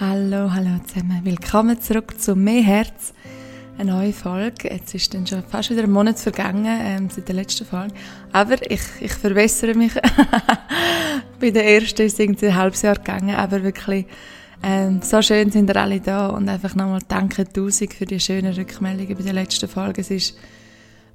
Hallo, 0.00 0.52
hallo 0.52 0.80
zusammen. 0.88 1.20
Willkommen 1.22 1.80
zurück 1.80 2.20
zu 2.20 2.34
Mehr 2.34 2.64
Herz. 2.64 3.14
Eine 3.78 3.92
neue 3.92 4.12
Folge. 4.12 4.68
Jetzt 4.68 4.92
ist 4.92 5.14
dann 5.14 5.24
schon 5.24 5.44
fast 5.44 5.70
wieder 5.70 5.84
ein 5.84 5.92
Monat 5.92 6.18
vergangen 6.18 6.80
ähm, 6.82 7.08
seit 7.10 7.28
der 7.28 7.36
letzten 7.36 7.64
Folge. 7.64 7.94
Aber 8.32 8.56
ich, 8.68 8.80
ich 8.98 9.12
verbessere 9.12 9.74
mich. 9.74 9.92
Bei 11.40 11.50
der 11.52 11.64
ersten 11.64 12.02
ist 12.02 12.14
es 12.14 12.18
irgendwie 12.18 12.48
ein 12.48 12.56
halbes 12.56 12.82
Jahr 12.82 12.96
gegangen. 12.96 13.36
Aber 13.36 13.62
wirklich 13.62 14.06
ähm, 14.64 15.00
so 15.00 15.22
schön 15.22 15.52
sind 15.52 15.70
ihr 15.70 15.76
alle 15.76 16.00
da. 16.00 16.26
Und 16.26 16.48
einfach 16.48 16.74
nochmal 16.74 17.02
danke 17.06 17.46
tausend 17.46 17.94
für 17.94 18.04
die 18.04 18.18
schönen 18.18 18.52
Rückmeldungen 18.52 19.16
bei 19.16 19.22
der 19.22 19.32
letzten 19.32 19.68
Folge. 19.68 20.00
Es 20.00 20.10
ist 20.10 20.36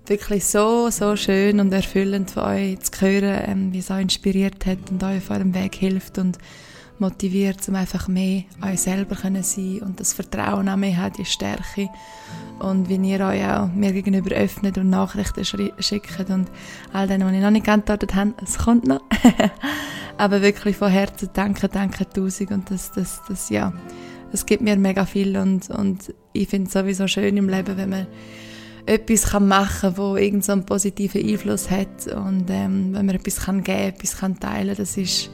wirklich 0.06 0.46
so, 0.46 0.90
so 0.90 1.18
schön 1.18 1.60
und 1.60 1.74
erfüllend 1.74 2.32
von 2.32 2.44
euch 2.44 2.80
zu 2.80 3.02
hören, 3.02 3.42
ähm, 3.46 3.74
wie 3.74 3.80
es 3.80 3.92
euch 3.92 4.04
inspiriert 4.04 4.66
hat 4.66 4.90
und 4.90 5.04
euch 5.04 5.18
auf 5.18 5.32
eurem 5.32 5.54
Weg 5.54 5.76
hilft. 5.76 6.18
Und 6.18 6.38
motiviert, 7.00 7.68
um 7.68 7.76
einfach 7.76 8.08
mehr 8.08 8.44
euch 8.66 8.82
selber 8.82 9.16
können 9.16 9.44
sein 9.44 9.82
und 9.82 10.00
das 10.00 10.14
Vertrauen 10.14 10.68
an 10.68 10.80
mich 10.80 10.96
hat, 10.96 11.18
die 11.18 11.26
Stärke 11.26 11.90
und 12.60 12.90
wie 12.90 12.96
ihr 12.96 13.26
euch 13.26 13.46
auch 13.46 13.68
mir 13.68 13.92
gegenüber 13.92 14.36
öffnet 14.36 14.78
und 14.78 14.90
Nachrichten 14.90 15.44
schickt 15.46 16.30
und 16.30 16.50
all 16.94 17.08
denen, 17.08 17.30
die 17.30 17.36
ich 17.36 17.42
noch 17.42 17.52
nicht 17.52 17.66
geantwortet 17.66 18.16
habe, 18.16 18.34
es 18.44 18.58
kommt 18.58 18.86
noch. 18.86 19.02
Aber 20.18 20.42
wirklich 20.42 20.76
von 20.76 20.90
Herzen 20.90 21.30
danke, 21.34 21.70
danke 21.70 22.08
tausend 22.10 22.52
und 22.52 22.70
das, 22.70 22.92
das, 22.92 23.22
das, 23.28 23.50
ja, 23.50 23.72
das 24.32 24.46
gibt 24.46 24.62
mir 24.62 24.76
mega 24.76 25.06
viel 25.06 25.38
und, 25.38 25.70
und 25.70 26.14
ich 26.34 26.50
finde 26.50 26.68
es 26.68 26.74
sowieso 26.74 27.08
schön 27.08 27.38
im 27.38 27.48
Leben, 27.48 27.78
wenn 27.78 27.90
man 27.90 28.08
etwas 28.86 29.28
kann 29.28 29.48
machen 29.48 29.96
kann, 29.96 29.98
wo 29.98 30.16
irgend 30.16 30.44
so 30.44 30.60
positiven 30.62 31.26
Einfluss 31.26 31.70
hat 31.70 32.08
und 32.08 32.50
ähm, 32.50 32.94
wenn 32.94 33.06
man 33.06 33.16
etwas 33.16 33.38
kann 33.38 33.64
geben, 33.64 33.80
etwas 33.80 34.18
kann 34.18 34.40
teilen, 34.40 34.76
das 34.76 34.98
ist 34.98 35.30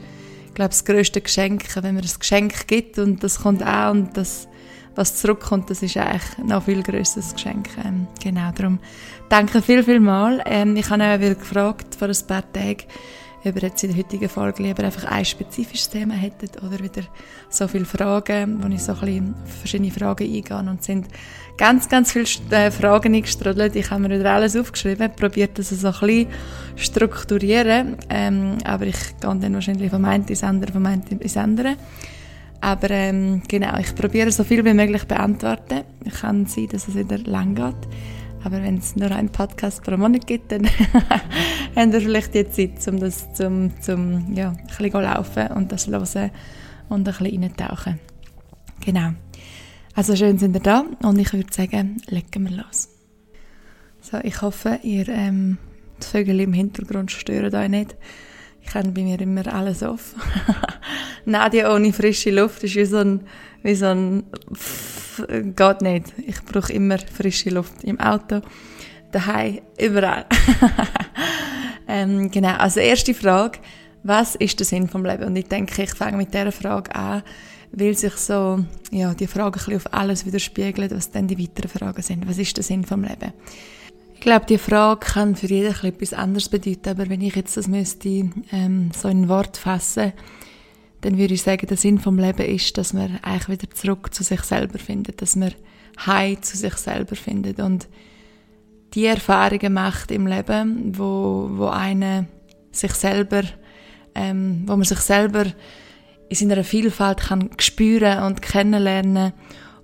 glaube, 0.56 0.70
das 0.70 0.84
grösste 0.84 1.20
Geschenk, 1.20 1.62
wenn 1.76 1.94
man 1.94 2.02
ein 2.02 2.10
Geschenk 2.18 2.66
gibt 2.66 2.98
und 2.98 3.22
das 3.22 3.40
kommt 3.40 3.64
auch 3.64 3.92
und 3.92 4.16
das, 4.16 4.48
was 4.96 5.14
zurückkommt, 5.16 5.70
das 5.70 5.82
ist 5.82 5.96
eigentlich 5.96 6.38
noch 6.44 6.64
viel 6.64 6.82
grösseres 6.82 7.34
Geschenk. 7.34 7.68
Ähm, 7.84 8.08
genau, 8.20 8.50
darum 8.52 8.80
danke 9.28 9.62
viel, 9.62 9.84
viel 9.84 10.00
mal. 10.00 10.42
Ähm, 10.46 10.74
ich 10.76 10.90
habe 10.90 11.04
auch 11.04 11.20
wieder 11.20 11.34
gefragt 11.34 11.94
vor 11.94 12.08
ein 12.08 12.26
paar 12.26 12.52
Tagen, 12.52 12.84
ob 13.44 13.56
ihr 13.56 13.62
jetzt 13.62 13.84
in 13.84 13.90
der 13.90 13.98
heutigen 13.98 14.28
Folge 14.28 14.62
lieber 14.62 14.82
einfach 14.82 15.04
ein 15.04 15.24
spezifisches 15.24 15.90
Thema 15.90 16.14
hättet 16.14 16.60
oder 16.62 16.80
wieder 16.80 17.02
so 17.48 17.68
viele 17.68 17.84
Fragen, 17.84 18.62
wo 18.62 18.68
ich 18.68 18.82
so 18.82 18.92
ein 18.92 19.00
bisschen 19.00 19.34
verschiedene 19.60 19.90
Fragen 19.92 20.24
eingehe 20.24 20.58
und 20.58 20.82
sind 20.82 21.06
ganz, 21.56 21.88
ganz 21.88 22.12
viele 22.12 22.26
äh, 22.50 22.70
Fragen 22.70 23.14
eingestrudelt. 23.14 23.76
Ich 23.76 23.90
habe 23.90 24.02
mir 24.02 24.18
wieder 24.18 24.32
alles 24.32 24.56
aufgeschrieben, 24.56 25.10
probiert 25.14 25.58
das 25.58 25.70
so 25.70 25.88
ein 25.88 25.92
bisschen 25.92 26.26
strukturieren, 26.76 27.96
ähm, 28.10 28.58
aber 28.64 28.86
ich 28.86 29.18
gehe 29.20 29.36
dann 29.36 29.54
wahrscheinlich 29.54 29.90
vom 29.90 30.04
einen 30.04 30.26
ins 30.26 30.44
andere, 30.44 30.72
vom 30.72 30.86
einen 30.86 31.02
ins 31.02 31.36
andere. 31.36 31.76
Aber 32.60 32.90
ähm, 32.90 33.42
genau, 33.48 33.78
ich 33.78 33.94
probiere 33.94 34.30
so 34.32 34.44
viel 34.44 34.64
wie 34.64 34.74
möglich 34.74 35.04
beantworten. 35.04 35.82
Es 36.04 36.20
kann 36.20 36.46
sein, 36.46 36.68
dass 36.68 36.88
es 36.88 36.94
wieder 36.94 37.18
lang 37.18 37.54
geht. 37.54 37.76
Aber 38.44 38.62
wenn 38.62 38.78
es 38.78 38.96
nur 38.96 39.10
einen 39.10 39.30
Podcast 39.30 39.82
pro 39.82 39.96
Monat 39.96 40.26
gibt, 40.26 40.52
dann 40.52 40.66
haben 41.76 41.92
wir 41.92 42.00
vielleicht 42.00 42.34
die 42.34 42.48
Zeit, 42.48 42.86
um 42.88 43.00
das 43.00 43.32
zum, 43.34 43.72
zum 43.80 44.32
ja, 44.34 44.50
ein 44.50 44.66
bisschen 44.66 45.02
laufen 45.02 45.48
und 45.48 45.72
das 45.72 45.88
hören 45.88 46.30
und 46.88 47.08
ein 47.08 47.14
bisschen 47.14 47.42
reintauchen. 47.42 47.98
Genau. 48.84 49.10
Also 49.96 50.14
schön 50.14 50.36
sind 50.36 50.54
ihr 50.54 50.60
da 50.60 50.84
und 51.04 51.18
ich 51.18 51.32
würde 51.32 51.50
sagen, 51.50 52.02
legen 52.08 52.50
wir 52.50 52.58
los. 52.58 52.90
So, 54.02 54.18
ich 54.22 54.42
hoffe, 54.42 54.78
ihr 54.82 55.08
ähm, 55.08 55.56
die 56.02 56.06
Vögel 56.06 56.38
im 56.40 56.52
Hintergrund 56.52 57.10
stören 57.10 57.54
euch 57.54 57.70
nicht. 57.70 57.96
Ich 58.60 58.74
habe 58.74 58.90
bei 58.90 59.00
mir 59.00 59.18
immer 59.18 59.50
alles 59.50 59.82
auf. 59.82 60.14
Nadia 61.24 61.74
ohne 61.74 61.94
frische 61.94 62.30
Luft 62.30 62.62
ist 62.62 62.76
wie 62.76 62.84
so 62.84 62.98
ein, 62.98 63.20
wie 63.62 63.74
so 63.74 63.86
ein 63.86 64.24
geht 65.56 65.80
nicht. 65.80 66.12
Ich 66.26 66.44
brauche 66.44 66.74
immer 66.74 66.98
frische 66.98 67.48
Luft 67.48 67.82
im 67.82 67.98
Auto, 67.98 68.42
daheim, 69.12 69.62
überall. 69.80 70.26
ähm, 71.88 72.30
genau, 72.30 72.54
also 72.56 72.80
erste 72.80 73.14
Frage, 73.14 73.60
was 74.02 74.34
ist 74.34 74.58
der 74.58 74.66
Sinn 74.66 74.88
vom 74.88 75.06
Leben? 75.06 75.24
Und 75.24 75.36
ich 75.36 75.46
denke, 75.46 75.84
ich 75.84 75.94
fange 75.94 76.18
mit 76.18 76.34
dieser 76.34 76.52
Frage 76.52 76.94
an, 76.94 77.22
weil 77.76 77.94
sich 77.94 78.14
so, 78.14 78.64
ja, 78.90 79.14
die 79.14 79.26
Frage 79.26 79.60
ein 79.66 79.76
auf 79.76 79.92
alles 79.92 80.24
widerspiegelt, 80.24 80.92
was 80.92 81.10
dann 81.10 81.28
die 81.28 81.38
weiteren 81.38 81.68
Fragen 81.68 82.02
sind. 82.02 82.26
Was 82.26 82.38
ist 82.38 82.56
der 82.56 82.64
Sinn 82.64 82.84
vom 82.84 83.02
Leben? 83.02 83.32
Ich 84.14 84.20
glaube, 84.20 84.46
die 84.46 84.56
Frage 84.56 85.00
kann 85.00 85.36
für 85.36 85.46
jeden 85.46 85.74
etwas 85.84 86.14
anderes 86.14 86.48
bedeuten, 86.48 86.88
aber 86.88 87.08
wenn 87.10 87.20
ich 87.20 87.36
jetzt 87.36 87.56
das 87.56 87.68
müsste 87.68 88.30
ähm, 88.50 88.90
so 88.96 89.08
in 89.08 89.28
Wort 89.28 89.58
fassen, 89.58 90.14
dann 91.02 91.18
würde 91.18 91.34
ich 91.34 91.42
sagen, 91.42 91.66
der 91.66 91.76
Sinn 91.76 91.98
vom 91.98 92.18
Leben 92.18 92.46
ist, 92.46 92.78
dass 92.78 92.94
man 92.94 93.18
eigentlich 93.22 93.60
wieder 93.60 93.74
zurück 93.74 94.12
zu 94.14 94.24
sich 94.24 94.40
selber 94.40 94.78
findet, 94.78 95.20
dass 95.20 95.36
man 95.36 95.52
Heim 96.04 96.42
zu 96.42 96.56
sich 96.56 96.74
selber 96.74 97.14
findet 97.14 97.60
und 97.60 97.88
die 98.94 99.04
Erfahrungen 99.04 99.74
macht 99.74 100.10
im 100.10 100.26
Leben, 100.26 100.96
wo, 100.96 101.50
wo 101.52 101.66
eine 101.66 102.26
sich 102.72 102.92
selber, 102.92 103.42
ähm, 104.14 104.62
wo 104.66 104.76
man 104.76 104.84
sich 104.84 105.00
selber 105.00 105.44
in 106.28 106.36
seiner 106.36 106.64
Vielfalt 106.64 107.18
kann 107.18 107.50
spüren 107.58 108.24
und 108.24 108.42
kennenlernen 108.42 109.32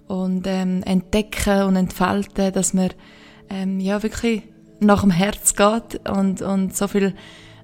und 0.09 0.47
ähm, 0.47 0.83
entdecken 0.85 1.63
und 1.63 1.77
entfalten, 1.77 2.53
dass 2.53 2.75
man 2.75 2.91
ähm, 3.49 3.81
ja 3.81 4.03
wirklich 4.03 4.43
nach 4.81 5.03
dem 5.03 5.11
Herz 5.11 5.55
geht 5.55 6.09
und, 6.09 6.43
und 6.43 6.77
so 6.77 6.89
viel 6.89 7.15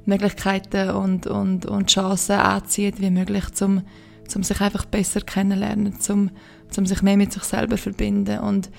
Möglichkeiten 0.05 0.91
und, 0.91 1.27
und, 1.27 1.67
und 1.67 1.91
Chancen 1.91 2.37
anzieht 2.37 3.01
wie 3.01 3.11
möglich, 3.11 3.45
um 3.61 3.83
zum 4.27 4.43
sich 4.43 4.61
einfach 4.61 4.85
besser 4.85 5.21
kennenlernen, 5.21 6.01
zum, 6.01 6.31
zum 6.71 6.87
sich 6.87 7.03
mehr 7.03 7.17
mit 7.17 7.33
sich 7.33 7.43
selber 7.43 7.77
verbinden. 7.77 8.39
Und 8.39 8.71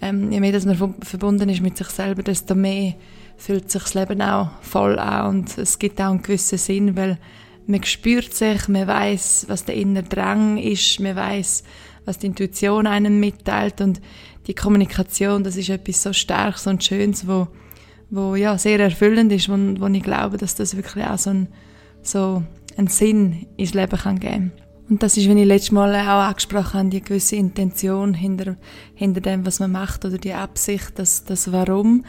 ähm, 0.00 0.30
je 0.30 0.40
mehr 0.40 0.52
dass 0.52 0.66
man 0.66 0.76
verbunden 1.00 1.48
ist 1.48 1.62
mit 1.62 1.76
sich 1.76 1.88
selber, 1.88 2.22
desto 2.22 2.54
mehr 2.54 2.94
fühlt 3.36 3.70
sich 3.70 3.82
das 3.82 3.94
Leben 3.94 4.20
auch 4.20 4.50
voll 4.60 4.98
an. 4.98 5.28
Und 5.28 5.58
es 5.58 5.78
gibt 5.78 6.00
auch 6.00 6.10
einen 6.10 6.22
gewissen 6.22 6.58
Sinn, 6.58 6.96
weil 6.96 7.18
man 7.68 7.84
spürt 7.84 8.34
sich, 8.34 8.66
man 8.66 8.86
weiß, 8.86 9.46
was 9.48 9.64
der 9.64 9.76
innere 9.76 10.04
Drang 10.04 10.58
ist, 10.58 10.98
man 10.98 11.14
weiß, 11.14 11.62
was 12.04 12.18
die 12.18 12.26
Intuition 12.26 12.86
einem 12.86 13.20
mitteilt 13.20 13.80
und 13.80 14.00
die 14.46 14.54
Kommunikation, 14.54 15.44
das 15.44 15.56
ist 15.56 15.68
etwas 15.68 16.02
so 16.02 16.12
Starkes 16.12 16.66
und 16.66 16.82
Schönes, 16.82 17.28
wo 17.28 17.48
wo 18.10 18.34
ja 18.34 18.56
sehr 18.58 18.80
erfüllend 18.80 19.32
ist, 19.32 19.48
wo, 19.48 19.54
wo 19.54 19.86
ich 19.86 20.02
glaube, 20.02 20.36
dass 20.36 20.54
das 20.54 20.76
wirklich 20.76 21.04
auch 21.04 21.18
so, 21.18 21.30
ein, 21.30 21.48
so 22.02 22.42
einen 22.76 22.88
Sinn 22.88 23.46
ins 23.56 23.74
Leben 23.74 23.98
kann 23.98 24.18
geben 24.18 24.52
Und 24.88 25.02
das 25.02 25.16
ist, 25.16 25.28
wie 25.28 25.40
ich 25.40 25.46
letztes 25.46 25.72
Mal 25.72 25.94
auch 25.94 26.28
angesprochen 26.28 26.78
habe, 26.78 26.88
die 26.88 27.02
gewisse 27.02 27.36
Intention 27.36 28.14
hinter, 28.14 28.56
hinter 28.94 29.20
dem, 29.20 29.44
was 29.44 29.60
man 29.60 29.72
macht 29.72 30.04
oder 30.04 30.18
die 30.18 30.32
Absicht, 30.32 30.92
das, 30.96 31.24
das 31.24 31.52
Warum. 31.52 32.04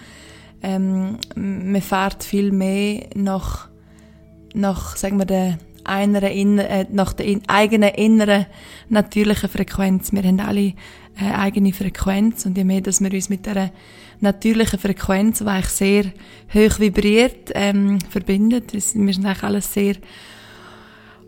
Ähm, 0.61 1.17
man 1.35 1.81
fährt 1.81 2.23
viel 2.23 2.51
mehr 2.51 3.07
nach, 3.15 3.68
nach 4.53 4.95
sagen 4.95 5.17
wir, 5.17 5.25
der 5.25 5.57
einer 5.83 6.29
inner, 6.29 6.69
äh, 6.69 6.85
nach 6.91 7.13
der 7.13 7.25
in, 7.25 7.41
eigenen 7.47 7.89
inneren 7.89 8.45
natürlichen 8.89 9.49
Frequenz. 9.49 10.11
Wir 10.11 10.23
haben 10.23 10.39
alle 10.39 10.73
eine 11.15 11.37
eigene 11.37 11.73
Frequenz 11.73 12.45
und 12.45 12.57
je 12.57 12.63
mehr, 12.63 12.81
dass 12.81 13.01
wir 13.01 13.11
uns 13.11 13.29
mit 13.29 13.45
der 13.45 13.71
natürlichen 14.21 14.79
Frequenz, 14.79 15.39
die 15.39 15.45
eigentlich 15.45 15.67
sehr 15.67 16.05
hoch 16.53 16.79
vibriert, 16.79 17.51
ähm, 17.55 17.99
verbindet, 18.09 18.73
wir 18.73 18.81
sind 18.81 19.25
eigentlich 19.25 19.43
alles 19.43 19.73
sehr 19.73 19.95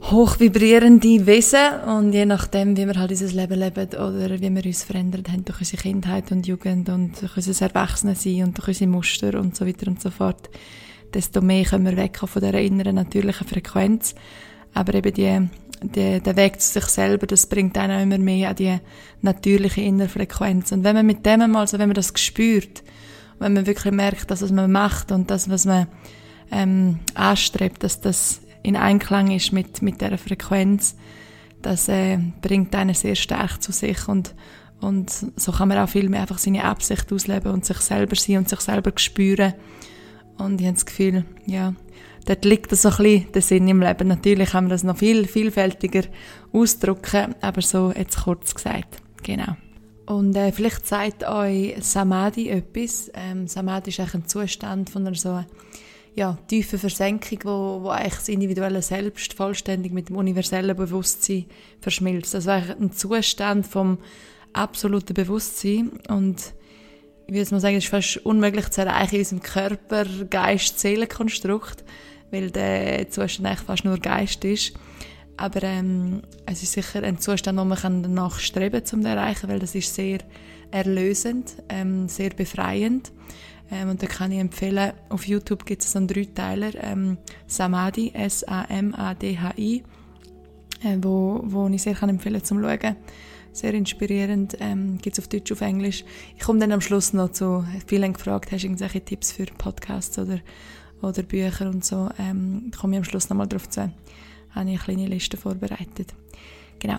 hoch 0.03 0.39
vibrierende 0.39 1.25
Wesen 1.27 1.79
und 1.87 2.13
je 2.13 2.25
nachdem, 2.25 2.75
wie 2.75 2.87
wir 2.87 2.95
halt 2.95 3.11
dieses 3.11 3.33
Leben 3.33 3.59
leben 3.59 3.87
oder 3.87 4.41
wie 4.41 4.55
wir 4.55 4.65
uns 4.65 4.83
verändert 4.83 5.29
haben 5.29 5.45
durch 5.45 5.59
unsere 5.59 5.81
Kindheit 5.81 6.31
und 6.31 6.47
Jugend 6.47 6.89
und 6.89 7.21
durch 7.21 7.37
unser 7.37 7.65
Erwachsenensein 7.67 8.43
und 8.43 8.57
durch 8.57 8.69
unsere 8.69 8.89
Muster 8.89 9.39
und 9.39 9.55
so 9.55 9.67
weiter 9.67 9.87
und 9.87 10.01
so 10.01 10.09
fort, 10.09 10.49
desto 11.13 11.41
mehr 11.41 11.65
können 11.65 11.85
wir 11.85 11.97
wegkommen 11.97 12.31
von 12.31 12.41
dieser 12.41 12.59
inneren 12.59 12.95
natürlichen 12.95 13.47
Frequenz. 13.47 14.15
Aber 14.73 14.93
eben 14.93 15.13
die 15.13 15.49
der, 15.83 16.19
der 16.19 16.35
Weg 16.35 16.61
zu 16.61 16.73
sich 16.73 16.85
selber, 16.85 17.27
das 17.27 17.47
bringt 17.47 17.77
einen 17.77 17.97
auch 17.97 18.03
immer 18.03 18.17
mehr 18.17 18.49
an 18.49 18.55
die 18.55 18.77
natürliche 19.21 19.81
Innerfrequenz. 19.81 20.71
Und 20.71 20.83
wenn 20.83 20.95
man 20.95 21.05
mit 21.05 21.25
dem 21.25 21.39
mal, 21.51 21.61
also 21.61 21.79
wenn 21.79 21.89
man 21.89 21.95
das 21.95 22.13
spürt, 22.15 22.83
wenn 23.39 23.53
man 23.53 23.65
wirklich 23.65 23.93
merkt, 23.93 24.29
dass 24.29 24.41
was 24.41 24.51
man 24.51 24.71
macht 24.71 25.11
und 25.11 25.31
das, 25.31 25.49
was 25.49 25.65
man 25.65 25.87
ähm, 26.51 26.99
anstrebt, 27.15 27.83
dass 27.83 27.99
das 28.01 28.41
in 28.63 28.75
Einklang 28.75 29.31
ist 29.31 29.51
mit, 29.51 29.81
mit 29.81 30.01
dieser 30.01 30.19
Frequenz, 30.19 30.95
das 31.63 31.87
äh, 31.89 32.19
bringt 32.41 32.75
einen 32.75 32.93
sehr 32.93 33.15
stark 33.15 33.61
zu 33.61 33.71
sich 33.71 34.07
und, 34.07 34.35
und 34.81 35.11
so 35.35 35.51
kann 35.51 35.67
man 35.67 35.79
auch 35.79 35.89
viel 35.89 36.09
mehr 36.09 36.21
einfach 36.21 36.37
seine 36.37 36.63
Absicht 36.63 37.11
ausleben 37.11 37.51
und 37.51 37.65
sich 37.65 37.77
selber 37.77 38.15
sein 38.15 38.37
und 38.37 38.49
sich 38.49 38.59
selber 38.59 38.91
spüren. 38.95 39.53
Und 40.43 40.59
ich 40.59 40.67
habe 40.67 40.75
das 40.75 40.85
Gefühl, 40.85 41.25
ja, 41.45 41.73
dort 42.25 42.45
liegt 42.45 42.75
so 42.75 42.89
ein 42.89 42.95
bisschen 42.97 43.31
der 43.31 43.41
Sinn 43.41 43.67
im 43.67 43.81
Leben. 43.81 44.07
Natürlich 44.07 44.49
kann 44.51 44.65
man 44.65 44.69
das 44.69 44.83
noch 44.83 44.97
viel 44.97 45.27
vielfältiger 45.27 46.03
ausdrücken, 46.51 47.35
aber 47.41 47.61
so 47.61 47.91
jetzt 47.95 48.23
kurz 48.23 48.53
gesagt. 48.53 49.01
Genau. 49.23 49.55
Und 50.05 50.35
äh, 50.35 50.51
vielleicht 50.51 50.87
sagt 50.87 51.23
euch 51.23 51.75
Samadhi 51.79 52.49
etwas. 52.49 53.11
Ähm, 53.13 53.47
Samadhi 53.47 53.89
ist 53.89 53.99
ein 53.99 54.27
Zustand 54.27 54.89
von 54.89 55.07
einer 55.07 55.15
so 55.15 55.43
ja, 56.15 56.37
tiefe 56.47 56.77
Versenkung, 56.77 57.39
wo, 57.43 57.83
wo 57.83 57.89
eigentlich 57.89 58.15
das 58.15 58.29
individuelle 58.29 58.81
Selbst 58.81 59.33
vollständig 59.33 59.93
mit 59.93 60.09
dem 60.09 60.17
universellen 60.17 60.75
Bewusstsein 60.75 61.45
verschmilzt. 61.79 62.35
Also 62.35 62.51
eigentlich 62.51 62.77
ein 62.77 62.91
Zustand 62.91 63.65
vom 63.65 63.99
absoluten 64.53 65.13
Bewusstsein 65.13 65.91
und 66.09 66.53
ich 67.27 67.33
würde 67.33 67.51
mal 67.51 67.59
sagen, 67.59 67.77
es 67.77 67.85
ist 67.85 67.89
fast 67.89 68.17
unmöglich 68.25 68.69
zu 68.69 68.81
erreichen 68.81 69.15
in 69.15 69.21
unserem 69.21 69.41
Körper, 69.41 70.05
Geist, 70.29 70.79
Seelenkonstrukt, 70.79 71.83
weil 72.31 72.51
der 72.51 73.09
Zustand 73.09 73.47
eigentlich 73.47 73.59
fast 73.59 73.85
nur 73.85 73.97
Geist 73.97 74.43
ist. 74.45 74.73
Aber 75.37 75.63
ähm, 75.63 76.21
es 76.45 76.61
ist 76.61 76.73
sicher 76.73 77.03
ein 77.03 77.19
Zustand, 77.19 77.57
wo 77.57 77.63
man 77.63 78.03
danach 78.03 78.39
streben 78.39 78.83
kann, 78.83 78.99
um 78.99 79.03
zu 79.03 79.09
erreichen, 79.09 79.49
weil 79.49 79.59
das 79.59 79.75
ist 79.75 79.93
sehr 79.93 80.19
erlösend, 80.71 81.55
ähm, 81.69 82.07
sehr 82.07 82.29
befreiend. 82.31 83.11
Ähm, 83.71 83.89
und 83.89 84.03
da 84.03 84.07
kann 84.07 84.31
ich 84.31 84.39
empfehlen, 84.39 84.93
auf 85.09 85.25
YouTube 85.25 85.65
gibt 85.65 85.83
es 85.83 85.95
einen 85.95 86.07
Dreiteiler, 86.07 86.71
ähm, 86.83 87.17
Samadhi, 87.47 88.11
S-A-M-A-D-H-I, 88.13 89.83
äh, 90.83 90.97
wo, 91.01 91.41
wo 91.43 91.67
ich 91.69 91.81
sehr 91.81 91.95
kann 91.95 92.09
empfehlen 92.09 92.43
zum 92.43 92.61
Schauen. 92.61 92.95
Sehr 93.53 93.73
inspirierend, 93.73 94.57
ähm, 94.59 94.97
gibt 95.01 95.17
es 95.17 95.23
auf 95.23 95.27
Deutsch, 95.27 95.51
auf 95.51 95.61
Englisch. 95.61 96.05
Ich 96.37 96.43
komme 96.43 96.59
dann 96.59 96.71
am 96.71 96.81
Schluss 96.81 97.13
noch 97.13 97.31
zu, 97.31 97.65
viele 97.85 98.05
haben 98.05 98.13
gefragt, 98.13 98.51
hast 98.51 98.63
du 98.63 98.67
irgendwelche 98.67 99.03
Tipps 99.03 99.31
für 99.33 99.45
Podcasts 99.45 100.17
oder, 100.17 100.39
oder 101.01 101.23
Bücher 101.23 101.69
und 101.69 101.83
so, 101.83 102.09
ähm, 102.17 102.71
komme 102.79 102.95
ich 102.95 102.97
am 102.99 103.03
Schluss 103.03 103.29
nochmal 103.29 103.47
drauf 103.47 103.69
zu. 103.69 103.81
Habe 103.81 103.91
ich 104.53 104.55
eine 104.55 104.77
kleine 104.77 105.07
Liste 105.07 105.37
vorbereitet. 105.37 106.13
Genau. 106.79 106.97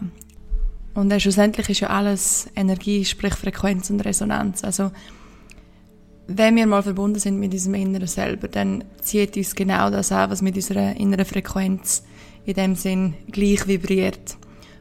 Und 0.94 1.10
äh, 1.10 1.20
schlussendlich 1.20 1.70
ist 1.70 1.81
ja 1.81 1.88
alles 1.88 2.49
Energie, 2.55 3.05
sprich 3.05 3.34
Frequenz 3.34 3.88
und 3.90 4.05
Resonanz. 4.05 4.62
Also 4.62 4.90
wenn 6.26 6.56
wir 6.56 6.66
mal 6.66 6.82
verbunden 6.82 7.19
sind 7.19 7.38
mit 7.38 7.52
unserem 7.52 7.75
Inneren 7.75 8.06
selber, 8.06 8.48
dann 8.48 8.84
zieht 9.00 9.37
uns 9.37 9.55
genau 9.55 9.90
das 9.90 10.12
an, 10.12 10.31
was 10.31 10.43
mit 10.43 10.55
unserer 10.55 10.96
inneren 10.96 11.25
Frequenz 11.25 12.05
in 12.44 12.55
dem 12.55 12.75
Sinn 12.75 13.14
gleich 13.31 13.66
vibriert. 13.66 14.37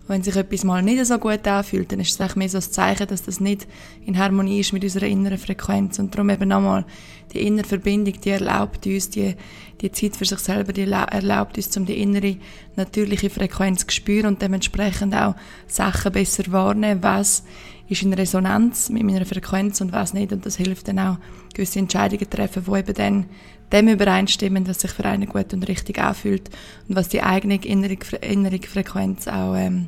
Wenn 0.08 0.24
sich 0.24 0.36
etwas 0.36 0.64
mal 0.64 0.82
nicht 0.82 1.06
so 1.06 1.18
gut 1.20 1.48
anfühlt, 1.48 1.92
dann 1.92 2.00
ist 2.00 2.12
es 2.12 2.20
eigentlich 2.20 2.36
mehr 2.36 2.50
so 2.50 2.58
ein 2.58 2.64
Zeichen, 2.64 3.08
dass 3.08 3.24
das 3.24 3.40
nicht 3.40 3.68
in 4.06 4.18
Harmonie 4.18 4.60
ist 4.60 4.74
mit 4.74 4.84
unserer 4.84 5.06
inneren 5.06 5.38
Frequenz. 5.38 6.00
Und 6.00 6.14
darum 6.14 6.30
eben 6.30 6.50
nochmal, 6.50 6.86
die 7.34 7.46
innere 7.46 7.68
Verbindung, 7.68 8.20
die 8.20 8.30
erlaubt 8.30 8.86
uns, 8.86 9.10
die, 9.10 9.36
die 9.80 9.92
Zeit 9.92 10.16
für 10.16 10.26
sich 10.26 10.40
selber, 10.40 10.74
die 10.74 10.82
erlaubt 10.82 11.56
uns, 11.56 11.78
um 11.78 11.86
die 11.86 12.02
innere, 12.02 12.38
natürliche 12.76 13.30
Frequenz 13.30 13.86
zu 13.86 13.96
spüren 13.96 14.28
und 14.28 14.42
dementsprechend 14.42 15.16
auch 15.16 15.36
Sachen 15.68 16.12
besser 16.12 16.52
wahrnehmen, 16.52 17.04
was 17.04 17.44
ist 17.88 18.04
in 18.04 18.14
Resonanz 18.14 18.90
mit 18.90 19.04
meiner 19.04 19.26
Frequenz 19.26 19.82
und 19.82 19.92
was 19.92 20.14
nicht. 20.14 20.32
Und 20.32 20.46
das 20.46 20.58
hilft 20.58 20.88
dann 20.88 21.00
auch, 21.00 21.18
gewisse 21.54 21.80
Entscheidungen 21.80 22.24
zu 22.24 22.30
treffen, 22.30 22.64
die 22.66 22.80
eben 22.80 22.94
dann 22.94 23.26
dem 23.72 23.88
übereinstimmen, 23.88 24.68
was 24.68 24.82
sich 24.82 24.92
für 24.92 25.06
einen 25.06 25.28
gut 25.28 25.54
und 25.54 25.68
richtig 25.68 26.00
anfühlt 26.00 26.50
und 26.88 26.96
was 26.96 27.10
die 27.10 27.24
eigene 27.24 27.56
innere, 27.56 27.98
innere 28.22 28.60
Frequenz 28.60 29.28
auch 29.28 29.56
ähm, 29.56 29.88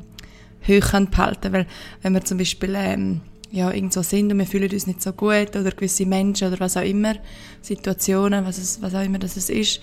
hoch 0.66 0.90
kann 0.90 1.10
behalten. 1.10 1.52
Weil 1.52 1.66
wenn 2.02 2.14
wir 2.14 2.24
zum 2.24 2.38
Beispiel 2.38 2.74
ähm, 2.76 3.20
ja, 3.50 3.70
irgendwo 3.70 4.02
sind 4.02 4.32
und 4.32 4.38
wir 4.38 4.46
fühlen 4.46 4.70
uns 4.70 4.86
nicht 4.86 5.02
so 5.02 5.12
gut 5.12 5.54
oder 5.54 5.70
gewisse 5.70 6.06
Menschen 6.06 6.48
oder 6.48 6.60
was 6.60 6.76
auch 6.76 6.82
immer, 6.82 7.14
Situationen, 7.62 8.44
was, 8.44 8.58
es, 8.58 8.82
was 8.82 8.94
auch 8.94 9.04
immer 9.04 9.18
das 9.18 9.36
ist 9.36 9.80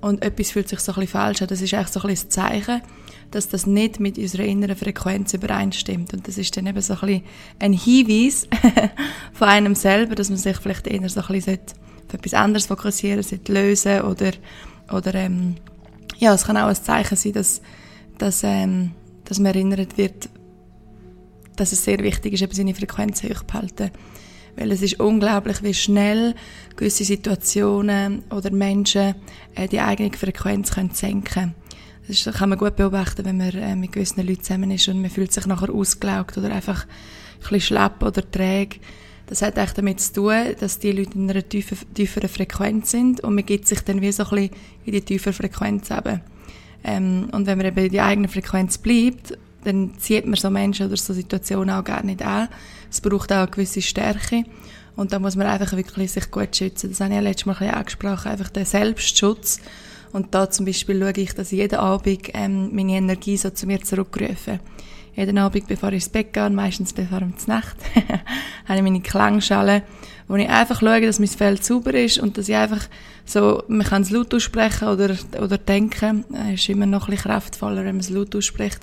und 0.00 0.22
etwas 0.22 0.52
fühlt 0.52 0.68
sich 0.68 0.78
so 0.78 0.92
ein 0.92 1.00
bisschen 1.00 1.12
falsch 1.12 1.42
an, 1.42 1.48
das 1.48 1.60
ist 1.60 1.74
eigentlich 1.74 1.88
so 1.88 2.00
ein 2.00 2.06
bisschen 2.06 2.28
das 2.28 2.34
Zeichen, 2.34 2.82
dass 3.30 3.48
das 3.48 3.66
nicht 3.66 4.00
mit 4.00 4.16
unserer 4.16 4.44
inneren 4.44 4.76
Frequenz 4.76 5.34
übereinstimmt. 5.34 6.14
Und 6.14 6.28
das 6.28 6.38
ist 6.38 6.56
dann 6.56 6.66
eben 6.66 6.80
so 6.80 6.94
ein 6.94 7.00
bisschen 7.00 7.22
ein 7.58 7.72
Hinweis 7.72 8.48
von 9.32 9.48
einem 9.48 9.74
selber, 9.74 10.14
dass 10.14 10.30
man 10.30 10.38
sich 10.38 10.56
vielleicht 10.56 10.86
eher 10.86 11.08
so 11.08 11.20
ein 11.20 11.26
bisschen 11.26 11.58
auf 12.08 12.14
etwas 12.14 12.34
anderes 12.34 12.66
fokussieren 12.66 13.22
sollte, 13.22 13.52
lösen 13.52 14.00
oder, 14.02 14.32
oder 14.92 15.14
ähm, 15.14 15.56
ja, 16.18 16.34
es 16.34 16.44
kann 16.44 16.56
auch 16.56 16.68
ein 16.68 16.74
Zeichen 16.74 17.16
sein, 17.16 17.32
dass, 17.32 17.60
dass, 18.18 18.42
ähm, 18.42 18.92
dass 19.24 19.38
man 19.38 19.54
erinnert 19.54 19.96
wird, 19.96 20.28
dass 21.56 21.72
es 21.72 21.84
sehr 21.84 21.98
wichtig 21.98 22.32
ist, 22.34 22.42
eben 22.42 22.54
seine 22.54 22.74
Frequenz 22.74 23.22
hoch 23.22 23.44
zu 23.46 23.54
halten. 23.54 23.90
Weil 24.56 24.72
es 24.72 24.82
ist 24.82 24.98
unglaublich, 24.98 25.62
wie 25.62 25.74
schnell 25.74 26.34
gewisse 26.76 27.04
Situationen 27.04 28.24
oder 28.30 28.50
Menschen 28.50 29.14
äh, 29.54 29.68
die 29.68 29.80
eigene 29.80 30.16
Frequenz 30.16 30.72
können 30.72 30.90
senken 30.90 31.24
können. 31.24 31.54
Das 32.08 32.24
kann 32.24 32.48
man 32.48 32.58
gut 32.58 32.74
beobachten, 32.74 33.24
wenn 33.24 33.36
man 33.36 33.50
äh, 33.50 33.76
mit 33.76 33.92
gewissen 33.92 34.26
Leuten 34.26 34.42
zusammen 34.42 34.70
ist 34.70 34.88
und 34.88 35.02
man 35.02 35.10
fühlt 35.10 35.32
sich 35.32 35.46
nachher 35.46 35.72
ausgelaugt 35.72 36.38
oder 36.38 36.50
einfach 36.50 36.86
ein 36.86 37.40
bisschen 37.40 37.60
schlapp 37.60 38.02
oder 38.02 38.28
träge. 38.28 38.80
Das 39.28 39.42
hat 39.42 39.58
echt 39.58 39.76
damit 39.76 40.00
zu 40.00 40.12
tun, 40.14 40.54
dass 40.58 40.78
die 40.78 40.92
Leute 40.92 41.14
in 41.14 41.30
einer 41.30 41.46
tiefer, 41.46 41.76
tieferen 41.94 42.28
Frequenz 42.28 42.90
sind 42.90 43.20
und 43.20 43.34
man 43.34 43.44
gibt 43.44 43.68
sich 43.68 43.80
dann 43.80 44.00
wie 44.00 44.10
so 44.10 44.24
ein 44.24 44.30
bisschen 44.30 44.50
in 44.86 44.92
die 44.92 45.02
tiefere 45.02 45.32
Frequenz 45.32 45.90
eben. 45.90 46.20
Ähm, 46.84 47.28
und 47.32 47.46
wenn 47.46 47.58
man 47.58 47.66
eben 47.66 47.84
in 47.84 47.92
die 47.92 48.00
eigene 48.00 48.28
Frequenz 48.28 48.78
bleibt, 48.78 49.36
dann 49.64 49.98
zieht 49.98 50.24
man 50.24 50.36
so 50.36 50.48
Menschen 50.48 50.86
oder 50.86 50.96
so 50.96 51.12
Situationen 51.12 51.70
auch 51.70 51.84
gar 51.84 52.02
nicht 52.04 52.22
an. 52.22 52.48
Es 52.90 53.00
braucht 53.00 53.32
auch 53.32 53.38
eine 53.38 53.48
gewisse 53.48 53.82
Stärke. 53.82 54.44
Und 54.96 55.12
da 55.12 55.18
muss 55.18 55.36
man 55.36 55.46
einfach 55.46 55.76
wirklich 55.76 56.10
sich 56.10 56.30
gut 56.30 56.56
schützen. 56.56 56.90
Das 56.90 57.00
habe 57.00 57.10
ich 57.10 57.16
ja 57.16 57.20
letztes 57.20 57.46
Mal 57.46 57.52
ein 57.52 57.58
bisschen 57.58 57.74
angesprochen, 57.74 58.32
einfach 58.32 58.50
der 58.50 58.64
Selbstschutz 58.64 59.60
und 60.12 60.34
da 60.34 60.50
zum 60.50 60.66
Beispiel 60.66 61.00
schaue 61.00 61.12
ich, 61.12 61.34
dass 61.34 61.52
ich 61.52 61.58
jeden 61.58 61.78
Abend 61.78 62.30
ähm, 62.34 62.74
meine 62.74 62.92
Energie 62.92 63.36
so 63.36 63.50
zu 63.50 63.66
mir 63.66 63.82
zurückrufe. 63.82 64.60
Jeden 65.18 65.36
Abend, 65.38 65.66
bevor 65.66 65.88
ich 65.88 65.96
ins 65.96 66.08
Bett 66.10 66.32
gehe, 66.32 66.48
meistens 66.48 66.92
bevor 66.92 67.20
ich 67.22 67.46
Nacht, 67.48 67.76
habe 68.68 68.78
ich 68.78 68.82
meine 68.84 69.00
Klangschale, 69.00 69.82
wo 70.28 70.36
ich 70.36 70.48
einfach 70.48 70.78
schaue, 70.78 71.00
dass 71.00 71.18
mein 71.18 71.26
Feld 71.26 71.64
sauber 71.64 71.92
ist 71.92 72.20
und 72.20 72.38
dass 72.38 72.48
ich 72.48 72.54
einfach 72.54 72.86
so, 73.24 73.64
man 73.66 73.84
kann 73.84 74.02
es 74.02 74.10
laut 74.10 74.32
aussprechen 74.32 74.86
oder, 74.86 75.16
oder 75.42 75.58
denken, 75.58 76.24
es 76.52 76.60
ist 76.60 76.68
immer 76.68 76.86
noch 76.86 77.08
ein 77.08 77.14
bisschen 77.16 77.32
kraftvoller, 77.32 77.78
wenn 77.78 77.96
man 77.96 78.00
es 78.00 78.10
laut 78.10 78.36
ausspricht. 78.36 78.78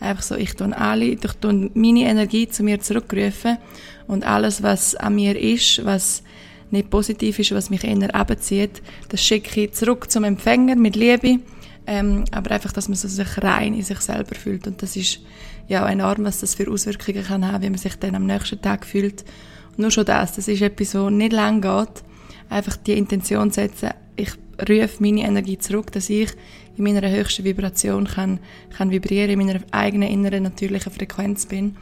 Einfach 0.00 0.22
so, 0.22 0.36
ich 0.36 0.54
tue 0.54 0.74
alle, 0.74 1.04
ich 1.04 1.20
tue 1.20 1.70
meine 1.74 2.08
Energie 2.08 2.48
zu 2.48 2.62
mir 2.62 2.80
zurückrufen 2.80 3.58
und 4.06 4.24
alles, 4.24 4.62
was 4.62 4.94
an 4.94 5.16
mir 5.16 5.38
ist, 5.38 5.84
was 5.84 6.22
nicht 6.70 6.88
positiv 6.88 7.38
ist, 7.40 7.52
was 7.52 7.68
mich 7.68 7.84
eher 7.84 8.14
abzieht, 8.14 8.80
das 9.10 9.22
schicke 9.22 9.64
ich 9.64 9.72
zurück 9.72 10.10
zum 10.10 10.24
Empfänger 10.24 10.76
mit 10.76 10.96
Liebe, 10.96 11.40
ähm, 11.86 12.24
aber 12.30 12.52
einfach, 12.52 12.72
dass 12.72 12.88
man 12.88 12.96
so 12.96 13.06
sich 13.06 13.42
rein 13.42 13.74
in 13.74 13.82
sich 13.82 14.00
selber 14.00 14.34
fühlt 14.34 14.66
und 14.66 14.80
das 14.80 14.96
ist 14.96 15.20
ja 15.68 15.88
enorm, 15.88 16.24
was 16.24 16.40
das 16.40 16.54
für 16.54 16.70
Auswirkungen 16.70 17.24
kann 17.24 17.50
haben, 17.50 17.62
wie 17.62 17.70
man 17.70 17.78
sich 17.78 17.96
dann 17.96 18.14
am 18.14 18.26
nächsten 18.26 18.60
Tag 18.60 18.84
fühlt. 18.86 19.24
Und 19.70 19.78
nur 19.78 19.90
schon 19.90 20.04
das, 20.04 20.34
das 20.34 20.48
ist 20.48 20.62
etwas, 20.62 20.94
was 20.94 21.10
nicht 21.10 21.32
lang 21.32 21.60
geht, 21.60 22.04
einfach 22.48 22.76
die 22.76 22.92
Intention 22.98 23.50
setzen, 23.50 23.90
ich 24.16 24.32
rufe 24.68 25.02
meine 25.02 25.22
Energie 25.22 25.58
zurück, 25.58 25.90
dass 25.92 26.10
ich 26.10 26.30
in 26.76 26.84
meiner 26.84 27.08
höchsten 27.10 27.44
Vibration 27.44 28.06
kann, 28.06 28.40
kann 28.76 28.90
vibrieren, 28.90 29.30
in 29.30 29.38
meiner 29.38 29.60
eigenen 29.70 30.08
inneren 30.08 30.44
natürlichen 30.44 30.92
Frequenz 30.92 31.46
bin. 31.46 31.76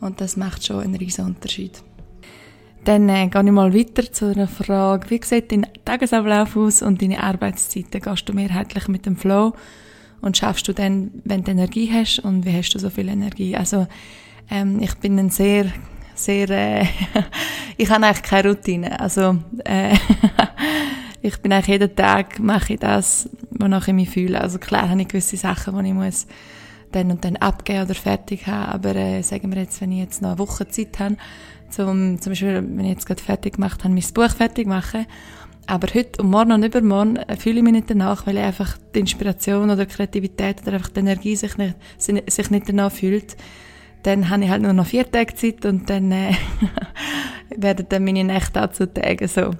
Und 0.00 0.20
das 0.20 0.36
macht 0.36 0.64
schon 0.64 0.80
einen 0.80 0.96
riesen 0.96 1.26
Unterschied. 1.26 1.82
Dann 2.84 3.08
äh, 3.10 3.28
gehe 3.28 3.44
ich 3.44 3.50
mal 3.50 3.74
weiter 3.74 4.10
zu 4.10 4.26
einer 4.26 4.48
Frage. 4.48 5.10
Wie 5.10 5.20
sieht 5.22 5.52
dein 5.52 5.66
Tagesablauf 5.84 6.56
aus 6.56 6.80
und 6.80 7.02
deine 7.02 7.22
Arbeitszeiten? 7.22 8.00
Gehst 8.00 8.28
du 8.28 8.32
mehrheitlich 8.32 8.88
mit 8.88 9.04
dem 9.04 9.16
Flow 9.16 9.52
und 10.20 10.36
schaffst 10.36 10.68
du 10.68 10.72
dann, 10.72 11.10
wenn 11.24 11.44
du 11.44 11.50
Energie 11.50 11.90
hast 11.92 12.20
und 12.20 12.44
wie 12.44 12.52
hast 12.52 12.70
du 12.70 12.78
so 12.78 12.90
viel 12.90 13.08
Energie? 13.08 13.56
Also 13.56 13.86
ähm, 14.50 14.80
ich 14.80 14.94
bin 14.96 15.18
ein 15.18 15.30
sehr, 15.30 15.66
sehr, 16.14 16.50
äh, 16.50 16.86
ich 17.76 17.90
habe 17.90 18.06
eigentlich 18.06 18.22
keine 18.22 18.48
Routine. 18.50 19.00
Also 19.00 19.38
äh, 19.64 19.94
ich 21.22 21.38
bin 21.38 21.52
eigentlich 21.52 21.68
jeden 21.68 21.94
Tag 21.96 22.38
mache 22.38 22.74
ich 22.74 22.80
das, 22.80 23.28
wonach 23.50 23.88
ich 23.88 23.94
mich 23.94 24.10
fühle. 24.10 24.40
Also 24.40 24.58
klar 24.58 24.88
habe 24.88 25.02
ich 25.02 25.08
gewisse 25.08 25.36
Sachen, 25.36 25.78
die 25.82 25.88
ich 25.88 25.94
muss 25.94 26.26
dann 26.92 27.10
und 27.10 27.24
dann 27.24 27.36
abgeben 27.36 27.84
oder 27.84 27.94
fertig 27.94 28.46
haben. 28.46 28.72
Aber 28.72 28.96
äh, 28.96 29.22
sagen 29.22 29.52
wir 29.54 29.62
jetzt, 29.62 29.80
wenn 29.80 29.92
ich 29.92 30.00
jetzt 30.00 30.22
noch 30.22 30.30
eine 30.30 30.38
Woche 30.38 30.68
Zeit 30.68 30.98
habe, 30.98 31.16
zum, 31.70 32.20
zum 32.20 32.32
Beispiel, 32.32 32.54
wenn 32.54 32.84
ich 32.84 32.90
jetzt 32.90 33.06
gerade 33.06 33.22
fertig 33.22 33.54
gemacht 33.54 33.84
habe, 33.84 33.94
mein 33.94 34.04
Buch 34.12 34.30
fertig 34.30 34.66
machen. 34.66 35.06
Aber 35.70 35.86
heute 35.94 36.20
und 36.20 36.30
morgen 36.30 36.50
und 36.50 36.64
übermorgen 36.64 37.14
äh, 37.16 37.36
fühle 37.36 37.58
ich 37.58 37.62
mich 37.62 37.72
nicht 37.72 37.88
danach, 37.88 38.26
weil 38.26 38.38
ich 38.38 38.42
einfach 38.42 38.76
die 38.92 38.98
Inspiration 38.98 39.70
oder 39.70 39.86
die 39.86 39.94
Kreativität 39.94 40.62
oder 40.62 40.72
einfach 40.72 40.88
die 40.88 40.98
Energie 40.98 41.36
sich 41.36 41.56
nicht, 41.58 41.76
sich 41.96 42.50
nicht 42.50 42.68
danach 42.68 42.90
fühlt. 42.90 43.36
Dann 44.02 44.30
habe 44.30 44.42
ich 44.42 44.50
halt 44.50 44.62
nur 44.62 44.72
noch 44.72 44.86
vier 44.86 45.08
Tage 45.08 45.32
Zeit 45.36 45.64
und 45.64 45.88
dann 45.88 46.10
äh, 46.10 46.32
werden 47.56 47.86
dann 47.88 48.04
meine 48.04 48.24
Nächte 48.24 48.64
auch 48.64 48.72
zu 48.72 48.92
Tagen 48.92 49.28
so. 49.28 49.52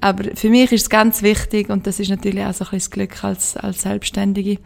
Aber 0.00 0.24
für 0.36 0.48
mich 0.48 0.72
ist 0.72 0.84
es 0.84 0.88
ganz 0.88 1.20
wichtig 1.22 1.68
und 1.68 1.86
das 1.86 2.00
ist 2.00 2.08
natürlich 2.08 2.46
auch 2.46 2.54
so 2.54 2.64
ein 2.64 2.70
bisschen 2.70 2.78
das 2.78 2.90
Glück 2.90 3.22
als, 3.22 3.54
als 3.58 3.82
Selbstständige, 3.82 4.58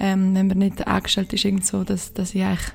ähm, 0.00 0.34
wenn 0.34 0.48
man 0.48 0.58
nicht 0.58 0.84
angestellt 0.84 1.32
ist, 1.32 1.44
irgend 1.44 1.64
so, 1.64 1.84
dass, 1.84 2.12
dass 2.12 2.34
ich 2.34 2.42
eigentlich 2.42 2.72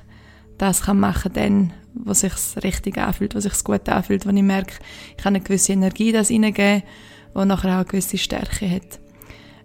das 0.56 0.82
kann 0.82 0.98
machen 0.98 1.32
dann, 1.34 1.72
wo 1.92 2.14
sich 2.14 2.32
richtig 2.62 2.96
anfühlt, 2.96 3.34
wo 3.34 3.40
sich 3.40 3.64
gut 3.64 3.86
anfühlt, 3.88 4.26
wo 4.26 4.30
ich 4.30 4.42
merke, 4.42 4.74
ich 5.10 5.22
kann 5.22 5.34
eine 5.34 5.44
gewisse 5.44 5.72
Energie 5.72 6.12
das 6.12 6.30
reingeben, 6.30 6.82
wo 7.34 7.44
nachher 7.44 7.70
auch 7.70 7.76
eine 7.76 7.84
gewisse 7.84 8.18
Stärke 8.18 8.70
hat. 8.70 9.00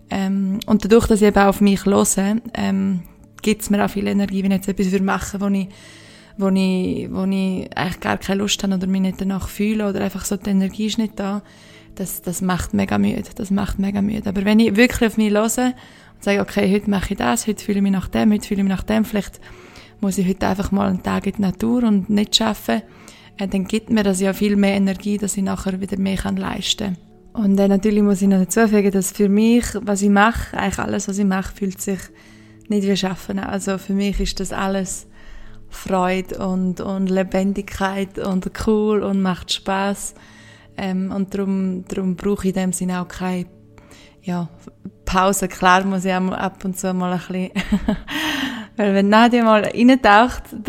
Ähm, 0.09 0.59
und 0.65 0.85
dadurch, 0.85 1.07
dass 1.07 1.21
ich 1.21 1.27
eben 1.27 1.37
auch 1.37 1.47
auf 1.47 1.61
mich 1.61 1.85
höre, 1.85 2.37
ähm, 2.53 3.01
gibt 3.41 3.61
es 3.61 3.69
mir 3.69 3.83
auch 3.83 3.89
viel 3.89 4.07
Energie, 4.07 4.43
wenn 4.43 4.51
ich 4.51 4.65
jetzt 4.65 4.67
etwas 4.67 5.01
machen 5.01 5.41
wo 5.41 5.47
ich, 5.47 5.67
wo 6.37 6.49
ich, 6.49 7.11
wo 7.11 7.23
ich 7.25 7.77
eigentlich 7.77 7.99
gar 7.99 8.17
keine 8.17 8.41
Lust 8.41 8.61
habe 8.63 8.75
oder 8.75 8.87
mich 8.87 9.01
nicht 9.01 9.21
danach 9.21 9.47
fühle 9.47 9.87
oder 9.87 10.01
einfach 10.01 10.25
so 10.25 10.35
die 10.35 10.49
Energie 10.49 10.87
ist 10.87 10.97
nicht 10.97 11.19
da, 11.19 11.41
das, 11.95 12.21
das 12.21 12.41
macht 12.41 12.73
mega 12.73 12.97
müde, 12.97 13.23
das 13.35 13.51
macht 13.51 13.79
mega 13.79 14.01
müde. 14.01 14.29
Aber 14.29 14.45
wenn 14.45 14.59
ich 14.59 14.75
wirklich 14.75 15.09
auf 15.09 15.17
mich 15.17 15.31
höre 15.31 15.43
und 15.43 16.23
sage, 16.23 16.41
okay, 16.41 16.71
heute 16.73 16.89
mache 16.89 17.13
ich 17.13 17.17
das, 17.17 17.47
heute 17.47 17.63
fühle 17.63 17.77
ich 17.77 17.83
mich 17.83 17.91
nach 17.91 18.07
dem, 18.07 18.31
heute 18.31 18.47
fühle 18.47 18.61
ich 18.61 18.67
mich 18.67 18.75
nach 18.75 18.83
dem, 18.83 19.05
vielleicht 19.05 19.39
muss 20.01 20.17
ich 20.17 20.27
heute 20.27 20.47
einfach 20.47 20.71
mal 20.71 20.89
einen 20.89 21.03
Tag 21.03 21.25
in 21.25 21.33
die 21.33 21.41
Natur 21.41 21.83
und 21.83 22.09
nicht 22.09 22.39
arbeiten, 22.41 22.83
äh, 23.37 23.47
dann 23.47 23.65
gibt 23.65 23.89
mir 23.89 24.03
das 24.03 24.19
ja 24.19 24.33
viel 24.33 24.55
mehr 24.55 24.75
Energie, 24.75 25.17
dass 25.17 25.37
ich 25.37 25.43
nachher 25.43 25.79
wieder 25.79 25.97
mehr 25.97 26.17
kann 26.17 26.35
leisten 26.35 26.95
kann. 26.95 27.04
Und 27.35 27.59
äh, 27.59 27.67
natürlich 27.67 28.01
muss 28.01 28.21
ich 28.21 28.29
noch 28.29 28.39
dazu 28.39 28.67
fügen, 28.67 28.91
dass 28.91 29.11
für 29.11 29.27
mich, 29.27 29.65
was 29.81 30.01
ich 30.01 30.09
mache, 30.09 30.57
eigentlich 30.57 30.79
alles, 30.79 31.09
was 31.09 31.17
ich 31.17 31.25
mache, 31.25 31.53
fühlt 31.53 31.81
sich 31.81 31.99
nicht 32.69 32.87
wie 32.87 32.95
Schaffen. 32.95 33.39
Also 33.39 33.77
für 33.77 33.91
mich 33.93 34.21
ist 34.21 34.39
das 34.39 34.53
alles 34.53 35.07
Freude 35.69 36.47
und, 36.47 36.79
und 36.79 37.09
Lebendigkeit 37.09 38.17
und 38.19 38.49
cool 38.65 39.03
und 39.03 39.21
macht 39.21 39.51
Spaß. 39.51 40.15
Ähm, 40.77 41.11
und 41.11 41.33
darum, 41.33 41.83
darum 41.87 42.15
brauche 42.15 42.47
ich 42.47 42.55
in 42.55 42.61
dem 42.61 42.71
Sinne 42.73 43.01
auch 43.01 43.07
keine 43.09 43.47
ja, 44.21 44.47
Pause. 45.03 45.49
Klar 45.49 45.83
muss 45.83 46.05
ich 46.05 46.13
auch 46.13 46.31
ab 46.31 46.63
und 46.63 46.79
zu 46.79 46.93
mal 46.93 47.11
ein 47.11 47.19
bisschen 47.19 47.51
Weil 48.77 48.93
wenn 48.93 49.09
Nadia 49.09 49.43
mal 49.43 49.63
reintaucht, 49.63 50.43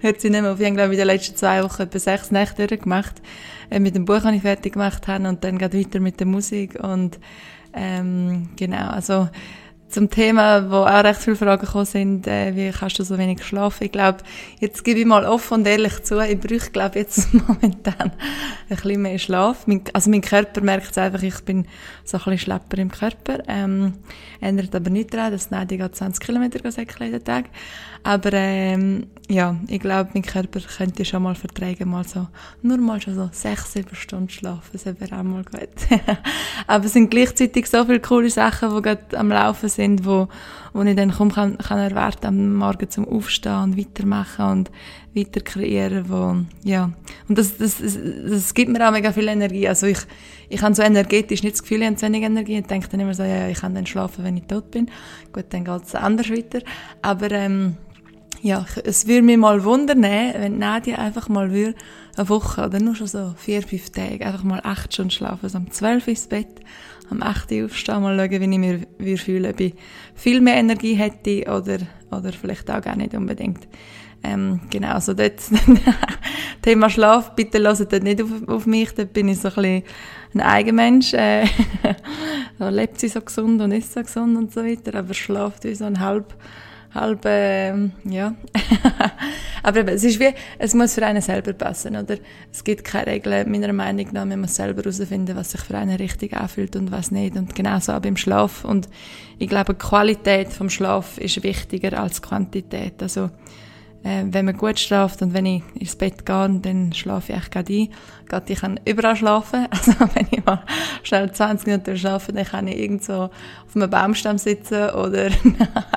hört 0.00 0.20
sie 0.20 0.30
nicht 0.30 0.42
mehr 0.42 0.52
auf. 0.52 0.60
Ich 0.60 0.74
glaube 0.74 0.92
in 0.92 0.98
den 0.98 1.06
letzten 1.06 1.36
zwei 1.36 1.62
Wochen 1.62 1.82
etwa 1.82 1.98
sechs 1.98 2.32
Nächte 2.32 2.66
durchgemacht. 2.66 3.22
Äh, 3.70 3.80
mit 3.80 3.94
dem 3.94 4.04
Buch, 4.04 4.20
das 4.20 4.34
ich 4.34 4.42
fertig 4.42 4.74
gemacht 4.74 5.06
habe 5.08 5.28
und 5.28 5.44
dann 5.44 5.58
geht 5.58 5.74
weiter 5.74 6.00
mit 6.00 6.20
der 6.20 6.26
Musik 6.26 6.78
und 6.82 7.18
ähm, 7.74 8.48
genau, 8.56 8.88
also 8.88 9.28
zum 9.88 10.10
Thema, 10.10 10.68
wo 10.70 10.78
auch 10.78 11.04
recht 11.04 11.20
viele 11.20 11.36
Fragen 11.36 11.64
gekommen 11.64 11.84
sind, 11.84 12.26
äh, 12.26 12.54
wie 12.56 12.70
kannst 12.76 12.98
du 12.98 13.04
so 13.04 13.16
wenig 13.18 13.44
schlafen? 13.44 13.84
Ich 13.84 13.92
glaube, 13.92 14.18
jetzt 14.58 14.84
gebe 14.84 15.00
ich 15.00 15.06
mal 15.06 15.24
offen 15.24 15.54
und 15.54 15.66
ehrlich 15.66 16.02
zu, 16.02 16.18
ich 16.18 16.40
brauche, 16.40 16.70
glaube 16.70 16.98
jetzt 16.98 17.32
momentan 17.48 18.12
ein 18.68 18.76
bisschen 18.76 19.02
mehr 19.02 19.18
Schlaf. 19.18 19.66
Mein, 19.66 19.82
also 19.92 20.10
mein 20.10 20.22
Körper 20.22 20.60
merkt 20.60 20.90
es 20.90 20.98
einfach, 20.98 21.22
ich 21.22 21.40
bin 21.44 21.66
so 22.04 22.16
ein 22.16 22.24
bisschen 22.24 22.38
schlepper 22.38 22.78
im 22.78 22.90
Körper. 22.90 23.42
Ähm, 23.46 23.94
ändert 24.40 24.74
aber 24.74 24.90
nicht 24.90 25.14
daran, 25.14 25.32
dass 25.32 25.50
Nadia 25.50 25.90
20 25.90 26.24
Kilometer 26.24 26.70
säckeln 26.70 27.12
jeden 27.12 27.24
Tag. 27.24 27.44
Aber 28.06 28.32
ähm, 28.34 29.08
ja, 29.28 29.56
ich 29.66 29.80
glaube, 29.80 30.10
mein 30.14 30.22
Körper 30.22 30.60
könnte 30.60 31.04
schon 31.04 31.24
mal 31.24 31.34
vertragen, 31.34 31.90
mal 31.90 32.06
so, 32.06 32.28
nur 32.62 32.78
mal 32.78 33.00
schon 33.00 33.16
so 33.16 33.28
sechs, 33.32 33.72
sieben 33.72 33.96
Stunden 33.96 34.28
schlafen, 34.28 34.70
das 34.72 34.86
wäre 34.86 35.18
auch 35.18 35.24
mal 35.24 35.42
gut. 35.42 35.68
aber 36.68 36.84
es 36.84 36.92
sind 36.92 37.10
gleichzeitig 37.10 37.66
so 37.66 37.84
viele 37.84 37.98
coole 37.98 38.30
Sachen, 38.30 38.76
die 38.76 38.82
gerade 38.82 39.18
am 39.18 39.30
Laufen 39.30 39.68
sind, 39.68 40.06
wo, 40.06 40.28
wo 40.72 40.82
ich 40.82 40.94
dann 40.94 41.10
kaum 41.10 41.32
kann, 41.32 41.58
kann 41.58 41.80
erwarten, 41.80 42.26
am 42.26 42.54
Morgen 42.54 42.88
zum 42.88 43.08
Aufstehen 43.08 43.60
und 43.60 43.76
weitermachen 43.76 44.44
und 44.52 44.70
weiter 45.12 45.40
kreieren, 45.40 46.04
wo, 46.08 46.36
ja. 46.62 46.92
Und 47.28 47.38
das, 47.38 47.58
das, 47.58 47.78
das, 47.78 47.98
das 48.24 48.54
gibt 48.54 48.70
mir 48.70 48.86
auch 48.86 48.92
mega 48.92 49.10
viel 49.10 49.26
Energie. 49.26 49.66
Also 49.66 49.88
ich, 49.88 49.98
ich 50.48 50.62
habe 50.62 50.76
so 50.76 50.82
energetisch 50.82 51.42
nicht 51.42 51.56
das 51.56 51.62
Gefühl, 51.62 51.80
ich 51.80 51.86
habe 51.86 51.96
zu 51.96 52.06
wenig 52.06 52.22
Energie 52.22 52.58
und 52.58 52.70
denke 52.70 52.86
dann 52.88 53.00
immer 53.00 53.14
so, 53.14 53.24
ja, 53.24 53.48
ich 53.48 53.58
kann 53.58 53.74
dann 53.74 53.86
schlafen, 53.86 54.22
wenn 54.22 54.36
ich 54.36 54.44
tot 54.44 54.70
bin. 54.70 54.92
Gut, 55.32 55.46
dann 55.48 55.64
geht 55.64 55.82
es 55.82 55.96
anders 55.96 56.30
weiter. 56.30 56.60
Aber, 57.02 57.32
ähm, 57.32 57.76
ja, 58.42 58.64
es 58.84 59.06
würde 59.06 59.22
mich 59.22 59.36
mal 59.36 59.64
wundern, 59.64 60.02
wenn 60.02 60.58
Nadia 60.58 60.96
einfach 60.96 61.28
mal 61.28 61.52
würde, 61.52 61.74
eine 62.16 62.28
Woche 62.28 62.64
oder 62.64 62.80
nur 62.80 62.94
schon 62.94 63.06
so 63.06 63.34
vier, 63.36 63.62
fünf 63.62 63.90
Tage 63.90 64.24
einfach 64.24 64.42
mal 64.42 64.60
acht 64.62 64.92
Stunden 64.92 65.10
schlafen, 65.10 65.44
also 65.44 65.58
um 65.58 65.70
zwölf 65.70 66.08
ins 66.08 66.26
Bett, 66.26 66.60
am 67.10 67.22
acht 67.22 67.52
aufstehen, 67.52 68.02
mal 68.02 68.16
schauen, 68.16 68.30
wie 68.30 68.52
ich 68.52 68.58
mich 68.58 68.86
würde 68.98 69.16
fühlen, 69.18 69.50
ob 69.50 69.60
ich 69.60 69.74
viel 70.14 70.40
mehr 70.40 70.56
Energie 70.56 70.94
hätte 70.94 71.42
oder, 71.50 71.78
oder 72.10 72.32
vielleicht 72.32 72.70
auch 72.70 72.80
gar 72.80 72.96
nicht 72.96 73.14
unbedingt. 73.14 73.68
Ähm, 74.22 74.60
genau, 74.70 74.92
also 74.92 75.14
dort, 75.14 75.40
Thema 76.62 76.90
Schlaf, 76.90 77.34
bitte 77.36 77.60
hört 77.60 77.92
dort 77.92 78.02
nicht 78.02 78.22
auf, 78.22 78.48
auf 78.48 78.66
mich, 78.66 78.92
dort 78.94 79.12
bin 79.12 79.28
ich 79.28 79.38
so 79.38 79.48
ein 79.48 79.54
bisschen 79.54 79.82
ein 80.34 80.40
Eigenmensch, 80.40 81.14
äh, 81.14 81.44
lebt 82.58 82.98
sie 82.98 83.08
so 83.08 83.20
gesund 83.20 83.60
und 83.60 83.72
ist 83.72 83.92
so 83.92 84.02
gesund 84.02 84.36
und 84.36 84.52
so 84.52 84.64
weiter, 84.64 84.98
aber 84.98 85.14
schlaft 85.14 85.64
wie 85.64 85.74
so 85.74 85.84
ein 85.84 86.00
halb, 86.00 86.34
halb, 86.96 87.24
äh, 87.24 87.72
ja. 88.04 88.34
Aber 89.62 89.86
es 89.92 90.04
ist 90.04 90.20
wie, 90.20 90.32
es 90.58 90.74
muss 90.74 90.94
für 90.94 91.04
einen 91.04 91.22
selber 91.22 91.52
passen, 91.52 91.96
oder? 91.96 92.16
Es 92.52 92.64
gibt 92.64 92.84
keine 92.84 93.08
Regeln, 93.08 93.50
meiner 93.50 93.72
Meinung 93.72 94.06
nach, 94.12 94.24
man 94.24 94.40
muss 94.40 94.56
selber 94.56 94.82
herausfinden, 94.82 95.36
was 95.36 95.52
sich 95.52 95.60
für 95.60 95.76
einen 95.76 95.96
richtig 95.96 96.34
anfühlt 96.34 96.76
und 96.76 96.90
was 96.92 97.10
nicht. 97.10 97.36
Und 97.36 97.54
genauso 97.54 97.92
auch 97.92 98.00
beim 98.00 98.16
Schlaf. 98.16 98.64
Und 98.64 98.88
ich 99.38 99.48
glaube, 99.48 99.74
die 99.74 99.78
Qualität 99.78 100.52
vom 100.52 100.70
Schlaf 100.70 101.18
ist 101.18 101.42
wichtiger 101.42 102.00
als 102.00 102.22
Quantität. 102.22 103.02
Also, 103.02 103.30
äh, 104.06 104.24
wenn 104.30 104.44
man 104.44 104.56
gut 104.56 104.78
schlaft 104.78 105.20
und 105.20 105.34
wenn 105.34 105.46
ich 105.46 105.62
ins 105.74 105.96
Bett 105.96 106.24
gehe, 106.24 106.60
dann 106.62 106.92
schlafe 106.92 107.32
ich 107.32 107.50
gerade 107.50 107.72
ein. 107.72 107.88
Gerade 108.28 108.52
ich 108.52 108.60
kann 108.60 108.78
überall 108.84 109.16
schlafen. 109.16 109.66
Also 109.70 109.92
wenn 110.14 110.28
ich 110.30 110.44
mal 110.44 110.62
schnell 111.02 111.32
20 111.32 111.66
Minuten 111.66 111.96
schlafe, 111.96 112.32
dann 112.32 112.44
kann 112.44 112.68
ich 112.68 112.78
irgendwo 112.78 113.12
auf 113.12 113.74
einem 113.74 113.90
Baumstamm 113.90 114.38
sitzen 114.38 114.90
oder 114.90 115.30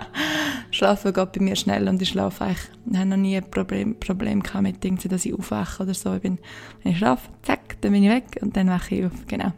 schlafen 0.72 1.14
geht 1.14 1.32
bei 1.34 1.42
mir 1.42 1.56
schnell 1.56 1.88
und 1.88 2.02
ich 2.02 2.10
schlafe 2.10 2.46
eigentlich. 2.46 2.70
Ich 2.92 2.98
habe 2.98 3.10
noch 3.10 3.18
nie 3.18 3.38
ein 3.38 3.50
Problem, 3.50 3.96
Problem 4.00 4.42
gehabt 4.42 4.64
mit 4.64 4.84
irgendwie, 4.84 5.08
dass 5.08 5.26
ich 5.26 5.34
aufwache 5.36 5.84
oder 5.84 5.94
so. 5.94 6.16
Ich 6.16 6.22
bin, 6.22 6.40
wenn 6.82 6.94
ich 6.94 6.98
schlafe, 6.98 7.30
zack, 7.44 7.80
dann 7.82 7.92
bin 7.92 8.04
ich 8.04 8.10
weg 8.10 8.40
und 8.42 8.58
dann 8.58 8.70
wache 8.70 8.96
ich 8.96 9.06
auf. 9.06 9.12
Genau. 9.28 9.52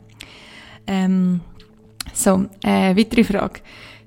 Ähm, 0.88 1.40
so, 2.14 2.48
äh, 2.64 2.98
weitere 2.98 3.24
Frage. 3.24 3.62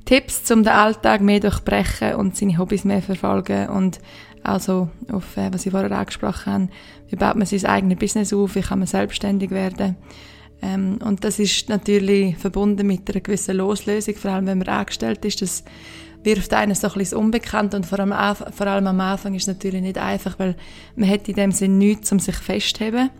Tipps, 0.05 0.51
um 0.51 0.63
den 0.63 0.73
Alltag 0.73 1.23
mehr 1.23 1.41
durchbrechen 1.41 2.17
und 2.17 2.37
seine 2.37 2.59
Hobbys 2.59 2.85
mehr 2.85 3.01
verfolgen 3.01 3.69
und 3.69 4.01
also 4.45 4.89
auf, 5.11 5.37
äh, 5.37 5.53
was 5.53 5.67
ich 5.67 5.73
vorher 5.73 5.91
angesprochen 5.91 6.53
habe, 6.53 6.69
wie 7.09 7.17
baut 7.17 7.37
man 7.37 7.47
sein 7.47 7.65
eigenes 7.65 7.99
Business 7.99 8.33
auf, 8.33 8.55
wie 8.55 8.61
kann 8.61 8.79
man 8.79 8.87
selbstständig 8.87 9.51
werden. 9.51 9.97
Ähm, 10.63 10.99
und 11.03 11.25
das 11.25 11.39
ist 11.39 11.69
natürlich 11.69 12.37
verbunden 12.37 12.87
mit 12.87 13.09
einer 13.11 13.21
gewissen 13.21 13.57
Loslösung, 13.57 14.15
vor 14.15 14.31
allem 14.31 14.47
wenn 14.47 14.59
man 14.59 14.69
angestellt 14.69 15.25
ist. 15.25 15.43
Das 15.43 15.65
wirft 16.23 16.55
einen 16.55 16.75
so 16.75 16.89
ein 16.89 16.95
bisschen 16.95 17.19
Unbekannt 17.19 17.75
und 17.75 17.87
vor 17.87 18.01
allem, 18.01 18.15
vor 18.35 18.67
allem 18.67 18.87
am 18.87 19.01
Anfang 19.01 19.35
ist 19.35 19.43
es 19.43 19.49
natürlich 19.49 19.83
nicht 19.83 19.99
einfach, 19.99 20.39
weil 20.39 20.57
man 20.97 21.09
hat 21.09 21.29
in 21.29 21.35
dem 21.35 21.53
Sinn 21.53 21.79
nichts, 21.79 22.13
um 22.13 22.19
sich 22.19 22.37
festzuheben. 22.37 23.11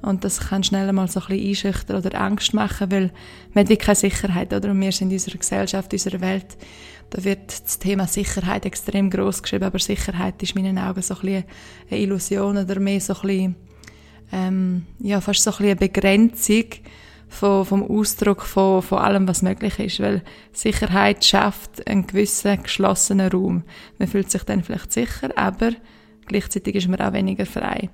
Und 0.00 0.24
das 0.24 0.40
kann 0.40 0.62
schnell 0.62 0.92
mal 0.92 1.08
so 1.08 1.20
ein 1.20 1.26
bisschen 1.26 1.48
einschüchtern 1.48 1.96
oder 1.96 2.20
Angst 2.20 2.54
machen, 2.54 2.90
weil 2.90 3.10
man 3.52 3.64
hat 3.64 3.68
wirklich 3.68 3.86
keine 3.86 3.96
Sicherheit, 3.96 4.52
oder? 4.52 4.70
Und 4.70 4.80
wir 4.80 4.92
sind 4.92 5.10
in 5.10 5.16
unserer 5.16 5.38
Gesellschaft, 5.38 5.92
in 5.92 5.96
unserer 5.96 6.20
Welt 6.20 6.56
da 7.10 7.24
wird 7.24 7.64
das 7.64 7.78
Thema 7.78 8.06
Sicherheit 8.06 8.66
extrem 8.66 9.10
groß 9.10 9.42
geschrieben, 9.42 9.64
aber 9.64 9.78
Sicherheit 9.78 10.42
ist 10.42 10.54
in 10.54 10.62
meinen 10.62 10.78
Augen 10.78 11.02
so 11.02 11.14
ein 11.14 11.20
bisschen 11.20 11.44
eine 11.90 12.00
Illusion 12.00 12.58
oder 12.58 12.80
mehr 12.80 13.00
so 13.00 13.14
ein 13.14 13.20
bisschen, 13.22 13.56
ähm, 14.32 14.86
ja, 14.98 15.20
fast 15.20 15.42
so 15.42 15.50
ein 15.50 15.56
bisschen 15.56 15.66
eine 15.66 15.76
Begrenzung 15.76 16.64
von, 17.28 17.64
vom 17.64 17.82
Ausdruck 17.82 18.42
von, 18.42 18.82
von 18.82 18.98
allem, 18.98 19.28
was 19.28 19.42
möglich 19.42 19.78
ist, 19.78 20.00
weil 20.00 20.22
Sicherheit 20.52 21.24
schafft 21.24 21.86
einen 21.86 22.06
gewissen 22.06 22.62
geschlossenen 22.62 23.30
Raum. 23.30 23.64
Man 23.98 24.08
fühlt 24.08 24.30
sich 24.30 24.42
dann 24.44 24.62
vielleicht 24.62 24.92
sicher, 24.92 25.30
aber 25.36 25.72
gleichzeitig 26.26 26.74
ist 26.74 26.88
man 26.88 27.00
auch 27.00 27.12
weniger 27.12 27.46
frei. 27.46 27.90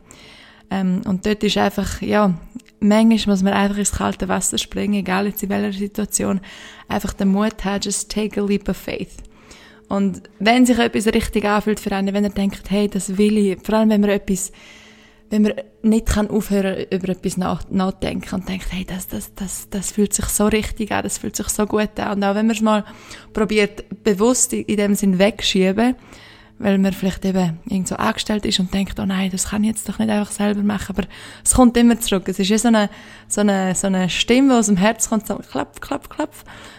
Ähm, 0.71 1.03
und 1.07 1.27
dort 1.27 1.43
ist 1.45 1.59
einfach, 1.59 2.01
ja, 2.01 2.35
manchmal 2.81 3.35
muss 3.35 3.43
man 3.43 3.53
einfach 3.53 3.79
ins 3.79 3.93
kalte 3.93 4.29
Wasser 4.29 4.59
springen, 4.59 4.95
egal 4.95 5.27
in 5.27 5.49
welcher 5.49 5.79
Situation, 5.79 6.41
einfach 6.89 7.13
den 7.13 7.29
Mut 7.29 7.65
haben, 7.65 7.81
just 7.83 8.11
take 8.11 8.41
a 8.41 8.45
leap 8.45 8.69
of 8.69 8.77
faith. 8.77 9.17
Und 9.89 10.23
wenn 10.39 10.67
sich 10.67 10.79
etwas 10.79 11.07
richtig 11.07 11.45
anfühlt 11.45 11.81
für 11.81 11.93
einen, 11.93 12.15
wenn 12.15 12.25
er 12.25 12.31
denkt, 12.31 12.71
hey, 12.71 12.89
das 12.89 13.19
will 13.19 13.37
ich, 13.37 13.59
vor 13.63 13.77
allem 13.77 13.91
wenn 13.91 14.01
man 14.01 14.11
etwas, 14.11 14.51
wenn 15.31 15.43
man 15.43 15.53
nicht 15.83 16.07
kann 16.07 16.31
aufhören 16.31 16.87
über 16.91 17.11
etwas 17.11 17.37
nach, 17.37 17.69
nachdenken 17.71 18.35
und 18.35 18.49
denkt, 18.49 18.67
hey, 18.71 18.85
das, 18.85 19.09
das, 19.09 19.35
das, 19.35 19.69
das 19.71 19.93
fühlt 19.93 20.15
sich 20.15 20.27
so 20.27 20.47
richtig 20.47 20.93
an, 20.93 21.03
das 21.03 21.19
fühlt 21.19 21.37
sich 21.37 21.49
so 21.49 21.67
gut 21.67 21.99
an. 21.99 22.17
Und 22.17 22.25
auch 22.25 22.35
wenn 22.35 22.47
man 22.47 22.57
es 22.57 22.63
mal 22.63 22.85
probiert, 23.33 23.85
bewusst 24.05 24.53
in 24.53 24.77
dem 24.77 24.95
Sinn 24.95 25.19
wegschieben, 25.19 25.97
weil 26.65 26.79
man 26.79 26.95
vielleicht 26.95 27.27
eben 27.27 27.59
irgend 27.67 27.89
so 27.89 27.97
angestellt 27.97 28.47
ist 28.47 28.59
und 28.59 28.73
denkt, 28.73 28.99
oh 28.99 29.05
nein, 29.05 29.31
das 29.31 29.51
kann 29.51 29.63
ich 29.65 29.69
jetzt 29.69 29.87
doch 29.87 29.99
nicht 29.99 30.09
einfach 30.09 30.33
selber 30.33 30.63
machen, 30.63 30.97
aber 30.97 31.07
es 31.45 31.53
kommt 31.53 31.77
immer 31.77 32.01
zurück. 32.01 32.27
Es 32.27 32.39
ist 32.39 32.49
wie 32.49 32.57
so 32.57 32.69
eine, 32.69 32.89
so 33.29 33.43
eine, 33.43 33.75
so 33.75 33.87
eine 33.87 34.09
Stimme, 34.09 34.55
die 34.55 34.59
aus 34.59 34.69
dem 34.69 34.79
Herz 34.79 35.11
kommt, 35.11 35.27
so 35.27 35.37
klapp, 35.37 35.83
klapp, 35.83 36.09
klapp, 36.09 36.35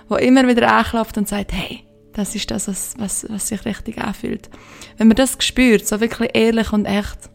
wo 0.10 0.16
immer 0.16 0.48
wieder 0.48 0.74
anklopft 0.74 1.20
und 1.20 1.28
sagt, 1.28 1.54
hey, 1.54 1.84
das 2.14 2.34
ist 2.34 2.50
das, 2.50 2.68
was, 2.68 2.96
was, 2.98 3.28
was 3.30 3.50
sich 3.50 3.64
richtig 3.66 4.00
anfühlt. 4.00 4.50
Wenn 4.98 5.08
man 5.08 5.18
das 5.18 5.38
spürt, 5.42 5.88
so 5.88 6.00
wirklich 6.00 6.32
ehrlich 6.34 6.74
und 6.74 6.86
echt, 6.86 7.30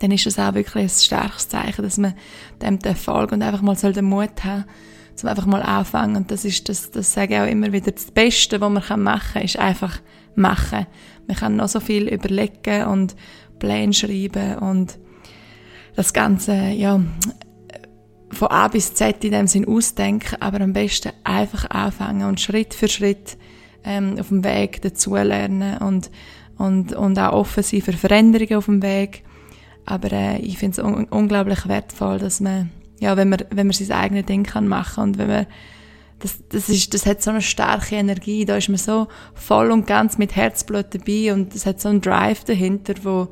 dann 0.00 0.10
ist 0.10 0.26
es 0.26 0.36
auch 0.36 0.54
wirklich 0.54 0.82
ein 0.82 0.88
starkes 0.88 1.48
Zeichen, 1.48 1.82
dass 1.82 1.96
man 1.96 2.14
dem 2.60 2.80
folgen 2.96 3.36
und 3.36 3.42
einfach 3.42 3.62
mal 3.62 3.76
den 3.76 4.04
Mut 4.04 4.42
haben, 4.42 4.64
zum 5.14 5.28
einfach 5.28 5.46
mal 5.46 5.62
anfangen. 5.62 6.16
Und 6.16 6.32
das 6.32 6.44
ist, 6.44 6.68
das, 6.68 6.90
das 6.90 7.12
sage 7.12 7.34
ich 7.34 7.40
auch 7.40 7.46
immer 7.46 7.70
wieder, 7.72 7.92
das 7.92 8.10
Beste, 8.10 8.60
was 8.60 8.68
man 8.68 9.02
machen 9.04 9.32
kann, 9.34 9.42
ist 9.42 9.60
einfach 9.60 10.00
machen. 10.34 10.86
Man 11.28 11.36
kann 11.36 11.56
noch 11.56 11.68
so 11.68 11.78
viel 11.78 12.08
überlegen 12.08 12.84
und 12.86 13.14
Pläne 13.58 13.92
schreiben 13.92 14.58
und 14.58 14.98
das 15.94 16.12
Ganze, 16.12 16.54
ja, 16.70 17.00
von 18.30 18.48
A 18.48 18.68
bis 18.68 18.94
Z 18.94 19.24
in 19.24 19.32
dem 19.32 19.46
Sinn 19.46 19.68
ausdenken, 19.68 20.36
aber 20.40 20.60
am 20.60 20.72
besten 20.72 21.12
einfach 21.24 21.68
anfangen 21.70 22.26
und 22.26 22.40
Schritt 22.40 22.74
für 22.74 22.88
Schritt 22.88 23.36
ähm, 23.84 24.16
auf 24.18 24.28
dem 24.28 24.42
Weg 24.42 24.82
dazulernen 24.82 25.78
und, 25.78 26.10
und, 26.56 26.94
und 26.94 27.18
auch 27.18 27.32
offen 27.32 27.62
sein 27.62 27.82
für 27.82 27.92
Veränderungen 27.92 28.56
auf 28.56 28.66
dem 28.66 28.82
Weg. 28.82 29.22
Aber 29.86 30.12
äh, 30.12 30.38
ich 30.38 30.58
finde 30.58 30.80
es 30.80 30.84
un 30.84 31.04
unglaublich 31.04 31.68
wertvoll, 31.68 32.18
dass 32.18 32.40
man, 32.40 32.70
ja, 33.00 33.16
wenn 33.16 33.28
man, 33.28 33.44
wenn 33.50 33.66
man 33.66 33.74
sein 33.74 33.92
eigenes 33.92 34.26
Ding 34.26 34.44
kann 34.44 34.68
machen 34.68 35.02
und 35.04 35.18
wenn 35.18 35.28
man, 35.28 35.46
das, 36.20 36.38
das 36.48 36.68
ist, 36.68 36.94
das 36.94 37.06
hat 37.06 37.22
so 37.22 37.30
eine 37.30 37.42
starke 37.42 37.94
Energie, 37.94 38.44
da 38.44 38.56
ist 38.56 38.68
man 38.68 38.78
so 38.78 39.08
voll 39.34 39.70
und 39.70 39.86
ganz 39.86 40.18
mit 40.18 40.34
Herzblut 40.34 40.86
dabei 40.90 41.32
und 41.32 41.54
es 41.54 41.64
hat 41.64 41.80
so 41.80 41.88
einen 41.88 42.00
Drive 42.00 42.44
dahinter, 42.44 42.94
wo, 43.02 43.28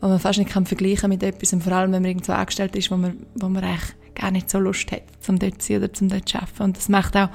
wo 0.00 0.08
man 0.08 0.20
fast 0.20 0.38
nicht 0.38 0.50
kann 0.50 0.66
vergleichen 0.66 1.08
mit 1.08 1.22
etwas, 1.22 1.52
und 1.52 1.62
vor 1.62 1.72
allem, 1.72 1.92
wenn 1.92 2.02
man 2.02 2.10
irgendwo 2.10 2.32
angestellt 2.32 2.76
ist, 2.76 2.90
wo 2.90 2.96
man, 2.96 3.26
wo 3.34 3.48
man 3.48 3.64
eigentlich 3.64 3.94
gar 4.14 4.30
nicht 4.30 4.48
so 4.48 4.58
Lust 4.58 4.92
hat, 4.92 5.02
zum 5.20 5.40
dort 5.40 5.60
zu 5.60 5.72
sein 5.72 5.82
oder 5.82 5.92
zum 5.92 6.08
dort 6.08 6.28
zu 6.28 6.38
arbeiten. 6.38 6.62
Und 6.62 6.76
das 6.76 6.88
macht 6.88 7.16
auch 7.16 7.30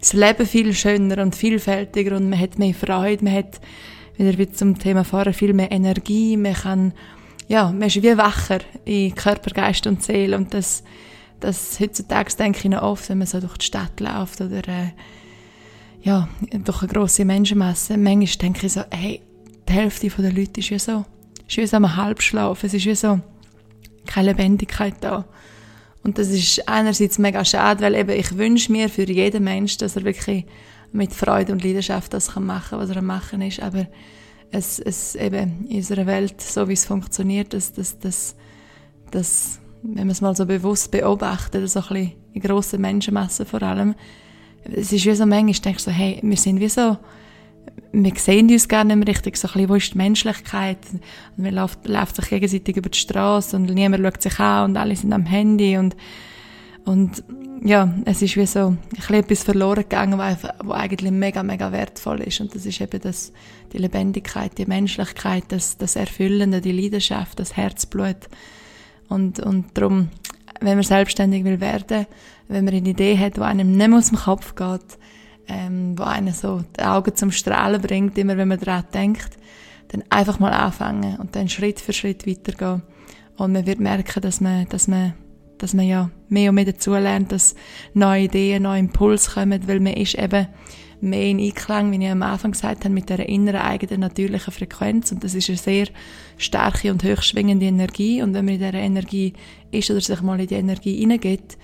das 0.00 0.14
Leben 0.14 0.46
viel 0.46 0.72
schöner 0.72 1.22
und 1.22 1.36
vielfältiger 1.36 2.16
und 2.16 2.30
man 2.30 2.38
hat 2.38 2.58
mehr 2.58 2.72
Freude, 2.72 3.24
man 3.24 3.34
hat, 3.34 3.60
wieder 4.16 4.38
wie 4.38 4.50
zum 4.50 4.78
Thema 4.78 5.04
Fahren, 5.04 5.34
viel 5.34 5.52
mehr 5.52 5.70
Energie, 5.70 6.38
man 6.38 6.54
kann, 6.54 6.94
ja, 7.48 7.70
man 7.70 7.82
ist 7.82 8.02
wie 8.02 8.16
wacher 8.16 8.60
in 8.86 9.14
Körper, 9.14 9.50
Geist 9.50 9.86
und 9.86 10.02
Seele 10.02 10.36
und 10.38 10.54
das, 10.54 10.82
das 11.42 11.80
heutzutage 11.80 12.34
denke 12.36 12.58
ich 12.58 12.70
noch 12.70 12.82
oft, 12.82 13.08
wenn 13.08 13.18
man 13.18 13.26
so 13.26 13.40
durch 13.40 13.58
die 13.58 13.66
Stadt 13.66 13.98
läuft 14.00 14.40
oder 14.40 14.66
äh, 14.68 14.92
ja, 16.02 16.28
durch 16.64 16.82
eine 16.82 16.92
grosse 16.92 17.24
Menschenmasse, 17.24 17.96
manchmal 17.96 18.26
denke 18.26 18.66
ich 18.66 18.72
so, 18.72 18.82
hey, 18.90 19.22
die 19.68 19.72
Hälfte 19.72 20.08
der 20.08 20.32
Leute 20.32 20.60
ist 20.60 20.70
wie 20.70 20.78
so, 20.78 21.04
ist 21.46 21.56
wie 21.56 21.66
so 21.66 21.76
am 21.76 21.96
Halbschlaf, 21.96 22.64
es 22.64 22.74
ist 22.74 22.86
wie 22.86 22.94
so 22.94 23.20
keine 24.06 24.28
Lebendigkeit 24.28 24.94
da. 25.00 25.24
Und 26.02 26.18
das 26.18 26.28
ist 26.28 26.68
einerseits 26.68 27.18
mega 27.18 27.44
schade, 27.44 27.82
weil 27.82 27.94
eben 27.94 28.10
ich 28.10 28.36
wünsche 28.36 28.72
mir 28.72 28.88
für 28.88 29.08
jeden 29.08 29.44
Mensch, 29.44 29.76
dass 29.76 29.94
er 29.94 30.04
wirklich 30.04 30.44
mit 30.90 31.12
Freude 31.12 31.52
und 31.52 31.62
Leidenschaft 31.62 32.12
das 32.12 32.32
kann 32.32 32.44
machen, 32.44 32.78
was 32.78 32.90
er 32.90 32.96
am 32.96 33.06
machen 33.06 33.40
ist. 33.40 33.60
Aber 33.60 33.86
es, 34.50 34.80
es 34.80 35.14
eben 35.14 35.66
in 35.68 35.76
unserer 35.76 36.06
Welt, 36.06 36.40
so 36.40 36.68
wie 36.68 36.72
es 36.72 36.84
funktioniert, 36.84 37.54
dass, 37.54 37.72
dass, 37.72 37.98
dass, 38.00 38.34
dass 39.12 39.61
wenn 39.82 40.06
man 40.06 40.10
es 40.10 40.20
mal 40.20 40.36
so 40.36 40.46
bewusst 40.46 40.90
beobachtet, 40.90 41.68
so 41.68 41.80
ein 41.80 41.86
bisschen 41.88 42.12
in 42.32 42.40
grossen 42.40 42.80
Menschenmassen 42.80 43.46
vor 43.46 43.62
allem, 43.62 43.94
es 44.64 44.92
ist 44.92 45.04
wie 45.04 45.14
so 45.14 45.26
manchmal, 45.26 45.50
ich 45.50 45.62
denke 45.62 45.80
so, 45.80 45.90
hey, 45.90 46.20
wir 46.22 46.36
sind 46.36 46.60
wie 46.60 46.68
so 46.68 46.96
wir 47.92 48.12
sehen 48.16 48.50
uns 48.50 48.68
gar 48.68 48.84
nicht 48.84 48.96
mehr 48.96 49.06
richtig, 49.06 49.36
so 49.36 49.48
ein 49.48 49.52
bisschen, 49.52 49.68
wo 49.68 49.74
ist 49.74 49.94
die 49.94 49.98
Menschlichkeit? 49.98 50.78
Und 51.36 51.44
man 51.44 51.54
läuft, 51.54 51.86
läuft 51.86 52.16
sich 52.16 52.28
gegenseitig 52.28 52.76
über 52.76 52.88
die 52.88 52.98
Straße 52.98 53.54
und 53.56 53.72
niemand 53.72 54.02
schaut 54.02 54.22
sich 54.22 54.38
an 54.38 54.70
und 54.70 54.76
alle 54.76 54.96
sind 54.96 55.12
am 55.12 55.26
Handy 55.26 55.76
und, 55.76 55.96
und 56.84 57.22
ja, 57.64 57.94
es 58.06 58.22
ist 58.22 58.36
wie 58.36 58.46
so 58.46 58.68
ein 58.68 58.78
bisschen 58.90 59.16
etwas 59.16 59.44
verloren 59.44 59.82
gegangen, 59.82 60.18
was 60.18 60.44
eigentlich 60.70 61.12
mega, 61.12 61.44
mega 61.44 61.70
wertvoll 61.70 62.22
ist. 62.22 62.40
Und 62.40 62.54
das 62.56 62.66
ist 62.66 62.80
eben 62.80 63.00
das, 63.00 63.32
die 63.72 63.78
Lebendigkeit, 63.78 64.58
die 64.58 64.66
Menschlichkeit, 64.66 65.44
das, 65.48 65.76
das 65.76 65.94
Erfüllende, 65.94 66.60
die 66.60 66.72
Leidenschaft, 66.72 67.38
das 67.38 67.56
Herzblut. 67.56 68.28
Und, 69.12 69.40
und 69.40 69.66
darum, 69.74 70.08
wenn 70.60 70.76
man 70.76 70.84
selbstständig 70.84 71.44
will 71.44 71.60
werden, 71.60 72.06
wenn 72.48 72.64
man 72.64 72.74
eine 72.74 72.88
Idee 72.88 73.18
hat, 73.18 73.36
die 73.36 73.40
einem 73.40 73.76
nicht 73.76 73.88
mehr 73.88 73.98
aus 73.98 74.08
dem 74.08 74.18
Kopf 74.18 74.54
geht, 74.54 74.98
ähm, 75.48 75.98
wo 75.98 76.04
einen 76.04 76.32
so 76.32 76.62
die 76.78 76.82
Augen 76.82 77.14
zum 77.14 77.30
Strahlen 77.30 77.80
bringt, 77.80 78.16
immer 78.16 78.36
wenn 78.36 78.48
man 78.48 78.60
daran 78.60 78.84
denkt, 78.94 79.36
dann 79.88 80.02
einfach 80.08 80.38
mal 80.38 80.52
anfangen 80.52 81.16
und 81.16 81.36
dann 81.36 81.48
Schritt 81.48 81.80
für 81.80 81.92
Schritt 81.92 82.26
weitergehen. 82.26 82.82
Und 83.36 83.52
man 83.52 83.66
wird 83.66 83.80
merken, 83.80 84.20
dass 84.22 84.40
man, 84.40 84.66
dass 84.68 84.88
man, 84.88 85.14
dass 85.58 85.74
man 85.74 85.86
ja 85.86 86.10
mehr 86.28 86.50
und 86.50 86.54
mehr 86.54 86.64
dazulernt, 86.64 87.32
dass 87.32 87.54
neue 87.92 88.24
Ideen, 88.24 88.62
neue 88.62 88.80
Impulse 88.80 89.30
kommen, 89.30 89.66
weil 89.68 89.80
man 89.80 89.94
ist 89.94 90.14
eben 90.14 90.46
mehr 91.00 91.26
in 91.26 91.40
Einklang, 91.40 91.90
wie 91.90 92.02
ich 92.02 92.10
am 92.10 92.22
Anfang 92.22 92.52
gesagt 92.52 92.84
habe, 92.84 92.94
mit 92.94 93.10
der 93.10 93.28
inneren 93.28 93.60
eigenen 93.60 94.00
natürlichen 94.00 94.52
Frequenz. 94.52 95.12
Und 95.12 95.24
das 95.24 95.34
ist 95.34 95.48
eine 95.48 95.58
sehr 95.58 95.86
starke 96.38 96.90
und 96.90 97.04
hochschwingende 97.04 97.66
Energie. 97.66 98.22
Und 98.22 98.34
wenn 98.34 98.44
man 98.44 98.54
in 98.54 98.60
dieser 98.60 98.74
Energie 98.74 99.32
ist 99.70 99.90
oder 99.90 100.00
sich 100.00 100.20
mal 100.22 100.40
in 100.40 100.46
die 100.46 100.54
Energie 100.54 100.98
hineingeht, 100.98 101.56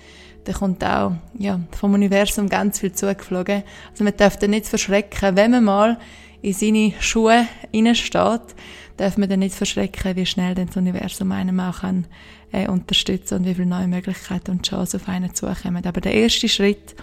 dann 0.45 0.55
kommt 0.55 0.83
auch 0.83 1.13
ja, 1.37 1.59
vom 1.71 1.93
Universum 1.93 2.49
ganz 2.49 2.79
viel 2.79 2.91
zugeflogen. 2.91 3.63
Also 3.91 4.03
man 4.03 4.15
darf 4.17 4.37
dann 4.37 4.51
nicht 4.51 4.67
verschrecken, 4.67 5.35
wenn 5.35 5.51
man 5.51 5.63
mal 5.63 5.97
in 6.41 6.53
seine 6.53 6.93
Schuhe 6.99 7.45
hineinsteht, 7.71 8.55
darf 8.97 9.17
man 9.17 9.29
dann 9.29 9.39
nicht 9.39 9.55
verschrecken, 9.55 10.15
wie 10.15 10.25
schnell 10.25 10.55
das 10.55 10.75
Universum 10.75 11.31
einem 11.31 11.59
auch 11.59 11.81
kann, 11.81 12.07
äh, 12.51 12.67
unterstützen 12.67 13.39
und 13.39 13.45
wie 13.45 13.53
viele 13.53 13.67
neue 13.67 13.87
Möglichkeiten 13.87 14.51
und 14.51 14.67
Chancen 14.67 14.99
auf 14.99 15.07
einen 15.07 15.33
zukommen. 15.33 15.85
Aber 15.85 16.01
der 16.01 16.13
erste 16.13 16.49
Schritt, 16.49 16.95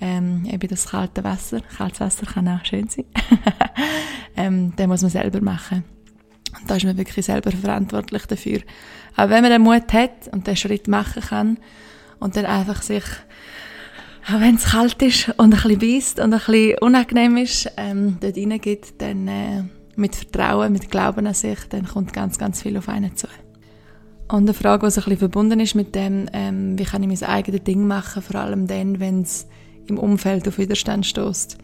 ähm, 0.00 0.46
eben 0.50 0.68
das 0.68 0.88
kalte 0.88 1.24
Wasser, 1.24 1.60
kaltes 1.60 2.00
Wasser 2.00 2.26
kann 2.26 2.48
auch 2.48 2.64
schön 2.64 2.88
sein, 2.88 3.04
ähm, 4.36 4.76
den 4.76 4.88
muss 4.88 5.02
man 5.02 5.10
selber 5.10 5.40
machen. 5.40 5.84
Und 6.58 6.70
da 6.70 6.76
ist 6.76 6.84
man 6.84 6.96
wirklich 6.96 7.26
selber 7.26 7.50
verantwortlich 7.50 8.26
dafür. 8.26 8.60
Aber 9.16 9.30
wenn 9.30 9.42
man 9.42 9.50
den 9.50 9.62
Mut 9.62 9.92
hat 9.92 10.28
und 10.32 10.46
den 10.46 10.56
Schritt 10.56 10.88
machen 10.88 11.22
kann, 11.22 11.58
und 12.24 12.36
dann 12.36 12.46
einfach 12.46 12.80
sich, 12.82 13.04
auch 14.26 14.40
wenn 14.40 14.54
es 14.54 14.64
kalt 14.64 15.00
ist 15.02 15.28
und 15.36 15.54
ein 15.54 15.60
bisschen 15.62 15.78
beißt 15.78 16.20
und 16.20 16.32
ein 16.32 16.40
bisschen 16.40 16.78
unangenehm 16.78 17.36
ist, 17.36 17.70
ähm, 17.76 18.16
dort 18.20 18.36
reingeht, 18.36 18.94
dann 18.98 19.28
äh, 19.28 19.64
mit 19.96 20.16
Vertrauen, 20.16 20.72
mit 20.72 20.90
Glauben 20.90 21.26
an 21.26 21.34
sich, 21.34 21.58
dann 21.68 21.86
kommt 21.86 22.14
ganz, 22.14 22.38
ganz 22.38 22.62
viel 22.62 22.76
auf 22.78 22.88
einen 22.88 23.14
zu. 23.16 23.28
Und 24.28 24.44
eine 24.44 24.54
Frage, 24.54 24.86
die 24.86 24.86
ein 24.86 24.94
bisschen 24.94 25.18
verbunden 25.18 25.60
ist 25.60 25.74
mit 25.74 25.94
dem, 25.94 26.26
ähm, 26.32 26.78
wie 26.78 26.84
kann 26.84 27.02
ich 27.02 27.20
mein 27.20 27.28
eigenes 27.28 27.64
Ding 27.64 27.86
machen, 27.86 28.22
vor 28.22 28.40
allem 28.40 28.66
dann, 28.66 29.00
wenn 29.00 29.20
es 29.20 29.46
im 29.86 29.98
Umfeld 29.98 30.48
auf 30.48 30.56
Widerstand 30.56 31.04
stößt. 31.04 31.58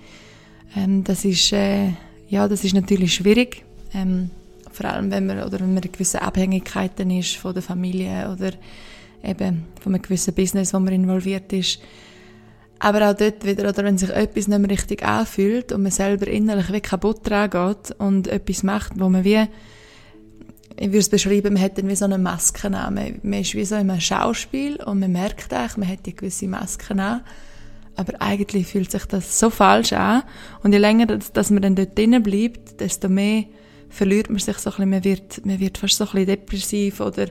Ähm, 0.77 1.05
das 1.05 1.25
ist, 1.25 1.53
äh, 1.53 1.93
ja, 2.29 2.47
das 2.47 2.65
ist 2.65 2.75
natürlich 2.75 3.15
schwierig. 3.15 3.65
Ähm, 3.95 4.31
vor 4.71 4.87
allem, 4.87 5.11
wenn 5.11 5.27
man, 5.27 5.43
oder 5.43 5.61
wenn 5.61 5.75
man 5.75 5.83
in 5.83 5.93
gewissen 5.93 6.21
Abhängigkeiten 6.21 7.11
ist 7.11 7.37
von 7.37 7.55
der 7.55 7.63
Familie 7.63 8.31
oder 8.33 8.53
eben 9.23 9.65
von 9.81 9.95
einem 9.95 10.03
gewissen 10.03 10.35
Business, 10.35 10.73
wo 10.73 10.79
man 10.79 10.93
involviert 10.93 11.53
ist. 11.53 11.81
Aber 12.79 13.11
auch 13.11 13.15
dort 13.15 13.45
wieder, 13.45 13.69
oder 13.69 13.85
wenn 13.85 13.99
sich 13.99 14.09
etwas 14.09 14.49
nicht 14.49 14.59
mehr 14.59 14.71
richtig 14.71 15.05
anfühlt 15.05 15.71
und 15.73 15.83
man 15.83 15.93
selber 15.93 16.27
innerlich 16.27 16.73
wie 16.73 16.81
kaputt 16.81 17.29
dran 17.29 17.51
geht 17.51 17.95
und 17.99 18.27
etwas 18.27 18.63
macht, 18.63 18.99
wo 18.99 19.11
man 19.11 19.23
wie, 19.23 19.47
ich 20.77 20.87
würde 20.87 20.99
es 20.99 21.11
beschreiben, 21.11 21.53
man 21.53 21.63
hat 21.63 21.77
dann 21.77 21.89
wie 21.89 21.97
so 21.97 22.07
eine 22.07 22.17
Maske 22.17 22.69
an. 22.69 22.95
Man, 22.95 23.21
man 23.23 23.41
ist 23.41 23.55
wie 23.55 23.67
so 23.67 23.75
in 23.75 23.91
einem 23.91 24.01
Schauspiel 24.01 24.77
und 24.77 25.01
man 25.01 25.13
merkt 25.13 25.53
eigentlich, 25.53 25.77
man 25.77 25.89
hat 25.89 26.07
die 26.07 26.17
gewisse 26.17 26.49
Maske 26.49 26.95
an. 26.95 27.21
Aber 27.97 28.15
eigentlich 28.23 28.67
fühlt 28.67 28.91
sich 28.91 29.05
das 29.05 29.39
so 29.39 29.51
falsch 29.51 29.93
an. 29.93 30.23
Und 30.63 30.73
je 30.73 30.79
länger, 30.79 31.05
dass, 31.05 31.33
dass 31.33 31.51
man 31.51 31.61
dann 31.61 31.75
dort 31.75 31.99
drinnen 31.99 32.23
bleibt, 32.23 32.81
desto 32.81 33.11
mehr 33.11 33.45
verliert 33.91 34.31
man 34.31 34.39
sich 34.39 34.57
so 34.59 34.71
ein 34.71 34.77
bisschen, 34.77 34.91
man 34.91 35.05
wird, 35.05 35.47
man 35.47 35.61
wird 35.61 35.79
fast 35.79 35.97
so 35.97 36.05
ein 36.05 36.11
bisschen 36.11 36.27
depressiv 36.27 37.01
oder 37.01 37.27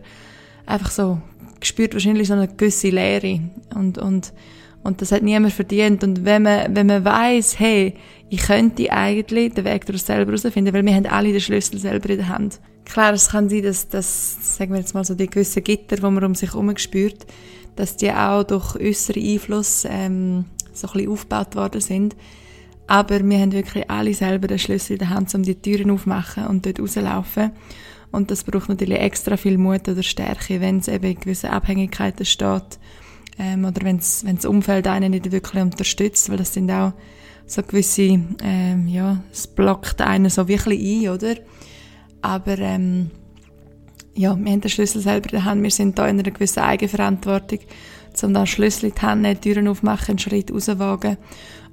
einfach 0.65 0.91
so 0.91 1.19
spürt 1.61 1.93
wahrscheinlich 1.93 2.27
so 2.27 2.33
eine 2.33 2.47
gewisse 2.47 2.89
Leere 2.89 3.39
und, 3.75 3.97
und, 3.97 4.33
und 4.83 5.01
das 5.01 5.11
hat 5.11 5.23
niemand 5.23 5.53
verdient. 5.53 6.03
Und 6.03 6.25
wenn 6.25 6.43
man, 6.43 6.75
wenn 6.75 6.87
man 6.87 7.03
weiss, 7.03 7.59
hey, 7.59 7.95
ich 8.29 8.41
könnte 8.41 8.91
eigentlich 8.91 9.53
den 9.53 9.65
Weg 9.65 9.85
daraus 9.85 10.05
selber 10.05 10.31
herausfinden, 10.31 10.73
weil 10.73 10.85
wir 10.85 10.93
haben 10.93 11.05
alle 11.07 11.31
den 11.31 11.41
Schlüssel 11.41 11.79
selber 11.79 12.09
in 12.09 12.17
der 12.17 12.29
Hand. 12.29 12.59
Klar, 12.85 13.13
es 13.13 13.29
kann 13.29 13.49
sein, 13.49 13.63
dass, 13.63 13.89
dass, 13.89 14.57
sagen 14.57 14.71
wir 14.71 14.79
jetzt 14.79 14.93
mal 14.93 15.03
so 15.03 15.15
die 15.15 15.27
gewissen 15.29 15.63
Gitter, 15.63 15.97
die 15.97 16.01
man 16.01 16.23
um 16.23 16.35
sich 16.35 16.53
herum 16.53 16.75
spürt, 16.77 17.25
dass 17.75 17.97
die 17.97 18.11
auch 18.11 18.43
durch 18.43 18.75
äußere 18.75 19.19
Einfluss 19.19 19.85
ähm, 19.89 20.45
so 20.73 20.87
ein 20.87 20.93
bisschen 20.93 21.11
aufgebaut 21.11 21.55
worden 21.55 21.81
sind. 21.81 22.15
Aber 22.89 23.23
wir 23.23 23.37
haben 23.37 23.51
wirklich 23.51 23.87
alle 23.87 24.15
selber 24.15 24.47
den 24.47 24.57
Schlüssel 24.57 24.93
in 24.93 24.97
der 24.97 25.09
Hand, 25.11 25.35
um 25.35 25.43
die 25.43 25.53
Türen 25.53 25.91
aufzumachen 25.91 26.47
und 26.47 26.65
dort 26.65 26.79
rauszulaufen. 26.79 27.51
Und 28.09 28.31
das 28.31 28.43
braucht 28.43 28.67
natürlich 28.67 28.97
extra 28.97 29.37
viel 29.37 29.59
Mut 29.59 29.87
oder 29.87 30.01
Stärke, 30.01 30.59
wenn 30.59 30.79
es 30.79 30.87
eben 30.87 31.05
in 31.05 31.19
gewissen 31.19 31.51
Abhängigkeiten 31.51 32.25
steht 32.25 32.79
ähm, 33.37 33.63
oder 33.65 33.83
wenn 33.83 33.97
das 33.99 34.45
Umfeld 34.45 34.87
einen 34.87 35.11
nicht 35.11 35.31
wirklich 35.31 35.61
unterstützt, 35.61 36.31
weil 36.31 36.37
das 36.37 36.55
sind 36.55 36.71
auch 36.71 36.93
so 37.45 37.61
gewisse, 37.61 38.21
ähm, 38.41 38.87
ja, 38.87 39.21
es 39.31 39.45
blockt 39.45 40.01
einen 40.01 40.31
so 40.31 40.47
wirklich 40.47 40.81
ein, 40.81 41.09
oder? 41.09 41.35
Aber 42.23 42.57
ähm, 42.57 43.11
ja, 44.15 44.35
wir 44.35 44.51
haben 44.51 44.61
den 44.61 44.69
Schlüssel 44.69 45.03
selber 45.03 45.29
in 45.29 45.37
der 45.37 45.45
Hand, 45.45 45.61
wir 45.61 45.69
sind 45.69 45.99
da 45.99 46.07
in 46.07 46.19
einer 46.19 46.31
gewissen 46.31 46.61
Eigenverantwortung, 46.61 47.59
um 48.23 48.33
da 48.33 48.47
Schlüssel 48.47 48.89
in 48.89 48.95
die 48.95 49.01
Hand 49.03 49.21
nehmen, 49.21 49.39
Türen 49.39 49.67
aufmachen, 49.67 50.13
einen 50.13 50.19
Schritt 50.19 50.51
rauswagen 50.51 51.17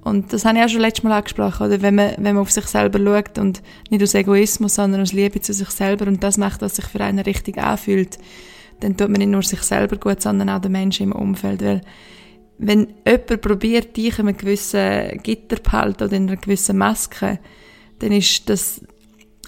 und 0.07 0.33
das 0.33 0.45
habe 0.45 0.59
ich 0.59 0.65
auch 0.65 0.69
schon 0.69 0.83
letztes 0.83 1.03
Mal 1.03 1.17
angesprochen, 1.17 1.67
oder? 1.67 1.83
Wenn 1.83 1.97
man, 1.97 2.13
wenn 2.19 2.37
man 2.37 2.39
auf 2.39 2.53
sich 2.53 2.67
selber 2.67 3.01
schaut 3.01 3.39
und 3.39 3.61
nicht 3.91 4.05
aus 4.05 4.15
Egoismus, 4.15 4.77
sondern 4.77 5.01
aus 5.01 5.13
Liebe 5.13 5.41
zu 5.41 5.53
sich 5.53 5.69
selber 5.71 6.07
und 6.07 6.23
das 6.23 6.39
macht, 6.39 6.63
was 6.63 6.77
sich 6.77 6.85
für 6.85 7.01
einen 7.01 7.19
richtig 7.19 7.59
anfühlt, 7.59 8.17
dann 8.79 8.97
tut 8.97 9.09
man 9.09 9.19
nicht 9.19 9.31
nur 9.31 9.43
sich 9.43 9.63
selber 9.63 9.97
gut, 9.97 10.23
sondern 10.23 10.49
auch 10.49 10.61
den 10.61 10.71
Menschen 10.71 11.11
im 11.11 11.13
Umfeld, 11.13 11.61
weil 11.61 11.81
wenn 12.57 12.95
jemand 13.05 13.41
probiert, 13.41 13.97
dich 13.97 14.21
in 14.21 14.29
einem 14.29 14.37
gewissen 14.37 15.21
Gitter 15.25 15.61
zu 15.61 15.73
halten 15.73 16.05
oder 16.05 16.17
in 16.17 16.29
einer 16.29 16.37
gewissen 16.37 16.79
Maske, 16.79 17.41
dann 17.99 18.13
ist 18.13 18.49
das 18.49 18.83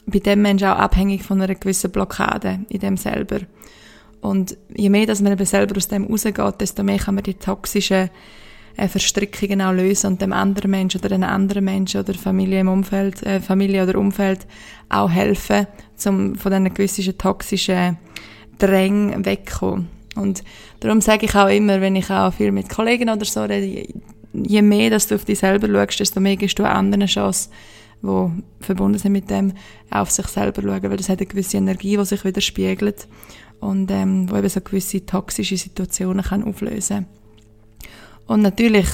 bei 0.06 0.18
dem 0.18 0.42
Menschen 0.42 0.66
auch 0.66 0.78
abhängig 0.78 1.22
von 1.22 1.40
einer 1.40 1.54
gewissen 1.54 1.92
Blockade 1.92 2.64
in 2.68 2.80
dem 2.80 2.96
selber. 2.96 3.42
Und 4.20 4.56
je 4.74 4.90
mehr, 4.90 5.06
dass 5.06 5.22
man 5.22 5.34
eben 5.34 5.46
selber 5.46 5.76
aus 5.76 5.86
dem 5.86 6.06
rausgeht, 6.06 6.60
desto 6.60 6.82
mehr 6.82 6.98
kann 6.98 7.14
man 7.14 7.22
die 7.22 7.34
toxischen 7.34 8.10
äh, 8.78 8.88
Verstrickungen 8.88 9.60
auch 9.60 9.72
lösen 9.72 10.12
und 10.12 10.22
dem 10.22 10.32
anderen 10.32 10.70
Menschen 10.70 11.00
oder 11.00 11.08
den 11.08 11.24
anderen 11.24 11.64
Menschen 11.64 12.00
oder 12.00 12.14
Familie 12.14 12.60
im 12.60 12.68
Umfeld, 12.68 13.22
äh, 13.24 13.40
Familie 13.40 13.82
oder 13.82 13.98
Umfeld 13.98 14.46
auch 14.88 15.10
helfen, 15.10 15.66
zum 15.96 16.36
von 16.36 16.52
diesen 16.52 16.72
gewissen 16.72 17.18
toxischen 17.18 17.98
Drängen 18.58 19.24
wegkommen. 19.24 19.88
Und 20.14 20.44
darum 20.78 21.00
sage 21.00 21.26
ich 21.26 21.34
auch 21.34 21.48
immer, 21.48 21.80
wenn 21.80 21.96
ich 21.96 22.08
auch 22.10 22.32
viel 22.32 22.52
mit 22.52 22.68
Kollegen 22.68 23.10
oder 23.10 23.24
so 23.24 23.42
rede, 23.42 23.92
je 24.32 24.62
mehr 24.62 24.90
dass 24.90 25.08
du 25.08 25.16
auf 25.16 25.24
dich 25.24 25.40
selber 25.40 25.66
schaust, 25.66 25.98
desto 25.98 26.20
mehr 26.20 26.36
gibst 26.36 26.58
du 26.58 26.64
anderen 26.64 27.06
Chance, 27.06 27.50
die 28.02 28.28
verbunden 28.60 28.98
sind 28.98 29.12
mit 29.12 29.28
dem, 29.28 29.54
auf 29.90 30.10
sich 30.10 30.26
selber 30.26 30.62
schauen, 30.62 30.90
weil 30.90 30.96
das 30.96 31.08
hat 31.08 31.18
eine 31.18 31.26
gewisse 31.26 31.56
Energie, 31.56 31.96
die 31.96 32.04
sich 32.04 32.24
widerspiegelt 32.24 33.08
und 33.58 33.90
ähm, 33.90 34.30
wo 34.30 34.36
eben 34.36 34.48
so 34.48 34.60
gewisse 34.60 35.04
toxische 35.04 35.56
Situationen 35.56 36.24
kann 36.24 36.44
auflösen 36.44 37.06
Und 38.28 38.42
natürlich, 38.42 38.86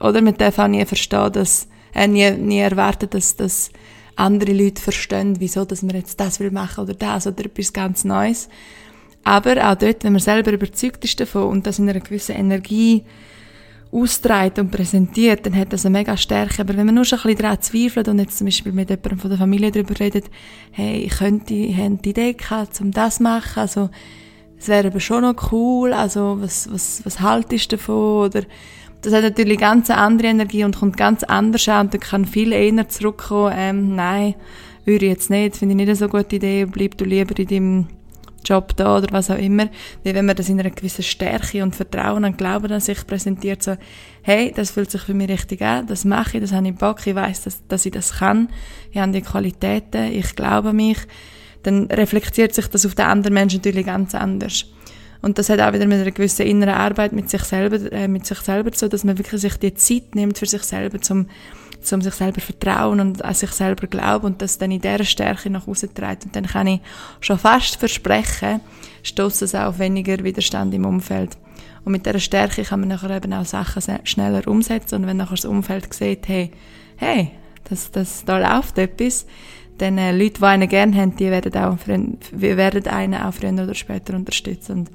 oder 0.00 0.22
man 0.22 0.34
darf 0.36 0.58
auch 0.58 0.68
nie 0.68 0.84
verstehen, 0.86 1.32
dass, 1.32 1.68
äh, 1.94 2.06
nie, 2.06 2.30
nie 2.30 2.60
erwarten, 2.60 3.10
dass, 3.10 3.36
dass 3.36 3.70
andere 4.14 4.52
Leute 4.52 4.80
verstehen, 4.80 5.36
wieso 5.38 5.66
dass 5.66 5.82
man 5.82 5.96
jetzt 5.96 6.18
das 6.18 6.40
will 6.40 6.50
machen 6.50 6.84
oder 6.84 6.94
das 6.94 7.26
oder 7.26 7.44
etwas 7.44 7.72
ganz 7.72 8.04
Neues. 8.04 8.48
Aber 9.24 9.70
auch 9.70 9.74
dort, 9.74 10.04
wenn 10.04 10.12
man 10.12 10.20
selber 10.20 10.52
überzeugt 10.52 11.04
ist 11.04 11.20
davon 11.20 11.48
und 11.48 11.66
das 11.66 11.78
in 11.78 11.90
einer 11.90 12.00
gewissen 12.00 12.36
Energie 12.36 13.04
austreibt 13.90 14.58
und 14.58 14.70
präsentiert, 14.70 15.46
dann 15.46 15.56
hat 15.56 15.72
das 15.72 15.84
eine 15.84 15.98
mega 15.98 16.16
Stärke. 16.16 16.62
Aber 16.62 16.76
wenn 16.76 16.86
man 16.86 16.94
nur 16.94 17.04
schon 17.04 17.18
ein 17.18 17.22
bisschen 17.24 17.42
daran 17.42 17.60
zweifelt 17.60 18.08
und 18.08 18.18
jetzt 18.20 18.38
zum 18.38 18.46
Beispiel 18.46 18.72
mit 18.72 18.88
jemandem 18.88 19.18
von 19.18 19.30
der 19.30 19.38
Familie 19.38 19.72
darüber 19.72 19.98
redet, 19.98 20.26
hey, 20.70 20.98
ich 20.98 21.18
könnte, 21.18 21.54
ich 21.54 21.76
habe 21.76 21.96
die 21.96 22.10
Idee 22.10 22.34
gehabt, 22.34 22.80
um 22.80 22.92
das 22.92 23.16
zu 23.16 23.24
machen, 23.24 23.60
also, 23.60 23.90
es 24.58 24.68
wäre 24.68 24.88
aber 24.88 25.00
schon 25.00 25.22
noch 25.22 25.52
cool, 25.52 25.92
also, 25.92 26.38
was, 26.40 26.72
was, 26.72 27.04
was 27.04 27.20
haltest 27.20 27.72
du 27.72 27.76
davon, 27.76 28.26
oder, 28.26 28.42
das 29.02 29.12
hat 29.12 29.22
natürlich 29.22 29.58
ganz 29.58 29.90
andere 29.90 30.28
Energie 30.28 30.64
und 30.64 30.76
kommt 30.76 30.96
ganz 30.96 31.22
anders 31.22 31.68
an 31.68 31.86
und 31.86 31.94
dann 31.94 32.00
kann 32.00 32.24
viel 32.24 32.52
eher 32.52 32.88
zurückkommen, 32.88 33.54
ähm, 33.56 33.94
nein, 33.94 34.34
würde 34.84 35.06
ich 35.06 35.12
jetzt 35.12 35.30
nicht, 35.30 35.56
finde 35.56 35.72
ich 35.72 35.76
nicht 35.76 35.88
eine 35.88 35.96
so 35.96 36.08
gute 36.08 36.36
Idee, 36.36 36.64
bleib 36.64 36.96
du 36.96 37.04
lieber 37.04 37.38
in 37.38 37.46
deinem 37.46 37.86
Job 38.44 38.76
da 38.76 38.96
oder 38.96 39.08
was 39.12 39.30
auch 39.30 39.38
immer, 39.38 39.68
wie 40.04 40.14
wenn 40.14 40.26
man 40.26 40.36
das 40.36 40.48
in 40.48 40.58
einer 40.58 40.70
gewissen 40.70 41.02
Stärke 41.02 41.62
und 41.62 41.74
Vertrauen 41.74 42.24
und 42.24 42.38
Glauben 42.38 42.70
an 42.72 42.80
sich 42.80 43.06
präsentiert, 43.06 43.62
so, 43.62 43.76
hey, 44.22 44.52
das 44.54 44.70
fühlt 44.70 44.90
sich 44.90 45.02
für 45.02 45.14
mich 45.14 45.28
richtig 45.28 45.62
an, 45.62 45.86
das 45.86 46.04
mache 46.04 46.36
ich, 46.36 46.42
das 46.42 46.52
habe 46.52 46.68
ich 46.68 46.74
Bock, 46.74 47.04
ich 47.06 47.14
weiß, 47.14 47.42
dass, 47.44 47.66
dass 47.66 47.86
ich 47.86 47.92
das 47.92 48.14
kann, 48.14 48.48
ich 48.92 48.98
habe 48.98 49.12
die 49.12 49.22
Qualitäten, 49.22 50.12
ich 50.12 50.34
glaube 50.36 50.70
an 50.70 50.76
mich, 50.76 50.98
dann 51.66 51.86
reflektiert 51.86 52.54
sich 52.54 52.68
das 52.68 52.86
auf 52.86 52.94
den 52.94 53.06
anderen 53.06 53.34
Menschen 53.34 53.58
natürlich 53.58 53.86
ganz 53.86 54.14
anders. 54.14 54.66
Und 55.22 55.38
das 55.38 55.48
hat 55.48 55.60
auch 55.60 55.72
wieder 55.72 55.86
mit 55.86 56.00
einer 56.00 56.10
gewissen 56.10 56.46
inneren 56.46 56.74
Arbeit 56.74 57.12
mit 57.12 57.28
sich 57.30 57.42
selber, 57.42 57.90
äh, 57.90 58.06
mit 58.06 58.26
sich 58.26 58.38
selber 58.38 58.70
so, 58.74 58.86
dass 58.86 59.02
man 59.02 59.18
wirklich 59.18 59.40
sich 59.40 59.56
die 59.56 59.74
Zeit 59.74 60.14
nimmt 60.14 60.38
für 60.38 60.46
sich 60.46 60.62
selber, 60.62 61.00
zum 61.00 61.26
um 61.92 62.00
sich 62.02 62.14
selber 62.14 62.40
vertrauen 62.40 62.98
und 62.98 63.24
an 63.24 63.34
sich 63.34 63.50
selber 63.52 63.86
glauben 63.86 64.26
und 64.26 64.42
das 64.42 64.58
dann 64.58 64.72
in 64.72 64.80
dieser 64.80 65.04
Stärke 65.04 65.50
nach 65.50 65.68
außen 65.68 65.94
trägt. 65.94 66.24
Und 66.24 66.34
dann 66.34 66.46
kann 66.46 66.66
ich 66.66 66.80
schon 67.20 67.38
fast 67.38 67.76
versprechen, 67.76 68.60
stößt 69.04 69.42
es 69.42 69.54
auch 69.54 69.66
auf 69.66 69.78
weniger 69.78 70.22
Widerstand 70.24 70.74
im 70.74 70.84
Umfeld. 70.84 71.36
Und 71.84 71.92
mit 71.92 72.04
dieser 72.04 72.18
Stärke 72.18 72.64
kann 72.64 72.80
man 72.80 72.88
nachher 72.88 73.10
eben 73.10 73.32
auch 73.32 73.44
Sachen 73.44 73.82
schneller 74.04 74.48
umsetzen 74.48 74.96
und 74.96 75.06
wenn 75.06 75.16
nachher 75.16 75.36
das 75.36 75.44
Umfeld 75.44 75.92
sieht, 75.94 76.26
hey, 76.26 76.50
hey, 76.96 77.30
das, 77.68 77.90
das, 77.92 78.24
da 78.24 78.38
läuft 78.38 78.78
etwas, 78.78 79.26
dann 79.78 79.98
äh, 79.98 80.12
Leute, 80.12 80.40
die 80.40 80.44
einen 80.44 80.68
gerne 80.68 80.96
haben, 80.96 81.16
die 81.16 81.30
werden, 81.30 81.54
auch, 81.56 81.76
werden 81.86 82.86
einen 82.86 83.14
auch 83.14 83.34
früher 83.34 83.52
oder 83.52 83.74
später 83.74 84.14
unterstützen. 84.14 84.78
Und 84.78 84.90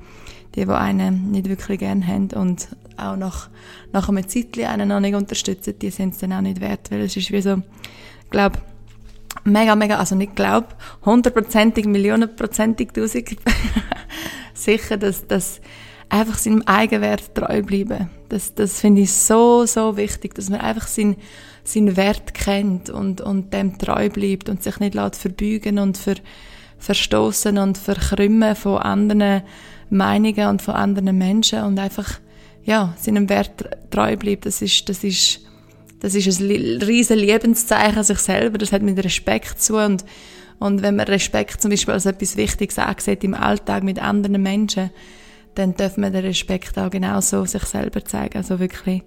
die, 0.56 0.66
die 0.66 0.72
einen 0.72 1.32
nicht 1.32 1.48
wirklich 1.48 1.80
gerne 1.80 2.06
haben 2.06 2.30
und 2.32 2.68
auch 2.98 3.16
nach, 3.16 3.50
nach 3.94 4.10
einem 4.10 4.28
Zeitchen 4.28 4.66
einen 4.66 4.90
noch 4.90 5.00
nicht 5.00 5.16
unterstützen, 5.16 5.76
die 5.80 5.90
sind 5.90 6.14
es 6.14 6.20
dann 6.20 6.34
auch 6.34 6.42
nicht 6.42 6.62
wert, 6.62 6.92
weil 6.92 7.02
es 7.02 7.16
ist 7.16 7.32
wie 7.32 7.42
so, 7.42 7.56
ich 7.56 8.30
glaube, 8.30 8.60
mega, 9.44 9.76
mega, 9.76 9.98
also 9.98 10.16
nicht 10.16 10.36
glaub, 10.36 10.76
hundertprozentig, 11.06 11.86
millionenprozentig, 11.86 12.92
tausend 12.92 13.30
sicher, 14.54 14.98
dass, 14.98 15.28
dass 15.28 15.62
einfach 16.10 16.38
seinem 16.38 16.64
Eigenwert 16.64 17.34
treu 17.34 17.62
bleiben. 17.64 18.10
Das, 18.30 18.54
das 18.54 18.80
finde 18.80 19.02
ich 19.02 19.14
so, 19.14 19.66
so 19.66 19.98
wichtig, 19.98 20.36
dass 20.36 20.50
man 20.50 20.62
einfach 20.62 20.88
seinen, 20.88 21.16
seinen 21.64 21.96
Wert 21.98 22.34
kennt 22.34 22.90
und, 22.90 23.22
und 23.22 23.54
dem 23.54 23.78
treu 23.78 24.10
bleibt 24.10 24.50
und 24.50 24.64
sich 24.64 24.80
nicht 24.80 24.96
lässt 24.96 25.16
verbeugen 25.16 25.80
und 25.80 25.98
ver, 25.98 26.16
verstoßen 26.78 27.58
und 27.58 27.78
verkrümmen 27.78 28.56
von 28.56 28.78
anderen 28.78 29.44
Meinungen 29.90 30.48
und 30.48 30.62
von 30.62 30.76
anderen 30.76 31.18
Menschen 31.18 31.64
und 31.64 31.80
einfach 31.80 32.20
ja, 32.64 32.94
seinem 32.98 33.30
Wert 33.30 33.70
treu 33.90 34.16
bleibt, 34.18 34.46
das 34.46 34.62
ist, 34.62 34.88
das 34.88 35.04
ist, 35.04 35.42
das 36.00 36.16
ist 36.16 36.40
ein 36.40 36.82
riesen 36.82 37.18
Lebenszeichen 37.18 37.98
an 37.98 38.04
sich 38.04 38.20
selber, 38.20 38.58
das 38.58 38.72
hat 38.72 38.82
mit 38.82 39.04
Respekt 39.04 39.62
zu 39.62 39.78
und, 39.78 40.06
und 40.60 40.82
wenn 40.82 40.96
man 40.96 41.08
Respekt 41.08 41.62
zum 41.62 41.72
Beispiel 41.72 41.94
als 41.94 42.06
etwas 42.06 42.38
Wichtiges 42.38 42.78
ansieht 42.78 43.24
im 43.24 43.34
Alltag 43.34 43.84
mit 43.84 44.02
anderen 44.02 44.42
Menschen, 44.42 44.92
dann 45.56 45.76
darf 45.76 45.98
man 45.98 46.14
den 46.14 46.24
Respekt 46.24 46.78
auch 46.78 46.90
genauso 46.90 47.46
sich 47.46 47.64
selber 47.64 48.06
zeigen, 48.06 48.38
also 48.38 48.60
wirklich 48.60 49.04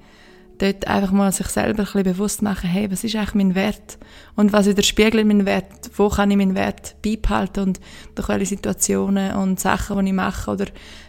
dort 0.59 0.87
einfach 0.87 1.13
mal 1.13 1.33
sich 1.33 1.47
selber 1.49 1.81
ein 1.81 1.85
bisschen 1.85 2.03
bewusst 2.05 2.43
machen, 2.43 2.69
hey, 2.69 2.91
was 2.91 3.05
ist 3.05 3.17
eigentlich 3.17 3.35
mein 3.35 3.55
Wert? 3.55 3.99
Und 4.37 4.53
was 4.53 4.67
widerspiegelt 4.67 5.27
mein 5.27 5.47
Wert? 5.47 5.91
Wo 5.97 6.09
kann 6.09 6.31
ich 6.31 6.37
meinen 6.37 6.55
Wert 6.55 6.97
beibehalten? 7.03 7.61
Und 7.65 7.81
durch 8.15 8.29
welche 8.29 8.47
Situationen 8.47 9.35
und 9.37 9.61
Sachen, 9.61 9.99
die 9.99 10.11
ich 10.11 10.15
mache 10.15 10.51
oder 10.51 10.67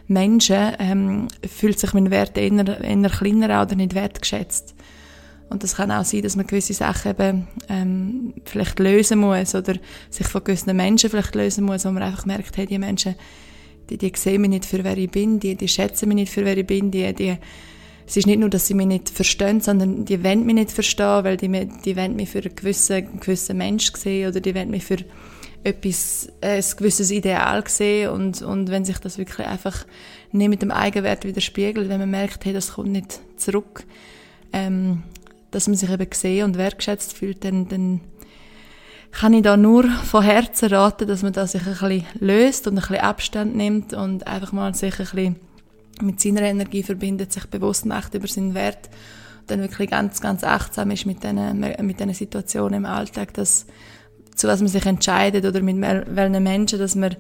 Menschen, 0.08 0.74
ähm, 0.80 1.28
fühlt 1.48 1.80
sich 1.80 1.94
mein 1.94 2.12
Wert 2.12 2.38
eher, 2.38 2.82
eher 2.82 3.10
kleiner 3.10 3.62
oder 3.62 3.76
nicht 3.76 3.96
wertgeschätzt. 3.96 4.76
Und 5.50 5.64
das 5.64 5.76
kann 5.76 5.92
auch 5.92 6.04
sein, 6.04 6.24
dass 6.24 6.36
man 6.36 6.48
gewisse 6.48 6.74
Sachen 6.74 7.12
eben 7.12 7.48
ähm, 7.70 8.34
vielleicht 8.46 8.80
lösen 8.80 9.20
muss 9.20 9.54
oder 9.54 9.76
sich 10.10 10.28
von 10.28 10.44
gewissen 10.44 10.76
Menschen 10.76 11.10
vielleicht 11.10 11.36
lösen 11.36 11.66
muss, 11.66 11.86
wo 11.86 11.92
man 11.92 12.04
einfach 12.04 12.26
merkt, 12.26 12.58
hey, 12.58 12.66
die 12.66 12.80
Menschen, 12.80 13.16
die, 13.90 13.98
die 13.98 14.12
sehen 14.16 14.42
mich 14.42 14.50
nicht 14.50 14.66
für 14.66 14.84
wer 14.84 14.98
ich 14.98 15.12
bin, 15.12 15.40
die, 15.40 15.56
die 15.56 15.68
schätzen 15.68 16.10
mich 16.10 16.16
nicht 16.16 16.34
für 16.34 16.44
wer 16.46 16.58
ich 16.58 16.66
bin, 16.66 16.90
die, 16.90 17.14
die 17.14 17.38
es 18.08 18.18
ist 18.18 18.28
nicht 18.28 18.40
nur, 18.40 18.50
dass 18.50 18.68
sie 18.68 18.76
mich 18.76 18.86
nicht 18.86 19.10
verstehen, 19.10 19.62
sondern 19.62 20.06
die 20.06 20.24
wollen 20.24 20.46
mich 20.46 20.56
nicht 20.56 20.72
verstehen, 20.72 21.24
weil 21.24 21.38
die, 21.38 21.50
die 21.84 21.98
wollen 21.98 22.16
mich 22.16 22.30
für 22.30 22.40
einen 22.40 22.56
gewissen, 22.56 22.94
einen 22.94 23.20
gewissen 23.20 23.58
Mensch 23.58 23.92
sehen 23.94 24.30
oder 24.30 24.40
die 24.40 24.54
wollen 24.54 24.70
mich 24.70 24.86
für 24.86 24.98
etwas, 25.64 26.30
äh, 26.42 26.58
ein 26.58 26.78
gewisses 26.78 27.10
Ideal 27.10 27.64
sehen. 27.68 28.12
Und, 28.12 28.42
und 28.44 28.70
wenn 28.70 28.86
sich 28.86 29.00
das 29.00 29.18
wirklich 29.18 29.48
einfach 29.48 29.86
nicht 30.32 30.50
mit 30.50 30.62
dem 30.62 30.72
Eigenwert 30.72 31.26
widerspiegelt, 31.26 31.90
wenn 31.90 32.00
man 32.00 32.12
merkt, 32.12 32.46
hey, 32.46 32.54
das 32.54 32.74
kommt 32.74 32.92
nicht 32.92 33.20
zurück, 33.38 33.84
ähm, 34.54 35.02
dass 35.50 35.68
man 35.68 35.76
sich 35.76 35.90
eben 35.90 36.10
gesehen 36.10 36.46
und 36.46 36.58
wertgeschätzt 36.58 37.14
fühlt, 37.14 37.44
dann, 37.44 37.68
dann 37.68 38.02
kann 39.12 39.34
ich 39.34 39.42
da 39.42 39.58
nur 39.58 39.90
von 39.90 40.24
Herzen 40.24 40.70
raten, 40.70 41.08
dass 41.08 41.24
man 41.24 41.34
da 41.34 41.48
sich 41.48 41.66
ein 41.66 41.72
bisschen 41.72 42.06
löst 42.20 42.68
und 42.68 42.74
ein 42.74 42.82
bisschen 42.82 42.98
Abstand 42.98 43.56
nimmt 43.56 43.94
und 43.94 44.28
einfach 44.28 44.52
mal 44.52 44.76
sich 44.76 45.00
ein 45.00 45.06
bisschen 45.06 45.36
mit 46.02 46.20
seiner 46.20 46.44
Energie 46.44 46.84
verbindet, 46.84 47.32
sich 47.32 47.46
bewusst 47.46 47.86
macht 47.86 48.14
über 48.14 48.28
seinen 48.28 48.54
Wert, 48.54 48.90
dann 49.48 49.62
wirklich 49.62 49.90
ganz, 49.90 50.22
ganz 50.22 50.44
achtsam 50.44 50.92
ist 50.92 51.06
mit 51.06 51.24
diesen, 51.24 51.60
mit 51.60 52.00
diesen 52.00 52.14
Situationen 52.14 52.80
im 52.80 52.86
Alltag, 52.86 53.34
dass, 53.34 53.66
zu 54.36 54.48
was 54.48 54.60
man 54.60 54.68
sich 54.68 54.86
entscheidet 54.86 55.46
oder 55.46 55.62
mit 55.62 55.80
welchen 55.80 56.44
Menschen, 56.44 56.80
dass 56.80 56.96
man 56.96 57.16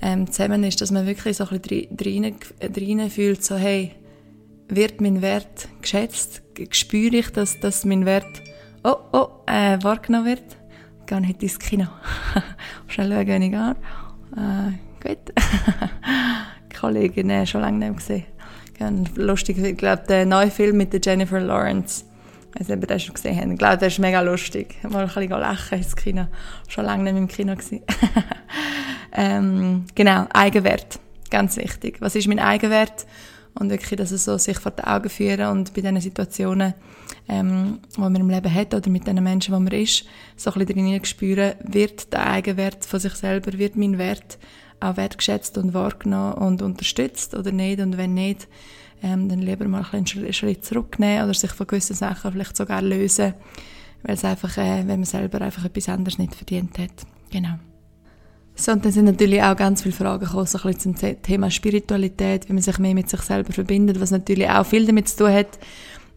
ähm, 0.00 0.30
zusammen 0.30 0.64
ist, 0.64 0.80
dass 0.80 0.90
man 0.90 1.06
wirklich 1.06 1.36
so 1.36 1.44
ein 1.48 1.60
bisschen 1.60 2.36
drin 2.60 3.10
fühlt, 3.10 3.44
so 3.44 3.56
hey, 3.56 3.92
wird 4.68 5.00
mein 5.00 5.22
Wert 5.22 5.68
geschätzt? 5.80 6.42
Spüre 6.70 7.16
ich, 7.16 7.30
dass, 7.30 7.58
dass 7.60 7.84
mein 7.84 8.04
Wert 8.04 8.42
oh, 8.84 8.96
oh, 9.12 9.28
äh, 9.46 9.78
wahrgenommen 9.82 10.26
wird? 10.26 10.56
Gehe 11.06 11.26
heute 11.26 11.42
ins 11.42 11.58
Kino. 11.58 11.86
Schnell 12.86 13.10
schauen, 13.10 13.26
wenn 13.26 13.42
ich 13.42 13.50
gehe. 13.50 13.76
Äh, 14.36 15.08
gut. 15.08 15.32
Kollegin 16.80 17.30
äh, 17.30 17.46
schon 17.46 17.60
lange 17.60 17.78
nicht 17.78 17.96
gesehen. 17.96 18.24
Lustig, 19.16 19.58
ich 19.58 19.76
glaube, 19.76 20.04
der 20.08 20.24
neue 20.24 20.50
Film 20.50 20.76
mit 20.76 20.92
der 20.92 21.00
Jennifer 21.02 21.40
Lawrence. 21.40 22.04
Nicht, 22.58 22.70
ob 22.70 22.80
ihr 22.80 22.86
den 22.86 23.00
schon 23.00 23.14
gesehen 23.14 23.36
habt. 23.36 23.50
Ich 23.50 23.58
glaube, 23.58 23.78
der 23.78 23.88
ist 23.88 23.98
mega 23.98 24.20
lustig. 24.20 24.76
Mal 24.88 25.02
ein 25.02 25.06
bisschen 25.06 25.30
lachen 25.30 25.78
ins 25.78 25.96
Kino. 25.96 26.26
Schon 26.68 26.84
lange 26.84 27.04
nicht 27.04 27.16
im 27.16 27.28
Kino 27.28 27.54
gewesen. 27.54 27.82
ähm, 29.12 29.84
genau, 29.94 30.26
Eigenwert. 30.32 31.00
Ganz 31.30 31.56
wichtig. 31.56 32.00
Was 32.00 32.14
ist 32.14 32.28
mein 32.28 32.38
Eigenwert? 32.38 33.06
Und 33.54 33.70
wirklich, 33.70 33.96
dass 33.98 34.12
es 34.12 34.24
so 34.24 34.38
sich 34.38 34.58
vor 34.58 34.72
die 34.72 34.84
Augen 34.84 35.10
führen 35.10 35.50
und 35.50 35.74
bei 35.74 35.80
diesen 35.80 36.00
Situationen, 36.00 36.74
ähm, 37.28 37.80
die 37.96 38.00
man 38.00 38.14
im 38.14 38.30
Leben 38.30 38.54
hat 38.54 38.72
oder 38.72 38.88
mit 38.88 39.06
den 39.06 39.22
Menschen, 39.22 39.52
wo 39.52 39.58
man 39.58 39.72
ist, 39.72 40.04
so 40.36 40.52
ein 40.52 40.64
bisschen 40.64 40.86
drin 40.86 41.04
spüren, 41.04 41.54
wird 41.64 42.12
der 42.12 42.26
Eigenwert 42.26 42.84
von 42.84 43.00
sich 43.00 43.14
selber, 43.14 43.58
wird 43.58 43.76
mein 43.76 43.98
Wert 43.98 44.38
auch 44.80 44.96
wertgeschätzt 44.96 45.58
und 45.58 45.74
wahrgenommen 45.74 46.34
und 46.34 46.62
unterstützt 46.62 47.34
oder 47.34 47.52
nicht. 47.52 47.80
Und 47.80 47.96
wenn 47.96 48.14
nicht, 48.14 48.48
ähm, 49.02 49.28
dann 49.28 49.40
lieber 49.40 49.66
mal 49.66 49.84
einen 49.92 50.06
Schritt 50.06 50.64
zurücknehmen 50.64 51.24
oder 51.24 51.34
sich 51.34 51.52
von 51.52 51.66
gewissen 51.66 51.94
Sachen 51.94 52.32
vielleicht 52.32 52.56
sogar 52.56 52.82
lösen, 52.82 53.34
weil 54.02 54.14
es 54.14 54.24
einfach, 54.24 54.56
äh, 54.58 54.78
wenn 54.86 55.00
man 55.00 55.04
selber 55.04 55.40
einfach 55.40 55.64
etwas 55.64 55.88
anderes 55.88 56.18
nicht 56.18 56.34
verdient 56.34 56.78
hat. 56.78 56.90
Genau. 57.30 57.58
So, 58.54 58.72
und 58.72 58.84
dann 58.84 58.90
sind 58.90 59.04
natürlich 59.04 59.40
auch 59.40 59.54
ganz 59.56 59.82
viele 59.82 59.94
Fragen 59.94 60.24
gekommen, 60.24 60.46
so 60.46 60.58
ein 60.58 60.72
bisschen 60.72 60.96
zum 60.96 61.22
Thema 61.22 61.48
Spiritualität, 61.48 62.48
wie 62.48 62.54
man 62.54 62.62
sich 62.62 62.78
mehr 62.80 62.94
mit 62.94 63.08
sich 63.08 63.20
selber 63.20 63.52
verbindet, 63.52 64.00
was 64.00 64.10
natürlich 64.10 64.50
auch 64.50 64.66
viel 64.66 64.84
damit 64.84 65.08
zu 65.08 65.18
tun 65.18 65.32
hat, 65.32 65.60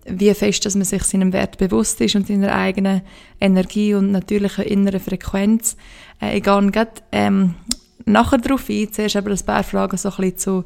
wie 0.05 0.33
fest, 0.33 0.65
dass 0.65 0.73
man 0.73 0.85
sich 0.85 1.03
seinem 1.03 1.33
Wert 1.33 1.59
bewusst 1.59 2.01
ist 2.01 2.15
und 2.15 2.25
seiner 2.25 2.55
eigenen 2.55 3.01
Energie 3.39 3.93
und 3.93 4.11
natürlichen 4.11 4.65
inneren 4.65 4.99
Frequenz. 4.99 5.77
Äh, 6.19 6.37
ich 6.37 6.43
gehe 6.43 6.71
gerade, 6.71 6.91
ähm, 7.11 7.53
nachher 8.05 8.37
darauf 8.37 8.69
ein. 8.69 8.91
Zuerst 8.91 9.15
aber 9.15 9.31
ein 9.31 9.45
paar 9.45 9.63
Fragen 9.63 9.97
so 9.97 10.11
ein 10.17 10.37
zu, 10.37 10.63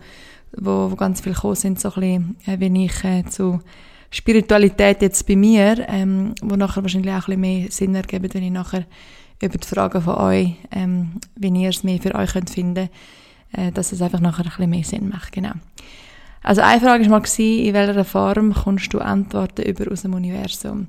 wo, 0.56 0.92
wo 0.92 0.96
ganz 0.96 1.22
viel 1.22 1.34
gekommen 1.34 1.56
sind, 1.56 1.80
so 1.80 1.90
ein 1.94 1.96
bisschen, 1.96 2.36
äh, 2.46 2.60
wie 2.60 2.86
ich 2.86 3.04
äh, 3.04 3.24
zu 3.26 3.62
Spiritualität 4.12 5.02
jetzt 5.02 5.28
bei 5.28 5.36
mir, 5.36 5.86
ähm, 5.90 6.36
wo 6.42 6.56
nachher 6.56 6.84
wahrscheinlich 6.84 7.14
auch 7.14 7.28
ein 7.28 7.40
mehr 7.40 7.70
Sinn 7.70 7.96
ergeben, 7.96 8.34
wenn 8.34 8.44
ich 8.44 8.52
nachher 8.52 8.86
über 9.42 9.58
die 9.58 9.68
Fragen 9.68 10.02
von 10.02 10.16
euch, 10.16 10.56
ähm, 10.72 11.20
wie 11.36 11.50
ihr 11.50 11.70
es 11.70 11.84
mehr 11.84 12.00
für 12.00 12.16
euch 12.16 12.32
könnt 12.32 12.50
finden, 12.50 12.90
äh, 13.52 13.72
dass 13.72 13.92
es 13.92 14.02
einfach 14.02 14.22
nachher 14.22 14.46
ein 14.46 14.50
bisschen 14.50 14.70
mehr 14.70 14.84
Sinn 14.84 15.10
macht, 15.10 15.32
genau. 15.32 15.54
Also 16.42 16.62
eine 16.62 16.80
Frage 16.80 17.10
war 17.10 17.20
mal, 17.20 17.40
in 17.40 17.74
welcher 17.74 18.06
Form 18.06 18.54
kommst 18.54 18.94
du 18.94 19.00
Antworten 19.00 19.64
über 19.64 19.92
aus 19.92 20.04
dem 20.04 20.14
Universum? 20.14 20.88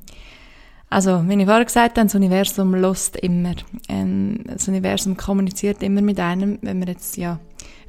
Also, 0.96 1.28
wie 1.28 1.34
ich 1.34 1.44
vorher 1.44 1.66
gesagt 1.66 1.98
habe, 1.98 2.06
das 2.06 2.14
Universum 2.14 2.74
lost 2.74 3.16
immer. 3.16 3.54
Ähm, 3.86 4.40
das 4.46 4.66
Universum 4.66 5.14
kommuniziert 5.14 5.82
immer 5.82 6.00
mit 6.00 6.18
einem, 6.18 6.58
wenn 6.62 6.78
man 6.78 6.88
jetzt, 6.88 7.18
ja, 7.18 7.38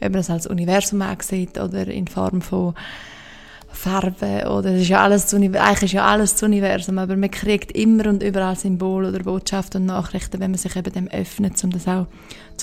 ob 0.02 0.12
man 0.12 0.20
es 0.20 0.30
als 0.30 0.46
Universum 0.46 1.02
ansieht 1.02 1.58
oder 1.58 1.88
in 1.88 2.08
Form 2.08 2.41
von 2.41 2.74
Farben 3.70 4.48
oder 4.48 4.74
es 4.74 4.82
ist 4.82 4.89
ja 4.89 5.02
alles, 5.02 5.34
eigentlich 5.34 5.84
ist 5.84 5.91
ja 5.93 6.06
alles 6.06 6.34
das 6.34 6.43
Universum, 6.43 6.98
aber 6.98 7.15
man 7.15 7.32
kriegt 7.32 7.72
immer 7.78 8.08
und 8.08 8.24
überall 8.24 8.58
Symbole 8.58 9.08
oder 9.08 9.20
Botschaften 9.20 9.84
und 9.84 9.88
Nachrichten, 9.88 10.41
wenn 10.41 10.52
man 10.52 10.58
sich 10.58 10.76
eben 10.76 10.91
dem 10.91 11.08
öffnet, 11.08 11.63
um 11.63 11.70
das 11.70 11.88
auch, 11.88 12.08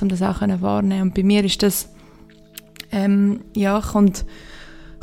um 0.03 0.09
das 0.11 0.21
auch 0.21 0.41
können. 0.41 0.61
Und 1.01 1.15
bei 1.15 1.23
mir 1.23 1.43
ist 1.43 1.63
das, 1.63 1.89
ähm, 2.93 3.41
ja, 3.55 3.81
kommt, 3.81 4.27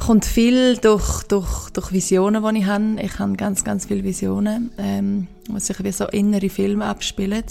kommt 0.02 0.26
viel 0.26 0.78
durch, 0.78 1.24
durch, 1.24 1.70
durch 1.70 1.92
Visionen, 1.92 2.44
die 2.44 2.60
ich 2.60 2.66
habe. 2.66 2.96
Ich 3.02 3.20
habe 3.20 3.34
ganz, 3.34 3.64
ganz 3.64 3.86
viele 3.86 4.04
Visionen, 4.04 4.72
ähm, 4.78 5.28
wo 5.48 5.60
sich 5.60 5.84
wie 5.84 5.92
so 5.92 6.08
innere 6.08 6.50
Filme 6.50 6.86
abspielen. 6.86 7.44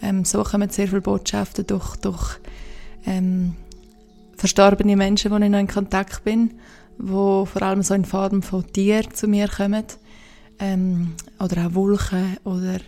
Ähm, 0.00 0.24
so 0.24 0.44
kommen 0.44 0.70
sehr 0.70 0.86
viele 0.86 1.00
Botschaften 1.00 1.66
durch, 1.66 1.96
durch 1.96 2.38
ähm, 3.04 3.56
verstorbene 4.36 4.96
Menschen, 4.96 5.32
mit 5.32 5.42
denen 5.42 5.54
ich 5.54 5.58
noch 5.58 5.60
in 5.60 5.74
Kontakt 5.74 6.24
bin, 6.24 6.54
wo 6.98 7.44
vor 7.46 7.62
allem 7.62 7.82
so 7.82 7.94
in 7.94 8.04
Form 8.04 8.42
von 8.42 8.64
Tieren 8.72 9.12
zu 9.12 9.26
mir 9.26 9.48
kommen. 9.48 9.84
Ähm, 10.60 11.14
oder 11.40 11.66
auch 11.66 11.74
Wolken 11.74 12.36
oder 12.44 12.78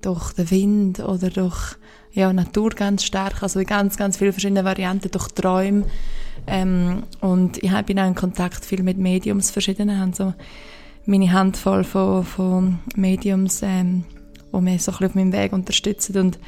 durch 0.00 0.32
den 0.32 0.50
Wind 0.50 1.00
oder 1.00 1.30
durch 1.30 1.76
ja, 2.12 2.32
Natur 2.32 2.70
ganz 2.70 3.04
stark, 3.04 3.42
also 3.42 3.60
in 3.60 3.66
ganz, 3.66 3.96
ganz 3.96 4.16
viele 4.16 4.32
verschiedene 4.32 4.64
Varianten, 4.64 5.10
durch 5.12 5.28
Träume. 5.28 5.86
Ähm, 6.46 7.04
und 7.20 7.62
ich 7.62 7.70
bin 7.82 7.98
auch 7.98 8.06
in 8.06 8.14
Kontakt 8.14 8.64
viel 8.64 8.82
mit 8.82 8.98
Mediums 8.98 9.50
verschiedene, 9.50 9.98
haben 9.98 10.12
so 10.12 10.34
meine 11.06 11.32
Handvoll 11.32 11.84
von, 11.84 12.24
von 12.24 12.78
Mediums, 12.96 13.62
ähm, 13.62 14.04
die 14.52 14.60
mich 14.60 14.82
so 14.82 14.92
ein 14.92 14.98
bisschen 14.98 15.06
auf 15.06 15.14
meinem 15.14 15.32
Weg 15.32 15.52
unterstützen 15.52 16.18
und 16.18 16.38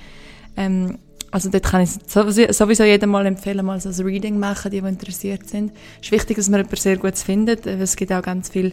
ähm, 0.56 0.98
also 1.34 1.50
dort 1.50 1.64
kann 1.64 1.80
ich 1.80 1.90
sowieso 2.06 2.84
jedem 2.84 3.10
mal 3.10 3.26
empfehlen, 3.26 3.66
mal 3.66 3.80
so 3.80 3.88
ein 3.88 4.06
Reading 4.06 4.38
machen, 4.38 4.70
die, 4.70 4.80
die 4.80 4.86
interessiert 4.86 5.48
sind. 5.48 5.72
Es 5.98 6.06
ist 6.06 6.12
wichtig, 6.12 6.36
dass 6.36 6.48
man 6.48 6.60
jemanden 6.60 6.76
sehr 6.76 6.96
gut 6.96 7.18
findet, 7.18 7.66
weil 7.66 7.82
es 7.82 7.96
gibt 7.96 8.12
auch 8.12 8.22
ganz 8.22 8.50
viel, 8.50 8.72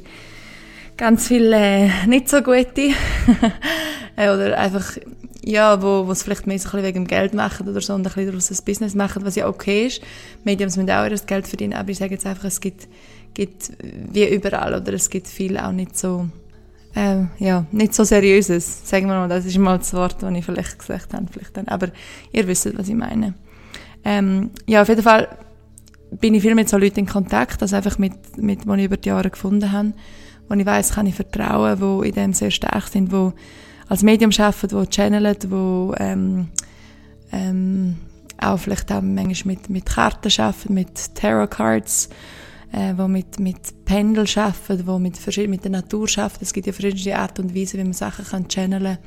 ganz 0.96 1.28
viel 1.28 1.52
äh, 1.54 1.90
nicht 2.06 2.30
so 2.30 2.44
gute 2.44 2.92
äh, 4.16 4.30
oder 4.30 4.60
einfach 4.60 4.96
ja, 5.44 5.82
wo, 5.82 6.08
wo 6.08 6.12
es 6.12 6.24
vielleicht 6.24 6.48
mehr 6.48 6.60
so 6.60 6.70
ein 6.70 6.72
bisschen 6.72 6.84
wegen 6.84 7.06
dem 7.06 7.08
Geld 7.08 7.34
machen 7.34 7.68
oder 7.68 7.82
so 7.82 7.94
und 7.94 8.02
ein 8.02 8.04
bisschen 8.04 8.28
daraus 8.28 8.52
ein 8.52 8.66
Business 8.66 8.96
machen, 8.96 9.26
was 9.26 9.36
ja 9.36 9.48
okay 9.48 9.88
ist. 9.88 10.02
Mediums 10.44 10.78
müssen 10.78 10.90
auch 10.92 11.10
ihr 11.10 11.18
Geld 11.26 11.48
verdienen, 11.48 11.74
aber 11.74 11.90
ich 11.90 11.98
sage 11.98 12.14
jetzt 12.14 12.26
einfach, 12.26 12.46
es 12.46 12.62
gibt, 12.62 12.88
gibt 13.34 13.72
wie 13.82 14.28
überall 14.28 14.74
oder 14.76 14.94
es 14.94 15.10
gibt 15.10 15.28
viel 15.28 15.58
auch 15.58 15.72
nicht 15.72 15.98
so 15.98 16.28
äh, 16.96 17.24
ja, 17.40 17.66
nicht 17.72 17.94
so 17.94 18.04
seriöses, 18.04 18.90
sagen 18.90 19.08
wir 19.08 19.16
mal, 19.16 19.30
das 19.30 19.46
ist 19.46 19.58
mal 19.58 19.78
das 19.78 19.94
Wort, 19.94 20.18
das 20.22 20.34
ich 20.34 20.46
vielleicht 20.46 20.78
gesagt 20.78 21.14
habe, 21.14 21.26
vielleicht 21.32 21.56
dann, 21.56 21.68
aber 21.68 21.90
ihr 22.32 22.48
wisst, 22.48 22.78
was 22.78 22.90
ich 22.90 22.96
meine. 22.96 23.34
Ähm, 24.04 24.52
ja, 24.66 24.82
auf 24.82 24.90
jeden 24.90 25.04
Fall 25.04 25.30
bin 26.12 26.34
ich 26.34 26.42
viel 26.42 26.56
mit 26.56 26.68
so 26.68 26.78
Leuten 26.78 27.00
in 27.00 27.06
Kontakt, 27.06 27.62
also 27.62 27.76
einfach 27.76 27.98
mit, 27.98 28.38
mit, 28.38 28.66
die 28.66 28.80
ich 28.80 28.86
über 28.86 28.98
die 28.98 29.10
Jahre 29.10 29.30
gefunden 29.30 29.72
habe, 29.72 29.94
wo 30.50 30.56
ich 30.56 30.66
weiß, 30.66 30.94
kann 30.94 31.08
ich 31.08 31.16
vertrauen, 31.16 31.80
wo 31.80 32.02
in 32.02 32.14
dem 32.14 32.34
sehr 32.34 32.52
stark 32.52 32.88
sind, 32.90 33.12
wo 33.12 33.32
als 33.92 34.04
Medium 34.04 34.32
arbeiten, 34.38 34.72
wo 34.72 34.86
channeln, 34.86 35.36
wo 35.50 35.94
ähm, 35.98 36.48
ähm, 37.34 37.98
auch 38.38 38.58
vielleicht 38.58 38.90
auch 38.90 39.02
manchmal 39.02 39.56
mit, 39.56 39.70
mit 39.70 39.86
Karten 39.86 40.32
arbeiten, 40.42 40.74
mit 40.74 41.14
Tarot 41.14 41.52
Cards, 41.52 42.08
äh, 42.72 42.94
wo 42.96 43.10
mit, 43.10 43.38
mit 43.42 43.84
Pendel 43.84 44.26
arbeiten, 44.38 44.88
wo 44.88 44.98
mit, 44.98 45.20
mit 45.50 45.64
der 45.66 45.72
Natur 45.72 46.08
arbeiten. 46.16 46.40
Es 46.40 46.54
gibt 46.54 46.68
ja 46.68 46.74
verschiedene 46.74 47.20
Arten 47.20 47.42
und 47.42 47.54
Weisen, 47.54 47.82
wie 47.82 47.84
man 47.84 47.92
Sachen 47.92 48.24
kann 48.24 48.48
channeln 48.48 48.98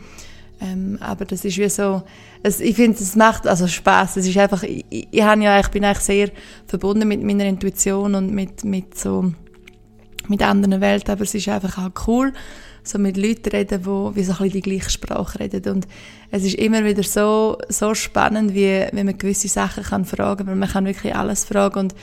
ähm, 0.61 0.99
aber 1.01 1.25
das 1.25 1.47
ist 1.47 1.57
wie 1.57 1.69
so, 1.69 2.03
es, 2.43 2.61
ich 2.61 2.77
finde, 2.77 2.99
es 2.99 3.17
macht 3.17 3.47
also 3.47 3.67
Spaß. 3.67 4.19
Es 4.19 4.29
ist 4.29 4.37
einfach, 4.37 4.63
ich, 4.63 4.85
ich, 4.89 5.09
ja, 5.11 5.61
ich 5.61 5.69
bin 5.69 5.85
eigentlich 5.85 6.05
sehr 6.05 6.31
verbunden 6.67 7.09
mit 7.09 7.23
meiner 7.23 7.47
Intuition 7.47 8.15
und 8.15 8.33
mit, 8.33 8.65
mit 8.65 8.97
so, 8.97 9.33
mit 10.29 10.43
anderen 10.43 10.81
Welten, 10.81 11.11
aber 11.11 11.23
es 11.23 11.35
ist 11.35 11.49
einfach 11.49 11.79
auch 11.79 12.07
cool, 12.07 12.35
so 12.85 12.99
mit 12.99 13.17
Leuten 13.17 13.49
reden, 13.49 13.83
die 13.83 13.87
wie 13.87 14.23
so 14.23 14.33
ein 14.33 14.39
bisschen 14.39 14.51
die 14.51 14.61
gleiche 14.61 14.91
Sprache 14.91 15.41
reden. 15.41 15.73
Und 15.73 15.89
es 16.31 16.45
ist 16.45 16.55
immer 16.55 16.85
wieder 16.85 17.03
so, 17.03 17.59
so 17.69 17.95
spannend, 17.95 18.55
wie, 18.55 18.87
wie 18.93 19.05
man 19.05 19.19
gewisse 19.19 19.49
Sachen 19.49 19.83
kann 19.83 20.05
fragen, 20.05 20.47
weil 20.47 20.57
man 20.57 20.69
kann 20.69 20.85
wirklich 20.85 21.17
alles 21.17 21.45
fragen 21.45 21.79
und 21.81 21.95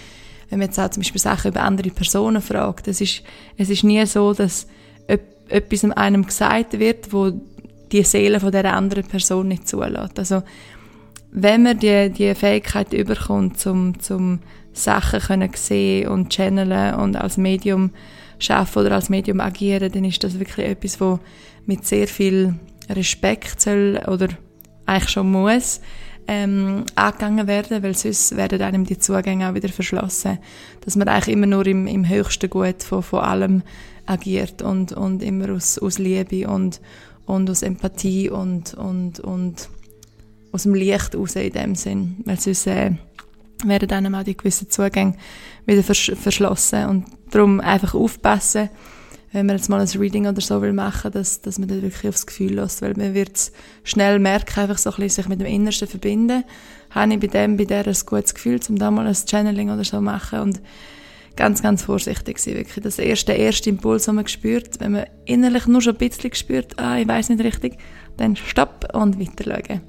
wenn 0.50 0.60
man 0.60 0.67
jetzt 0.67 0.80
auch 0.80 0.89
zum 0.89 1.02
Beispiel 1.02 1.22
Sachen 1.22 1.52
über 1.52 1.62
andere 1.62 1.91
Personen 1.91 2.41
fragt, 2.41 2.89
es 2.89 3.00
ist, 3.00 3.24
es 3.56 3.70
ist 3.70 3.86
nie 3.86 4.06
so, 4.06 4.34
dass 4.34 4.67
etwas 5.52 5.84
einem 5.84 6.26
gesagt 6.26 6.78
wird, 6.78 7.13
wo 7.13 7.32
die 7.91 8.04
Seele 8.04 8.39
von 8.39 8.52
der 8.52 8.74
anderen 8.74 9.06
Person 9.06 9.48
nicht 9.48 9.67
zulässt. 9.67 10.17
Also 10.17 10.44
wenn 11.32 11.63
man 11.63 11.80
die, 11.80 12.10
die 12.10 12.34
Fähigkeit 12.36 12.94
überkommt, 12.94 13.60
zum, 13.60 14.00
zum 14.00 14.39
Sachen 14.74 15.20
können 15.20 15.52
sehen 15.54 16.10
und 16.10 16.30
channeln 16.30 16.96
und 16.96 17.15
als 17.15 17.38
Medium 17.38 17.91
schaffen 18.44 18.80
oder 18.80 18.96
als 18.96 19.10
Medium 19.10 19.40
agieren, 19.40 19.92
dann 19.92 20.06
ist 20.06 20.24
das 20.24 20.40
wirklich 20.40 20.68
etwas, 20.68 21.00
wo 21.00 21.20
mit 21.66 21.86
sehr 21.86 22.08
viel 22.08 22.56
Respekt 22.90 23.62
soll 23.62 24.02
oder 24.08 24.30
eigentlich 24.86 25.10
schon 25.10 25.32
muss 25.32 25.82
ähm, 26.28 26.86
angegangen 26.96 27.48
werden, 27.48 27.84
weil 27.84 27.96
sonst 27.96 28.36
werden 28.36 28.62
einem 28.62 28.86
die 28.86 28.98
Zugänge 28.98 29.50
auch 29.50 29.54
wieder 29.54 29.70
verschlossen. 29.70 30.40
Dass 30.82 30.96
man 30.96 31.08
eigentlich 31.08 31.36
immer 31.36 31.48
nur 31.48 31.66
im, 31.68 31.88
im 31.88 32.08
höchsten 32.08 32.50
Gut 32.50 32.84
von, 32.84 33.04
von 33.04 33.20
allem 33.20 33.64
agiert 34.06 34.62
und, 34.62 34.94
und 34.94 35.24
immer 35.24 35.52
aus, 35.52 35.78
aus 35.78 35.98
Liebe 35.98 36.48
und, 36.48 36.82
und 37.26 37.50
aus 37.50 37.64
Empathie 37.64 38.30
und, 38.30 38.74
und, 38.74 39.20
und 39.20 39.70
aus 40.52 40.64
dem 40.64 40.74
Licht 40.74 41.16
raus 41.16 41.36
in 41.36 41.52
dem 41.52 41.76
Sinn. 41.76 42.18
Weil 42.26 42.40
sonst 42.40 42.68
äh, 42.68 42.92
werden 43.66 43.92
einem 43.92 44.16
auch 44.16 44.24
die 44.24 44.38
gewissen 44.38 44.70
Zugänge 44.70 45.16
wieder 45.65 45.84
vers 45.84 46.12
verschlossen. 46.15 46.86
Und 46.86 47.06
darum 47.32 47.60
einfach 47.60 47.93
aufpassen, 47.93 48.69
wenn 49.32 49.45
man 49.45 49.56
jetzt 49.56 49.69
mal 49.69 49.80
ein 49.80 49.88
Reading 49.88 50.28
oder 50.28 50.41
so 50.41 50.62
will 50.62 50.74
machen, 50.74 51.12
dass, 51.12 51.41
dass 51.41 51.58
man 51.58 51.69
dann 51.69 51.82
wirklich 51.82 52.10
aufs 52.10 52.26
Gefühl 52.26 52.56
lässt, 52.56 52.82
weil 52.82 52.93
man 52.95 53.13
wird 53.13 53.52
schnell 53.84 54.19
merken, 54.19 54.60
einfach 54.60 54.78
so 54.78 54.89
ein 54.89 54.97
bisschen 54.97 55.24
sich 55.24 55.30
mit 55.30 55.39
dem 55.39 55.47
Innersten 55.47 55.88
verbinden. 55.88 56.43
Habe 56.89 57.13
ich 57.13 57.19
bei 57.19 57.28
dem, 57.28 57.56
bei 57.56 57.63
der 57.63 57.88
ein 57.88 57.95
gutes 58.06 58.34
Gefühl, 58.34 58.60
um 58.67 58.78
da 58.78 58.91
mal 58.91 59.08
ein 59.08 59.15
Channeling 59.15 59.69
oder 59.69 59.86
so 59.86 60.02
machen 60.02 60.39
und 60.39 60.62
ganz, 61.38 61.62
ganz 61.62 61.84
vorsichtig 61.84 62.39
sein, 62.39 62.56
wirklich. 62.56 62.84
Das 62.84 63.00
erste, 63.00 63.32
erste 63.32 63.69
Impuls, 63.69 64.06
den 64.06 64.15
man 64.15 64.28
spürt, 64.28 64.82
wenn 64.82 64.91
man 64.91 65.06
innerlich 65.26 65.65
nur 65.65 65.82
schon 65.82 65.93
ein 65.93 66.10
bisschen 66.10 66.34
spürt, 66.34 66.78
ah, 66.78 66.97
ich 66.97 67.08
weiß 67.08 67.30
nicht 67.30 67.41
richtig, 67.41 67.78
dann 68.17 68.36
stopp 68.36 68.89
und 68.93 69.17
weiter 69.17 69.45
schauen. 69.45 69.82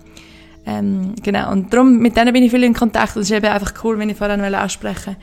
Ähm, 0.64 1.14
genau, 1.20 1.50
und 1.50 1.72
darum, 1.72 1.98
mit 1.98 2.16
denen 2.16 2.32
bin 2.32 2.44
ich 2.44 2.52
viel 2.52 2.62
in 2.62 2.74
Kontakt. 2.74 3.16
Das 3.16 3.24
ist 3.24 3.32
eben 3.32 3.46
einfach 3.46 3.74
cool, 3.82 3.98
wenn 3.98 4.08
ich 4.08 4.16
vorhin 4.16 4.40
ansprechen 4.40 5.16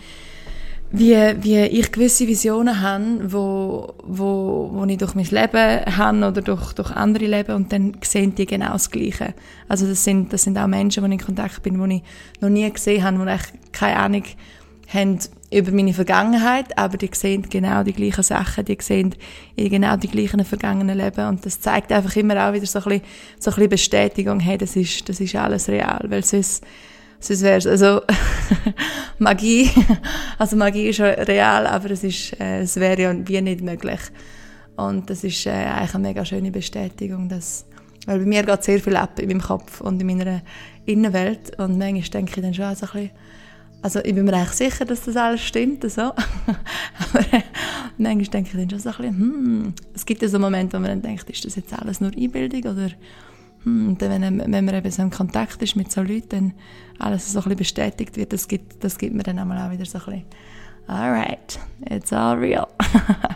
wie, 0.92 1.16
wie 1.44 1.60
ich 1.60 1.92
gewisse 1.92 2.28
Visionen 2.28 2.82
habe, 2.82 3.32
wo, 3.32 3.94
wo, 4.04 4.70
wo 4.74 4.86
ich 4.86 4.98
durch 4.98 5.14
mein 5.14 5.26
Leben 5.26 5.98
habe 5.98 6.18
oder 6.18 6.42
durch, 6.42 6.74
durch 6.74 6.92
andere 6.92 7.26
Leben 7.26 7.56
und 7.56 7.72
dann 7.72 7.98
sehen 8.04 8.34
die 8.34 8.48
genau 8.48 8.74
das 8.74 8.90
Gleiche. 8.90 9.36
Also 9.68 9.86
das 9.86 10.04
sind, 10.04 10.34
das 10.34 10.44
sind 10.44 10.58
auch 10.58 10.68
Menschen, 10.68 11.04
die 11.04 11.16
ich 11.16 11.20
in 11.20 11.26
Kontakt 11.26 11.62
bin, 11.62 11.90
die 11.90 11.98
ich 11.98 12.04
noch 12.42 12.50
nie 12.50 12.70
gesehen 12.72 13.04
habe, 13.04 13.18
die 13.18 13.22
eigentlich 13.22 13.54
keine 13.72 13.98
Ahnung 13.98 14.24
haben 14.92 15.20
über 15.52 15.72
meine 15.72 15.94
Vergangenheit, 15.94 16.76
aber 16.78 16.98
die 16.98 17.10
sehen 17.14 17.44
genau 17.48 17.84
die 17.84 17.94
gleichen 17.94 18.24
Sachen, 18.24 18.66
die 18.66 18.78
sehen 18.80 19.14
genau 19.56 19.96
die 19.96 20.08
gleichen 20.08 20.44
vergangenen 20.44 20.98
Leben 20.98 21.28
und 21.28 21.46
das 21.46 21.60
zeigt 21.60 21.92
einfach 21.92 22.16
immer 22.16 22.48
auch 22.48 22.54
wieder 22.54 22.66
so 22.66 22.80
ein 22.80 22.86
bisschen, 22.86 23.02
so 23.40 23.52
ein 23.52 23.56
bisschen 23.56 23.70
Bestätigung, 23.70 24.40
hey, 24.40 24.58
das 24.58 24.76
ist, 24.76 25.08
das 25.08 25.20
ist 25.20 25.36
alles 25.36 25.70
real, 25.70 26.04
weil 26.08 26.24
sonst 26.24 26.64
sonst 27.20 27.42
wäre 27.42 27.58
es, 27.58 27.68
also 27.68 28.02
Magie, 29.20 29.70
also 30.38 30.56
Magie 30.56 30.88
ist 30.88 31.00
real, 31.02 31.68
aber 31.68 31.92
es, 31.92 32.04
ist, 32.04 32.40
äh, 32.40 32.62
es 32.62 32.76
wäre 32.78 33.02
ja 33.02 33.28
wie 33.28 33.42
nicht 33.42 33.62
möglich. 33.62 34.00
Und 34.78 35.10
das 35.10 35.24
ist 35.24 35.46
äh, 35.46 35.52
eigentlich 35.52 35.96
eine 35.96 36.08
mega 36.08 36.24
schöne 36.24 36.52
Bestätigung, 36.52 37.28
dass, 37.28 37.66
weil 38.06 38.20
bei 38.20 38.26
mir 38.26 38.44
geht 38.44 38.64
sehr 38.64 38.80
viel 38.80 38.96
ab 38.96 39.20
in 39.20 39.28
meinem 39.28 39.42
Kopf 39.42 39.82
und 39.82 40.02
in 40.02 40.08
meiner 40.08 40.42
Innenwelt 40.86 41.60
und 41.60 41.78
manchmal 41.78 42.10
denke 42.10 42.34
ich 42.36 42.42
dann 42.42 42.54
schon 42.54 42.76
so 42.76 42.86
ein 42.86 42.92
bisschen, 42.92 43.12
also 43.82 44.00
ich 44.00 44.14
bin 44.14 44.26
mir 44.26 44.34
eigentlich 44.34 44.52
sicher, 44.52 44.86
dass 44.86 45.04
das 45.04 45.16
alles 45.16 45.42
stimmt, 45.42 45.90
so. 45.90 46.02
aber 46.02 47.34
äh, 47.34 47.42
manchmal 47.98 48.28
denke 48.28 48.52
ich 48.52 48.58
dann 48.58 48.70
schon 48.70 48.80
so 48.80 48.90
ein 48.90 48.96
bisschen, 48.96 49.20
hm, 49.20 49.74
es 49.94 50.06
gibt 50.06 50.22
ja 50.22 50.30
so 50.30 50.40
Momente, 50.40 50.78
wo 50.78 50.82
man 50.82 50.92
dann 50.92 51.02
denkt, 51.02 51.30
ist 51.30 51.46
das 51.46 51.56
jetzt 51.56 51.74
alles 51.74 52.00
nur 52.00 52.12
Einbildung 52.12 52.72
oder 52.72 52.90
und 53.66 53.98
dann, 54.02 54.22
wenn, 54.22 54.52
wenn 54.52 54.66
man 54.66 54.76
eben 54.76 54.92
so 54.92 55.02
in 55.02 55.10
Kontakt 55.10 55.62
ist 55.62 55.76
mit 55.76 55.92
so 55.92 56.02
Leuten, 56.02 56.30
dann 56.30 56.54
alles 56.98 57.32
so 57.32 57.40
ein 57.40 57.44
bisschen 57.44 57.58
bestätigt 57.58 58.18
wird, 58.18 58.34
das 58.34 58.48
gibt, 58.48 58.84
das 58.84 58.98
gibt 58.98 59.16
mir 59.16 59.24
dann 59.24 59.40
auch 59.40 59.72
wieder 59.72 59.86
so 59.86 59.98
ein 60.00 60.06
bisschen, 60.06 60.24
alright, 60.88 61.60
it's 61.90 62.14
all 62.14 62.38
real. 62.38 62.68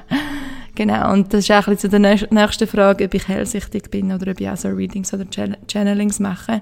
genau, 0.76 1.12
und 1.12 1.34
das 1.34 1.42
ist 1.42 1.52
auch 1.52 1.68
ein 1.68 1.76
bisschen 1.76 1.92
zu 1.92 2.02
der 2.02 2.28
nächsten 2.30 2.68
Frage, 2.68 3.06
ob 3.06 3.14
ich 3.14 3.28
hellsichtig 3.28 3.92
bin 3.92 4.12
oder 4.12 4.32
ob 4.32 4.40
ich 4.40 4.50
auch 4.50 4.58
so 4.58 4.70
Readings 4.70 5.14
oder 5.14 5.26
Channelings 5.68 6.20
mache. 6.20 6.62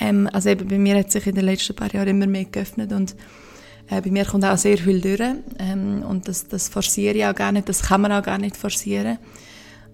Ähm, 0.00 0.28
also 0.32 0.50
eben 0.50 0.68
bei 0.68 0.78
mir 0.78 0.98
hat 0.98 1.10
sich 1.10 1.26
in 1.26 1.34
den 1.34 1.44
letzten 1.44 1.74
paar 1.74 1.92
Jahren 1.92 2.08
immer 2.08 2.26
mehr 2.26 2.44
geöffnet 2.44 2.92
und 2.92 3.16
äh, 3.88 4.00
bei 4.00 4.10
mir 4.10 4.24
kommt 4.24 4.44
auch 4.44 4.58
sehr 4.58 4.78
viel 4.78 5.00
durch 5.00 5.20
ähm, 5.58 6.02
und 6.02 6.28
das, 6.28 6.48
das 6.48 6.68
forciere 6.68 7.14
ich 7.14 7.24
auch 7.24 7.34
gar 7.34 7.52
nicht, 7.52 7.68
das 7.68 7.82
kann 7.82 8.00
man 8.00 8.12
auch 8.12 8.22
gar 8.22 8.38
nicht 8.38 8.56
forcieren. 8.56 9.18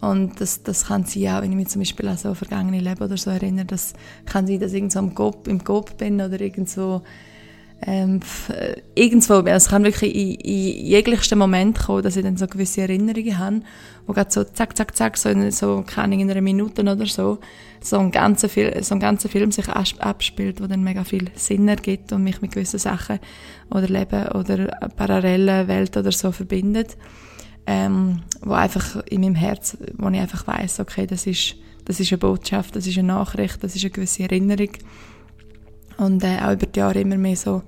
Und 0.03 0.41
das, 0.41 0.65
das 0.65 0.87
kann 0.87 1.05
sein, 1.05 1.29
auch 1.29 1.43
wenn 1.43 1.53
ich 1.53 1.57
mich 1.57 1.69
zum 1.69 1.81
Beispiel 1.81 2.09
an 2.09 2.17
so 2.17 2.35
vergangene 2.35 2.81
Leben 2.81 3.01
oder 3.01 3.17
so 3.17 3.31
erinnere, 3.31 3.67
das 3.67 3.93
kann 4.27 4.49
sein, 4.49 4.59
dass 4.59 4.73
ich 4.73 4.79
irgendwo 4.79 4.99
im 4.99 5.15
Kopf, 5.15 5.47
im 5.47 5.63
Kopf 5.63 5.95
bin 5.95 6.21
oder 6.21 6.41
irgendwo 6.41 7.03
ähm, 7.85 8.21
äh, 8.49 8.81
irgendwo, 8.95 9.35
also 9.35 9.51
es 9.51 9.69
kann 9.69 9.85
wirklich 9.85 10.15
in, 10.15 10.35
in 10.35 10.87
jeglichsten 10.87 11.39
Moment 11.39 11.79
kommen, 11.79 12.03
dass 12.03 12.17
ich 12.17 12.25
dann 12.25 12.37
so 12.37 12.47
gewisse 12.47 12.83
Erinnerungen 12.83 13.39
habe, 13.39 13.61
wo 14.07 14.13
gerade 14.13 14.31
so 14.31 14.45
zack, 14.45 14.77
zack, 14.77 14.97
zack, 14.97 15.17
so 15.17 15.29
in, 15.29 15.51
so, 15.51 15.85
keine 15.87 16.21
in 16.21 16.31
einer 16.31 16.41
Minute 16.41 16.83
oder 16.83 17.07
so, 17.07 17.39
so 17.81 17.99
ein 17.99 18.11
ganzer, 18.11 18.49
Film, 18.49 18.83
so 18.83 18.95
ein 18.95 19.01
ganzer 19.01 19.29
Film 19.29 19.51
sich 19.53 19.69
abspielt, 19.69 20.61
wo 20.61 20.67
dann 20.67 20.83
mega 20.83 21.05
viel 21.05 21.31
Sinn 21.35 21.69
ergibt 21.69 22.13
und 22.13 22.25
mich 22.25 22.41
mit 22.41 22.53
gewissen 22.53 22.79
Sachen 22.79 23.19
oder 23.71 23.89
Leben 23.89 24.29
oder 24.29 24.67
parallelen 24.97 25.69
Welt 25.69 25.97
oder 25.97 26.13
so 26.13 26.31
verbindet, 26.33 26.97
ähm, 27.67 28.23
wo 28.41 28.53
einfach 28.53 28.97
in 29.07 29.21
meinem 29.23 29.35
Herz, 29.35 29.77
wo 29.97 30.09
ich 30.09 30.21
einfach 30.21 30.47
weiß, 30.47 30.81
okay, 30.81 31.07
das 31.07 31.27
ist, 31.27 31.57
das 31.85 32.01
ist 32.01 32.13
eine 32.13 32.19
Botschaft, 32.19 32.77
das 32.77 32.87
ist 32.87 32.99
eine 32.99 33.09
Nachricht, 33.09 33.63
das 33.63 33.77
ist 33.77 33.83
eine 33.83 33.91
gewisse 33.91 34.25
Erinnerung, 34.25 34.71
und 35.99 36.25
äh, 36.25 36.39
auch 36.43 36.53
über 36.53 36.67
die 36.67 36.79
Jahre 36.79 37.01
immer 37.01 37.17
mehr 37.17 37.37
so 37.37 37.63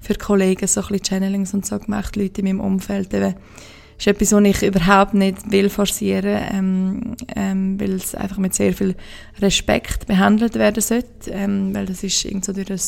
für 0.00 0.14
Kollegen 0.14 0.66
so 0.66 0.80
ein 0.80 0.86
bisschen 0.88 1.04
Channelings 1.04 1.54
und 1.54 1.66
so 1.66 1.78
gemacht, 1.78 2.16
Leute 2.16 2.40
in 2.40 2.46
meinem 2.46 2.60
Umfeld. 2.60 3.12
Eben, 3.14 3.34
ist 3.98 4.06
etwas, 4.06 4.32
was 4.32 4.44
ich 4.44 4.62
überhaupt 4.62 5.14
nicht 5.14 5.50
will 5.50 5.70
forcieren, 5.70 6.38
ähm, 6.52 7.16
ähm, 7.34 7.80
weil 7.80 7.92
es 7.92 8.14
einfach 8.14 8.36
mit 8.36 8.54
sehr 8.54 8.74
viel 8.74 8.94
Respekt 9.40 10.06
behandelt 10.06 10.54
werden 10.54 10.82
sollte, 10.82 11.30
ähm, 11.30 11.74
weil 11.74 11.86
das 11.86 12.02
ist 12.02 12.24
irgendwie 12.24 12.44
so 12.44 12.52
durch 12.52 12.70
ein, 12.70 12.80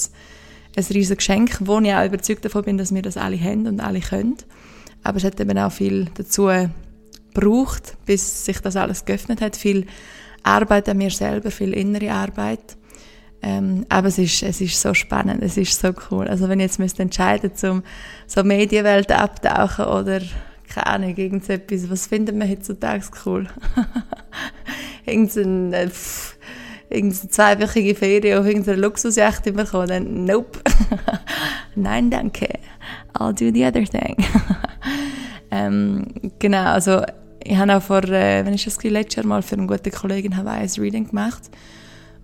ein 0.77 0.85
riesiges 0.85 1.17
Geschenk, 1.17 1.59
wo 1.61 1.79
ich 1.81 1.95
auch 1.95 2.05
überzeugt 2.05 2.45
davon 2.45 2.65
bin, 2.65 2.79
dass 2.79 2.95
wir 2.95 3.03
das 3.03 3.17
alle 3.17 3.41
haben 3.41 3.67
und 3.67 3.81
alle 3.81 4.01
können. 4.01 4.37
Aber 5.03 5.17
es 5.17 5.25
hat 5.25 5.41
eben 5.41 5.59
auch 5.59 5.73
viel 5.73 6.07
dazu 6.15 6.51
gebraucht, 7.35 7.97
bis 8.07 8.45
sich 8.45 8.61
das 8.61 8.77
alles 8.77 9.05
geöffnet 9.05 9.41
hat, 9.41 9.57
viel 9.57 9.87
Arbeit 10.43 10.89
an 10.89 10.99
mir 10.99 11.11
selber, 11.11 11.51
viel 11.51 11.73
innere 11.73 12.13
Arbeit 12.13 12.79
ähm, 13.41 13.87
aber 13.89 14.09
es 14.09 14.19
ist, 14.19 14.43
es 14.43 14.61
ist 14.61 14.81
so 14.81 14.95
spannend, 14.95 15.43
es 15.43 15.57
ist 15.57 15.81
so 15.81 15.93
cool. 16.11 16.27
Also 16.27 16.49
wenn 16.49 16.59
ich 16.59 16.65
jetzt 16.65 16.79
müsste 16.79 17.03
entscheiden 17.03 17.55
zum 17.55 17.83
so 18.27 18.43
Medienwelt 18.43 19.13
abtauchen 19.13 19.85
oder 19.85 20.21
keine 20.69 20.87
Ahnung, 20.87 21.17
irgendetwas, 21.17 21.89
was 21.89 22.07
findet 22.07 22.37
man 22.37 22.49
heutzutage 22.49 23.05
cool? 23.25 23.47
irgendeine, 25.07 25.85
äh, 25.85 25.91
irgendeine 26.91 27.31
zweiwöchige 27.31 27.95
Ferien 27.95 28.39
auf 28.39 28.47
irgendeiner 28.47 28.77
Luxusjacht 28.79 29.45
bekommen, 29.45 30.25
nope. 30.25 30.59
Nein, 31.75 32.11
danke. 32.11 32.49
I'll 33.15 33.33
do 33.33 33.53
the 33.53 33.65
other 33.65 33.85
thing. 33.85 34.17
ähm, 35.51 36.07
genau, 36.39 36.65
also 36.65 37.03
ich 37.43 37.57
habe 37.57 37.77
auch 37.77 37.83
vor, 37.83 38.05
äh, 38.05 38.45
wenn 38.45 38.55
ich 38.55 38.65
das 38.65 38.83
letztes 38.83 39.17
Jahr 39.17 39.27
mal 39.27 39.43
für 39.43 39.57
eine 39.57 39.67
gute 39.67 39.91
Kollegin 39.91 40.37
Hawaii 40.37 40.63
ein 40.63 40.71
Reading 40.81 41.09
gemacht 41.09 41.51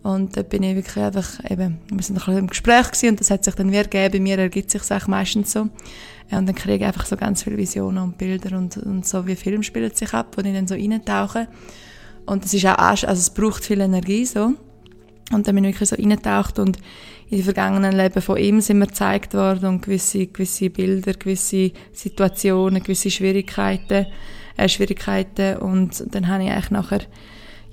und 0.04 0.36
da 0.36 0.42
bin 0.42 0.62
ich 0.62 0.76
wirklich 0.76 1.02
einfach, 1.02 1.50
eben, 1.50 1.78
wir 1.90 2.02
sind 2.02 2.16
bisschen 2.16 2.36
im 2.36 2.46
Gespräch 2.46 2.90
gewesen 2.90 3.08
und 3.08 3.20
das 3.20 3.30
hat 3.30 3.42
sich 3.42 3.54
dann 3.54 3.72
wieder 3.72 3.84
gegeben. 3.84 4.12
Bei 4.12 4.20
mir 4.20 4.38
ergibt 4.38 4.70
sich 4.70 4.82
auch 4.92 5.06
meistens 5.06 5.50
so. 5.50 5.62
Und 6.30 6.46
dann 6.46 6.54
kriege 6.54 6.76
ich 6.76 6.84
einfach 6.84 7.06
so 7.06 7.16
ganz 7.16 7.42
viele 7.42 7.56
Visionen 7.56 8.04
und 8.04 8.18
Bilder 8.18 8.54
und, 8.58 8.76
und 8.76 9.06
so 9.06 9.26
wie 9.26 9.34
Film 9.34 9.62
spielt 9.62 9.96
sich 9.96 10.12
ab, 10.12 10.36
wo 10.36 10.42
ich 10.42 10.52
dann 10.52 10.66
so 10.66 10.74
reintauche. 10.74 11.48
Und 12.26 12.44
das 12.44 12.52
ist 12.52 12.66
auch, 12.66 12.78
also 12.78 13.06
es 13.06 13.30
braucht 13.30 13.64
viel 13.64 13.80
Energie 13.80 14.26
so. 14.26 14.52
Und 15.32 15.48
dann 15.48 15.54
bin 15.54 15.64
ich 15.64 15.74
wirklich 15.74 15.88
so 15.88 15.96
reingetaucht 15.96 16.58
und 16.58 16.76
in 17.30 17.38
den 17.38 17.44
vergangenen 17.44 17.92
Leben 17.92 18.20
von 18.20 18.36
ihm 18.36 18.60
sind 18.60 18.78
mir 18.78 18.86
gezeigt 18.86 19.34
worden 19.34 19.66
und 19.66 19.82
gewisse, 19.82 20.26
gewisse 20.26 20.70
Bilder, 20.70 21.14
gewisse 21.14 21.72
Situationen, 21.92 22.82
gewisse 22.82 23.10
Schwierigkeiten, 23.10 24.06
äh, 24.56 24.68
Schwierigkeiten. 24.68 25.56
Und 25.56 26.04
dann 26.14 26.28
habe 26.28 26.44
ich 26.44 26.50
eigentlich 26.50 26.70
nachher 26.70 27.00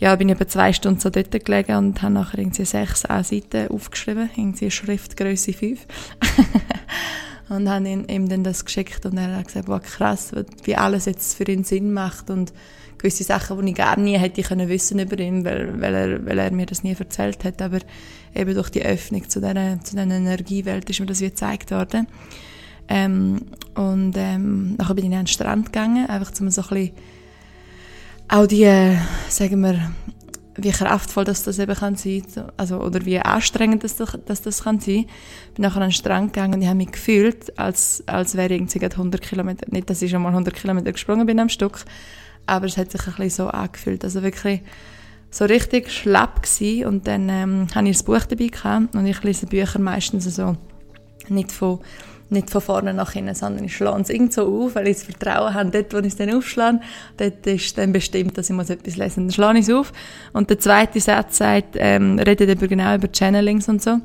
ja, 0.01 0.15
bin 0.15 0.29
ich 0.29 0.35
etwa 0.35 0.47
zwei 0.47 0.73
Stunden 0.73 0.99
so 0.99 1.11
dort 1.11 1.45
gelegen 1.45 1.75
und 1.75 2.01
habe 2.01 2.15
nachher 2.15 2.39
irgendwie 2.39 2.65
sechs 2.65 3.05
A-Seiten 3.05 3.67
aufgeschrieben, 3.67 4.31
irgendwie 4.35 4.71
Schriftgröße 4.71 5.53
5. 5.53 5.85
und 7.49 7.69
habe 7.69 7.87
ihm, 7.87 8.27
dann 8.27 8.43
das 8.43 8.65
geschickt 8.65 9.05
und 9.05 9.17
er 9.17 9.37
hat 9.37 9.45
gesagt, 9.45 9.67
wow, 9.67 9.79
krass, 9.79 10.31
wie 10.63 10.75
alles 10.75 11.05
jetzt 11.05 11.37
für 11.37 11.43
ihn 11.43 11.63
Sinn 11.63 11.93
macht. 11.93 12.31
Und 12.31 12.51
gewisse 12.97 13.23
Sachen, 13.23 13.63
die 13.63 13.73
ich 13.73 13.77
gar 13.77 13.99
nie 13.99 14.17
hätte 14.17 14.43
wissen 14.69 14.97
über 14.97 15.19
ihn, 15.19 15.45
weil, 15.45 15.79
weil, 15.79 15.93
er, 15.93 16.25
weil 16.25 16.39
er 16.39 16.51
mir 16.51 16.65
das 16.65 16.83
nie 16.83 16.95
erzählt 16.97 17.43
hat, 17.43 17.61
aber 17.61 17.79
eben 18.35 18.53
durch 18.53 18.69
die 18.69 18.83
Öffnung 18.83 19.29
zu 19.29 19.39
dieser, 19.39 19.79
zu 19.83 19.95
dieser 19.95 20.15
Energiewelt 20.15 20.89
ist 20.89 20.99
mir 20.99 21.05
das 21.05 21.21
wie 21.21 21.29
gezeigt 21.29 21.71
worden. 21.71 22.07
Ähm, 22.87 23.41
und 23.75 24.13
ähm, 24.17 24.75
nachher 24.75 24.95
bin 24.95 25.05
ich 25.05 25.11
an 25.11 25.23
den 25.23 25.27
Strand 25.27 25.67
gegangen, 25.67 26.07
einfach 26.07 26.31
um 26.39 26.49
so 26.49 26.61
ein 26.61 26.67
bisschen 26.67 26.91
auch 28.27 28.47
die, 28.47 28.97
sagen 29.27 29.61
wir, 29.61 29.91
wie 30.55 30.71
kraftvoll 30.71 31.23
das, 31.23 31.43
das 31.43 31.59
eben 31.59 31.75
kann 31.75 31.95
sein, 31.95 32.23
also, 32.57 32.79
oder 32.79 33.05
wie 33.05 33.19
anstrengend 33.19 33.83
das, 33.83 33.95
das, 33.95 34.41
das 34.41 34.63
kann 34.63 34.79
sein. 34.79 35.05
Ich 35.49 35.53
bin 35.55 35.63
nachher 35.63 35.81
an 35.81 35.89
den 35.89 35.91
Strand 35.91 36.33
gegangen 36.33 36.55
und 36.55 36.61
ich 36.61 36.67
habe 36.67 36.77
mich 36.77 36.91
gefühlt, 36.91 37.57
als, 37.57 38.03
als 38.07 38.35
wäre 38.35 38.53
ich 38.53 38.61
100 38.61 39.21
Kilometer, 39.21 39.65
nicht, 39.69 39.89
dass 39.89 40.01
ich 40.01 40.11
schon 40.11 40.21
mal 40.21 40.29
100 40.29 40.53
Kilometer 40.53 40.91
gesprungen 40.91 41.25
bin 41.25 41.39
am 41.39 41.49
Stück, 41.49 41.85
aber 42.45 42.65
es 42.65 42.77
hat 42.77 42.91
sich 42.91 43.01
ein 43.01 43.13
bisschen 43.15 43.29
so 43.29 43.47
angefühlt, 43.47 44.03
also 44.03 44.23
wirklich 44.23 44.61
so 45.31 45.45
richtig 45.45 45.89
schlapp 45.91 46.43
gewesen 46.43 46.85
und 46.85 47.07
dann 47.07 47.29
ähm, 47.29 47.67
habe 47.73 47.89
ich 47.89 47.99
ein 47.99 48.05
Buch 48.05 48.23
dabei 48.27 48.47
gehabt 48.47 48.95
und 48.95 49.05
ich 49.07 49.23
lese 49.23 49.47
Bücher 49.47 49.79
meistens 49.79 50.25
so 50.25 50.55
nicht 51.29 51.51
von 51.51 51.79
nicht 52.31 52.49
von 52.49 52.61
vorne 52.61 52.93
nach 52.93 53.11
hinten, 53.11 53.35
sondern 53.35 53.65
ich 53.65 53.75
schlage 53.75 54.01
es 54.01 54.09
irgend 54.09 54.31
so 54.31 54.63
auf, 54.63 54.75
weil 54.75 54.87
ich 54.87 54.97
das 54.97 55.03
Vertrauen 55.03 55.53
habe, 55.53 55.69
dort, 55.69 55.93
wo 55.93 55.97
ich 55.97 56.07
es 56.07 56.15
dann 56.15 56.33
aufschlage, 56.33 56.79
dort 57.17 57.45
ist 57.45 57.77
dann 57.77 57.91
bestimmt, 57.91 58.37
dass 58.37 58.49
ich 58.49 58.57
etwas 58.57 58.95
lesen 58.95 59.25
muss. 59.25 59.35
Dann 59.35 59.43
schlage 59.43 59.59
ich 59.59 59.67
es 59.67 59.73
auf. 59.73 59.91
Und 60.31 60.49
der 60.49 60.57
zweite 60.57 61.01
Satz 61.01 61.39
sagt, 61.39 61.75
ähm, 61.75 62.19
redet 62.19 62.49
eben 62.49 62.67
genau 62.69 62.95
über 62.95 63.11
Channelings 63.11 63.67
und 63.67 63.81
so, 63.81 63.99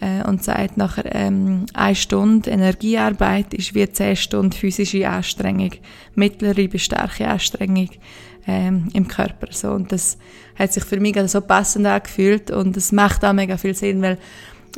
äh, 0.00 0.22
und 0.28 0.44
sagt 0.44 0.76
nachher, 0.76 1.14
ähm, 1.14 1.64
eine 1.72 1.94
Stunde 1.94 2.50
Energiearbeit 2.50 3.54
ist 3.54 3.74
wie 3.74 3.90
zehn 3.90 4.16
Stunden 4.16 4.52
physische 4.52 5.08
Anstrengung, 5.08 5.70
mittlere 6.14 6.68
bis 6.68 6.82
starke 6.82 7.26
Anstrengung, 7.26 7.88
ähm, 8.46 8.88
im 8.92 9.08
Körper, 9.08 9.48
so. 9.50 9.70
Und 9.70 9.92
das 9.92 10.18
hat 10.58 10.72
sich 10.72 10.84
für 10.84 11.00
mich 11.00 11.16
so 11.30 11.40
passend 11.40 11.86
angefühlt 11.86 12.50
und 12.50 12.76
es 12.76 12.92
macht 12.92 13.24
auch 13.24 13.32
mega 13.32 13.56
viel 13.56 13.74
Sinn, 13.74 14.02
weil 14.02 14.18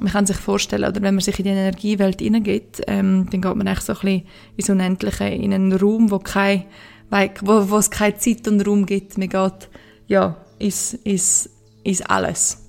man 0.01 0.13
kann 0.13 0.27
sich 0.27 0.37
vorstellen, 0.37 0.89
oder 0.89 1.03
wenn 1.03 1.15
man 1.15 1.23
sich 1.23 1.39
in 1.39 1.45
die 1.45 1.51
Energiewelt 1.51 2.21
hineingeht, 2.21 2.83
ähm, 2.87 3.29
dann 3.31 3.41
geht 3.41 3.55
man 3.55 3.67
echt 3.67 3.83
so 3.83 3.93
ein 3.93 3.99
bisschen 4.01 4.23
in 4.57 4.65
so 4.65 4.73
unendlichen, 4.73 5.29
in 5.29 5.55
einen 5.55 5.73
Raum, 5.73 6.11
wo, 6.11 6.19
kein, 6.19 6.65
wo, 7.11 7.71
wo 7.71 7.77
es 7.77 7.91
keine 7.91 8.17
Zeit 8.17 8.49
und 8.49 8.67
Raum 8.67 8.87
gibt. 8.87 9.19
Man 9.19 9.29
geht, 9.29 9.69
ja, 10.07 10.37
ins, 10.59 10.95
ins, 10.95 11.49
ins 11.85 12.03
Alles. 12.03 12.69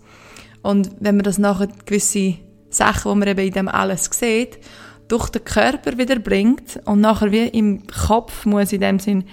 Und 0.62 0.92
wenn 1.00 1.16
man 1.16 1.24
das 1.24 1.38
nachher 1.38 1.68
gewisse 1.86 2.36
Sachen, 2.70 3.12
die 3.12 3.18
man 3.20 3.28
eben 3.28 3.48
in 3.48 3.54
dem 3.54 3.68
Alles 3.68 4.10
sieht, 4.12 4.60
durch 5.08 5.30
den 5.30 5.44
Körper 5.44 5.98
wieder 5.98 6.20
bringt 6.20 6.80
und 6.86 7.02
nachher 7.02 7.32
wie 7.32 7.48
im 7.48 7.86
Kopf 7.88 8.46
muss 8.46 8.74
in 8.74 8.82
dem 8.82 9.00
Sinn 9.00 9.26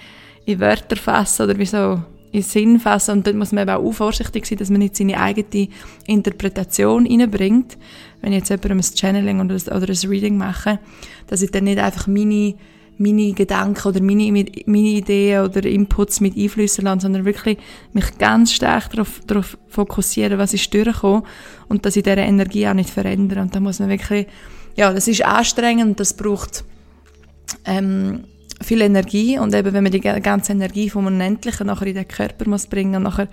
in 0.44 0.61
Wörter 0.61 0.96
fassen 0.96 1.42
oder 1.42 1.59
wie 1.59 1.66
so 1.66 2.02
in 2.33 2.42
Sinn 2.42 2.81
fassen 2.81 3.18
und 3.18 3.26
dort 3.26 3.37
muss 3.37 3.52
man 3.52 3.68
eben 3.68 3.76
auch 3.76 3.92
vorsichtig 3.92 4.46
sein, 4.46 4.59
dass 4.59 4.70
man 4.70 4.78
nicht 4.78 4.96
seine 4.96 5.20
eigene 5.20 5.68
Interpretation 6.07 7.07
reinbringt. 7.07 7.76
Wenn 8.22 8.33
ich 8.33 8.38
jetzt 8.38 8.48
jemandem 8.48 8.78
ein 8.78 8.96
Channeling 8.96 9.40
oder 9.40 9.55
ein, 9.55 9.83
oder 9.83 9.88
ein 9.88 10.09
Reading 10.09 10.38
mache, 10.38 10.78
dass 11.26 11.42
ich 11.42 11.50
dann 11.50 11.64
nicht 11.64 11.78
einfach 11.78 12.07
meine, 12.07 12.55
meine 12.96 13.33
Gedanken 13.35 13.87
oder 13.87 14.00
meine, 14.00 14.33
meine 14.64 14.88
Ideen 14.88 15.44
oder 15.44 15.62
Inputs 15.64 16.20
mit 16.20 16.37
einflüssen 16.37 16.85
lasse, 16.85 17.02
sondern 17.02 17.27
wirklich 17.27 17.58
mich 17.92 18.17
ganz 18.17 18.52
stark 18.52 18.90
darauf, 18.90 19.21
darauf 19.27 19.58
fokussieren, 19.69 20.38
was 20.38 20.54
ist 20.54 20.73
durchgekommen 20.73 21.25
und 21.69 21.85
dass 21.85 21.96
ich 21.96 22.02
diese 22.02 22.17
Energie 22.17 22.67
auch 22.67 22.75
nicht 22.75 22.90
verändere. 22.90 23.42
Und 23.42 23.54
da 23.54 23.60
muss 23.60 23.79
man 23.79 23.90
wirklich, 23.90 24.27
ja, 24.75 24.90
das 24.90 25.06
ist 25.06 25.23
anstrengend, 25.23 26.00
das 26.00 26.14
braucht 26.14 26.64
ähm, 27.67 28.25
viel 28.63 28.81
Energie 28.81 29.38
und 29.38 29.54
eben 29.54 29.73
wenn 29.73 29.83
man 29.83 29.92
die 29.92 30.00
ganze 30.00 30.52
Energie 30.52 30.90
vom 30.90 31.06
Unendlichen 31.06 31.67
nachher 31.67 31.87
in 31.87 31.94
den 31.94 32.08
Körper 32.08 32.48
muss 32.48 32.67
bringen 32.67 32.96
und 32.96 33.02
nachher 33.04 33.29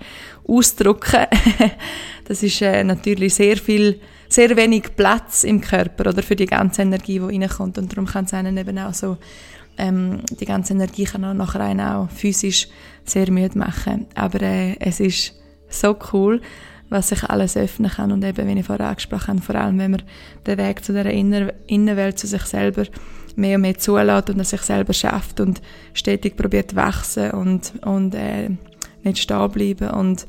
ausdrücken, 0.46 1.26
das 2.26 2.42
ist 2.42 2.60
äh, 2.62 2.84
natürlich 2.84 3.34
sehr 3.34 3.56
viel, 3.56 4.00
sehr 4.28 4.56
wenig 4.56 4.96
Platz 4.96 5.44
im 5.44 5.60
Körper 5.60 6.10
oder 6.10 6.22
für 6.22 6.36
die 6.36 6.46
ganze 6.46 6.82
Energie, 6.82 7.18
die 7.18 7.38
reinkommt. 7.38 7.78
Und 7.78 7.92
darum 7.92 8.06
kann 8.06 8.24
es 8.24 8.34
einen 8.34 8.56
eben 8.56 8.78
auch 8.78 8.94
so, 8.94 9.18
ähm, 9.78 10.22
die 10.38 10.46
ganze 10.46 10.72
Energie 10.72 11.04
kann 11.04 11.24
auch 11.24 11.34
nachher 11.34 11.60
einen 11.60 11.80
auch 11.80 12.10
physisch 12.10 12.68
sehr 13.04 13.30
müde 13.30 13.58
machen, 13.58 14.06
aber 14.14 14.42
äh, 14.42 14.76
es 14.78 15.00
ist 15.00 15.34
so 15.68 15.96
cool, 16.12 16.40
was 16.90 17.08
sich 17.08 17.24
alles 17.24 17.56
öffnen 17.56 17.90
kann. 17.90 18.12
Und 18.12 18.24
eben, 18.24 18.46
wie 18.46 18.58
ich 18.58 18.66
vorher 18.66 18.88
angesprochen 18.88 19.36
habe, 19.36 19.40
vor 19.40 19.54
allem, 19.54 19.78
wenn 19.78 19.92
man 19.92 20.02
den 20.46 20.58
Weg 20.58 20.84
zu 20.84 20.92
der 20.92 21.06
Inner 21.06 21.52
Innenwelt, 21.66 22.18
zu 22.18 22.26
sich 22.26 22.42
selber 22.42 22.84
mehr 23.40 23.56
und 23.56 23.62
mehr 23.62 23.78
zulässt 23.78 24.30
und 24.30 24.38
an 24.38 24.44
sich 24.44 24.60
selber 24.62 24.92
schafft 24.92 25.40
und 25.40 25.60
stetig 25.94 26.36
probiert 26.36 26.76
wachsen 26.76 27.32
und, 27.32 27.72
und 27.84 28.14
äh, 28.14 28.50
nicht 29.02 29.18
stehen 29.18 29.50
bleiben 29.50 29.90
und 29.90 30.26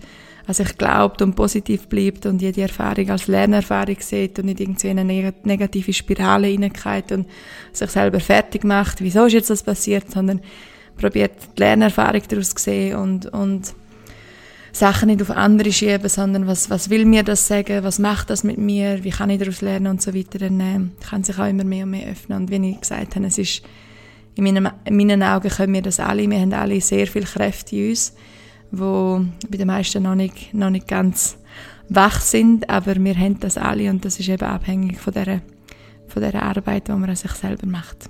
an 0.47 0.53
sich 0.53 0.78
glaubt 0.78 1.22
und 1.22 1.36
positiv 1.36 1.88
bleibt 1.88 2.26
und 2.26 2.41
jede 2.41 2.62
Erfahrung 2.62 3.09
als 3.09 3.28
Lernerfahrung 3.28 3.97
sieht 3.99 4.39
und 4.39 4.45
nicht 4.45 4.59
irgendwie 4.59 4.88
in 4.88 4.99
eine 4.99 5.34
negative 5.43 5.93
Spirale 5.93 6.47
hineingeht 6.47 7.12
und 7.12 7.28
sich 7.72 7.89
selber 7.91 8.20
fertig 8.20 8.64
macht, 8.64 9.01
wieso 9.01 9.26
ist 9.26 9.34
jetzt 9.34 9.49
das 9.49 9.64
passiert, 9.64 10.09
sondern 10.09 10.41
probiert 10.97 11.34
die 11.55 11.62
Lernerfahrung 11.62 12.22
daraus 12.28 12.49
zu 12.49 12.64
sehen 12.64 12.95
und, 12.95 13.28
und 13.28 13.74
Sachen 14.74 15.07
nicht 15.07 15.22
auf 15.22 15.32
andere 15.32 15.72
schieben, 15.72 16.07
sondern 16.07 16.47
was, 16.47 16.69
was 16.69 16.89
will 16.89 17.05
mir 17.05 17.24
das 17.24 17.47
sagen, 17.47 17.84
was 17.84 17.99
macht 17.99 18.30
das 18.30 18.43
mit 18.43 18.57
mir, 18.57 19.03
wie 19.03 19.09
kann 19.09 19.30
ich 19.30 19.39
daraus 19.39 19.61
lernen 19.61 19.88
und 19.88 20.01
so 20.01 20.13
weiter, 20.13 20.39
dann 20.39 20.59
äh, 20.59 20.80
kann 21.05 21.24
sich 21.24 21.38
auch 21.38 21.47
immer 21.47 21.63
mehr 21.63 21.84
und 21.84 21.91
mehr 21.91 22.09
öffnen. 22.09 22.41
Und 22.41 22.51
wie 22.51 22.69
ich 22.69 22.80
gesagt 22.80 23.15
habe, 23.15 23.26
es 23.26 23.38
ist, 23.38 23.63
in 24.36 24.43
meinen, 24.43 24.69
in 24.86 24.95
meinen 24.95 25.24
Augen 25.24 25.49
können 25.49 25.74
wir 25.74 25.82
das 25.82 25.99
alle, 25.99 26.30
wir 26.30 26.39
haben 26.39 26.53
alle 26.53 26.80
sehr 26.80 27.07
viel 27.07 27.24
Kräfte 27.24 27.76
in 27.76 27.89
uns, 27.89 28.13
wo 28.72 29.26
bei 29.49 29.57
den 29.57 29.67
meisten 29.67 30.03
noch 30.03 30.15
nicht, 30.15 30.53
noch 30.53 30.69
nicht 30.69 30.88
ganz 30.88 31.38
wach 31.89 32.22
sind, 32.22 32.69
aber 32.69 32.95
wir 32.95 33.17
haben 33.17 33.39
das 33.41 33.57
alle 33.57 33.89
und 33.89 34.05
das 34.05 34.19
ist 34.19 34.30
eben 34.30 34.45
abhängig 34.45 34.99
von 34.99 35.13
der, 35.13 35.41
von 36.07 36.22
der 36.22 36.41
Arbeit, 36.41 36.88
die 36.88 36.93
man 36.93 37.09
an 37.09 37.15
sich 37.17 37.32
selber 37.32 37.67
macht. 37.67 38.09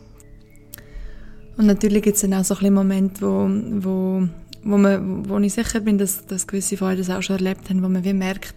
Und 1.57 1.65
natürlich 1.65 2.03
gibt 2.03 2.15
es 2.15 2.21
dann 2.21 2.35
auch 2.35 2.43
so 2.43 2.55
ein 2.55 2.73
Momente, 2.73 3.21
wo, 3.21 3.49
wo 3.83 4.27
wo, 4.63 4.77
man, 4.77 5.27
wo 5.29 5.37
ich 5.39 5.53
sicher 5.53 5.79
bin, 5.79 5.97
dass, 5.97 6.25
dass 6.25 6.47
gewisse 6.47 6.77
von 6.77 6.89
euch 6.89 6.97
das 6.97 7.09
auch 7.09 7.21
schon 7.21 7.37
erlebt 7.37 7.69
haben, 7.69 7.83
wo 7.83 7.89
man 7.89 8.03
wie 8.03 8.13
merkt, 8.13 8.55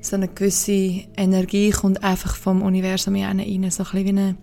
so 0.00 0.16
eine 0.16 0.28
gewisse 0.28 1.04
Energie 1.16 1.70
kommt 1.70 2.02
einfach 2.04 2.36
vom 2.36 2.62
Universum 2.62 3.16
rein, 3.16 3.38
so 3.38 3.44
ein 3.44 3.68
bisschen 3.68 4.04
wie 4.04 4.08
eine 4.08 4.36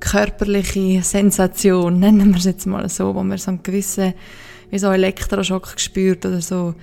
körperliche 0.00 1.02
Sensation, 1.02 1.98
nennen 2.00 2.30
wir 2.30 2.38
es 2.38 2.44
jetzt 2.44 2.66
mal 2.66 2.88
so, 2.88 3.14
wo 3.14 3.22
man 3.22 3.38
so 3.38 3.50
einen 3.50 3.62
gewissen, 3.62 4.14
wie 4.70 4.78
so 4.78 4.88
einen 4.88 4.96
Elektroschock 4.96 5.74
spürt 5.78 6.24
oder 6.26 6.40
so, 6.40 6.74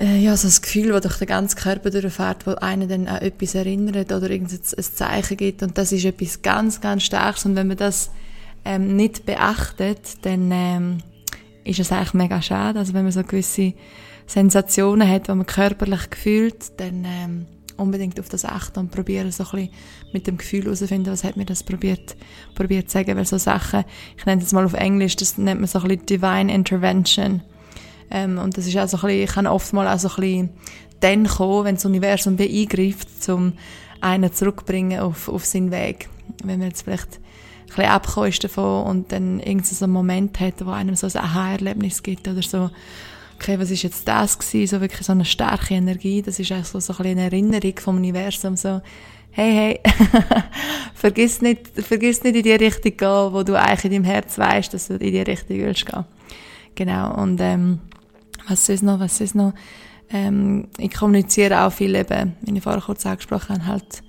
äh, 0.00 0.18
ja, 0.18 0.36
so 0.36 0.48
ein 0.48 0.62
Gefühl, 0.62 0.88
das 0.88 1.02
durch 1.02 1.18
den 1.18 1.28
ganzen 1.28 1.58
Körper 1.58 1.90
durchfährt, 1.90 2.46
wo 2.46 2.52
einen 2.52 2.88
dann 2.88 3.06
an 3.06 3.22
etwas 3.22 3.54
erinnert 3.54 4.12
oder 4.12 4.30
irgendein 4.30 4.62
Zeichen 4.62 5.36
gibt. 5.36 5.62
Und 5.62 5.76
das 5.76 5.92
ist 5.92 6.04
etwas 6.04 6.40
ganz, 6.40 6.80
ganz 6.80 7.02
Starkes. 7.02 7.44
Und 7.44 7.54
wenn 7.54 7.66
man 7.66 7.76
das 7.76 8.10
ähm, 8.64 8.96
nicht 8.96 9.26
beachtet, 9.26 10.24
dann 10.24 10.50
ähm, 10.52 10.98
ist 11.64 11.78
es 11.78 11.92
eigentlich 11.92 12.14
mega 12.14 12.40
schade. 12.42 12.78
Also 12.78 12.94
wenn 12.94 13.04
man 13.04 13.12
so 13.12 13.22
gewisse 13.22 13.74
Sensationen 14.26 15.08
hat, 15.08 15.28
die 15.28 15.34
man 15.34 15.46
körperlich 15.46 16.00
fühlt, 16.16 16.78
dann 16.80 17.04
ähm, 17.04 17.46
unbedingt 17.76 18.20
auf 18.20 18.28
das 18.28 18.44
achten 18.44 18.78
und 18.78 18.90
probieren 18.90 19.32
so 19.32 19.44
ein 19.44 19.50
bisschen 19.50 19.70
mit 20.12 20.26
dem 20.26 20.36
Gefühl 20.36 20.64
herauszufinden, 20.64 21.12
was 21.12 21.24
hat 21.24 21.36
mir 21.36 21.46
das 21.46 21.62
probiert, 21.62 22.16
probiert 22.54 22.90
zu 22.90 22.98
sagen, 22.98 23.16
weil 23.16 23.24
so 23.24 23.38
Sachen, 23.38 23.84
ich 24.16 24.26
nenne 24.26 24.42
das 24.42 24.52
mal 24.52 24.64
auf 24.64 24.74
Englisch, 24.74 25.16
das 25.16 25.38
nennt 25.38 25.60
man 25.60 25.68
so 25.68 25.80
ein 25.80 25.88
bisschen 25.88 26.06
Divine 26.06 26.52
Intervention. 26.52 27.42
Ähm, 28.10 28.38
und 28.38 28.56
das 28.56 28.66
ist 28.66 28.76
auch 28.76 28.88
so 28.88 28.98
ein 28.98 29.02
bisschen, 29.02 29.24
ich 29.24 29.30
kann 29.30 29.46
oft 29.46 29.72
mal 29.72 29.88
auch 29.88 29.98
so 29.98 30.08
ein 30.08 30.16
bisschen 30.16 30.50
dann 31.00 31.26
kommen, 31.26 31.64
wenn 31.64 31.74
das 31.76 31.86
Universum 31.86 32.36
eingreift, 32.38 33.28
um 33.28 33.54
einen 34.00 34.32
zurückzubringen 34.32 35.00
auf, 35.00 35.28
auf 35.28 35.44
seinen 35.44 35.70
Weg. 35.70 36.08
Wenn 36.44 36.58
man 36.58 36.68
jetzt 36.68 36.82
vielleicht 36.82 37.20
bisschen 37.74 37.90
abgekommen 37.90 38.28
ist 38.28 38.44
davon 38.44 38.86
und 38.86 39.12
dann 39.12 39.40
irgendwie 39.40 39.74
so 39.74 39.84
einen 39.84 39.92
Moment 39.92 40.38
hat, 40.40 40.64
wo 40.64 40.70
einem 40.70 40.94
so 40.96 41.06
ein 41.06 41.16
Aha-Erlebnis 41.16 42.02
gibt 42.02 42.28
oder 42.28 42.42
so, 42.42 42.70
okay, 43.36 43.58
was 43.58 43.70
ist 43.70 43.82
jetzt 43.82 44.06
das 44.06 44.38
gewesen? 44.38 44.66
So 44.66 44.80
wirklich 44.80 45.06
so 45.06 45.12
eine 45.12 45.24
starke 45.24 45.74
Energie, 45.74 46.22
das 46.22 46.38
ist 46.38 46.52
eigentlich 46.52 46.66
so, 46.66 46.80
so 46.80 46.94
ein 46.98 47.06
eine 47.06 47.22
Erinnerung 47.22 47.74
vom 47.78 47.96
Universum, 47.96 48.56
so, 48.56 48.82
hey, 49.30 49.80
hey, 49.80 49.80
vergiss 50.94 51.40
nicht, 51.40 51.68
vergiss 51.76 52.22
nicht 52.22 52.36
in 52.36 52.42
die 52.42 52.52
Richtung 52.52 52.96
gehen, 52.96 53.32
wo 53.32 53.42
du 53.42 53.58
eigentlich 53.58 53.84
in 53.84 53.92
deinem 53.92 54.04
Herz 54.04 54.38
weißt, 54.38 54.74
dass 54.74 54.88
du 54.88 54.94
in 54.94 55.12
die 55.12 55.22
Richtung 55.22 55.58
willst 55.58 55.86
gehen. 55.86 56.04
Genau, 56.74 57.14
und, 57.14 57.40
ähm, 57.40 57.80
was 58.48 58.68
ist 58.68 58.82
noch, 58.82 59.00
was 59.00 59.20
ist 59.20 59.34
noch, 59.34 59.54
ähm, 60.10 60.68
ich 60.78 60.92
kommuniziere 60.92 61.62
auch 61.62 61.72
viel 61.72 61.94
eben, 61.94 62.34
wie 62.42 62.56
ich 62.56 62.62
vorher 62.62 62.82
kurz 62.82 63.06
angesprochen 63.06 63.66
habe, 63.66 63.66
halt, 63.66 64.02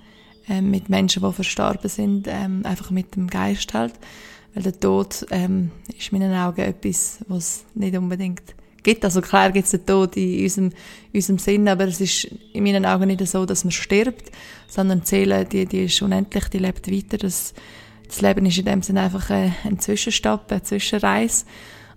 ähm, 0.48 0.70
mit 0.70 0.88
Menschen, 0.88 1.22
die 1.22 1.32
verstorben 1.32 1.88
sind, 1.88 2.26
ähm, 2.28 2.62
einfach 2.64 2.90
mit 2.90 3.16
dem 3.16 3.28
Geist 3.28 3.74
halt. 3.74 3.94
Weil 4.54 4.64
der 4.64 4.78
Tod 4.78 5.26
ähm, 5.30 5.70
ist 5.96 6.12
in 6.12 6.18
meinen 6.18 6.34
Augen 6.34 6.60
etwas, 6.60 7.20
was 7.28 7.64
nicht 7.74 7.96
unbedingt 7.96 8.42
gibt. 8.82 9.04
Also 9.04 9.20
klar 9.20 9.50
gibt 9.50 9.66
es 9.66 9.70
den 9.70 9.86
Tod 9.86 10.16
in 10.16 10.42
unserem, 10.42 10.72
unserem 11.14 11.38
Sinn, 11.38 11.68
aber 11.68 11.84
es 11.84 12.00
ist 12.00 12.24
in 12.52 12.64
meinen 12.64 12.84
Augen 12.84 13.06
nicht 13.06 13.26
so, 13.26 13.46
dass 13.46 13.64
man 13.64 13.70
stirbt, 13.70 14.30
sondern 14.68 15.00
die 15.00 15.06
Seele, 15.06 15.44
die, 15.44 15.66
die 15.66 15.84
ist 15.84 16.02
unendlich, 16.02 16.48
die 16.48 16.58
lebt 16.58 16.90
weiter. 16.90 17.18
Das, 17.18 17.54
das 18.06 18.20
Leben 18.20 18.44
ist 18.46 18.58
in 18.58 18.66
dem 18.66 18.82
Sinne 18.82 19.02
einfach 19.02 19.30
ein, 19.30 19.54
ein 19.64 19.78
Zwischenstopp, 19.78 20.50
eine 20.50 20.62
Zwischenreise. 20.62 21.44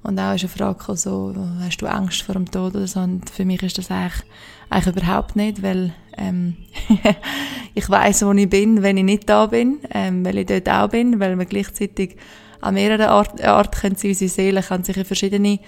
Und 0.03 0.19
auch 0.19 0.35
ist 0.35 0.43
eine 0.43 0.49
Frage 0.49 0.95
so, 0.95 1.33
hast 1.61 1.81
du 1.81 1.87
Angst 1.87 2.21
vor 2.21 2.35
dem 2.35 2.49
Tod 2.49 2.75
oder 2.75 2.87
so? 2.87 2.99
Und 2.99 3.29
für 3.29 3.43
mich 3.43 3.63
ist 3.63 3.79
das 3.79 3.89
eigentlich, 3.89 4.23
eigentlich 4.69 4.95
überhaupt 4.95 5.35
nicht, 5.35 5.63
weil 5.63 5.95
ähm, 6.17 6.55
ich 7.73 7.89
weiß, 7.89 8.25
wo 8.25 8.31
ich 8.33 8.49
bin, 8.49 8.81
wenn 8.81 8.97
ich 8.97 9.03
nicht 9.03 9.29
da 9.29 9.47
bin, 9.47 9.79
ähm, 9.93 10.25
weil 10.25 10.37
ich 10.39 10.45
dort 10.45 10.69
auch 10.69 10.89
bin, 10.89 11.19
weil 11.19 11.37
wir 11.37 11.45
gleichzeitig 11.45 12.15
an 12.61 12.73
mehreren 12.73 13.09
Orten 13.09 13.45
Ort 13.47 13.75
können 13.79 13.95
sie, 13.95 14.09
unsere 14.09 14.29
Seele 14.29 14.61
kann 14.61 14.83
sich 14.83 14.97
in 14.97 15.05
verschiedene, 15.05 15.59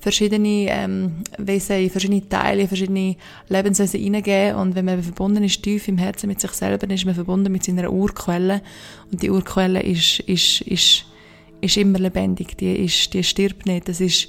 verschiedene 0.00 0.66
ähm, 0.68 1.22
Wesen, 1.38 1.76
in 1.76 1.90
verschiedene 1.90 2.28
Teile, 2.28 2.62
in 2.62 2.68
verschiedene 2.68 3.16
Lebenswesen 3.48 4.00
hineingeben. 4.00 4.56
Und 4.56 4.74
wenn 4.74 4.84
man 4.84 5.02
verbunden 5.02 5.44
ist, 5.44 5.62
tief 5.62 5.86
im 5.86 5.98
Herzen 5.98 6.26
mit 6.26 6.40
sich 6.40 6.50
selber, 6.52 6.78
dann 6.78 6.90
ist 6.90 7.04
man 7.04 7.14
verbunden 7.14 7.52
mit 7.52 7.64
seiner 7.64 7.92
Urquelle. 7.92 8.62
Und 9.12 9.22
die 9.22 9.30
Urquelle 9.30 9.82
ist, 9.82 10.20
ist, 10.20 10.62
ist 10.62 11.04
ist 11.60 11.76
immer 11.76 11.98
lebendig, 11.98 12.56
die, 12.56 12.84
ist, 12.84 13.12
die 13.12 13.22
stirbt 13.22 13.66
nicht. 13.66 13.88
Das 13.88 14.00
ist, 14.00 14.28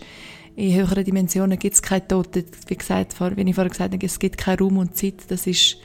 in 0.56 0.76
höheren 0.76 1.04
Dimensionen 1.04 1.58
gibt 1.58 1.76
es 1.76 1.82
keinen 1.82 2.08
Tod. 2.08 2.30
Wie 2.68 2.76
gesagt, 2.76 3.16
wie 3.20 3.42
ich 3.42 3.56
vorher 3.56 3.70
gesagt 3.70 3.94
habe, 3.94 4.06
es 4.06 4.20
gibt 4.20 4.38
keinen 4.38 4.60
Raum 4.60 4.78
und 4.78 4.98
Zeit. 4.98 5.16
Das 5.30 5.48
ist 5.48 5.78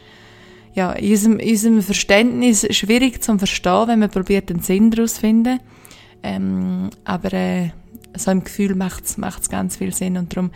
ja, 0.74 0.92
in 0.92 1.10
unserem, 1.10 1.38
in 1.38 1.50
unserem 1.50 1.82
Verständnis 1.82 2.66
schwierig 2.76 3.22
zu 3.22 3.38
verstehen, 3.38 3.88
wenn 3.88 3.98
man 3.98 4.10
probiert, 4.10 4.50
einen 4.50 4.60
Sinn 4.60 4.90
daraus 4.90 5.14
zu 5.14 5.20
finden. 5.20 5.60
Ähm, 6.22 6.90
aber 7.04 7.32
äh, 7.32 7.70
so 8.16 8.30
im 8.30 8.44
Gefühl 8.44 8.74
macht 8.74 9.04
es 9.04 9.48
ganz 9.48 9.76
viel 9.76 9.94
Sinn. 9.94 10.16
Und 10.16 10.34
darum, 10.34 10.50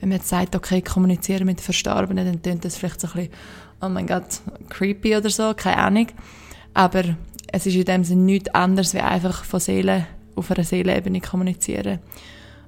wenn 0.00 0.10
man 0.10 0.18
jetzt 0.18 0.28
sagt, 0.28 0.54
okay, 0.54 0.82
kommunizieren 0.82 1.46
mit 1.46 1.60
Verstorbenen, 1.60 2.24
dann 2.24 2.42
klingt 2.42 2.64
das 2.64 2.76
vielleicht 2.76 3.00
so 3.00 3.08
ein 3.08 3.14
bisschen, 3.14 3.32
oh 3.80 3.88
mein 3.88 4.06
Gott, 4.06 4.40
creepy 4.68 5.16
oder 5.16 5.30
so, 5.30 5.54
keine 5.54 5.78
Ahnung. 5.78 6.06
Aber 6.72 7.02
es 7.48 7.66
ist 7.66 7.74
in 7.74 7.84
dem 7.84 8.04
Sinne 8.04 8.22
nichts 8.22 8.54
anderes, 8.54 8.94
wie 8.94 9.00
einfach 9.00 9.44
von 9.44 9.60
Seelen 9.60 10.06
auf 10.36 10.50
einer 10.50 10.64
Seelenebene 10.64 11.20
kommunizieren. 11.20 12.00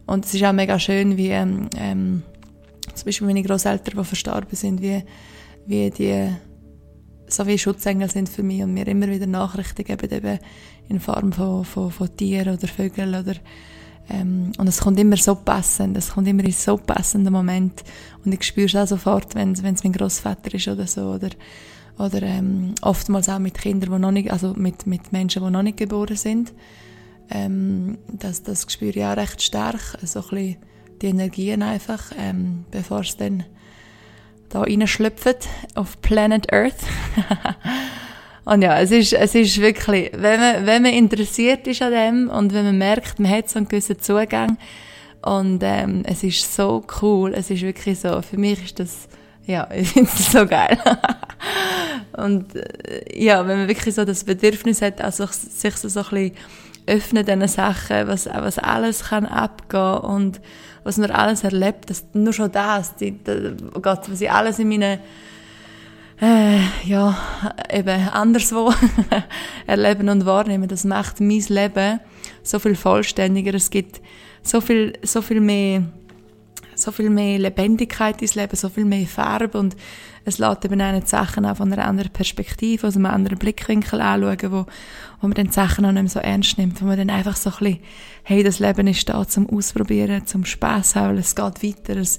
Und 0.07 0.24
es 0.24 0.34
ist 0.34 0.44
auch 0.44 0.52
mega 0.52 0.78
schön, 0.78 1.16
wie 1.16 1.28
ähm, 1.28 1.68
ähm, 1.76 2.22
zum 2.94 3.07
Beispiel 3.07 3.26
meine 3.26 3.42
Großeltern, 3.42 3.98
die 3.98 4.04
verstorben 4.04 4.57
sind, 4.57 4.80
wie, 4.80 5.02
wie 5.66 5.90
die 5.90 6.30
so 7.28 7.46
wie 7.46 7.59
Schutzengel 7.59 8.09
sind 8.09 8.28
für 8.28 8.44
mich 8.44 8.62
und 8.62 8.72
mir 8.72 8.86
immer 8.86 9.09
wieder 9.09 9.26
Nachrichten 9.26 9.84
geben, 9.84 10.11
eben 10.11 10.38
in 10.88 11.00
Form 11.00 11.32
von, 11.32 11.64
von, 11.64 11.90
von 11.90 12.16
Tieren 12.16 12.57
oder 12.57 12.68
Vögeln 12.68 13.14
oder 13.16 13.34
ähm, 14.09 14.52
und 14.57 14.68
es 14.68 14.78
kommt 14.78 15.00
immer 15.00 15.16
so 15.16 15.34
passend, 15.34 15.96
es 15.96 16.11
kommt 16.11 16.28
immer 16.28 16.44
in 16.44 16.52
so 16.52 16.76
passenden 16.76 17.32
Moment 17.32 17.82
und 18.24 18.32
ich 18.32 18.44
spüre 18.44 18.66
es 18.66 18.76
auch 18.76 18.86
sofort, 18.86 19.34
wenn 19.34 19.52
es 19.52 19.62
mein 19.62 19.92
Großvater 19.92 20.54
ist 20.54 20.68
oder 20.68 20.86
so 20.86 21.12
oder 21.12 21.30
oder 21.98 22.22
ähm, 22.22 22.74
oftmals 22.82 23.28
auch 23.28 23.38
mit 23.38 23.59
Kindern, 23.59 23.90
die 23.90 23.98
noch 23.98 24.11
nicht, 24.11 24.30
also 24.30 24.52
mit, 24.54 24.86
mit 24.86 25.12
Menschen, 25.12 25.42
die 25.42 25.50
noch 25.50 25.62
nicht 25.62 25.78
geboren 25.78 26.16
sind 26.16 26.52
ähm, 27.31 27.99
das, 28.12 28.43
das 28.43 28.66
spüre 28.68 28.99
ich 28.99 29.05
auch 29.05 29.16
recht 29.16 29.43
stark, 29.43 29.99
so 30.03 30.20
ein 30.20 30.29
bisschen 30.29 30.57
die 31.03 31.07
Energien 31.09 31.62
einfach, 31.62 32.12
ähm, 32.18 32.64
bevor 32.70 33.01
es 33.01 33.16
dann 33.16 33.45
da 34.49 34.62
reinschlüpft 34.62 35.49
auf 35.74 36.01
Planet 36.01 36.53
Earth. 36.53 36.74
und 38.45 38.62
ja, 38.62 38.81
es 38.81 38.91
ist, 38.91 39.12
es 39.12 39.35
ist 39.35 39.61
wirklich, 39.61 40.11
wenn 40.14 40.41
man, 40.41 40.66
wenn 40.66 40.83
man 40.83 40.93
interessiert 40.93 41.66
ist 41.66 41.83
an 41.83 41.93
dem 41.93 42.31
und 42.31 42.53
wenn 42.53 42.64
man 42.64 42.79
merkt, 42.79 43.18
man 43.18 43.31
hat 43.31 43.51
so 43.51 43.59
einen 43.59 43.68
gewissen 43.68 44.01
Zugang 44.01 44.57
und 45.22 45.61
ähm, 45.62 46.03
es 46.07 46.22
ist 46.22 46.55
so 46.55 46.85
cool, 47.03 47.35
es 47.35 47.51
ist 47.51 47.62
wirklich 47.62 47.99
so, 47.99 48.22
für 48.22 48.39
mich 48.39 48.62
ist 48.64 48.79
das, 48.79 49.09
ja, 49.45 49.68
ich 49.74 49.89
finde 49.89 50.11
es 50.14 50.31
so 50.33 50.47
geil. 50.47 50.79
und 52.16 52.55
äh, 52.55 53.03
ja, 53.12 53.47
wenn 53.47 53.59
man 53.59 53.68
wirklich 53.68 53.95
so 53.95 54.05
das 54.05 54.24
Bedürfnis 54.24 54.81
hat, 54.83 55.01
also 55.01 55.27
sich 55.27 55.77
so, 55.77 55.89
so 55.89 56.01
ein 56.01 56.07
bisschen 56.11 56.33
öffnen 56.87 57.24
diesen 57.24 57.49
Sachen, 57.49 58.07
was, 58.07 58.26
was 58.26 58.59
alles 58.59 59.05
kann 59.05 59.26
abgehen 59.26 59.99
und 59.99 60.41
was 60.84 60.99
man 60.99 61.11
alles 61.11 61.43
erlebt, 61.43 61.91
das, 61.91 62.05
nur 62.12 62.32
schon 62.32 62.53
das, 62.53 62.95
die, 62.97 63.18
oh 63.74 63.80
Gott, 63.80 64.09
was 64.09 64.20
ich 64.20 64.30
alles 64.30 64.59
in 64.59 64.68
meinen 64.68 65.01
äh, 66.20 66.61
ja, 66.84 67.16
eben 67.70 68.09
anderswo 68.09 68.72
erleben 69.66 70.09
und 70.09 70.24
wahrnehmen, 70.24 70.68
das 70.68 70.84
macht 70.84 71.20
mein 71.20 71.45
Leben 71.49 72.01
so 72.43 72.59
viel 72.59 72.74
vollständiger. 72.74 73.53
Es 73.55 73.70
gibt 73.70 74.01
so 74.43 74.61
viel, 74.61 74.95
so 75.03 75.20
viel 75.22 75.41
mehr 75.41 75.82
so 76.77 76.93
viel 76.93 77.11
mehr 77.11 77.39
Lebendigkeit 77.39 78.22
ins 78.22 78.35
Leben, 78.35 78.57
so 78.57 78.68
viel 78.68 78.85
mehr 78.85 79.07
Farbe 79.07 79.59
und 79.59 79.77
es 80.24 80.39
lässt 80.39 80.64
eben 80.64 80.81
auch 80.81 81.01
die 81.01 81.07
Sachen 81.07 81.47
auch 81.47 81.57
von 81.57 81.72
einer 81.72 81.87
anderen 81.87 82.12
Perspektive, 82.12 82.87
aus 82.87 82.97
einem 82.97 83.07
anderen 83.07 83.39
Blickwinkel 83.39 84.01
anschauen, 84.01 84.53
wo, 84.53 84.66
wo 85.20 85.29
man 85.29 85.35
dann 85.35 85.47
die 85.47 85.53
Sachen 85.53 85.87
auch 85.87 85.93
nicht 85.93 86.03
mehr 86.03 86.11
so 86.11 86.18
ernst 86.18 86.59
nimmt, 86.59 86.83
wo 86.83 86.87
man 86.87 86.99
dann 86.99 87.11
einfach 87.11 87.37
so 87.37 87.51
ein 87.51 87.57
bisschen, 87.59 87.79
hey, 88.24 88.43
das 88.43 88.59
Leben 88.59 88.89
ist 88.89 89.09
da 89.09 89.27
zum 89.27 89.49
Ausprobieren, 89.49 90.27
zum 90.27 90.45
Spaß 90.45 90.97
haben, 90.97 91.16
es 91.16 91.37
geht 91.37 91.62
weiter, 91.62 91.97
es, 91.97 92.18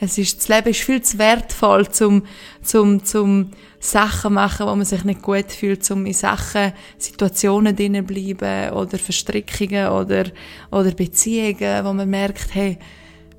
es 0.00 0.18
ist, 0.18 0.38
das 0.38 0.48
Leben 0.48 0.70
ist 0.70 0.80
viel 0.80 1.00
zu 1.00 1.18
wertvoll, 1.18 1.88
zum, 1.90 2.24
zum, 2.60 3.04
zum 3.04 3.50
Sachen 3.78 4.34
machen, 4.34 4.66
wo 4.66 4.74
man 4.74 4.84
sich 4.84 5.04
nicht 5.04 5.22
gut 5.22 5.52
fühlt, 5.52 5.84
zum 5.84 6.06
in 6.06 6.12
Sachen, 6.12 6.72
Situationen 6.98 7.76
drinnen 7.76 8.04
bleiben 8.04 8.72
oder 8.72 8.98
Verstrickungen 8.98 9.88
oder, 9.88 10.24
oder 10.72 10.90
Beziehungen, 10.90 11.84
wo 11.84 11.92
man 11.92 12.10
merkt, 12.10 12.52
hey, 12.54 12.78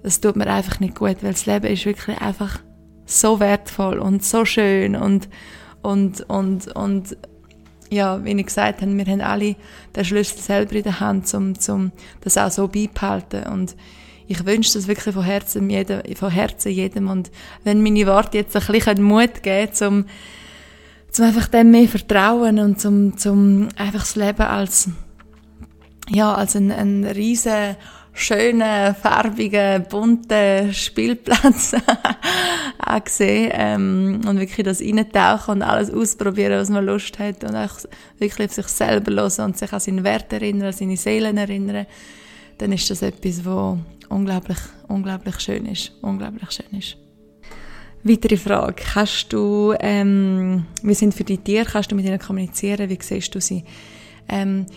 das 0.05 0.21
tut 0.21 0.35
mir 0.35 0.45
einfach 0.45 0.79
nicht 0.79 0.93
gut, 0.93 1.23
weil 1.23 1.31
das 1.31 1.47
Leben 1.47 1.65
ist 1.65 1.85
wirklich 1.85 2.21
einfach 2.21 2.59
so 3.07 3.39
wertvoll 3.39 3.97
und 3.97 4.23
so 4.23 4.45
schön 4.45 4.95
und, 4.95 5.27
und, 5.81 6.21
und, 6.29 6.67
und, 6.75 7.17
ja, 7.89 8.23
wie 8.23 8.33
ich 8.33 8.45
gesagt 8.45 8.81
habe, 8.81 8.97
wir 8.97 9.05
haben 9.05 9.21
alle 9.21 9.55
den 9.95 10.05
Schlüssel 10.05 10.37
selber 10.37 10.73
in 10.73 10.83
der 10.83 10.99
Hand, 10.99 11.33
um, 11.33 11.53
um 11.69 11.91
das 12.21 12.37
auch 12.37 12.51
so 12.51 12.67
beibehalten. 12.67 13.51
Und 13.51 13.75
ich 14.27 14.45
wünsche 14.45 14.73
das 14.73 14.87
wirklich 14.87 15.15
von 15.15 15.23
Herzen 15.23 15.69
jedem, 15.71 16.03
von 16.15 16.29
Herzen 16.29 16.71
jedem. 16.71 17.09
Und 17.09 17.31
wenn 17.63 17.81
meine 17.81 18.05
Worte 18.05 18.37
jetzt 18.37 18.55
ein 18.55 18.63
bisschen 18.63 19.01
Mut 19.01 19.41
geben 19.41 19.73
zum, 19.73 20.05
zum 21.09 21.25
einfach 21.25 21.47
dem 21.47 21.71
mehr 21.71 21.87
vertrauen 21.87 22.59
und 22.59 22.79
zum, 22.79 23.17
zum 23.17 23.69
einfach 23.75 24.01
das 24.01 24.15
Leben 24.15 24.43
als, 24.43 24.89
ja, 26.09 26.31
als 26.31 26.55
ein, 26.55 26.71
ein 26.71 27.05
riesen 27.05 27.75
schönen, 28.15 28.95
farbigen, 28.95 29.85
bunten 29.89 30.73
Spielplatz 30.73 31.75
angesehen 32.79 33.51
ähm, 33.53 34.21
und 34.27 34.39
wirklich 34.39 34.65
das 34.65 34.81
reintauchen 34.81 35.55
und 35.55 35.61
alles 35.61 35.91
ausprobieren, 35.91 36.59
was 36.59 36.69
man 36.69 36.85
Lust 36.85 37.19
hat 37.19 37.43
und 37.43 37.55
auch 37.55 37.75
wirklich 38.17 38.47
auf 38.47 38.55
sich 38.55 38.67
selber 38.67 39.11
hören 39.11 39.45
und 39.45 39.57
sich 39.57 39.71
an 39.71 39.79
seinen 39.79 40.03
Wert 40.03 40.31
erinnern, 40.31 40.67
an 40.67 40.73
seine 40.73 40.97
Seelen 40.97 41.37
erinnern, 41.37 41.85
dann 42.57 42.71
ist 42.71 42.89
das 42.89 43.01
etwas, 43.01 43.43
was 43.43 43.77
unglaublich, 44.07 44.59
unglaublich 44.87 45.39
schön 45.41 45.65
ist, 45.65 45.91
unglaublich 46.01 46.51
schön 46.51 46.79
ist. 46.79 46.97
Weitere 48.03 48.37
Frage. 48.37 48.75
Kannst 48.93 49.33
du, 49.33 49.73
ähm, 49.79 50.65
wie 50.83 50.93
sind 50.93 51.13
für 51.13 51.23
die 51.23 51.39
Tiere, 51.39 51.65
kannst 51.65 51.91
du 51.91 51.95
mit 51.95 52.05
ihnen 52.05 52.19
kommunizieren? 52.19 52.89
Wie 52.89 52.99
siehst 53.01 53.33
du 53.35 53.41
sie? 53.41 53.65
Ähm, 54.29 54.67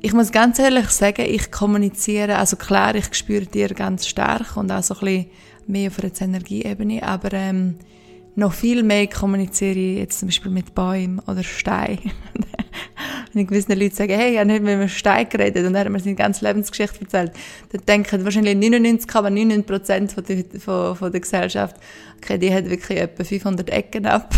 ich 0.00 0.12
muss 0.12 0.32
ganz 0.32 0.58
ehrlich 0.58 0.88
sagen, 0.88 1.26
ich 1.26 1.50
kommuniziere, 1.50 2.36
also 2.36 2.56
klar, 2.56 2.94
ich 2.94 3.12
spüre 3.14 3.46
Tiere 3.46 3.74
ganz 3.74 4.06
stark 4.06 4.56
und 4.56 4.70
auch 4.70 4.82
so 4.82 4.94
ein 4.94 5.00
bisschen 5.00 5.26
mehr 5.66 5.90
auf 5.90 5.98
einer 5.98 6.12
Energieebene, 6.20 7.02
aber 7.02 7.32
ähm, 7.32 7.76
noch 8.36 8.52
viel 8.52 8.82
mehr 8.82 9.06
kommuniziere 9.06 9.78
ich 9.78 9.98
jetzt 9.98 10.20
zum 10.20 10.28
Beispiel 10.28 10.52
mit 10.52 10.74
Bäumen 10.74 11.20
oder 11.20 11.42
Steinen. 11.42 12.12
Wenn 13.32 13.42
ich 13.42 13.48
gewissen 13.48 13.78
Leuten 13.78 13.94
sage, 13.94 14.14
hey, 14.14 14.32
ich 14.32 14.38
habe 14.38 14.46
nicht 14.46 14.62
mit 14.62 14.74
einem 14.74 14.88
Stein 14.88 15.28
geredet 15.28 15.66
und 15.66 15.74
er 15.74 15.80
hat 15.80 15.88
mir 15.90 15.98
seine 16.00 16.14
ganze 16.14 16.44
Lebensgeschichte 16.44 17.00
erzählt, 17.00 17.32
dann 17.72 17.80
denken 17.86 18.24
wahrscheinlich 18.24 18.54
99,99 18.56 19.62
Prozent 19.62 20.12
von, 20.12 20.24
der, 20.24 20.44
von, 20.60 20.96
von 20.96 21.10
der 21.10 21.20
Gesellschaft, 21.20 21.76
okay, 22.18 22.38
die 22.38 22.52
hat 22.52 22.68
wirklich 22.68 22.98
etwa 22.98 23.24
500 23.24 23.70
Ecken 23.70 24.06
ab. 24.06 24.34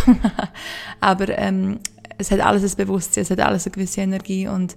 Aber 1.01 1.37
ähm, 1.37 1.81
es 2.19 2.31
hat 2.31 2.41
alles 2.41 2.65
ein 2.65 2.77
Bewusstsein, 2.77 3.23
es 3.23 3.31
hat 3.31 3.41
alles 3.41 3.67
eine 3.67 3.73
gewisse 3.73 4.01
Energie 4.01 4.49
und 4.49 4.77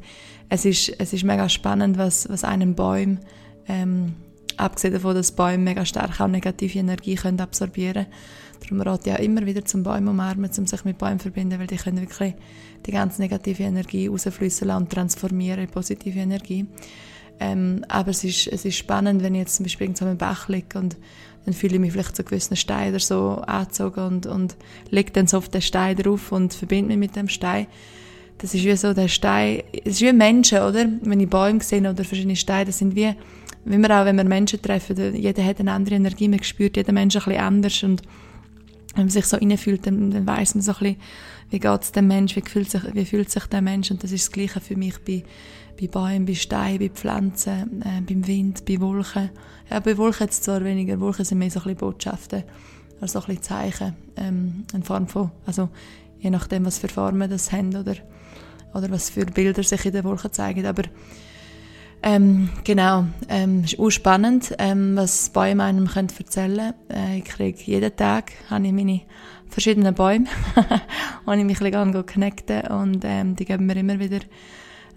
es 0.50 0.66
ist, 0.66 0.94
es 1.00 1.14
ist 1.14 1.24
mega 1.24 1.50
spannend, 1.50 1.98
was, 1.98 2.30
was 2.30 2.44
einem 2.44 2.76
Baum, 2.76 3.20
ähm, 3.68 4.14
abgesehen 4.58 4.94
davon, 4.94 5.16
dass 5.16 5.32
Bäume 5.32 5.64
mega 5.64 5.86
stark 5.86 6.20
auch 6.22 6.28
negative 6.28 6.80
Energie 6.80 7.16
können 7.16 7.39
absorbieren 7.39 8.06
können. 8.06 8.14
Darum 8.62 8.82
rate 8.82 9.10
ich 9.10 9.16
auch 9.16 9.20
immer 9.20 9.46
wieder 9.46 9.66
zum 9.66 9.82
Bäumen 9.84 10.08
umarmen, 10.08 10.52
um 10.56 10.68
sich 10.68 10.86
mit 10.86 10.98
Bäumen 10.98 11.20
zu 11.20 11.24
verbinden, 11.24 11.60
weil 11.60 11.68
die 11.68 11.78
können 11.78 12.00
wirklich 12.00 12.36
die 12.86 12.92
ganze 12.92 13.22
negative 13.22 13.64
Energie 13.64 14.08
rausfließen 14.08 14.68
lassen 14.68 14.84
und 14.84 14.92
transformieren 14.92 15.64
in 15.64 15.70
positive 15.70 16.20
Energie. 16.20 16.68
Ähm, 17.39 17.84
aber 17.88 18.12
es 18.12 18.24
ist, 18.24 18.48
es 18.48 18.66
ist 18.66 18.78
spannend, 18.78 19.24
wenn 19.24 19.34
ich 19.34 19.39
jetzt 19.39 19.56
zum 19.56 19.64
Beispiel 19.64 19.88
irgendwo 19.88 20.06
am 20.06 20.18
Bach 20.18 20.48
liege 20.48 20.78
und 20.78 20.96
dann 21.46 21.54
fühle 21.54 21.76
ich 21.76 21.80
mich 21.80 21.92
vielleicht 21.92 22.16
zu 22.16 22.24
gewissen 22.24 22.56
Stein 22.56 22.89
oder 22.89 23.00
so 23.00 23.42
angezogen 23.46 24.02
und, 24.02 24.26
und 24.26 24.56
lege 24.89 25.12
dann 25.12 25.28
so 25.28 25.38
auf 25.38 25.50
den 25.50 25.62
Stein 25.62 25.98
drauf 25.98 26.32
und 26.32 26.54
verbinde 26.54 26.89
mich 26.89 26.98
mit 26.98 27.16
dem 27.16 27.28
Stein. 27.28 27.68
Das 28.38 28.54
ist 28.54 28.64
wie 28.64 28.76
so 28.76 28.94
der 28.94 29.08
Stein, 29.08 29.64
es 29.84 29.94
ist 29.94 30.02
wie 30.02 30.14
Menschen, 30.14 30.60
oder? 30.60 30.88
Wenn 31.02 31.20
ich 31.20 31.30
Bäume 31.30 31.62
sehe 31.62 31.80
oder 31.80 32.04
verschiedene 32.04 32.36
Steine, 32.36 32.66
das 32.66 32.80
sind 32.80 32.96
wie, 32.96 33.14
wie 33.66 33.78
wir 33.78 34.02
auch, 34.02 34.06
wenn 34.06 34.18
wir 34.18 34.24
Menschen 34.24 34.62
treffen, 34.62 35.16
jeder 35.16 35.46
hat 35.46 35.60
eine 35.60 35.72
andere 35.72 35.96
Energie, 35.96 36.28
man 36.28 36.44
spürt 36.44 36.78
jeden 36.78 36.94
Menschen 36.94 37.22
ein 37.22 37.26
bisschen 37.26 37.42
anders 37.42 37.84
und 37.84 38.02
wenn 38.96 39.06
man 39.06 39.10
sich 39.10 39.26
so 39.26 39.38
reinfühlt, 39.38 39.86
dann, 39.86 40.12
dann 40.12 40.28
weiss 40.28 40.54
man 40.54 40.62
so 40.62 40.72
ein 40.74 40.78
bisschen, 40.80 40.96
wie 41.52 41.60
geht 41.60 41.82
es 41.82 41.91
dem 41.91 42.08
Mensch, 42.08 42.36
wie 42.36 42.41
fühlt, 42.41 42.72
sich, 42.72 42.82
wie 42.93 43.06
fühlt 43.06 43.30
sich 43.30 43.45
der 43.45 43.62
Mensch 43.62 43.91
und 43.91 44.04
das 44.04 44.12
ist 44.12 44.28
das 44.28 44.32
Gleiche 44.32 44.62
für 44.62 44.78
mich 44.78 44.97
bei, 44.99 45.24
bei 45.80 45.88
Bäumen, 45.88 46.26
bei 46.26 46.34
Steinen, 46.34 46.80
bei 46.80 46.89
Pflanzen, 46.89 47.82
äh, 47.84 48.02
beim 48.02 48.26
Wind, 48.26 48.66
bei 48.66 48.80
Wolken. 48.80 49.30
Ja, 49.70 49.80
bei 49.82 49.97
Wolken 49.97 50.26
jetzt 50.28 50.45
zwar 50.45 50.64
weniger, 50.64 50.99
Wolken 50.99 51.26
sind 51.26 51.39
mehr 51.39 51.52
so 51.52 51.60
ein 51.60 51.64
bisschen 51.64 51.78
Botschaften, 51.78 52.43
also 53.02 53.20
ein 53.20 53.26
bisschen 53.26 53.43
Zeichen, 53.43 53.95
ähm, 54.16 54.66
in 54.74 54.84
Form 54.84 55.08
von, 55.08 55.32
also 55.45 55.70
je 56.20 56.30
nachdem, 56.30 56.66
was 56.66 56.80
für 56.80 56.88
Formen 56.88 57.30
das 57.30 57.52
haben 57.52 57.76
oder, 57.76 57.95
oder 58.74 58.89
was 58.89 59.10
für 59.10 59.26
Bilder 59.26 59.62
sich 59.62 59.86
in 59.86 59.91
den 59.91 60.06
Wolken 60.06 60.32
zeigen, 60.32 60.66
aber 60.66 60.84
ähm, 62.04 62.49
genau, 62.64 63.06
ähm, 63.30 63.64
ist 63.64 63.78
auch 63.78 63.91
spannend, 63.91 64.56
ähm, 64.58 64.95
was 64.95 65.30
Bäume 65.30 65.64
einem 65.64 65.88
können 65.88 66.08
erzählen 66.18 66.74
können. 66.88 67.14
Äh, 67.14 67.18
ich 67.20 67.26
kriege 67.26 67.62
jeden 67.64 67.95
Tag 67.95 68.32
habe 68.49 68.66
ich 68.66 68.74
meine 68.74 69.02
verschiedenen 69.52 69.93
Bäume, 69.93 70.26
wo 71.26 71.32
ich 71.34 71.43
mich 71.43 71.62
ein 71.62 71.72
bisschen 71.72 72.06
connecten 72.06 72.62
und 72.68 73.04
ähm, 73.04 73.36
die 73.36 73.45
geben 73.45 73.66
mir 73.66 73.76
immer 73.76 73.99
wieder 73.99 74.20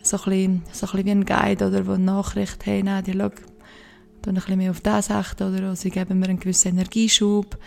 so 0.03 0.17
ein, 0.17 0.25
bisschen, 0.25 0.63
so 0.73 0.87
ein 0.87 0.93
bisschen 0.93 1.05
wie 1.07 1.11
ein 1.11 1.25
Guide 1.25 1.67
oder 1.67 1.87
wo 1.87 1.93
eine 1.93 2.05
Nachricht, 2.05 2.65
hey, 2.67 2.83
nein, 2.83 3.05
die 3.05 3.13
schau, 3.13 3.31
tu 4.23 4.31
ein 4.31 4.35
bisschen 4.35 4.59
mehr 4.59 4.71
auf 4.71 4.81
das 4.81 5.11
achten 5.11 5.55
oder 5.55 5.77
sie 5.77 5.91
geben 5.91 6.19
mir 6.19 6.29
einen 6.29 6.41
gewissen 6.41 6.69
Energieschub. 6.69 7.59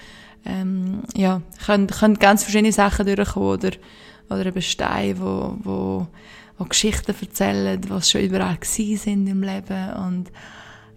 Ähm, 0.45 1.03
ja, 1.15 1.41
können, 1.65 1.87
können 1.87 2.19
ganz 2.19 2.43
verschiedene 2.43 2.71
Sachen 2.71 3.05
durchkommen 3.05 3.49
oder, 3.49 3.71
oder 4.29 4.45
eben 4.45 4.61
Steine, 4.61 5.19
wo, 5.19 5.57
wo 5.59 6.07
die 6.59 6.69
Geschichten 6.69 7.13
erzählen, 7.19 7.81
was 7.89 8.09
schon 8.09 8.21
überall 8.21 8.57
sind 8.61 9.27
im 9.27 9.43
Leben 9.43 9.93
und 9.93 10.31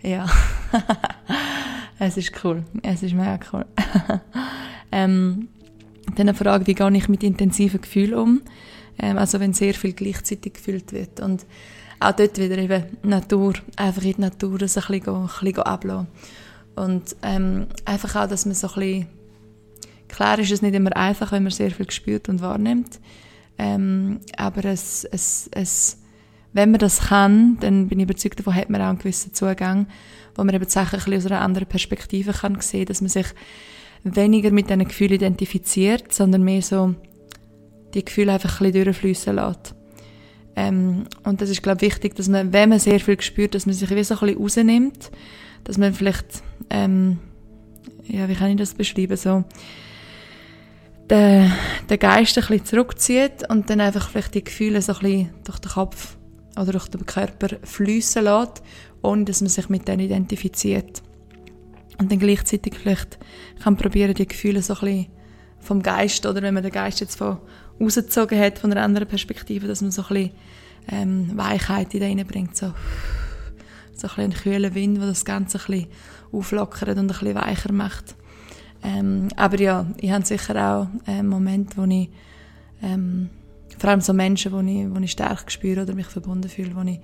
ja, 0.02 0.26
es 1.98 2.16
ist 2.16 2.32
cool, 2.44 2.64
es 2.82 3.02
ist 3.02 3.14
mega 3.14 3.38
cool. 3.52 3.66
ähm, 4.92 5.48
dann 6.16 6.34
Frage, 6.34 6.66
wie 6.66 6.74
gehe 6.74 6.96
ich 6.96 7.08
mit 7.08 7.22
intensiven 7.22 7.80
Gefühlen 7.80 8.14
um? 8.14 8.42
Ähm, 8.98 9.18
also 9.18 9.40
wenn 9.40 9.52
sehr 9.52 9.74
viel 9.74 9.92
gleichzeitig 9.92 10.54
gefühlt 10.54 10.92
wird 10.92 11.20
und 11.20 11.46
auch 12.00 12.12
dort 12.12 12.38
wieder 12.38 12.58
eben 12.58 12.84
Natur, 13.02 13.54
einfach 13.76 14.02
in 14.02 14.14
die 14.14 14.20
Natur 14.22 14.58
das 14.58 14.76
ein 14.76 14.84
bisschen, 14.86 15.14
ein 15.14 15.26
bisschen 15.26 15.62
ablassen. 15.62 16.08
Und 16.74 17.16
ähm, 17.22 17.66
einfach 17.84 18.16
auch, 18.16 18.28
dass 18.28 18.46
man 18.46 18.54
so 18.54 18.68
ein 18.68 18.74
bisschen, 18.74 19.06
klar 20.08 20.38
ist 20.38 20.50
es 20.50 20.62
nicht 20.62 20.74
immer 20.74 20.96
einfach, 20.96 21.32
wenn 21.32 21.42
man 21.42 21.52
sehr 21.52 21.70
viel 21.70 21.90
spürt 21.90 22.28
und 22.28 22.40
wahrnimmt, 22.40 23.00
ähm, 23.58 24.20
aber 24.38 24.64
es, 24.64 25.04
es, 25.04 25.50
es, 25.52 25.98
wenn 26.54 26.70
man 26.70 26.80
das 26.80 27.08
kann, 27.08 27.58
dann 27.60 27.88
bin 27.88 28.00
ich 28.00 28.04
überzeugt, 28.04 28.38
davon 28.38 28.54
hat 28.54 28.70
man 28.70 28.80
auch 28.80 28.88
einen 28.88 28.98
gewissen 28.98 29.34
Zugang, 29.34 29.86
wo 30.34 30.44
man 30.44 30.54
eben 30.54 30.64
die 30.64 30.70
Sachen 30.70 30.98
ein 30.98 31.04
bisschen 31.04 31.18
aus 31.18 31.26
einer 31.26 31.42
anderen 31.42 31.68
Perspektive 31.68 32.32
kann 32.32 32.58
sehen, 32.60 32.86
dass 32.86 33.02
man 33.02 33.10
sich 33.10 33.26
weniger 34.04 34.50
mit 34.50 34.70
diesen 34.70 34.84
Gefühlen 34.84 35.14
identifiziert, 35.14 36.12
sondern 36.12 36.42
mehr 36.42 36.62
so 36.62 36.94
die 37.94 38.04
Gefühle 38.04 38.32
einfach 38.32 38.60
ein 38.60 38.72
bisschen 38.72 38.84
durchfließen 38.84 39.34
lässt. 39.34 39.74
Ähm, 40.56 41.04
und 41.24 41.40
das 41.40 41.50
ist, 41.50 41.62
glaube 41.62 41.84
ich, 41.84 41.92
wichtig, 41.92 42.16
dass 42.16 42.28
man, 42.28 42.52
wenn 42.52 42.68
man 42.68 42.78
sehr 42.78 43.00
viel 43.00 43.20
spürt, 43.20 43.54
dass 43.54 43.66
man 43.66 43.74
sich 43.74 43.90
wie 43.90 44.04
so 44.04 44.14
ein 44.14 44.20
bisschen 44.20 44.42
rausnimmt, 44.42 45.10
dass 45.64 45.78
man 45.78 45.94
vielleicht, 45.94 46.42
ähm, 46.70 47.18
ja, 48.06 48.28
wie 48.28 48.34
kann 48.34 48.50
ich 48.50 48.56
das 48.56 48.74
beschreiben, 48.74 49.16
so, 49.16 49.44
den, 51.10 51.52
den 51.88 51.98
Geist 51.98 52.38
ein 52.38 52.46
bisschen 52.46 52.64
zurückzieht 52.64 53.48
und 53.48 53.68
dann 53.70 53.80
einfach 53.80 54.10
vielleicht 54.10 54.34
die 54.34 54.44
Gefühle 54.44 54.80
so 54.82 54.92
ein 54.92 54.98
bisschen 55.00 55.30
durch 55.44 55.58
den 55.58 55.70
Kopf 55.72 56.16
oder 56.56 56.72
durch 56.72 56.88
den 56.88 57.06
Körper 57.06 57.56
fließen 57.62 58.24
lässt, 58.24 58.62
ohne 59.02 59.24
dass 59.24 59.40
man 59.40 59.50
sich 59.50 59.68
mit 59.68 59.88
denen 59.88 60.00
identifiziert. 60.00 61.02
Und 62.00 62.10
dann 62.10 62.18
gleichzeitig 62.18 62.74
vielleicht 62.74 63.18
kann 63.62 63.76
probieren, 63.76 64.14
die 64.14 64.26
Gefühle 64.26 64.62
so 64.62 64.72
ein 64.74 64.80
bisschen 64.80 65.06
vom 65.60 65.82
Geist, 65.82 66.24
oder 66.24 66.40
wenn 66.40 66.54
man 66.54 66.62
den 66.62 66.72
Geist 66.72 67.00
jetzt 67.00 67.16
von 67.16 67.36
rausgezogen 67.78 68.38
hat, 68.40 68.58
von 68.58 68.72
einer 68.72 68.82
anderen 68.82 69.06
Perspektive, 69.06 69.68
dass 69.68 69.82
man 69.82 69.90
so 69.90 70.02
ein 70.02 70.08
bisschen 70.08 70.30
ähm, 70.90 71.36
Weichheit 71.36 71.92
in 71.92 72.00
den 72.00 72.26
bringt, 72.26 72.56
so, 72.56 72.72
so 73.94 74.08
ein 74.08 74.14
bisschen 74.14 74.24
einen 74.24 74.32
kühlen 74.32 74.74
Wind, 74.74 74.96
der 74.96 75.08
das 75.08 75.26
Ganze 75.26 75.58
ein 75.58 75.66
bisschen 75.66 75.86
auflockert 76.32 76.96
und 76.96 76.98
ein 76.98 77.06
bisschen 77.08 77.34
weicher 77.34 77.72
macht. 77.72 78.14
Ähm, 78.82 79.28
aber 79.36 79.60
ja, 79.60 79.86
ich 79.98 80.10
habe 80.10 80.24
sicher 80.24 80.56
auch 80.56 80.88
äh, 81.06 81.22
Momente, 81.22 81.76
wo 81.76 81.84
ich, 81.84 82.08
ähm, 82.82 83.28
vor 83.76 83.90
allem 83.90 84.00
so 84.00 84.14
Menschen, 84.14 84.52
wo 84.52 84.60
ich, 84.60 84.88
wo 84.90 84.98
ich 85.00 85.10
stark 85.10 85.52
spüre 85.52 85.82
oder 85.82 85.94
mich 85.94 86.06
verbunden 86.06 86.48
fühle, 86.48 86.74
wo 86.74 86.80
ich 86.80 87.00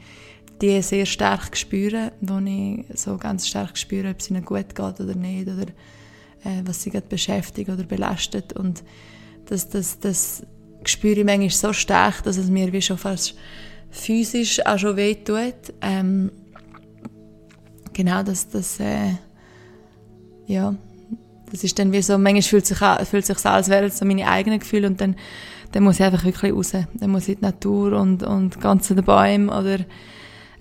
die 0.61 0.81
sehr 0.83 1.07
stark 1.07 1.57
spüre, 1.57 2.13
wo 2.21 2.39
ich 2.39 2.87
so 2.95 3.17
ganz 3.17 3.47
stark 3.47 3.77
spüre, 3.77 4.11
ob 4.11 4.21
es 4.21 4.31
ihnen 4.31 4.45
gut 4.45 4.75
geht 4.75 5.01
oder 5.01 5.15
nicht 5.15 5.49
oder 5.49 5.67
äh, 6.45 6.63
was 6.65 6.83
sie 6.83 6.91
gerade 6.91 7.07
beschäftigt 7.09 7.69
oder 7.69 7.85
belastet 7.85 8.53
und 8.55 8.83
das, 9.47 9.69
das, 9.69 10.01
das 10.01 10.43
spüre 10.85 11.21
ich 11.21 11.25
manchmal 11.25 11.51
so 11.51 11.73
stark, 11.73 12.23
dass 12.25 12.37
es 12.37 12.51
mir 12.51 12.73
wie 12.73 12.83
schon 12.83 12.99
fast 12.99 13.35
physisch 13.91 14.65
auch 14.65 14.79
schon 14.79 14.97
wehtut. 14.97 15.73
Ähm, 15.81 16.31
genau, 17.93 18.23
das, 18.23 18.49
das, 18.49 18.81
äh, 18.81 19.13
ja, 20.47 20.75
das 21.51 21.65
ist 21.65 21.79
dann 21.79 21.93
wie 21.93 22.03
so, 22.03 22.19
manchmal 22.19 22.43
fühlt 22.43 22.67
sich, 22.67 22.79
fühlt 22.79 23.27
sich 23.27 23.39
so, 23.39 23.49
als 23.49 23.69
wären 23.69 23.91
so 23.91 24.05
meine 24.05 24.29
eigenen 24.29 24.59
Gefühle 24.59 24.89
und 24.89 25.01
dann, 25.01 25.17
dann 25.73 25.85
muss 25.85 25.97
ich 25.97 26.05
einfach 26.05 26.25
wirklich 26.25 26.53
raus. 26.53 26.73
Dann 26.73 27.11
muss 27.11 27.29
ich 27.29 27.37
die 27.37 27.43
Natur 27.43 27.93
und, 28.01 28.23
und 28.23 28.61
ganze 28.61 28.95
den 28.95 29.05
Bäume 29.05 29.57
oder 29.57 29.79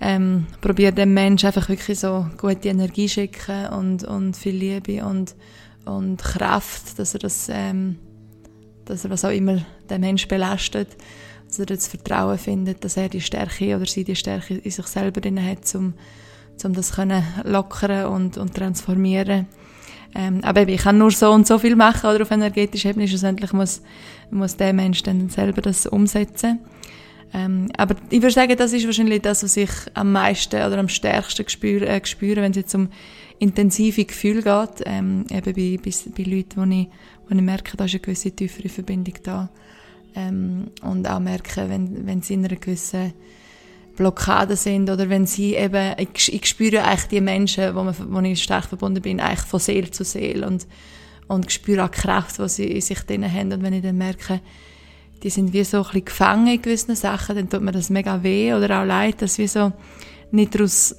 ähm, 0.02 0.48
probiere 0.62 0.94
dem 0.94 1.14
Menschen 1.14 1.48
einfach 1.48 1.70
wirklich 1.70 2.00
so 2.00 2.26
gute 2.38 2.70
Energie 2.70 3.10
schicken 3.10 3.68
und, 3.68 4.04
und 4.04 4.36
viel 4.36 4.56
Liebe 4.56 5.06
und, 5.06 5.36
und 5.86 6.22
Kraft, 6.22 7.00
dass 7.00 7.14
er 7.14 7.20
das, 7.20 7.48
ähm, 7.50 7.98
dass 8.86 9.06
er 9.06 9.12
was 9.12 9.26
auch 9.26 9.32
immer 9.32 9.66
den 9.90 10.02
Mensch 10.02 10.28
belastet, 10.28 10.90
dass 11.48 11.60
er 11.60 11.66
das 11.66 11.88
Vertrauen 11.88 12.38
findet, 12.38 12.84
dass 12.84 12.98
er 12.98 13.10
die 13.10 13.22
Stärke 13.22 13.76
oder 13.76 13.86
sie 13.86 14.04
die 14.04 14.16
Stärke 14.16 14.56
in 14.56 14.72
sich 14.72 14.88
selber 14.88 15.22
drin 15.22 15.44
hat, 15.44 15.74
um, 15.76 15.94
um 16.64 16.74
das 16.74 16.94
können 16.94 17.24
lockern 17.44 18.08
und, 18.08 18.38
und 18.38 18.54
transformieren 18.54 19.48
ähm, 20.16 20.40
aber 20.44 20.68
ich 20.68 20.82
kann 20.82 20.98
nur 20.98 21.12
so 21.12 21.32
und 21.32 21.46
so 21.46 21.60
viel 21.60 21.76
machen 21.76 22.10
oder 22.10 22.22
auf 22.22 22.32
energetischer 22.32 22.92
Ebene. 22.92 23.08
Schlussendlich 23.08 23.52
muss, 23.52 23.82
muss 24.32 24.56
der 24.56 24.72
Mensch 24.72 25.04
dann 25.04 25.30
selber 25.30 25.62
das 25.62 25.86
umsetzen. 25.86 26.60
Ähm, 27.36 27.68
aber 27.76 27.96
ich 28.10 28.22
würde 28.22 28.34
sagen, 28.34 28.56
das 28.56 28.72
ist 28.72 28.86
wahrscheinlich 28.86 29.22
das, 29.22 29.44
was 29.44 29.58
ich 29.58 29.70
am 29.94 30.14
meisten 30.14 30.56
oder 30.56 30.78
am 30.78 30.88
stärksten 30.88 31.50
spüre, 31.50 31.86
äh, 31.86 32.06
spüre 32.06 32.42
wenn 32.42 32.52
es 32.52 32.58
jetzt 32.58 32.76
um 32.76 32.88
intensive 33.40 34.06
Gefühle 34.06 34.42
geht. 34.42 34.86
Ähm, 34.86 35.26
eben 35.30 35.54
bei, 35.54 35.78
bei, 35.84 35.92
bei 36.16 36.24
Leuten, 36.24 36.56
wo 36.56 36.64
ich, 36.64 36.88
wo 37.28 37.36
ich 37.36 37.42
merke, 37.42 37.76
da 37.76 37.84
ist 37.84 37.94
eine 37.94 38.00
gewisse 38.00 38.32
tiefere 38.32 38.70
Verbindung 38.70 39.16
da. 39.24 39.50
Ähm, 40.16 40.68
und 40.82 41.10
auch 41.10 41.20
merke, 41.20 41.68
wenn, 41.68 42.08
wenn 42.08 42.22
sie 42.22 42.36
in 42.36 42.46
einer 42.46 42.56
gewissen 42.56 43.14
Blockaden 43.98 44.56
sind 44.56 44.90
oder 44.90 45.10
wenn 45.10 45.26
sie 45.26 45.56
eben, 45.56 45.94
ich, 45.98 46.34
ich 46.34 46.46
spüre 46.46 46.86
eigentlich 46.86 47.08
die 47.10 47.20
Menschen, 47.20 47.76
wo, 47.76 47.84
man, 47.84 47.96
wo 48.00 48.20
ich 48.22 48.42
stark 48.42 48.66
verbunden 48.66 49.02
bin, 49.02 49.20
eigentlich 49.20 49.42
von 49.42 49.60
Seele 49.60 49.92
zu 49.92 50.06
Seele 50.06 50.48
und, 50.48 50.66
und 51.28 51.52
spüre 51.52 51.84
auch 51.84 51.90
die 51.90 52.00
Kraft, 52.00 52.40
die 52.40 52.48
sie 52.48 52.66
in 52.66 52.82
sich 52.82 53.00
drin 53.00 53.30
haben 53.30 53.52
und 53.52 53.62
wenn 53.62 53.74
ich 53.74 53.84
dann 53.84 53.98
merke, 53.98 54.40
die 55.24 55.30
sind 55.30 55.54
wie 55.54 55.64
so 55.64 55.78
ein 55.78 55.84
bisschen 55.84 56.06
gefangen 56.06 56.48
in 56.48 56.62
gewissen 56.62 56.96
Sachen, 56.96 57.36
dann 57.36 57.50
tut 57.50 57.62
mir 57.62 57.72
das 57.72 57.90
mega 57.90 58.22
weh 58.22 58.54
oder 58.54 58.82
auch 58.82 58.86
leid, 58.86 59.22
dass 59.22 59.38
wir 59.38 59.48
so 59.48 59.72
nicht 60.32 60.56
daraus 60.56 60.96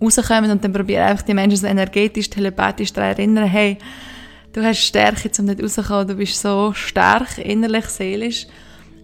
rauskommen 0.00 0.50
und 0.50 0.62
dann 0.64 0.72
probiere 0.72 1.04
einfach 1.04 1.24
die 1.24 1.34
Menschen 1.34 1.58
so 1.58 1.66
energetisch, 1.66 2.28
telepathisch 2.28 2.92
daran 2.92 3.10
erinnern, 3.10 3.44
hey, 3.46 3.78
du 4.52 4.62
hast 4.62 4.78
Stärke, 4.78 5.30
um 5.38 5.46
nicht 5.46 5.62
rauszukommen, 5.62 6.08
du 6.08 6.14
bist 6.16 6.40
so 6.40 6.72
stark, 6.74 7.38
innerlich, 7.38 7.86
seelisch 7.86 8.46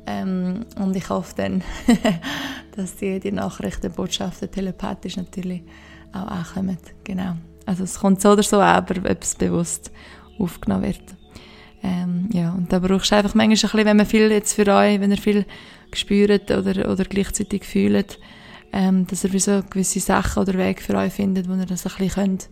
ähm, 0.07 0.67
und 0.77 0.97
ich 0.97 1.09
hoffe 1.09 1.35
dann, 1.37 1.63
dass 2.77 2.97
die, 2.97 3.21
die 3.21 3.33
Nachrichten, 3.33 3.93
Botschaften 3.93 4.51
telepathisch 4.51 5.17
natürlich 5.17 5.63
auch 6.13 6.27
ankommen. 6.27 6.79
Genau. 7.05 7.37
Also 7.67 7.85
es 7.85 7.99
kommt 7.99 8.21
so 8.21 8.33
oder 8.33 8.43
so 8.43 8.59
an, 8.59 8.77
aber 8.77 9.11
ob 9.11 9.23
es 9.23 9.35
bewusst 9.35 9.93
aufgenommen 10.39 10.85
wird. 10.85 11.20
Ähm, 11.83 12.28
ja, 12.33 12.51
und 12.53 12.72
da 12.72 12.78
brauchst 12.78 13.11
du 13.11 13.16
einfach 13.16 13.35
manchmal 13.35 13.57
ein 13.57 13.61
bisschen, 13.61 13.85
wenn 13.87 13.97
man 13.97 14.07
viel 14.07 14.31
jetzt 14.31 14.55
für 14.55 14.66
euch, 14.66 15.01
wenn 15.01 15.11
ihr 15.11 15.18
viel 15.18 15.47
spürt 15.95 16.51
oder, 16.51 16.91
oder 16.91 17.05
gleichzeitig 17.05 17.64
fühlt, 17.64 18.18
ähm, 18.72 19.07
dass 19.07 19.24
ihr 19.24 19.33
wie 19.33 19.41
so 19.41 19.62
gewisse 19.68 20.01
Sachen 20.01 20.43
oder 20.43 20.55
Wege 20.55 20.81
für 20.81 20.95
euch 20.95 21.12
findet, 21.12 21.49
wo 21.49 21.55
ihr 21.55 21.66
das 21.66 21.87
ein 21.87 21.93
bisschen 21.97 22.11
könnt, 22.11 22.49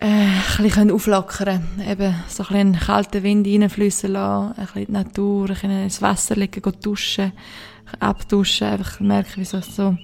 äh, 0.00 0.06
ein 0.06 0.62
bisschen 0.62 0.90
auflockern 0.90 1.68
Eben 1.86 2.14
so 2.28 2.42
ein 2.42 2.46
bisschen 2.48 2.56
einen 2.56 2.78
kalten 2.78 3.22
Wind 3.22 3.46
reinfließen 3.46 4.10
lassen, 4.10 4.54
ein 4.56 4.66
bisschen 4.66 4.86
die 4.86 4.92
Natur, 4.92 5.42
ein 5.42 5.54
bisschen 5.54 5.82
ins 5.82 6.02
Wasser 6.02 6.36
legen, 6.36 6.62
gehen 6.62 6.80
duschen, 6.82 7.32
abduschen, 7.98 8.68
einfach 8.68 9.00
merken, 9.00 9.40
wie 9.40 9.44
so, 9.44 9.60
so 9.60 9.96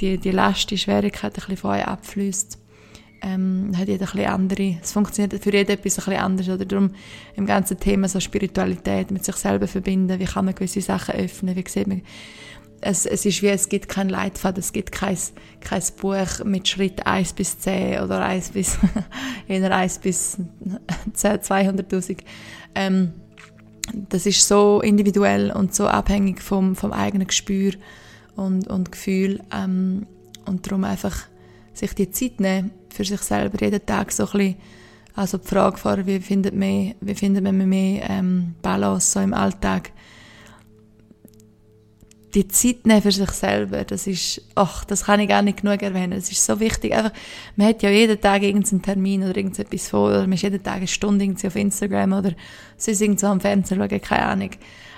die, 0.00 0.18
die 0.18 0.30
Last, 0.30 0.70
die 0.70 0.78
Schwierigkeit 0.78 1.32
ein 1.32 1.34
bisschen 1.34 1.56
von 1.56 1.70
euch 1.72 1.86
abfließt. 1.86 2.58
Ähm, 3.26 3.72
hat 3.76 3.88
jeder 3.88 4.06
ein 4.14 4.26
andere, 4.26 4.78
es 4.80 4.92
funktioniert 4.92 5.42
für 5.42 5.52
jeden 5.52 5.70
etwas 5.70 6.06
ein 6.06 6.16
anders, 6.16 6.48
oder 6.48 6.64
darum 6.64 6.90
im 7.34 7.44
ganzen 7.44 7.78
Thema 7.80 8.08
so 8.08 8.20
Spiritualität, 8.20 9.10
mit 9.10 9.24
sich 9.24 9.34
selber 9.34 9.66
verbinden, 9.66 10.20
wie 10.20 10.24
kann 10.24 10.44
man 10.44 10.54
gewisse 10.54 10.80
Sachen 10.80 11.16
öffnen, 11.16 11.56
wie 11.56 11.64
sieht 11.68 11.88
man 11.88 12.02
es, 12.80 13.06
es 13.06 13.24
ist 13.24 13.42
wie, 13.42 13.48
es 13.48 13.68
gibt 13.68 13.88
keinen 13.88 14.10
Leitfaden, 14.10 14.60
es 14.60 14.72
gibt 14.72 14.92
kein, 14.92 15.16
kein 15.60 15.82
Buch 16.00 16.44
mit 16.44 16.68
Schritt 16.68 17.06
1 17.06 17.32
bis 17.32 17.58
10 17.58 18.00
oder 18.00 18.24
1 18.24 18.50
bis, 18.50 18.78
eher 19.48 19.74
1 19.74 19.98
bis 19.98 20.38
10, 21.14 21.40
200'000. 21.40 22.18
Ähm, 22.74 23.12
das 24.08 24.26
ist 24.26 24.46
so 24.46 24.80
individuell 24.80 25.50
und 25.50 25.74
so 25.74 25.86
abhängig 25.86 26.42
vom, 26.42 26.76
vom 26.76 26.92
eigenen 26.92 27.26
Gespür 27.26 27.72
und, 28.36 28.68
und 28.68 28.92
Gefühl. 28.92 29.40
Ähm, 29.52 30.06
und 30.44 30.66
darum 30.66 30.84
einfach 30.84 31.26
sich 31.76 31.94
die 31.94 32.10
Zeit 32.10 32.40
nehmen, 32.40 32.70
für 32.90 33.04
sich 33.04 33.20
selber 33.20 33.62
jeden 33.62 33.84
Tag 33.84 34.12
so 34.12 34.24
ein 34.24 34.32
bisschen, 34.32 34.56
also 35.14 35.38
die 35.38 35.46
Frage 35.46 35.76
vor, 35.78 36.06
wie 36.06 36.20
findet 36.20 36.54
man, 36.54 36.94
wie 37.00 37.14
findet 37.14 37.44
man 37.44 37.56
mehr 37.68 38.08
ähm, 38.08 38.54
Balance 38.62 39.12
so 39.12 39.20
im 39.20 39.34
Alltag, 39.34 39.92
die 42.34 42.48
Zeit 42.48 42.86
nehmen 42.86 43.00
für 43.00 43.12
sich 43.12 43.30
selber, 43.30 43.84
das 43.84 44.06
ist, 44.06 44.42
ach, 44.54 44.84
das 44.84 45.04
kann 45.04 45.20
ich 45.20 45.28
gar 45.28 45.40
nicht 45.40 45.62
genug 45.62 45.80
erwähnen. 45.80 46.10
Das 46.10 46.30
ist 46.30 46.44
so 46.44 46.60
wichtig. 46.60 46.94
Einfach, 46.94 47.12
man 47.56 47.68
hat 47.68 47.82
ja 47.82 47.88
jeden 47.88 48.20
Tag 48.20 48.42
irgendeinen 48.42 48.82
Termin 48.82 49.22
oder 49.22 49.38
irgendetwas 49.38 49.88
vor, 49.88 50.08
oder 50.10 50.22
man 50.22 50.34
ist 50.34 50.42
jeden 50.42 50.62
Tag 50.62 50.76
eine 50.76 50.86
Stunde 50.86 51.34
auf 51.46 51.56
Instagram 51.56 52.12
oder 52.12 52.32
sonst 52.76 53.00
irgendwo 53.00 53.26
am 53.28 53.40
Fernsehen 53.40 53.78
schauen, 53.78 54.00
keine 54.02 54.22
Ahnung. 54.22 54.50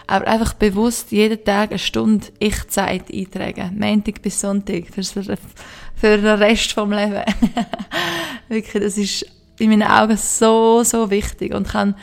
Aber 0.08 0.26
einfach 0.26 0.54
bewusst 0.54 1.12
jeden 1.12 1.44
Tag 1.44 1.68
eine 1.68 1.78
Stunde 1.78 2.28
Ich-Zeit 2.38 3.12
eintragen. 3.12 3.76
Montag 3.78 4.22
bis 4.22 4.40
Sonntag. 4.40 4.84
Für, 4.90 5.02
für 5.02 6.16
den 6.16 6.26
Rest 6.26 6.72
vom 6.72 6.90
Leben. 6.92 7.22
Wirklich, 8.48 8.82
das 8.82 8.96
ist 8.96 9.26
in 9.58 9.68
meinen 9.68 9.82
Augen 9.82 10.16
so, 10.16 10.82
so 10.82 11.10
wichtig 11.10 11.52
und 11.52 11.68
kann 11.68 11.94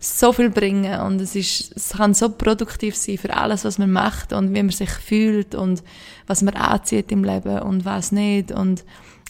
so 0.00 0.32
viel 0.32 0.48
bringen 0.48 0.98
und 1.02 1.20
es 1.20 1.36
ist, 1.36 1.76
es 1.76 1.90
kann 1.90 2.14
so 2.14 2.30
produktiv 2.30 2.96
sein 2.96 3.18
für 3.18 3.36
alles, 3.36 3.64
was 3.66 3.78
man 3.78 3.92
macht 3.92 4.32
und 4.32 4.54
wie 4.54 4.62
man 4.62 4.70
sich 4.70 4.90
fühlt 4.90 5.54
und 5.54 5.82
was 6.26 6.40
man 6.40 6.54
anzieht 6.54 7.12
im 7.12 7.22
Leben 7.22 7.60
und 7.60 7.84
was 7.84 8.12
nicht 8.12 8.50
und 8.50 8.82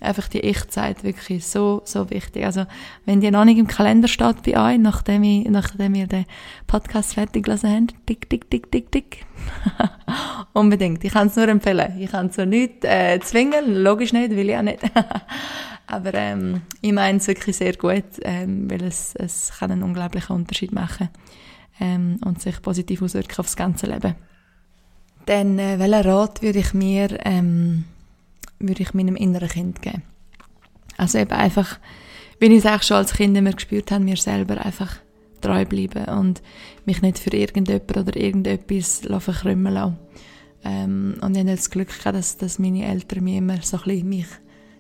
einfach 0.03 0.29
die 0.29 0.43
Echtzeit 0.43 1.05
wirklich 1.05 1.47
so, 1.47 1.83
so 1.85 2.11
wichtig. 2.11 2.45
Also, 2.45 2.67
wenn 3.05 3.21
die 3.21 3.31
noch 3.31 3.45
nicht 3.45 3.59
im 3.59 3.67
Kalender 3.67 4.09
steht 4.09 4.43
bei 4.43 4.57
euch, 4.57 4.79
nachdem, 4.79 5.23
ich, 5.23 5.49
nachdem 5.49 5.95
ihr 5.95 6.07
den 6.07 6.27
Podcast 6.67 7.15
fertig 7.15 7.45
gelesen 7.45 7.71
habt, 7.71 8.07
tick, 8.07 8.29
tick, 8.29 8.51
tick, 8.51 8.71
tick, 8.71 8.91
tick. 8.91 9.27
Unbedingt. 10.53 11.05
Ich 11.05 11.13
kann 11.13 11.29
es 11.29 11.37
nur 11.37 11.49
empfehlen. 11.49 11.99
Ich 11.99 12.11
kann 12.11 12.27
es 12.27 12.37
so 12.37 12.45
nicht 12.45 12.85
äh, 12.85 13.19
zwingen, 13.21 13.83
logisch 13.83 14.13
nicht, 14.13 14.31
will 14.31 14.51
ich 14.51 14.57
auch 14.57 14.63
nicht. 14.63 14.81
Aber 15.87 16.15
ähm, 16.15 16.63
ich 16.81 16.93
meine 16.93 17.19
es 17.19 17.29
wirklich 17.29 17.57
sehr 17.57 17.75
gut, 17.75 18.05
ähm, 18.23 18.71
weil 18.71 18.83
es, 18.83 19.15
es 19.15 19.53
kann 19.59 19.71
einen 19.71 19.83
unglaublichen 19.83 20.35
Unterschied 20.35 20.73
machen 20.73 21.11
ähm, 21.81 22.19
und 22.25 22.41
sich 22.41 22.63
positiv 22.63 23.03
auswirken 23.03 23.39
auf 23.39 23.47
das 23.47 23.57
ganze 23.57 23.87
Leben. 23.87 24.15
Dann, 25.27 25.59
äh, 25.59 25.79
welchen 25.79 26.09
Rat 26.09 26.43
würde 26.43 26.61
ich 26.61 26.73
mir, 26.75 27.19
ähm, 27.25 27.85
würde 28.59 28.83
ich 28.83 28.95
meinem 28.95 29.17
inneren 29.17 29.49
Kind 29.49 29.83
geben? 29.83 30.03
Also 30.97 31.19
eben 31.19 31.33
einfach, 31.33 31.79
wie 32.39 32.47
ich 32.47 32.65
es 32.65 32.67
auch 32.67 32.83
schon 32.83 32.99
als 32.99 33.15
Kind 33.15 33.37
immer 33.37 33.53
gespürt 33.53 33.91
habe, 33.91 34.05
mir 34.05 34.17
selber 34.17 34.65
einfach 34.65 34.97
treu 35.41 35.65
bleiben 35.65 36.05
und 36.19 36.43
mich 36.85 37.03
nicht 37.03 37.19
für 37.19 37.31
irgendjemand 37.31 37.97
oder 37.97 38.17
irgendetwas 38.17 39.03
verkrümmen 39.19 39.73
lassen. 39.73 39.99
Ähm, 40.65 41.15
und 41.21 41.37
ich 41.37 41.41
habe 41.41 41.51
das 41.51 41.71
Glück 41.71 41.89
gehabt, 41.89 42.17
dass, 42.17 42.37
dass 42.37 42.59
meine 42.59 42.85
Eltern 42.87 43.25
mir 43.25 43.39
immer 43.39 43.61
so 43.63 43.79
ein 43.79 43.83
bisschen 43.85 44.09
mich 44.09 44.27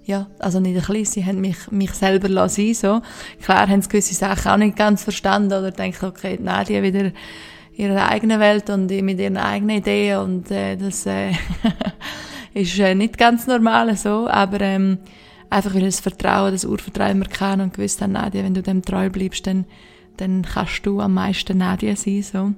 ja, 0.04 0.26
also 0.40 0.58
nicht 0.58 0.76
ein 0.76 0.84
bisschen, 0.84 1.04
sie 1.04 1.24
haben 1.24 1.40
mich, 1.40 1.70
mich 1.70 1.92
selber 1.92 2.28
lassen 2.28 2.74
so. 2.74 3.02
Klar 3.40 3.68
haben 3.68 3.82
sie 3.82 3.88
gewisse 3.88 4.14
Sachen 4.14 4.50
auch 4.50 4.56
nicht 4.56 4.76
ganz 4.76 5.04
verstanden 5.04 5.52
oder 5.52 5.70
denken, 5.70 6.06
okay, 6.06 6.38
die 6.38 6.48
haben 6.48 6.82
wieder 6.82 7.12
ihre 7.74 8.08
eigene 8.08 8.40
Welt 8.40 8.68
und 8.68 8.90
mit 8.90 9.18
ihren 9.18 9.36
eigenen 9.36 9.78
Ideen 9.78 10.18
und 10.18 10.50
äh, 10.50 10.76
das 10.76 11.06
äh, 11.06 11.32
ist 12.54 12.78
äh, 12.78 12.94
nicht 12.94 13.18
ganz 13.18 13.46
normal 13.46 13.96
so, 13.96 14.28
aber 14.28 14.60
ähm, 14.60 14.98
einfach 15.50 15.74
weil 15.74 15.82
das 15.82 16.00
Vertrauen, 16.00 16.52
das 16.52 16.64
Urvertrauen 16.64 17.12
immer 17.12 17.26
kann 17.26 17.60
und 17.60 17.74
gewusst 17.74 18.00
haben, 18.02 18.12
Nadia, 18.12 18.42
wenn 18.42 18.54
du 18.54 18.62
dem 18.62 18.82
treu 18.82 19.10
bleibst, 19.10 19.46
dann, 19.46 19.66
dann 20.16 20.42
kannst 20.42 20.84
du 20.86 21.00
am 21.00 21.14
meisten 21.14 21.58
Nadia 21.58 21.96
sein, 21.96 22.22
so. 22.22 22.52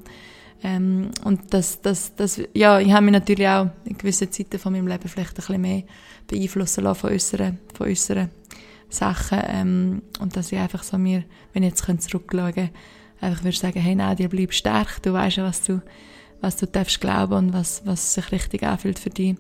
Ähm, 0.63 1.11
und 1.25 1.53
das, 1.53 1.83
das, 1.83 2.15
das, 2.15 2.41
ja, 2.55 2.81
ich 2.81 2.91
habe 2.93 3.05
mich 3.05 3.13
natürlich 3.13 3.47
auch 3.47 3.69
in 3.85 3.99
gewissen 3.99 4.33
Zeiten 4.33 4.59
von 4.59 4.73
meinem 4.73 4.87
Leben 4.87 5.09
vielleicht 5.09 5.33
ein 5.33 5.35
bisschen 5.35 5.61
mehr 5.61 5.83
beeinflussen 6.27 6.85
lassen 6.85 7.01
von 7.01 7.13
unseren, 7.13 7.59
von 7.75 7.89
unseren 7.89 8.31
Sachen. 8.89 9.43
Ähm, 9.47 10.03
und 10.21 10.37
dass 10.37 10.53
ich 10.53 10.59
einfach 10.59 10.83
so 10.83 10.97
mir, 10.97 11.25
wenn 11.53 11.63
ich 11.63 11.71
jetzt 11.71 11.85
zurückschauen 11.85 12.55
könnte, 12.55 12.71
einfach 13.21 13.45
würde 13.45 13.57
sagen, 13.57 13.81
hey 13.81 13.95
Nadia, 13.95 14.29
bleib 14.29 14.55
stark, 14.55 15.03
du 15.03 15.13
weißt 15.13 15.37
ja, 15.37 15.45
was 15.45 15.63
du, 15.63 15.83
was 16.41 16.57
du 16.57 16.67
darfst 16.67 17.01
glauben 17.01 17.35
und 17.35 17.53
was, 17.53 17.83
was 17.85 18.15
sich 18.15 18.33
richtig 18.33 18.63
anfühlt 18.63 18.99
für 18.99 19.11
dich. 19.11 19.37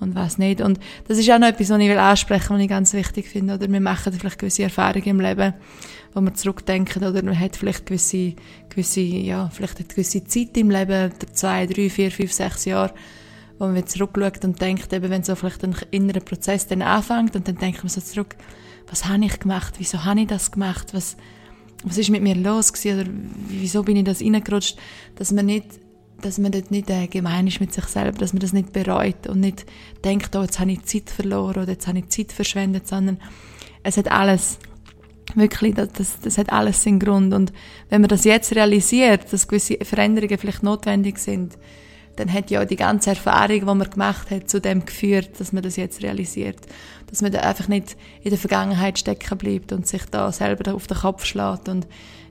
Und 0.00 0.14
was 0.14 0.38
nicht. 0.38 0.60
Und 0.60 0.78
das 1.08 1.18
ist 1.18 1.30
auch 1.30 1.38
noch 1.38 1.48
etwas, 1.48 1.70
was 1.70 1.80
ich 1.80 1.88
will 1.88 1.98
ansprechen, 1.98 2.54
was 2.54 2.62
ich 2.62 2.68
ganz 2.68 2.92
wichtig 2.92 3.28
finde. 3.28 3.54
Oder? 3.54 3.70
Wir 3.70 3.80
machen 3.80 4.12
vielleicht 4.12 4.38
gewisse 4.38 4.64
Erfahrungen 4.64 5.06
im 5.06 5.20
Leben, 5.20 5.54
wo 6.12 6.20
wir 6.20 6.34
zurückdenken, 6.34 7.04
oder? 7.04 7.22
Man 7.22 7.38
hat 7.38 7.56
vielleicht 7.56 7.86
gewisse, 7.86 8.34
gewisse, 8.68 9.00
ja, 9.00 9.48
vielleicht 9.50 9.78
eine 9.78 9.88
gewisse 9.88 10.24
Zeit 10.24 10.56
im 10.56 10.70
Leben, 10.70 11.12
zwei, 11.32 11.66
drei, 11.66 11.90
vier, 11.90 12.10
fünf, 12.10 12.32
sechs 12.32 12.64
Jahre, 12.64 12.94
wo 13.58 13.66
man 13.66 13.86
zurückschaut 13.86 14.44
und 14.44 14.60
denkt, 14.60 14.92
eben, 14.92 15.10
wenn 15.10 15.22
so 15.22 15.34
vielleicht 15.34 15.64
ein 15.64 15.74
innerer 15.90 16.20
Prozess 16.20 16.66
dann 16.66 16.82
anfängt 16.82 17.36
und 17.36 17.46
dann 17.48 17.56
denkt 17.56 17.82
man 17.82 17.88
so 17.88 18.00
zurück, 18.00 18.36
was 18.88 19.06
habe 19.06 19.24
ich 19.24 19.38
gemacht, 19.38 19.74
wieso 19.78 20.04
habe 20.04 20.20
ich 20.20 20.26
das 20.26 20.50
gemacht, 20.50 20.92
was, 20.92 21.16
was 21.84 21.98
ist 21.98 22.10
mit 22.10 22.22
mir 22.22 22.34
los 22.34 22.72
gewesen, 22.72 23.00
oder 23.00 23.10
wieso 23.48 23.82
bin 23.82 23.96
ich 23.96 24.04
das 24.04 24.20
reingerutscht, 24.20 24.76
dass 25.16 25.32
man 25.32 25.46
nicht 25.46 25.66
dass 26.24 26.38
man 26.38 26.52
dort 26.52 26.70
nicht 26.70 26.88
äh, 26.88 27.06
gemein 27.06 27.46
ist 27.46 27.60
mit 27.60 27.72
sich 27.72 27.84
selber, 27.84 28.18
dass 28.18 28.32
man 28.32 28.40
das 28.40 28.52
nicht 28.52 28.72
bereut 28.72 29.26
und 29.28 29.40
nicht 29.40 29.66
denkt, 30.04 30.34
oh, 30.34 30.42
jetzt 30.42 30.58
habe 30.58 30.72
ich 30.72 30.84
Zeit 30.84 31.10
verloren 31.10 31.62
oder 31.62 31.72
jetzt 31.72 31.86
habe 31.86 31.98
ich 31.98 32.08
Zeit 32.08 32.32
verschwendet, 32.32 32.88
sondern 32.88 33.18
es 33.82 33.98
hat 33.98 34.10
alles, 34.10 34.58
wirklich, 35.34 35.74
das, 35.74 35.92
das, 35.92 36.20
das 36.20 36.38
hat 36.38 36.50
alles 36.50 36.82
seinen 36.82 36.98
Grund. 36.98 37.34
Und 37.34 37.52
wenn 37.90 38.00
man 38.00 38.08
das 38.08 38.24
jetzt 38.24 38.54
realisiert, 38.54 39.32
dass 39.32 39.48
gewisse 39.48 39.76
Veränderungen 39.84 40.38
vielleicht 40.38 40.62
notwendig 40.62 41.18
sind, 41.18 41.58
dann 42.16 42.32
hat 42.32 42.50
ja 42.50 42.64
die 42.64 42.76
ganze 42.76 43.10
Erfahrung, 43.10 43.60
die 43.60 43.64
man 43.64 43.90
gemacht 43.90 44.30
hat, 44.30 44.48
zu 44.48 44.60
dem 44.60 44.86
geführt, 44.86 45.40
dass 45.40 45.52
man 45.52 45.62
das 45.62 45.76
jetzt 45.76 46.02
realisiert. 46.02 46.60
Dass 47.08 47.20
man 47.20 47.32
da 47.32 47.40
einfach 47.40 47.68
nicht 47.68 47.96
in 48.22 48.30
der 48.30 48.38
Vergangenheit 48.38 48.98
stecken 48.98 49.36
bleibt 49.36 49.72
und 49.72 49.86
sich 49.86 50.04
da 50.06 50.30
selber 50.32 50.74
auf 50.74 50.86
den 50.86 50.96
Kopf 50.96 51.26
schlägt 51.26 51.68
und 51.68 51.86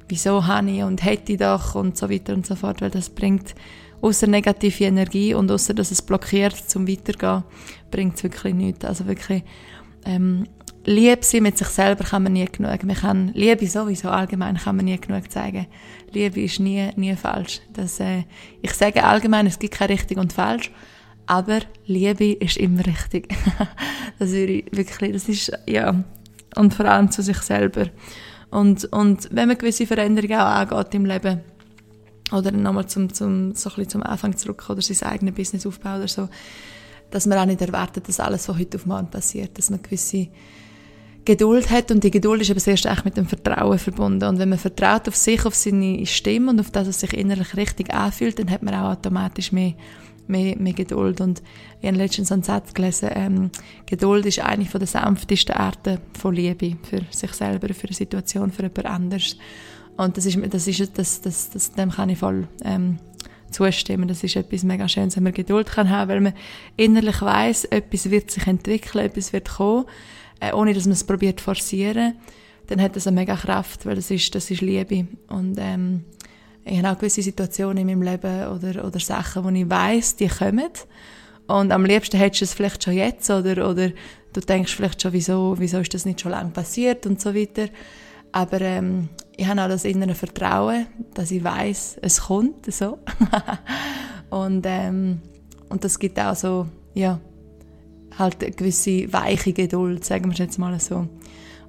wieso 0.08 0.46
habe 0.46 0.70
ich 0.70 0.84
und 0.84 1.04
hätte 1.04 1.34
ich 1.34 1.40
doch 1.40 1.76
und 1.76 1.98
so 1.98 2.10
weiter 2.10 2.34
und 2.34 2.46
so 2.46 2.56
fort, 2.56 2.82
weil 2.82 2.90
das 2.90 3.10
bringt 3.10 3.56
außer 4.02 4.28
negative 4.28 4.84
Energie 4.84 5.34
und 5.34 5.50
außer 5.50 5.74
dass 5.74 5.92
es 5.92 6.02
blockiert 6.02 6.56
zum 6.56 6.88
Weitergehen, 6.88 7.44
bringt 7.90 8.18
es 8.18 8.24
wirklich 8.24 8.54
nichts. 8.54 8.86
Also 8.86 9.08
wirklich 9.08 9.44
ähm, 10.06 10.46
Liebe 10.86 11.24
sein 11.24 11.44
mit 11.44 11.58
sich 11.58 11.70
selber 11.70 12.04
kann 12.04 12.24
man 12.24 12.34
nie 12.34 12.46
genug. 12.46 12.84
Man 12.84 12.96
kann 12.96 13.32
Liebe 13.34 13.66
sowieso 13.68 14.10
allgemein 14.10 14.58
kann 14.58 14.76
man 14.76 14.86
nie 14.86 15.00
genug 15.00 15.32
zeigen. 15.32 15.68
Liebe 16.12 16.42
ist 16.42 16.60
nie 16.60 16.90
nie 16.98 17.16
falsch. 17.16 17.62
Das, 17.72 18.00
äh, 18.02 18.24
ich 18.62 18.74
sage 18.74 19.04
allgemein, 19.04 19.48
es 19.48 19.60
gibt 19.60 19.76
kein 19.76 19.88
richtig 19.88 20.18
und 20.18 20.34
falsch, 20.34 20.72
aber 21.26 21.60
Liebe 21.86 22.34
ist 22.34 22.58
immer 22.58 22.86
richtig. 22.86 23.34
das 24.20 24.32
würde 24.32 24.54
ich 24.54 24.66
wirklich, 24.72 25.14
das 25.14 25.30
ist 25.30 25.52
ja 25.66 26.04
und 26.56 26.74
vor 26.74 26.86
allem 26.86 27.10
zu 27.10 27.22
sich 27.22 27.38
selber. 27.38 27.86
Und, 28.54 28.86
und 28.94 29.30
wenn 29.32 29.48
man 29.48 29.58
gewisse 29.58 29.88
Veränderungen 29.88 30.40
auch 30.40 30.74
angeht 30.76 30.94
im 30.94 31.06
Leben, 31.06 31.42
oder 32.32 32.52
nochmal 32.52 32.88
zum, 32.88 33.12
zum, 33.12 33.56
so 33.56 33.70
ein 33.70 33.76
bisschen 33.76 33.90
zum 33.90 34.04
Anfang 34.04 34.38
zurück 34.38 34.70
oder 34.70 34.82
sein 34.82 35.10
eigenes 35.10 35.34
Business 35.34 35.66
aufbauen 35.66 35.98
oder 35.98 36.08
so, 36.08 36.30
dass 37.10 37.26
man 37.26 37.40
auch 37.40 37.46
nicht 37.46 37.62
erwartet, 37.62 38.08
dass 38.08 38.20
alles 38.20 38.46
von 38.46 38.58
heute 38.58 38.78
auf 38.78 38.86
morgen 38.86 39.10
passiert, 39.10 39.58
dass 39.58 39.70
man 39.70 39.82
gewisse 39.82 40.28
Geduld 41.26 41.70
hat. 41.72 41.90
Und 41.92 42.04
die 42.04 42.12
Geduld 42.12 42.42
ist 42.42 42.52
aber 42.52 42.60
sehr 42.60 42.74
echt 42.74 43.06
mit 43.06 43.18
dem 43.18 43.28
Vertrauen 43.28 43.80
verbunden. 43.80 44.26
Und 44.26 44.40
wenn 44.40 44.50
man 44.50 44.60
vertraut 44.60 45.08
auf 45.08 45.16
sich, 45.16 45.46
auf 45.46 45.56
seine 45.56 46.06
Stimme 46.06 46.52
und 46.52 46.60
auf 46.60 46.70
das, 46.72 46.88
was 46.88 47.00
sich 47.00 47.14
innerlich 47.14 47.56
richtig 47.56 47.94
anfühlt, 47.94 48.38
dann 48.38 48.52
hat 48.52 48.62
man 48.62 48.74
auch 48.76 48.92
automatisch 48.92 49.52
mehr 49.52 49.74
mehr, 50.28 50.58
mehr 50.58 50.74
Geduld. 50.74 51.22
Und 51.22 51.42
ich 51.82 51.88
habe 51.88 51.98
letztens 51.98 52.32
einen 52.32 52.44
Satz 52.44 52.74
gelesen, 52.74 53.10
ähm, 53.14 53.52
Geduld 53.86 54.26
ist 54.26 54.40
eine 54.40 54.66
von 54.66 54.80
der 54.80 54.88
sanftesten 54.88 55.56
Arten 55.56 56.00
von 56.18 56.34
Liebe 56.34 56.78
für 56.84 57.02
sich 57.10 57.34
selber, 57.34 57.74
für 57.74 57.88
eine 57.88 57.96
Situation, 57.96 58.52
für 58.52 58.64
jemand 58.64 58.86
anderes. 58.86 59.38
Und 59.98 60.18
das 60.18 60.26
ist, 60.26 60.38
das 60.54 60.68
ist, 60.68 60.98
das, 60.98 61.22
das, 61.22 61.50
das, 61.50 61.72
dem 61.74 61.92
kann 61.92 62.10
ich 62.10 62.18
voll, 62.18 62.48
ähm, 62.64 62.98
zustimmen. 63.54 64.08
Das 64.08 64.24
ist 64.24 64.36
etwas 64.36 64.64
mega 64.64 64.88
Schönes, 64.88 65.16
wenn 65.16 65.24
man 65.24 65.34
Geduld 65.34 65.68
kann 65.68 65.90
haben, 65.90 66.10
weil 66.10 66.22
man 66.22 66.34
innerlich 66.76 67.22
weiß, 67.22 67.66
etwas 67.66 68.10
wird 68.10 68.32
sich 68.32 68.48
entwickeln, 68.48 69.06
etwas 69.06 69.32
wird 69.32 69.50
kommen, 69.50 69.86
äh, 70.40 70.52
ohne 70.54 70.74
dass 70.74 70.86
man 70.86 70.94
es 70.94 71.04
probiert 71.04 71.40
forcieren. 71.40 72.16
Dann 72.68 72.82
hat 72.82 72.96
das 72.96 73.08
eine 73.08 73.20
mega 73.20 73.36
Kraft, 73.36 73.86
weil 73.86 73.96
das 73.96 74.10
ist, 74.10 74.34
das 74.36 74.50
ist 74.50 74.62
Liebe. 74.62 75.08
Und, 75.28 75.58
ähm, 75.60 76.06
ich 76.66 76.78
habe 76.78 76.92
auch 76.92 76.98
gewisse 76.98 77.22
Situationen 77.22 77.78
in 77.78 77.88
meinem 77.88 78.02
Leben 78.02 78.48
oder, 78.48 78.86
oder 78.86 79.00
Sachen, 79.00 79.44
wo 79.44 79.50
ich 79.50 79.70
weiß, 79.70 80.16
die 80.16 80.28
kommen. 80.28 80.70
Und 81.48 81.72
am 81.72 81.86
liebsten 81.86 82.18
hättest 82.18 82.42
du 82.42 82.46
es 82.46 82.54
vielleicht 82.54 82.84
schon 82.84 82.94
jetzt 82.94 83.30
oder, 83.30 83.70
oder 83.70 83.92
du 84.32 84.40
denkst 84.40 84.74
vielleicht 84.74 85.02
schon, 85.02 85.14
wieso, 85.14 85.56
wieso 85.58 85.80
ist 85.80 85.94
das 85.94 86.06
nicht 86.06 86.22
schon 86.22 86.32
lange 86.32 86.52
passiert 86.52 87.06
und 87.06 87.20
so 87.20 87.36
weiter. 87.36 87.68
Aber 88.32 88.62
ähm, 88.62 89.10
ich 89.36 89.48
habe 89.48 89.62
auch 89.62 89.68
das 89.68 89.86
innere 89.86 90.16
Vertrauen, 90.16 90.88
dass 91.14 91.32
ich 91.32 91.44
weiß, 91.44 91.98
es 92.02 92.22
kommt 92.22 92.72
so. 92.74 93.00
und, 94.30 94.66
ähm, 94.66 95.22
und 95.70 95.84
das 95.84 96.00
gibt 96.00 96.20
auch 96.20 96.36
so, 96.36 96.68
ja, 96.94 97.20
halt 98.18 98.44
eine 98.44 98.52
gewisse 98.52 99.12
weiche 99.12 99.54
Geduld, 99.54 100.06
sagen 100.06 100.26
wir 100.26 100.34
es 100.34 100.40
jetzt 100.40 100.60
mal 100.60 100.80
so. 100.80 101.08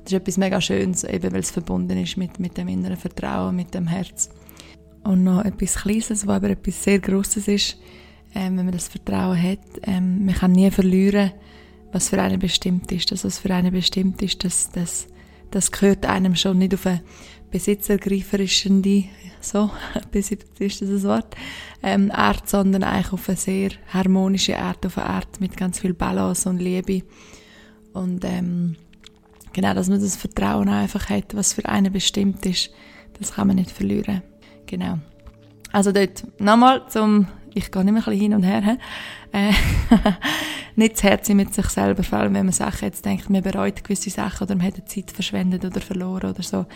Das 0.04 0.12
ist 0.12 0.18
etwas 0.18 0.36
mega 0.36 0.60
Schönes, 0.60 1.04
eben 1.04 1.32
weil 1.32 1.40
es 1.40 1.50
verbunden 1.50 1.98
ist 2.02 2.16
mit, 2.16 2.38
mit 2.38 2.56
dem 2.56 2.68
inneren 2.68 2.96
Vertrauen, 2.96 3.56
mit 3.56 3.74
dem 3.74 3.86
Herz. 3.86 4.30
Und 5.04 5.24
noch 5.24 5.44
etwas 5.44 5.76
Kleines, 5.76 6.26
was 6.26 6.28
aber 6.28 6.50
etwas 6.50 6.82
sehr 6.82 6.98
Grosses 6.98 7.46
ist, 7.46 7.78
ähm, 8.34 8.56
wenn 8.56 8.64
man 8.64 8.72
das 8.72 8.88
Vertrauen 8.88 9.40
hat. 9.40 9.60
Ähm, 9.82 10.24
man 10.24 10.34
kann 10.34 10.52
nie 10.52 10.70
verlieren, 10.70 11.32
was 11.92 12.08
für 12.08 12.20
einen 12.20 12.38
bestimmt 12.38 12.90
ist. 12.90 13.12
Das, 13.12 13.24
was 13.24 13.38
für 13.38 13.54
einen 13.54 13.72
bestimmt 13.72 14.20
ist, 14.22 14.42
das, 14.44 14.70
das, 14.72 15.06
das 15.50 15.70
gehört 15.70 16.06
einem 16.06 16.34
schon 16.34 16.58
nicht 16.58 16.74
auf 16.74 16.86
eine 16.86 17.02
besitzergreiferische, 17.50 18.82
so, 19.40 19.70
ist 20.12 20.82
das 20.82 20.88
ein 20.88 21.02
Wort, 21.04 21.36
ähm, 21.82 22.10
Art, 22.10 22.48
sondern 22.48 22.82
eigentlich 22.82 23.12
auf 23.12 23.28
eine 23.28 23.36
sehr 23.36 23.70
harmonische 23.92 24.58
Art, 24.58 24.84
auf 24.86 24.98
eine 24.98 25.06
Art 25.06 25.40
mit 25.40 25.56
ganz 25.56 25.78
viel 25.78 25.94
Balance 25.94 26.48
und 26.48 26.58
Liebe. 26.58 27.02
Und 27.92 28.24
ähm, 28.24 28.76
genau, 29.52 29.74
dass 29.74 29.88
man 29.88 30.00
das 30.00 30.16
Vertrauen 30.16 30.68
einfach 30.68 31.10
hat, 31.10 31.36
was 31.36 31.52
für 31.52 31.66
einen 31.66 31.92
bestimmt 31.92 32.44
ist, 32.46 32.70
das 33.20 33.34
kann 33.34 33.46
man 33.46 33.56
nicht 33.56 33.70
verlieren. 33.70 34.22
Genau. 34.74 34.98
Also 35.70 35.92
dort 35.92 36.24
nochmal 36.40 36.82
zum, 36.88 37.28
ich 37.54 37.70
gehe 37.70 37.84
nicht 37.84 37.94
mehr 37.94 38.08
ein 38.08 38.18
hin 38.18 38.34
und 38.34 38.42
her, 38.42 38.76
äh, 39.32 39.52
nicht 40.76 40.96
zu 40.96 41.04
Herz 41.04 41.28
mit 41.28 41.54
sich 41.54 41.66
selber, 41.66 42.02
vor 42.02 42.18
allem 42.18 42.34
wenn 42.34 42.46
man 42.46 42.52
Sachen 42.52 42.86
jetzt 42.86 43.04
denkt, 43.04 43.30
man 43.30 43.40
bereut 43.40 43.84
gewisse 43.84 44.10
Sachen 44.10 44.42
oder 44.42 44.56
man 44.56 44.66
hat 44.66 44.88
Zeit 44.88 45.12
verschwendet 45.12 45.64
oder 45.64 45.80
verloren 45.80 46.30
oder 46.30 46.42
so. 46.42 46.66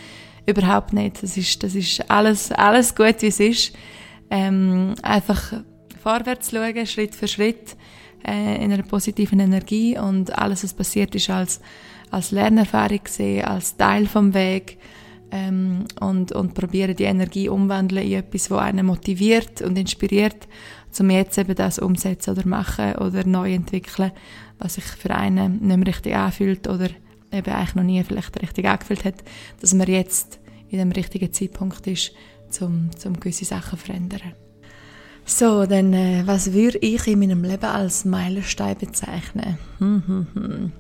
Überhaupt 0.47 0.93
nicht. 0.93 1.21
Das 1.25 1.37
ist, 1.37 1.61
das 1.65 1.75
ist 1.75 2.09
alles, 2.09 2.53
alles 2.53 2.95
gut, 2.95 3.21
wie 3.21 3.27
es 3.27 3.41
ist. 3.41 3.73
Ähm, 4.31 4.95
einfach 5.03 5.55
vorwärts 6.01 6.53
schauen, 6.53 6.87
Schritt 6.87 7.17
für 7.17 7.27
Schritt, 7.27 7.77
äh, 8.25 8.65
in 8.65 8.73
einer 8.73 8.85
positiven 8.85 9.41
Energie 9.41 9.99
und 9.99 10.39
alles, 10.39 10.63
was 10.63 10.73
passiert 10.73 11.17
ist, 11.17 11.31
als, 11.31 11.61
als 12.13 12.31
Lernerfahrung 12.31 13.01
sehen, 13.09 13.45
als 13.45 13.77
Teil 13.77 14.07
vom 14.07 14.35
Weg 14.35 14.79
ähm, 15.31 15.85
und, 16.01 16.33
und 16.33 16.55
probieren 16.55 16.97
die 16.97 17.05
Energie 17.05 17.49
umwandeln 17.49 18.05
in 18.05 18.19
etwas, 18.19 18.51
was 18.51 18.61
einen 18.61 18.87
motiviert 18.87 19.63
und 19.63 19.79
inspiriert, 19.79 20.49
um 20.99 21.11
jetzt 21.11 21.39
eben 21.39 21.55
das 21.55 21.79
umsetzen 21.79 22.31
oder 22.31 22.47
machen 22.47 22.95
oder 22.97 23.25
neu 23.27 23.53
entwickeln, 23.53 24.13
was 24.59 24.75
sich 24.75 24.85
für 24.85 25.15
einen 25.15 25.61
nicht 25.61 25.77
mehr 25.77 25.87
richtig 25.87 26.15
anfühlt 26.15 26.67
oder 26.67 26.89
eben 27.31 27.53
eigentlich 27.53 27.75
noch 27.75 27.83
nie 27.83 28.03
vielleicht 28.03 28.41
richtig 28.41 28.67
angefühlt 28.67 29.05
hat, 29.05 29.23
dass 29.61 29.75
man 29.75 29.87
jetzt 29.87 30.41
in 30.71 30.79
dem 30.79 30.93
richtigen 30.93 31.33
Zeitpunkt 31.33 31.87
ist, 31.87 32.13
um, 32.61 32.91
um 33.05 33.21
gewisse 33.21 33.45
Sachen 33.45 33.79
zu 33.79 33.85
verändern. 33.85 34.35
So, 35.25 35.67
dann, 35.67 35.93
äh, 35.93 36.23
was 36.25 36.55
würde 36.55 36.79
ich 36.79 37.07
in 37.07 37.19
meinem 37.19 37.45
Leben 37.45 37.67
als 37.67 38.07
Meilenstein 38.07 38.79
bezeichnen? 38.79 39.59
Hm, 39.79 40.03
hm, 40.07 40.27
hm. 40.35 40.73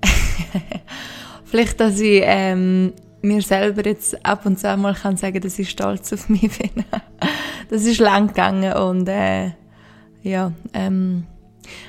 Vielleicht, 1.44 1.80
dass 1.80 1.98
ich 1.98 2.22
ähm, 2.24 2.92
mir 3.24 3.42
selber 3.42 3.84
jetzt 3.84 4.24
ab 4.24 4.46
und 4.46 4.58
zu 4.58 4.76
mal 4.76 4.94
kann 4.94 5.16
sagen, 5.16 5.40
dass 5.40 5.58
ich 5.58 5.70
stolz 5.70 6.12
auf 6.12 6.28
mich 6.28 6.42
bin. 6.58 6.84
das 7.70 7.84
ist 7.84 7.98
lang 8.00 8.28
gegangen 8.28 8.72
und 8.74 9.08
äh, 9.08 9.52
ja, 10.22 10.52
ähm, 10.72 11.24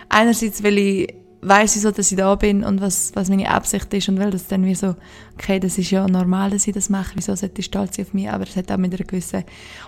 einerseits, 0.09 0.63
weil 0.63 0.77
ich 0.77 1.13
weiß 1.41 1.75
ich 1.75 1.83
so, 1.83 1.91
dass 1.91 2.11
ich 2.11 2.17
da 2.17 2.33
bin 2.35 2.63
und 2.63 2.81
was, 2.81 3.11
was 3.13 3.29
meine 3.29 3.49
Absicht 3.51 3.93
ist 3.93 4.09
und 4.09 4.19
weil 4.19 4.31
das 4.31 4.47
dann 4.47 4.65
wie 4.65 4.73
so, 4.73 4.95
okay, 5.35 5.59
das 5.59 5.77
ist 5.77 5.91
ja 5.91 6.07
normal, 6.07 6.49
dass 6.49 6.65
ich 6.65 6.73
das 6.73 6.89
mache, 6.89 7.11
wieso 7.15 7.35
sollte 7.35 7.59
ich 7.59 7.65
stolz 7.65 7.95
sein 7.95 8.05
auf 8.05 8.13
mich, 8.13 8.29
aber 8.29 8.45
es 8.45 8.55
hat 8.55 8.71
auch 8.71 8.77
mit 8.77 8.93
einer 8.93 9.05
gewissen 9.05 9.43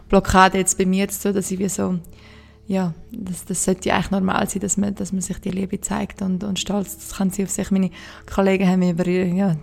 Blockade 0.08 0.60
jetzt 0.60 0.78
bei 0.78 0.86
mir 0.86 1.08
zu 1.10 1.24
tun, 1.24 1.34
dass 1.34 1.50
ich 1.50 1.58
wie 1.58 1.68
so, 1.68 1.98
ja, 2.68 2.94
das, 3.12 3.46
das 3.46 3.64
sollte 3.64 3.90
ja 3.90 3.96
eigentlich 3.96 4.12
normal 4.12 4.48
sein, 4.48 4.62
dass 4.62 4.78
man, 4.78 4.94
dass 4.94 5.12
man 5.12 5.22
sich 5.22 5.40
die 5.40 5.50
Liebe 5.50 5.82
zeigt 5.82 6.22
und, 6.22 6.44
und 6.44 6.60
stolz 6.60 6.96
das 6.96 7.18
kann 7.18 7.32
sie 7.32 7.44
auf 7.44 7.50
sich. 7.50 7.72
Meine 7.72 7.90
Kollegen 8.32 8.68
haben 8.68 8.80
mir 8.80 8.92
über, 8.92 9.08
ja, 9.08 9.56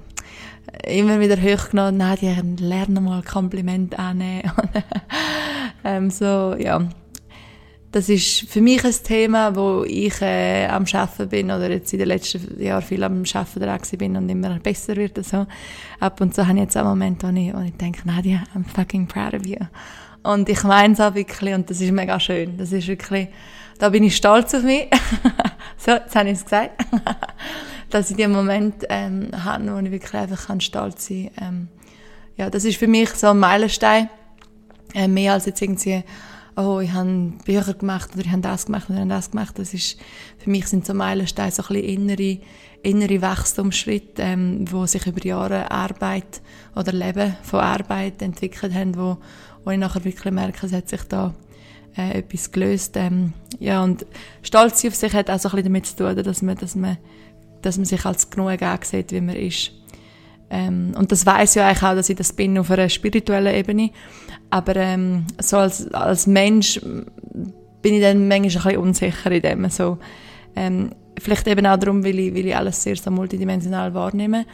immer 0.87 1.21
wieder 1.21 1.37
hochgenommen, 1.37 1.97
nein, 1.97 2.19
die 2.21 2.63
lernen 2.63 3.05
mal 3.05 3.23
Kompliment 3.23 3.99
annehmen. 3.99 4.51
ähm, 5.85 6.11
so, 6.11 6.55
ja. 6.59 6.89
Das 7.93 8.09
ist 8.09 8.51
für 8.51 8.61
mich 8.61 8.85
ein 8.85 8.95
Thema, 9.05 9.55
wo 9.55 9.85
ich 9.85 10.21
äh, 10.21 10.67
am 10.67 10.85
Schaffen 10.85 11.29
bin 11.29 11.47
oder 11.47 11.71
jetzt 11.71 11.93
in 11.93 12.01
den 12.01 12.09
letzten 12.09 12.61
Jahren 12.61 12.83
viel 12.83 13.05
am 13.05 13.25
Schaffen 13.25 13.63
dran 13.63 13.79
bin 13.97 14.17
und 14.17 14.29
immer 14.29 14.59
besser 14.59 14.97
wird. 14.97 15.17
Also 15.17 15.47
ab 16.01 16.21
und 16.21 16.35
zu 16.35 16.45
habe 16.45 16.59
ich 16.59 16.65
jetzt 16.65 16.77
auch 16.77 16.85
Momente, 16.85 17.29
wo 17.29 17.37
ich, 17.37 17.55
wo 17.55 17.61
ich 17.61 17.77
denke, 17.77 18.01
Nadia, 18.05 18.43
I'm 18.57 18.65
fucking 18.67 19.07
proud 19.07 19.35
of 19.35 19.47
you. 19.47 19.59
Und 20.25 20.49
ich 20.49 20.65
meine 20.65 20.95
es 20.95 21.01
auch 21.01 21.15
wirklich 21.15 21.55
und 21.55 21.71
das 21.71 21.81
ist 21.81 21.93
mega 21.93 22.19
schön. 22.19 22.57
Das 22.59 22.73
ist 22.73 22.89
wirklich, 22.89 23.29
da 23.79 23.91
bin 23.91 24.03
ich 24.03 24.17
stolz 24.17 24.55
auf 24.55 24.65
mich. 24.65 24.89
so, 25.77 25.93
jetzt 25.93 26.17
habe 26.17 26.31
ich 26.31 26.39
es 26.39 26.45
gesagt. 26.45 26.85
dass 27.91 28.11
ich 28.11 28.17
den 28.17 28.33
Moment 28.33 28.85
ähm, 28.89 29.31
habe, 29.33 29.73
wo 29.73 29.79
ich 29.79 29.91
wirklich 29.91 30.15
einfach 30.15 30.47
kann 30.47 30.61
stolz 30.61 31.07
sein 31.07 31.31
kann. 31.37 31.49
Ähm, 31.49 31.69
ja, 32.37 32.51
das 32.51 32.65
ist 32.65 32.79
für 32.79 32.89
mich 32.89 33.11
so 33.11 33.29
ein 33.29 33.39
Meilenstein. 33.39 34.09
Äh, 34.95 35.09
mehr 35.09 35.33
als 35.33 35.47
jetzt 35.47 35.61
irgendwie, 35.61 36.05
oh, 36.57 36.81
ich 36.81 36.93
habe 36.93 37.33
Bücher 37.45 37.75
gemacht 37.75 38.11
oder 38.15 38.25
ich 38.25 38.31
habe 38.31 38.43
das 38.43 38.67
gemacht 38.67 38.89
oder 38.89 38.97
ich 38.97 39.01
habe 39.01 39.11
das 39.11 39.31
gemacht. 39.31 39.59
Das 39.59 39.75
ist, 39.75 39.99
für 40.39 40.51
mich 40.51 40.67
sind 40.67 40.87
so 40.87 40.95
Meilensteine 40.95 41.51
so 41.51 41.63
ein 41.63 41.69
bisschen 41.69 41.85
innere, 41.85 42.39
innere 42.83 43.23
Wachstumsschritte, 43.23 44.23
ähm, 44.23 44.65
wo 44.71 44.87
sich 44.87 45.07
über 45.07 45.25
Jahre 45.25 45.71
Arbeit 45.71 46.43
oder 46.77 46.93
Leben 46.93 47.37
von 47.43 47.61
Arbeit 47.61 48.23
entwickelt 48.23 48.75
haben, 48.75 48.97
wo, 48.97 49.19
wo 49.65 49.71
ich 49.71 49.79
nachher 49.79 50.05
wirklich 50.05 50.33
merke, 50.33 50.67
es 50.67 50.73
hat 50.73 50.89
sich 50.89 51.03
da 51.03 51.35
äh, 51.97 52.19
etwas 52.19 52.51
gelöst. 52.51 52.97
Ähm, 52.97 53.33
ja, 53.59 53.83
und 53.83 54.07
Stolz 54.43 54.85
auf 54.85 54.95
sich 54.95 55.13
hat 55.13 55.31
auch 55.31 55.39
so 55.39 55.49
ein 55.49 55.57
bisschen 55.57 55.73
damit 55.73 55.87
zu 55.87 55.97
tun, 55.97 56.17
dass 56.23 56.43
man, 56.43 56.57
dass 56.57 56.75
man 56.75 56.99
dass 57.65 57.77
man 57.77 57.85
sich 57.85 58.05
als 58.05 58.31
genug 58.31 58.63
ansieht, 58.63 59.13
wie 59.13 59.21
man 59.21 59.37
ist. 59.37 59.73
Ähm, 60.51 60.93
und 60.97 61.11
das 61.11 61.27
weiß 61.27 61.55
ja 61.55 61.67
eigentlich 61.67 61.83
auch, 61.83 61.95
dass 61.95 62.09
ich 62.09 62.17
das 62.17 62.33
bin 62.33 62.59
auf 62.59 62.71
einer 62.71 62.89
spirituellen 62.89 63.55
Ebene. 63.55 63.91
Aber 64.51 64.77
ähm, 64.77 65.27
so 65.41 65.57
als, 65.57 65.93
als 65.93 66.27
Mensch 66.27 66.81
bin 67.83 67.95
ich 67.95 68.01
dann 68.01 68.29
manchmal 68.29 68.39
ein 68.39 68.63
bisschen 68.63 68.77
unsicher 68.79 69.33
in 69.33 69.43
dem. 69.43 69.71
So, 69.71 69.99
ähm, 70.55 70.91
vielleicht 71.19 71.47
eben 71.49 71.67
auch 71.67 71.79
darum, 71.79 72.05
weil 72.05 72.19
ich, 72.19 72.35
weil 72.35 72.47
ich 72.47 72.57
alles 72.57 72.83
sehr 72.83 72.97
so 72.97 73.11
multidimensional 73.11 73.95
wahrnehme. 73.95 74.47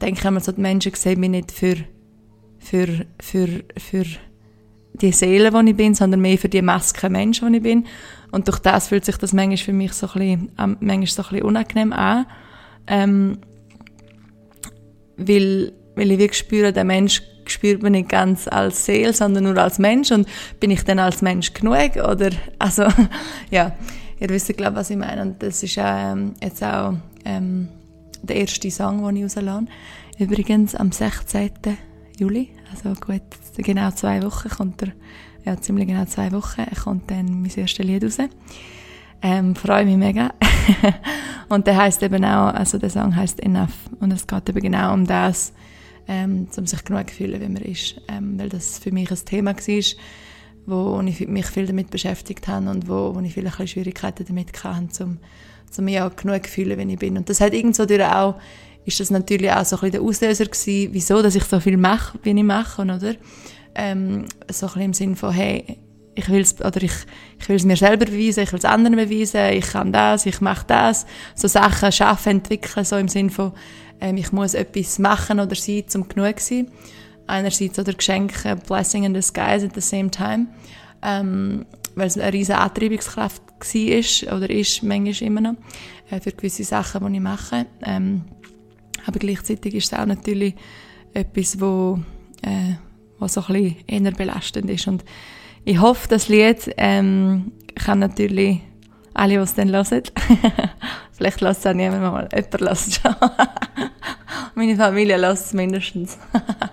Denke 0.00 0.28
ich 0.28 0.44
so, 0.44 0.52
die 0.52 0.60
Menschen 0.60 0.94
sehen 0.94 1.20
mich 1.20 1.30
nicht 1.30 1.52
für, 1.52 1.76
für, 2.58 2.88
für, 3.20 3.48
für 3.78 4.04
die 4.94 5.12
Seele, 5.12 5.50
die 5.50 5.70
ich 5.70 5.76
bin, 5.76 5.94
sondern 5.94 6.20
mehr 6.20 6.38
für 6.38 6.48
die 6.48 6.62
Maske 6.62 7.10
Mensch, 7.10 7.40
die 7.40 7.56
ich 7.56 7.62
bin. 7.62 7.86
Und 8.30 8.48
durch 8.48 8.58
das 8.58 8.88
fühlt 8.88 9.04
sich 9.04 9.16
das 9.16 9.32
manchmal 9.32 9.56
für 9.58 9.72
mich 9.72 9.92
so 9.92 10.08
ein 10.08 10.12
bisschen, 10.12 10.52
manchmal 10.56 11.06
so 11.06 11.22
ein 11.22 11.28
bisschen 11.28 11.42
unangenehm 11.42 11.92
an. 11.92 12.26
Ähm, 12.86 13.38
weil, 15.16 15.72
weil 15.94 16.10
ich 16.10 16.18
wirklich 16.18 16.38
spüre, 16.38 16.72
der 16.72 16.84
Mensch 16.84 17.22
spürt 17.46 17.82
man 17.82 17.92
nicht 17.92 18.08
ganz 18.08 18.48
als 18.48 18.84
Seele, 18.86 19.12
sondern 19.12 19.44
nur 19.44 19.58
als 19.58 19.78
Mensch. 19.78 20.10
Und 20.10 20.28
bin 20.60 20.70
ich 20.70 20.82
dann 20.84 20.98
als 20.98 21.22
Mensch 21.22 21.52
genug? 21.52 21.96
Oder, 21.96 22.30
also, 22.58 22.86
ja, 23.50 23.72
ihr 24.18 24.28
wisst, 24.28 24.56
glaube 24.56 24.76
was 24.76 24.90
ich 24.90 24.96
meine. 24.96 25.22
Und 25.22 25.42
das 25.42 25.62
ist 25.62 25.76
ähm, 25.78 26.34
jetzt 26.42 26.62
auch 26.62 26.94
ähm, 27.24 27.68
der 28.22 28.36
erste 28.36 28.70
Song, 28.70 29.04
den 29.04 29.16
ich 29.16 29.24
rauslasse. 29.24 29.66
Übrigens 30.18 30.74
am 30.74 30.92
16. 30.92 31.50
Juli, 32.18 32.50
also 32.70 32.98
gut, 33.00 33.22
genau 33.56 33.90
zwei 33.90 34.22
Wochen 34.22 34.48
kommt 34.48 34.82
er, 34.82 34.92
ja, 35.44 35.60
ziemlich 35.60 35.88
genau 35.88 36.04
zwei 36.04 36.30
Wochen, 36.30 36.64
kommt 36.82 37.10
dann 37.10 37.42
mein 37.42 37.50
erstes 37.50 37.78
Lied 37.84 38.04
raus. 38.04 38.18
Ähm, 39.24 39.56
freue 39.56 39.86
mich 39.86 39.96
mega. 39.96 40.34
und 41.48 41.66
der 41.66 41.78
heißt 41.78 42.02
eben 42.02 42.22
auch, 42.26 42.52
also 42.52 42.76
der 42.76 42.90
Song 42.90 43.16
heißt 43.16 43.40
Enough. 43.40 43.72
Und 43.98 44.12
es 44.12 44.26
geht 44.26 44.46
eben 44.50 44.60
genau 44.60 44.92
um 44.92 45.06
das, 45.06 45.54
ähm, 46.06 46.46
um 46.54 46.66
sich 46.66 46.84
genug 46.84 47.08
zu 47.08 47.16
fühlen, 47.16 47.40
wie 47.40 47.48
man 47.48 47.62
ist. 47.62 47.98
Ähm, 48.06 48.38
weil 48.38 48.50
das 48.50 48.78
für 48.78 48.92
mich 48.92 49.10
ein 49.10 49.24
Thema 49.24 49.56
war, 49.56 49.84
wo 50.66 51.00
ich 51.00 51.26
mich 51.26 51.46
viel 51.46 51.66
damit 51.66 51.88
beschäftigt 51.88 52.46
habe 52.48 52.68
und 52.68 52.86
wo, 52.86 53.14
wo 53.14 53.20
ich 53.20 53.32
viele 53.32 53.50
Schwierigkeiten 53.66 54.26
damit 54.28 54.62
hatte, 54.62 55.04
um, 55.04 55.18
um 55.78 55.84
mich 55.86 56.00
auch 56.02 56.14
genug 56.14 56.44
zu 56.44 56.52
fühlen, 56.52 56.78
wie 56.78 56.92
ich 56.92 56.98
bin. 56.98 57.16
Und 57.16 57.30
das 57.30 57.40
hat 57.40 57.54
irgendwo 57.54 57.84
auch, 58.04 58.34
ist 58.84 59.00
das 59.00 59.08
natürlich 59.08 59.50
auch 59.50 59.64
so 59.64 59.76
ein 59.76 59.80
bisschen 59.80 59.92
der 59.92 60.02
Auslöser 60.02 60.44
gewesen, 60.44 60.92
wieso, 60.92 61.22
dass 61.22 61.34
ich 61.34 61.44
so 61.44 61.60
viel 61.60 61.78
mache, 61.78 62.18
wie 62.24 62.32
ich 62.32 62.42
mache, 62.42 62.82
oder? 62.82 63.14
Ähm, 63.74 64.26
so 64.50 64.66
ein 64.66 64.72
bisschen 64.72 64.82
im 64.82 64.92
Sinn 64.92 65.16
von, 65.16 65.32
hey, 65.32 65.78
ich 66.14 66.28
will 66.28 66.40
es 66.40 66.54
ich, 66.76 66.92
ich 67.48 67.64
mir 67.64 67.76
selber 67.76 68.06
beweisen, 68.06 68.44
ich 68.44 68.52
will 68.52 68.58
es 68.58 68.64
anderen 68.64 68.96
beweisen, 68.96 69.52
ich 69.52 69.66
kann 69.66 69.92
das, 69.92 70.26
ich 70.26 70.40
mache 70.40 70.64
das. 70.66 71.06
So 71.34 71.48
Sachen 71.48 71.92
schaffen, 71.92 72.30
entwickeln, 72.30 72.84
so 72.84 72.96
im 72.96 73.08
Sinn 73.08 73.30
von, 73.30 73.52
ähm, 74.00 74.16
ich 74.16 74.32
muss 74.32 74.54
etwas 74.54 74.98
machen 74.98 75.40
oder 75.40 75.54
sein, 75.54 75.84
um 75.94 76.08
genug 76.08 76.40
zu 76.40 76.54
sein. 76.54 76.70
Einerseits 77.26 77.78
oder 77.78 77.94
Geschenk, 77.94 78.44
a 78.46 78.54
blessing 78.54 79.04
in 79.04 79.14
disguise 79.14 79.66
at 79.66 79.74
the 79.74 79.80
same 79.80 80.10
time. 80.10 80.46
Ähm, 81.02 81.66
weil 81.94 82.08
es 82.08 82.18
eine 82.18 82.32
riesige 82.32 82.58
Antreibungskraft 82.58 83.42
war 83.46 84.36
oder 84.36 84.50
ist, 84.50 84.82
manchmal 84.82 85.22
immer 85.22 85.40
noch, 85.40 85.54
äh, 86.10 86.20
für 86.20 86.32
gewisse 86.32 86.64
Sachen, 86.64 87.06
die 87.06 87.16
ich 87.16 87.22
mache. 87.22 87.66
Ähm, 87.82 88.24
aber 89.06 89.18
gleichzeitig 89.18 89.74
ist 89.74 89.92
es 89.92 89.98
auch 89.98 90.06
natürlich 90.06 90.54
etwas, 91.12 91.60
wo, 91.60 92.00
äh, 92.42 92.74
was 93.18 93.34
so 93.34 93.42
ein 93.42 93.54
bisschen 93.86 94.04
eher 94.04 94.12
belastend 94.12 94.70
ist 94.70 94.88
und 94.88 95.04
ich 95.64 95.80
hoffe, 95.80 96.08
das 96.08 96.28
Lied 96.28 96.72
ähm, 96.76 97.52
kann 97.74 97.98
natürlich 97.98 98.60
alle, 99.14 99.34
die 99.34 99.40
es 99.40 99.54
dann 99.54 99.70
hören. 99.70 100.02
Vielleicht 101.12 101.40
lässt 101.40 101.60
es 101.60 101.66
auch 101.66 101.74
niemand 101.74 102.02
mal. 102.02 102.28
Jemand 102.34 102.60
lässt 102.60 102.88
es 102.88 102.94
schon. 102.96 103.14
Meine 104.54 104.76
Familie 104.76 105.16
lässt 105.16 105.46
es 105.46 105.52
mindestens. 105.52 106.18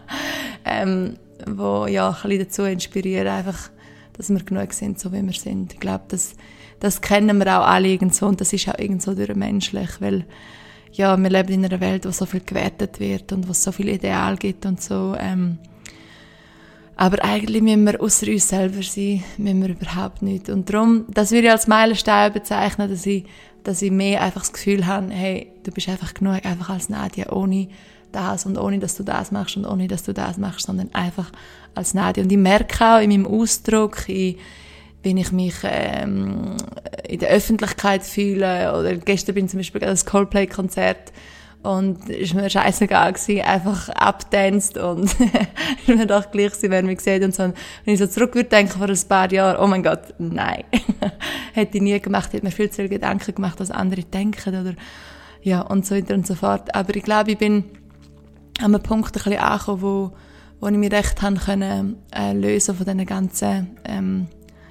ähm, 0.65 1.17
wo 1.47 1.85
ja 1.87 2.09
ein 2.09 2.15
bisschen 2.15 2.39
dazu 2.39 2.63
inspirieren, 2.63 3.27
einfach, 3.27 3.69
dass 4.13 4.29
wir 4.29 4.43
genug 4.43 4.73
sind, 4.73 4.99
so 4.99 5.11
wie 5.11 5.21
wir 5.21 5.33
sind. 5.33 5.73
Ich 5.73 5.79
glaube, 5.79 6.05
das, 6.09 6.35
das 6.79 7.01
kennen 7.01 7.37
wir 7.37 7.47
auch 7.59 7.65
alle 7.65 7.87
irgendwo 7.87 8.25
und 8.25 8.41
das 8.41 8.53
ist 8.53 8.67
auch 8.67 8.77
irgendwo 8.77 9.13
durch 9.13 9.35
menschlich, 9.35 9.89
weil 9.99 10.25
ja, 10.91 11.15
wir 11.15 11.29
leben 11.29 11.53
in 11.53 11.65
einer 11.65 11.79
Welt, 11.79 12.05
wo 12.05 12.11
so 12.11 12.25
viel 12.25 12.41
gewertet 12.41 12.99
wird 12.99 13.31
und 13.31 13.47
wo 13.47 13.51
es 13.51 13.63
so 13.63 13.71
viel 13.71 13.87
Ideal 13.87 14.35
gibt 14.35 14.65
und 14.65 14.81
so. 14.81 15.15
Ähm, 15.17 15.57
aber 17.01 17.23
eigentlich 17.23 17.63
müssen 17.63 17.87
wir 17.87 17.99
außer 17.99 18.27
uns 18.27 18.47
selber 18.47 18.83
sein, 18.83 19.23
müssen 19.37 19.63
wir 19.63 19.69
überhaupt 19.69 20.21
nicht. 20.21 20.49
Und 20.49 20.71
darum, 20.71 21.05
das 21.09 21.31
würde 21.31 21.47
ich 21.47 21.51
als 21.51 21.65
Meilenstein 21.65 22.31
bezeichnen, 22.31 22.91
dass 22.91 23.07
ich, 23.07 23.25
dass 23.63 23.81
ich 23.81 23.89
mehr 23.89 24.21
einfach 24.21 24.41
das 24.41 24.53
Gefühl 24.53 24.85
habe, 24.85 25.09
hey, 25.09 25.51
du 25.63 25.71
bist 25.71 25.89
einfach 25.89 26.13
genug, 26.13 26.45
einfach 26.45 26.69
als 26.69 26.89
Nadia, 26.89 27.31
ohne 27.31 27.69
das 28.11 28.45
und 28.45 28.55
ohne, 28.55 28.77
dass 28.77 28.97
du 28.97 29.03
das 29.03 29.31
machst 29.31 29.57
und 29.57 29.65
ohne, 29.65 29.87
dass 29.87 30.03
du 30.03 30.13
das 30.13 30.37
machst, 30.37 30.67
sondern 30.67 30.93
einfach 30.93 31.31
als 31.73 31.95
Nadia. 31.95 32.23
Und 32.23 32.31
ich 32.31 32.37
merke 32.37 32.85
auch 32.85 33.01
in 33.01 33.09
meinem 33.09 33.25
Ausdruck, 33.25 34.07
in, 34.07 34.35
wenn 35.01 35.17
ich 35.17 35.31
mich 35.31 35.55
ähm, 35.63 36.55
in 37.09 37.17
der 37.17 37.29
Öffentlichkeit 37.29 38.03
fühle, 38.03 38.77
oder 38.77 38.95
gestern 38.97 39.33
bin 39.33 39.45
ich 39.45 39.51
zum 39.51 39.59
Beispiel 39.59 39.81
das 39.81 40.05
Coldplay-Konzert, 40.05 41.11
und 41.63 42.09
ist 42.09 42.33
mir 42.33 42.49
scheißegal 42.49 43.13
gewesen, 43.13 43.41
einfach 43.41 43.89
abtanzt 43.89 44.77
und 44.77 45.03
ist 45.87 45.87
mir 45.87 46.07
doch 46.07 46.31
gleich 46.31 46.51
gewesen, 46.51 46.71
wer 46.71 46.83
mich 46.83 47.01
sieht 47.01 47.23
und 47.23 47.35
so. 47.35 47.43
Wenn 47.43 47.93
ich 47.93 47.99
so 47.99 48.07
zurück 48.07 48.33
würde 48.33 48.49
denken 48.49 48.79
vor 48.79 48.89
ein 48.89 49.07
paar 49.07 49.31
Jahren, 49.31 49.57
oh 49.61 49.67
mein 49.67 49.83
Gott, 49.83 50.13
nein. 50.17 50.63
hätte 51.53 51.77
ich 51.77 51.83
nie 51.83 51.99
gemacht, 51.99 52.33
hätte 52.33 52.45
mir 52.45 52.51
viel 52.51 52.69
zu 52.69 52.77
viele 52.77 52.89
Gedanken 52.89 53.35
gemacht, 53.35 53.59
was 53.59 53.69
andere 53.69 54.03
denken 54.03 54.59
oder, 54.59 54.73
ja, 55.43 55.61
und 55.61 55.85
so 55.85 55.95
weiter 55.95 56.15
und 56.15 56.25
so 56.25 56.33
fort. 56.33 56.73
Aber 56.73 56.95
ich 56.95 57.03
glaube, 57.03 57.31
ich 57.31 57.37
bin 57.37 57.65
an 58.59 58.73
einem 58.73 58.81
Punkt 58.81 59.09
ein 59.09 59.23
bisschen 59.23 59.37
angekommen, 59.37 59.81
wo, 59.81 60.11
wo 60.59 60.67
ich 60.67 60.77
mich 60.77 60.91
recht 60.91 61.21
haben 61.21 61.37
können, 61.37 61.97
äh, 62.11 62.33
lösen 62.33 62.75
von 62.75 62.85
diesen 62.85 63.05
ganzen, 63.05 63.77
ähm, 63.85 64.27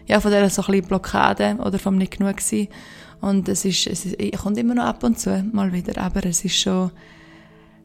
ja, 0.06 0.18
von 0.18 0.32
dieser 0.32 0.50
so 0.50 0.62
ein 0.62 0.66
bisschen 0.66 0.88
Blockade 0.88 1.56
oder 1.60 1.78
vom 1.78 1.96
nicht 1.96 2.18
genug 2.18 2.36
gewesen. 2.36 2.68
Und 3.20 3.48
es 3.48 3.64
ist, 3.64 3.86
es 3.86 4.06
ist, 4.06 4.38
kommt 4.38 4.56
immer 4.58 4.74
noch 4.74 4.84
ab 4.84 5.04
und 5.04 5.18
zu 5.18 5.42
mal 5.52 5.72
wieder, 5.72 6.00
aber 6.00 6.24
es 6.24 6.44
ist 6.44 6.58
schon 6.58 6.90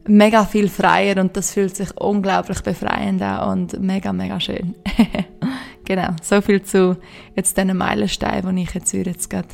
mega 0.07 0.45
viel 0.45 0.69
freier 0.69 1.19
und 1.19 1.36
das 1.36 1.51
fühlt 1.51 1.75
sich 1.75 1.95
unglaublich 1.97 2.61
befreiend 2.61 3.21
an 3.21 3.59
und 3.59 3.81
mega, 3.81 4.13
mega 4.13 4.39
schön. 4.39 4.75
genau, 5.86 6.09
so 6.21 6.41
viel 6.41 6.61
zu 6.61 6.97
jetzt 7.36 7.57
diesen 7.57 7.75
Meilenstein, 7.75 8.43
den 8.43 8.57
ich 8.57 8.73
jetzt, 8.73 8.93
jetzt 8.93 9.29
gerade 9.29 9.47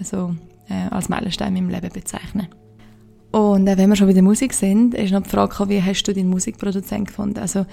so, 0.00 0.34
äh, 0.68 0.88
als 0.90 1.08
Meilenstein 1.08 1.56
in 1.56 1.66
meinem 1.66 1.74
Leben 1.74 1.92
bezeichne. 1.92 2.48
Und 3.32 3.66
äh, 3.66 3.76
wenn 3.76 3.90
wir 3.90 3.96
schon 3.96 4.06
bei 4.06 4.12
der 4.12 4.22
Musik 4.22 4.54
sind, 4.54 4.94
ist 4.94 5.12
noch 5.12 5.22
die 5.22 5.28
Frage, 5.28 5.68
wie 5.68 5.82
hast 5.82 6.04
du 6.04 6.14
deinen 6.14 6.30
Musikproduzent 6.30 7.08
gefunden? 7.08 7.38
Also, 7.38 7.66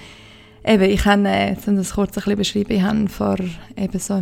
eben, 0.66 0.84
ich 0.84 1.06
habe, 1.06 1.28
äh, 1.28 1.56
das 1.66 1.94
kurz 1.94 2.18
ein 2.18 2.36
bisschen 2.36 2.38
beschreiben, 2.38 2.74
ich 2.74 2.82
habe 2.82 3.08
vor 3.08 3.38
eben 3.78 4.00
so, 4.00 4.16
äh, 4.16 4.22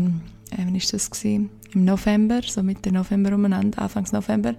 wann 0.58 0.74
war 0.74 0.82
das 0.92 1.10
gewesen? 1.10 1.50
Im 1.74 1.86
November, 1.86 2.42
so 2.44 2.64
Mitte 2.64 2.92
November 2.92 3.34
umeinander, 3.34 3.82
Anfangs 3.82 4.12
November, 4.12 4.56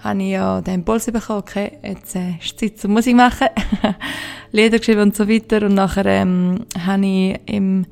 habe 0.00 0.22
ich 0.22 0.30
ja 0.30 0.60
den 0.60 0.74
Impuls 0.74 1.06
bekommen, 1.06 1.40
okay, 1.40 1.78
jetzt 1.82 2.14
äh, 2.14 2.36
ist 2.40 2.58
Zeit 2.58 2.78
zum 2.78 2.92
Musik 2.92 3.16
machen, 3.16 3.48
Lieder 4.52 4.78
geschrieben 4.78 5.02
und 5.02 5.16
so 5.16 5.28
weiter. 5.28 5.66
Und 5.66 5.74
nachher 5.74 6.06
ähm, 6.06 6.64
habe 6.78 7.06
ich 7.06 7.40
im, 7.46 7.84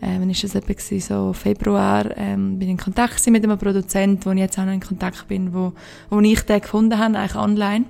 äh, 0.00 0.18
wann 0.18 0.30
ist 0.30 0.42
das 0.42 0.54
etwa 0.54 0.72
gewesen, 0.72 1.00
so 1.00 1.32
Februar, 1.32 2.16
ähm, 2.16 2.58
bin 2.58 2.70
in 2.70 2.76
Kontakt 2.76 3.26
mit 3.28 3.44
einem 3.44 3.58
Produzent, 3.58 4.24
wo 4.26 4.30
ich 4.30 4.38
jetzt 4.38 4.58
auch 4.58 4.64
noch 4.64 4.72
in 4.72 4.80
Kontakt 4.80 5.28
bin, 5.28 5.52
wo, 5.52 5.72
wo 6.10 6.20
ich 6.20 6.40
den 6.42 6.60
gefunden 6.60 6.98
habe, 6.98 7.18
eigentlich 7.18 7.36
online. 7.36 7.84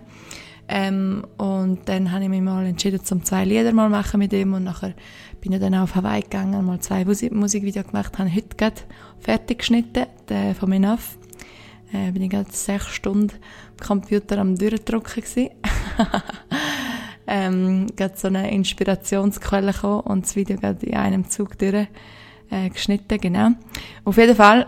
Ähm, 0.68 1.26
und 1.36 1.80
dann 1.86 2.10
habe 2.10 2.24
ich 2.24 2.30
mich 2.30 2.40
mal 2.40 2.64
entschieden, 2.64 3.04
zum 3.04 3.24
zwei 3.24 3.44
Lieder 3.44 3.72
mal 3.72 3.90
machen 3.90 4.18
mit 4.18 4.32
ihm 4.32 4.54
und 4.54 4.64
nachher 4.64 4.94
bin 5.40 5.52
ich 5.52 5.60
dann 5.60 5.74
auf 5.74 5.94
Hawaii 5.94 6.22
gegangen, 6.22 6.64
mal 6.64 6.80
zwei 6.80 7.04
Musik 7.04 7.32
Musikvideos 7.32 7.86
gemacht, 7.86 8.18
habe 8.18 8.34
heute 8.34 8.56
gerade 8.56 8.80
fertig 9.20 9.58
geschnitten, 9.58 10.06
den 10.28 10.54
von 10.54 10.72
Enough. 10.72 11.18
Äh, 11.92 12.10
bin 12.12 12.22
ich 12.22 12.30
gerade 12.30 12.50
sechs 12.50 12.88
Stunden 12.88 13.36
am 13.78 13.86
Computer 13.86 14.38
am 14.38 14.56
Durchdrucken 14.56 15.22
gewesen. 15.22 15.50
ähm, 17.26 17.86
gerade 17.94 18.14
so 18.16 18.28
eine 18.28 18.50
Inspirationsquelle 18.50 19.72
gekommen 19.72 20.00
und 20.00 20.24
das 20.24 20.34
Video 20.34 20.56
gerade 20.56 20.86
in 20.86 20.94
einem 20.94 21.28
Zug 21.28 21.58
durch 21.58 21.88
äh, 22.50 22.68
geschnitten, 22.70 23.20
genau. 23.20 23.50
Auf 24.04 24.16
jeden 24.16 24.34
Fall 24.34 24.66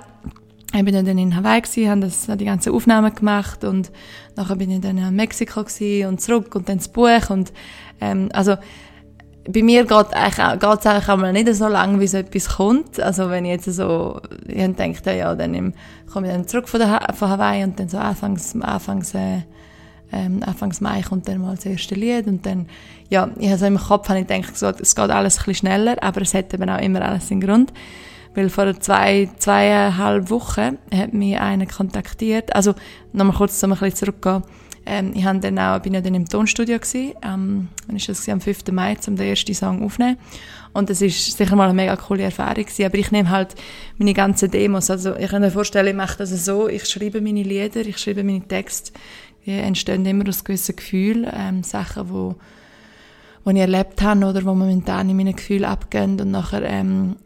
ich 0.75 0.85
bin 0.85 0.95
dann 0.95 1.19
in 1.19 1.37
Hawaii 1.37 1.61
gewesen, 1.61 1.91
habe 1.91 2.01
das, 2.01 2.27
die 2.27 2.45
ganze 2.45 2.73
Aufnahmen 2.73 3.15
gemacht 3.15 3.65
und 3.65 3.93
nachher 4.35 4.57
bin 4.57 4.71
ich 4.71 4.81
dann 4.81 4.99
in 4.99 5.15
Mexiko 5.15 5.63
gewesen 5.65 6.09
und 6.09 6.21
zurück 6.21 6.55
und 6.55 6.69
dann 6.69 6.79
das 6.79 6.89
Buch 6.89 7.31
und 7.31 7.53
ähm, 8.01 8.29
also 8.33 8.57
bei 9.49 9.63
mir 9.63 9.85
geht 9.85 10.07
es 10.11 10.13
eigentlich, 10.13 11.09
auch 11.09 11.17
mal 11.17 11.33
nicht 11.33 11.55
so 11.55 11.69
lange, 11.69 12.01
wie 12.01 12.07
so 12.07 12.19
etwas 12.19 12.49
kommt. 12.57 12.99
Also 13.01 13.31
wenn 13.31 13.45
ich 13.45 13.53
jetzt 13.53 13.67
so, 13.67 14.21
ich 14.47 14.75
denke, 14.75 14.99
ja, 15.05 15.13
ja, 15.13 15.35
dann 15.35 15.73
komme 16.13 16.27
ich 16.27 16.33
dann 16.33 16.49
zurück 16.49 16.69
von, 16.69 16.81
der, 16.81 17.15
von 17.15 17.29
Hawaii 17.29 17.63
und 17.65 17.79
dann 17.79 17.89
so 17.89 17.99
anfangs, 17.99 18.61
anfangs, 18.61 19.15
äh, 19.15 19.43
ähm, 20.13 20.43
anfangs 20.45 20.81
Mai 20.81 21.03
kommt 21.03 21.29
dann 21.29 21.41
mal 21.41 21.57
das 21.57 21.67
erste 21.67 21.95
Lied 21.95 22.27
und 22.27 22.47
dann, 22.47 22.67
ja, 23.09 23.29
ich 23.39 23.49
habe 23.49 23.59
so 23.59 23.67
im 23.67 23.79
Kopf 23.79 24.09
habe 24.09 24.21
ich 24.21 24.27
gedacht, 24.27 24.57
so, 24.57 24.67
es 24.69 24.95
geht 24.95 25.11
alles 25.11 25.39
ein 25.39 25.45
bisschen 25.45 25.55
schneller, 25.55 25.97
aber 26.03 26.23
es 26.23 26.35
hat 26.35 26.53
eben 26.53 26.69
auch 26.69 26.81
immer 26.81 27.03
alles 27.03 27.31
in 27.31 27.41
Grund. 27.41 27.73
Weil 28.37 28.51
vor 28.51 28.79
zwei, 28.79 29.31
zweieinhalb 29.39 30.31
Wochen 30.31 30.79
hat 30.95 31.15
mich 31.15 31.39
einer 31.41 31.67
kontaktiert, 31.67 32.55
also 32.55 32.75
nochmal 33.13 33.35
kurz, 33.35 33.63
um 33.63 33.73
ein 33.73 33.79
bisschen 33.79 33.97
zurückzugehen, 33.97 34.43
ähm, 34.89 35.13
ich 35.15 35.25
habe 35.25 35.41
dann 35.41 35.59
auch, 35.59 35.81
bin 35.81 35.95
ja 35.95 36.01
dann 36.01 36.15
im 36.15 36.29
Tonstudio 36.29 36.79
gewesen, 36.79 37.15
ähm, 37.23 37.69
wann 37.87 37.97
ist 37.97 38.09
das 38.09 38.29
am 38.29 38.41
5. 38.41 38.71
Mai, 38.71 38.97
um 39.09 39.17
den 39.17 39.27
ersten 39.29 39.53
Song 39.55 39.83
aufzunehmen. 39.83 40.17
Und 40.73 40.91
das 40.91 41.01
ist 41.01 41.37
sicher 41.37 41.57
mal 41.57 41.65
eine 41.65 41.75
mega 41.75 41.97
coole 41.97 42.23
Erfahrung 42.23 42.65
gewesen. 42.65 42.85
Aber 42.85 42.99
ich 42.99 43.11
nehme 43.11 43.31
halt 43.31 43.57
meine 43.99 44.15
ganzen 44.15 44.51
Demos, 44.51 44.91
also 44.91 45.17
ich 45.17 45.31
kann 45.31 45.43
mir 45.43 45.51
vorstellen, 45.51 45.89
ich 45.89 45.95
mache 45.95 46.19
das 46.19 46.45
so, 46.45 46.69
ich 46.69 46.85
schreibe 46.85 47.21
meine 47.21 47.43
Lieder, 47.43 47.81
ich 47.81 47.99
schreibe 47.99 48.23
meine 48.23 48.47
Texte, 48.47 48.93
die 49.45 49.53
entstehen 49.53 50.07
immer 50.07 50.29
aus 50.29 50.45
gewissen 50.45 50.77
Gefühlen, 50.77 51.27
ähm, 51.35 51.63
Sachen, 51.63 52.11
wo 52.11 52.37
die 53.47 53.53
ich 53.53 53.61
erlebt 53.61 54.03
habe 54.03 54.27
oder 54.27 54.45
wo 54.45 54.55
momentan 54.55 55.09
in 55.09 55.17
meinen 55.17 55.35
Gefühlen 55.35 55.65
abgehen 55.65 56.21
und 56.21 56.31
nachher 56.31 56.63
ähm, 56.63 57.17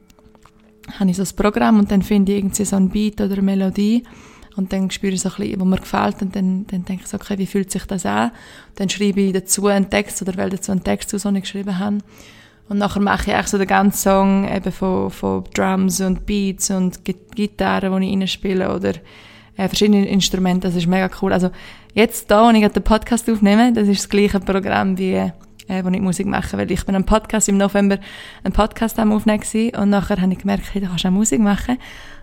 habe 0.99 1.11
ich 1.11 1.17
so 1.17 1.23
ein 1.23 1.37
Programm 1.37 1.79
und 1.79 1.91
dann 1.91 2.03
finde 2.03 2.33
ich 2.33 2.39
irgendwie 2.39 2.65
so 2.65 2.77
ein 2.77 2.89
Beat 2.89 3.21
oder 3.21 3.35
eine 3.35 3.43
Melodie 3.43 4.05
und 4.57 4.73
dann 4.73 4.91
spüre 4.91 5.13
ich 5.13 5.21
so 5.21 5.29
ein 5.29 5.37
bisschen, 5.37 5.61
wo 5.61 5.65
mir 5.65 5.79
gefällt 5.79 6.23
und 6.23 6.35
dann, 6.35 6.67
dann 6.67 6.85
denke 6.85 7.05
ich 7.05 7.09
so, 7.09 7.17
okay, 7.17 7.39
wie 7.39 7.47
fühlt 7.47 7.71
sich 7.71 7.85
das 7.85 8.05
an? 8.07 8.33
Dann 8.77 8.89
schreibe 8.89 9.21
ich 9.21 9.33
dazu 9.33 9.67
einen 9.67 9.89
Text 9.89 10.21
oder 10.23 10.37
wähle 10.37 10.51
dazu 10.51 10.73
einen 10.73 10.85
Text 10.85 11.15
aus, 11.15 11.23
den 11.23 11.37
ich 11.37 11.43
geschrieben 11.43 11.79
habe. 11.79 11.99
Und 12.69 12.79
nachher 12.79 13.01
mache 13.01 13.31
ich 13.31 13.35
eigentlich 13.35 13.49
so 13.49 13.59
den 13.59 13.67
ganzen 13.67 13.99
Song 13.99 14.49
eben 14.49 14.71
von, 14.71 15.11
von 15.11 15.45
Drums 15.55 16.01
und 16.01 16.25
Beats 16.27 16.71
und 16.71 17.01
Gitarren, 17.05 18.01
die 18.01 18.07
ich 18.07 18.17
reinspiele 18.17 18.75
oder 18.75 18.93
äh, 19.57 19.69
verschiedene 19.69 20.07
Instrumente. 20.07 20.69
Das 20.69 20.77
ist 20.77 20.87
mega 20.87 21.11
cool. 21.21 21.33
Also 21.33 21.51
jetzt 21.95 22.31
da, 22.31 22.45
wo 22.45 22.57
ich 22.57 22.69
den 22.69 22.83
Podcast 22.83 23.29
aufnehme, 23.29 23.73
das 23.73 23.89
ist 23.89 24.03
das 24.03 24.09
gleiche 24.09 24.41
Programm 24.41 24.99
wie 24.99 25.33
äh, 25.71 25.85
wo 25.85 25.89
ich 25.89 26.01
Musik 26.01 26.27
mache, 26.27 26.59
weil 26.59 26.71
ich 26.71 26.85
bin 26.85 26.97
am 26.97 27.05
Podcast 27.05 27.49
im 27.49 27.57
November 27.57 27.99
einen 28.43 28.53
Podcast 28.53 28.99
am 28.99 29.13
aufnehmen 29.13 29.41
und 29.77 29.91
nachher 29.91 30.21
habe 30.21 30.33
ich 30.33 30.39
gemerkt, 30.41 30.65
hey, 30.73 30.83
du 30.83 30.89
kannst 30.89 31.07
auch 31.07 31.11
Musik 31.11 31.41
machen 31.41 31.79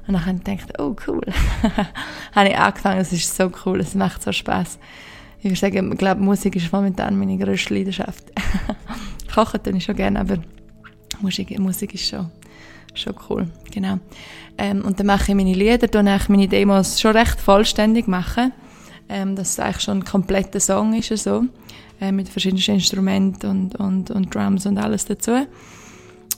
und 0.05 0.13
dann 0.13 0.25
habe 0.25 0.37
ich 0.37 0.43
gedacht, 0.43 0.79
oh 0.79 0.95
cool. 1.07 1.21
habe 2.35 2.49
ich 2.49 2.57
angefangen, 2.57 2.99
es 2.99 3.13
ist 3.13 3.35
so 3.35 3.49
cool, 3.65 3.79
es 3.79 3.95
macht 3.95 4.21
so 4.21 4.31
Spaß. 4.33 4.77
Ich 5.39 5.45
würde 5.45 5.55
sagen, 5.55 5.91
ich 5.91 5.97
glaube, 5.97 6.21
Musik 6.21 6.55
ist 6.57 6.71
momentan 6.73 7.17
meine 7.17 7.37
grösste 7.37 7.73
Leidenschaft. 7.73 8.25
Kochen 9.33 9.63
tue 9.63 9.77
ich 9.77 9.85
schon 9.85 9.95
gerne, 9.95 10.19
aber 10.19 10.39
Musik, 11.21 11.57
Musik 11.57 11.93
ist 11.93 12.09
schon, 12.09 12.29
schon 12.95 13.15
cool, 13.29 13.47
genau. 13.71 13.99
Ähm, 14.57 14.83
und 14.83 14.99
dann 14.99 15.07
mache 15.07 15.31
ich 15.31 15.35
meine 15.35 15.53
Lieder, 15.53 15.87
dann 15.87 16.07
ich 16.07 16.27
meine 16.27 16.47
Demos 16.47 16.99
schon 16.99 17.15
recht 17.15 17.39
vollständig 17.39 18.07
machen, 18.07 18.51
ähm, 19.07 19.35
dass 19.35 19.51
es 19.51 19.59
eigentlich 19.59 19.83
schon 19.83 19.99
ein 19.99 20.05
kompletter 20.05 20.59
Song 20.59 20.93
ist, 20.93 21.15
so, 21.23 21.45
äh, 22.01 22.11
mit 22.11 22.29
verschiedenen 22.29 22.63
Instrumenten 22.75 23.49
und, 23.49 23.75
und, 23.75 24.11
und 24.11 24.33
Drums 24.33 24.65
und 24.65 24.77
alles 24.77 25.05
dazu. 25.05 25.45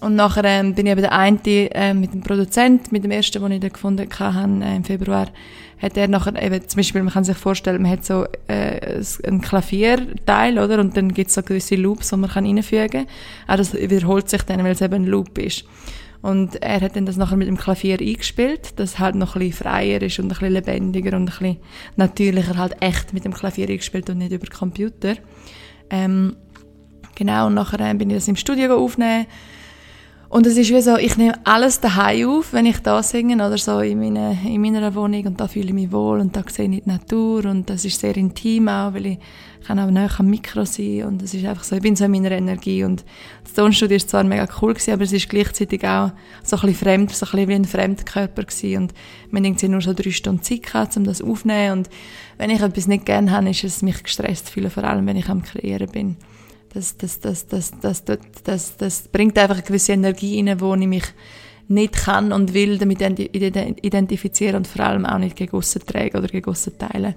Und 0.02 0.16
nachher 0.16 0.46
ähm, 0.46 0.74
bin 0.76 0.86
ich 0.86 0.94
eben 0.94 1.02
der 1.02 1.12
eine 1.12 1.40
äh, 1.46 1.94
mit 1.94 2.14
dem 2.14 2.22
Produzent, 2.22 2.92
mit 2.92 3.04
dem 3.04 3.12
ersten, 3.12 3.42
den 3.42 3.52
ich 3.52 3.60
da 3.60 3.68
gefunden 3.68 4.08
habe, 4.18 4.64
äh, 4.64 4.76
im 4.76 4.84
Februar, 4.84 5.28
hat 5.82 5.98
er 5.98 6.08
nachher 6.08 6.42
eben, 6.42 6.68
zum 6.68 6.78
Beispiel, 6.78 7.04
man 7.04 7.14
kann 7.14 7.24
sich 7.24 7.38
vorstellen, 7.38 7.82
man 7.82 7.92
hat 7.92 8.06
so 8.06 8.26
äh, 8.48 9.02
ein 9.26 9.42
Klavierteil, 9.42 10.60
oder? 10.60 10.80
Und 10.80 10.96
dann 10.96 11.14
gibt 11.14 11.30
es 11.30 11.36
so 11.36 11.42
gewisse 11.42 11.76
Loops, 11.76 12.10
die 12.10 12.18
man 12.18 12.30
reinfügen 12.30 12.90
kann. 12.90 13.08
Auch 13.48 13.58
das 13.58 13.74
wiederholt 13.74 14.30
sich 14.30 14.42
dann, 14.44 14.64
weil 14.64 14.72
es 14.72 14.82
eben 14.82 14.94
ein 14.96 15.06
Loop 15.06 15.38
ist. 15.38 15.66
Und 16.22 16.62
er 16.62 16.82
hat 16.82 16.96
dann 16.96 17.06
das 17.06 17.16
nachher 17.16 17.38
mit 17.38 17.48
dem 17.48 17.58
Klavier 17.58 18.00
eingespielt, 18.00 18.78
das 18.78 19.00
halt 19.00 19.16
noch 19.16 19.36
ein 19.36 19.40
bisschen 19.40 19.64
freier 19.64 20.02
ist 20.02 20.20
und 20.20 20.26
ein 20.26 20.30
bisschen 20.30 20.52
lebendiger 20.52 21.16
und 21.16 21.24
ein 21.24 21.26
bisschen 21.26 21.58
natürlicher, 21.96 22.58
halt 22.58 22.76
echt 22.82 23.14
mit 23.14 23.24
dem 23.24 23.34
Klavier 23.34 23.70
eingespielt 23.70 24.10
und 24.10 24.18
nicht 24.18 24.34
über 24.34 24.48
Computer. 24.48 25.16
Ähm, 25.90 26.36
genau, 27.16 27.48
und 27.48 27.54
nachher 27.54 27.80
äh, 27.80 27.94
bin 27.94 28.10
ich 28.10 28.18
das 28.18 28.28
im 28.28 28.36
Studio 28.36 28.76
aufnehmen 28.78 29.28
und 30.30 30.46
es 30.46 30.58
ist 30.58 30.70
wie 30.70 30.82
so, 30.82 30.96
ich 30.96 31.18
nehme 31.18 31.34
alles 31.44 31.80
daheim 31.80 32.30
auf, 32.30 32.54
wenn 32.54 32.68
ich 32.68 32.80
da 32.80 33.02
singe 33.02 33.36
oder 33.36 33.58
so 33.58 33.80
in, 33.80 34.00
meine, 34.00 34.38
in 34.46 34.62
meiner 34.62 34.94
Wohnung 34.94 35.26
und 35.26 35.40
da 35.40 35.48
fühle 35.48 35.68
ich 35.68 35.74
mich 35.74 35.92
wohl 35.92 36.20
und 36.20 36.36
da 36.36 36.44
sehe 36.48 36.70
ich 36.70 36.84
die 36.84 36.90
Natur 36.90 37.46
und 37.46 37.68
das 37.68 37.84
ist 37.84 38.00
sehr 38.00 38.16
intim 38.16 38.68
auch, 38.68 38.94
weil 38.94 39.08
ich 39.08 39.18
kann 39.66 39.80
auch 39.80 39.90
näher 39.90 40.12
am 40.20 40.30
Mikro 40.30 40.66
sein 40.66 41.06
und 41.06 41.24
es 41.24 41.34
ist 41.34 41.46
einfach 41.46 41.64
so, 41.64 41.76
ich 41.76 41.82
bin 41.82 41.96
so 41.96 42.06
in 42.06 42.12
meiner 42.12 42.30
Energie 42.32 42.84
und 42.84 43.04
das 43.44 43.54
Tonstudio 43.54 43.98
ist 43.98 44.12
zwar 44.12 44.24
mega 44.24 44.48
cool 44.62 44.76
gewesen, 44.76 44.94
aber 44.94 45.04
es 45.04 45.14
ist 45.14 45.30
gleichzeitig 45.30 45.84
auch 45.88 46.12
so 46.44 46.58
ein 46.58 46.62
bisschen 46.62 46.76
fremd, 46.76 47.12
so 47.12 47.26
ein 47.26 47.32
bisschen 47.32 47.48
wie 47.50 47.56
ein 47.56 47.66
Fremdkörper 47.66 48.44
gewesen 48.44 48.84
und 48.84 48.94
man 49.32 49.42
denkt 49.42 49.64
nur 49.64 49.82
so 49.82 49.94
drei 49.94 50.12
Stunden 50.12 50.44
Zeit 50.44 50.62
gehabt, 50.62 50.96
um 50.96 51.06
das 51.06 51.24
aufzunehmen 51.24 51.80
und 51.80 51.90
wenn 52.38 52.52
ich 52.52 52.62
etwas 52.62 52.86
nicht 52.86 53.08
gerne 53.08 53.32
habe, 53.32 53.50
ist 53.50 53.64
es 53.64 53.82
mich 53.82 54.04
gestresst, 54.04 54.52
viele 54.52 54.70
vor 54.70 54.84
allem, 54.84 55.08
wenn 55.08 55.18
ich 55.18 55.28
am 55.28 55.42
Kreieren 55.42 55.90
bin 55.90 56.18
das, 56.74 56.98
das, 56.98 57.20
das, 57.20 57.48
das, 57.48 57.72
das, 57.80 58.04
das, 58.04 58.34
das, 58.44 58.78
das 58.78 59.08
bringt 59.08 59.38
einfach 59.38 59.56
eine 59.56 59.64
gewisse 59.64 59.94
Energie 59.94 60.40
rein, 60.40 60.60
wo 60.62 60.76
ich 60.76 60.88
mich 60.88 61.06
nicht 61.68 61.94
kann 61.94 62.32
und 62.34 62.54
will 62.54 62.78
damit 62.78 63.02
identifizieren 63.02 64.58
und 64.58 64.68
vor 64.68 64.86
allem 64.86 65.06
auch 65.06 65.20
nicht 65.20 65.36
gegen 65.36 65.56
aussen 65.56 65.86
tragen 65.86 66.18
oder 66.18 66.28
gegen 66.28 66.50
aussen 66.50 66.78
teilen. 66.78 67.16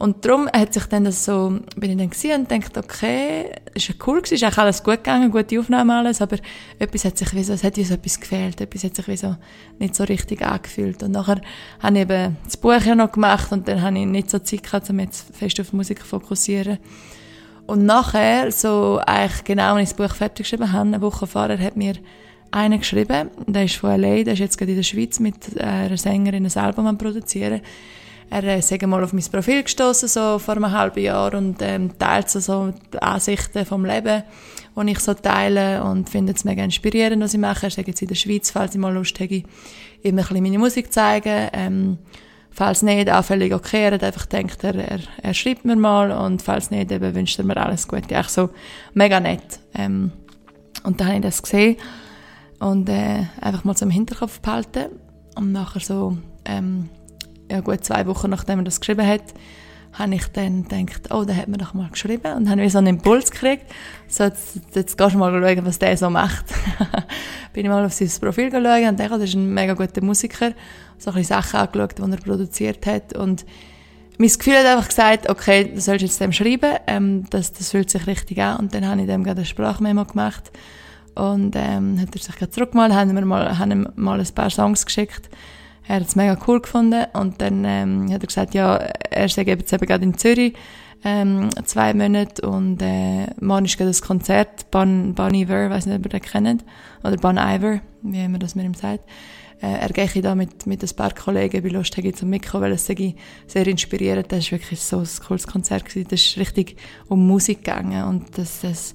Und 0.00 0.24
darum 0.24 0.48
hat 0.48 0.72
sich 0.72 0.86
dann 0.86 1.04
das 1.04 1.26
so, 1.26 1.60
bin 1.76 1.90
ich 1.90 1.98
dann 1.98 2.08
gesehen 2.08 2.40
und 2.40 2.50
dachte, 2.50 2.80
okay, 2.80 3.50
ist 3.74 3.88
ja 3.88 3.94
cool 4.06 4.22
gewesen, 4.22 4.34
ist 4.34 4.42
eigentlich 4.42 4.58
alles 4.58 4.82
gut 4.82 5.04
gegangen, 5.04 5.30
gute 5.30 5.60
Aufnahme 5.60 5.94
alles, 5.94 6.22
aber 6.22 6.38
etwas 6.78 7.04
hat 7.04 7.18
sich 7.18 7.34
wie 7.34 7.44
so, 7.44 7.52
es 7.52 7.62
hat 7.62 7.76
wie 7.76 7.84
so 7.84 7.94
etwas 7.94 8.18
gefehlt, 8.18 8.62
etwas 8.62 8.82
hat 8.82 8.96
sich 8.96 9.06
wie 9.08 9.16
so 9.18 9.36
nicht 9.78 9.94
so 9.94 10.04
richtig 10.04 10.40
angefühlt. 10.40 11.02
Und 11.02 11.10
nachher 11.10 11.42
habe 11.80 11.96
ich 11.96 12.02
eben 12.02 12.38
das 12.44 12.56
Buch 12.56 12.80
ja 12.80 12.94
noch 12.94 13.12
gemacht 13.12 13.52
und 13.52 13.68
dann 13.68 13.82
habe 13.82 13.98
ich 13.98 14.06
nicht 14.06 14.30
so 14.30 14.38
Zeit 14.38 14.62
gehabt, 14.62 14.88
um 14.88 14.98
jetzt 15.00 15.36
fest 15.36 15.60
auf 15.60 15.74
Musik 15.74 16.00
zu 16.00 16.06
fokussieren. 16.06 16.78
Und 17.70 17.86
nachher, 17.86 18.50
so 18.50 19.00
eigentlich 19.06 19.44
genau, 19.44 19.76
als 19.76 19.92
ich 19.92 19.96
das 19.96 20.08
Buch 20.08 20.16
fertig 20.16 20.42
geschrieben 20.42 20.72
habe, 20.72 20.88
eine 20.88 21.00
Woche 21.00 21.28
vorher, 21.28 21.56
hat 21.56 21.76
mir 21.76 21.92
einer 22.50 22.78
geschrieben, 22.78 23.30
der 23.46 23.66
ist 23.66 23.76
von 23.76 23.90
LA, 23.90 24.24
der 24.24 24.32
ist 24.32 24.40
jetzt 24.40 24.58
gerade 24.58 24.72
in 24.72 24.76
der 24.76 24.82
Schweiz 24.82 25.20
mit 25.20 25.56
einer 25.56 25.96
Sängerin 25.96 26.44
ein 26.44 26.58
Album 26.58 26.88
am 26.88 26.98
produzieren. 26.98 27.60
Er 28.28 28.42
äh, 28.42 28.58
ist 28.58 28.86
mal 28.88 29.04
auf 29.04 29.12
mein 29.12 29.22
Profil 29.22 29.62
gestoßen 29.62 30.08
so 30.08 30.40
vor 30.40 30.56
einem 30.56 30.72
halben 30.72 31.00
Jahr 31.00 31.32
und 31.32 31.62
ähm, 31.62 31.96
teilt 31.96 32.28
so, 32.28 32.40
so 32.40 32.74
die 32.92 33.00
Ansichten 33.00 33.64
vom 33.64 33.84
Leben, 33.84 34.24
die 34.76 34.90
ich 34.90 34.98
so 34.98 35.14
teile 35.14 35.84
und 35.84 36.10
findet 36.10 36.38
es 36.38 36.44
mega 36.44 36.64
inspirierend, 36.64 37.22
was 37.22 37.34
ich 37.34 37.40
mache. 37.40 37.66
Er 37.66 37.68
ist 37.68 37.76
jetzt 37.76 38.02
in 38.02 38.08
der 38.08 38.16
Schweiz, 38.16 38.50
falls 38.50 38.74
ich 38.74 38.80
mal 38.80 38.92
Lust 38.92 39.20
habe, 39.20 39.32
ihm 39.32 39.44
ein 40.02 40.16
bisschen 40.16 40.42
meine 40.42 40.58
Musik 40.58 40.92
zeigen. 40.92 41.50
Ähm, 41.52 41.98
Falls 42.52 42.82
nicht, 42.82 43.10
auch 43.10 43.24
völlig 43.24 43.54
okay. 43.54 43.84
Er 43.84 43.92
hat 43.92 44.04
einfach 44.04 44.26
denkt, 44.26 44.64
er, 44.64 44.74
er, 44.74 45.00
er 45.22 45.34
schreibt 45.34 45.64
mir 45.64 45.76
mal 45.76 46.10
und 46.10 46.42
falls 46.42 46.70
nicht, 46.70 46.90
eben 46.90 47.14
wünscht 47.14 47.38
er 47.38 47.44
mir 47.44 47.56
alles 47.56 47.86
Gute. 47.86 48.14
Echt 48.14 48.30
so 48.30 48.50
mega 48.92 49.20
nett. 49.20 49.60
Ähm, 49.74 50.12
und 50.82 51.00
dann 51.00 51.08
habe 51.08 51.16
ich 51.18 51.22
das 51.22 51.42
gesehen 51.42 51.76
und 52.58 52.88
äh, 52.88 53.24
einfach 53.40 53.64
mal 53.64 53.76
zum 53.76 53.90
Hinterkopf 53.90 54.40
behalten. 54.40 54.86
Und 55.36 55.52
nachher 55.52 55.80
so, 55.80 56.18
ähm, 56.44 56.88
ja 57.50 57.60
gut 57.60 57.84
zwei 57.84 58.06
Wochen 58.06 58.30
nachdem 58.30 58.60
er 58.60 58.64
das 58.64 58.80
geschrieben 58.80 59.06
hat, 59.06 59.22
habe 59.92 60.14
ich 60.14 60.26
dann 60.28 60.66
gedacht, 60.66 61.12
oh, 61.12 61.24
der 61.24 61.36
hat 61.36 61.48
mir 61.48 61.58
doch 61.58 61.74
mal 61.74 61.88
geschrieben 61.90 62.32
und 62.36 62.48
habe 62.48 62.68
so 62.70 62.78
einen 62.78 62.86
Impuls 62.88 63.30
gekriegt. 63.30 63.66
So, 64.08 64.24
jetzt, 64.24 64.60
jetzt 64.74 64.96
gehst 64.96 65.14
du 65.14 65.18
mal 65.18 65.32
schauen, 65.32 65.66
was 65.66 65.78
der 65.78 65.96
so 65.96 66.10
macht. 66.10 66.46
Bin 67.52 67.64
ich 67.64 67.70
mal 67.70 67.84
auf 67.84 67.92
sein 67.92 68.10
Profil 68.20 68.50
geschaut 68.50 68.88
und 68.88 69.00
dachte, 69.00 69.18
das 69.18 69.30
ist 69.30 69.34
ein 69.34 69.52
mega 69.52 69.74
guter 69.74 70.02
Musiker. 70.02 70.52
So 70.98 71.10
ein 71.10 71.16
bisschen 71.16 71.42
Sachen 71.42 71.60
angeschaut, 71.60 71.98
die 71.98 72.02
er 72.02 72.16
produziert 72.18 72.86
hat 72.86 73.16
und 73.16 73.44
mein 74.18 74.28
Gefühl 74.28 74.58
hat 74.58 74.66
einfach 74.66 74.88
gesagt, 74.88 75.30
okay, 75.30 75.72
du 75.74 75.80
sollst 75.80 76.02
jetzt 76.02 76.20
dem 76.20 76.30
schreiben, 76.30 76.76
ähm, 76.86 77.24
das, 77.30 77.52
das 77.52 77.70
fühlt 77.70 77.88
sich 77.88 78.06
richtig 78.06 78.38
an. 78.42 78.58
Und 78.58 78.74
dann 78.74 78.86
habe 78.86 79.00
ich 79.00 79.06
dem 79.06 79.24
gerade 79.24 79.38
eine 79.38 79.46
Sprachmemo 79.46 80.04
gemacht 80.04 80.50
und 81.14 81.56
ähm, 81.56 81.98
hat 81.98 82.14
er 82.14 82.20
sich 82.20 82.36
gerade 82.36 82.50
zurückgemalt, 82.50 82.92
haben 82.92 83.14
wir 83.14 83.24
mal, 83.24 83.58
haben 83.58 83.70
ihm 83.70 83.88
mal 83.96 84.20
ein 84.20 84.34
paar 84.34 84.50
Songs 84.50 84.84
geschickt 84.84 85.30
er 85.90 85.96
hat 85.96 86.06
es 86.06 86.14
mega 86.14 86.38
cool 86.46 86.60
gefunden 86.60 87.04
und 87.14 87.40
dann 87.40 87.64
ähm, 87.64 88.12
hat 88.12 88.22
er 88.22 88.26
gesagt, 88.28 88.54
ja, 88.54 88.76
er 88.76 89.28
sei 89.28 89.42
jetzt 89.42 89.72
eben 89.72 89.86
gerade 89.86 90.04
in 90.04 90.16
Zürich 90.16 90.54
ähm, 91.02 91.50
zwei 91.64 91.92
Monate 91.94 92.48
und 92.48 92.80
äh, 92.80 93.26
morgen 93.40 93.64
ist 93.64 93.80
das 93.80 94.00
Konzert, 94.00 94.70
Bon, 94.70 95.14
bon 95.14 95.34
Iver, 95.34 95.68
weiß 95.68 95.86
nicht, 95.86 95.98
ob 95.98 96.06
ihr 96.06 96.20
den 96.20 96.22
kennt, 96.22 96.64
oder 97.02 97.16
Bon 97.16 97.36
Iver, 97.36 97.80
wie 98.02 98.22
immer 98.22 98.38
das 98.38 98.54
mit 98.54 98.66
ihm 98.66 98.74
sagt. 98.74 99.00
Äh, 99.60 99.80
er 99.80 99.88
gehe 99.88 100.22
da 100.22 100.36
mit, 100.36 100.64
mit 100.64 100.80
ein 100.80 100.96
paar 100.96 101.12
Kollegen 101.12 101.60
bei 101.60 101.68
Lust 101.70 101.96
zum 102.14 102.30
Mikro, 102.30 102.60
weil 102.60 102.72
es 102.72 102.86
sei 102.86 103.16
sehr 103.48 103.66
inspirierend. 103.66 104.30
Das 104.30 104.44
war 104.44 104.60
wirklich 104.60 104.80
so 104.80 104.98
ein 104.98 105.08
cooles 105.26 105.48
Konzert 105.48 105.86
gewesen. 105.86 106.06
Das 106.08 106.20
ist 106.20 106.38
richtig 106.38 106.76
um 107.08 107.26
Musik 107.26 107.64
gegangen 107.64 108.04
und 108.04 108.38
das, 108.38 108.60
das 108.60 108.94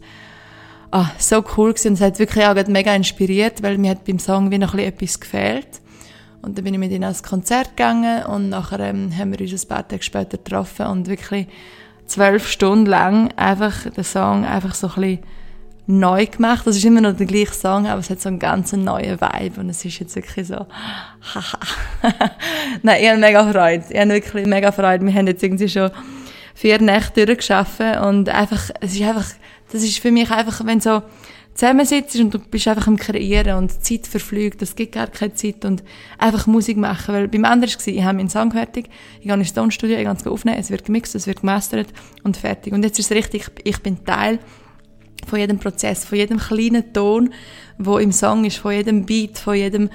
ah, 0.92 1.12
so 1.18 1.44
cool 1.58 1.74
gewesen. 1.74 1.90
Und 1.90 1.94
es 1.96 2.02
hat 2.02 2.20
wirklich 2.20 2.46
auch 2.46 2.68
mega 2.68 2.96
inspiriert, 2.96 3.62
weil 3.62 3.78
mir 3.78 3.92
hat 3.92 4.06
beim 4.06 4.18
Song 4.18 4.50
wie 4.50 4.60
noch 4.60 4.74
ein 4.74 4.78
bisschen 4.78 4.94
etwas 4.94 5.20
gefehlt. 5.20 5.82
Und 6.46 6.58
dann 6.58 6.64
bin 6.64 6.76
ich 6.76 6.80
mit 6.80 6.92
ihnen 6.92 7.04
ans 7.04 7.24
Konzert 7.24 7.76
gegangen 7.76 8.24
und 8.26 8.50
nachher 8.50 8.80
ähm, 8.80 9.12
haben 9.18 9.32
wir 9.32 9.42
uns 9.42 9.66
ein 9.66 9.68
paar 9.68 9.88
Tage 9.88 10.04
später 10.04 10.38
getroffen 10.38 10.86
und 10.86 11.08
wirklich 11.08 11.48
zwölf 12.06 12.48
Stunden 12.48 12.86
lang 12.86 13.32
einfach 13.36 13.90
den 13.90 14.04
Song 14.04 14.46
einfach 14.46 14.76
so 14.76 14.88
ein 14.90 14.94
bisschen 14.94 15.20
neu 15.88 16.28
gemacht. 16.28 16.68
Das 16.68 16.76
ist 16.76 16.86
immer 16.86 17.02
noch 17.02 17.16
der 17.16 17.26
gleiche 17.26 17.54
Song, 17.54 17.88
aber 17.88 18.00
es 18.00 18.12
hat 18.12 18.22
so 18.22 18.30
einen 18.30 18.38
ganz 18.38 18.72
neuen 18.74 19.20
Vibe 19.20 19.60
und 19.60 19.70
es 19.70 19.84
ist 19.84 19.98
jetzt 20.00 20.16
wirklich 20.16 20.48
so, 20.48 20.56
haha. 21.34 21.60
Nein, 22.84 23.02
ich 23.02 23.10
habe 23.10 23.20
mega 23.20 23.52
Freude. 23.52 23.84
Ich 23.90 24.00
habe 24.00 24.10
wirklich 24.12 24.46
mega 24.46 24.72
Freude. 24.72 25.04
Wir 25.04 25.14
haben 25.14 25.26
jetzt 25.26 25.42
irgendwie 25.42 25.70
schon 25.70 25.90
vier 26.54 26.80
Nächte 26.80 27.26
durchgeschafft 27.26 27.82
und 28.04 28.30
einfach, 28.30 28.70
es 28.82 28.94
ist 28.94 29.02
einfach, 29.02 29.26
das 29.72 29.82
ist 29.82 29.98
für 29.98 30.12
mich 30.12 30.30
einfach, 30.30 30.64
wenn 30.64 30.80
so 30.80 31.02
zusammensitzt 31.56 32.18
und 32.18 32.34
du 32.34 32.40
bist 32.40 32.68
einfach 32.68 32.88
am 32.88 32.98
Kreieren 32.98 33.58
und 33.58 33.84
Zeit 33.84 34.08
verflügt, 34.08 34.62
es 34.62 34.76
gibt 34.76 34.92
gar 34.92 35.08
keine 35.08 35.34
Zeit 35.34 35.64
und 35.64 35.84
einfach 36.18 36.48
Musik 36.48 36.76
machen, 36.78 37.16
weil 37.16 37.28
beim 37.30 37.46
anderen 37.46 37.74
war 37.74 37.88
ich 37.88 38.04
habe 38.04 38.18
meinen 38.18 38.30
Song 38.30 38.52
fertig, 38.52 38.90
ich 39.22 39.28
gehe 39.28 39.34
ins 39.34 39.54
Tonstudio, 39.54 39.98
ich 39.98 40.04
gehe 40.04 40.14
es 40.14 40.28
aufnehmen, 40.28 40.58
es 40.60 40.70
wird 40.70 40.86
gemixt, 40.86 41.16
es 41.16 41.28
wird 41.28 41.40
gemastert 41.40 41.88
und 42.24 42.36
fertig. 42.36 42.74
Und 42.74 42.84
jetzt 42.84 43.00
ist 43.00 43.10
es 43.10 43.18
richtig, 43.18 43.50
ich 43.64 43.80
bin 43.80 44.04
Teil 44.04 44.40
von 45.26 45.40
jedem 45.40 45.58
Prozess, 45.58 46.04
von 46.04 46.18
jedem 46.18 46.40
kleinen 46.40 46.92
Ton, 46.92 47.34
wo 47.78 47.98
im 48.00 48.12
Song 48.12 48.44
ist, 48.44 48.58
von 48.58 48.74
jedem 48.74 49.06
Beat, 49.06 49.38
von 49.38 49.56
jedem, 49.56 49.90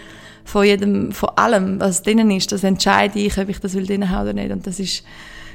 von 0.45 0.65
jedem, 0.65 1.13
von 1.13 1.29
allem, 1.37 1.79
was 1.79 2.03
drinnen 2.03 2.31
ist, 2.31 2.53
das 2.53 2.65
entscheide 2.65 3.19
ich, 3.19 3.37
ob 3.37 3.51
ich 3.51 3.61
das 3.61 3.75
will 3.75 3.87
drinnen 3.87 4.09
haben 4.09 4.23
oder 4.23 4.33
nicht. 4.33 4.51
Und 4.51 4.67
das 4.67 4.81
ist, 4.81 5.05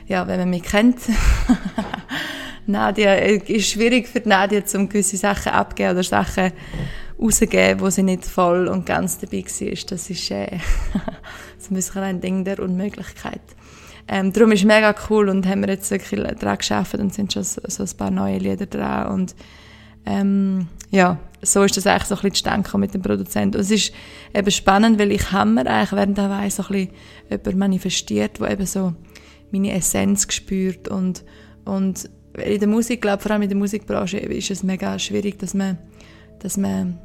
ja, 0.07 0.27
wenn 0.27 0.39
man 0.39 0.51
mich 0.51 0.63
kennt, 0.63 0.99
Nadia, 2.67 3.13
äh, 3.13 3.37
ist 3.37 3.69
schwierig 3.69 4.07
für 4.07 4.21
Nadia, 4.27 4.61
um 4.75 4.89
gewisse 4.89 5.17
Sachen 5.17 5.51
abgeben 5.51 5.91
oder 5.91 6.03
Sachen 6.03 6.51
rauszugeben, 7.19 7.79
wo 7.79 7.89
sie 7.89 8.03
nicht 8.03 8.25
voll 8.25 8.67
und 8.67 8.85
ganz 8.85 9.19
dabei 9.19 9.43
war. 9.43 9.85
Das 9.89 10.09
ist, 10.09 10.31
äh, 10.31 10.59
so 11.57 11.71
ein 11.71 11.75
bisschen 11.75 12.03
ein 12.03 12.21
Ding 12.21 12.43
der 12.43 12.59
Unmöglichkeit. 12.59 13.41
Ähm, 14.07 14.33
darum 14.33 14.51
ist 14.51 14.59
es 14.59 14.65
mega 14.65 14.93
cool 15.09 15.29
und 15.29 15.47
haben 15.47 15.61
wir 15.61 15.69
jetzt 15.69 15.89
wirklich 15.89 16.21
daran 16.21 16.57
geschafft 16.57 16.95
und 16.95 17.13
sind 17.13 17.33
schon 17.33 17.43
so, 17.43 17.61
so 17.67 17.83
ein 17.83 17.97
paar 17.97 18.11
neue 18.11 18.37
Lieder 18.37 18.67
dran 18.67 19.11
und 19.11 19.35
ähm, 20.05 20.67
ja, 20.91 21.17
so 21.41 21.63
ist 21.63 21.77
das 21.77 21.87
eigentlich 21.87 22.05
so 22.05 22.15
ein 22.15 22.21
bisschen 22.21 22.33
zustande 22.33 22.77
mit 22.77 22.93
dem 22.93 23.01
Produzenten. 23.01 23.57
Und 23.57 23.61
es 23.61 23.71
ist 23.71 23.93
eben 24.33 24.51
spannend, 24.51 24.99
weil 24.99 25.11
ich 25.11 25.31
habe 25.31 25.49
mir 25.49 25.67
eigentlich 25.67 25.91
während 25.93 26.17
der 26.17 26.29
Weise 26.29 26.61
so 26.61 26.63
ein 26.69 26.87
bisschen 26.87 26.91
jemand 27.29 27.57
manifestiert, 27.57 28.39
der 28.39 28.51
eben 28.51 28.65
so 28.65 28.93
meine 29.51 29.73
Essenz 29.73 30.27
gespürt 30.27 30.87
und, 30.87 31.23
und 31.65 32.09
in 32.37 32.59
der 32.59 32.67
Musik, 32.67 33.01
glaube 33.01 33.21
vor 33.21 33.31
allem 33.31 33.43
in 33.43 33.49
der 33.49 33.57
Musikbranche 33.57 34.17
ist 34.17 34.51
es 34.51 34.63
mega 34.63 34.97
schwierig, 34.99 35.39
dass 35.39 35.53
man, 35.53 35.77
dass 36.39 36.57
man 36.57 36.99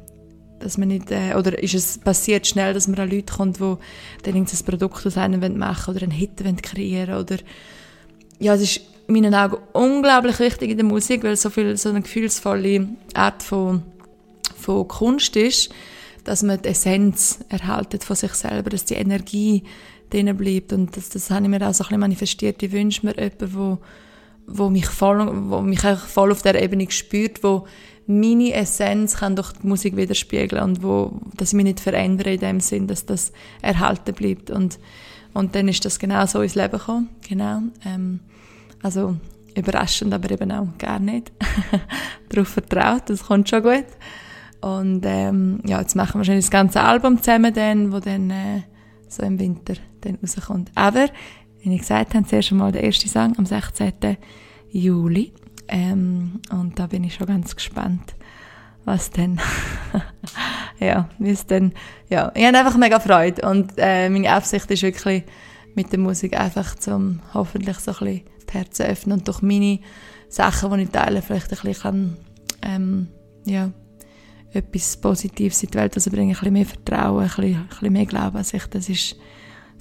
dass 0.59 0.77
man 0.77 0.89
nicht, 0.89 1.11
äh, 1.11 1.33
oder 1.35 1.57
ist 1.61 1.73
es 1.73 1.97
passiert 1.97 2.45
schnell, 2.45 2.73
dass 2.73 2.87
man 2.87 2.99
an 2.99 3.09
Leute 3.09 3.33
kommt, 3.33 3.57
die 3.59 3.75
dann 4.23 4.35
ein 4.35 4.45
Produkt 4.65 5.05
aus 5.05 5.17
einem 5.17 5.57
machen 5.57 5.95
oder 5.95 6.03
einen 6.03 6.11
Hit 6.11 6.31
kreieren 6.61 7.15
oder 7.15 7.37
ja, 8.39 8.53
es 8.53 8.61
ist 8.61 8.81
in 9.07 9.13
meinen 9.15 9.35
Augen 9.35 9.57
unglaublich 9.73 10.39
wichtig 10.39 10.71
in 10.71 10.77
der 10.77 10.85
Musik, 10.85 11.23
weil 11.23 11.35
so 11.35 11.49
viel 11.49 11.75
so 11.77 11.89
eine 11.89 12.01
gefühlsvolle 12.01 12.87
Art 13.13 13.43
von, 13.43 13.83
von 14.55 14.87
Kunst 14.87 15.35
ist, 15.35 15.71
dass 16.23 16.43
man 16.43 16.61
die 16.61 16.69
Essenz 16.69 17.39
erhaltet 17.49 18.03
von 18.03 18.15
sich 18.15 18.33
selber, 18.33 18.69
dass 18.69 18.85
die 18.85 18.95
Energie 18.95 19.63
drinnen 20.09 20.37
bleibt 20.37 20.73
und 20.73 20.95
das, 20.95 21.09
das 21.09 21.29
habe 21.29 21.43
ich 21.43 21.49
mir 21.49 21.67
auch 21.67 21.73
so 21.73 21.83
ein 21.83 21.87
bisschen 21.87 21.99
manifestiert. 21.99 22.61
Ich 22.61 22.71
wünsche 22.71 23.05
mir 23.05 23.15
jemanden, 23.15 23.53
wo, 23.55 23.77
wo 24.53 24.69
mich 24.69 24.87
voll, 24.87 25.49
wo 25.49 25.61
mich 25.61 25.81
voll 25.81 26.31
auf 26.31 26.41
der 26.41 26.61
Ebene 26.61 26.89
spürt, 26.89 27.43
wo 27.43 27.65
meine 28.07 28.53
Essenz 28.53 29.17
kann 29.17 29.35
durch 29.35 29.53
die 29.53 29.67
Musik 29.67 29.95
widerspiegeln 29.95 30.63
und 30.63 30.83
wo, 30.83 31.19
dass 31.37 31.49
ich 31.49 31.55
mich 31.55 31.65
nicht 31.65 31.79
verändere 31.79 32.33
in 32.33 32.39
dem 32.39 32.59
Sinn, 32.59 32.87
dass 32.87 33.05
das 33.05 33.31
erhalten 33.61 34.13
bleibt 34.13 34.49
und 34.49 34.79
und 35.33 35.55
dann 35.55 35.67
ist 35.67 35.85
das 35.85 35.99
genau 35.99 36.25
so 36.25 36.41
ins 36.41 36.55
Leben 36.55 36.77
gekommen, 36.77 37.09
genau. 37.27 37.61
Ähm, 37.85 38.19
also 38.83 39.15
überraschend, 39.55 40.13
aber 40.13 40.31
eben 40.31 40.51
auch 40.51 40.67
gar 40.77 40.99
nicht. 40.99 41.31
Darauf 42.29 42.49
vertraut, 42.49 43.03
das 43.09 43.23
kommt 43.23 43.49
schon 43.49 43.63
gut. 43.63 43.85
Und 44.61 45.03
ähm, 45.05 45.59
ja, 45.65 45.79
jetzt 45.79 45.95
machen 45.95 46.19
wir 46.19 46.25
schon 46.25 46.35
das 46.35 46.51
ganze 46.51 46.81
Album 46.81 47.17
zusammen, 47.17 47.53
dann, 47.53 47.91
wo 47.91 47.99
dann 47.99 48.29
äh, 48.29 48.61
so 49.07 49.23
im 49.23 49.39
Winter 49.39 49.73
dann 50.01 50.17
rauskommt. 50.21 50.71
Aber, 50.75 51.07
wie 51.61 51.73
ich 51.73 51.81
gesagt 51.81 52.13
habe, 52.15 52.25
zuerst 52.25 52.51
einmal 52.51 52.71
der 52.71 52.83
erste 52.83 53.07
Song 53.07 53.37
am 53.37 53.45
16. 53.45 54.17
Juli. 54.71 55.33
Ähm, 55.67 56.41
und 56.51 56.77
da 56.79 56.87
bin 56.87 57.03
ich 57.03 57.15
schon 57.15 57.27
ganz 57.27 57.55
gespannt, 57.55 58.15
was 58.83 59.11
denn, 59.11 59.39
ja, 60.79 61.07
wie 61.17 61.29
es 61.29 61.45
denn, 61.45 61.73
ja, 62.09 62.31
ich 62.35 62.45
habe 62.45 62.57
einfach 62.57 62.77
mega 62.77 62.99
Freude 62.99 63.47
und 63.47 63.73
äh, 63.77 64.09
meine 64.09 64.31
Absicht 64.31 64.69
ist 64.69 64.83
wirklich 64.83 65.23
mit 65.75 65.91
der 65.91 65.99
Musik 65.99 66.37
einfach 66.37 66.75
zum 66.75 67.21
hoffentlich 67.33 67.77
so 67.77 67.91
ein 67.91 67.97
bisschen 67.97 68.21
die 68.49 68.53
Herzen 68.53 68.85
öffnen 68.87 69.19
und 69.19 69.27
durch 69.27 69.41
meine 69.41 69.79
Sachen, 70.27 70.75
die 70.75 70.83
ich 70.83 70.89
teile, 70.89 71.21
vielleicht 71.21 71.45
ein 71.45 71.57
bisschen 71.61 71.81
kann, 71.81 72.17
ähm, 72.63 73.07
ja, 73.45 73.71
etwas 74.51 74.97
Positives 74.97 75.63
in 75.63 75.71
die 75.71 75.77
Welt 75.77 75.95
also 75.95 76.11
bringen, 76.11 76.31
ein 76.31 76.33
bisschen 76.33 76.53
mehr 76.53 76.65
Vertrauen, 76.65 77.23
ein 77.23 77.27
bisschen, 77.27 77.55
ein 77.55 77.67
bisschen 77.67 77.93
mehr 77.93 78.05
Glauben 78.05 78.37
an 78.37 78.43
sich, 78.43 78.65
das 78.65 78.89
ist, 78.89 79.15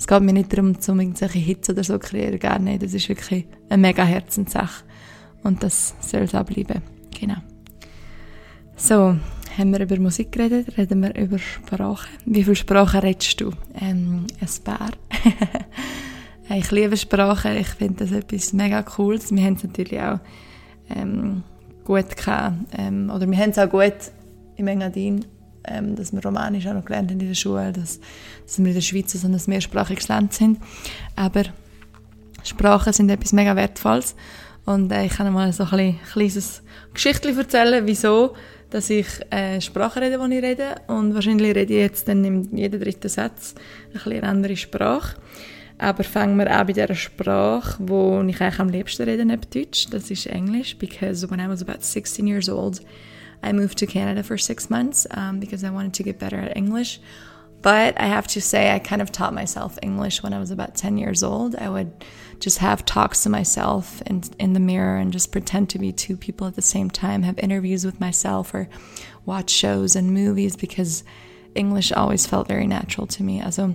es 0.00 0.06
geht 0.06 0.22
mir 0.22 0.32
nicht 0.32 0.50
darum, 0.50 0.74
um 0.88 1.00
irgendwelche 1.00 1.38
Hits 1.38 1.68
oder 1.68 1.84
so 1.84 1.98
zu 1.98 2.08
kreieren, 2.08 2.38
gar 2.38 2.58
nicht, 2.58 2.82
das 2.82 2.94
ist 2.94 3.10
wirklich 3.10 3.44
eine 3.68 3.82
mega 3.82 4.02
Herzenssache. 4.02 4.82
Und 5.42 5.62
das 5.62 5.94
soll 6.00 6.22
es 6.22 6.34
auch 6.34 6.44
bleiben. 6.44 6.80
Genau. 7.20 7.36
So, 8.76 9.16
haben 9.58 9.72
wir 9.72 9.80
über 9.80 10.00
Musik 10.00 10.32
geredet, 10.32 10.78
reden 10.78 11.02
wir 11.02 11.14
über 11.16 11.38
Sprache. 11.38 12.08
Wie 12.24 12.42
viele 12.44 12.56
Sprachen 12.56 13.00
redest 13.00 13.42
du? 13.42 13.50
Ähm, 13.78 14.26
ein 14.40 14.64
paar. 14.64 14.92
ich 16.56 16.70
liebe 16.70 16.96
Sprachen, 16.96 17.58
ich 17.58 17.68
finde 17.68 18.06
das 18.06 18.12
etwas 18.12 18.54
mega 18.54 18.82
Cooles. 18.82 19.30
Wir 19.30 19.44
haben 19.44 19.56
es 19.56 19.64
natürlich 19.64 20.00
auch 20.00 20.20
ähm, 20.88 21.42
gut 21.84 22.16
gehabt, 22.16 22.56
ähm, 22.78 23.10
oder 23.14 23.30
wir 23.30 23.36
haben 23.36 23.50
es 23.50 23.58
auch 23.58 23.68
gut 23.68 24.12
im 24.56 24.66
Engadin, 24.66 25.26
ähm, 25.70 25.96
dass 25.96 26.12
wir 26.12 26.22
Romanisch 26.22 26.66
auch 26.66 26.74
noch 26.74 26.84
gelernt 26.84 27.10
haben 27.10 27.20
in 27.20 27.28
der 27.28 27.34
Schule, 27.34 27.72
dass, 27.72 28.00
dass 28.44 28.58
wir 28.58 28.66
in 28.66 28.74
der 28.74 28.80
Schweiz 28.80 29.12
so 29.12 29.26
ein 29.26 29.40
mehrsprachiges 29.46 30.08
Land 30.08 30.34
sind. 30.34 30.58
Aber 31.16 31.44
Sprachen 32.42 32.92
sind 32.92 33.10
etwas 33.10 33.32
mega 33.32 33.54
Wertvolles 33.56 34.14
und 34.64 34.92
äh, 34.92 35.06
ich 35.06 35.12
kann 35.12 35.32
mal 35.32 35.52
so 35.52 35.64
ein 35.64 35.98
kleines 36.12 36.62
Geschichtchen 36.92 37.36
erzählen, 37.36 37.86
wieso 37.86 38.34
dass 38.70 38.88
ich 38.88 39.06
äh, 39.30 39.60
Sprache 39.60 40.00
rede, 40.00 40.18
die 40.18 40.34
ich 40.36 40.42
rede. 40.42 40.76
Und 40.86 41.14
wahrscheinlich 41.14 41.54
rede 41.54 41.74
ich 41.74 41.80
jetzt 41.80 42.08
dann 42.08 42.24
in 42.24 42.56
jedem 42.56 42.80
dritten 42.80 43.08
Satz 43.08 43.54
ein 43.92 44.12
eine 44.12 44.22
andere 44.22 44.56
Sprache. 44.56 45.16
Aber 45.78 46.04
fangen 46.04 46.38
wir 46.38 46.50
an 46.50 46.66
bei 46.66 46.72
der 46.72 46.94
Sprache, 46.94 47.76
wo 47.80 48.22
ich 48.22 48.40
eigentlich 48.40 48.60
am 48.60 48.68
liebsten 48.68 49.02
rede 49.02 49.24
neben 49.24 49.42
Deutsch. 49.52 49.88
Das 49.90 50.10
ist 50.10 50.26
Englisch, 50.26 50.76
because 50.78 51.28
when 51.30 51.40
I 51.40 51.48
was 51.48 51.62
about 51.62 51.80
16 51.80 52.26
years 52.26 52.48
old, 52.48 52.80
I 53.42 53.52
moved 53.52 53.78
to 53.78 53.86
Canada 53.86 54.22
for 54.22 54.38
six 54.38 54.70
months 54.70 55.06
um, 55.10 55.40
because 55.40 55.64
I 55.64 55.70
wanted 55.70 55.94
to 55.94 56.02
get 56.02 56.18
better 56.18 56.38
at 56.38 56.56
English. 56.56 57.00
But 57.62 58.00
I 58.00 58.06
have 58.06 58.26
to 58.28 58.40
say, 58.40 58.74
I 58.74 58.78
kind 58.78 59.02
of 59.02 59.12
taught 59.12 59.34
myself 59.34 59.78
English 59.82 60.22
when 60.22 60.32
I 60.32 60.38
was 60.38 60.50
about 60.50 60.74
10 60.74 60.96
years 60.96 61.22
old. 61.22 61.54
I 61.56 61.68
would 61.68 61.92
just 62.38 62.58
have 62.58 62.86
talks 62.86 63.22
to 63.24 63.28
myself 63.28 64.00
in, 64.06 64.22
in 64.38 64.54
the 64.54 64.60
mirror 64.60 64.96
and 64.96 65.12
just 65.12 65.30
pretend 65.30 65.68
to 65.70 65.78
be 65.78 65.92
two 65.92 66.16
people 66.16 66.46
at 66.46 66.56
the 66.56 66.62
same 66.62 66.88
time, 66.88 67.22
have 67.22 67.38
interviews 67.38 67.84
with 67.84 68.00
myself 68.00 68.54
or 68.54 68.68
watch 69.26 69.50
shows 69.50 69.94
and 69.94 70.14
movies 70.14 70.56
because 70.56 71.04
English 71.54 71.92
always 71.92 72.26
felt 72.26 72.48
very 72.48 72.66
natural 72.66 73.06
to 73.08 73.22
me. 73.22 73.42
Also, 73.42 73.74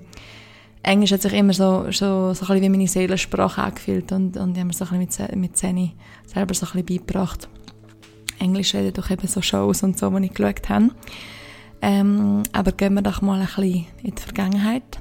Englisch 0.84 1.11
hat 1.11 1.22
sich 1.22 1.34
immer 1.34 1.53
so, 1.53 1.91
so, 1.91 2.34
so 2.34 2.45
ein 2.52 2.61
wie 2.61 2.69
meine 2.69 2.88
Seelensprache 2.88 3.61
angefühlt 3.61 4.11
und, 4.11 4.38
und 4.38 4.52
ich 4.52 4.57
habe 4.57 4.68
mir 4.68 4.73
so 4.73 4.85
ein 4.85 4.99
mit, 4.99 5.35
mit 5.35 5.57
Zeni 5.57 5.95
selber 6.26 6.53
so 6.53 6.65
ein 6.73 6.85
beigebracht. 6.85 7.48
Englisch 8.40 8.74
reden 8.74 8.94
durch 8.94 9.12
eben 9.12 9.28
so 9.28 9.41
Shows 9.41 9.84
und 9.84 9.98
so, 9.98 10.10
die 10.10 10.26
ich 10.26 10.34
geschaut 10.34 10.70
habe. 10.70 10.90
Ähm, 11.82 12.44
aber 12.52 12.72
gehen 12.72 12.94
wir 12.95 13.02
doch 13.02 13.22
mal 13.22 13.40
ein 13.40 13.45
bisschen 13.45 13.86
in 14.03 14.16
die 14.16 14.22
Vergangenheit. 14.22 14.99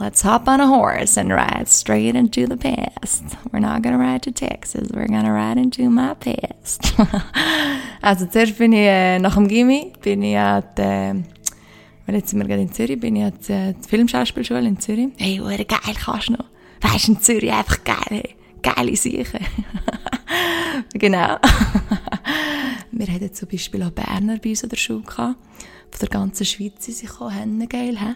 Let's 0.00 0.24
hop 0.24 0.46
on 0.46 0.60
a 0.60 0.68
horse 0.68 1.18
and 1.18 1.32
ride 1.32 1.66
straight 1.66 2.14
into 2.14 2.46
the 2.46 2.56
past. 2.56 3.24
We're 3.50 3.58
not 3.58 3.82
gonna 3.82 3.98
ride 3.98 4.22
to 4.22 4.30
Texas, 4.30 4.90
we're 4.92 5.08
gonna 5.08 5.32
ride 5.32 5.58
into 5.58 5.90
my 5.90 6.14
past. 6.14 6.94
also 8.00 8.26
zuerst 8.26 8.56
bin 8.58 8.72
ich 8.72 8.86
äh, 8.86 9.18
nach 9.18 9.34
dem 9.34 9.48
Gimmi, 9.48 9.92
bin 10.00 10.22
ich 10.22 10.38
an 10.38 10.62
der, 10.76 11.16
weil 12.06 12.14
jetzt 12.14 12.30
sind 12.30 12.38
wir 12.38 12.46
gerade 12.46 12.62
in 12.62 12.72
Zürich, 12.72 13.00
bin 13.00 13.16
ich 13.16 13.24
an 13.24 13.32
der 13.48 13.74
Filmschauspielschule 13.88 14.68
in 14.68 14.78
Zürich. 14.78 15.08
Hey, 15.18 15.40
wurde 15.40 15.64
geil 15.64 15.94
kannst 15.98 16.28
du 16.28 16.34
noch. 16.34 16.44
Weißt 16.80 17.08
du, 17.08 17.12
in 17.12 17.20
Zürich 17.20 17.52
einfach 17.52 17.82
geil, 17.82 17.96
hey. 18.08 18.36
geile 18.62 18.94
Sachen. 18.94 19.44
genau. 20.94 21.36
wir 22.92 23.06
hatten 23.06 23.34
zum 23.34 23.48
Beispiel 23.48 23.82
auch 23.82 23.90
Berner 23.90 24.38
bei 24.38 24.50
uns 24.50 24.62
in 24.62 24.68
der 24.68 24.76
Schule 24.76 25.02
gehabt. 25.02 25.36
Von 25.90 26.00
der 26.00 26.08
ganzen 26.08 26.44
Schweiz 26.44 26.84
sind 26.84 26.96
sie 26.96 27.06
gekommen, 27.06 27.68
geil, 27.68 27.98
hä? 27.98 28.14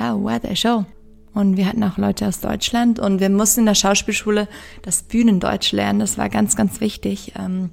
Oh, 0.00 0.28
ja, 0.28 0.38
der 0.38 0.56
schon. 0.56 0.86
Und 1.32 1.56
wir 1.56 1.66
hatten 1.66 1.82
auch 1.82 1.98
Leute 1.98 2.28
aus 2.28 2.40
Deutschland 2.40 3.00
und 3.00 3.18
wir 3.18 3.28
mussten 3.28 3.60
in 3.60 3.66
der 3.66 3.74
Schauspielschule 3.74 4.48
das 4.82 5.02
Bühnendeutsch 5.02 5.72
lernen. 5.72 5.98
Das 5.98 6.16
war 6.16 6.28
ganz, 6.28 6.54
ganz 6.54 6.80
wichtig. 6.80 7.32
Ähm, 7.36 7.70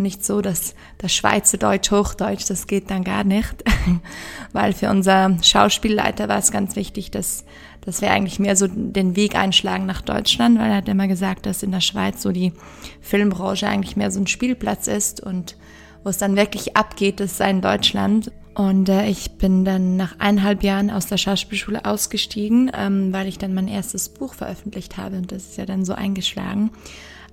nicht 0.00 0.24
so, 0.24 0.40
dass 0.40 0.74
das 0.98 1.12
Schweizerdeutsch, 1.14 1.90
Hochdeutsch, 1.90 2.48
das 2.48 2.66
geht 2.66 2.90
dann 2.90 3.04
gar 3.04 3.24
nicht. 3.24 3.64
Weil 4.52 4.72
für 4.72 4.90
unser 4.90 5.36
Schauspielleiter 5.42 6.28
war 6.28 6.38
es 6.38 6.52
ganz 6.52 6.76
wichtig, 6.76 7.10
dass, 7.10 7.44
dass 7.82 8.00
wir 8.00 8.10
eigentlich 8.10 8.38
mehr 8.38 8.56
so 8.56 8.66
den 8.66 9.16
Weg 9.16 9.34
einschlagen 9.34 9.86
nach 9.86 10.02
Deutschland, 10.02 10.58
weil 10.58 10.70
er 10.70 10.76
hat 10.76 10.88
immer 10.88 11.08
gesagt, 11.08 11.46
dass 11.46 11.62
in 11.62 11.72
der 11.72 11.80
Schweiz 11.80 12.22
so 12.22 12.32
die 12.32 12.52
Filmbranche 13.00 13.66
eigentlich 13.66 13.96
mehr 13.96 14.10
so 14.10 14.20
ein 14.20 14.26
Spielplatz 14.26 14.86
ist 14.86 15.20
und 15.20 15.56
wo 16.04 16.10
es 16.10 16.18
dann 16.18 16.36
wirklich 16.36 16.76
abgeht, 16.76 17.20
sei 17.26 17.50
in 17.50 17.60
Deutschland. 17.60 18.32
Und 18.54 18.88
äh, 18.88 19.06
ich 19.06 19.32
bin 19.32 19.64
dann 19.64 19.96
nach 19.96 20.18
eineinhalb 20.18 20.62
Jahren 20.62 20.90
aus 20.90 21.06
der 21.06 21.18
Schauspielschule 21.18 21.84
ausgestiegen, 21.84 22.70
ähm, 22.74 23.12
weil 23.12 23.28
ich 23.28 23.38
dann 23.38 23.54
mein 23.54 23.68
erstes 23.68 24.08
Buch 24.08 24.34
veröffentlicht 24.34 24.96
habe 24.96 25.16
und 25.16 25.32
das 25.32 25.44
ist 25.44 25.56
ja 25.56 25.66
dann 25.66 25.84
so 25.84 25.94
eingeschlagen. 25.94 26.70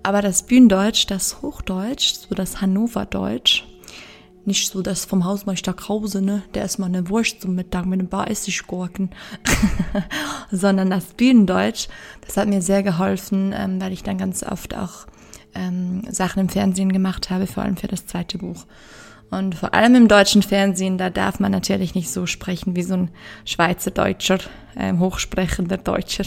Aber 0.03 0.22
das 0.22 0.44
Bühnendeutsch, 0.44 1.07
das 1.07 1.41
Hochdeutsch, 1.41 2.14
so 2.14 2.36
das 2.36 2.61
Hannoverdeutsch, 2.61 3.65
nicht 4.48 4.72
so 4.72 4.82
das 4.82 5.06
vom 5.06 5.26
Hausmeister 5.26 5.74
Krause, 5.74 6.22
ne, 6.22 6.41
der 6.53 6.65
ist 6.65 6.80
mal 6.80 6.88
eine 6.88 7.10
Wurst 7.10 7.41
zum 7.41 7.56
Mittag 7.56 7.86
mit 7.86 7.99
ein 7.99 8.10
paar 8.10 8.30
Essiggurken, 8.30 9.11
sondern 10.52 10.90
das 10.90 11.06
Bühnendeutsch, 11.14 11.88
das 12.26 12.38
hat 12.38 12.48
mir 12.48 12.61
sehr 12.61 12.82
geholfen, 12.82 13.53
ähm, 13.56 13.80
weil 13.82 13.94
ich 13.94 14.03
dann 14.03 14.18
ganz 14.18 14.44
oft 14.44 14.76
auch 14.76 15.06
ähm, 15.53 16.03
Sachen 16.10 16.40
im 16.40 16.49
Fernsehen 16.49 16.91
gemacht 16.91 17.30
habe, 17.30 17.45
vor 17.48 17.64
allem 17.64 17.78
für 17.78 17.88
das 17.88 18.06
zweite 18.06 18.38
Buch. 18.38 18.65
Und 19.30 19.56
vor 19.56 19.74
allem 19.74 19.95
im 19.95 20.07
deutschen 20.07 20.41
Fernsehen, 20.41 20.98
da 20.98 21.10
darf 21.10 21.41
man 21.41 21.52
natürlich 21.52 21.95
nicht 21.95 22.10
so 22.10 22.26
sprechen 22.26 22.78
wie 22.78 22.84
so 22.84 22.94
ein 22.94 23.11
Schweizerdeutscher, 23.44 24.38
ähm, 24.78 24.99
hochsprechender 24.99 25.78
Deutscher. 25.78 26.24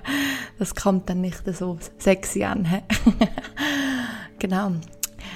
das 0.58 0.74
kommt 0.74 1.08
dann 1.08 1.22
nicht 1.22 1.42
so 1.56 1.78
sexy 1.96 2.44
an. 2.44 2.68
genau. 4.38 4.72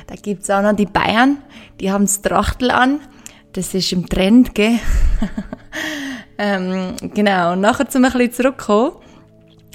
Da 0.06 0.15
gibt's 0.15 0.51
auch 0.51 0.62
noch 0.62 0.74
die 0.74 0.86
Bayern, 0.86 1.39
die 1.81 1.90
haben 1.90 2.05
das 2.05 2.23
Trachtel 2.23 2.70
an. 2.70 3.01
Das 3.52 3.74
ist 3.74 3.93
im 3.93 4.09
Trend, 4.09 4.55
gell? 4.55 4.78
ähm, 6.39 6.94
genau. 7.15 7.52
Und 7.52 7.60
nachher 7.60 7.89
zum 7.89 8.05
ein 8.05 8.12
bisschen 8.12 8.32
zurückkommen. 8.32 8.93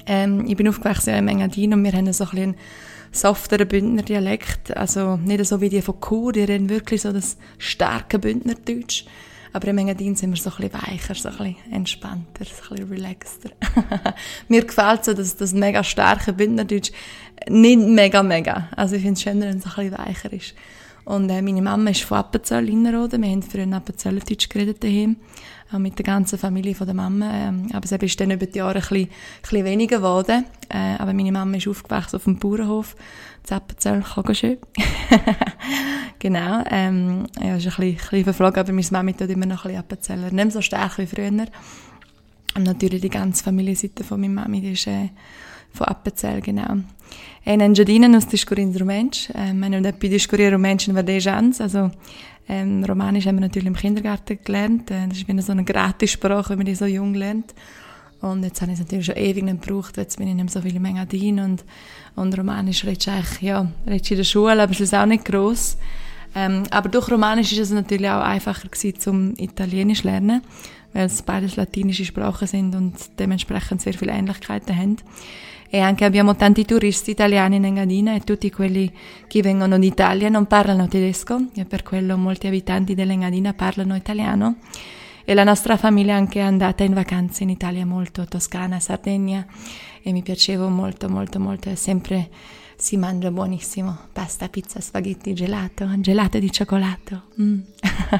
Ähm, 0.05 0.45
ich 0.47 0.55
bin 0.55 0.67
aufgewachsen 0.67 1.13
in 1.13 1.27
Engadin 1.27 1.73
und 1.73 1.83
wir 1.83 1.91
haben 1.91 2.11
so 2.13 2.25
ein 2.25 2.29
bisschen 2.29 2.55
softeren 3.11 3.67
Bündner 3.67 4.03
Dialekt. 4.03 4.75
Also 4.75 5.17
nicht 5.17 5.45
so 5.45 5.61
wie 5.61 5.69
die 5.69 5.81
von 5.81 5.99
Chur, 6.01 6.33
die 6.33 6.43
reden 6.43 6.69
wirklich 6.69 7.01
so 7.01 7.11
das 7.11 7.37
starke 7.57 8.19
Bündnerdeutsch. 8.19 9.05
Aber 9.53 9.67
im 9.67 9.77
Engadin 9.77 10.15
sind 10.15 10.31
wir 10.31 10.37
so 10.37 10.49
ein 10.49 10.67
bisschen 10.67 10.73
weicher, 10.73 11.15
so 11.15 11.29
ein 11.29 11.37
bisschen 11.37 11.71
entspannter, 11.71 12.45
so 12.45 12.73
ein 12.73 12.87
bisschen 12.87 12.89
relaxter. 12.89 13.49
Mir 14.47 14.65
gefällt 14.65 15.05
so, 15.05 15.13
dass 15.13 15.35
das 15.35 15.53
mega 15.53 15.83
starke 15.83 16.33
Bündnerdeutsch 16.33 16.91
nicht 17.47 17.79
mega, 17.79 18.23
mega. 18.23 18.69
Also 18.75 18.95
ich 18.95 19.01
finde 19.01 19.13
es 19.13 19.21
schöner, 19.21 19.47
wenn 19.47 19.57
es 19.57 19.65
ein 19.65 19.71
bisschen 19.75 19.97
weicher 19.97 20.33
ist. 20.33 20.55
Und 21.05 21.29
äh, 21.29 21.41
meine 21.41 21.61
Mama 21.61 21.91
ist 21.91 22.03
von 22.03 22.17
Appenzell 22.17 22.67
Innerrhoden. 22.69 23.21
Wir 23.21 23.29
haben 23.29 23.43
früher 23.43 23.63
in 23.63 23.73
Appenzell 23.73 24.19
Deutsch 24.19 24.49
geredet 24.49 24.83
daheim 24.83 25.17
auch 25.73 25.79
mit 25.79 25.97
der 25.97 26.05
ganzen 26.05 26.37
Familie 26.37 26.75
von 26.75 26.87
der 26.87 26.95
Mama. 26.95 27.29
Ähm, 27.33 27.67
aber 27.73 27.85
es 27.85 27.91
ist 27.91 28.19
dann 28.19 28.31
über 28.31 28.45
die 28.45 28.59
Jahre 28.59 28.75
ein 28.75 28.79
bisschen, 28.81 28.97
ein 28.97 29.09
bisschen 29.41 29.65
weniger 29.65 29.97
geworden. 29.97 30.45
Äh, 30.69 30.95
aber 30.97 31.13
meine 31.13 31.31
Mama 31.31 31.57
ist 31.57 31.67
aufgewachsen 31.67 32.17
auf 32.17 32.23
dem 32.23 32.37
Bauernhof, 32.37 32.95
Zappenzell, 33.43 34.01
Kagoschö. 34.01 34.55
genau, 36.19 36.63
ähm, 36.69 37.25
ja, 37.41 37.55
ist 37.57 37.67
ein 37.67 37.95
bisschen, 37.95 38.23
bisschen 38.23 38.45
aber 38.45 38.71
meine 38.71 38.87
Mama 38.91 39.11
tut 39.11 39.29
immer 39.29 39.45
noch 39.45 39.65
ein 39.65 39.69
bisschen 39.69 39.79
Appenzeller. 39.79 40.31
Nicht 40.31 40.51
so 40.51 40.61
stark 40.61 40.97
wie 40.97 41.05
früher. 41.05 41.47
Und 42.55 42.63
natürlich 42.63 43.01
die 43.01 43.09
ganze 43.09 43.43
Familienseite 43.43 44.03
von 44.03 44.21
meiner 44.21 44.41
Mami, 44.41 44.61
die 44.61 44.73
ist 44.73 44.87
äh, 44.87 45.09
von 45.73 45.87
Appenzell, 45.87 46.41
genau. 46.41 46.77
In 47.45 47.59
Engiadina 47.59 48.07
nos 48.07 48.27
discurin 48.27 48.75
Rumänsch. 48.75 49.29
Ähm, 49.35 49.59
wir 49.59 49.65
haben 49.65 49.85
etwas 49.85 50.09
diskurieren 50.09 50.53
Rumänsch 50.53 50.87
in 50.87 50.93
Verdejans, 50.93 51.59
also 51.59 51.91
ähm, 52.47 52.83
Romanisch 52.83 53.25
haben 53.25 53.37
wir 53.37 53.41
natürlich 53.41 53.67
im 53.67 53.75
Kindergarten 53.75 54.39
gelernt. 54.43 54.91
Äh, 54.91 55.07
das 55.07 55.17
ist 55.17 55.27
wie 55.27 55.41
so 55.41 55.51
eine 55.51 55.63
Gratissprache, 55.63 56.51
wenn 56.51 56.57
man 56.57 56.65
die 56.65 56.75
so 56.75 56.85
jung 56.85 57.13
lernt. 57.13 57.53
Und 58.23 58.41
jetzt 58.43 58.61
habe 58.61 58.71
ich 58.71 58.79
es 58.79 58.85
natürlich 58.85 59.07
schon 59.07 59.17
ewig 59.17 59.43
nicht 59.43 59.61
gebraucht, 59.61 59.97
jetzt 59.97 60.17
bin 60.17 60.29
ich 60.29 60.33
nicht 60.33 60.45
mehr 60.45 60.51
so 60.51 60.61
viel 60.61 60.77
im 60.77 60.85
Engadin 60.85 61.41
und, 61.41 61.65
und 62.15 62.37
Romanisch 62.37 62.85
redest 62.85 63.07
du 63.07 63.11
eigentlich, 63.11 63.41
ja, 63.41 63.69
redest 63.85 64.11
in 64.11 64.17
der 64.17 64.23
Schule, 64.23 64.63
aber 64.63 64.71
es 64.71 64.79
ist 64.79 64.95
auch 64.95 65.05
nicht 65.05 65.25
gross. 65.25 65.77
Ähm, 66.33 66.63
aber 66.69 66.87
durch 66.87 67.11
Romanisch 67.11 67.51
ist 67.51 67.59
es 67.59 67.71
natürlich 67.71 68.09
auch 68.09 68.21
einfacher 68.21 68.69
gewesen, 68.69 68.97
zum 68.97 69.33
Italienisch 69.35 70.03
lernen, 70.03 70.41
weil 70.93 71.07
es 71.07 71.21
beides 71.21 71.57
latinische 71.57 72.05
Sprachen 72.05 72.47
sind 72.47 72.73
und 72.75 72.93
dementsprechend 73.19 73.81
sehr 73.81 73.93
viele 73.93 74.13
Ähnlichkeiten 74.13 74.77
haben 74.77 74.97
e 75.69 75.79
anche 75.79 76.05
abbiamo 76.05 76.35
tanti 76.35 76.65
turisti 76.65 77.09
italiani 77.09 77.55
in 77.55 77.65
Engadina 77.65 78.13
e 78.13 78.19
tutti 78.19 78.51
quelli 78.51 78.93
che 79.25 79.41
vengono 79.41 79.79
d'Italia 79.79 80.29
non 80.29 80.45
parlano 80.45 80.87
tedesco 80.87 81.47
e 81.55 81.65
per 81.65 81.81
quello 81.81 82.15
molti 82.15 82.45
abitanti 82.45 82.93
dell'Engadina 82.93 83.53
parlano 83.53 83.95
italiano 83.95 84.57
e 85.25 85.33
la 85.33 85.43
nostra 85.43 85.77
famiglia 85.77 86.15
anche 86.15 86.39
è 86.39 86.43
andata 86.43 86.83
in 86.83 86.93
vacanze 86.93 87.43
in 87.43 87.49
Italia 87.49 87.85
molto, 87.85 88.25
Toscana, 88.25 88.79
Sardegna 88.79 89.45
e 90.01 90.11
mi 90.11 90.21
piaceva 90.21 90.67
molto 90.67 91.09
molto 91.09 91.39
molto 91.39 91.69
e 91.69 91.75
sempre 91.75 92.29
si 92.75 92.97
mangia 92.97 93.31
buonissimo 93.31 93.97
pasta, 94.11 94.49
pizza, 94.49 94.81
spaghetti, 94.81 95.33
gelato, 95.33 95.87
gelato 95.99 96.39
di 96.39 96.51
cioccolato. 96.51 97.23
Mm. 97.41 97.59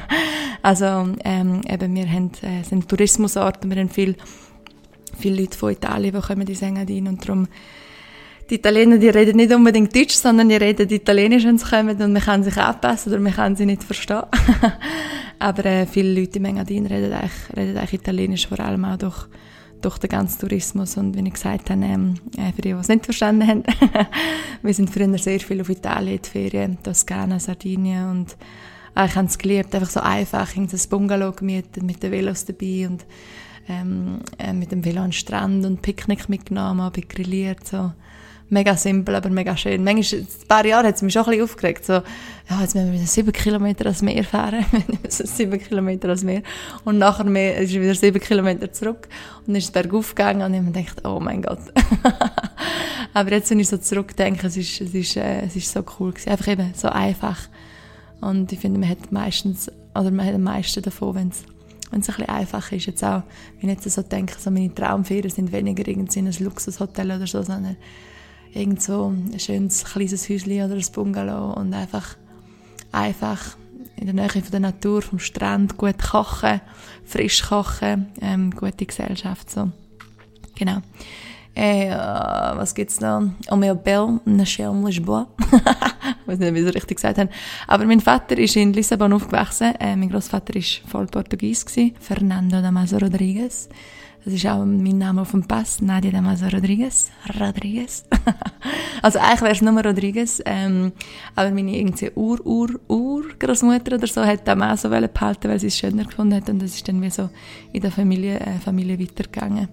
also 0.62 1.14
ähm, 1.22 1.60
eben 1.66 1.94
wir 1.94 2.08
haben, 2.08 2.30
äh, 2.40 2.62
sind 2.62 2.88
Tourismusort, 2.88 3.68
wir 3.68 3.76
haben 3.76 3.90
viel 3.90 4.16
viele 5.16 5.40
Leute 5.40 5.56
von 5.56 5.70
Italien, 5.70 6.12
die 6.12 6.20
kommen 6.20 6.46
in 6.46 6.62
Engadin 6.62 7.08
und 7.08 7.22
darum 7.22 7.46
die 8.50 8.56
Italiener, 8.56 8.98
die 8.98 9.08
reden 9.08 9.36
nicht 9.36 9.54
unbedingt 9.54 9.94
Deutsch, 9.94 10.14
sondern 10.14 10.48
die 10.48 10.56
reden 10.56 10.90
Italienisch, 10.90 11.44
wenn 11.44 11.58
sie 11.58 11.66
kommen 11.66 12.00
und 12.00 12.12
man 12.12 12.22
kann 12.22 12.42
sich 12.42 12.56
anpassen 12.56 13.12
oder 13.12 13.20
man 13.20 13.32
kann 13.32 13.56
sie 13.56 13.66
nicht 13.66 13.82
verstehen. 13.82 14.24
Aber 15.38 15.64
äh, 15.64 15.86
viele 15.86 16.20
Leute 16.20 16.38
im 16.38 16.44
Engadin 16.44 16.86
reden 16.86 17.12
eigentlich, 17.12 17.56
reden 17.56 17.76
eigentlich 17.76 18.00
Italienisch, 18.00 18.46
vor 18.46 18.60
allem 18.60 18.84
auch 18.84 18.98
durch, 18.98 19.26
durch 19.80 19.98
den 19.98 20.10
ganzen 20.10 20.40
Tourismus 20.40 20.96
und 20.96 21.16
wie 21.16 21.26
ich 21.26 21.32
gesagt 21.32 21.70
habe, 21.70 21.84
ähm, 21.84 22.14
äh, 22.36 22.52
für 22.52 22.62
die, 22.62 22.72
die 22.72 22.78
es 22.78 22.88
nicht 22.88 23.04
verstanden 23.04 23.46
haben, 23.48 23.62
wir 24.62 24.74
sind 24.74 24.90
früher 24.90 25.18
sehr 25.18 25.40
viel 25.40 25.60
auf 25.60 25.70
Italien, 25.70 26.20
die 26.22 26.28
Ferien, 26.28 26.78
Toskana, 26.82 27.38
Sardinien 27.38 28.10
und 28.10 28.36
äh, 28.94 29.06
ich 29.06 29.16
habe 29.16 29.26
es 29.26 29.38
geliebt, 29.38 29.74
einfach 29.74 29.90
so 29.90 30.00
einfach, 30.00 30.54
in 30.54 30.68
das 30.68 30.86
Bungalow 30.86 31.32
gemietet, 31.32 31.82
mit 31.82 32.02
den 32.02 32.12
Velos 32.12 32.44
dabei 32.44 32.88
und 32.88 33.06
ähm, 33.68 34.20
äh, 34.38 34.52
mit 34.52 34.70
dem 34.70 34.84
Velo 34.84 35.00
an 35.00 35.06
den 35.06 35.12
Strand 35.12 35.64
und 35.64 35.80
Picknick 35.80 36.28
mitgenommen, 36.28 36.82
habe 36.82 37.00
grilliert, 37.00 37.66
so. 37.66 37.92
Mega 38.50 38.76
simpel, 38.76 39.14
aber 39.14 39.30
mega 39.30 39.56
schön. 39.56 39.82
Manchmal, 39.82 40.20
ein 40.20 40.26
paar 40.46 40.66
Jahre 40.66 40.88
hat 40.88 40.96
es 40.96 41.02
mich 41.02 41.12
schon 41.12 41.24
ein 41.24 41.30
bisschen 41.30 41.44
aufgeregt, 41.44 41.84
so, 41.86 41.92
ja, 41.92 42.60
jetzt 42.60 42.74
müssen 42.74 42.92
wir 42.92 42.98
wieder 42.98 43.06
sieben 43.06 43.32
Kilometer 43.32 43.86
ans 43.86 44.02
Meer 44.02 44.22
fahren, 44.22 44.64
sieben 45.08 45.58
Kilometer 45.58 46.08
ans 46.08 46.22
Meer. 46.24 46.42
Und 46.84 46.98
nachher 46.98 47.24
mehr, 47.24 47.56
ist 47.58 47.72
wieder 47.72 47.94
sieben 47.94 48.20
Kilometer 48.20 48.70
zurück 48.70 49.08
und 49.40 49.48
dann 49.48 49.56
ist 49.56 49.64
es 49.64 49.70
bergauf 49.70 50.14
gegangen 50.14 50.42
und 50.42 50.52
ich 50.52 50.60
habe 50.60 50.72
gedacht, 50.72 51.06
oh 51.06 51.20
mein 51.20 51.40
Gott. 51.40 51.60
aber 53.14 53.32
jetzt, 53.32 53.50
wenn 53.50 53.60
ich 53.60 53.68
so 53.68 53.78
zurückdenke, 53.78 54.46
es 54.46 54.56
ist, 54.58 54.80
es 54.80 54.94
ist, 54.94 55.16
äh, 55.16 55.42
es 55.46 55.56
ist 55.56 55.72
so 55.72 55.82
cool 55.98 56.12
gewesen. 56.12 56.28
Einfach 56.28 56.48
eben 56.48 56.72
so 56.74 56.88
einfach. 56.88 57.48
Und 58.20 58.52
ich 58.52 58.58
finde, 58.58 58.78
man 58.78 58.90
hat 58.90 59.10
meistens, 59.10 59.70
oder 59.94 60.10
man 60.10 60.26
hat 60.26 60.34
am 60.34 60.42
meisten 60.42 60.82
davon, 60.82 61.14
wenn 61.14 61.28
es 61.28 61.44
wenn 61.90 62.00
es 62.00 62.08
ein 62.08 62.16
bisschen 62.16 62.34
einfach 62.34 62.72
ist. 62.72 62.86
Jetzt 62.86 63.04
auch, 63.04 63.22
wenn 63.60 63.70
ich 63.70 63.76
jetzt 63.76 63.94
so 63.94 64.02
denke, 64.02 64.34
so 64.38 64.50
meine 64.50 64.74
Traumferien 64.74 65.30
sind 65.30 65.52
weniger 65.52 65.86
irgendwie 65.86 66.18
in 66.18 66.26
ein 66.26 66.34
Luxushotel 66.40 67.06
oder 67.06 67.26
so, 67.26 67.42
sondern 67.42 67.76
irgend 68.54 68.82
so 68.82 69.08
ein 69.10 69.38
schönes 69.38 69.84
kleines 69.84 70.28
Häuschen 70.28 70.62
oder 70.62 70.74
ein 70.74 70.84
Bungalow 70.92 71.52
und 71.54 71.74
einfach, 71.74 72.16
einfach 72.92 73.56
in 73.96 74.06
der 74.06 74.14
Nähe 74.14 74.28
von 74.28 74.50
der 74.50 74.60
Natur, 74.60 75.02
vom 75.02 75.18
Strand, 75.18 75.76
gut 75.76 75.98
kochen, 75.98 76.60
frisch 77.04 77.42
kochen, 77.42 78.08
ähm, 78.20 78.50
gute 78.50 78.86
Gesellschaft, 78.86 79.50
so. 79.50 79.70
Genau. 80.56 80.78
Äh, 81.56 81.90
was 81.90 82.74
gibt's 82.74 83.00
noch? 83.00 83.22
On 83.48 83.60
me 83.60 83.70
appelle 83.70 84.20
Nachel 84.24 84.74
Lisboa. 84.84 85.28
ich 85.38 86.26
weiß 86.26 86.38
nicht, 86.40 86.54
wie 86.54 86.62
sie 86.62 86.74
richtig 86.74 86.96
gesagt 86.96 87.18
haben. 87.18 87.30
Aber 87.68 87.84
mein 87.84 88.00
Vater 88.00 88.36
ist 88.38 88.56
in 88.56 88.72
Lissabon 88.72 89.12
aufgewachsen. 89.12 89.74
Äh, 89.78 89.94
mein 89.94 90.10
Großvater 90.10 90.56
ist 90.56 90.82
voll 90.88 91.06
Portugies. 91.06 91.64
Fernando 92.00 92.60
Damaso 92.60 92.98
Rodriguez. 92.98 93.68
Das 94.24 94.32
ist 94.32 94.46
auch 94.46 94.64
mein 94.64 94.96
Name 94.96 95.20
auf 95.20 95.32
dem 95.32 95.44
Pass. 95.44 95.82
Nadia 95.82 96.10
Damaso 96.10 96.46
Rodriguez. 96.46 97.10
Rodriguez. 97.38 98.04
also 99.02 99.18
eigentlich 99.18 99.40
wäre 99.42 99.52
es 99.52 99.60
nur 99.60 99.84
Rodriguez. 99.84 100.42
Ähm, 100.46 100.92
aber 101.34 101.50
meine 101.50 101.76
irgendwie 101.76 102.10
Ur, 102.14 102.44
Ur, 102.46 102.70
Ur 102.88 103.24
Großmutter 103.38 103.96
oder 103.96 104.06
so 104.06 104.24
hat 104.24 104.48
Damaso 104.48 104.88
behalten, 104.88 105.48
weil 105.50 105.60
sie 105.60 105.66
es 105.66 105.76
schöner 105.76 106.04
gefunden 106.04 106.36
hat. 106.36 106.48
Und 106.48 106.62
das 106.62 106.74
ist 106.74 106.88
dann 106.88 107.02
wie 107.02 107.10
so 107.10 107.28
in 107.72 107.82
der 107.82 107.90
Familie, 107.90 108.40
äh, 108.40 108.58
Familie 108.64 108.98
weitergegangen. 108.98 109.68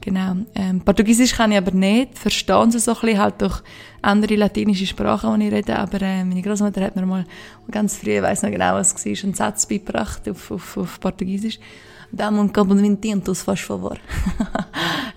Genau. 0.00 0.36
Ähm, 0.54 0.80
Portugiesisch 0.80 1.34
kann 1.34 1.52
ich 1.52 1.58
aber 1.58 1.72
nicht. 1.72 2.18
Verstehen 2.18 2.70
sie 2.70 2.78
so 2.78 2.94
ein 2.94 3.00
bisschen 3.02 3.20
halt 3.20 3.42
durch 3.42 3.62
andere 4.00 4.36
latinische 4.36 4.86
Sprachen, 4.86 5.38
die 5.38 5.48
ich 5.48 5.52
rede. 5.52 5.78
Aber 5.78 6.00
äh, 6.00 6.24
meine 6.24 6.40
Großmutter 6.40 6.80
hat 6.80 6.96
mir 6.96 7.04
mal 7.04 7.26
ganz 7.70 7.98
früh, 7.98 8.16
ich 8.16 8.22
weiß 8.22 8.42
noch 8.42 8.50
genau, 8.50 8.74
was 8.74 8.94
es 8.94 9.04
war, 9.04 9.24
einen 9.24 9.34
Satz 9.34 9.66
beigebracht 9.66 10.26
auf, 10.30 10.50
auf, 10.50 10.78
auf 10.78 10.98
Portugiesisch. 10.98 11.58
Dame 12.14 12.40
un 12.40 12.48
copo 12.48 12.74
de 12.74 12.96
tintos, 12.96 13.42
faz 13.42 13.60
favor. 13.60 13.98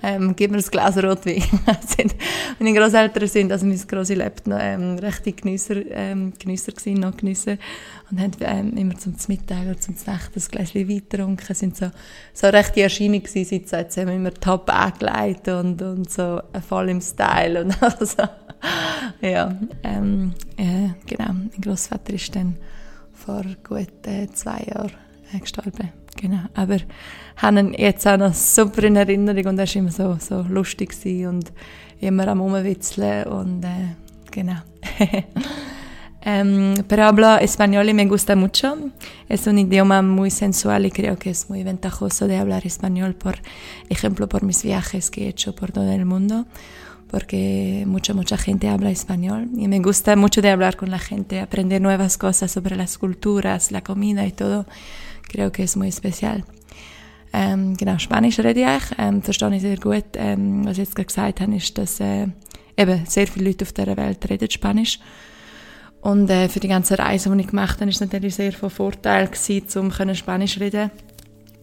ähm, 0.02 0.34
gib 0.34 0.52
mir 0.52 0.60
ein 0.60 0.64
Glas 0.64 0.96
Rotwein. 0.96 1.44
meine 2.60 2.74
Großeltern 2.74 3.28
sind, 3.28 3.52
also 3.52 3.66
meine 3.66 3.78
Große 3.80 4.14
lebt 4.14 4.48
noch, 4.48 4.60
ähm, 4.62 4.98
rechte 5.00 5.34
Genüsser, 5.34 5.76
ähm, 5.92 6.32
Genüsser 6.40 6.72
gewesen, 6.72 7.02
noch 7.02 7.18
Genüsser 7.18 7.58
und 8.10 8.22
haben 8.22 8.32
ähm, 8.40 8.78
immer 8.78 8.98
zum 8.98 9.14
Mittag 9.28 9.64
oder 9.64 9.80
zum 9.80 9.96
Nacht 10.06 10.32
ein 10.38 10.44
Gläschen 10.50 10.88
Wein 10.88 11.04
getrunken, 11.10 11.54
sind 11.54 11.76
so, 11.76 11.92
so 12.34 12.48
rechte 12.48 12.84
Erscheinung 12.84 13.22
gewesen, 13.22 13.64
seit 13.66 13.92
sie 13.92 14.02
haben 14.02 14.10
immer 14.10 14.34
top 14.34 14.70
angelegt 14.70 15.50
und, 15.50 15.82
und 15.82 16.10
so 16.10 16.42
voll 16.66 16.90
im 16.90 17.02
Style 17.02 17.66
und 17.66 17.84
also, 17.84 18.24
ja, 19.20 19.54
ähm, 19.84 20.34
äh, 20.56 20.90
genau, 21.06 21.34
mein 21.34 21.62
Großvater 21.62 22.14
ist 22.14 22.34
dann 22.34 22.56
vor 23.12 23.44
gut 23.68 24.08
äh, 24.08 24.28
zwei 24.34 24.64
Jahren 24.72 24.92
äh, 25.34 25.40
gestorben. 25.40 26.05
Genau. 26.16 26.44
Aber 26.54 26.78
haben 27.38 27.74
jetzt 27.74 28.08
auch 28.08 28.18
noch 28.18 28.34
super 28.34 28.84
in 28.84 28.96
Erinnerung 28.96 29.46
und 29.46 29.60
er 29.60 29.68
war 29.68 29.76
immer 29.76 29.92
so, 29.92 30.18
so 30.20 30.42
lustig 30.48 30.94
und 31.28 31.52
immer 32.00 32.28
am 32.28 32.42
und 32.42 33.64
äh, 33.64 33.96
genau. 34.32 34.58
Um, 36.26 36.74
pero 36.88 37.04
hablo 37.04 37.38
español 37.38 37.88
y 37.88 37.94
me 37.94 38.06
gusta 38.06 38.36
mucho. 38.36 38.76
Es 39.30 39.46
un 39.46 39.60
idioma 39.60 40.02
muy 40.02 40.32
sensual 40.32 40.88
y 40.88 40.90
creo 40.90 41.20
que 41.20 41.30
es 41.30 41.52
muy 41.52 41.64
ventajoso 41.64 42.28
de 42.28 42.38
hablar 42.38 42.66
español, 42.66 43.14
por 43.14 43.36
ejemplo, 43.90 44.28
por 44.28 44.42
mis 44.42 44.64
viajes 44.64 45.12
que 45.12 45.26
he 45.26 45.28
hecho 45.28 45.54
por 45.54 45.72
todo 45.72 45.92
el 45.92 46.04
mundo, 46.06 46.48
porque 47.12 47.84
mucha, 47.86 48.16
mucha 48.16 48.38
gente 48.38 48.70
habla 48.70 48.90
español 48.90 49.50
y 49.56 49.68
me 49.68 49.80
gusta 49.82 50.16
mucho 50.16 50.42
de 50.42 50.50
hablar 50.50 50.78
con 50.78 50.90
la 50.90 50.98
gente, 50.98 51.42
aprender 51.42 51.80
nuevas 51.80 52.18
cosas 52.18 52.50
sobre 52.50 52.76
las 52.76 52.98
culturas, 52.98 53.72
la 53.72 53.84
comida 53.84 54.26
y 54.26 54.32
todo. 54.32 54.66
Creo 55.36 55.52
que 55.52 55.64
es 55.64 55.76
muy 55.76 55.90
especial. 55.90 56.46
Ähm, 57.34 57.76
genau, 57.76 57.98
Spanisch 57.98 58.40
rede 58.40 58.62
ich. 58.62 58.98
Ähm, 58.98 59.22
verstehe 59.22 59.54
ich 59.54 59.62
sehr 59.62 59.76
gut. 59.76 60.06
Ähm, 60.14 60.66
was 60.66 60.74
ich 60.74 60.86
jetzt 60.86 60.96
gerade 60.96 61.08
gesagt 61.08 61.42
habe, 61.42 61.56
ist, 61.58 61.78
dass 61.78 62.00
äh, 62.00 62.28
eben 62.78 63.06
sehr 63.06 63.28
viele 63.28 63.50
Leute 63.50 63.66
auf 63.66 63.74
dieser 63.74 63.98
Welt 63.98 64.30
reden 64.30 64.50
Spanisch. 64.50 64.98
Und 66.00 66.30
äh, 66.30 66.48
für 66.48 66.62
die 66.62 66.70
ganze 66.70 66.98
Reise, 66.98 67.30
die 67.36 67.42
ich 67.42 67.48
gemacht 67.48 67.82
habe, 67.82 67.88
war 67.88 67.90
es 67.90 68.00
natürlich 68.00 68.36
sehr 68.36 68.54
von 68.54 68.70
Vorteil 68.70 69.28
gewesen, 69.28 69.92
um 69.92 70.16
Spanisch 70.16 70.58
reden 70.58 70.90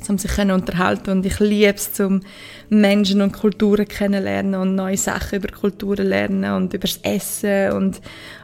um 0.09 0.19
sich 0.19 0.31
können 0.33 0.51
unterhalten 0.51 1.11
und 1.11 1.27
ich 1.27 1.39
liebe 1.41 1.75
es, 1.75 1.99
um 2.01 2.21
Menschen 2.69 3.21
und 3.21 3.33
Kulturen 3.33 3.87
kennenlernen 3.87 4.55
und 4.55 4.75
neue 4.75 4.97
Sachen 4.97 5.39
über 5.39 5.49
Kulturen 5.49 6.07
lernen 6.07 6.53
und 6.53 6.75
über 6.75 6.87
das 6.87 6.99
Essen 7.03 7.73
und, 7.73 8.01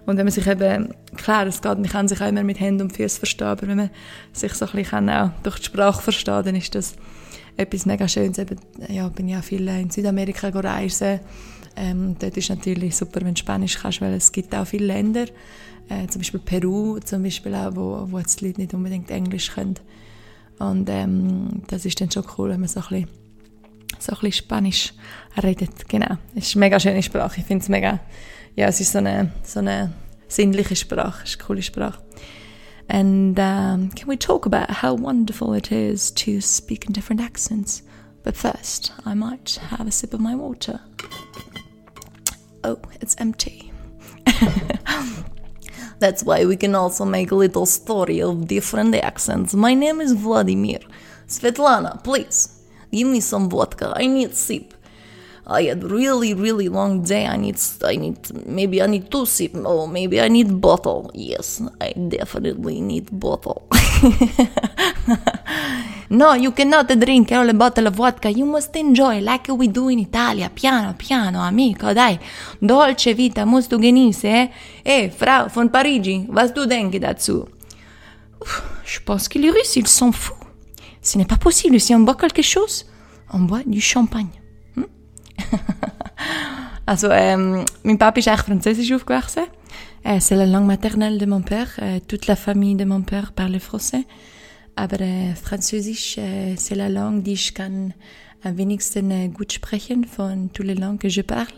und 0.07 0.17
wenn 0.17 0.25
man 0.27 0.31
sich 0.31 0.47
eben, 0.47 0.95
klar, 1.17 1.47
es 1.47 1.61
geht, 1.61 1.79
man 1.79 1.89
kann 1.89 2.09
sich 2.09 2.21
auch 2.21 2.29
immer 2.29 2.45
mit 2.45 2.61
Händen 2.61 2.83
und 2.83 2.97
Füßen 2.97 3.19
verstehen, 3.19 3.49
aber 3.49 3.67
wenn 3.67 3.77
man 3.77 3.91
sich 4.33 4.55
so 4.55 4.67
ein 4.67 4.73
bisschen 4.73 5.11
auch 5.11 5.31
durch 5.43 5.59
die 5.59 5.67
Sprache 5.67 6.03
versteht, 6.03 6.47
dann 6.47 6.55
ist 6.55 6.75
das 6.75 6.95
etwas 7.59 7.87
mega 7.87 8.09
Schönes. 8.09 8.39
Eben, 8.39 8.57
ja, 8.89 9.09
bin 9.09 9.29
ja 9.29 9.43
viel 9.43 9.67
in 9.69 9.91
Südamerika 9.91 10.49
reisen. 10.49 11.21
Ähm, 11.77 12.17
dort 12.19 12.37
ist 12.37 12.49
natürlich 12.49 12.97
super, 12.97 13.21
wenn 13.21 13.35
du 13.35 13.41
Spanisch 13.41 13.79
kannst, 13.79 14.01
weil 14.01 14.15
es 14.15 14.33
gibt 14.33 14.55
auch 14.55 14.67
viele 14.67 14.87
Länder, 14.87 15.27
äh, 15.89 16.07
zum 16.09 16.21
Beispiel 16.21 16.41
Peru, 16.41 16.99
zum 17.01 17.23
Beispiel 17.23 17.55
auch, 17.55 17.75
wo, 17.75 18.07
wo 18.11 18.19
die 18.19 18.47
Leute 18.47 18.61
nicht 18.61 18.75
unbedingt 18.75 19.11
Englisch 19.11 19.53
können. 19.53 19.77
Und 20.59 20.89
ähm, 20.89 21.63
das 21.69 21.85
ist 21.85 22.01
dann 22.01 22.11
schon 22.11 22.25
cool, 22.37 22.51
wenn 22.51 22.61
man 22.61 22.69
so 22.69 22.81
ein 22.81 22.87
bisschen, 22.89 23.09
so 23.99 24.13
ein 24.13 24.19
bisschen 24.21 24.33
Spanisch 24.33 24.93
redet. 25.43 25.89
Genau. 25.89 26.17
Es 26.35 26.49
ist 26.49 26.57
eine 26.57 26.67
mega 26.67 26.81
schöne 26.81 27.03
Sprache. 27.03 27.41
Ich 27.41 27.47
finde 27.47 27.63
es 27.63 27.69
mega, 27.69 28.01
ja, 28.57 28.67
es 28.67 28.81
ist 28.81 28.93
so 28.93 28.99
eine, 28.99 29.33
so 29.45 29.61
eine 29.61 29.93
sinnliche 30.27 30.77
Sprache. 30.77 31.23
Es 31.25 31.31
ist 31.31 31.41
eine 31.41 31.47
coole 31.47 31.63
Sprache. 31.63 32.03
And 32.91 33.39
um, 33.39 33.91
can 33.95 34.09
we 34.09 34.17
talk 34.17 34.47
about 34.47 34.83
how 34.83 34.95
wonderful 34.95 35.53
it 35.55 35.71
is 35.71 36.11
to 36.15 36.41
speak 36.41 36.87
in 36.87 36.93
different 36.93 37.21
accents? 37.21 37.83
But 38.25 38.35
first, 38.35 38.93
I 39.05 39.15
might 39.15 39.59
have 39.71 39.87
a 39.87 39.93
sip 39.93 40.15
of 40.15 40.21
my 40.21 40.35
water. 40.35 40.81
Oh, 42.65 42.79
it's 43.01 43.15
empty. 43.19 43.73
That's 45.99 46.23
why 46.23 46.45
we 46.45 46.57
can 46.57 46.75
also 46.75 47.05
make 47.05 47.33
a 47.33 47.35
little 47.35 47.67
story 47.67 48.23
of 48.23 48.47
different 48.47 48.95
accents. 48.95 49.55
My 49.55 49.75
name 49.75 50.01
is 50.01 50.13
Vladimir. 50.13 50.79
Svetlana, 51.27 52.03
please, 52.05 52.63
give 52.93 53.09
me 53.09 53.21
some 53.21 53.51
vodka. 53.51 53.93
I 53.97 54.07
need 54.07 54.35
sip. 54.37 54.75
I 55.47 55.63
had 55.63 55.83
really, 55.83 56.35
really 56.35 56.69
long 56.69 57.03
day. 57.03 57.27
I 57.27 57.37
need, 57.37 57.59
I 57.83 57.97
need, 57.97 58.47
maybe 58.47 58.81
I 58.81 58.87
need 58.87 59.11
two 59.11 59.27
sip. 59.27 59.57
or 59.57 59.89
maybe 59.89 60.21
I 60.21 60.29
need 60.29 60.61
bottle. 60.61 61.11
Yes, 61.15 61.61
I 61.81 61.93
definitely 61.93 62.81
need 62.81 63.09
bottle. 63.19 63.67
no, 66.09 66.35
you 66.35 66.53
cannot 66.53 66.97
drink 66.99 67.33
all 67.33 67.49
a 67.49 67.53
bottle 67.53 67.87
of 67.87 67.95
vodka. 67.95 68.29
You 68.29 68.47
must 68.47 68.75
enjoy 68.77 69.21
like 69.21 69.49
we 69.49 69.69
do 69.69 69.89
in 69.89 69.99
Italia. 69.99 70.51
Piano, 70.51 70.95
piano, 70.97 71.41
amico, 71.41 71.93
dai. 71.93 72.19
Dolce 72.59 73.15
vita, 73.15 73.45
musst 73.45 73.71
du 73.71 73.79
genießen, 73.79 74.31
eh? 74.31 74.51
Eh, 74.83 75.11
Frau 75.11 75.49
von 75.49 75.71
Parigi, 75.71 76.27
was 76.29 76.53
du 76.53 76.67
denkst 76.67 77.01
dazu? 77.01 77.47
Je 78.85 79.01
pense 79.05 79.29
que 79.29 79.39
les 79.39 79.51
Russes, 79.51 79.77
ils 79.77 79.89
sont 79.89 80.13
fous. 80.13 80.35
Ce 81.03 81.19
n'est 81.19 81.29
pas 81.29 81.39
possible. 81.39 81.81
Si 81.81 81.95
on 81.95 82.01
boit 82.01 82.17
quelque 82.17 82.43
chose, 82.43 82.87
on 83.33 83.41
boit 83.41 83.63
du 83.67 83.81
champagne. 83.81 84.31
also, 86.87 87.11
ähm, 87.11 87.65
mein 87.83 87.99
Papa 87.99 88.19
ist 88.19 88.29
eigentlich 88.29 88.41
französisch 88.41 88.93
aufgewachsen. 88.93 89.45
Euh, 90.07 90.19
c'est 90.21 90.37
la 90.37 90.47
langue 90.47 90.67
maternelle 90.67 91.19
de 91.19 91.27
mon 91.27 91.43
père. 91.43 91.69
Euh, 91.83 91.99
toute 92.07 92.27
la 92.27 92.37
famille 92.37 92.77
de 92.77 92.85
mon 92.85 93.03
père 93.03 93.33
parle 93.33 93.59
français. 93.59 94.05
Aber 94.77 95.01
äh, 95.01 95.35
Französisch, 95.35 96.19
äh, 96.19 96.55
c'est 96.57 96.77
la 96.77 96.89
langue, 96.89 97.23
die 97.23 97.33
ich 97.33 97.53
kann 97.53 97.95
am 98.45 98.57
wenigsten 98.57 99.11
äh, 99.11 99.29
gut 99.29 99.53
sprechen 99.53 100.05
von 100.05 100.51
toutes 100.53 100.67
les 100.67 100.75
langues 100.79 101.01
que 101.01 101.09
je 101.09 101.23
parle. 101.23 101.53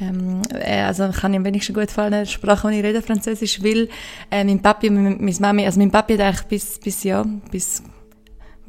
Ähm, 0.00 0.42
äh, 0.54 0.82
also 0.82 1.08
kann 1.08 1.32
ich 1.32 1.38
am 1.38 1.44
wenigsten 1.44 1.74
gut 1.74 1.90
fallen, 1.90 2.24
die 2.24 2.30
Sprache, 2.30 2.70
die 2.70 2.78
ich 2.78 2.84
rede, 2.84 3.02
Französisch, 3.02 3.62
weil 3.64 3.88
äh, 4.30 4.44
mein 4.44 4.60
Papi 4.60 4.90
meine 4.90 5.16
Mami, 5.40 5.64
also 5.64 5.80
mein 5.80 5.90
Papi 5.90 6.16
hat 6.16 6.20
eigentlich 6.20 6.42
bis, 6.46 6.78
bis, 6.78 7.02
ja, 7.02 7.24
bis 7.50 7.82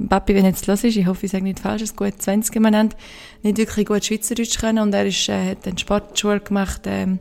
Papi, 0.10 0.34
wenn 0.34 0.46
jetzt 0.46 0.66
los 0.68 0.84
ist, 0.84 0.96
ich 0.96 1.06
hoffe, 1.06 1.26
ich 1.26 1.32
sage 1.32 1.44
nicht 1.44 1.60
falsch, 1.60 1.84
es 1.84 1.96
gut 1.96 2.20
20 2.20 2.52
genannt, 2.54 2.96
nicht 3.44 3.58
wirklich 3.58 3.86
gut 3.86 4.06
Schweizerdeutsch 4.06 4.58
können 4.58 4.80
und 4.80 4.94
er 4.94 5.06
ist, 5.06 5.28
äh, 5.30 5.52
hat 5.52 5.68
eine 5.68 5.78
Sportschule 5.78 6.40
gemacht 6.40 6.82
ähm, 6.86 7.20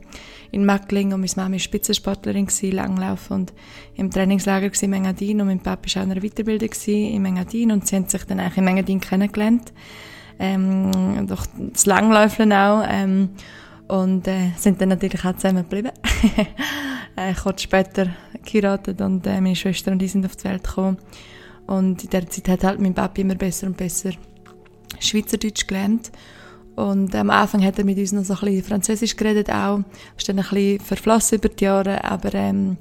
in 0.51 0.65
Mackling 0.65 1.13
und 1.13 1.21
meine 1.21 1.31
Mama 1.35 1.51
war 1.53 1.59
Spitzensportlerin 1.59 2.47
Langlauf 2.71 3.31
und 3.31 3.53
im 3.95 4.09
Trainingslager 4.11 4.71
in 4.81 4.93
Engadin 4.93 5.41
und 5.41 5.47
mein 5.47 5.59
Papa 5.59 5.83
war 5.93 6.01
auch 6.01 6.05
in 6.05 6.11
einer 6.11 6.21
Weiterbildung 6.21 6.69
in 6.85 7.25
Engadin 7.25 7.71
und 7.71 7.87
sie 7.87 7.95
haben 7.95 8.07
sich 8.07 8.23
dann 8.25 8.39
eigentlich 8.39 8.57
in 8.57 8.67
Engadin 8.67 8.99
kennengelernt, 8.99 9.73
ähm, 10.39 11.27
durch 11.27 11.45
das 11.73 11.85
Langläufeln 11.85 12.53
auch 12.53 12.83
ähm, 12.87 13.29
und 13.87 14.27
äh, 14.27 14.51
sind 14.57 14.81
dann 14.81 14.89
natürlich 14.89 15.23
auch 15.25 15.35
zusammen 15.35 15.63
geblieben. 15.63 15.91
äh, 17.15 17.33
kurz 17.33 17.63
später 17.63 18.07
geheiratet 18.45 19.01
und 19.01 19.25
äh, 19.27 19.41
meine 19.41 19.55
Schwester 19.55 19.91
und 19.91 20.01
ich 20.01 20.11
sind 20.11 20.25
auf 20.25 20.35
die 20.35 20.45
Welt 20.45 20.63
gekommen 20.63 20.97
und 21.65 22.03
in 22.03 22.09
der 22.09 22.29
Zeit 22.29 22.47
hat 22.49 22.63
halt 22.63 22.79
mein 22.79 22.93
Papi 22.93 23.21
immer 23.21 23.35
besser 23.35 23.67
und 23.67 23.77
besser 23.77 24.11
Schweizerdeutsch 24.99 25.67
gelernt. 25.67 26.11
Und 26.77 27.15
am 27.15 27.31
Anfang 27.31 27.65
hat 27.65 27.79
er 27.79 27.85
mit 27.85 27.97
uns 27.97 28.11
noch 28.11 28.23
so 28.23 28.35
ein 28.35 28.39
bisschen 28.39 28.63
Französisch 28.63 29.15
geredet 29.15 29.49
auch. 29.49 29.79
Ist 30.15 30.29
dann 30.29 30.37
ein 30.37 30.45
bisschen 30.47 30.79
verflossen 30.79 31.39
über 31.39 31.49
die 31.49 31.63
Jahre, 31.63 32.03
aber 32.03 32.31
ähm, 32.35 32.77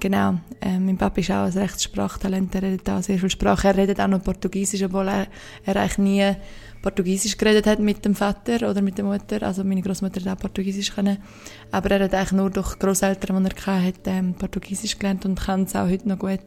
genau, 0.00 0.38
äh, 0.62 0.78
mein 0.78 0.96
Papa 0.96 1.20
ist 1.20 1.30
auch 1.30 1.44
ein 1.44 1.52
rechtes 1.52 1.84
Sprachtalent, 1.84 2.54
er 2.54 2.62
redet 2.62 2.88
auch 2.88 3.02
sehr 3.02 3.18
viel 3.18 3.28
Sprache. 3.28 3.68
Er 3.68 3.76
redet 3.76 4.00
auch 4.00 4.08
noch 4.08 4.24
Portugiesisch, 4.24 4.82
obwohl 4.84 5.08
er, 5.08 5.26
er 5.66 5.76
eigentlich 5.76 5.98
nie 5.98 6.32
Portugiesisch 6.80 7.36
geredet 7.36 7.66
hat 7.66 7.78
mit 7.78 8.02
dem 8.06 8.14
Vater 8.14 8.70
oder 8.70 8.80
mit 8.80 8.96
der 8.96 9.04
Mutter. 9.04 9.42
Also 9.42 9.64
meine 9.64 9.82
Großmutter 9.82 10.18
hat 10.22 10.38
auch 10.38 10.40
Portugiesisch 10.40 10.94
können. 10.94 11.18
Aber 11.72 11.90
er 11.90 12.04
hat 12.04 12.14
eigentlich 12.14 12.32
nur 12.32 12.48
durch 12.48 12.78
Großeltern, 12.78 13.44
die 13.44 13.50
er 13.66 13.84
hatte, 13.84 14.00
ähm, 14.06 14.32
Portugiesisch 14.32 14.98
gelernt 14.98 15.26
und 15.26 15.38
kann 15.38 15.64
es 15.64 15.76
auch 15.76 15.90
heute 15.90 16.08
noch 16.08 16.18
gut. 16.18 16.40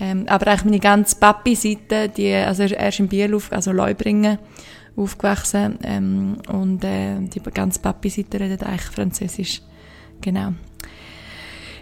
Ähm, 0.00 0.24
aber 0.28 0.46
eigentlich 0.46 0.64
meine 0.64 0.80
ganze 0.80 1.16
Papi-Seite, 1.16 2.08
die, 2.08 2.32
also 2.32 2.62
er 2.62 2.88
ist 2.88 3.00
in 3.00 3.08
Biel, 3.08 3.34
auf, 3.34 3.52
also 3.52 3.72
Leubringen, 3.72 4.38
aufgewachsen 4.96 5.78
ähm, 5.82 6.36
und 6.48 6.82
äh, 6.84 7.20
die 7.20 7.40
ganze 7.40 7.80
Papi-Seite 7.80 8.40
redet 8.40 8.62
eigentlich 8.62 8.82
Französisch. 8.82 9.62
Genau. 10.20 10.52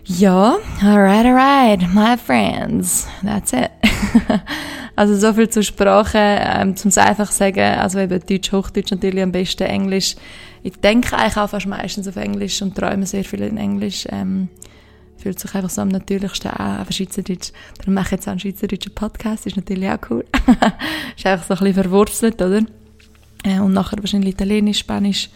Ja, 0.06 0.56
alright, 0.82 1.24
alright, 1.24 1.94
my 1.94 2.16
friends, 2.18 3.08
that's 3.22 3.54
it. 3.54 3.70
also 4.96 5.16
so 5.16 5.32
viel 5.32 5.48
zur 5.48 5.62
Sprache, 5.62 6.18
ähm, 6.18 6.76
zum 6.76 6.92
einfach 6.96 7.30
sagen, 7.32 7.60
also 7.60 7.98
eben 8.00 8.20
Deutsch, 8.20 8.52
Hochdeutsch 8.52 8.90
natürlich 8.90 9.22
am 9.22 9.32
besten, 9.32 9.62
Englisch. 9.62 10.16
Ich 10.62 10.78
denke 10.78 11.16
eigentlich 11.16 11.38
auch 11.38 11.48
fast 11.48 11.66
meistens 11.66 12.06
auf 12.06 12.16
Englisch 12.16 12.60
und 12.60 12.76
träume 12.76 13.06
sehr 13.06 13.24
viel 13.24 13.42
in 13.42 13.56
Englisch. 13.56 14.06
Ähm, 14.10 14.48
fühlt 15.16 15.38
sich 15.38 15.54
einfach 15.54 15.70
so 15.70 15.80
am 15.80 15.88
natürlichsten 15.88 16.50
an, 16.50 16.80
aber 16.80 16.92
Schweizerdeutsch. 16.92 17.52
Darum 17.78 17.94
mache 17.94 18.06
ich 18.06 18.12
jetzt 18.12 18.26
auch 18.28 18.32
einen 18.32 18.40
schweizerdeutschen 18.40 18.94
Podcast, 18.94 19.46
ist 19.46 19.56
natürlich 19.56 19.88
auch 19.88 19.98
cool. 20.10 20.26
ist 21.16 21.24
einfach 21.24 21.46
so 21.46 21.54
ein 21.54 21.60
bisschen 21.60 21.82
verwurzelt, 21.82 22.42
oder? 22.42 22.60
Äh, 23.44 23.60
und 23.60 23.72
nachher 23.72 23.98
wahrscheinlich 23.98 24.34
Italienisch, 24.34 24.78
Spanisch, 24.78 25.30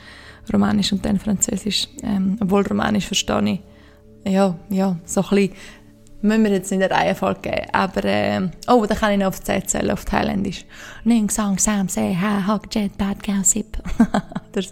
Romanisch 0.52 0.92
und 0.92 1.04
dann 1.04 1.18
Französisch. 1.20 1.88
Ähm, 2.02 2.36
obwohl 2.40 2.66
Romanisch 2.66 3.06
verstehe 3.06 3.60
ich. 4.24 4.32
Ja, 4.32 4.56
ja, 4.68 4.96
so 5.04 5.22
ein 5.22 5.28
bisschen 5.28 5.54
müssen 6.20 6.44
wir 6.44 6.50
jetzt 6.50 6.72
in 6.72 6.80
der 6.80 6.90
Reihenfolge 6.90 7.40
geben. 7.42 7.66
Aber, 7.72 8.04
ähm, 8.04 8.50
oh, 8.66 8.84
da 8.86 8.94
kann 8.94 9.12
ich 9.12 9.18
noch 9.18 9.28
auf 9.28 9.40
die 9.40 9.66
zählen, 9.66 9.90
auf 9.90 10.04
Thailändisch. 10.04 10.64
Ning, 11.04 11.30
Song, 11.30 11.58
Sam, 11.58 11.88
Say, 11.88 12.16
Ha, 12.20 12.46
Hog, 12.46 12.74
Jet, 12.74 12.96
Bad, 12.98 13.22
Cow, 13.22 13.44
Sip. 13.44 13.78
So. 14.54 14.62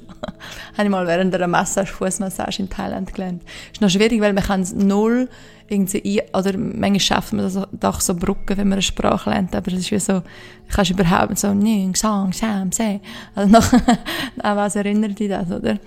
habe 0.76 0.84
ich 0.84 0.88
mal 0.88 1.06
während 1.06 1.32
einer 1.32 1.46
Massage, 1.46 1.92
Fußmassage 1.92 2.58
in 2.58 2.68
Thailand 2.68 3.14
gelernt. 3.14 3.42
Ist 3.72 3.80
noch 3.80 3.90
schwierig, 3.90 4.20
weil 4.20 4.32
man 4.32 4.42
kann 4.42 4.62
es 4.62 4.74
null 4.74 5.28
irgendwie, 5.68 6.20
ein, 6.20 6.28
oder 6.34 6.56
manchmal 6.56 7.01
schafft 7.01 7.32
man 7.32 7.44
das 7.44 7.59
doch 7.72 8.01
so 8.01 8.14
Brücken, 8.14 8.56
wenn 8.56 8.68
man 8.68 8.74
eine 8.74 8.82
Sprache 8.82 9.30
lernt, 9.30 9.55
aber 9.55 9.70
das 9.70 9.80
ist 9.80 9.90
wie 9.90 9.98
so, 9.98 10.22
kannst 10.68 10.90
überhaupt 10.90 11.38
so, 11.38 11.52
ning, 11.55 11.94
sang, 11.94 12.32
sam, 12.32 12.72
se. 12.72 13.01
Also 13.34 13.51
noch, 13.51 13.72
an 14.43 14.56
was 14.56 14.76
erinnert 14.76 15.18
dich 15.18 15.28
das, 15.28 15.51
oder? 15.51 15.78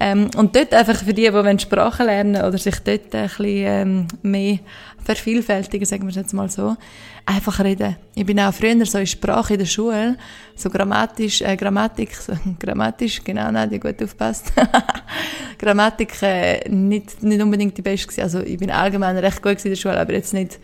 Ähm, 0.00 0.30
und 0.36 0.54
dort 0.54 0.72
einfach 0.74 0.96
für 0.96 1.14
die, 1.14 1.30
die 1.30 1.58
Sprachen 1.58 2.06
lernen 2.06 2.36
oder 2.42 2.58
sich 2.58 2.78
dort 2.80 3.14
ein 3.14 3.26
bisschen 3.28 3.46
ähm, 3.46 4.08
mehr 4.22 4.58
vervielfältigen, 5.02 5.86
sagen 5.86 6.02
wir 6.02 6.10
es 6.10 6.16
jetzt 6.16 6.34
mal 6.34 6.50
so, 6.50 6.76
einfach 7.24 7.60
reden. 7.60 7.96
Ich 8.14 8.26
bin 8.26 8.38
auch 8.40 8.52
früher 8.52 8.84
so 8.86 8.98
in 8.98 9.06
Sprache 9.06 9.54
in 9.54 9.60
der 9.60 9.66
Schule, 9.66 10.16
so 10.54 10.70
grammatisch, 10.70 11.40
äh, 11.42 11.56
Grammatik, 11.56 12.14
so, 12.14 12.32
grammatisch, 12.58 13.22
genau, 13.24 13.50
nein, 13.50 13.70
die 13.70 13.80
gut 13.80 14.02
aufpasst. 14.02 14.52
Grammatik 15.58 16.22
äh, 16.22 16.68
nicht, 16.68 17.22
nicht 17.22 17.42
unbedingt 17.42 17.76
die 17.76 17.82
beste 17.82 18.06
gewesen. 18.06 18.22
Also 18.22 18.40
ich 18.40 18.58
bin 18.58 18.70
allgemein 18.70 19.16
recht 19.16 19.42
gut 19.42 19.64
in 19.64 19.70
der 19.70 19.76
Schule, 19.76 20.00
aber 20.00 20.12
jetzt 20.12 20.34
nicht 20.34 20.58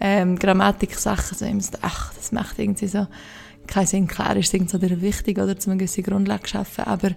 ähm, 0.00 0.38
Grammatik-Sachen, 0.38 1.36
so 1.36 1.60
so, 1.60 1.78
ach, 1.82 2.12
das 2.14 2.32
macht 2.32 2.58
irgendwie 2.58 2.88
so 2.88 3.06
keinen 3.66 3.86
Sinn. 3.86 4.08
Klar 4.08 4.36
ist 4.36 4.48
es 4.48 4.54
irgendwie 4.54 4.88
so 4.88 5.00
wichtig, 5.00 5.38
oder, 5.38 5.58
zu 5.58 5.70
einer 5.70 5.78
gewissen 5.78 6.02
Grundlage 6.02 6.48
schaffen, 6.48 6.84
aber 6.84 7.10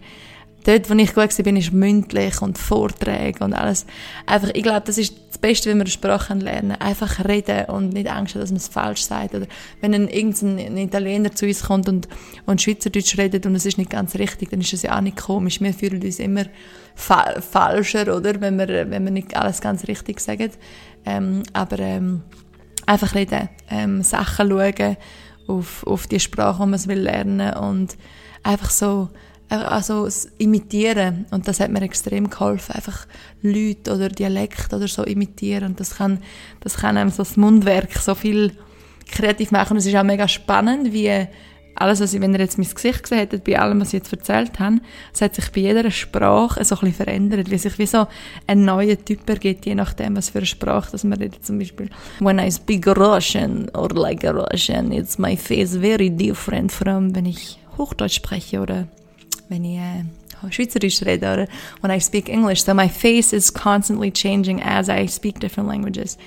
dort, 0.66 0.90
wo 0.90 0.94
ich 0.96 1.14
gut 1.14 1.46
war, 1.46 1.58
ist 1.58 1.74
mündlich 1.74 2.42
und 2.42 2.58
Vorträge 2.58 3.44
und 3.44 3.54
alles. 3.54 3.86
Einfach, 4.26 4.50
ich 4.54 4.64
glaube, 4.64 4.82
das 4.86 4.98
ist 4.98 5.16
das 5.30 5.38
Beste, 5.38 5.70
wenn 5.70 5.78
wir 5.78 5.84
eine 5.84 5.92
Sprache 5.92 6.34
lernen. 6.34 6.74
Einfach 6.74 7.24
reden 7.26 7.66
und 7.66 7.94
nicht 7.94 8.10
Angst 8.10 8.36
haben, 8.36 8.42
dass 8.42 8.50
man 8.50 8.58
es 8.58 8.68
falsch 8.68 9.04
sagt. 9.04 9.36
Oder 9.36 9.48
wenn 9.82 9.94
ein, 9.94 10.08
irgendein 10.08 10.78
Italiener 10.78 11.34
zu 11.34 11.46
uns 11.46 11.64
kommt 11.64 11.88
und, 11.88 12.08
und 12.46 12.62
Schweizerdeutsch 12.62 13.18
redet 13.18 13.46
und 13.46 13.56
es 13.56 13.66
ist 13.66 13.78
nicht 13.78 13.90
ganz 13.90 14.16
richtig, 14.16 14.50
dann 14.50 14.62
ist 14.62 14.74
das 14.74 14.82
ja 14.82 14.98
auch 14.98 15.02
nicht 15.02 15.18
komisch. 15.18 15.62
Wir 15.62 15.74
fühlen 15.74 16.02
uns 16.02 16.20
immer 16.20 16.46
fa 16.96 17.40
falscher, 17.40 18.16
oder? 18.16 18.42
Wenn 18.42 18.58
wir, 18.58 18.90
wenn 18.90 19.04
wir 19.04 19.12
nicht 19.12 19.38
alles 19.38 19.62
ganz 19.62 19.88
richtig 19.88 20.20
sagen. 20.20 20.52
Ähm, 21.06 21.44
aber, 21.54 21.80
ähm, 21.80 22.24
einfach 22.86 23.16
reden, 23.16 23.50
ähm, 23.70 24.02
Sachen 24.02 24.50
schauen 24.50 24.98
auf, 25.48 25.86
auf 25.86 26.08
die 26.08 26.20
Sprache, 26.20 26.64
die 26.64 26.70
man 26.70 26.86
will 26.88 27.00
lernen 27.00 27.54
und 27.56 27.96
einfach 28.44 28.70
so 28.70 29.10
also 29.50 30.06
das 30.06 30.26
Imitieren. 30.38 31.26
Und 31.32 31.48
das 31.48 31.60
hat 31.60 31.72
mir 31.72 31.82
extrem 31.82 32.30
geholfen, 32.30 32.74
einfach 32.76 33.06
Leute 33.42 33.94
oder 33.94 34.10
Dialekt 34.10 34.74
oder 34.74 34.88
so 34.88 35.04
imitieren. 35.04 35.70
Und 35.70 35.80
das 35.80 35.98
kann, 35.98 36.20
das 36.62 36.78
kann 36.78 36.98
einem 36.98 37.10
so 37.10 37.24
das 37.24 37.38
Mundwerk 37.38 37.94
so 37.98 38.16
viel 38.16 38.54
kreativ 39.10 39.52
machen. 39.52 39.78
Es 39.78 39.86
ist 39.86 39.96
auch 39.96 40.04
mega 40.04 40.28
spannend, 40.28 40.94
wie 40.94 41.28
alles, 41.76 42.00
was 42.00 42.14
ich, 42.14 42.22
wenn 42.22 42.34
ihr 42.34 42.40
jetzt 42.40 42.58
mein 42.58 42.70
Gesicht 42.70 43.04
gesehen 43.04 43.20
hättet, 43.20 43.44
bei 43.44 43.60
allem, 43.60 43.82
was 43.82 43.90
ich 43.90 43.96
jetzt 43.96 44.12
erzählt 44.12 44.60
habe, 44.60 44.80
es 45.14 45.22
hat 45.22 45.36
sich 45.36 45.52
bei 45.52 45.62
jeder 45.62 45.92
Sprache 45.92 46.64
so 46.64 46.80
ein 46.80 46.94
verändert, 46.94 47.52
wie 47.52 47.58
sich 47.58 47.78
wie 47.78 47.86
so 47.86 48.08
ein 48.48 48.64
neuer 48.64 48.98
Typ 49.04 49.30
ergibt, 49.30 49.66
je 49.66 49.76
nachdem, 49.76 50.16
was 50.16 50.30
für 50.30 50.38
eine 50.40 50.48
Sprache 50.48 50.92
das 50.92 51.04
man 51.04 51.20
redet. 51.20 51.46
Zum 51.46 51.60
Beispiel, 51.60 51.90
when 52.20 52.40
I 52.40 52.50
speak 52.50 52.88
Russian 52.88 53.70
or 53.74 53.90
like 53.90 54.24
Russian, 54.24 54.92
it's 54.94 55.18
my 55.18 55.36
face 55.36 55.76
very 55.76 56.10
different 56.10 56.72
from, 56.72 57.14
wenn 57.14 57.26
ich 57.26 57.60
Hochdeutsch 57.78 58.16
spreche 58.16 58.62
oder 58.62 58.88
wenn 59.50 59.64
ich 59.64 59.78
äh, 59.78 60.04
Schweizerisch 60.52 61.02
rede 61.04 61.26
oder 61.26 61.48
when 61.82 61.92
I 61.92 62.00
speak 62.00 62.30
English. 62.30 62.64
So 62.64 62.74
my 62.74 62.90
face 62.90 63.34
is 63.34 63.52
constantly 63.52 64.12
changing 64.12 64.62
as 64.62 64.90
I 64.90 65.08
speak 65.08 65.40
different 65.40 65.70
languages. 65.70 66.18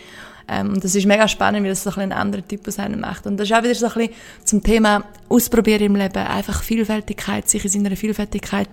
Ähm, 0.48 0.72
und 0.72 0.82
das 0.82 0.94
ist 0.94 1.06
mega 1.06 1.28
spannend, 1.28 1.64
wie 1.64 1.68
das 1.68 1.82
so 1.82 1.90
ein, 1.90 2.00
ein 2.00 2.12
anderer 2.12 2.46
Typus 2.46 2.78
einen 2.78 3.00
macht. 3.00 3.26
Und 3.26 3.36
das 3.36 3.50
ist 3.50 3.56
auch 3.56 3.62
wieder 3.62 3.74
so 3.74 3.86
ein 3.86 3.92
bisschen 3.92 4.14
zum 4.44 4.62
Thema 4.62 5.04
Ausprobieren 5.28 5.82
im 5.82 5.96
Leben. 5.96 6.16
Einfach 6.16 6.62
Vielfältigkeit, 6.62 7.48
sich 7.48 7.64
in 7.64 7.70
seiner 7.70 7.96
Vielfältigkeit 7.96 8.68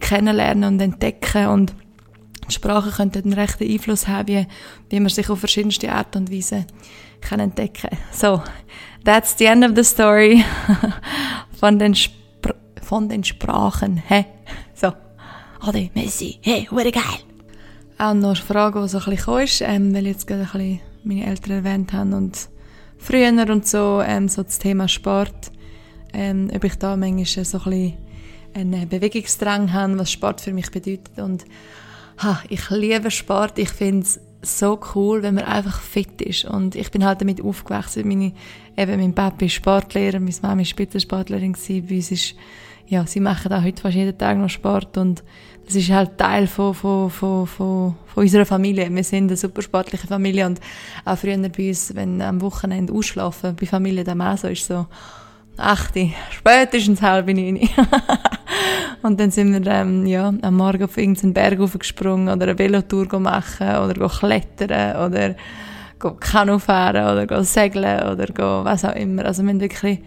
kennenlernen 0.00 0.74
und 0.74 0.80
entdecken 0.80 1.48
und 1.48 1.74
die 2.48 2.54
Sprache 2.54 2.90
könnte 2.90 3.20
einen 3.20 3.34
rechten 3.34 3.70
Einfluss 3.70 4.08
haben, 4.08 4.26
wie, 4.26 4.46
wie 4.88 4.98
man 4.98 5.08
sich 5.08 5.28
auf 5.30 5.38
verschiedenste 5.38 5.92
Art 5.92 6.16
und 6.16 6.32
Weise 6.32 6.66
kann 7.20 7.38
entdecken. 7.38 7.90
So, 8.10 8.42
that's 9.04 9.36
the 9.38 9.44
end 9.44 9.64
of 9.64 9.72
the 9.76 9.84
story 9.84 10.42
von 11.60 11.78
den 11.78 11.94
Sprachen 11.94 12.19
von 12.90 13.08
den 13.08 13.22
Sprachen. 13.22 14.02
Hä? 14.08 14.26
So. 14.74 14.92
Ade, 15.60 15.90
Messi. 15.94 16.38
Hey, 16.42 16.66
wurde 16.72 16.90
geil. 16.90 17.20
Auch 17.98 18.14
noch 18.14 18.30
eine 18.30 18.34
Frage, 18.34 18.82
die 18.82 18.88
so 18.88 18.98
ein 18.98 19.14
bisschen 19.14 19.38
ist, 19.38 19.60
ähm, 19.60 19.94
weil 19.94 20.08
jetzt 20.08 20.26
gerade 20.26 20.40
ein 20.42 20.50
bisschen 20.50 20.80
meine 21.04 21.26
Eltern 21.26 21.52
erwähnt 21.52 21.92
haben 21.92 22.14
und 22.14 22.48
früher 22.98 23.48
und 23.48 23.64
so, 23.64 24.02
ähm, 24.04 24.26
so 24.26 24.42
das 24.42 24.58
Thema 24.58 24.88
Sport, 24.88 25.52
ähm, 26.12 26.50
ob 26.52 26.64
ich 26.64 26.74
da 26.78 26.96
manchmal 26.96 27.44
so 27.44 27.58
ein 27.58 27.64
bisschen 27.64 27.96
einen 28.54 28.88
Bewegungsdrang 28.88 29.72
habe, 29.72 29.96
was 29.96 30.10
Sport 30.10 30.40
für 30.40 30.52
mich 30.52 30.72
bedeutet 30.72 31.16
und 31.18 31.44
ha, 32.18 32.42
ich 32.48 32.70
liebe 32.70 33.12
Sport, 33.12 33.60
ich 33.60 33.70
finde 33.70 34.04
es 34.04 34.20
so 34.42 34.80
cool, 34.96 35.22
wenn 35.22 35.36
man 35.36 35.44
einfach 35.44 35.80
fit 35.80 36.20
ist. 36.22 36.44
Und 36.46 36.74
ich 36.74 36.90
bin 36.90 37.04
halt 37.04 37.20
damit 37.20 37.42
aufgewachsen. 37.42 38.08
Meine, 38.08 38.32
eben 38.76 38.98
mein 38.98 39.14
Papa 39.14 39.44
ist 39.44 39.52
Sportlehrer, 39.52 40.18
meine 40.18 40.34
Mama 40.42 40.62
ist 40.62 40.70
Spitzensportlerin 40.70 41.52
gewesen. 41.52 41.86
Bei 41.86 41.96
uns 41.96 42.10
ist 42.10 42.34
ja, 42.90 43.06
sie 43.06 43.20
machen 43.20 43.52
auch 43.52 43.62
heute 43.62 43.80
fast 43.80 43.94
jeden 43.94 44.18
Tag 44.18 44.36
noch 44.36 44.50
Sport 44.50 44.98
und 44.98 45.22
das 45.64 45.76
ist 45.76 45.90
halt 45.92 46.18
Teil 46.18 46.48
von, 46.48 46.74
von, 46.74 47.08
von, 47.08 47.46
von, 47.46 47.94
von 48.04 48.22
unserer 48.24 48.44
Familie. 48.44 48.92
Wir 48.92 49.04
sind 49.04 49.28
eine 49.28 49.36
super 49.36 49.62
sportliche 49.62 50.08
Familie 50.08 50.44
und 50.44 50.58
auch 51.04 51.16
früher 51.16 51.38
bei 51.38 51.68
uns, 51.68 51.94
wenn 51.94 52.20
am 52.20 52.40
Wochenende 52.40 52.92
ausschlafen, 52.92 53.54
bei 53.54 53.64
Familie 53.64 54.02
der 54.02 54.16
Mann 54.16 54.36
so 54.36 54.48
ist 54.48 54.66
so, 54.66 54.86
achte, 55.56 56.10
spätestens 56.32 57.00
halb 57.00 57.28
neun. 57.28 57.60
und 59.02 59.20
dann 59.20 59.30
sind 59.30 59.52
wir 59.52 59.72
ähm, 59.72 60.04
ja, 60.06 60.34
am 60.42 60.56
Morgen 60.56 60.82
auf 60.82 60.98
irgendeinen 60.98 61.32
Berg 61.32 61.60
aufgesprungen 61.60 62.28
oder 62.28 62.48
eine 62.48 62.58
Velotour 62.58 63.20
machen 63.20 63.68
oder 63.68 64.08
klettern 64.08 65.06
oder 65.06 65.36
Kanu 66.18 66.58
fahren 66.58 67.22
oder 67.24 67.44
segeln 67.44 68.02
oder 68.08 68.64
was 68.64 68.84
auch 68.84 68.96
immer. 68.96 69.26
Also 69.26 69.44
wir 69.44 69.50
haben 69.50 69.60
wirklich 69.60 70.00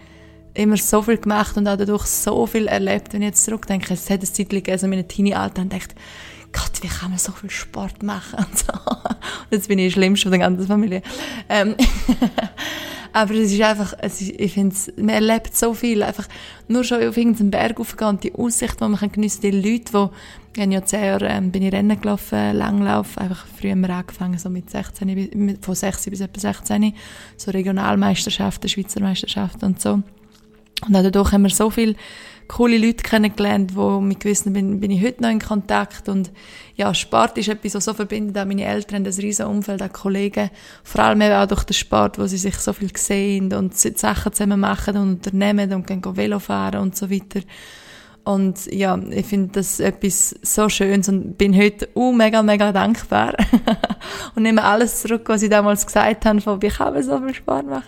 immer 0.53 0.77
so 0.77 1.01
viel 1.01 1.17
gemacht 1.17 1.57
und 1.57 1.67
auch 1.67 1.77
dadurch 1.77 2.05
so 2.05 2.45
viel 2.45 2.67
erlebt. 2.67 3.13
Wenn 3.13 3.21
ich 3.21 3.29
jetzt 3.29 3.45
zurückdenke, 3.45 3.93
es 3.93 4.09
hat 4.09 4.19
eine 4.19 4.31
Zeit 4.31 4.49
gegeben, 4.49 4.71
also 4.71 4.87
meine 4.87 5.07
Teenie-Alter, 5.07 5.63
und 5.63 5.73
dachte, 5.73 5.95
Gott, 6.53 6.81
wie 6.81 6.87
kann 6.87 7.09
man 7.09 7.19
so 7.19 7.31
viel 7.31 7.49
Sport 7.49 8.03
machen 8.03 8.45
und 8.45 8.57
so. 8.57 8.73
Und 8.73 9.15
jetzt 9.51 9.67
bin 9.67 9.79
ich 9.79 9.87
die 9.87 9.91
Schlimmste 9.93 10.29
von 10.29 10.31
der 10.31 10.47
ganzen 10.47 10.67
Familie. 10.67 11.01
Ähm 11.49 11.75
aber 13.13 13.33
es 13.33 13.51
ist 13.51 13.61
einfach, 13.61 13.93
es 13.97 14.21
ist, 14.21 14.39
ich 14.39 14.53
finde 14.53 14.75
man 14.97 15.09
erlebt 15.09 15.57
so 15.57 15.73
viel. 15.73 16.03
Einfach 16.03 16.27
nur 16.67 16.83
schon 16.83 17.07
auf 17.07 17.17
irgendeinen 17.17 17.49
Berg 17.49 17.79
raufgehen 17.79 18.09
und 18.09 18.23
die 18.23 18.35
Aussicht, 18.35 18.79
die 18.79 18.83
man 18.83 18.97
kann 18.97 19.11
geniessen 19.11 19.41
kann. 19.41 19.51
Die 19.51 19.71
Leute, 19.71 20.11
die, 20.55 20.61
ich 20.61 20.71
ja 20.71 20.85
zehn 20.85 21.05
Jahre, 21.05 21.27
ähm, 21.27 21.51
bin 21.51 21.63
ich 21.63 21.73
Rennen 21.73 21.99
gelaufen, 21.99 22.55
Langlauf, 22.55 23.17
einfach 23.17 23.47
früher 23.59 23.71
immer 23.71 23.89
angefangen, 23.89 24.37
so 24.37 24.51
mit 24.51 24.69
16, 24.69 25.57
von 25.59 25.75
16 25.75 26.11
bis 26.11 26.21
etwa 26.21 26.39
16, 26.39 26.93
so 27.35 27.49
Regionalmeisterschaften, 27.49 28.69
Schweizer 28.69 29.01
Meisterschaften 29.01 29.65
und 29.65 29.81
so. 29.81 30.03
Und 30.87 30.95
auch 30.95 31.03
dadurch 31.03 31.31
haben 31.31 31.43
wir 31.43 31.49
so 31.49 31.69
viele 31.69 31.95
coole 32.47 32.77
Leute 32.77 33.03
kennengelernt, 33.03 33.75
wo 33.75 33.99
mit 33.99 34.19
gewissen 34.19 34.53
bin, 34.53 34.79
bin 34.79 34.91
ich 34.91 35.03
heute 35.03 35.21
noch 35.23 35.29
in 35.29 35.39
Kontakt. 35.39 36.09
Und 36.09 36.31
ja, 36.75 36.93
Sport 36.93 37.37
ist 37.37 37.47
etwas, 37.47 37.75
was 37.75 37.85
so 37.85 37.93
verbindet, 37.93 38.37
auch 38.37 38.45
meine 38.45 38.65
Eltern 38.65 38.97
haben 38.97 39.05
ein 39.05 39.19
riesen 39.19 39.45
Umfeld, 39.45 39.81
auch 39.81 39.91
Kollegen, 39.91 40.49
vor 40.83 41.03
allem 41.03 41.21
eben 41.21 41.33
auch 41.33 41.47
durch 41.47 41.63
den 41.63 41.73
Sport, 41.73 42.19
wo 42.19 42.27
sie 42.27 42.37
sich 42.37 42.55
so 42.55 42.73
viel 42.73 42.95
sehen 42.95 43.53
und 43.53 43.77
Sachen 43.77 44.33
zusammen 44.33 44.59
machen 44.59 44.97
und 44.97 45.09
unternehmen 45.09 45.73
und 45.73 45.87
gehen 45.87 46.01
Velo 46.03 46.39
fahren 46.39 46.81
und 46.81 46.95
so 46.95 47.09
weiter. 47.09 47.41
Und 48.23 48.71
ja, 48.71 48.97
ich 49.09 49.25
finde 49.25 49.49
das 49.53 49.81
etwas 49.81 50.33
so 50.41 50.69
Schönes 50.69 51.09
und 51.09 51.37
bin 51.37 51.57
heute 51.57 51.89
uh, 51.93 52.13
mega, 52.13 52.41
mega 52.41 52.71
dankbar. 52.71 53.35
und 54.35 54.43
nehme 54.43 54.63
alles 54.63 55.01
zurück, 55.01 55.23
was 55.25 55.43
ich 55.43 55.49
damals 55.49 55.85
gesagt 55.85 56.25
habe, 56.25 56.39
von 56.39 56.61
wie 56.61 56.69
kann 56.69 56.93
man 56.93 57.03
so 57.03 57.19
viel 57.19 57.33
Sport 57.33 57.67
machen. 57.67 57.83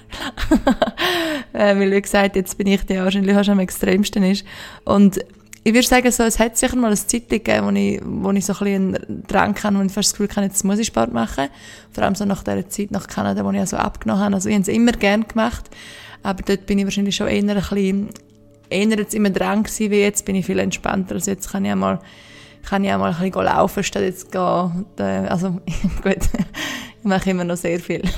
äh, 1.53 1.77
weil, 1.77 1.91
wie 1.91 2.01
gesagt, 2.01 2.35
jetzt 2.35 2.57
bin 2.57 2.67
ich 2.67 2.85
der 2.85 3.05
wahrscheinlich 3.05 3.35
auch 3.37 3.45
schon 3.45 3.53
am 3.53 3.59
extremsten 3.59 4.23
ist. 4.23 4.45
Und 4.83 5.19
ich 5.63 5.73
würde 5.73 5.87
sagen, 5.87 6.11
so, 6.11 6.23
es 6.23 6.37
hat 6.37 6.57
sicher 6.57 6.75
mal 6.75 6.87
eine 6.87 6.95
Zeit 6.97 7.29
gegeben, 7.29 7.65
wo 7.65 7.71
ich, 7.71 8.01
wo 8.03 8.31
ich 8.31 8.45
so 8.45 8.53
ein 8.53 8.59
bisschen 8.59 8.95
einen 8.95 9.23
Drang 9.27 9.55
hatte, 9.63 9.77
wo 9.77 9.81
ich 9.81 9.91
fast 9.91 10.11
das 10.11 10.17
Gefühl 10.17 10.29
hatte, 10.35 10.47
jetzt 10.47 10.65
muss 10.65 10.79
ich 10.79 10.87
Sport 10.87 11.13
machen. 11.13 11.47
Vor 11.93 12.03
allem 12.03 12.13
so 12.13 12.25
nach 12.25 12.43
der 12.43 12.67
Zeit 12.67 12.91
nach 12.91 13.07
Kanada, 13.07 13.45
wo 13.45 13.51
ich 13.51 13.59
also 13.59 13.77
abgenommen 13.77 14.21
habe. 14.21 14.35
Also 14.35 14.49
ich 14.49 14.55
habe 14.55 14.63
es 14.63 14.67
immer 14.67 14.91
gern 14.91 15.25
gemacht. 15.27 15.69
Aber 16.23 16.43
dort 16.43 16.65
bin 16.65 16.77
ich 16.77 16.83
wahrscheinlich 16.83 17.15
schon 17.15 17.27
eher 17.27 17.41
ein 17.41 17.55
bisschen 17.55 18.09
eher 18.75 18.97
jetzt 18.97 19.15
immer 19.15 19.29
dran 19.29 19.63
gewesen, 19.63 19.91
wie 19.91 19.99
jetzt 19.99 20.25
bin 20.25 20.35
ich 20.35 20.45
viel 20.45 20.59
entspannter. 20.59 21.15
Also 21.15 21.31
jetzt 21.31 21.51
kann 21.51 21.65
ich 21.65 21.71
einmal 21.71 21.99
kann 22.65 22.83
ich 22.83 22.91
auch 22.91 23.01
ein 23.01 23.13
bisschen 23.13 23.43
laufen, 23.43 23.83
statt 23.83 24.03
jetzt 24.03 24.31
gehen. 24.31 24.85
Also, 24.97 25.49
gut, 26.03 26.17
ich 26.99 27.03
mache 27.03 27.29
immer 27.29 27.43
noch 27.43 27.57
sehr 27.57 27.79
viel. 27.79 28.03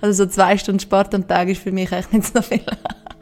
Also, 0.00 0.24
so 0.24 0.30
zwei 0.30 0.56
Stunden 0.58 0.80
Sport 0.80 1.14
am 1.14 1.26
Tag 1.26 1.48
ist 1.48 1.62
für 1.62 1.72
mich 1.72 1.92
eigentlich 1.92 2.12
nicht 2.12 2.34
so 2.34 2.42
viel. 2.42 2.64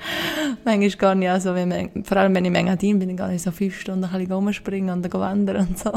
Manchmal 0.64 0.90
gar 0.90 1.14
nicht, 1.14 1.28
also, 1.28 1.54
wenn 1.54 1.68
man, 1.68 2.04
vor 2.04 2.16
allem 2.16 2.34
wenn 2.34 2.44
ich 2.44 2.50
Menge 2.50 2.76
bin, 2.76 3.16
gar 3.16 3.28
nicht 3.28 3.42
so 3.42 3.50
fünf 3.50 3.78
Stunden 3.78 4.04
ein 4.04 4.10
bisschen 4.10 4.32
rumspringen 4.32 4.90
und 4.90 5.12
wandern 5.12 5.68
und 5.68 5.78
so. 5.78 5.92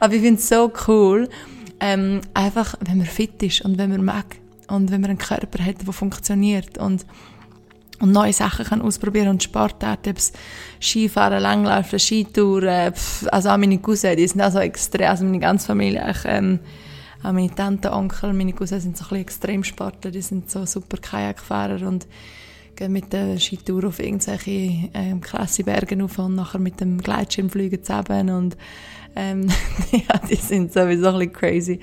Aber 0.00 0.14
ich 0.14 0.22
finde 0.22 0.40
es 0.40 0.48
so 0.48 0.72
cool, 0.86 1.28
ähm, 1.80 2.20
einfach, 2.34 2.76
wenn 2.80 2.98
man 2.98 3.06
fit 3.06 3.42
ist 3.42 3.62
und 3.62 3.78
wenn 3.78 3.90
man 3.90 4.04
mag 4.04 4.36
und 4.68 4.90
wenn 4.90 5.00
man 5.00 5.10
einen 5.10 5.18
Körper 5.18 5.64
hat, 5.64 5.84
der 5.84 5.92
funktioniert 5.92 6.78
und 6.78 7.04
und 8.00 8.12
neue 8.12 8.32
Sachen 8.32 8.64
kann 8.64 8.82
ausprobieren 8.82 9.28
und 9.28 9.42
Sportarten, 9.42 10.14
Skifahren, 10.80 11.42
Langlaufen, 11.42 11.98
Skitouren, 11.98 12.92
also 13.30 13.50
auch 13.50 13.56
meine 13.56 13.78
Cousins, 13.78 14.16
die 14.16 14.26
sind 14.26 14.40
auch 14.40 14.50
so 14.50 14.58
extrem, 14.58 15.08
also 15.08 15.24
meine 15.24 15.38
ganze 15.38 15.66
Familie, 15.66 16.10
ich, 16.10 16.22
ähm, 16.24 16.60
auch 17.22 17.32
meine 17.32 17.54
Tante, 17.54 17.92
Onkel, 17.92 18.32
meine 18.32 18.54
Cousins 18.54 18.84
sind 18.84 18.96
so 18.96 19.04
ein 19.04 19.08
bisschen 19.08 19.22
Extremsportler, 19.22 20.10
die 20.10 20.22
sind 20.22 20.50
so 20.50 20.64
super 20.64 20.96
Kajakfahrer 20.96 21.86
und 21.86 22.06
gehen 22.74 22.92
mit 22.92 23.12
der 23.12 23.38
Skitour 23.38 23.84
auf 23.84 23.98
irgendwelche 23.98 24.88
ähm, 24.94 25.20
krasse 25.20 25.62
Berge 25.62 26.02
auf 26.02 26.18
und 26.18 26.34
nachher 26.34 26.58
mit 26.58 26.80
dem 26.80 26.98
Gleitschirm 27.02 27.50
fliegen 27.50 27.84
zusammen 27.84 28.30
und 28.30 28.56
ähm, 29.14 29.48
ja, 29.92 30.18
die 30.28 30.36
sind 30.36 30.72
sowieso 30.72 31.08
ein 31.08 31.18
bisschen 31.18 31.32
crazy. 31.32 31.80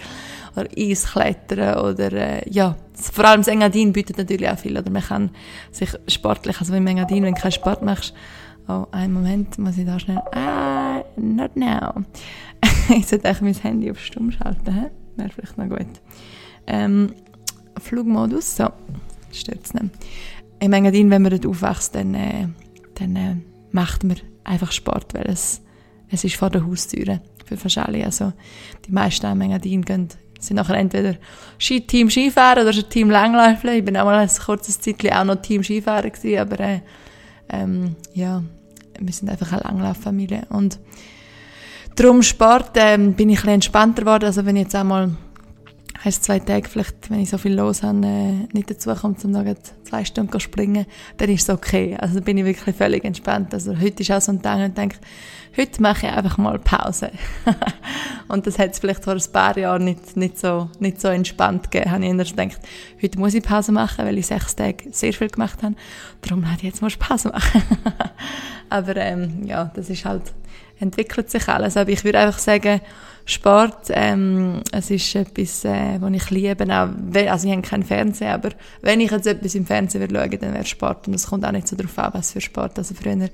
Oder 0.58 0.70
Eisklettern 0.76 1.80
oder, 1.80 2.12
äh, 2.14 2.50
ja, 2.50 2.76
vor 2.94 3.26
allem 3.26 3.42
das 3.42 3.48
Engadin 3.48 3.94
bietet 3.94 4.18
natürlich 4.18 4.50
auch 4.50 4.58
viel, 4.58 4.78
oder 4.78 4.90
man 4.90 5.04
kann 5.04 5.30
sich 5.72 5.90
sportlich, 6.08 6.60
also 6.60 6.74
im 6.74 6.88
Engadin, 6.88 7.24
wenn 7.24 7.36
du 7.36 7.42
keinen 7.42 7.52
Sport 7.52 7.84
machst, 7.84 8.14
oh, 8.68 8.86
einen 8.92 9.14
Moment, 9.14 9.58
muss 9.60 9.78
ich 9.78 9.86
da 9.86 10.00
schnell, 10.00 10.22
ah, 10.32 11.04
not 11.16 11.56
now. 11.56 12.04
ich 12.90 13.06
sollte 13.08 13.28
eigentlich 13.28 13.42
mein 13.42 13.64
Handy 13.64 13.92
auf 13.92 14.00
Stumm 14.00 14.32
schalten, 14.32 14.74
hä? 14.74 14.90
wäre 15.18 15.30
vielleicht 15.30 15.58
noch 15.58 15.70
gut. 15.70 15.88
Ähm, 16.66 17.14
Flugmodus, 17.80 18.58
so, 18.58 18.70
stört 19.32 19.66
es 19.66 19.74
nicht. 19.74 19.94
Im 20.60 20.74
Engadin, 20.74 21.12
wenn 21.12 21.22
man 21.22 21.32
dort 21.32 21.46
aufwächst, 21.46 21.96
dann, 21.96 22.14
äh, 22.14 22.48
dann 22.96 23.16
äh, 23.16 23.36
macht 23.72 24.04
man 24.04 24.18
einfach 24.44 24.72
Sport, 24.72 25.14
weil 25.14 25.26
es, 25.28 25.62
es 26.10 26.24
ist 26.24 26.36
vor 26.36 26.50
der 26.50 26.66
Haustüre 26.66 27.22
für 27.46 27.58
fast 27.58 27.78
alle. 27.78 28.04
Also 28.04 28.34
die 28.86 28.92
meisten 28.92 29.42
Engadin 29.42 29.84
gehen, 29.84 30.08
sind 30.40 30.58
nachher 30.58 30.78
entweder 30.78 31.16
Team 31.60 32.10
Skifahren 32.10 32.68
oder 32.68 32.90
Team 32.90 33.10
Langläufeln. 33.10 33.78
Ich 33.78 33.86
bin 33.86 33.98
auch 33.98 34.06
mal 34.06 34.20
ein 34.20 34.30
kurzes 34.30 34.80
Zeitchen 34.80 35.14
auch 35.14 35.24
noch 35.24 35.42
Team 35.42 35.64
Skifahren 35.64 36.12
gewesen, 36.12 36.40
aber 36.40 36.60
äh, 36.60 36.80
ähm, 37.50 37.96
ja, 38.14 38.44
wir 39.00 39.14
sind 39.14 39.30
einfach 39.30 39.52
eine 39.52 39.62
Langlauffamilie 39.62 40.44
und 40.50 40.80
Darum 41.98 42.22
Sport 42.22 42.74
ähm, 42.76 43.14
bin 43.14 43.30
ich 43.30 43.40
ein 43.40 43.42
bisschen 43.42 43.54
entspannter 43.56 44.04
geworden. 44.04 44.26
Also 44.26 44.46
wenn 44.46 44.56
ich 44.56 44.66
jetzt 44.66 44.76
einmal 44.76 45.10
ein, 46.04 46.12
zwei 46.12 46.40
Tage 46.40 46.68
vielleicht, 46.70 47.10
wenn 47.10 47.20
ich 47.20 47.30
so 47.30 47.38
viel 47.38 47.54
los 47.54 47.84
habe, 47.84 48.06
äh, 48.06 48.48
nicht 48.54 48.70
dazu 48.70 48.94
komme, 48.94 49.18
zum 49.18 49.32
noch 49.32 49.44
zwei 49.84 50.06
Stunden 50.06 50.32
zu 50.32 50.40
springen, 50.40 50.86
dann 51.18 51.30
ist 51.30 51.44
es 51.44 51.50
okay. 51.50 51.98
Also 52.00 52.22
bin 52.22 52.38
ich 52.38 52.46
wirklich 52.46 52.76
völlig 52.76 53.04
entspannt. 53.04 53.54
Also 53.54 53.78
heute 53.78 54.04
ist 54.04 54.12
auch 54.12 54.22
so 54.22 54.32
ein 54.32 54.42
Tag, 54.42 54.58
und 54.58 54.66
ich 54.68 54.74
denke, 54.74 54.98
heute 55.58 55.82
mache 55.82 56.08
ich 56.08 56.12
einfach 56.12 56.38
mal 56.38 56.60
Pause. 56.60 57.12
und 58.28 58.46
das 58.46 58.60
hat 58.60 58.72
es 58.72 58.80
vielleicht 58.80 59.04
vor 59.04 59.14
ein 59.14 59.32
paar 59.32 59.58
Jahren 59.58 59.86
nicht, 59.86 60.16
nicht, 60.16 60.38
so, 60.40 60.70
nicht 60.80 61.02
so 61.02 61.08
entspannt 61.08 61.72
gegeben. 61.72 61.92
Habe 61.92 62.06
ich 62.06 62.12
eher 62.12 62.26
gedacht, 62.26 62.62
heute 63.02 63.20
muss 63.20 63.34
ich 63.34 63.44
Pause 63.44 63.72
machen, 63.72 64.06
weil 64.06 64.18
ich 64.18 64.28
sechs 64.28 64.56
Tage 64.56 64.92
sehr 64.92 65.14
viel 65.14 65.30
gemacht 65.30 65.64
habe. 65.64 65.76
Darum 66.22 66.46
ich 66.58 66.64
jetzt 66.64 66.82
mal 66.82 66.92
Pause 66.98 67.30
machen. 67.30 67.64
Aber 68.70 68.96
ähm, 68.98 69.44
ja, 69.46 69.72
das 69.76 69.90
ist 69.90 70.06
halt 70.06 70.34
entwickelt 70.80 71.30
sich 71.30 71.48
alles. 71.48 71.78
Aber 71.78 71.90
ich 71.90 72.04
würde 72.04 72.20
einfach 72.20 72.40
sagen, 72.40 72.82
Sport, 73.30 73.90
ähm, 73.90 74.62
es 74.72 74.90
ist 74.90 75.14
etwas, 75.14 75.66
äh, 75.66 76.00
was 76.00 76.14
ich 76.14 76.30
liebe. 76.30 76.64
Auch, 76.64 77.30
also 77.30 77.48
ich 77.48 77.54
habe 77.54 77.62
keinen 77.62 77.84
Fernseher, 77.84 78.34
aber 78.36 78.52
wenn 78.82 79.02
ich 79.02 79.12
jetzt 79.12 79.28
etwas 79.28 79.54
im 79.54 79.66
Fernsehen 79.66 80.00
würde 80.00 80.38
dann 80.38 80.54
wäre 80.54 80.66
Sport. 80.66 81.10
Und 81.10 81.14
es 81.14 81.28
kommt 81.28 81.46
auch 81.46 81.52
nicht 81.52 81.68
so 81.68 81.76
darauf 81.76 82.00
an, 82.00 82.14
was 82.14 82.32
für 82.32 82.40
Sport. 82.40 82.78
Also 82.78 82.96
früher 82.96 83.18
mit 83.18 83.32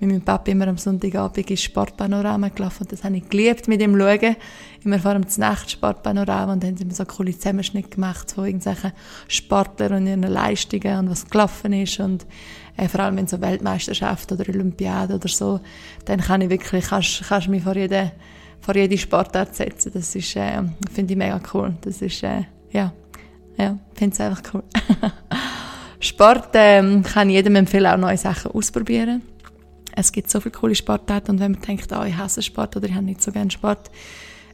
meinem 0.00 0.22
Papa 0.22 0.50
immer 0.50 0.66
am 0.66 0.78
Sonntagabend 0.78 1.50
ist 1.50 1.62
Sportpanorama 1.62 2.48
gelaufen 2.48 2.84
und 2.84 2.92
das 2.92 3.04
habe 3.04 3.18
ich 3.18 3.28
geliebt 3.28 3.68
mit 3.68 3.82
ihm 3.82 3.98
schauen. 3.98 4.36
Immer 4.82 4.98
vor 4.98 5.12
dem 5.12 5.26
Nacht 5.36 5.70
Sportpanorama 5.70 6.54
und 6.54 6.62
dann 6.62 6.70
haben 6.70 6.76
sie 6.78 6.84
immer 6.84 6.94
so 6.94 7.04
coole 7.04 7.36
Zusammenschnitte 7.36 7.90
gemacht 7.90 8.32
von 8.32 8.46
irgendwelchen 8.46 8.92
Sportlern 9.28 9.92
und 9.92 10.06
ihren 10.06 10.22
Leistungen 10.22 11.00
und 11.00 11.10
was 11.10 11.28
gelaufen 11.28 11.74
ist 11.74 12.00
und 12.00 12.24
äh, 12.76 12.88
vor 12.88 13.00
allem 13.00 13.18
in 13.18 13.26
so 13.26 13.40
Weltmeisterschaft 13.40 14.32
oder 14.32 14.48
Olympiade 14.48 15.14
oder 15.14 15.28
so, 15.28 15.60
dann 16.06 16.20
kann 16.20 16.40
ich 16.40 16.50
wirklich, 16.50 16.86
kannst, 16.86 17.24
kannst 17.28 17.48
mich 17.48 17.62
vor 17.62 17.76
jede, 17.76 18.12
vor 18.64 18.74
jede 18.76 18.96
Sportart 18.96 19.54
setzen. 19.54 19.92
Das 19.92 20.14
ist, 20.14 20.36
äh, 20.36 20.62
finde 20.92 21.12
ich 21.12 21.18
mega 21.18 21.40
cool. 21.52 21.74
Das 21.82 22.00
ist, 22.00 22.22
äh, 22.22 22.42
ja, 22.70 22.92
ja, 23.58 23.78
finde 23.94 24.14
es 24.14 24.20
einfach 24.20 24.42
cool. 24.54 24.62
Sport 26.00 26.50
ähm, 26.54 27.02
kann 27.02 27.30
jedem 27.30 27.56
empfehlen, 27.56 27.86
auch 27.86 27.96
neue 27.96 28.16
Sachen 28.16 28.52
ausprobieren. 28.52 29.22
Es 29.96 30.10
gibt 30.10 30.30
so 30.30 30.40
viele 30.40 30.54
coole 30.54 30.74
Sportarten 30.74 31.32
und 31.32 31.40
wenn 31.40 31.52
man 31.52 31.62
denkt, 31.62 31.92
oh, 31.92 32.02
ich 32.02 32.16
hasse 32.16 32.42
Sport 32.42 32.76
oder 32.76 32.88
ich 32.88 32.94
habe 32.94 33.04
nicht 33.04 33.22
so 33.22 33.30
gerne 33.30 33.50
Sport, 33.50 33.90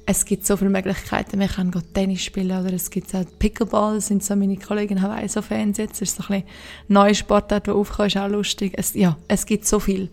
es 0.07 0.24
gibt 0.24 0.45
so 0.45 0.57
viele 0.57 0.70
Möglichkeiten. 0.70 1.39
Man 1.39 1.49
kann 1.49 1.73
Tennis 1.95 2.24
spielen 2.24 2.59
oder 2.59 2.73
es 2.73 2.91
gibt 2.91 3.15
auch 3.15 3.24
Pickleball. 3.39 3.95
Das 3.95 4.09
sind 4.09 4.24
so 4.24 4.35
meine 4.35 4.57
Kollegen 4.57 5.01
Hawaii 5.01 5.28
so 5.28 5.41
Fans 5.41 5.78
jetzt. 5.78 6.01
Das 6.01 6.09
ist 6.09 6.16
so 6.16 6.32
ein 6.32 6.43
neue 6.89 7.15
Sportart, 7.15 7.69
die 7.69 7.70
aufkommt, 7.70 8.09
ist 8.09 8.16
auch 8.16 8.28
lustig. 8.28 8.73
Es, 8.77 8.95
ja, 8.95 9.16
es 9.28 9.47
gibt 9.47 9.66
so 9.66 9.78
viel. 9.78 10.11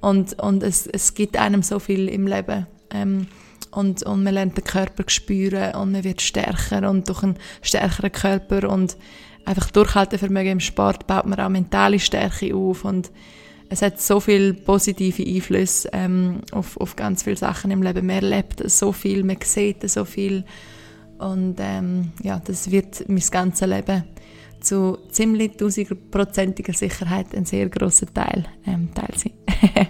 Und, 0.00 0.40
und 0.40 0.62
es, 0.62 0.86
es 0.86 1.14
gibt 1.14 1.36
einem 1.36 1.62
so 1.62 1.78
viel 1.78 2.08
im 2.08 2.26
Leben. 2.26 2.66
Ähm, 2.90 3.26
und, 3.70 4.02
und 4.02 4.22
man 4.22 4.34
lernt 4.34 4.56
den 4.56 4.64
Körper 4.64 5.04
spüren 5.06 5.74
und 5.74 5.92
man 5.92 6.04
wird 6.04 6.20
stärker 6.20 6.88
und 6.88 7.08
durch 7.08 7.22
einen 7.22 7.36
stärkeren 7.62 8.12
Körper 8.12 8.68
und 8.68 8.96
einfach 9.44 9.70
Durchhaltevermögen 9.70 10.52
im 10.52 10.60
Sport 10.60 11.06
baut 11.06 11.26
man 11.26 11.40
auch 11.40 11.48
mentale 11.48 11.98
Stärke 11.98 12.54
auf 12.54 12.84
und 12.84 13.10
es 13.68 13.82
hat 13.82 14.00
so 14.00 14.18
viele 14.18 14.54
positive 14.54 15.22
Einflüsse 15.22 15.88
ähm, 15.92 16.40
auf, 16.50 16.76
auf 16.76 16.96
ganz 16.96 17.22
viele 17.22 17.36
Sachen 17.36 17.70
im 17.70 17.82
Leben. 17.82 18.04
Man 18.04 18.16
erlebt 18.16 18.68
so 18.68 18.90
viel, 18.90 19.22
man 19.22 19.36
sieht 19.44 19.88
so 19.88 20.04
viel 20.04 20.44
und 21.18 21.56
ähm, 21.60 22.12
ja, 22.22 22.40
das 22.44 22.70
wird 22.70 23.08
mein 23.08 23.22
ganzes 23.30 23.68
Leben 23.68 24.04
zu 24.60 24.98
ziemlich 25.10 25.56
tausendprozentiger 25.56 26.72
Sicherheit 26.72 27.34
ein 27.34 27.44
sehr 27.44 27.68
grosser 27.68 28.12
Teil, 28.12 28.44
ähm, 28.66 28.88
Teil 28.94 29.14
sein. 29.16 29.88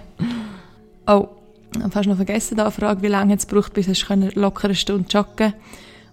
oh, 1.06 1.28
fast 1.90 2.08
noch 2.08 2.16
vergessen 2.16 2.56
da 2.56 2.64
eine 2.64 2.72
Frage, 2.72 3.02
wie 3.02 3.08
lange 3.08 3.34
es 3.34 3.46
braucht, 3.46 3.74
bis 3.74 3.86
du 3.86 4.30
locker 4.34 4.66
eine 4.66 4.74
Stunde 4.74 5.08
joggen. 5.08 5.54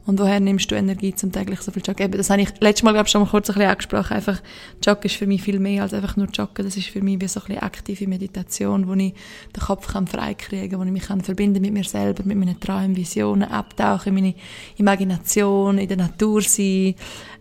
Und 0.07 0.19
woher 0.21 0.39
nimmst 0.39 0.71
du 0.71 0.75
Energie 0.75 1.13
zum 1.13 1.33
täglich 1.33 1.59
so 1.59 1.69
viel 1.69 1.83
Joggen? 1.85 2.05
Eben, 2.05 2.17
das 2.17 2.29
habe 2.29 2.41
ich 2.41 2.49
letztes 2.61 2.83
Mal, 2.83 2.93
glaube 2.93 3.07
ich, 3.07 3.11
schon 3.11 3.21
mal 3.21 3.29
kurz 3.29 3.49
ein 3.49 3.55
bisschen 3.55 3.69
angesprochen. 3.69 4.13
Einfach, 4.13 4.41
Joggen 4.81 5.03
ist 5.03 5.17
für 5.17 5.27
mich 5.27 5.41
viel 5.41 5.59
mehr 5.59 5.83
als 5.83 5.93
einfach 5.93 6.15
nur 6.15 6.27
Joggen. 6.27 6.65
Das 6.65 6.77
ist 6.77 6.87
für 6.87 7.01
mich 7.01 7.19
wie 7.19 7.27
so 7.27 7.41
ein 7.41 7.47
bisschen 7.47 7.61
aktive 7.61 8.07
Meditation, 8.07 8.87
wo 8.87 8.93
ich 8.93 9.13
den 9.53 9.61
Kopf 9.61 9.87
kann 9.87 10.07
frei 10.07 10.33
kriegen 10.33 10.79
wo 10.79 10.83
ich 10.85 10.91
mich 10.91 11.03
kann 11.03 11.19
verbinden 11.19 11.61
mit 11.61 11.73
mir 11.73 11.83
selber, 11.83 12.23
mit 12.23 12.37
meinen 12.37 12.57
Träumen, 12.57 12.95
Visionen, 12.95 13.51
abtauchen, 13.51 14.13
meine 14.13 14.33
Imagination, 14.77 15.77
in 15.77 15.89
der 15.89 15.97
Natur 15.97 16.41
sein, 16.41 16.95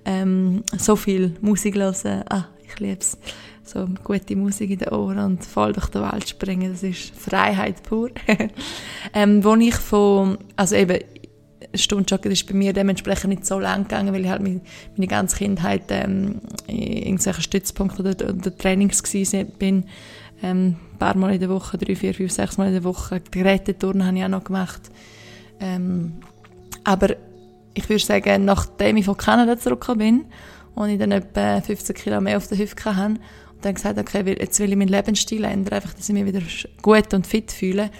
ähm, 0.04 0.64
so 0.76 0.96
viel 0.96 1.36
Musik 1.40 1.76
hören. 1.76 2.24
Ah, 2.28 2.46
ich 2.66 2.80
liebe 2.80 2.98
es. 2.98 3.16
So 3.66 3.88
gute 4.04 4.36
Musik 4.36 4.70
in 4.70 4.78
den 4.78 4.90
Ohren 4.90 5.18
und 5.18 5.44
voll 5.44 5.72
durch 5.72 5.88
die 5.88 5.98
Welt 5.98 6.28
springen, 6.28 6.70
das 6.70 6.84
ist 6.84 7.12
Freiheit 7.16 7.82
pur. 7.82 8.10
ähm, 9.12 9.42
wo 9.42 9.56
ich 9.56 9.74
von, 9.74 10.38
also 10.54 10.76
eben, 10.76 11.00
Stunde 11.74 12.06
joggen 12.08 12.30
ist 12.30 12.46
bei 12.46 12.54
mir 12.54 12.72
dementsprechend 12.72 13.30
nicht 13.30 13.44
so 13.44 13.58
lang 13.58 13.82
gegangen, 13.82 14.14
weil 14.14 14.24
ich 14.24 14.30
halt 14.30 14.40
meine, 14.40 14.60
meine 14.96 15.08
ganze 15.08 15.36
Kindheit 15.36 15.82
ähm, 15.90 16.40
in 16.68 16.78
irgendwelchen 16.78 17.42
Stützpunkten 17.42 18.06
oder, 18.06 18.28
oder 18.28 18.56
Trainings 18.56 19.02
bin. 19.58 19.84
Ähm, 20.42 20.76
ein 20.92 20.98
paar 21.00 21.16
Mal 21.16 21.34
in 21.34 21.40
der 21.40 21.48
Woche, 21.48 21.76
drei, 21.76 21.96
vier, 21.96 22.14
fünf, 22.14 22.30
sechs 22.30 22.58
Mal 22.58 22.68
in 22.68 22.74
der 22.74 22.84
Woche. 22.84 23.20
Gerätetouren 23.32 24.06
habe 24.06 24.16
ich 24.16 24.24
auch 24.24 24.28
noch 24.28 24.44
gemacht. 24.44 24.92
Ähm, 25.58 26.12
aber 26.84 27.16
ich 27.74 27.88
würde 27.88 28.04
sagen, 28.04 28.44
nachdem 28.44 28.96
ich 28.96 29.06
von 29.06 29.16
Kanada 29.16 29.58
zurückgekommen 29.58 29.98
bin 29.98 30.24
und 30.76 30.90
ich 30.90 31.00
dann 31.00 31.10
etwa 31.10 31.60
15 31.60 31.96
Kilo 31.96 32.20
mehr 32.20 32.36
auf 32.36 32.46
der 32.46 32.58
Hüfte 32.58 32.94
hatte 32.94 33.18
dann 33.62 33.74
gesagt 33.74 33.98
okay, 33.98 34.36
jetzt 34.38 34.58
will 34.60 34.70
ich 34.70 34.76
meinen 34.76 34.88
Lebensstil 34.88 35.44
ändern, 35.44 35.74
einfach, 35.74 35.94
dass 35.94 36.08
ich 36.08 36.14
mich 36.14 36.26
wieder 36.26 36.42
gut 36.82 37.14
und 37.14 37.26
fit 37.26 37.52
fühle, 37.52 37.90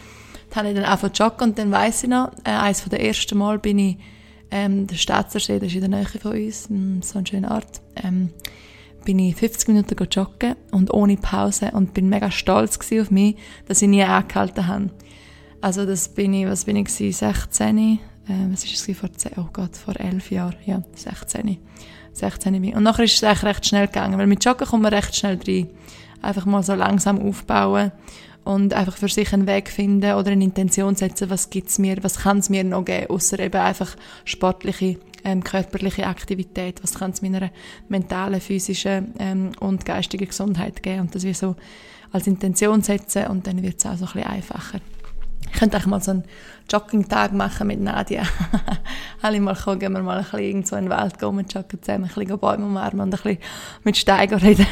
dann 0.51 0.57
habe 0.57 0.69
ich 0.69 0.75
dann 0.75 0.85
einfach 0.85 1.11
joggen 1.15 1.51
und 1.51 1.59
dann 1.59 1.71
weiss 1.71 2.03
ich 2.03 2.11
noch, 2.11 2.33
äh, 2.45 2.51
eines 2.51 2.85
der 2.85 3.05
ersten 3.05 3.39
Mal 3.39 3.59
bin 3.59 3.79
ich, 3.79 3.97
ähm, 4.51 4.87
der 4.87 4.97
Staatsersee, 4.97 5.59
das 5.59 5.69
ist 5.69 5.75
in 5.75 5.81
der 5.81 5.91
Nähe 5.91 6.07
von 6.07 6.33
uns, 6.33 6.69
so 7.09 7.19
ein 7.19 7.27
schöner 7.27 7.51
Ort, 7.53 7.81
ähm, 8.03 8.31
bin 9.05 9.19
ich 9.19 9.37
50 9.37 9.69
Minuten 9.69 9.97
joggen 10.11 10.57
und 10.73 10.93
ohne 10.93 11.17
Pause 11.17 11.71
und 11.73 11.95
bin 11.95 12.09
mega 12.09 12.31
stolz 12.31 12.79
auf 12.79 13.11
mich, 13.11 13.37
dass 13.67 13.83
ich 13.83 13.89
nie 13.89 14.03
angehalten 14.03 14.67
habe. 14.67 14.91
Also 15.61 15.87
das 15.87 16.09
bin 16.09 16.35
ich, 16.35 16.47
was 16.47 16.65
bin 16.65 16.77
ich 16.77 16.87
gewesen, 16.87 17.13
16, 17.13 17.79
äh, 17.79 17.99
was 18.51 18.65
ist 18.65 18.89
es 18.89 18.97
vor 18.97 19.13
10, 19.13 19.33
oh 19.39 19.49
Gott, 19.53 19.77
vor 19.77 19.99
11 19.99 20.31
Jahren, 20.31 20.57
ja, 20.67 20.83
16. 20.95 21.59
16 22.19 22.61
bin. 22.61 22.75
Und 22.75 22.83
nachher 22.83 23.05
ist 23.05 23.15
es 23.15 23.25
eigentlich 23.25 23.45
recht 23.45 23.67
schnell 23.67 23.87
gegangen, 23.87 24.19
weil 24.19 24.27
mit 24.27 24.45
Joggen 24.45 24.67
kommt 24.67 24.83
man 24.83 24.93
recht 24.93 25.15
schnell 25.15 25.39
rein. 25.47 25.69
Einfach 26.23 26.47
mal 26.47 26.63
so 26.63 26.75
langsam 26.75 27.21
aufbauen 27.21 27.93
und 28.47 28.75
einfach 28.75 28.97
für 28.97 29.09
sich 29.09 29.33
einen 29.33 29.49
Weg 29.49 29.69
finden 29.69 30.15
oder 30.15 30.31
eine 30.31 30.45
Intention 30.45 30.95
setzen, 30.95 31.31
was 31.31 31.51
gibt's 31.51 31.79
mir, 31.79 31.97
was 32.03 32.21
kann 32.21 32.39
es 32.39 32.49
mir 32.49 32.63
noch 32.63 32.85
geben, 32.85 33.11
außer 33.11 33.41
eben 33.41 33.61
einfach 33.61 33.97
sportliche, 34.25 34.99
ähm, 35.25 35.43
körperliche 35.43 36.07
Aktivität, 36.07 36.81
was 36.83 36.95
kann 36.95 37.11
es 37.11 37.23
meiner 37.23 37.51
mentalen, 37.89 38.41
physischen 38.41 39.15
ähm, 39.19 39.51
und 39.59 39.85
geistigen 39.85 40.29
Gesundheit 40.29 40.83
geben 40.83 41.01
und 41.01 41.15
das 41.15 41.25
wir 41.25 41.35
so 41.35 41.57
als 42.13 42.29
Intention 42.29 42.83
setzen 42.83 43.27
und 43.27 43.49
dann 43.49 43.63
wird 43.65 43.79
es 43.79 43.87
auch 43.87 43.97
so 43.97 44.07
ein 44.07 44.13
bisschen 44.13 44.31
einfacher. 44.31 44.81
Ich 45.53 45.59
könnte 45.59 45.77
auch 45.77 45.87
mal 45.87 46.03
so 46.03 46.13
einen 46.13 46.25
Jogging-Tag 46.71 47.33
machen 47.33 47.69
mit 47.69 47.81
Nadia. 47.81 48.23
Alle 49.23 49.41
mal 49.41 49.55
kommen, 49.55 49.79
gehen 49.79 49.93
wir 49.93 50.03
mal 50.03 50.19
ein 50.19 50.25
bisschen 50.25 50.41
irgendwo 50.41 50.77
in 50.77 50.85
den 50.85 50.91
Wald 50.91 51.19
gehen, 51.19 51.47
joggen 51.49 51.83
zusammen, 51.83 52.05
ein 52.05 52.15
bisschen 52.15 52.39
Bäume 52.39 52.67
umarmen 52.67 53.01
und 53.01 53.15
ein 53.15 53.23
bisschen 53.23 53.39
mit 53.85 53.97
Steigen 53.97 54.39
reden. 54.39 54.67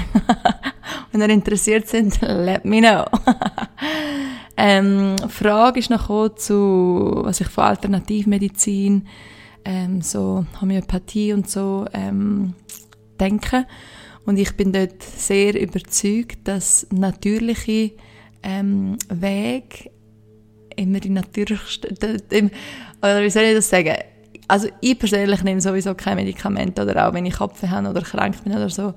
Wenn 1.13 1.21
ihr 1.21 1.31
interessiert 1.31 1.89
sind, 1.89 2.21
let 2.23 2.65
me 2.65 2.81
know. 2.81 3.05
ähm, 4.57 5.17
Frage 5.29 5.81
ist 5.81 5.91
noch 5.91 6.35
zu, 6.37 7.23
was 7.25 7.41
ich 7.41 7.49
von 7.49 7.65
Alternativmedizin, 7.65 9.07
ähm, 9.65 10.03
so 10.03 10.45
Homöopathie 10.61 11.33
und 11.33 11.49
so 11.49 11.87
ähm, 11.93 12.55
denke. 13.21 13.67
Und 14.27 14.39
ich 14.39 14.57
bin 14.57 14.73
dort 14.73 15.03
sehr 15.03 15.61
überzeugt, 15.61 16.49
dass 16.49 16.87
natürliche 16.91 17.93
ähm, 18.43 18.97
Weg 19.09 19.91
immer 20.77 21.01
die 21.01 21.11
natürlichste, 21.11 21.89
oder 23.03 23.23
wie 23.23 23.31
soll 23.31 23.45
ich 23.45 23.55
das 23.55 23.69
sagen? 23.69 23.95
Also 24.47 24.69
ich 24.81 24.99
persönlich 24.99 25.43
nehme 25.43 25.61
sowieso 25.61 25.95
kein 25.95 26.17
Medikament 26.17 26.79
oder 26.79 27.09
auch 27.09 27.15
wenn 27.15 27.27
ich 27.27 27.35
Kopf 27.35 27.63
habe 27.63 27.89
oder 27.89 28.03
krank 28.03 28.45
bin 28.45 28.53
oder 28.53 28.69
so, 28.69 28.95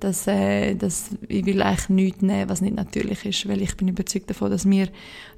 dass, 0.00 0.26
äh, 0.26 0.74
dass 0.74 1.10
ich 1.28 1.44
will 1.46 1.62
eigentlich 1.62 1.88
nichts 1.88 2.22
nehmen, 2.22 2.48
was 2.48 2.60
nicht 2.60 2.76
natürlich 2.76 3.24
ist, 3.24 3.48
weil 3.48 3.62
ich 3.62 3.76
bin 3.76 3.88
überzeugt 3.88 4.30
davon, 4.30 4.50
dass 4.50 4.68
wir 4.68 4.88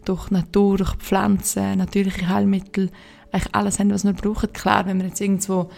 durch 0.04 0.30
Natur, 0.30 0.78
durch 0.78 0.94
Pflanzen, 0.96 1.78
natürliche 1.78 2.28
Heilmittel 2.28 2.90
eigentlich 3.32 3.54
alles 3.54 3.78
haben, 3.78 3.90
was 3.90 4.04
wir 4.04 4.12
brauchen. 4.12 4.52
Klar, 4.52 4.86
wenn 4.86 4.98
wir 4.98 5.08
jetzt 5.08 5.20
irgendwo 5.20 5.70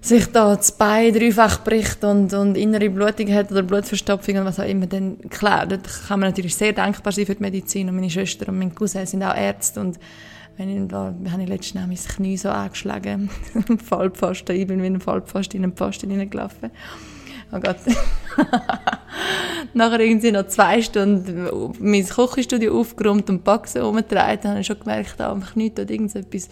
sich 0.00 0.26
da 0.26 0.54
das 0.54 0.72
Bein 0.72 1.12
dreifach 1.12 1.64
bricht 1.64 2.04
und, 2.04 2.32
und 2.32 2.56
innere 2.56 2.88
Blutung 2.90 3.32
hat 3.32 3.50
oder 3.50 3.62
Blutverstopfung 3.62 4.38
und 4.38 4.44
was 4.44 4.60
auch 4.60 4.64
immer, 4.64 4.86
dann 4.86 5.18
klar, 5.28 5.66
da 5.66 5.76
kann 5.76 6.20
man 6.20 6.30
natürlich 6.30 6.54
sehr 6.54 6.72
dankbar 6.72 7.12
sein 7.12 7.26
für 7.26 7.34
die 7.34 7.42
Medizin 7.42 7.88
und 7.88 7.96
meine 7.96 8.10
Schwester 8.10 8.48
und 8.48 8.58
mein 8.58 8.74
Cousin 8.74 9.06
sind 9.06 9.22
auch 9.22 9.36
Ärzte 9.36 9.80
und 9.80 9.98
wenn 10.56 10.84
ich 10.84 10.88
da, 10.88 11.14
habe 11.30 11.42
ich 11.42 11.48
letztens 11.48 11.86
mein 11.86 12.16
Knie 12.16 12.36
so 12.36 12.50
angeschlagen, 12.50 13.30
Vollpfosten, 13.84 14.56
ich 14.56 14.66
bin 14.66 14.82
wie 14.82 14.86
ein 14.86 15.00
Vollpfosten 15.00 15.58
in 15.58 15.64
einen 15.64 15.74
Posten 15.74 16.10
hineingelaufen 16.10 16.70
oh 17.52 17.60
Gott. 17.60 17.76
Nachher 19.74 20.00
irgendwie 20.00 20.32
noch 20.32 20.46
zwei 20.46 20.82
Stunden 20.82 21.48
mein 21.78 22.08
Kochstudio 22.08 22.78
aufgeräumt 22.78 23.28
und 23.30 23.44
Boxen 23.44 23.82
dann 23.82 24.50
habe 24.50 24.60
ich 24.60 24.66
schon 24.66 24.78
gemerkt, 24.78 25.14
da 25.18 25.30
am 25.30 25.42
Knie 25.44 25.70
tut 25.70 25.90
irgendetwas, 25.90 26.48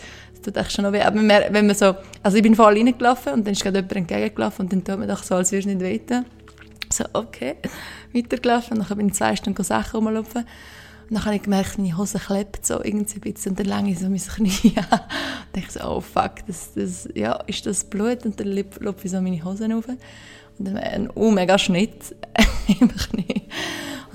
tut 0.46 0.56
echt 0.56 0.72
schon 0.72 0.84
noch 0.84 0.92
weh. 0.92 1.02
Aber 1.02 1.16
wenn 1.16 1.66
man 1.66 1.74
so, 1.74 1.94
also 2.22 2.36
ich 2.36 2.42
bin 2.42 2.54
voll 2.54 2.74
reingelaufen 2.74 3.32
und 3.32 3.46
dann 3.46 3.52
ist 3.52 3.62
gerade 3.62 3.78
jemand 3.78 3.96
entgegengelaufen 3.96 4.64
und 4.64 4.72
dann 4.72 4.84
tut 4.84 4.98
man 4.98 5.08
doch 5.08 5.22
so, 5.22 5.34
als 5.34 5.52
würde 5.52 5.60
es 5.60 5.66
nicht 5.66 5.80
wehtun. 5.80 6.24
So, 6.92 7.04
okay, 7.12 7.56
weitergelaufen 8.14 8.78
und 8.78 8.88
dann 8.88 8.96
bin 8.96 9.08
ich 9.08 9.14
zwei 9.14 9.34
Stunden 9.36 9.62
Sachen 9.64 9.96
rumlaufen. 9.96 10.44
Und 11.08 11.14
dann 11.14 11.24
habe 11.24 11.36
ich 11.36 11.42
gemerkt, 11.42 11.78
meine 11.78 11.96
Hose 11.96 12.18
klebt 12.18 12.66
so 12.66 12.82
irgendwie 12.82 13.14
ein 13.14 13.20
bisschen 13.20 13.52
und 13.52 13.60
dann 13.60 13.66
länge 13.66 13.90
ich 13.92 13.98
so 14.00 14.08
mein 14.08 14.18
Knie 14.18 14.74
an. 14.90 15.00
Und 15.54 15.62
ich 15.62 15.70
so, 15.70 15.80
oh 15.84 16.00
fuck, 16.00 16.46
das, 16.46 16.72
das, 16.74 17.08
ja, 17.14 17.34
ist 17.46 17.64
das 17.66 17.84
Blut? 17.84 18.24
Und 18.24 18.40
dann 18.40 18.48
laufe 18.80 19.04
ich 19.04 19.10
so 19.10 19.20
meine 19.20 19.44
Hosen 19.44 19.72
rauf. 19.72 19.86
Und 19.88 19.98
dann 20.58 20.76
ein 20.76 21.10
oh, 21.14 21.30
mega 21.30 21.58
Schnitt 21.58 22.14
im 22.80 22.88
Knie. 22.88 23.42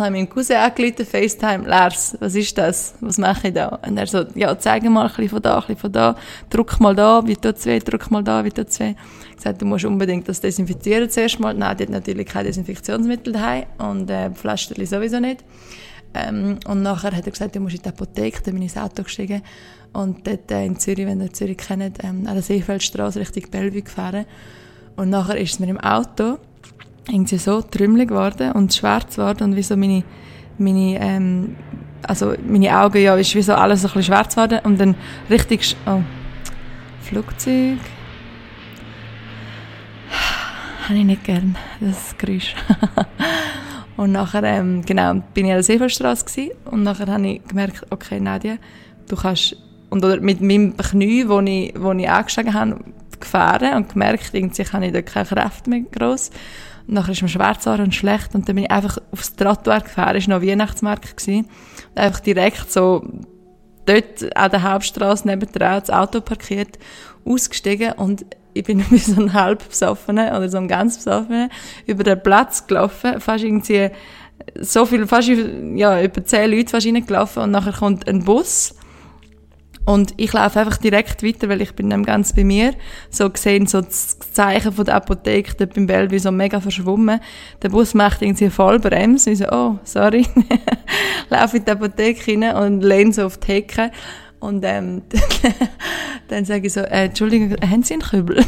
Habe 0.02 0.12
meinen 0.12 0.30
Cousin 0.30 0.58
angerufen, 0.58 1.06
FaceTime, 1.06 1.68
Lars, 1.68 2.18
was 2.20 2.36
ist 2.36 2.58
das? 2.58 2.94
Was 3.02 3.18
mache 3.18 3.50
ich 3.50 3.54
da? 3.54 3.80
Und 3.88 3.98
er 3.98 4.08
so, 4.08 4.26
ja, 4.36 4.58
zeig 4.58 4.84
mal 4.84 5.04
ein 5.04 5.08
bisschen 5.08 5.30
von 5.30 5.42
da, 5.42 5.56
ein 5.56 5.62
bisschen 5.62 5.78
von 5.78 5.92
da, 5.92 6.16
drück 6.50 6.80
mal 6.80 6.96
da, 6.96 7.26
wie 7.26 7.36
tut 7.36 7.66
weh, 7.66 7.80
drück 7.80 8.12
mal 8.12 8.24
da, 8.24 8.44
wie 8.44 8.52
tut 8.52 8.80
weh. 8.80 8.96
Ich 9.30 9.36
gesagt, 9.38 9.62
du 9.62 9.66
musst 9.66 9.86
unbedingt 9.86 10.28
das 10.28 10.42
desinfizieren 10.42 11.10
zuerst 11.10 11.40
mal. 11.40 11.54
Nein, 11.54 11.78
die 11.78 11.84
hat 11.84 11.90
natürlich 11.90 12.28
kein 12.28 12.46
Desinfektionsmittel 12.46 13.34
daheim 13.34 13.66
und 13.78 14.10
äh, 14.10 14.30
Pflasterli 14.32 14.86
sowieso 14.86 15.20
nicht. 15.20 15.44
Ähm, 16.14 16.60
und 16.68 16.82
nachher 16.82 17.16
hat 17.16 17.26
er 17.26 17.32
gesagt, 17.32 17.56
du 17.56 17.60
musst 17.60 17.76
in 17.76 17.82
die 17.82 17.90
Apotheke, 17.90 18.42
dann 18.44 18.54
bin 18.56 18.64
ich 18.64 18.76
ins 18.76 18.84
Auto 18.84 19.04
gestiegen 19.04 19.42
und 19.94 20.28
dort 20.28 20.52
äh, 20.52 20.66
in 20.66 20.78
Zürich, 20.78 21.06
wenn 21.06 21.22
ihr 21.22 21.32
Zürich 21.32 21.58
kennt, 21.58 22.04
ähm, 22.04 22.28
an 22.28 22.34
der 22.34 22.42
Seefeldstraße 22.42 23.20
Richtung 23.20 23.50
Bellevue 23.50 23.82
gefahren. 23.82 24.26
Und 24.96 25.10
nachher 25.10 25.38
ist 25.38 25.54
es 25.54 25.60
mir 25.60 25.70
im 25.70 25.80
Auto 25.80 26.38
irgendwie 27.08 27.38
so 27.38 27.62
trümmelig 27.62 28.10
geworden 28.10 28.52
und 28.52 28.74
schwarz 28.74 29.16
geworden 29.16 29.44
und 29.44 29.56
wie 29.56 29.64
so 29.64 29.76
meine, 29.76 30.04
meine, 30.58 31.00
ähm, 31.00 31.56
also 32.04 32.34
meine 32.46 32.78
Augen, 32.80 33.02
ja, 33.02 33.16
ist 33.16 33.36
wie 33.36 33.42
so 33.42 33.54
alles 33.54 33.82
so 33.82 33.90
ein 33.94 34.04
schwarz 34.04 34.36
geworden 34.36 34.60
und 34.64 34.80
dann 34.80 34.96
richtig, 35.30 35.76
oh, 35.86 36.02
Flugzeug. 37.02 37.80
Habe 40.88 41.00
ich 41.00 41.06
nicht 41.06 41.24
gern, 41.24 41.56
das 41.80 42.16
Geräusch. 42.18 42.56
und 43.98 44.12
nachher, 44.12 44.44
ähm, 44.44 44.84
genau, 44.86 45.16
bin 45.34 45.46
ich 45.46 45.52
an 45.52 45.58
der 45.58 45.64
Seefeldstraße 45.64 46.52
und 46.66 46.84
nachher 46.84 47.08
habe 47.08 47.28
ich 47.28 47.44
gemerkt, 47.48 47.86
okay, 47.90 48.20
Nadia, 48.20 48.58
du 49.08 49.16
kannst, 49.16 49.56
und 49.90 50.04
oder 50.06 50.22
mit 50.22 50.42
meinem 50.42 50.78
Knie, 50.78 51.28
wo 51.28 51.40
ich, 51.42 51.74
wo 51.78 51.92
ich 51.92 52.10
angeschlagen 52.10 52.54
habe, 52.54 52.78
gefahren 53.20 53.76
und 53.76 53.94
gemerkt, 53.94 54.34
irgendwie 54.34 54.64
habe 54.64 54.86
ich 54.86 54.94
da 54.94 55.02
keine 55.02 55.26
Kraft 55.26 55.68
mehr 55.68 55.82
groß. 55.82 56.32
Nachher 56.92 57.14
ist 57.14 57.22
mir 57.22 57.30
schwarz 57.30 57.66
und 57.66 57.96
schlecht 57.96 58.36
und 58.36 58.50
dann 58.50 58.56
bin 58.56 58.66
ich 58.66 58.72
einfach 58.72 58.98
aufs 59.12 59.36
Trottoir 59.36 59.80
gefahren, 59.80 60.18
es 60.18 60.28
war 60.28 60.40
noch 60.40 60.46
Weihnachtsmarkt. 60.46 61.28
Und 61.28 61.48
einfach 61.96 62.20
direkt 62.20 62.70
so 62.72 63.04
dort 63.86 64.36
an 64.36 64.52
der 64.52 64.64
Hauptstraße 64.64 65.26
nebendran 65.28 65.80
das 65.80 65.90
Auto 65.90 66.20
parkiert, 66.20 66.78
ausgestiegen 67.26 67.94
und 67.94 68.26
ich 68.54 68.66
bin 68.66 68.84
wie 68.92 68.98
so 68.98 69.22
ein 69.22 69.34
halb 69.34 69.70
besoffener 69.70 70.38
oder 70.38 70.50
so 70.50 70.58
ein 70.58 70.68
ganz 70.68 70.98
besoffener 70.98 71.50
über 71.86 72.04
den 72.04 72.22
Platz 72.22 72.68
gelaufen, 72.68 73.22
fast 73.22 73.44
irgendwie 73.44 73.90
so 74.60 74.86
viel, 74.86 75.08
fast 75.08 75.30
ja, 75.30 76.02
über 76.02 76.26
zehn 76.26 76.52
Leute 76.52 76.72
fast 76.72 76.88
reingelaufen 76.88 77.44
und 77.44 77.52
nachher 77.52 77.74
kommt 77.74 78.08
ein 78.08 78.26
Bus 78.26 78.76
und 79.84 80.14
ich 80.18 80.32
laufe 80.32 80.60
einfach 80.60 80.78
direkt 80.78 81.24
weiter, 81.24 81.50
weil 81.50 81.62
ich 81.62 81.74
bin 81.74 81.90
dann 81.90 82.04
ganz 82.04 82.34
bei 82.34 82.44
mir. 82.44 82.74
So 83.10 83.30
gesehen, 83.30 83.66
so 83.66 83.82
das 83.82 84.20
Zeichen 84.20 84.72
von 84.72 84.86
der 84.86 84.96
Apotheke 84.96 85.54
dort 85.58 85.74
beim 85.74 85.88
Bellevue 85.88 86.20
so 86.20 86.32
mega 86.32 86.60
verschwommen. 86.60 87.20
Der 87.64 87.70
Bus 87.70 87.96
macht 87.96 88.22
irgendwie 88.22 88.50
Vollbremse. 88.50 89.32
Ich 89.32 89.40
so, 89.40 89.46
oh, 89.52 89.80
sorry. 89.84 90.28
laufe 91.30 91.58
in 91.58 91.66
die 91.66 91.72
Apotheke 91.72 92.32
rein 92.32 92.56
und 92.56 92.82
lehne 92.82 93.12
so 93.12 93.26
auf 93.26 93.38
die 93.38 93.54
Hecke. 93.54 93.92
Und 94.40 94.64
ähm, 94.66 95.02
dann 96.28 96.46
sage 96.46 96.68
ich 96.68 96.74
so, 96.74 96.82
äh, 96.82 97.06
Entschuldigung, 97.06 97.56
haben 97.68 97.84
Sie 97.84 97.94
einen 97.94 98.04
Kübel? 98.04 98.46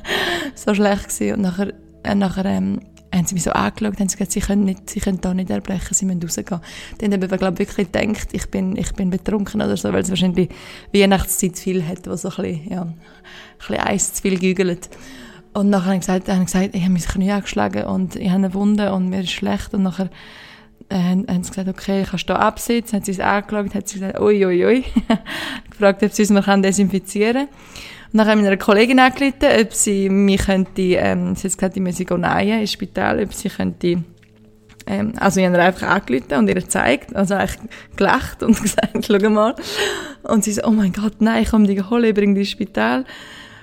so 0.54 0.74
schlecht 0.74 1.08
gewesen. 1.08 1.34
Und 1.34 1.42
nachher, 1.42 1.72
äh, 2.04 2.14
nachher 2.14 2.46
ähm, 2.46 2.80
haben 3.14 3.26
sie 3.26 3.34
mich 3.34 3.42
so 3.42 3.50
angeschaut, 3.50 3.98
haben 3.98 4.08
sie 4.08 4.16
gesagt, 4.16 4.32
sie 4.32 4.40
können, 4.40 4.64
nicht, 4.64 4.88
sie 4.88 5.00
können 5.00 5.20
da 5.20 5.34
nicht 5.34 5.50
erbrechen, 5.50 5.94
sie 5.94 6.04
müssen 6.04 6.22
rausgehen. 6.22 6.60
Dann 6.98 7.12
haben 7.12 7.20
wir, 7.20 7.38
glaube 7.38 7.58
wirklich 7.58 7.90
gedacht, 7.90 8.28
ich 8.32 8.46
bin, 8.50 8.76
ich 8.76 8.92
bin 8.92 9.10
betrunken 9.10 9.60
oder 9.60 9.76
so, 9.76 9.92
weil 9.92 10.02
es 10.02 10.10
wahrscheinlich 10.10 10.48
Weihnachtszeit 10.92 11.58
viel 11.58 11.86
hat, 11.86 12.08
wo 12.08 12.16
so 12.16 12.28
ein 12.28 12.36
bisschen, 12.36 12.70
ja, 12.70 12.82
ein 12.82 12.94
bisschen 13.58 13.78
Eis 13.78 14.14
zu 14.14 14.22
viel 14.22 14.38
gügelt. 14.38 14.88
Und 15.52 15.70
nachher 15.70 15.92
haben 15.92 16.02
sie 16.02 16.12
gesagt, 16.12 16.28
haben 16.28 16.44
gesagt, 16.44 16.74
ich 16.74 16.82
habe 16.82 16.92
mein 16.92 17.02
Knie 17.02 17.32
angeschlagen 17.32 17.84
und 17.84 18.16
ich 18.16 18.28
habe 18.28 18.36
eine 18.36 18.54
Wunde 18.54 18.92
und 18.92 19.08
mir 19.08 19.22
ist 19.22 19.32
schlecht 19.32 19.74
und 19.74 19.82
nachher 19.82 20.08
äh, 20.88 20.96
haben, 20.96 21.42
sie 21.42 21.50
gesagt, 21.50 21.68
okay, 21.68 22.04
kannst 22.08 22.28
du 22.28 22.34
da 22.34 22.40
absitzen? 22.40 22.96
Haben 22.96 23.04
sie 23.04 23.12
es 23.12 23.20
angeschaut, 23.20 23.74
haben 23.74 23.86
sie 23.86 23.98
gesagt, 23.98 24.20
ui, 24.20 24.44
ui, 24.46 24.64
ui. 24.64 24.84
gefragt, 25.70 26.02
ob 26.04 26.12
sie 26.12 26.22
es 26.22 26.30
mir 26.30 26.42
desinfizieren 26.42 27.46
können. 27.46 27.48
Und 28.12 28.18
dann 28.18 28.26
habe 28.26 28.40
ich 28.40 28.44
meiner 28.44 28.56
Kollegin 28.56 28.98
angerufen, 28.98 29.48
ob 29.60 29.72
sie 29.72 30.08
mich 30.08 30.44
könnte, 30.44 30.82
ähm, 30.82 31.36
sie 31.36 31.48
hat 31.48 31.56
gesagt, 31.56 31.76
ich 31.76 31.82
müsse 31.82 32.04
gehen 32.04 32.24
ins 32.24 32.72
Spital, 32.72 33.22
ob 33.22 33.32
sie 33.32 33.48
könnte, 33.48 34.02
ähm, 34.86 35.12
also 35.20 35.38
ich 35.38 35.46
habe 35.46 35.56
ihr 35.56 35.62
einfach 35.62 35.86
angerufen 35.86 36.34
und 36.34 36.48
ihr 36.48 36.54
gezeigt, 36.54 37.14
also 37.14 37.34
eigentlich 37.34 37.60
gelacht 37.96 38.42
und 38.42 38.60
gesagt, 38.62 39.06
schau 39.06 39.30
mal. 39.30 39.54
Und 40.24 40.42
sie 40.42 40.52
so, 40.52 40.62
oh 40.64 40.70
mein 40.70 40.92
Gott, 40.92 41.20
nein, 41.20 41.44
ich 41.44 41.50
komme 41.50 41.68
dich 41.68 41.88
holen, 41.88 42.04
ich 42.04 42.14
bringe 42.14 42.34
dich 42.34 42.48
ins 42.48 42.50
Spital. 42.50 43.04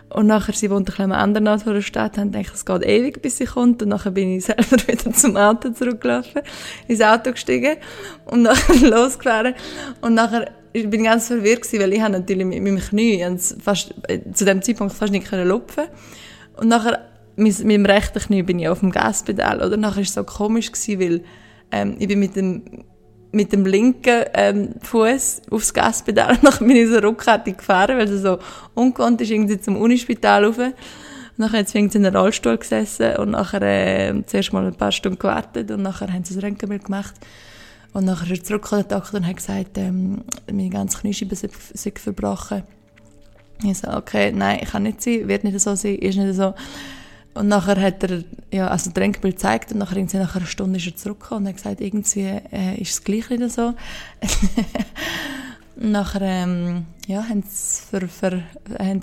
Und 0.10 0.28
nachher, 0.28 0.54
sie 0.54 0.70
wohnt 0.70 0.82
ein 0.82 0.86
bisschen 0.86 1.12
am 1.12 1.20
anderen 1.20 1.50
Ort 1.50 1.66
der 1.66 1.82
Stadt, 1.82 2.18
haben 2.18 2.32
gedacht, 2.32 2.54
es 2.54 2.66
geht 2.66 2.84
ewig, 2.84 3.22
bis 3.22 3.38
sie 3.38 3.46
kommt. 3.46 3.82
Und 3.84 3.90
nachher 3.90 4.12
bin 4.12 4.38
ich 4.38 4.46
selber 4.46 4.78
wieder 4.88 5.12
zum 5.12 5.36
Auto 5.36 5.72
zurückgelaufen, 5.72 6.42
ins 6.88 7.02
Auto 7.02 7.32
gestiegen 7.32 7.76
und 8.26 8.44
nachher 8.44 8.76
losgefahren. 8.90 9.54
Und 10.00 10.14
nachher 10.14 10.52
ich 10.78 10.90
bin 10.90 11.04
ganz 11.04 11.28
verwirrt 11.28 11.64
gewesen, 11.64 11.82
weil 11.82 11.94
ich 11.94 12.02
habe 12.02 12.14
natürlich 12.14 12.46
mit 12.46 12.62
meinem 12.62 12.80
Knie 12.80 13.26
fast, 13.62 13.94
äh, 14.08 14.20
zu 14.34 14.46
dem 14.46 14.62
Zeitpunkt 14.62 14.94
fast 14.94 15.12
nicht 15.12 15.28
können 15.28 15.48
lupfen. 15.48 15.86
Und 16.58 16.70
nachher 16.70 17.10
mit, 17.36 17.60
dem 17.60 17.86
rechten 17.86 18.20
Knie 18.20 18.44
bin 18.44 18.60
ich 18.60 18.68
auf 18.68 18.80
dem 18.80 18.92
Gaspedal 18.92 19.62
oder? 19.62 19.78
Nachher 19.78 20.02
ist 20.02 20.10
es 20.10 20.16
so 20.16 20.24
komisch 20.24 20.72
gewesen, 20.72 21.00
weil 21.00 21.22
ähm, 21.72 21.96
ich 22.00 22.08
bin 22.08 22.20
mit 22.20 22.36
dem 22.36 22.64
mit 23.34 23.52
dem 23.52 23.66
linken 23.66 24.24
ähm, 24.34 24.70
Fuß 24.82 25.42
aufs 25.52 25.74
Gaspedal 25.74 26.38
und 26.42 26.44
dann 26.60 26.68
bin 26.68 26.78
ich 26.78 26.90
so 26.90 26.98
ruckartig 26.98 27.58
gefahren, 27.58 27.98
weil 27.98 28.10
es 28.10 28.22
so 28.22 28.40
ungewohnt 28.74 29.20
ist, 29.22 29.32
irgendwie 29.32 29.60
zum 29.60 29.76
Unispital 29.76 30.46
rauf. 30.46 30.58
Und 30.58 30.74
nachher 31.36 31.66
sie 31.66 31.78
in 31.78 31.94
einem 31.94 32.16
Rollstuhl 32.16 32.58
gesessen 32.58 33.18
und 33.18 33.32
nachher 33.32 33.62
äh, 33.62 34.24
zuerst 34.26 34.54
mal 34.54 34.66
ein 34.66 34.76
paar 34.76 34.92
Stunden 34.92 35.20
gewartet 35.20 35.70
und 35.72 35.84
nachher 35.84 36.12
haben 36.12 36.24
sie 36.24 36.34
das 36.34 36.44
Röntgenbild 36.44 36.86
gemacht 36.86 37.14
und 37.94 38.06
nachher 38.06 38.32
ist 38.32 38.42
er 38.42 38.46
zurückgekommen, 38.46 38.86
der 38.88 39.00
Doktor, 39.00 39.18
und 39.18 39.28
hat 39.28 39.38
gesagt, 39.38 39.78
ähm, 39.78 40.24
meine 40.52 40.70
ganze 40.70 41.00
Kniescheibe 41.00 41.36
sei 41.36 41.92
verbrochen. 41.96 42.64
Ich 43.64 43.80
so, 43.80 43.90
okay, 43.90 44.32
nein, 44.32 44.60
ich 44.62 44.70
kann 44.70 44.84
nicht 44.84 45.02
sein, 45.02 45.28
wird 45.28 45.44
nicht 45.44 45.60
so 45.60 45.76
sein, 45.76 45.96
ist 45.96 46.18
nicht 46.18 46.36
so. 46.36 46.54
Und 47.34 47.50
nachher 47.50 47.80
hat 47.80 48.04
er, 48.04 48.24
ja, 48.52 48.68
also 48.68 48.90
das 48.90 49.02
Röntgenbild 49.02 49.36
gezeigt 49.36 49.72
und 49.72 49.78
nachher, 49.78 49.98
irgendwie 49.98 50.18
nach 50.18 50.36
einer 50.36 50.46
Stunde 50.46 50.78
ist 50.78 50.88
er 50.88 50.96
zurückgekommen 50.96 51.46
und 51.46 51.50
hat 51.50 51.58
gesagt, 51.58 51.82
irgendwie 51.82 52.40
äh, 52.52 52.82
ist 52.82 52.92
es 52.92 53.04
gleich 53.04 53.30
wieder 53.30 53.50
so. 53.50 53.74
und 55.76 55.92
nachher, 55.92 56.22
ähm, 56.22 56.86
ja, 57.06 57.24
haben 57.28 57.44
sie, 57.44 57.84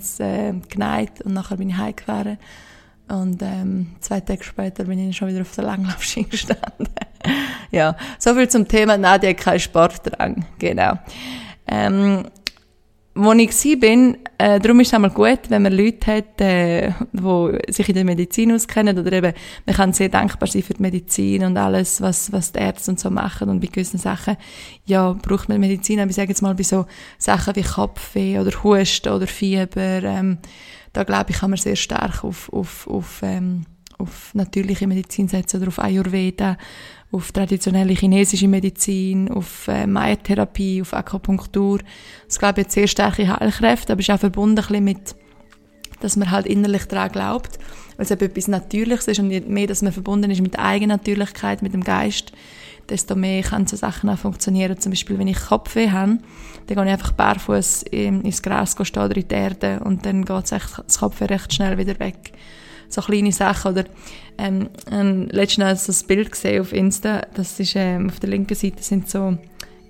sie 0.01 0.23
äh, 0.23 0.55
geneigt 0.69 1.23
und 1.23 1.35
nachher 1.35 1.56
bin 1.56 1.70
ich 1.70 1.77
heimgefahren. 1.77 2.39
Und 3.09 3.43
ähm, 3.43 3.97
zwei 4.01 4.20
Tage 4.20 4.43
später 4.43 4.85
bin 4.85 4.98
ich 4.98 5.16
schon 5.16 5.28
wieder 5.28 5.43
auf 5.43 5.55
der 5.55 5.64
Langlaufschiene 5.64 6.28
gestanden. 6.28 6.89
ja, 7.70 7.97
so 8.18 8.35
viel 8.35 8.48
zum 8.48 8.66
Thema 8.66 8.97
Nadia 8.97 9.31
hat 9.31 9.36
keinen 9.39 9.60
Sportdrang. 9.60 10.47
Genau. 10.59 10.98
Ähm, 11.66 12.24
wo 13.16 13.32
ich 13.32 13.64
war, 13.64 13.76
bin, 13.76 14.18
äh, 14.39 14.59
darum 14.59 14.81
ist 14.81 14.89
es 14.89 14.94
einmal 14.94 15.10
gut, 15.10 15.39
wenn 15.48 15.62
man 15.62 15.72
Leute 15.72 16.16
hat, 16.16 16.40
äh, 16.40 16.90
die 17.12 17.72
sich 17.72 17.89
in 17.89 17.94
der 17.94 18.05
Medizin 18.05 18.51
auskennen 18.51 18.98
oder 18.98 19.12
eben, 19.12 19.32
man 19.66 19.76
kann 19.76 19.93
sehr 19.93 20.09
dankbar 20.09 20.48
sein 20.48 20.64
für 20.64 20.74
die 20.74 20.82
Medizin 20.82 21.44
und 21.44 21.56
alles, 21.56 22.01
was, 22.01 22.32
was 22.32 22.51
die 22.51 22.59
Ärzte 22.59 22.90
und 22.90 22.98
so 22.98 23.10
machen 23.10 23.48
und 23.48 23.60
bei 23.60 23.68
gewissen 23.68 23.98
Sachen, 23.98 24.36
ja, 24.85 25.12
braucht 25.12 25.48
man 25.48 25.60
Medizin, 25.60 26.01
aber 26.01 26.10
ich 26.10 26.16
sage 26.16 26.31
jetzt 26.31 26.43
mal 26.43 26.56
bei 26.56 26.64
so 26.64 26.86
Sachen 27.18 27.55
wie 27.55 27.62
Kopfweh 27.62 28.40
oder 28.40 28.64
Husten 28.64 29.12
oder 29.12 29.28
Fieber, 29.28 30.02
ähm, 30.02 30.39
da 30.94 31.04
glaube 31.04 31.32
ich, 31.32 31.38
kann 31.38 31.50
man 31.50 31.58
sehr 31.58 31.76
stark 31.76 32.24
auf, 32.24 32.50
auf, 32.50 32.86
auf, 32.86 33.20
ähm, 33.22 33.66
auf 33.98 34.34
natürliche 34.34 34.86
Medizin 34.86 35.28
setzen 35.28 35.58
oder 35.58 35.68
auf 35.68 35.78
Ayurveda 35.78 36.56
auf 37.14 37.30
traditionelle 37.30 37.94
chinesische 37.94 38.48
Medizin, 38.48 39.30
auf 39.30 39.68
äh, 39.68 39.86
Meiertherapie, 39.86 40.82
auf 40.82 40.92
Akupunktur. 40.92 41.78
Das 42.26 42.38
glaube 42.38 42.60
ich 42.60 42.66
jetzt 42.66 42.74
sehr 42.74 42.88
starke 42.88 43.28
Heilkräfte, 43.28 43.92
aber 43.92 44.00
ist 44.00 44.10
auch 44.10 44.18
verbunden 44.18 44.64
ein 44.68 44.84
mit, 44.84 45.14
dass 46.00 46.16
man 46.16 46.30
halt 46.30 46.46
innerlich 46.46 46.86
daran 46.86 47.12
glaubt, 47.12 47.58
weil 47.96 48.04
es 48.04 48.10
eben 48.10 48.24
etwas 48.24 48.48
Natürliches 48.48 49.06
ist 49.06 49.20
und 49.20 49.30
je 49.30 49.40
mehr, 49.40 49.68
dass 49.68 49.82
man 49.82 49.92
verbunden 49.92 50.30
ist 50.30 50.42
mit 50.42 50.54
der 50.54 50.64
Eigennatürlichkeit, 50.64 51.62
mit 51.62 51.72
dem 51.72 51.84
Geist, 51.84 52.32
desto 52.89 53.15
mehr 53.15 53.43
kann 53.43 53.66
so 53.66 53.77
Sachen 53.77 54.11
auch 54.11 54.19
funktionieren. 54.19 54.78
Zum 54.78 54.93
Beispiel, 54.93 55.19
wenn 55.19 55.28
ich 55.28 55.47
Kopfweh 55.47 55.90
habe, 55.90 56.19
dann 56.66 56.77
gehe 56.77 56.85
ich 56.85 56.93
einfach 56.93 57.12
barfuß 57.12 57.85
ins 57.85 58.43
Gras 58.43 58.77
stehen 58.82 59.02
oder 59.02 59.16
in 59.16 59.28
die 59.28 59.35
Erde 59.35 59.81
und 59.85 60.05
dann 60.06 60.24
geht 60.24 60.52
das 60.52 60.98
Kopfweh 60.98 61.27
recht 61.27 61.52
schnell 61.52 61.78
wieder 61.78 61.98
weg 61.98 62.32
so 62.94 63.02
kleine 63.02 63.32
Sachen. 63.32 63.73
Oder 63.73 63.85
ähm, 64.39 64.69
ähm, 64.90 65.28
letztens 65.31 65.89
ein 65.89 66.06
Bild 66.06 66.32
gesehen 66.32 66.61
auf 66.61 66.73
Insta, 66.73 67.23
das 67.35 67.59
ist 67.61 67.74
ähm, 67.77 68.09
auf 68.09 68.20
der 68.20 68.31
linken 68.31 68.55
Seite 68.55 68.82
sind 68.82 69.09
so 69.11 69.36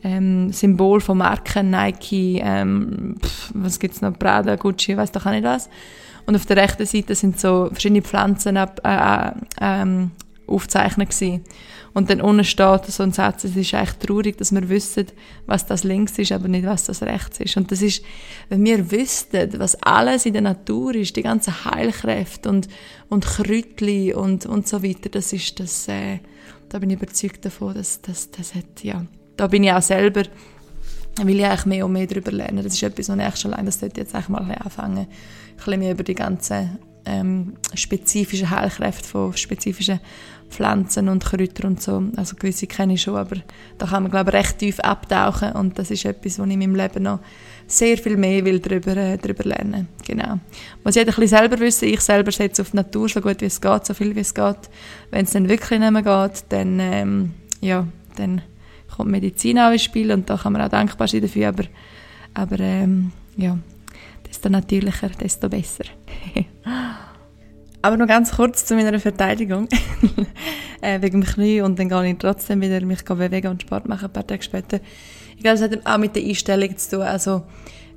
ähm, 0.02 0.52
Symbol 0.52 1.00
von 1.00 1.18
Marken, 1.18 1.70
Nike, 1.70 2.40
ähm, 2.42 3.16
pff, 3.20 3.50
was 3.54 3.78
gibt's 3.78 4.02
noch, 4.02 4.18
Prada, 4.18 4.56
Gucci, 4.56 4.96
weiß 4.96 5.12
doch 5.12 5.24
auch 5.24 5.30
nicht 5.30 5.44
was. 5.44 5.68
Und 6.26 6.36
auf 6.36 6.46
der 6.46 6.56
rechten 6.56 6.86
Seite 6.86 7.14
sind 7.14 7.38
so 7.38 7.68
verschiedene 7.70 8.02
Pflanzen 8.02 8.56
ab, 8.56 8.80
äh, 8.84 8.96
äh, 8.96 9.32
ähm, 9.60 10.10
aufzeichnet 10.46 11.10
gewesen. 11.10 11.44
Und 11.94 12.10
dann 12.10 12.20
unten 12.20 12.44
steht 12.44 12.86
so 12.86 13.04
ein 13.04 13.12
Satz, 13.12 13.44
es 13.44 13.54
ist 13.54 13.72
eigentlich 13.72 13.98
traurig, 13.98 14.36
dass 14.36 14.52
wir 14.52 14.68
wissen, 14.68 15.06
was 15.46 15.64
das 15.64 15.84
links 15.84 16.18
ist, 16.18 16.32
aber 16.32 16.48
nicht, 16.48 16.66
was 16.66 16.84
das 16.84 17.02
rechts 17.02 17.38
ist. 17.38 17.56
Und 17.56 17.70
das 17.70 17.82
ist, 17.82 18.04
wenn 18.48 18.64
wir 18.64 18.90
wüssten, 18.90 19.58
was 19.60 19.80
alles 19.80 20.26
in 20.26 20.32
der 20.32 20.42
Natur 20.42 20.96
ist, 20.96 21.14
die 21.14 21.22
ganzen 21.22 21.64
Heilkräfte 21.64 22.48
und, 22.48 22.68
und 23.08 23.24
Kräutli 23.24 24.12
und, 24.12 24.44
und 24.44 24.66
so 24.66 24.82
weiter, 24.82 25.08
das 25.08 25.32
ist 25.32 25.60
das, 25.60 25.86
äh, 25.86 26.18
da 26.68 26.80
bin 26.80 26.90
ich 26.90 26.96
überzeugt 26.96 27.44
davon, 27.44 27.74
dass 27.74 28.02
das, 28.02 28.28
das 28.32 28.56
hat, 28.56 28.82
ja, 28.82 29.06
da 29.36 29.46
bin 29.46 29.62
ich 29.62 29.70
auch 29.70 29.82
selber, 29.82 30.24
will 31.22 31.38
ich 31.38 31.46
eigentlich 31.46 31.66
mehr 31.66 31.86
und 31.86 31.92
mehr 31.92 32.08
darüber 32.08 32.32
lernen. 32.32 32.64
Das 32.64 32.74
ist 32.74 32.82
etwas, 32.82 33.08
was 33.08 33.34
ich 33.34 33.40
schon 33.40 33.52
lange, 33.52 33.66
das 33.66 33.78
sollte 33.78 34.00
jetzt 34.00 34.16
eigentlich 34.16 34.30
mal 34.30 34.40
anfangen, 34.40 34.98
ein 34.98 35.08
bisschen 35.56 35.78
mehr 35.78 35.92
über 35.92 36.02
die 36.02 36.16
ganzen 36.16 36.76
ähm, 37.06 37.54
spezifischen 37.74 38.50
Heilkräfte 38.50 39.06
von 39.08 39.36
spezifischen 39.36 40.00
Pflanzen 40.54 41.08
und 41.08 41.24
Kräuter 41.24 41.66
und 41.66 41.82
so. 41.82 42.04
Also 42.16 42.36
gewisse 42.36 42.66
kenne 42.66 42.94
ich 42.94 43.02
schon, 43.02 43.16
aber 43.16 43.36
da 43.78 43.86
kann 43.86 44.04
man 44.04 44.12
glaube 44.12 44.30
ich 44.30 44.36
recht 44.36 44.58
tief 44.58 44.80
abtauchen 44.80 45.52
und 45.52 45.78
das 45.78 45.90
ist 45.90 46.04
etwas, 46.04 46.38
wo 46.38 46.44
ich 46.44 46.52
in 46.52 46.58
meinem 46.60 46.74
Leben 46.76 47.02
noch 47.02 47.20
sehr 47.66 47.98
viel 47.98 48.16
mehr 48.16 48.44
will 48.44 48.60
darüber, 48.60 48.96
äh, 48.96 49.18
darüber 49.18 49.44
lernen. 49.44 49.88
Genau. 50.06 50.38
Muss 50.84 50.94
jeder 50.94 51.12
ein 51.12 51.16
bisschen 51.16 51.38
selber 51.38 51.58
wissen. 51.58 51.88
Ich 51.88 52.00
selber 52.00 52.30
setze 52.30 52.62
auf 52.62 52.70
die 52.70 52.76
Natur 52.76 53.08
so 53.08 53.20
gut 53.20 53.40
wie 53.40 53.46
es 53.46 53.60
geht, 53.60 53.86
so 53.86 53.94
viel 53.94 54.14
wie 54.14 54.20
es 54.20 54.34
geht. 54.34 54.70
Wenn 55.10 55.24
es 55.24 55.32
dann 55.32 55.48
wirklich 55.48 55.80
nicht 55.80 55.90
mehr 55.92 56.02
geht, 56.02 56.44
dann, 56.50 56.78
ähm, 56.80 57.34
ja, 57.60 57.86
dann 58.16 58.42
kommt 58.94 59.10
Medizin 59.10 59.58
auch 59.58 59.72
ins 59.72 59.82
Spiel 59.82 60.12
und 60.12 60.28
da 60.30 60.36
kann 60.36 60.52
man 60.52 60.62
auch 60.62 60.68
dankbar 60.68 61.08
sein 61.08 61.22
dafür, 61.22 61.48
aber, 61.48 61.64
aber 62.34 62.60
ähm, 62.60 63.12
ja, 63.36 63.58
desto 64.28 64.48
natürlicher, 64.48 65.08
desto 65.08 65.48
besser. 65.48 65.84
Aber 67.84 67.98
noch 67.98 68.06
ganz 68.06 68.32
kurz 68.32 68.64
zu 68.64 68.76
meiner 68.76 68.98
Verteidigung. 68.98 69.68
äh, 70.80 71.02
wegen 71.02 71.20
dem 71.20 71.28
Knie 71.28 71.60
und 71.60 71.78
dann 71.78 71.90
gehe 71.90 72.12
ich 72.12 72.16
trotzdem 72.16 72.62
wieder 72.62 72.80
mich 72.80 73.04
bewegen 73.04 73.48
und 73.48 73.60
Sport 73.60 73.90
machen 73.90 74.06
ein 74.06 74.10
paar 74.10 74.26
Tage 74.26 74.42
später. 74.42 74.80
Ich 75.36 75.42
glaube, 75.42 75.56
es 75.56 75.60
hat 75.60 75.86
auch 75.86 75.98
mit 75.98 76.16
der 76.16 76.24
Einstellung 76.24 76.74
zu 76.78 76.96
tun. 76.96 77.02
Also, 77.02 77.42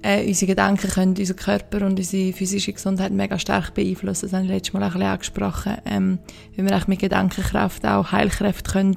äh, 0.01 0.27
unsere 0.27 0.47
Gedanken 0.47 0.89
können 0.89 1.15
unseren 1.17 1.37
Körper 1.37 1.85
und 1.85 1.97
unsere 1.97 2.33
physische 2.33 2.73
Gesundheit 2.73 3.13
mega 3.13 3.39
stark 3.39 3.75
beeinflussen. 3.75 4.25
Das 4.25 4.33
habe 4.33 4.43
ich 4.43 4.51
letztes 4.51 4.73
Mal 4.73 4.83
auch 4.83 4.87
ein 4.87 4.91
bisschen 4.91 5.07
angesprochen. 5.07 5.77
Ähm, 5.85 6.19
wie 6.57 6.65
wir 6.65 6.75
auch 6.75 6.87
mit 6.87 6.99
Gedankenkraft 6.99 7.85
auch 7.85 8.11
Heilkräfte 8.11 8.69
können, 8.69 8.95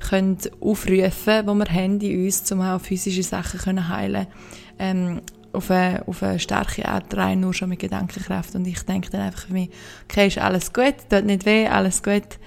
können 0.00 0.38
aufrufen, 0.60 1.46
die 1.46 1.54
wir 1.54 1.66
haben 1.72 2.00
in 2.00 2.24
uns, 2.24 2.50
um 2.50 2.62
auch 2.62 2.80
physische 2.80 3.22
Sachen 3.22 3.60
können 3.60 3.88
heilen 3.88 4.26
ähm, 4.78 5.20
auf 5.56 5.70
eine, 5.70 6.06
auf 6.06 6.22
eine 6.22 6.38
starke 6.38 6.86
Art 6.86 7.16
rein, 7.16 7.40
nur 7.40 7.54
schon 7.54 7.68
mit 7.68 7.78
Gedankenkraft. 7.78 8.54
Und 8.54 8.66
ich 8.66 8.82
denke 8.82 9.10
dann 9.10 9.22
einfach 9.22 9.46
für 9.46 9.52
mich, 9.52 9.70
okay, 10.04 10.28
ist 10.28 10.38
alles 10.38 10.72
gut, 10.72 10.94
tut 11.10 11.24
nicht 11.24 11.46
weh, 11.46 11.66
alles 11.66 12.02
gut. 12.02 12.38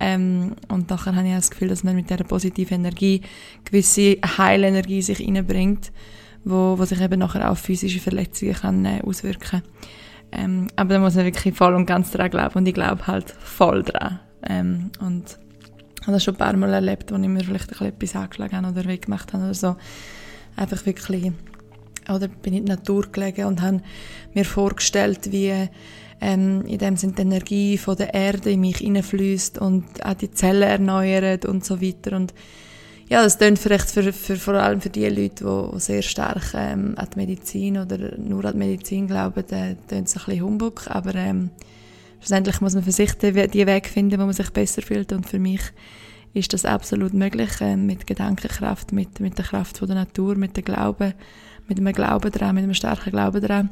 Ähm, 0.00 0.54
und 0.68 0.90
nachher 0.90 1.16
habe 1.16 1.26
ich 1.26 1.34
das 1.34 1.50
Gefühl, 1.50 1.68
dass 1.68 1.82
man 1.82 1.96
mit 1.96 2.08
dieser 2.08 2.24
positiven 2.24 2.76
Energie 2.76 3.22
gewisse 3.64 4.16
Heilenergie 4.38 5.02
sich 5.02 5.20
reinbringt, 5.20 5.90
wo, 6.44 6.78
wo 6.78 6.84
sich 6.84 7.00
eben 7.00 7.18
nachher 7.18 7.50
auf 7.50 7.58
physische 7.58 7.98
Verletzungen 7.98 8.54
kann, 8.54 8.84
äh, 8.84 9.00
auswirken 9.02 9.62
ähm, 10.32 10.68
aber 10.76 10.94
da 10.94 11.00
muss 11.00 11.14
man 11.14 11.24
wirklich 11.24 11.54
voll 11.54 11.74
und 11.74 11.86
ganz 11.86 12.10
dran 12.10 12.30
glauben 12.30 12.54
und 12.54 12.68
ich 12.68 12.74
glaube 12.74 13.06
halt 13.06 13.30
voll 13.30 13.82
dran. 13.82 14.20
Ähm, 14.48 14.90
und 15.00 15.38
habe 16.02 16.12
das 16.12 16.24
schon 16.24 16.34
ein 16.34 16.38
paar 16.38 16.56
Mal 16.56 16.72
erlebt, 16.72 17.10
wo 17.10 17.16
ich 17.16 17.28
mir 17.28 17.44
vielleicht 17.44 17.64
ein 17.64 17.68
bisschen 17.68 17.86
etwas 17.88 18.16
angeschlagen 18.16 18.56
habe 18.56 18.68
oder 18.68 18.88
weggemacht 18.88 19.32
habe 19.32 19.44
oder 19.44 19.54
so. 19.54 19.76
Einfach 20.56 20.84
wirklich 20.86 21.32
oder 22.08 22.28
bin 22.28 22.54
in 22.54 22.66
der 22.66 22.76
Natur 22.76 23.06
gelegen 23.12 23.46
und 23.46 23.62
habe 23.62 23.80
mir 24.34 24.44
vorgestellt, 24.44 25.30
wie 25.32 25.68
ähm, 26.20 26.64
in 26.66 26.78
dem 26.78 26.96
Sinne 26.96 27.14
die 27.14 27.22
Energie 27.22 27.78
von 27.78 27.96
der 27.96 28.14
Erde 28.14 28.50
in 28.50 28.60
mich 28.60 28.78
hineinfließt 28.78 29.58
und 29.58 30.04
auch 30.04 30.14
die 30.14 30.30
Zellen 30.30 30.62
erneuert 30.62 31.44
und 31.44 31.64
so 31.64 31.80
weiter. 31.80 32.16
Und 32.16 32.34
ja, 33.08 33.22
das 33.22 33.38
klingt 33.38 33.58
vielleicht 33.58 33.88
für, 33.90 34.12
für, 34.12 34.36
vor 34.36 34.54
allem 34.54 34.80
für 34.80 34.90
die 34.90 35.08
Leute, 35.08 35.44
die 35.44 35.80
sehr 35.80 36.02
stark 36.02 36.52
ähm, 36.54 36.94
an 36.96 37.08
die 37.14 37.18
Medizin 37.18 37.78
oder 37.78 38.18
nur 38.18 38.44
an 38.44 38.52
die 38.52 38.58
Medizin 38.58 39.06
glauben, 39.06 39.44
äh, 39.50 39.76
klingt 39.86 40.08
es 40.08 40.16
ein 40.16 40.24
bisschen 40.24 40.42
Humbug, 40.42 40.82
aber 40.88 41.14
ähm, 41.14 41.50
schlussendlich 42.18 42.60
muss 42.60 42.74
man 42.74 42.82
für 42.82 42.92
sich 42.92 43.12
die, 43.14 43.32
die 43.32 43.66
Weg 43.66 43.86
finden, 43.86 44.20
wo 44.20 44.24
man 44.24 44.34
sich 44.34 44.50
besser 44.50 44.82
fühlt. 44.82 45.12
Und 45.12 45.26
für 45.26 45.38
mich 45.38 45.60
ist 46.34 46.52
das 46.52 46.64
absolut 46.64 47.14
möglich, 47.14 47.60
äh, 47.60 47.76
mit 47.76 48.06
Gedankenkraft, 48.06 48.92
mit, 48.92 49.20
mit 49.20 49.38
der 49.38 49.46
Kraft 49.46 49.78
von 49.78 49.88
der 49.88 49.96
Natur, 49.96 50.34
mit 50.34 50.56
dem 50.56 50.64
Glauben, 50.64 51.14
mit 51.68 51.78
einem 51.78 51.92
Glauben 51.92 52.30
dran, 52.32 52.54
mit 52.54 52.64
einem 52.64 52.74
starken 52.74 53.10
Glauben 53.10 53.40
dran. 53.40 53.70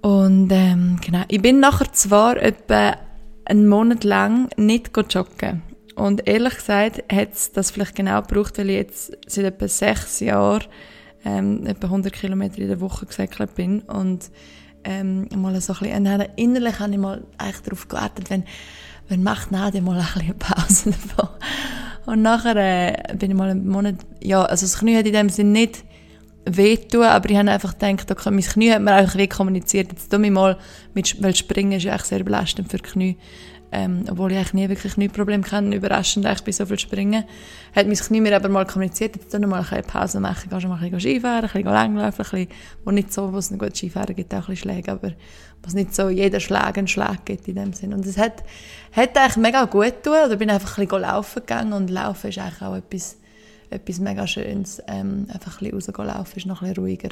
Und 0.00 0.50
ähm, 0.52 0.98
genau, 1.04 1.24
ich 1.28 1.42
bin 1.42 1.60
nachher 1.60 1.92
zwar 1.92 2.36
etwa 2.36 2.96
einen 3.44 3.66
Monat 3.66 4.04
lang 4.04 4.48
nicht 4.56 4.90
joggen. 5.12 5.62
Und 5.96 6.28
ehrlich 6.28 6.54
gesagt 6.54 7.02
hat 7.12 7.32
es 7.32 7.50
das 7.50 7.72
vielleicht 7.72 7.96
genau 7.96 8.22
gebraucht, 8.22 8.58
weil 8.58 8.70
ich 8.70 8.76
jetzt 8.76 9.18
seit 9.26 9.44
etwa 9.46 9.66
sechs 9.66 10.20
Jahren 10.20 10.64
ähm, 11.24 11.66
etwa 11.66 11.86
100 11.86 12.12
Kilometer 12.12 12.58
in 12.58 12.68
der 12.68 12.80
Woche 12.80 13.06
gesäckelt 13.06 13.56
bin. 13.56 13.80
Und 13.80 14.30
ähm, 14.84 15.28
mal 15.34 15.60
so 15.60 15.72
ein 15.72 15.78
bisschen, 15.80 16.06
äh, 16.06 16.28
innerlich 16.36 16.78
habe 16.78 16.92
ich 16.92 16.98
mal 16.98 17.24
eigentlich 17.36 17.62
darauf 17.62 17.88
gewartet, 17.88 18.30
wenn, 18.30 18.44
wenn 19.08 19.24
macht 19.24 19.50
Nadia 19.50 19.80
mal 19.80 19.98
ein 20.14 20.20
bisschen 20.20 20.38
Pause 20.38 20.90
davon. 20.90 21.30
Und 22.06 22.22
nachher 22.22 22.56
äh, 22.56 23.16
bin 23.16 23.32
ich 23.32 23.36
mal 23.36 23.50
einen 23.50 23.68
Monat, 23.68 23.96
ja, 24.22 24.44
also 24.44 24.64
das 24.64 24.78
Knie 24.78 24.96
hat 24.96 25.06
in 25.06 25.12
dem 25.12 25.28
Sinne 25.28 25.50
nicht 25.50 25.84
wehtun, 26.56 27.04
aber 27.04 27.30
ich 27.30 27.36
habe 27.36 27.50
einfach 27.50 27.78
gedacht, 27.78 28.10
okay, 28.10 28.30
mein 28.30 28.42
Knie 28.42 28.72
hat 28.72 28.82
mir 28.82 28.92
einfach 28.92 29.16
wie 29.16 29.28
kommuniziert, 29.28 29.92
jetzt 29.92 30.10
tu 30.10 30.18
mich 30.18 30.30
mal, 30.30 30.58
mit, 30.94 31.22
weil 31.22 31.34
Springen 31.34 31.72
ist 31.72 31.84
ja 31.84 31.92
eigentlich 31.92 32.06
sehr 32.06 32.24
belastend 32.24 32.70
für 32.70 32.78
Knie, 32.78 33.16
ähm, 33.70 34.04
obwohl 34.10 34.32
ich 34.32 34.38
eigentlich 34.38 34.54
nie 34.54 34.68
wirklich 34.68 34.94
Knieprobleme 34.94 35.42
kenne, 35.42 35.76
überraschend 35.76 36.24
eigentlich 36.24 36.44
bei 36.44 36.52
so 36.52 36.64
viel 36.64 36.78
Springen, 36.78 37.24
hat 37.74 37.86
mein 37.86 37.96
Knie 37.96 38.20
mir 38.20 38.34
aber 38.34 38.48
mal 38.48 38.66
kommuniziert, 38.66 39.16
jetzt 39.16 39.30
tu 39.30 39.38
mal 39.40 39.64
eine 39.70 39.82
Pause 39.82 40.20
machen, 40.20 40.48
gehst 40.48 40.66
mal 40.66 40.74
ein 40.74 40.90
bisschen 40.90 41.00
Skifahren, 41.00 41.44
ein 41.44 41.52
bisschen 41.52 41.64
langlaufen, 41.64 42.24
ein 42.24 42.30
bisschen, 42.30 42.48
wo 42.84 42.90
nicht 42.90 43.12
so, 43.12 43.32
wo 43.32 43.38
es 43.38 43.50
ein 43.50 43.58
gutes 43.58 43.78
Skifahren 43.78 44.16
gibt, 44.16 44.32
auch 44.32 44.38
ein 44.38 44.46
bisschen 44.46 44.70
Schläge, 44.70 44.92
aber 44.92 45.12
was 45.62 45.74
nicht 45.74 45.94
so 45.94 46.08
jeder 46.08 46.40
Schlag 46.40 46.78
einen 46.78 46.88
Schlag 46.88 47.26
gibt 47.26 47.46
in 47.48 47.56
dem 47.56 47.72
Sinn. 47.72 47.92
Und 47.92 48.06
es 48.06 48.16
hat, 48.16 48.42
hat 48.92 49.16
eigentlich 49.16 49.36
mega 49.36 49.64
gut 49.64 50.02
getan, 50.02 50.26
oder 50.26 50.36
bin 50.36 50.50
einfach 50.50 50.78
ein 50.78 50.86
bisschen 50.86 51.02
laufen 51.02 51.40
gegangen 51.40 51.72
und 51.74 51.90
Laufen 51.90 52.28
ist 52.30 52.38
eigentlich 52.38 52.62
auch 52.62 52.76
etwas, 52.76 53.17
etwas 53.70 54.00
mega 54.00 54.26
Schönes. 54.26 54.82
Ähm, 54.86 55.26
einfach 55.32 55.60
ein 55.60 55.70
bisschen 55.70 55.94
rausgehen 55.94 56.36
ist 56.36 56.46
noch 56.46 56.62
ein 56.62 56.68
bisschen 56.68 56.84
ruhiger. 56.84 57.10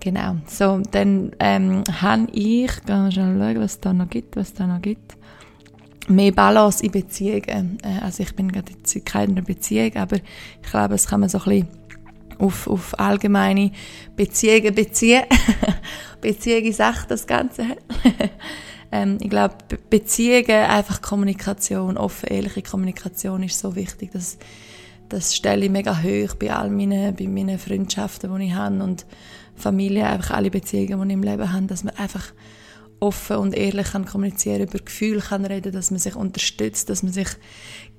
Genau. 0.00 0.36
So, 0.46 0.80
dann 0.90 1.32
ähm, 1.40 1.82
habe 2.00 2.28
ich, 2.32 2.70
gehen 2.84 3.04
wir 3.04 3.10
schnell 3.10 3.38
schauen, 3.38 3.60
was 3.60 3.72
es 3.72 3.80
da 3.80 3.92
noch 3.92 4.08
gibt, 4.08 4.36
was 4.36 4.54
da 4.54 4.66
noch 4.66 4.80
gibt. 4.80 5.16
Mehr 6.08 6.32
Balance 6.32 6.84
in 6.84 6.92
Beziehungen. 6.92 7.78
Äh, 7.82 8.02
also 8.02 8.22
ich 8.22 8.34
bin 8.34 8.52
gerade 8.52 8.72
in 8.72 9.04
keiner 9.04 9.42
Beziehung, 9.42 9.96
aber 9.96 10.16
ich 10.16 10.70
glaube, 10.70 10.94
es 10.94 11.06
kann 11.06 11.20
man 11.20 11.28
so 11.28 11.38
ein 11.38 11.44
bisschen 11.44 11.68
auf, 12.38 12.68
auf 12.68 12.98
allgemeine 12.98 13.72
Beziehungen 14.16 14.74
beziehen. 14.74 15.24
Beziehungen 16.20 16.72
sagt 16.72 17.10
das 17.10 17.26
Ganze. 17.26 17.64
Ähm, 18.90 19.18
ich 19.20 19.28
glaube, 19.28 19.54
Beziehungen, 19.90 20.50
einfach 20.50 21.02
Kommunikation, 21.02 21.98
offen, 21.98 22.28
ehrliche 22.28 22.62
Kommunikation 22.62 23.42
ist 23.42 23.58
so 23.58 23.76
wichtig. 23.76 24.12
Das, 24.12 24.38
das 25.08 25.34
stelle 25.34 25.64
ich 25.64 25.70
mega 25.70 26.02
hoch 26.02 26.34
bei 26.34 26.52
all 26.52 26.70
meinen, 26.70 27.14
bei 27.14 27.26
meinen 27.26 27.58
Freundschaften, 27.58 28.34
die 28.36 28.46
ich 28.46 28.54
habe 28.54 28.82
und 28.82 29.06
Familie, 29.56 30.06
einfach 30.06 30.36
alle 30.36 30.50
Beziehungen, 30.50 31.00
die 31.00 31.08
ich 31.08 31.14
im 31.14 31.22
Leben 31.22 31.52
habe, 31.52 31.66
dass 31.66 31.84
man 31.84 31.96
einfach 31.96 32.32
offen 33.00 33.36
und 33.36 33.54
ehrlich 33.54 33.92
kann 33.92 34.04
kommunizieren, 34.04 34.62
über 34.62 34.78
Gefühle 34.78 35.20
kann 35.20 35.44
reden, 35.44 35.72
dass 35.72 35.90
man 35.90 36.00
sich 36.00 36.16
unterstützt, 36.16 36.90
dass 36.90 37.02
man 37.02 37.12
sich 37.12 37.28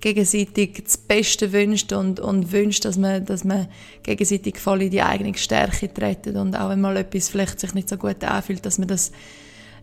gegenseitig 0.01 0.81
das 0.83 0.97
Beste 0.97 1.51
wünscht 1.53 1.93
und, 1.93 2.19
und 2.19 2.51
wünscht, 2.51 2.85
dass 2.85 2.97
man, 2.97 3.25
dass 3.25 3.43
man 3.43 3.67
gegenseitig 4.03 4.59
voll 4.59 4.81
in 4.83 4.91
die 4.91 5.01
eigene 5.01 5.37
Stärke 5.37 5.93
treten 5.93 6.37
und 6.37 6.55
auch 6.55 6.69
wenn 6.69 6.81
mal 6.81 6.97
etwas 6.97 7.29
vielleicht 7.29 7.59
sich 7.59 7.73
nicht 7.73 7.89
so 7.89 7.97
gut 7.97 8.23
anfühlt, 8.23 8.65
dass 8.65 8.77
man 8.77 8.87
das 8.87 9.11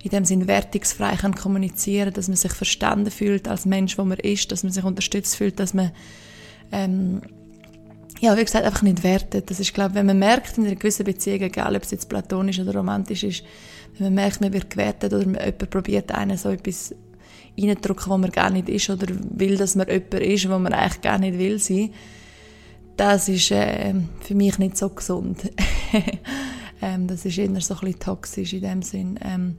in 0.03 0.11
dem 0.11 0.25
Sinn 0.25 0.47
wertungsfrei 0.47 1.17
kann 1.17 1.35
kommunizieren, 1.35 2.13
dass 2.13 2.29
man 2.29 2.37
sich 2.37 2.53
verstanden 2.53 3.11
fühlt 3.11 3.49
als 3.49 3.65
Mensch, 3.65 3.97
wo 3.99 4.05
man 4.05 4.19
ist, 4.19 4.53
dass 4.53 4.63
man 4.63 4.73
sich 4.73 4.85
unterstützt 4.85 5.37
fühlt, 5.37 5.59
dass 5.59 5.75
man 5.75 5.93
ähm, 6.73 7.21
ja, 8.21 8.37
wie 8.37 8.45
gesagt, 8.45 8.65
einfach 8.65 8.83
nicht 8.83 9.03
wertet. 9.05 9.51
Das 9.51 9.61
ist, 9.61 9.75
glaube 9.75 9.95
wenn 9.95 10.07
man 10.07 10.19
merkt 10.19 10.59
in 10.59 10.67
einer 10.67 10.75
gewissen 10.75 11.05
Beziehung, 11.05 11.43
egal 11.43 11.77
ob 11.77 11.83
es 11.83 11.91
jetzt 11.91 12.09
platonisch 12.09 12.59
oder 12.59 12.75
romantisch 12.75 13.25
ist, 13.25 13.45
wenn 13.99 14.07
man 14.07 14.15
merkt, 14.15 14.41
man 14.41 14.53
wird 14.53 14.71
gewertet 14.71 15.13
oder 15.13 15.25
jemand 15.25 15.71
probiert 15.71 16.13
einen 16.13 16.37
so 16.37 16.51
etwas 16.51 16.95
reindrücken, 17.59 18.11
wo 18.11 18.19
man 18.19 18.31
gar 18.31 18.51
nicht 18.51 18.69
ist 18.69 18.91
oder 18.91 19.07
will, 19.31 19.57
dass 19.57 19.75
man 19.75 19.89
jemand 19.89 20.15
ist, 20.15 20.49
wo 20.49 20.59
man 20.59 20.73
eigentlich 20.73 21.01
gar 21.01 21.19
nicht 21.19 21.39
will 21.39 21.59
sein, 21.59 21.91
das 22.97 23.29
ist 23.29 23.51
äh, 23.51 23.95
für 24.21 24.35
mich 24.35 24.59
nicht 24.59 24.77
so 24.77 24.89
gesund. 24.89 25.51
ähm, 26.83 27.07
das 27.07 27.25
ist 27.25 27.37
eher 27.37 27.49
so 27.61 27.75
ein 27.75 27.81
bisschen 27.81 28.01
toxisch 28.01 28.53
in 28.55 28.63
dem 28.63 28.83
Sinn. 28.83 29.19
Ähm, 29.23 29.57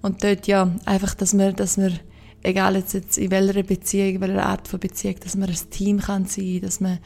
und 0.00 0.22
dort 0.22 0.46
ja, 0.46 0.72
einfach, 0.84 1.14
dass 1.14 1.34
man, 1.34 1.56
dass 1.56 1.76
man 1.76 1.98
egal 2.42 2.76
jetzt, 2.76 3.18
in 3.18 3.30
welcher 3.30 3.62
Beziehung, 3.62 4.20
welcher 4.20 4.46
Art 4.46 4.68
von 4.68 4.80
Beziehung, 4.80 5.16
dass 5.22 5.36
man 5.36 5.48
ein 5.48 5.70
Team 5.70 6.00
kann 6.00 6.26
sein, 6.26 6.60
dass 6.62 6.80
man, 6.80 6.98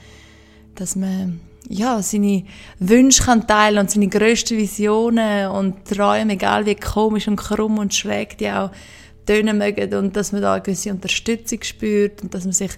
dass 0.75 0.97
man 0.97 1.41
ja, 1.69 2.03
seine 2.03 2.45
Wünsche 2.79 3.23
kann 3.23 3.47
teilen 3.47 3.79
und 3.79 3.91
seine 3.91 4.09
grössten 4.09 4.59
Visionen 4.59 5.49
und 5.49 5.85
Träume, 5.85 6.33
egal 6.33 6.67
wie 6.67 6.75
komisch 6.75 7.29
und 7.29 7.37
krumm 7.37 7.79
und 7.79 7.95
schräg 7.95 8.37
die 8.39 8.51
auch 8.51 8.71
tönen 9.27 9.59
mögen 9.59 9.95
und 9.95 10.17
dass 10.17 10.33
man 10.33 10.43
da 10.43 10.55
eine 10.55 10.63
gewisse 10.63 10.91
Unterstützung 10.91 11.63
spürt 11.63 12.23
und 12.23 12.35
dass 12.35 12.45
man 12.45 12.53
sich 12.53 12.73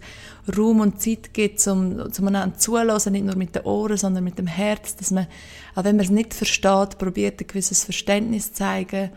Raum 0.56 0.80
und 0.80 1.00
Zeit 1.00 1.32
gibt, 1.32 1.66
um 1.66 2.12
zueinander 2.12 2.58
zulassen, 2.58 3.12
nicht 3.12 3.24
nur 3.24 3.36
mit 3.36 3.54
den 3.54 3.62
Ohren, 3.62 3.96
sondern 3.96 4.24
mit 4.24 4.38
dem 4.38 4.46
Herz, 4.46 4.94
dass 4.96 5.10
man, 5.10 5.26
auch 5.74 5.84
wenn 5.84 5.96
man 5.96 6.04
es 6.04 6.10
nicht 6.10 6.34
versteht, 6.34 6.98
probiert, 6.98 7.40
ein 7.40 7.46
gewisses 7.46 7.84
Verständnis 7.84 8.48
zu 8.48 8.58
zeigen, 8.58 9.10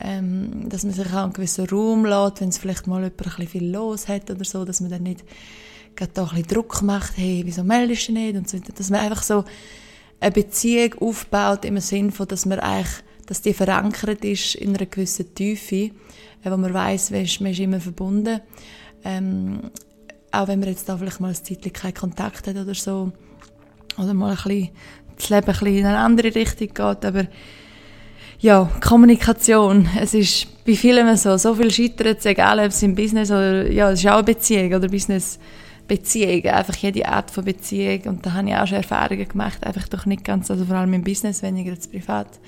ähm, 0.00 0.68
dass 0.68 0.84
man 0.84 0.92
sich 0.92 1.06
auch 1.08 1.24
einen 1.24 1.32
gewissen 1.32 1.66
Raum 1.68 2.04
lässt, 2.04 2.40
wenn 2.40 2.50
es 2.50 2.58
vielleicht 2.58 2.86
mal 2.86 3.02
jemand 3.02 3.38
ein 3.38 3.46
viel 3.46 3.70
los 3.70 4.08
hat 4.08 4.30
oder 4.30 4.44
so, 4.44 4.64
dass 4.64 4.80
man 4.80 4.90
dann 4.90 5.02
nicht 5.02 5.24
gerade 5.96 6.12
da 6.14 6.22
ein 6.22 6.28
bisschen 6.28 6.46
Druck 6.48 6.82
macht, 6.82 7.16
hey, 7.16 7.42
wieso 7.44 7.64
meldest 7.64 8.08
du 8.08 8.12
nicht 8.12 8.36
und 8.36 8.48
so, 8.48 8.58
dass 8.58 8.90
man 8.90 9.00
einfach 9.00 9.22
so 9.22 9.44
eine 10.20 10.30
Beziehung 10.30 10.94
aufbaut 11.00 11.64
im 11.64 11.78
Sinne 11.80 12.12
von, 12.12 12.28
dass 12.28 12.46
man 12.46 12.60
eigentlich, 12.60 13.02
dass 13.26 13.42
die 13.42 13.52
verankert 13.52 14.24
ist 14.24 14.54
in 14.54 14.76
einer 14.76 14.86
gewissen 14.86 15.34
Tiefe, 15.34 15.90
äh, 16.44 16.50
wo 16.50 16.56
man 16.56 16.72
weiß, 16.72 17.10
man 17.10 17.22
ist, 17.22 17.40
immer 17.40 17.80
verbunden. 17.80 18.40
Ähm, 19.04 19.70
auch 20.30 20.48
wenn 20.48 20.60
man 20.60 20.68
jetzt 20.68 20.88
da 20.88 20.96
vielleicht 20.96 21.20
mal 21.20 21.28
ein 21.28 21.34
Zeitlich 21.34 21.72
keinen 21.72 21.94
Kontakt 21.94 22.46
hat 22.46 22.56
oder 22.56 22.74
so, 22.74 23.12
oder 23.96 24.14
mal 24.14 24.30
ein 24.30 24.36
bisschen, 24.36 24.70
das 25.16 25.30
Leben 25.30 25.46
ein 25.46 25.52
bisschen 25.52 25.66
in 25.66 25.86
eine 25.86 25.98
andere 25.98 26.34
Richtung 26.34 26.68
geht, 26.68 27.04
aber 27.04 27.26
ja, 28.40 28.70
Kommunikation, 28.80 29.88
es 30.00 30.14
ist 30.14 30.64
bei 30.64 30.74
vielen 30.74 31.16
so, 31.16 31.36
so 31.36 31.54
viel 31.54 31.70
scheitert 31.70 32.24
egal 32.24 32.60
ob 32.60 32.66
es 32.66 32.82
im 32.82 32.94
Business 32.94 33.30
oder, 33.30 33.70
ja, 33.70 33.90
es 33.90 34.00
ist 34.00 34.06
auch 34.06 34.14
eine 34.14 34.24
Beziehung 34.24 34.72
oder? 34.72 34.88
Business, 34.88 35.38
Beziehung, 35.88 36.44
einfach 36.44 36.76
jede 36.76 37.08
Art 37.08 37.30
von 37.30 37.44
Beziehung. 37.44 38.02
Und 38.04 38.26
da 38.26 38.34
habe 38.34 38.48
ich 38.48 38.54
auch 38.54 38.66
schon 38.66 38.76
Erfahrungen 38.76 39.26
gemacht, 39.26 39.64
einfach 39.64 39.88
doch 39.88 40.06
nicht 40.06 40.22
ganz, 40.22 40.50
also 40.50 40.66
vor 40.66 40.76
allem 40.76 40.92
im 40.92 41.02
Business, 41.02 41.42
weniger 41.42 41.72
als 41.72 41.88
privat, 41.88 42.38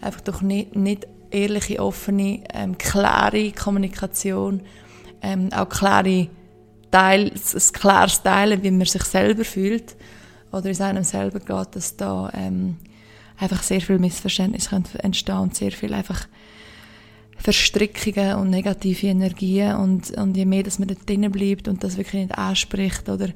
einfach 0.00 0.20
doch 0.20 0.42
nicht, 0.42 0.76
nicht 0.76 1.08
ehrliche, 1.30 1.80
offene, 1.80 2.44
ähm, 2.54 2.78
klare 2.78 3.50
Kommunikation, 3.52 4.60
ähm, 5.22 5.48
auch 5.52 5.68
klare 5.68 6.28
Teil, 6.90 7.32
ein 7.32 7.72
klares 7.72 8.22
Teilen, 8.22 8.62
wie 8.62 8.70
man 8.70 8.86
sich 8.86 9.02
selber 9.02 9.44
fühlt. 9.44 9.96
Oder 10.52 10.70
es 10.70 10.80
einem 10.80 11.02
selber 11.02 11.40
geht, 11.40 11.74
dass 11.74 11.96
da 11.96 12.30
ähm, 12.34 12.76
einfach 13.38 13.62
sehr 13.62 13.80
viel 13.80 13.98
Missverständnis 13.98 14.70
entstehen 14.72 15.38
und 15.38 15.54
sehr 15.54 15.72
viel 15.72 15.92
einfach 15.94 16.26
Verstrickungen 17.38 18.36
und 18.36 18.50
negative 18.50 19.08
Energien 19.08 19.76
und, 19.76 20.10
und 20.16 20.36
je 20.36 20.46
mehr, 20.46 20.62
dass 20.62 20.78
man 20.78 20.88
da 20.88 20.94
drinnen 20.94 21.30
bleibt 21.30 21.68
und 21.68 21.84
das 21.84 21.96
wirklich 21.96 22.22
nicht 22.22 22.38
anspricht 22.38 23.08
oder, 23.08 23.28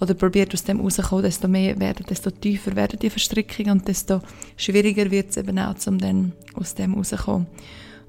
oder 0.00 0.14
probiert 0.14 0.52
aus 0.52 0.64
dem 0.64 0.80
rauszukommen, 0.80 1.24
desto 1.24 1.46
mehr 1.46 1.78
werden, 1.78 2.04
desto 2.08 2.30
tiefer 2.30 2.74
werden 2.74 2.98
die 2.98 3.10
Verstrickungen 3.10 3.78
und 3.78 3.88
desto 3.88 4.20
schwieriger 4.56 5.10
wird 5.10 5.30
es 5.30 5.36
eben 5.36 5.58
auch, 5.58 5.74
um 5.86 5.98
dann 5.98 6.32
aus 6.54 6.74
dem 6.74 6.94
rauszukommen. 6.94 7.46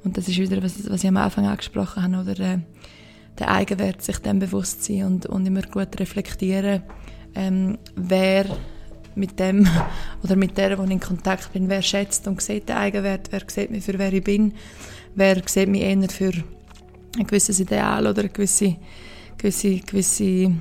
Und 0.03 0.17
das 0.17 0.27
ist 0.27 0.37
wieder, 0.37 0.61
was, 0.61 0.89
was 0.89 1.03
ich 1.03 1.09
am 1.09 1.17
Anfang 1.17 1.45
angesprochen 1.45 2.03
habe, 2.03 2.31
oder 2.31 2.39
äh, 2.39 2.59
der 3.39 3.51
Eigenwert, 3.51 4.01
sich 4.01 4.17
dem 4.19 4.39
bewusst 4.39 4.83
sein 4.83 5.03
und, 5.03 5.25
und 5.25 5.45
immer 5.45 5.61
gut 5.61 5.99
reflektieren, 5.99 6.83
ähm, 7.35 7.77
wer 7.95 8.45
mit 9.15 9.39
dem 9.39 9.67
oder 10.23 10.35
mit 10.35 10.57
der, 10.57 10.77
wo 10.77 10.83
ich 10.83 10.91
in 10.91 10.99
Kontakt 10.99 11.53
bin, 11.53 11.69
wer 11.69 11.81
schätzt 11.81 12.27
und 12.27 12.41
sieht 12.41 12.69
den 12.69 12.77
Eigenwert, 12.77 13.31
wer 13.31 13.41
sieht 13.47 13.71
mich 13.71 13.83
für 13.83 13.97
wer 13.97 14.13
ich 14.13 14.23
bin 14.23 14.53
wer 15.15 15.41
sieht 15.45 15.69
mich 15.69 15.81
eher 15.81 16.09
für 16.09 16.31
ein 17.17 17.25
gewisses 17.25 17.59
Ideal 17.59 18.05
oder 18.05 18.21
eine 18.21 18.29
gewisse, 18.29 18.75
gewisse, 19.37 19.79
gewisse 19.79 20.51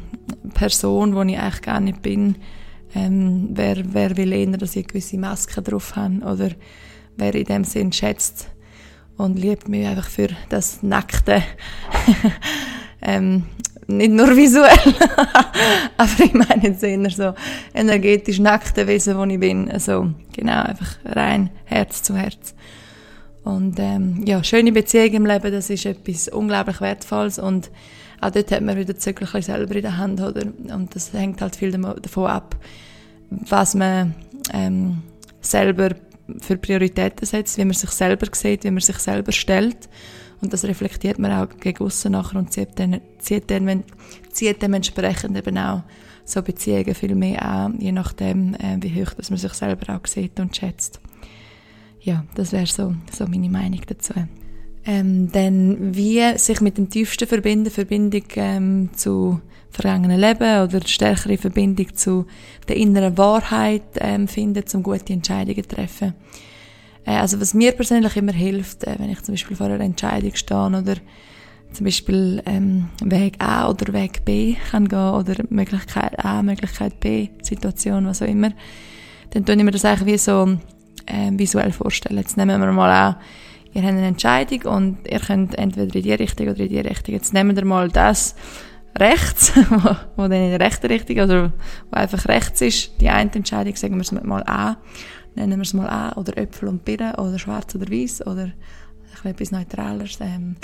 Person, 0.54 1.14
die 1.14 1.34
ich 1.34 1.38
eigentlich 1.38 1.62
gar 1.62 1.80
nicht 1.80 2.00
bin. 2.00 2.36
Ähm, 2.94 3.50
wer, 3.52 3.82
wer 3.92 4.16
will 4.16 4.32
eher, 4.32 4.56
dass 4.56 4.76
ich 4.76 4.86
gewisse 4.86 5.18
Maske 5.18 5.60
drauf 5.60 5.96
habe 5.96 6.20
oder 6.20 6.50
wer 7.16 7.34
in 7.34 7.44
dem 7.44 7.64
Sinn 7.64 7.92
schätzt 7.92 8.48
und 9.16 9.38
liebt 9.38 9.68
mich 9.68 9.86
einfach 9.86 10.08
für 10.08 10.28
das 10.48 10.82
Nackte. 10.82 11.42
ähm, 13.02 13.44
nicht 13.86 14.12
nur 14.12 14.36
visuell, 14.36 14.94
aber 15.96 16.24
ich 16.24 16.32
meine 16.32 16.62
jetzt 16.62 16.82
eher 16.82 17.10
so 17.10 17.34
energetisch 17.74 18.38
nackte 18.38 18.86
Wesen, 18.86 19.16
wo 19.16 19.24
ich 19.24 19.38
bin. 19.38 19.70
Also 19.70 20.10
genau, 20.32 20.62
einfach 20.62 20.96
rein 21.04 21.50
Herz 21.64 22.02
zu 22.02 22.16
Herz. 22.16 22.54
Und 23.44 23.78
ähm, 23.78 24.22
ja, 24.24 24.42
schöne 24.42 24.72
Beziehung 24.72 25.12
im 25.12 25.26
Leben, 25.26 25.52
das 25.52 25.68
ist 25.68 25.84
etwas 25.84 26.28
unglaublich 26.28 26.80
Wertvolles 26.80 27.38
und 27.38 27.70
auch 28.20 28.30
dort 28.30 28.50
hat 28.52 28.62
man 28.62 28.78
wieder 28.78 28.96
Zügel 28.96 29.28
selber 29.42 29.74
in 29.76 29.82
der 29.82 29.98
Hand, 29.98 30.20
oder? 30.20 30.46
Und 30.74 30.94
das 30.94 31.12
hängt 31.12 31.42
halt 31.42 31.56
viel 31.56 31.72
davon 31.72 32.26
ab, 32.26 32.56
was 33.28 33.74
man 33.74 34.14
ähm, 34.54 35.02
selber 35.42 35.90
für 36.40 36.56
Prioritäten 36.56 37.26
setzt, 37.26 37.58
wie 37.58 37.64
man 37.64 37.74
sich 37.74 37.90
selber 37.90 38.26
sieht, 38.32 38.64
wie 38.64 38.70
man 38.70 38.80
sich 38.80 38.96
selber 38.96 39.32
stellt. 39.32 39.90
Und 40.44 40.52
das 40.52 40.64
reflektiert 40.64 41.18
man 41.18 41.32
auch 41.32 41.48
gegen 41.58 41.84
nachher 42.10 42.38
und 42.38 42.52
zieht, 42.52 42.78
dann, 42.78 43.00
zieht, 43.18 43.50
dann, 43.50 43.82
zieht 44.30 44.62
dementsprechend 44.62 45.36
eben 45.36 45.58
auch 45.58 45.82
so 46.24 46.42
Beziehungen 46.42 46.94
viel 46.94 47.14
mehr 47.14 47.42
an, 47.42 47.80
je 47.80 47.92
nachdem, 47.92 48.54
äh, 48.54 48.78
wie 48.80 49.02
hoch 49.02 49.12
dass 49.14 49.30
man 49.30 49.38
sich 49.38 49.52
selber 49.52 49.94
auch 49.94 50.06
sieht 50.06 50.38
und 50.40 50.56
schätzt 50.56 51.00
ja, 52.04 52.24
das 52.34 52.52
wäre 52.52 52.66
so, 52.66 52.94
so 53.10 53.26
meine 53.26 53.48
Meinung 53.48 53.80
dazu. 53.86 54.12
Ähm, 54.86 55.32
dann 55.32 55.96
wie 55.96 56.36
sich 56.38 56.60
mit 56.60 56.76
dem 56.76 56.90
tiefsten 56.90 57.26
verbinden, 57.26 57.70
Verbindung 57.70 58.24
ähm, 58.36 58.90
zu 58.94 59.40
vergangenen 59.70 60.20
Leben 60.20 60.62
oder 60.62 60.86
stärkere 60.86 61.38
Verbindung 61.38 61.94
zu 61.94 62.26
der 62.68 62.76
inneren 62.76 63.16
Wahrheit 63.16 63.82
ähm, 63.96 64.28
finden, 64.28 64.62
um 64.74 64.82
gute 64.82 65.14
Entscheidungen 65.14 65.62
zu 65.62 65.74
treffen. 65.74 66.12
Äh, 67.04 67.16
also 67.16 67.40
was 67.40 67.54
mir 67.54 67.72
persönlich 67.72 68.16
immer 68.16 68.32
hilft, 68.32 68.84
äh, 68.84 68.96
wenn 68.98 69.10
ich 69.10 69.22
zum 69.22 69.34
Beispiel 69.34 69.56
vor 69.56 69.66
einer 69.66 69.80
Entscheidung 69.80 70.34
stehe 70.34 70.66
oder 70.66 70.96
zum 71.72 71.84
Beispiel 71.84 72.42
ähm, 72.46 72.88
Weg 73.02 73.42
A 73.42 73.68
oder 73.68 73.92
Weg 73.92 74.24
B 74.24 74.54
kann 74.70 74.88
gehen 74.88 75.10
oder 75.10 75.34
Möglichkeit 75.50 76.24
A, 76.24 76.42
Möglichkeit 76.42 77.00
B, 77.00 77.28
Situation, 77.42 78.06
was 78.06 78.22
auch 78.22 78.28
immer, 78.28 78.52
dann 79.30 79.44
tue 79.44 79.56
ich 79.56 79.62
mir 79.62 79.72
das 79.72 79.84
eigentlich 79.84 80.06
wie 80.06 80.18
so 80.18 80.56
äh, 81.06 81.30
visuell 81.32 81.72
vorstellen. 81.72 82.18
Jetzt 82.18 82.36
nehmen 82.36 82.60
wir 82.60 82.72
mal 82.72 82.90
an, 82.90 83.16
ihr 83.72 83.82
habt 83.82 83.92
eine 83.92 84.06
Entscheidung 84.06 84.62
und 84.72 84.98
ihr 85.10 85.18
könnt 85.18 85.58
entweder 85.58 85.94
in 85.94 86.02
die 86.02 86.12
Richtung 86.12 86.48
oder 86.48 86.60
in 86.60 86.68
die 86.68 86.78
Richtung. 86.78 87.14
Jetzt 87.14 87.34
nehmen 87.34 87.56
wir 87.56 87.64
mal 87.64 87.88
das 87.88 88.36
rechts, 88.96 89.52
wo, 89.70 89.96
wo 90.16 90.22
dann 90.22 90.32
in 90.32 90.50
der 90.50 90.60
rechten 90.60 90.86
Richtung, 90.86 91.18
also 91.18 91.50
wo 91.90 91.96
einfach 91.96 92.26
rechts 92.28 92.60
ist, 92.60 92.92
die 93.00 93.08
eine 93.08 93.32
Entscheidung, 93.32 93.74
sagen 93.74 93.96
wir 93.96 94.02
es 94.02 94.12
mal 94.12 94.44
A, 94.46 94.76
nennen 95.34 95.58
wir 95.58 95.62
es 95.62 95.74
mal 95.74 95.88
A, 95.88 96.12
oder 96.16 96.36
Äpfel 96.36 96.68
und 96.68 96.84
Birnen, 96.84 97.14
oder 97.14 97.38
schwarz 97.38 97.74
oder 97.74 97.90
weiß, 97.90 98.26
oder 98.26 98.52
etwas 99.24 99.52
Neutraleres, 99.52 100.18
ähm, 100.20 100.56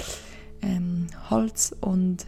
ähm, 0.62 1.06
Holz 1.30 1.74
und 1.80 2.26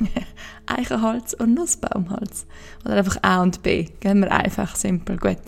Eichenholz 0.66 1.32
und 1.32 1.54
Nussbaumholz. 1.54 2.46
Oder 2.84 2.96
einfach 2.96 3.16
A 3.22 3.42
und 3.42 3.62
B. 3.62 3.86
Gehen 4.00 4.20
wir 4.20 4.30
einfach 4.30 4.76
simpel, 4.76 5.16
gut 5.16 5.38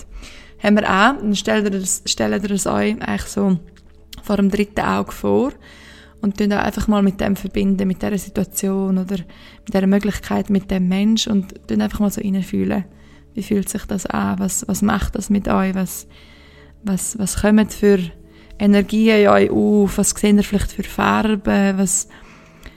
haben 0.64 0.76
wir 0.76 0.84
auch, 0.84 1.20
dann 1.20 1.36
stellt 1.36 1.64
ihr, 1.64 1.78
das, 1.78 2.02
stellt 2.06 2.42
ihr 2.42 2.50
es 2.50 2.66
euch 2.66 3.00
eigentlich 3.00 3.22
so 3.24 3.58
vor 4.22 4.36
dem 4.36 4.50
dritten 4.50 4.80
Auge 4.80 5.12
vor 5.12 5.52
und 6.22 6.40
dann 6.40 6.52
einfach 6.52 6.88
mal 6.88 7.02
mit 7.02 7.20
dem 7.20 7.36
verbinden, 7.36 7.86
mit 7.86 8.00
dieser 8.00 8.16
Situation 8.16 8.96
oder 8.96 9.18
mit 9.18 9.74
dieser 9.74 9.86
Möglichkeit, 9.86 10.48
mit 10.48 10.70
dem 10.70 10.88
Mensch 10.88 11.26
und 11.26 11.54
dann 11.66 11.82
einfach 11.82 12.00
mal 12.00 12.10
so 12.10 12.22
reinfühlen. 12.22 12.84
Wie 13.34 13.42
fühlt 13.42 13.68
sich 13.68 13.84
das 13.84 14.06
an? 14.06 14.38
Was, 14.38 14.66
was 14.68 14.82
macht 14.82 15.16
das 15.16 15.30
mit 15.30 15.48
euch? 15.48 15.74
Was, 15.74 16.06
was, 16.82 17.18
was 17.18 17.40
kommen 17.40 17.68
für 17.68 17.98
Energien 18.58 19.22
in 19.22 19.28
euch 19.28 19.50
auf? 19.50 19.98
Was 19.98 20.10
seht 20.10 20.36
ihr 20.36 20.42
vielleicht 20.42 20.72
für 20.72 20.84
Farben? 20.84 21.78
Was, 21.78 22.08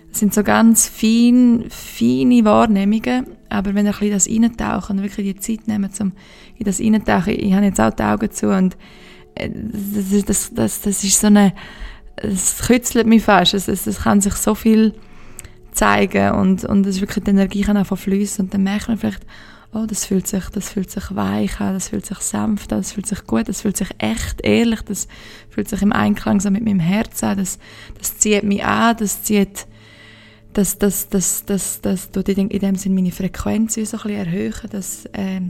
das 0.10 0.20
sind 0.20 0.34
so 0.34 0.44
ganz 0.44 0.88
fein, 0.88 1.66
feine 1.70 2.44
Wahrnehmungen. 2.44 3.28
Aber 3.50 3.76
wenn 3.76 3.86
ihr 3.86 3.94
ein 3.94 4.00
bisschen 4.00 4.14
das 4.14 4.28
reintauchen 4.28 4.98
und 4.98 5.04
wirklich 5.04 5.36
die 5.36 5.40
Zeit 5.40 5.68
nehmen, 5.68 5.90
um 6.00 6.12
in 6.58 6.66
das 6.66 6.80
reintauchen, 6.80 7.34
ich 7.34 7.54
habe 7.54 7.66
jetzt 7.66 7.80
auch 7.80 7.94
die 7.94 8.04
Augen 8.04 8.32
zu 8.32 8.50
und 8.50 8.76
äh, 9.36 9.50
das, 9.52 10.26
das, 10.26 10.54
das, 10.54 10.82
das 10.82 11.04
ist 11.04 11.22
so 11.22 11.28
eine, 11.28 11.54
es 12.16 12.58
kützelt 12.66 13.06
mich 13.06 13.24
fast. 13.24 13.54
Es, 13.54 13.68
es, 13.68 13.86
es 13.86 14.00
kann 14.00 14.22
sich 14.22 14.34
so 14.34 14.56
viel 14.56 14.96
zeigen 15.72 16.32
und, 16.32 16.66
und 16.66 16.86
es 16.88 16.96
ist 16.96 17.02
wirklich, 17.02 17.24
die 17.24 17.32
Energie 17.32 17.62
kann 17.62 17.78
einfach 17.78 17.98
fließen 17.98 18.46
und 18.46 18.54
dann 18.54 18.64
merkt 18.64 18.88
man 18.88 18.98
vielleicht, 18.98 19.26
oh, 19.74 19.86
das 19.86 20.06
fühlt 20.06 20.28
sich, 20.28 20.46
das 20.50 20.70
fühlt 20.70 20.90
sich 20.90 21.16
weich 21.16 21.60
an, 21.60 21.74
das 21.74 21.90
fühlt 21.90 22.06
sich 22.06 22.20
sanft 22.20 22.72
an, 22.72 22.80
das 22.80 22.94
fühlt 22.94 23.06
sich 23.06 23.26
gut, 23.26 23.48
das 23.48 23.62
fühlt 23.62 23.78
sich 23.78 23.90
echt 23.98 24.42
ehrlich, 24.42 24.82
das 24.82 25.08
fühlt 25.50 25.70
sich 25.70 25.82
im 25.82 25.92
Einklang 25.92 26.40
so 26.40 26.50
mit 26.50 26.64
meinem 26.64 26.80
Herz 26.80 27.24
an, 27.24 27.38
das, 27.38 27.60
das 27.98 28.18
zieht 28.18 28.44
mich 28.44 28.64
an, 28.64 28.96
das 28.98 29.24
zieht, 29.24 29.68
das, 30.54 30.78
das, 30.78 31.10
das, 31.10 31.46
das, 31.46 31.82
das 31.82 32.12
tut 32.12 32.30
in 32.30 32.50
dem 32.50 32.76
Sinne 32.76 32.96
meine 32.96 33.12
Frequenz 33.12 33.76
so 33.76 33.82
ein 33.82 33.86
bisschen 33.86 34.10
erhöhen, 34.10 34.54
das 34.72 35.06
äh, 35.14 35.42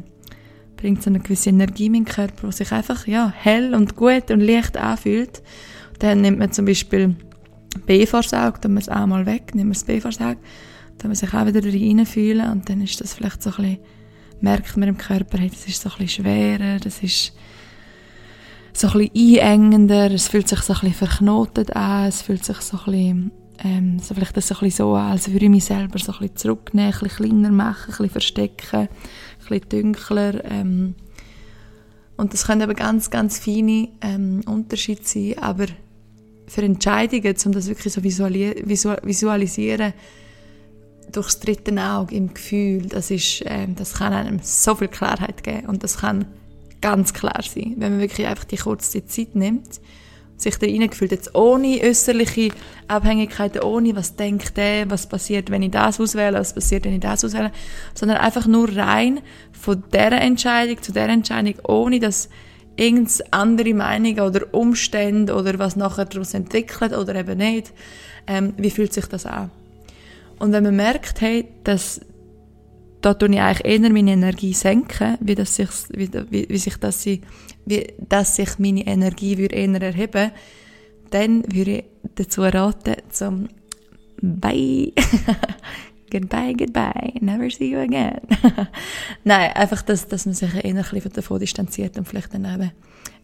bringt 0.77 1.03
so 1.03 1.09
eine 1.09 1.19
gewisse 1.19 1.49
Energie 1.49 1.87
in 1.87 1.93
meinen 1.93 2.05
Körper, 2.05 2.47
die 2.47 2.53
sich 2.53 2.71
einfach 2.71 3.07
ja, 3.07 3.33
hell 3.35 3.73
und 3.73 3.95
gut 3.95 4.31
und 4.31 4.39
leicht 4.39 4.77
anfühlt. 4.77 5.41
Dann 5.99 6.21
nimmt 6.21 6.39
man 6.39 6.51
zum 6.51 6.65
Beispiel 6.65 7.15
B-Vorsaug, 7.85 8.61
dann 8.61 8.73
man 8.73 8.81
es 8.81 8.89
einmal 8.89 9.25
weg, 9.25 9.55
nimmt 9.55 9.69
man 9.69 9.73
das 9.73 9.83
B-Vorsaug, 9.83 10.37
dann 10.99 11.09
man 11.09 11.15
sich 11.15 11.33
auch 11.33 11.45
wieder 11.45 11.63
reinfühlen 11.63 12.51
und 12.51 12.69
dann 12.69 12.81
ist 12.81 13.01
das 13.01 13.13
vielleicht 13.13 13.41
so 13.41 13.49
ein 13.51 13.55
bisschen, 13.55 13.77
merkt 14.41 14.77
man 14.77 14.89
im 14.89 14.97
Körper, 14.97 15.37
hey, 15.37 15.49
das 15.49 15.67
ist 15.67 15.81
so 15.81 15.89
ein 15.97 16.07
schwerer, 16.07 16.79
das 16.79 17.01
ist 17.01 17.33
so 18.73 18.87
ein 18.89 19.09
einengender, 19.15 20.11
es 20.11 20.27
fühlt 20.27 20.47
sich 20.47 20.59
so 20.59 20.73
ein 20.81 20.93
verknotet 20.93 21.75
an, 21.75 22.07
es 22.07 22.21
fühlt 22.21 22.45
sich 22.45 22.57
so 22.57 22.79
ein 22.85 23.31
ähm, 23.63 23.99
so 23.99 24.13
vielleicht 24.13 24.37
das 24.37 24.47
so, 24.47 24.55
ein 24.61 24.69
so 24.69 24.93
an, 24.95 25.11
als 25.11 25.31
würde 25.31 25.45
ich 25.45 25.51
mich 25.51 25.65
selber 25.65 25.99
so 25.99 26.13
ein 26.19 26.35
zurücknehmen, 26.35 26.93
ein 27.01 27.09
kleiner 27.09 27.51
machen, 27.51 27.93
ein 28.03 28.09
verstecken, 28.09 28.81
ein 28.81 28.89
bisschen 29.39 29.69
dunkler. 29.69 30.43
Ähm, 30.45 30.95
und 32.17 32.33
das 32.33 32.45
können 32.45 32.61
eben 32.61 32.75
ganz, 32.75 33.09
ganz 33.09 33.39
feine 33.39 33.89
ähm, 34.01 34.41
Unterschiede 34.45 35.01
sein, 35.03 35.35
aber 35.39 35.65
für 36.47 36.61
Entscheidungen, 36.61 37.35
um 37.45 37.51
das 37.51 37.67
wirklich 37.67 37.93
so 37.93 38.03
visualisieren, 38.03 39.93
durchs 41.11 41.39
dritte 41.39 41.73
Auge 41.81 42.15
im 42.15 42.33
Gefühl, 42.33 42.87
das, 42.87 43.11
ist, 43.11 43.43
ähm, 43.45 43.75
das 43.75 43.93
kann 43.93 44.13
einem 44.13 44.39
so 44.41 44.75
viel 44.75 44.87
Klarheit 44.87 45.43
geben 45.43 45.67
und 45.67 45.83
das 45.83 45.99
kann 45.99 46.25
ganz 46.81 47.13
klar 47.13 47.41
sein, 47.41 47.75
wenn 47.77 47.93
man 47.93 48.01
wirklich 48.01 48.27
einfach 48.27 48.45
die 48.45 48.57
kurze 48.57 49.05
Zeit 49.05 49.35
nimmt 49.35 49.79
sich 50.37 50.57
da 50.57 50.67
reingefühlt, 50.67 51.11
jetzt 51.11 51.33
ohne 51.35 51.81
äußerliche 51.83 52.51
Abhängigkeiten, 52.87 53.61
ohne 53.61 53.95
was 53.95 54.15
denkt 54.15 54.55
der, 54.55 54.89
was 54.89 55.09
passiert, 55.09 55.49
wenn 55.49 55.63
ich 55.63 55.71
das 55.71 55.99
auswähle, 55.99 56.37
was 56.37 56.53
passiert, 56.53 56.85
wenn 56.85 56.93
ich 56.93 56.99
das 56.99 57.25
auswähle, 57.25 57.51
sondern 57.95 58.17
einfach 58.17 58.45
nur 58.45 58.75
rein 58.75 59.21
von 59.51 59.83
dieser 59.91 60.21
Entscheidung 60.21 60.81
zu 60.81 60.91
der 60.91 61.09
Entscheidung, 61.09 61.55
ohne 61.67 61.99
dass 61.99 62.29
irgendeine 62.75 63.33
andere 63.33 63.73
Meinung 63.73 64.19
oder 64.19 64.53
Umstände 64.53 65.33
oder 65.33 65.57
was 65.57 65.75
nachher 65.75 66.05
daraus 66.05 66.35
entwickelt 66.35 66.93
oder 66.93 67.15
eben 67.15 67.37
nicht, 67.39 67.73
ähm, 68.27 68.53
wie 68.57 68.69
fühlt 68.69 68.93
sich 68.93 69.07
das 69.07 69.25
an? 69.25 69.49
Und 70.39 70.51
wenn 70.51 70.63
man 70.63 70.75
merkt, 70.75 71.21
hey, 71.21 71.45
dass 71.63 72.01
da 73.01 73.13
tue 73.13 73.29
ich 73.29 73.39
eigentlich 73.39 73.65
eher 73.65 73.89
meine 73.91 74.11
Energie 74.11 74.53
senken, 74.53 75.17
wie, 75.19 75.35
das 75.35 75.55
sich, 75.55 75.69
wie, 75.89 76.09
wie, 76.29 76.49
wie 76.49 76.57
sich 76.57 76.77
das, 76.77 77.05
wie, 77.05 77.93
dass 77.99 78.35
sich 78.35 78.57
meine 78.59 78.85
Energie 78.85 79.41
eher 79.45 79.81
erheben 79.81 80.31
dann 81.09 81.43
würde 81.53 81.71
ich 81.71 81.83
dazu 82.15 82.41
raten, 82.41 82.95
zum 83.09 83.47
Bye, 84.19 84.93
goodbye, 86.11 86.53
goodbye, 86.53 87.13
never 87.21 87.51
see 87.51 87.69
you 87.69 87.77
again. 87.77 88.19
Nein, 89.23 89.51
einfach, 89.53 89.83
dass, 89.83 90.07
dass 90.07 90.25
man 90.25 90.33
sich 90.33 90.53
eher 90.55 90.65
ein 90.65 90.75
bisschen 90.75 91.13
davon 91.13 91.39
distanziert 91.39 91.97
und 91.97 92.07
vielleicht 92.07 92.33
dann 92.33 92.45
eben 92.45 92.71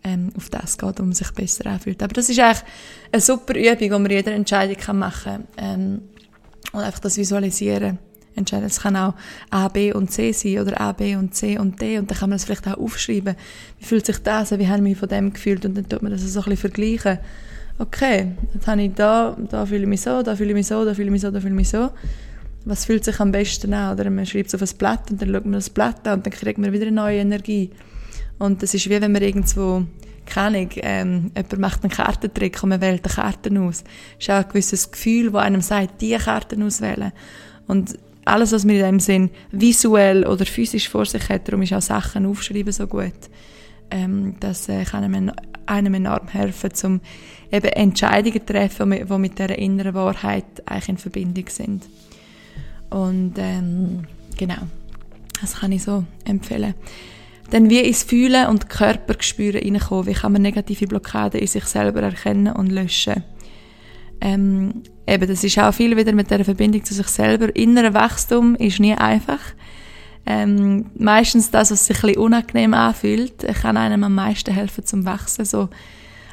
ähm, 0.03 0.29
auf 0.37 0.51
das 0.51 0.77
geht, 0.77 0.99
wo 0.99 1.03
man 1.03 1.13
sich 1.13 1.31
besser 1.31 1.65
anfühlt. 1.65 2.03
Aber 2.03 2.13
das 2.13 2.29
ist 2.29 2.39
eigentlich 2.39 2.63
eine 3.11 3.21
super 3.21 3.55
Übung, 3.55 3.77
die 3.79 3.89
man 3.89 4.11
jede 4.11 4.31
Entscheidung 4.31 4.99
machen 4.99 5.23
kann. 5.23 5.81
Ähm, 5.81 6.01
und 6.73 6.81
einfach 6.81 6.99
das 6.99 7.17
Visualisieren 7.17 7.99
entscheiden. 8.35 8.65
Es 8.65 8.81
kann 8.81 8.95
auch 8.95 9.13
A, 9.49 9.67
B 9.67 9.93
und 9.93 10.11
C 10.11 10.31
sein 10.31 10.59
oder 10.59 10.79
A, 10.81 10.91
B 10.91 11.15
und 11.15 11.33
C 11.35 11.57
und 11.57 11.81
D 11.81 11.97
und 11.97 12.09
dann 12.09 12.17
kann 12.17 12.29
man 12.29 12.37
das 12.37 12.45
vielleicht 12.45 12.67
auch 12.67 12.77
aufschreiben. 12.77 13.35
Wie 13.79 13.85
fühlt 13.85 14.05
sich 14.05 14.17
das 14.17 14.51
an? 14.51 14.59
Wie 14.59 14.67
habe 14.67 14.77
ich 14.77 14.83
mich 14.83 14.97
von 14.97 15.07
dem 15.07 15.33
gefühlt? 15.33 15.65
Und 15.65 15.75
dann 15.77 15.87
tut 15.87 16.01
man 16.01 16.11
das 16.11 16.21
so 16.21 16.39
ein 16.39 16.49
bisschen 16.49 16.57
vergleichen. 16.57 17.19
Okay, 17.79 18.31
jetzt 18.53 18.67
habe 18.67 18.83
ich 18.83 18.93
da, 18.93 19.35
da 19.49 19.65
fühle 19.65 19.81
ich 19.81 19.87
mich 19.87 20.01
so, 20.01 20.21
da 20.21 20.35
fühle 20.35 20.49
ich 20.49 20.55
mich 20.55 20.67
so, 20.67 20.85
da 20.85 20.93
fühle 20.93 21.07
ich 21.07 21.11
mich 21.11 21.21
so, 21.21 21.31
da 21.31 21.39
fühle 21.39 21.53
ich 21.53 21.57
mich 21.57 21.69
so. 21.69 21.89
Was 22.65 22.85
fühlt 22.85 23.03
sich 23.03 23.19
am 23.19 23.31
besten 23.31 23.73
an? 23.73 23.99
Oder 23.99 24.09
man 24.09 24.25
schreibt 24.25 24.53
es 24.53 24.55
auf 24.55 24.61
ein 24.61 24.77
Blatt 24.77 25.11
und 25.11 25.21
dann 25.21 25.31
schaut 25.31 25.45
man 25.45 25.53
das 25.53 25.69
Blatt 25.69 26.07
an 26.07 26.19
und 26.19 26.25
dann 26.25 26.33
kriegt 26.33 26.57
man 26.57 26.71
wieder 26.71 26.87
eine 26.87 26.95
neue 26.95 27.19
Energie. 27.19 27.71
Und 28.39 28.63
das 28.63 28.73
ist 28.73 28.89
wie 28.89 29.01
wenn 29.01 29.11
man 29.11 29.21
irgendwo 29.21 29.85
keine 30.25 30.57
Ahnung, 30.57 30.69
ähm, 30.77 31.31
jemand 31.35 31.59
macht 31.59 31.83
einen 31.83 31.91
Kartentrick 31.91 32.61
und 32.63 32.69
man 32.69 32.81
wählt 32.81 33.05
eine 33.05 33.13
Karten 33.13 33.57
aus. 33.57 33.83
Es 34.17 34.27
ist 34.27 34.29
auch 34.29 34.35
ein 34.35 34.47
gewisses 34.47 34.91
Gefühl, 34.91 35.31
das 35.31 35.41
einem 35.43 35.61
sagt, 35.61 36.01
diese 36.01 36.19
Karten 36.19 36.63
auswählen. 36.63 37.11
Und 37.67 37.97
alles, 38.25 38.51
was 38.51 38.65
man 38.65 38.75
in 38.75 38.81
dem 38.81 38.99
Sinn 38.99 39.29
visuell 39.51 40.25
oder 40.25 40.45
physisch 40.45 40.89
vor 40.89 41.05
sich 41.05 41.27
hat, 41.29 41.47
darum 41.47 41.61
ist 41.61 41.73
auch 41.73 41.81
Sachen 41.81 42.25
aufschreiben 42.25 42.71
so 42.71 42.87
gut. 42.87 43.11
Ähm, 43.91 44.35
das 44.39 44.69
äh, 44.69 44.83
kann 44.85 45.03
einem, 45.03 45.31
einem 45.65 45.93
enorm 45.93 46.27
helfen, 46.29 46.71
um 46.83 47.01
eben 47.51 47.67
Entscheidungen 47.67 48.39
zu 48.39 48.53
treffen, 48.53 48.91
die 48.91 49.17
mit 49.17 49.37
dieser 49.37 49.57
inneren 49.57 49.93
Wahrheit 49.93 50.45
eigentlich 50.65 50.89
in 50.89 50.97
Verbindung 50.97 51.45
sind. 51.49 51.83
Und 52.89 53.33
ähm, 53.37 54.03
genau, 54.37 54.67
das 55.41 55.55
kann 55.55 55.71
ich 55.71 55.83
so 55.83 56.03
empfehlen. 56.25 56.73
Dann 57.53 57.69
wie 57.69 57.81
ins 57.81 58.01
Fühlen 58.01 58.47
und 58.47 58.67
Körpergespüre 58.67 59.61
reinkommen, 59.61 60.07
wie 60.07 60.13
kann 60.13 60.31
man 60.31 60.41
negative 60.41 60.87
Blockaden 60.87 61.39
in 61.39 61.45
sich 61.45 61.65
selber 61.65 62.01
erkennen 62.01 62.51
und 62.51 62.71
löschen. 62.71 63.23
Ähm, 64.21 64.81
eben, 65.05 65.27
das 65.27 65.43
ist 65.43 65.59
auch 65.59 65.71
viel 65.71 65.95
wieder 65.95 66.13
mit 66.13 66.31
der 66.31 66.43
Verbindung 66.43 66.83
zu 66.83 66.95
sich 66.95 67.05
selber. 67.09 67.55
Innerer 67.55 67.93
Wachstum 67.93 68.55
ist 68.55 68.79
nie 68.79 68.95
einfach. 68.95 69.37
Ähm, 70.25 70.87
meistens 70.95 71.51
das, 71.51 71.69
was 71.69 71.85
sich 71.85 71.97
ein 71.97 72.07
bisschen 72.07 72.23
unangenehm 72.23 72.73
anfühlt, 72.73 73.45
kann 73.61 73.77
einem 73.77 74.03
am 74.03 74.15
meisten 74.15 74.51
helfen 74.51 74.83
zum 74.83 75.05
Wachsen. 75.05 75.45
So, 75.45 75.69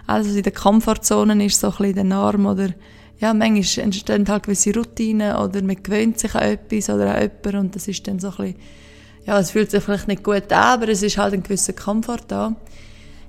alles, 0.07 0.27
was 0.27 0.37
in 0.37 0.43
der 0.43 0.53
Komfortzone 0.53 1.45
ist, 1.45 1.61
so 1.61 1.67
ein 1.67 1.77
bisschen 1.77 1.95
der 1.97 2.05
Norm 2.05 2.47
oder 2.47 2.71
ja, 3.19 3.35
manchmal 3.35 3.85
entstehen 3.85 4.27
halt 4.27 4.45
gewisse 4.45 4.75
Routinen 4.75 5.37
oder 5.37 5.61
man 5.61 5.83
gewöhnt 5.83 6.19
sich 6.19 6.35
an 6.35 6.45
etwas 6.45 6.89
oder 6.89 7.15
an 7.15 7.21
jemanden 7.21 7.57
und 7.67 7.77
das 7.77 7.89
ist 7.89 8.09
dann 8.09 8.19
so 8.21 8.29
ein 8.29 8.37
bisschen, 8.37 8.55
ja, 9.31 9.39
es 9.39 9.53
fühlt 9.53 9.71
sich 9.71 9.83
vielleicht 9.83 10.09
nicht 10.09 10.25
gut 10.25 10.53
an, 10.53 10.81
aber 10.81 10.89
es 10.89 11.03
ist 11.03 11.17
halt 11.17 11.35
ein 11.35 11.43
gewisser 11.43 11.73
Komfort 11.73 12.25
da 12.29 12.57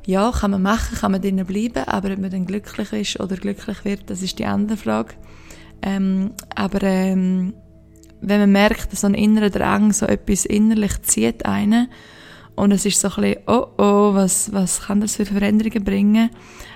ja, 0.06 0.32
kann 0.32 0.52
man 0.52 0.62
machen, 0.62 0.98
kann 0.98 1.12
man 1.12 1.22
drinnen 1.22 1.46
bleiben, 1.46 1.84
aber 1.86 2.12
ob 2.12 2.20
man 2.20 2.32
dann 2.32 2.46
glücklich 2.46 2.92
ist 2.94 3.20
oder 3.20 3.36
glücklich 3.36 3.86
wird, 3.86 4.10
das 4.10 4.22
ist 4.22 4.40
die 4.40 4.46
andere 4.46 4.78
Frage. 4.78 5.14
Ähm, 5.82 6.32
aber 6.56 6.82
ähm, 6.84 7.54
wenn 8.20 8.40
man 8.40 8.52
merkt, 8.52 8.92
dass 8.92 9.02
so 9.02 9.08
ein 9.08 9.14
innerer 9.14 9.50
Drang, 9.50 9.94
so 9.94 10.06
etwas 10.06 10.46
innerlich 10.46 11.02
zieht 11.04 11.46
einen 11.46 11.88
und 12.56 12.72
es 12.72 12.86
ist 12.86 13.00
so 13.00 13.10
ein 13.10 13.22
bisschen, 13.22 13.42
oh 13.48 13.68
oh, 13.78 14.14
was, 14.14 14.52
was 14.54 14.82
kann 14.82 15.02
das 15.02 15.16
für 15.16 15.26
Veränderungen 15.26 15.84
bringen? 15.84 16.30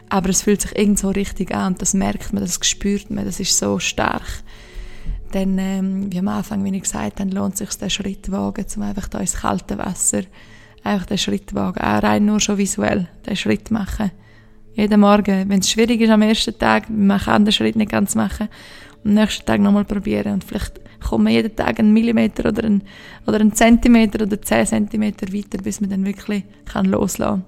Aber 0.09 0.29
es 0.29 0.43
fühlt 0.43 0.61
sich 0.61 0.77
irgendwo 0.77 1.09
richtig 1.09 1.53
an 1.53 1.73
und 1.73 1.81
das 1.81 1.93
merkt 1.93 2.31
man, 2.31 2.43
das 2.43 2.59
spürt 2.61 3.09
man, 3.09 3.25
das 3.25 3.39
ist 3.39 3.57
so 3.57 3.79
stark. 3.79 4.43
Dann, 5.35 5.57
ähm, 5.59 6.13
wie 6.13 6.19
am 6.19 6.29
Anfang, 6.29 6.63
wie 6.63 6.73
ich 6.73 6.83
gesagt 6.83 7.19
habe, 7.19 7.29
lohnt 7.29 7.57
sich, 7.57 7.69
den 7.71 7.89
Schritt 7.89 8.31
wagen, 8.31 8.65
um 8.77 8.81
einfach 8.83 9.09
da 9.09 9.19
ins 9.19 9.33
kalte 9.33 9.77
Wasser 9.77 10.21
einfach 10.81 11.07
den 11.07 11.17
Schritt 11.17 11.53
wagen. 11.53 11.81
Auch 11.81 12.03
rein 12.03 12.23
nur 12.23 12.39
schon 12.39 12.57
visuell 12.57 13.09
den 13.27 13.35
Schritt 13.35 13.69
machen. 13.69 14.11
Jeden 14.75 15.01
Morgen, 15.01 15.49
wenn 15.49 15.59
es 15.59 15.69
schwierig 15.69 15.99
ist 15.99 16.09
am 16.09 16.21
ersten 16.21 16.57
Tag, 16.57 16.89
man 16.89 17.19
kann 17.19 17.43
den 17.43 17.51
Schritt 17.51 17.75
nicht 17.75 17.91
ganz 17.91 18.15
machen, 18.15 18.47
am 19.03 19.13
nächsten 19.13 19.45
Tag 19.45 19.59
nochmal 19.59 19.83
probieren 19.83 20.35
und 20.35 20.45
vielleicht 20.45 20.79
kommt 21.01 21.25
man 21.25 21.33
jeden 21.33 21.53
Tag 21.53 21.79
einen 21.79 21.91
Millimeter 21.91 22.47
oder 22.47 22.63
einen, 22.63 22.83
oder 23.27 23.41
einen 23.41 23.51
Zentimeter 23.51 24.23
oder 24.23 24.41
zehn 24.41 24.65
Zentimeter 24.65 25.33
weiter, 25.33 25.57
bis 25.61 25.81
man 25.81 25.89
dann 25.89 26.05
wirklich 26.05 26.45
kann 26.63 26.85
loslassen 26.85 27.43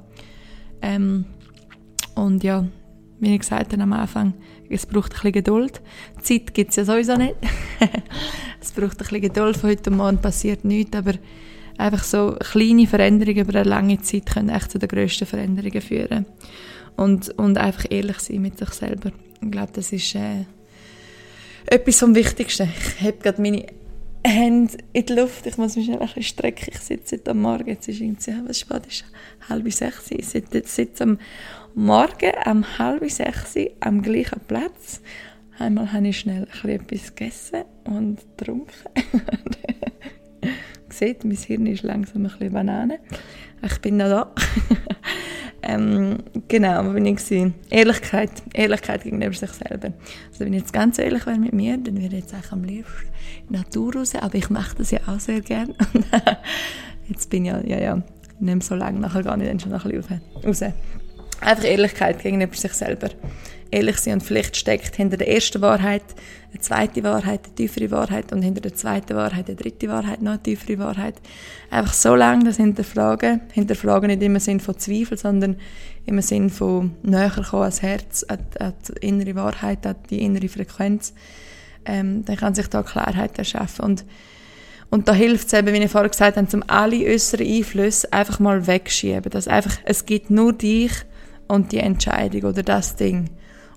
ähm, 0.82 1.24
Und 2.16 2.44
ja, 2.44 2.66
wie 3.22 3.34
ich 3.34 3.40
gesagt 3.40 3.72
habe 3.72 3.84
am 3.84 3.94
Anfang, 3.94 4.34
es 4.70 4.86
braucht 4.86 5.12
ein 5.12 5.16
bisschen 5.16 5.32
Geduld. 5.32 5.82
Zeit 6.22 6.54
gibt 6.54 6.72
es 6.72 6.76
ja 6.78 6.86
sowieso 6.86 7.16
nicht. 7.16 7.36
es 8.62 8.72
braucht 8.72 8.94
ein 8.94 8.98
bisschen 8.98 9.22
Geduld. 9.22 9.58
Von 9.58 9.70
heute 9.70 9.92
Morgen 9.92 10.18
passiert 10.18 10.66
nichts, 10.66 10.96
aber 10.96 11.14
einfach 11.78 12.04
so 12.04 12.36
kleine 12.40 12.88
Veränderungen 12.88 13.40
über 13.40 13.60
eine 13.60 13.70
lange 13.70 14.02
Zeit 14.02 14.28
können 14.28 14.50
echt 14.50 14.72
zu 14.72 14.80
den 14.80 14.90
grössten 14.90 15.26
Veränderungen 15.26 15.82
führen. 15.82 16.26
Und, 16.96 17.30
und 17.38 17.58
einfach 17.58 17.86
ehrlich 17.90 18.20
sein 18.20 18.42
mit 18.42 18.58
sich 18.58 18.70
selber. 18.70 19.12
Ich 19.42 19.52
glaube, 19.52 19.72
das 19.74 19.92
ist, 19.92 20.16
äh, 20.16 20.46
etwas 21.68 22.00
vom 22.00 22.16
Wichtigsten. 22.16 22.70
Ich 22.98 23.06
habe 23.06 23.18
gerade 23.18 23.42
meine 23.42 23.66
Hände 24.28 24.78
in 24.94 25.06
die 25.06 25.14
Luft. 25.14 25.46
Ich 25.46 25.58
muss 25.58 25.76
mich 25.76 25.86
schnell 25.86 26.00
ein 26.00 26.08
bisschen 26.08 26.24
strecken. 26.24 26.70
Ich 26.72 26.80
sitze 26.80 27.16
heute 27.16 27.32
am 27.32 27.42
Morgen. 27.42 27.68
Jetzt 27.68 27.88
ist 27.88 28.02
irgendwie, 28.02 28.34
was 28.46 28.60
spät 28.60 28.86
ist? 28.86 29.06
Halb 29.48 29.72
sechs. 29.72 30.12
Ich 30.12 30.28
sitze, 30.28 30.62
sitze 30.66 31.04
am 31.04 31.20
Morgen 31.76 32.32
um 32.46 32.78
halb 32.78 33.10
sechs 33.10 33.56
am 33.80 34.02
gleichen 34.02 34.40
Platz. 34.48 35.02
Einmal 35.60 35.92
habe 35.92 36.10
ich 36.10 36.20
schnell 36.20 36.48
ein 36.64 36.70
etwas 36.70 37.16
gegessen 37.16 37.64
und 37.86 38.20
getrunken. 38.38 38.74
Seht, 40.90 41.24
mein 41.24 41.38
Hirn 41.38 41.66
ist 41.66 41.84
langsam 41.84 42.26
ein 42.26 42.32
bisschen 42.32 42.54
Banane. 42.54 43.00
Ich 43.64 43.80
bin 43.80 43.98
noch 43.98 44.08
da. 44.08 44.36
ähm, 45.64 46.18
genau, 46.48 46.86
wo 46.86 46.92
bin 46.92 47.06
ich 47.06 47.18
gewesen? 47.18 47.56
Ehrlichkeit. 47.70 48.32
Ehrlichkeit 48.54 49.04
gegenüber 49.04 49.34
sich 49.34 49.52
selber. 49.52 49.94
Also 50.32 50.46
wenn 50.46 50.54
ich 50.54 50.62
jetzt 50.62 50.74
ganz 50.74 51.00
ehrlich 51.00 51.26
wäre 51.26 51.38
mit 51.38 51.54
mir, 51.54 51.78
dann 51.78 52.02
würde 52.02 52.16
ich 52.18 52.24
jetzt 52.24 52.34
eigentlich 52.34 52.52
am 52.52 52.64
liebsten 52.64 53.08
in 53.48 53.48
die 53.50 53.54
Natur 53.58 53.96
raus, 53.96 54.16
aber 54.16 54.36
ich 54.36 54.50
mache 54.50 54.76
das 54.78 54.92
ja 54.92 55.00
auch 55.08 55.20
sehr 55.20 55.42
gerne. 55.42 55.74
jetzt 57.10 57.30
bin 57.30 57.46
ich 57.46 57.52
ja, 57.52 57.62
ja, 57.66 57.80
ja, 57.80 58.04
nicht 58.40 58.64
so 58.64 58.76
lange, 58.76 59.00
nachher 59.00 59.24
gehe 59.24 59.34
ich 59.42 59.48
dann 59.48 59.60
schon 59.60 59.72
noch 59.72 59.86
ein 59.86 59.92
bisschen 59.92 60.22
raus. 60.44 60.62
Einfach 61.42 61.64
Ehrlichkeit 61.64 62.22
gegenüber 62.22 62.56
sich 62.56 62.74
selber. 62.74 63.10
Ehrlich 63.70 63.98
sein 63.98 64.14
und 64.14 64.24
vielleicht 64.24 64.56
steckt 64.56 64.96
hinter 64.96 65.18
der 65.18 65.30
ersten 65.30 65.62
Wahrheit 65.62 66.04
eine 66.52 66.62
zweite 66.62 67.04
Wahrheit, 67.04 67.42
eine 67.46 67.56
tiefere 67.56 67.92
Wahrheit 67.92 68.32
und 68.32 68.42
hinter 68.42 68.62
der 68.62 68.74
zweiten 68.74 69.16
Wahrheit 69.16 69.48
eine 69.48 69.56
dritte 69.56 69.90
Wahrheit, 69.90 70.22
noch 70.22 70.32
eine 70.32 70.44
tiefere 70.44 70.80
Wahrheit. 70.80 71.16
Einfach 71.70 71.94
so 71.94 72.16
lange 72.16 72.46
das 72.46 72.58
hinterfragen. 72.58 73.42
Hinterfragen 73.54 74.08
nicht 74.08 74.22
im 74.24 74.40
Sinn 74.40 74.60
von 74.60 74.78
Zweifel, 74.78 75.18
sondern 75.18 75.58
im 76.06 76.22
Sinn 76.22 76.50
von 76.50 76.92
näher 77.04 77.30
kommen 77.30 77.64
ans 77.64 77.82
Herz, 77.82 78.24
an, 78.24 78.40
an 78.60 78.74
die 78.88 79.08
innere 79.08 79.36
Wahrheit, 79.36 79.86
an 79.86 79.96
die 80.10 80.22
innere 80.22 80.48
Frequenz. 80.48 81.14
Ähm, 81.86 82.24
dann 82.26 82.38
kann 82.38 82.56
sich 82.56 82.68
da 82.68 82.84
Klarheit 82.84 83.38
erschaffen 83.38 83.86
und 83.86 84.06
und 84.90 85.08
da 85.10 85.14
hilft 85.14 85.48
es 85.48 85.54
eben, 85.54 85.74
wie 85.74 85.84
ich 85.84 85.92
vorher 85.92 86.10
gesagt 86.10 86.38
habe, 86.38 86.48
um 86.54 86.64
alle 86.68 87.06
äußeren 87.06 87.46
Einflüsse 87.46 88.12
einfach 88.14 88.40
mal 88.40 88.68
wegschieben. 88.68 89.30
Dass 89.30 89.48
einfach, 89.48 89.78
es 89.84 90.06
gibt 90.06 90.30
nur 90.30 90.54
dich 90.54 90.92
und 91.48 91.72
die 91.72 91.80
Entscheidung 91.80 92.44
oder 92.44 92.64
das 92.64 92.96
Ding. 92.96 93.30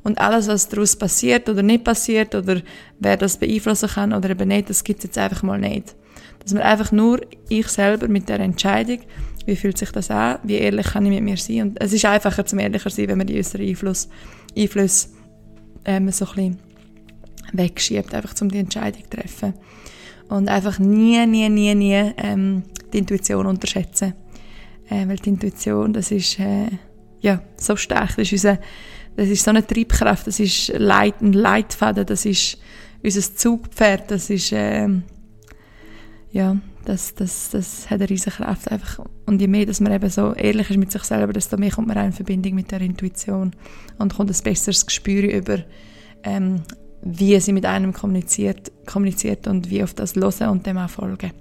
Und 0.03 0.19
alles, 0.19 0.49
was 0.49 0.69
daraus 0.69 0.97
passiert 0.97 1.49
oder 1.49 1.63
nicht 1.63 1.85
passiert 1.85 2.35
oder 2.35 2.63
wer 2.99 3.17
das 3.17 3.37
beeinflussen 3.37 3.89
kann 3.89 4.13
oder 4.13 4.31
eben 4.31 4.49
nicht, 4.49 4.71
das 4.71 4.83
gibt 4.83 5.01
es 5.01 5.05
jetzt 5.05 5.19
einfach 5.19 5.43
mal 5.43 5.59
nicht. 5.59 5.95
Dass 6.39 6.55
man 6.55 6.63
einfach 6.63 6.91
nur 6.91 7.21
ich 7.49 7.69
selber 7.69 8.09
mit 8.09 8.29
der 8.29 8.41
Entscheidung, 8.41 9.01
wie 9.45 9.57
fühlt 9.57 9.77
sich 9.77 9.91
das 9.91 10.11
an, 10.11 10.39
wie 10.43 10.55
ehrlich 10.55 10.87
kann 10.87 11.05
ich 11.05 11.13
mit 11.13 11.23
mir 11.23 11.37
sein. 11.37 11.63
Und 11.63 11.81
es 11.81 11.93
ist 11.93 12.05
einfacher 12.05 12.47
zum 12.47 12.59
ehrlicher 12.59 12.89
sein, 12.89 13.09
wenn 13.09 13.19
man 13.19 13.27
die 13.27 13.39
äußeren 13.39 13.67
Einfluss, 13.67 14.09
Einflüsse 14.57 15.09
ähm, 15.85 16.11
so 16.11 16.27
ein 16.27 16.35
bisschen 16.35 16.59
wegschiebt, 17.53 18.15
einfach 18.15 18.35
um 18.41 18.49
die 18.49 18.59
Entscheidung 18.59 19.03
zu 19.03 19.11
treffen. 19.11 19.55
Und 20.29 20.49
einfach 20.49 20.79
nie, 20.79 21.27
nie, 21.27 21.49
nie, 21.49 21.75
nie 21.75 22.13
ähm, 22.17 22.63
die 22.93 22.99
Intuition 22.99 23.47
unterschätzen. 23.47 24.15
Äh, 24.89 25.07
weil 25.09 25.17
die 25.17 25.31
Intuition, 25.31 25.93
das 25.93 26.11
ist... 26.11 26.39
Äh, 26.39 26.69
ja, 27.21 27.43
so 27.57 27.77
stark. 27.77 28.17
Das 28.17 28.19
ist, 28.19 28.33
unser, 28.33 28.59
das 29.21 29.29
ist 29.29 29.45
so 29.45 29.51
eine 29.51 29.67
Triebkraft, 29.67 30.27
das 30.27 30.41
ist 30.41 30.73
Leit, 30.79 31.21
ein 31.21 31.35
Leitfaden, 31.35 32.07
das 32.07 32.25
ist 32.25 32.57
unser 33.03 33.21
Zugpferd, 33.21 34.11
das 34.11 34.31
ist, 34.31 34.51
äh, 34.51 34.89
ja, 36.33 36.57
das, 36.87 37.15
das, 37.17 37.51
das 37.51 37.91
hat 37.91 38.01
eine 38.01 38.09
riesige 38.09 38.37
Kraft 38.37 38.71
einfach. 38.71 39.05
Und 39.27 39.43
je 39.43 39.47
mehr, 39.47 39.67
dass 39.67 39.81
man 39.81 39.93
eben 39.93 40.09
so 40.09 40.33
ehrlich 40.33 40.71
ist 40.71 40.79
mit 40.79 40.91
sich 40.91 41.03
selber, 41.03 41.35
desto 41.35 41.59
mehr 41.59 41.71
kommt 41.71 41.89
man 41.89 41.99
auch 41.99 42.07
in 42.07 42.15
Verbindung 42.15 42.55
mit 42.55 42.71
der 42.73 42.81
Intuition 42.81 43.51
und 43.99 44.15
kommt 44.15 44.31
ein 44.31 44.43
besseres 44.43 44.87
Gespür 44.87 45.31
über, 45.31 45.59
ähm, 46.23 46.63
wie 47.03 47.39
sie 47.41 47.53
mit 47.53 47.67
einem 47.67 47.93
kommuniziert, 47.93 48.73
kommuniziert 48.87 49.47
und 49.47 49.69
wie 49.69 49.83
auf 49.83 49.93
das 49.93 50.17
hören 50.17 50.49
und 50.49 50.65
dem 50.65 50.79
auch 50.79 50.89
folgen. 50.89 51.33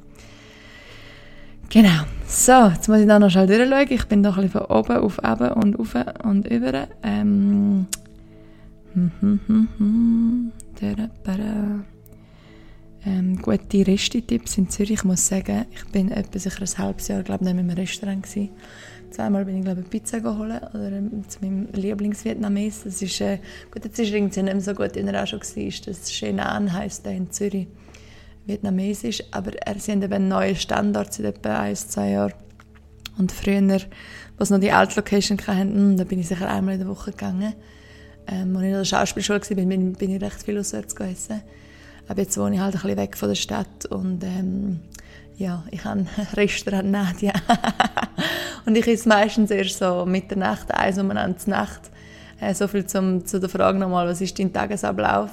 Genau. 1.69 2.03
So, 2.25 2.69
jetzt 2.73 2.87
muss 2.87 2.99
ich 2.99 3.07
da 3.07 3.19
noch 3.19 3.29
schnell 3.29 3.45
durchschauen. 3.45 3.87
Ich 3.89 4.05
bin 4.05 4.23
doch 4.23 4.37
ein 4.37 4.43
bisschen 4.43 4.65
von 4.67 4.77
oben 4.77 4.97
auf 4.97 5.19
eben 5.19 5.51
und 5.51 5.79
auf 5.79 5.95
und 6.23 6.47
über. 6.47 6.87
Ähm. 7.03 7.85
Hm, 8.93 9.11
hm, 9.19 9.39
hm, 9.45 9.67
hm. 9.77 10.51
Ähm, 13.05 13.41
gute 13.41 13.87
Resti-Tipps 13.87 14.57
in 14.57 14.69
Zürich. 14.69 14.91
Ich 14.91 15.03
muss 15.03 15.27
sagen, 15.27 15.65
ich 15.71 15.85
bin 15.91 16.11
etwa 16.11 16.39
sicher 16.39 16.61
ein 16.61 16.77
halbes 16.77 17.07
Jahr, 17.07 17.23
glaube 17.23 17.45
ich, 17.45 17.51
in 17.51 17.59
einem 17.59 17.69
Restaurant 17.69 18.23
gewesen. 18.23 18.49
Zweimal 19.11 19.45
bin 19.45 19.57
ich, 19.57 19.63
glaube 19.63 19.83
Pizza 19.83 20.19
geholt 20.19 20.61
oder 20.73 20.91
ähm, 20.91 21.23
zu 21.27 21.39
meinem 21.41 21.67
Lieblingsvietnames. 21.71 22.83
Das 22.83 23.01
ist, 23.01 23.21
äh, 23.21 23.39
gut, 23.71 23.85
jetzt 23.85 23.99
ist 23.99 24.11
irgendwie 24.11 24.41
nicht 24.41 24.53
mehr 24.53 24.61
so 24.61 24.73
gut, 24.73 24.95
wie 24.95 24.99
er 24.99 25.23
auch 25.23 25.27
schon 25.27 25.39
war. 25.39 25.85
Das 25.85 26.11
Shenan 26.11 26.73
heisst 26.73 27.05
der 27.05 27.13
in 27.13 27.31
Zürich 27.31 27.67
vietnamesisch, 28.45 29.23
aber 29.31 29.51
sie 29.77 29.91
haben 29.91 30.01
eben 30.01 30.27
neue 30.27 30.55
Standards 30.55 31.17
seit 31.17 31.25
etwa 31.25 31.59
ein, 31.59 31.75
zwei 31.75 32.11
Jahren. 32.11 32.33
Und 33.17 33.31
früher, 33.31 33.79
was 34.37 34.49
noch 34.49 34.59
die 34.59 34.71
alte 34.71 34.95
Location 34.95 35.37
hatten, 35.45 35.75
hm, 35.75 35.97
da 35.97 36.03
bin 36.05 36.19
ich 36.19 36.27
sicher 36.27 36.49
einmal 36.49 36.75
in 36.75 36.79
der 36.79 36.89
Woche 36.89 37.11
gegangen. 37.11 37.53
Ähm, 38.27 38.55
als 38.55 38.63
ich 38.63 38.69
in 38.69 38.75
der 38.75 38.85
Schauspielschule 38.85 39.41
war, 39.41 39.55
bin, 39.65 39.93
bin 39.93 40.15
ich 40.15 40.21
recht 40.21 40.43
viel 40.43 40.57
auswärts 40.57 40.95
gegessen. 40.95 41.41
Aber 42.07 42.21
jetzt 42.21 42.37
wohne 42.37 42.55
ich 42.55 42.61
halt 42.61 42.75
ein 42.75 42.81
bisschen 42.81 42.97
weg 42.97 43.17
von 43.17 43.29
der 43.29 43.35
Stadt 43.35 43.85
und 43.89 44.23
ähm, 44.23 44.79
ja, 45.37 45.63
ich 45.71 45.83
habe 45.85 46.05
Restaurant 46.33 46.91
Nadia. 46.91 47.33
und 48.65 48.77
ich 48.77 48.87
esse 48.87 49.07
meistens 49.07 49.51
erst 49.51 49.79
so 49.79 50.05
Mitternacht, 50.05 50.73
eins 50.73 50.97
umeinander 50.97 51.37
zur 51.37 51.51
Nacht. 51.51 51.91
Äh, 52.39 52.53
so 52.53 52.67
viel 52.67 52.85
zum, 52.85 53.25
zu 53.25 53.39
der 53.39 53.49
Frage 53.49 53.79
nochmal, 53.79 54.07
was 54.07 54.21
ist 54.21 54.37
dein 54.39 54.53
Tagesablauf? 54.53 55.31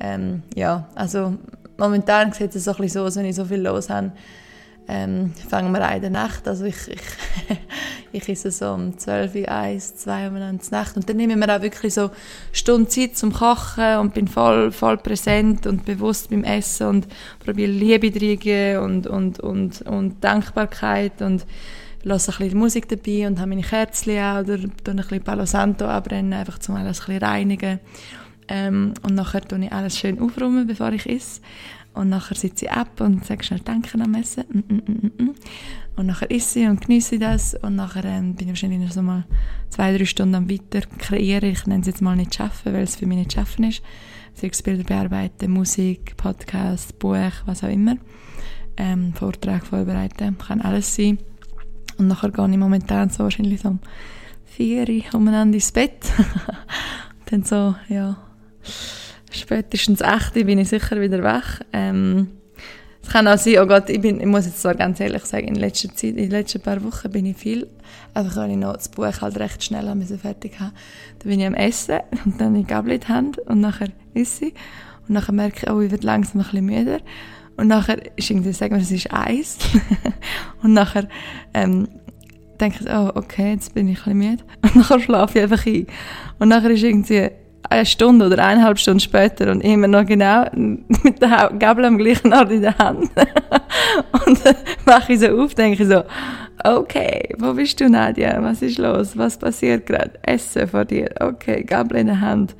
Ähm, 0.00 0.42
ja, 0.54 0.88
also 0.94 1.34
momentan 1.76 2.32
sieht 2.32 2.54
es 2.54 2.64
so 2.64 2.72
ein 2.72 2.76
bisschen 2.78 3.00
so 3.00 3.06
aus, 3.06 3.16
wenn 3.16 3.24
ich 3.24 3.36
so 3.36 3.44
viel 3.44 3.60
los 3.60 3.90
habe, 3.90 4.12
ähm, 4.88 5.32
fangen 5.48 5.72
wir 5.72 5.86
an 5.86 5.96
in 5.96 6.00
der 6.02 6.10
Nacht. 6.10 6.46
Also 6.46 6.64
ich, 6.64 6.76
ich, 6.88 7.00
ich 8.12 8.28
esse 8.28 8.50
so 8.50 8.72
um 8.72 8.96
12 8.96 9.34
Uhr, 9.34 9.48
1, 9.48 9.96
2 9.96 10.30
Uhr 10.30 10.36
in 10.36 10.58
der 10.58 10.70
Nacht. 10.70 10.96
Und 10.96 11.08
dann 11.08 11.16
nehme 11.16 11.32
ich 11.32 11.38
mir 11.38 11.56
auch 11.56 11.62
wirklich 11.62 11.94
so 11.94 12.10
Stunden 12.52 12.88
Zeit 12.88 13.16
zum 13.16 13.32
Kochen 13.32 13.96
und 13.98 14.14
bin 14.14 14.28
voll, 14.28 14.70
voll 14.70 14.96
präsent 14.96 15.66
und 15.66 15.84
bewusst 15.84 16.30
beim 16.30 16.44
Essen 16.44 16.86
und 16.86 17.08
probiere 17.44 17.70
Liebe 17.70 18.10
drin 18.10 18.78
und, 18.78 19.06
und, 19.06 19.40
und, 19.40 19.82
und 19.82 20.22
Dankbarkeit 20.22 21.20
und 21.20 21.46
lasse 22.04 22.30
ein 22.32 22.38
bisschen 22.38 22.58
Musik 22.58 22.88
dabei 22.88 23.26
und 23.26 23.38
habe 23.40 23.48
meine 23.48 23.62
Kerzen 23.62 24.18
auch 24.18 24.40
oder 24.40 24.54
ein 24.54 24.72
bisschen 24.76 25.22
Palo 25.22 25.44
Santo 25.44 25.86
abbrennen, 25.86 26.32
einfach 26.32 26.58
zum 26.58 26.76
alles 26.76 27.00
ein 27.00 27.06
bisschen 27.06 27.22
reinigen. 27.24 27.80
Ähm, 28.48 28.94
und 29.02 29.14
nachher 29.14 29.42
tue 29.42 29.64
ich 29.64 29.72
alles 29.72 29.98
schön 29.98 30.20
aufräumen, 30.20 30.66
bevor 30.66 30.92
ich 30.92 31.06
esse. 31.06 31.40
Und 31.94 32.10
nachher 32.10 32.34
sitze 32.34 32.66
ich 32.66 32.70
ab 32.70 33.00
und 33.00 33.24
sage 33.24 33.42
schnell 33.42 33.60
Danke 33.60 33.98
am 33.98 34.14
Essen. 34.14 34.44
Mm, 34.52 34.58
mm, 34.58 34.82
mm, 34.86 35.12
mm, 35.16 35.24
mm. 35.24 35.34
und 35.96 36.06
nachher 36.06 36.30
esse 36.30 36.60
ich 36.60 36.68
und 36.68 36.82
genieße 36.82 37.18
das. 37.18 37.54
Und 37.54 37.76
nachher 37.76 38.04
ähm, 38.04 38.34
bin 38.34 38.48
ich 38.48 38.52
wahrscheinlich 38.52 38.92
so 38.92 39.00
mal 39.00 39.24
zwei, 39.70 39.96
drei 39.96 40.04
Stunden 40.04 40.50
weiter 40.50 40.86
kreieren. 40.98 41.50
Ich 41.50 41.66
nenne 41.66 41.80
es 41.80 41.86
jetzt 41.86 42.02
mal 42.02 42.14
nicht 42.14 42.34
schaffen, 42.34 42.74
weil 42.74 42.82
es 42.82 42.96
für 42.96 43.06
mich 43.06 43.18
nicht 43.18 43.32
schaffen 43.32 43.64
ist. 43.64 43.82
Sei 44.34 44.48
es 44.48 44.62
Bilder 44.62 44.84
bearbeiten, 44.84 45.50
Musik, 45.50 46.18
Podcast, 46.18 46.98
Buch, 46.98 47.32
was 47.46 47.64
auch 47.64 47.70
immer. 47.70 47.96
Ähm, 48.76 49.14
Vortrag 49.14 49.66
vorbereiten, 49.66 50.36
kann 50.36 50.60
alles 50.60 50.94
sein. 50.94 51.18
Und 51.96 52.08
nachher 52.08 52.30
gehe 52.30 52.50
ich 52.50 52.58
momentan 52.58 53.08
so 53.08 53.24
wahrscheinlich 53.24 53.62
so 53.62 53.68
um 53.68 53.80
vier 54.44 54.86
Uhr 54.86 55.14
umeinander 55.14 55.54
ins 55.54 55.72
Bett. 55.72 56.12
dann 57.30 57.42
so, 57.42 57.74
ja, 57.88 58.18
spätestens 59.30 60.02
8 60.02 60.34
bin 60.34 60.58
ich 60.58 60.68
sicher 60.68 61.00
wieder 61.00 61.22
weg. 61.22 61.64
Ähm, 61.72 62.28
es 63.06 63.12
kann 63.12 63.28
auch 63.28 63.38
sein, 63.38 63.58
oh 63.60 63.66
Gott, 63.66 63.88
ich, 63.88 64.00
bin, 64.00 64.18
ich 64.18 64.26
muss 64.26 64.46
jetzt 64.46 64.60
zwar 64.60 64.74
ganz 64.74 64.98
ehrlich 64.98 65.24
sagen, 65.24 65.46
in 65.46 65.54
letzter 65.54 65.90
Zeit, 65.90 66.10
in 66.10 66.16
den 66.16 66.30
letzten 66.30 66.60
paar 66.60 66.82
Wochen 66.82 67.08
bin 67.10 67.24
ich 67.24 67.36
viel, 67.36 67.68
einfach 68.14 68.36
weil 68.36 68.50
ich 68.50 68.56
noch 68.56 68.74
das 68.74 68.88
Buch 68.88 69.20
halt 69.20 69.38
recht 69.38 69.62
schnell 69.62 69.88
haben 69.88 70.02
fertig 70.02 70.58
habe. 70.58 70.72
Dann 71.20 71.30
bin 71.30 71.38
ich 71.38 71.46
am 71.46 71.54
Essen 71.54 72.00
und 72.24 72.40
dann 72.40 72.56
ich 72.56 72.66
Gabel 72.66 72.92
in 72.92 73.00
die 73.00 73.06
Hand 73.06 73.38
und 73.38 73.60
nachher 73.60 73.90
esse 74.14 74.46
ich 74.46 74.54
und 75.06 75.14
nachher 75.14 75.32
merke 75.32 75.58
ich, 75.62 75.70
oh, 75.70 75.80
ich 75.80 75.90
werde 75.92 76.04
langsam 76.04 76.40
ein 76.40 76.44
bisschen 76.44 76.66
müder. 76.66 76.98
Und 77.56 77.68
nachher 77.68 77.98
ist 78.18 78.28
irgendwie, 78.28 78.52
sagen 78.52 78.74
wir, 78.74 78.82
es 78.82 78.90
ist 78.90 79.12
Eis 79.12 79.56
und 80.62 80.72
nachher 80.72 81.08
ähm, 81.54 81.88
denke 82.60 82.84
ich, 82.84 82.90
oh, 82.90 83.12
okay, 83.14 83.52
jetzt 83.52 83.72
bin 83.72 83.86
ich 83.86 84.04
ein 84.06 84.18
bisschen 84.18 84.30
müde. 84.30 84.44
Und 84.62 84.76
nachher 84.76 84.98
schlafe 84.98 85.38
ich 85.38 85.44
einfach 85.44 85.64
ein. 85.64 85.86
Und 86.40 86.48
nachher 86.48 86.70
ist 86.70 86.82
irgendwie 86.82 87.30
eine 87.70 87.86
Stunde 87.86 88.26
oder 88.26 88.44
eineinhalb 88.44 88.78
Stunden 88.78 89.00
später 89.00 89.50
und 89.50 89.60
immer 89.60 89.88
noch 89.88 90.06
genau 90.06 90.46
mit 90.54 91.20
der 91.20 91.50
Gabel 91.58 91.84
am 91.84 91.98
gleichen 91.98 92.32
Ort 92.32 92.50
in 92.50 92.62
der 92.62 92.76
Hand. 92.78 93.10
und 94.26 94.44
dann 94.44 94.56
mache 94.84 95.12
ich 95.12 95.20
so 95.20 95.28
auf, 95.28 95.54
denke 95.54 95.82
ich 95.82 95.88
so, 95.88 96.02
okay, 96.64 97.34
wo 97.38 97.52
bist 97.52 97.80
du, 97.80 97.88
Nadja? 97.88 98.42
Was 98.42 98.62
ist 98.62 98.78
los? 98.78 99.16
Was 99.16 99.38
passiert 99.38 99.86
gerade? 99.86 100.12
Essen 100.22 100.68
vor 100.68 100.84
dir. 100.84 101.10
Okay, 101.20 101.62
Gabel 101.62 101.98
in 101.98 102.06
der 102.06 102.20
Hand 102.20 102.54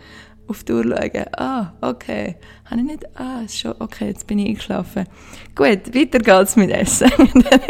auf 0.48 0.64
die 0.64 0.73
Uhr 0.73 0.85
schauen. 0.85 1.24
Ah, 1.36 1.73
okay. 1.81 2.36
Habe 2.64 2.81
ich 2.81 2.86
nicht? 2.86 3.18
Ah, 3.18 3.43
ist 3.44 3.59
schon, 3.59 3.74
okay, 3.78 4.09
jetzt 4.09 4.27
bin 4.27 4.39
ich 4.39 4.48
eingeschlafen. 4.48 5.06
Gut, 5.55 5.94
weiter 5.94 6.18
geht's 6.18 6.56
mit 6.56 6.70
Essen. 6.70 7.10
dann 7.18 7.60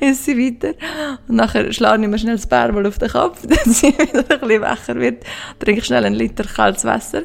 esse 0.00 0.32
ich 0.32 0.38
weiter. 0.62 0.74
Und 1.28 1.36
nachher 1.36 1.72
schlage 1.72 2.02
ich 2.02 2.08
mir 2.08 2.18
schnell 2.18 2.36
das 2.36 2.46
Bärbel 2.46 2.86
auf 2.86 2.98
den 2.98 3.10
Kopf, 3.10 3.46
dass 3.46 3.80
sie 3.80 3.88
wieder 3.88 4.20
ein 4.30 4.40
bisschen 4.40 4.62
wacher 4.62 4.94
wird. 4.96 5.24
Trinke 5.58 5.82
schnell 5.82 6.04
einen 6.04 6.14
Liter 6.14 6.44
kaltes 6.44 6.84
Wasser. 6.84 7.22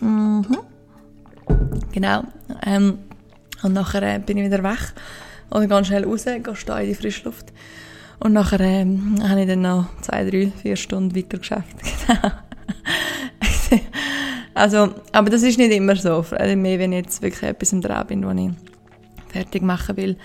Mhm. 0.00 0.58
Genau. 1.92 2.24
Ähm, 2.64 2.98
und 3.62 3.72
nachher 3.72 4.02
äh, 4.02 4.18
bin 4.18 4.38
ich 4.38 4.44
wieder 4.44 4.62
weg 4.62 4.92
und 5.50 5.68
ganz 5.68 5.88
schnell 5.88 6.04
raus, 6.04 6.24
gehe 6.24 6.56
stehen 6.56 6.78
in 6.78 6.88
die 6.88 6.94
Frischluft. 6.94 7.52
Und 8.18 8.32
nachher 8.32 8.60
ähm, 8.60 9.16
habe 9.22 9.42
ich 9.42 9.48
dann 9.48 9.62
noch 9.62 9.86
zwei, 10.00 10.28
drei, 10.28 10.52
vier 10.62 10.76
Stunden 10.76 11.14
weiter 11.14 11.38
geschafft. 11.38 11.76
Genau. 13.72 13.82
Also, 14.54 14.90
aber 15.12 15.30
das 15.30 15.42
ist 15.42 15.58
nicht 15.58 15.72
immer 15.72 15.96
so. 15.96 16.24
Also 16.30 16.56
mehr, 16.56 16.78
wenn 16.78 16.92
ich 16.92 17.04
jetzt 17.04 17.22
wirklich 17.22 17.42
etwas 17.42 17.70
Dran 17.80 18.06
bin, 18.06 18.26
was 18.26 18.36
ich 18.36 18.50
fertig 19.28 19.62
machen 19.62 19.96
will. 19.96 20.16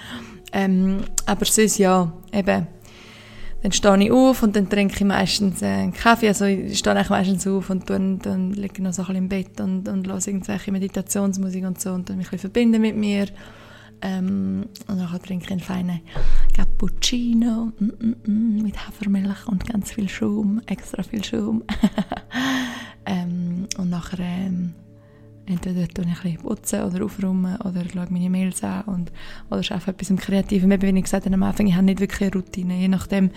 Ähm, 0.54 1.02
aber 1.26 1.45
sonst 1.45 1.78
ja, 1.78 2.12
eben, 2.34 2.68
dann 3.64 3.72
stehe 3.72 3.98
ich 3.98 4.12
auf 4.12 4.44
und 4.44 4.56
dann 4.56 4.70
trinke 4.70 4.95
ich 4.95 5.04
meistens 5.04 5.62
äh, 5.62 5.66
einen 5.66 5.94
Kaffee. 5.94 6.28
Also 6.28 6.45
ich 6.45 6.78
stehe 6.78 6.95
eigentlich 6.95 7.10
meistens 7.10 7.48
auf 7.48 7.70
und 7.70 7.90
dann, 7.90 8.20
dann 8.20 8.52
liege 8.52 8.82
noch 8.82 8.94
so 8.94 9.02
ein 9.04 9.08
bisschen 9.08 9.24
im 9.24 9.30
Bett 9.30 9.60
und, 9.60 9.88
und 9.88 10.08
höre 10.08 10.26
irgendwelche 10.26 10.72
Meditationsmusik 10.72 11.66
und 11.66 11.82
so 11.82 11.91
und 11.91 12.10
dann 12.10 12.18
mich 12.18 12.28
ein 12.28 12.32
bisschen 12.32 12.52
verbinden 12.52 12.82
mit 12.82 12.95
mir. 12.95 13.28
Ähm, 14.02 14.65
und 14.88 14.98
dann 14.98 15.22
trinke 15.22 15.45
ich 15.45 15.52
einen 15.52 15.60
feinen 15.60 16.02
Cappuccino 16.53 17.72
mm, 17.80 17.86
mm, 17.86 18.15
mm, 18.26 18.64
mit 18.64 18.88
Hafermilch 18.88 19.48
und 19.48 19.65
ganz 19.65 19.91
viel 19.91 20.07
Schaum, 20.07 20.61
extra 20.68 21.02
viel 21.03 21.24
Schaum. 21.24 21.64
ähm, 23.06 23.68
und 23.78 23.90
nachher 23.90 24.19
ähm, 24.19 24.74
entweder 25.48 25.88
tue 25.88 26.06
ich 26.06 26.26
ein 26.26 26.38
putzen 26.38 26.84
oder 26.84 27.03
aufräumen 27.03 27.57
oder 27.61 27.84
schaue 27.91 28.07
meine 28.10 28.30
Mails 28.30 28.64
an 28.64 28.84
und, 28.84 29.11
oder 29.49 29.64
arbeite 29.72 29.91
etwas 29.91 30.10
im 30.10 30.18
Kreativen. 30.18 30.69
Wie 30.69 30.86
ich 30.86 31.03
gesagt 31.03 31.26
am 31.26 31.44
Anfang, 31.44 31.68
ich 31.68 31.74
habe 31.74 31.86
nicht 31.86 31.99
wirklich 31.99 32.22
eine 32.22 32.34
Routine. 32.34 32.78
Je 32.78 32.88
nachdem, 32.88 33.32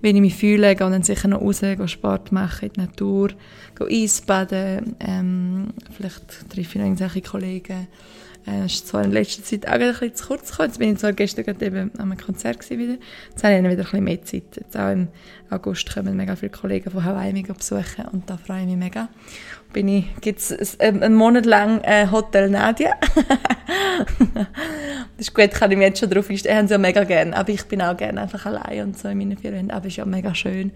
wie 0.00 0.08
ich 0.08 0.20
mich 0.20 0.34
fühle, 0.34 0.74
gehe 0.74 0.90
dann 0.90 1.02
sicher 1.02 1.28
noch 1.28 1.40
raus, 1.40 1.60
gehe 1.60 1.88
Sport 1.88 2.32
machen 2.32 2.68
in 2.68 2.72
die 2.74 2.80
Natur, 2.80 3.30
gehe 3.78 4.04
Eisbaden, 4.04 4.96
ähm, 5.00 5.68
vielleicht 5.90 6.50
treffe 6.50 6.60
ich 6.60 6.74
noch 6.74 6.84
irgendwelche 6.84 7.22
Kollegen. 7.22 7.86
Äh, 8.46 8.66
ist 8.66 8.88
zwar 8.88 9.04
in 9.04 9.12
letzter 9.12 9.44
Zeit 9.44 9.68
auch 9.68 9.72
ein 9.72 9.80
bisschen 9.80 10.14
zu 10.14 10.26
kurz 10.26 10.50
gekommen. 10.50 10.68
Jetzt 10.68 10.78
bin 10.78 10.92
ich 10.92 10.98
zwar 10.98 11.12
gestern 11.12 11.44
gerade 11.44 11.64
eben 11.64 11.92
einem 11.96 12.16
Konzert 12.16 12.68
wieder. 12.70 12.96
Jetzt 13.30 13.44
habe 13.44 13.54
ich 13.54 13.60
wieder 13.60 13.70
ein 13.70 13.76
bisschen 13.76 14.04
mehr 14.04 14.24
Zeit. 14.24 14.56
Jetzt 14.56 14.76
auch 14.76 14.90
im 14.90 15.08
August 15.48 15.92
kommen 15.94 16.16
mega 16.16 16.34
viele 16.34 16.50
Kollegen 16.50 16.90
von 16.90 17.04
Hawaii 17.04 17.32
mich 17.32 17.46
besuchen 17.46 18.04
und 18.10 18.28
da 18.28 18.36
freue 18.36 18.62
ich 18.62 18.66
mich 18.66 18.76
mega. 18.76 19.08
Bin 19.72 19.86
ich, 19.88 20.06
gibt's 20.20 20.80
einen 20.80 21.14
Monat 21.14 21.46
lang 21.46 21.80
äh, 21.82 22.08
Hotel 22.10 22.50
Nadia. 22.50 22.94
das 24.34 24.46
ist 25.18 25.34
gut, 25.34 25.50
kann 25.52 25.70
ich 25.70 25.78
mir 25.78 25.84
jetzt 25.84 26.00
schon 26.00 26.10
drauf 26.10 26.28
einstellen. 26.28 26.58
Haben 26.58 26.66
sie 26.66 26.74
ja 26.74 26.78
mega 26.78 27.04
gerne. 27.04 27.36
Aber 27.36 27.50
ich 27.50 27.64
bin 27.64 27.80
auch 27.80 27.96
gerne 27.96 28.22
einfach 28.22 28.44
allein 28.44 28.88
und 28.88 28.98
so 28.98 29.08
in 29.08 29.18
meinen 29.18 29.36
vier 29.36 29.52
Wänden. 29.52 29.70
Aber 29.70 29.86
es 29.86 29.92
ist 29.92 29.98
ja 29.98 30.04
mega 30.04 30.34
schön, 30.34 30.72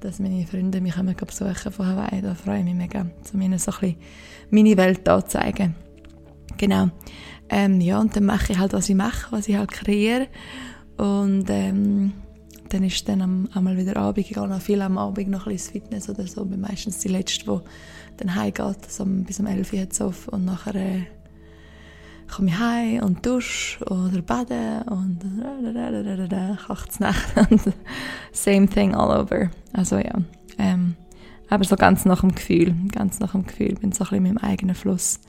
dass 0.00 0.20
meine 0.20 0.46
Freunde 0.46 0.80
mich 0.80 0.94
besuchen 0.94 1.72
von 1.72 1.86
Hawaii. 1.86 2.22
Da 2.22 2.34
freue 2.34 2.60
ich 2.60 2.64
mich 2.64 2.74
mega, 2.74 3.06
um 3.32 3.40
ihnen 3.40 3.58
so 3.58 3.72
ein 3.72 3.80
bisschen 3.80 3.96
meine 4.50 4.76
Welt 4.76 5.00
da 5.04 5.24
zeigen. 5.26 5.74
Genau. 6.60 6.90
Ähm, 7.48 7.80
ja, 7.80 7.98
und 7.98 8.14
dann 8.14 8.26
mache 8.26 8.52
ich 8.52 8.58
halt, 8.58 8.74
was 8.74 8.90
ich 8.90 8.94
mache, 8.94 9.32
was 9.32 9.48
ich 9.48 9.56
halt 9.56 9.72
kreiere. 9.72 10.28
Und 10.98 11.46
ähm, 11.48 12.12
dann 12.68 12.84
ist 12.84 13.08
dann 13.08 13.22
am, 13.22 13.48
einmal 13.54 13.78
wieder 13.78 13.96
Abend, 13.96 14.18
ich 14.18 14.34
gehe 14.34 14.46
noch 14.46 14.60
viel 14.60 14.82
am 14.82 14.98
Abend 14.98 15.28
noch 15.30 15.46
ein 15.46 15.52
bisschen 15.54 15.76
ins 15.76 15.84
Fitness 15.84 16.10
oder 16.10 16.26
so, 16.26 16.44
bin 16.44 16.60
meistens 16.60 16.98
die 16.98 17.08
Letzte, 17.08 17.46
die 17.46 18.16
dann 18.18 18.34
heimgeht, 18.34 18.92
so 18.92 19.06
bis 19.06 19.40
um 19.40 19.46
11 19.46 19.72
Uhr 19.72 19.78
jetzt 19.78 20.02
auf 20.02 20.28
und 20.28 20.44
nachher 20.44 20.74
äh, 20.74 21.06
komme 22.30 22.48
ich 22.48 22.58
heim 22.58 23.04
und 23.04 23.24
dusche 23.24 23.82
oder 23.86 24.20
bade 24.20 24.84
und 24.90 25.18
kocht 26.66 27.00
Nacht 27.00 27.36
und 27.50 27.62
same 28.32 28.68
thing 28.68 28.94
all 28.94 29.18
over. 29.18 29.50
Also 29.72 29.96
ja, 29.96 30.14
ähm, 30.58 30.94
aber 31.48 31.64
so 31.64 31.74
ganz 31.76 32.04
nach 32.04 32.20
dem 32.20 32.34
Gefühl, 32.34 32.74
ganz 32.92 33.18
nach 33.18 33.32
dem 33.32 33.46
Gefühl, 33.46 33.76
bin 33.76 33.92
so 33.92 34.04
ein 34.04 34.10
bisschen 34.10 34.22
mit 34.22 34.32
dem 34.32 34.38
eigenen 34.38 34.74
Fluss. 34.74 35.20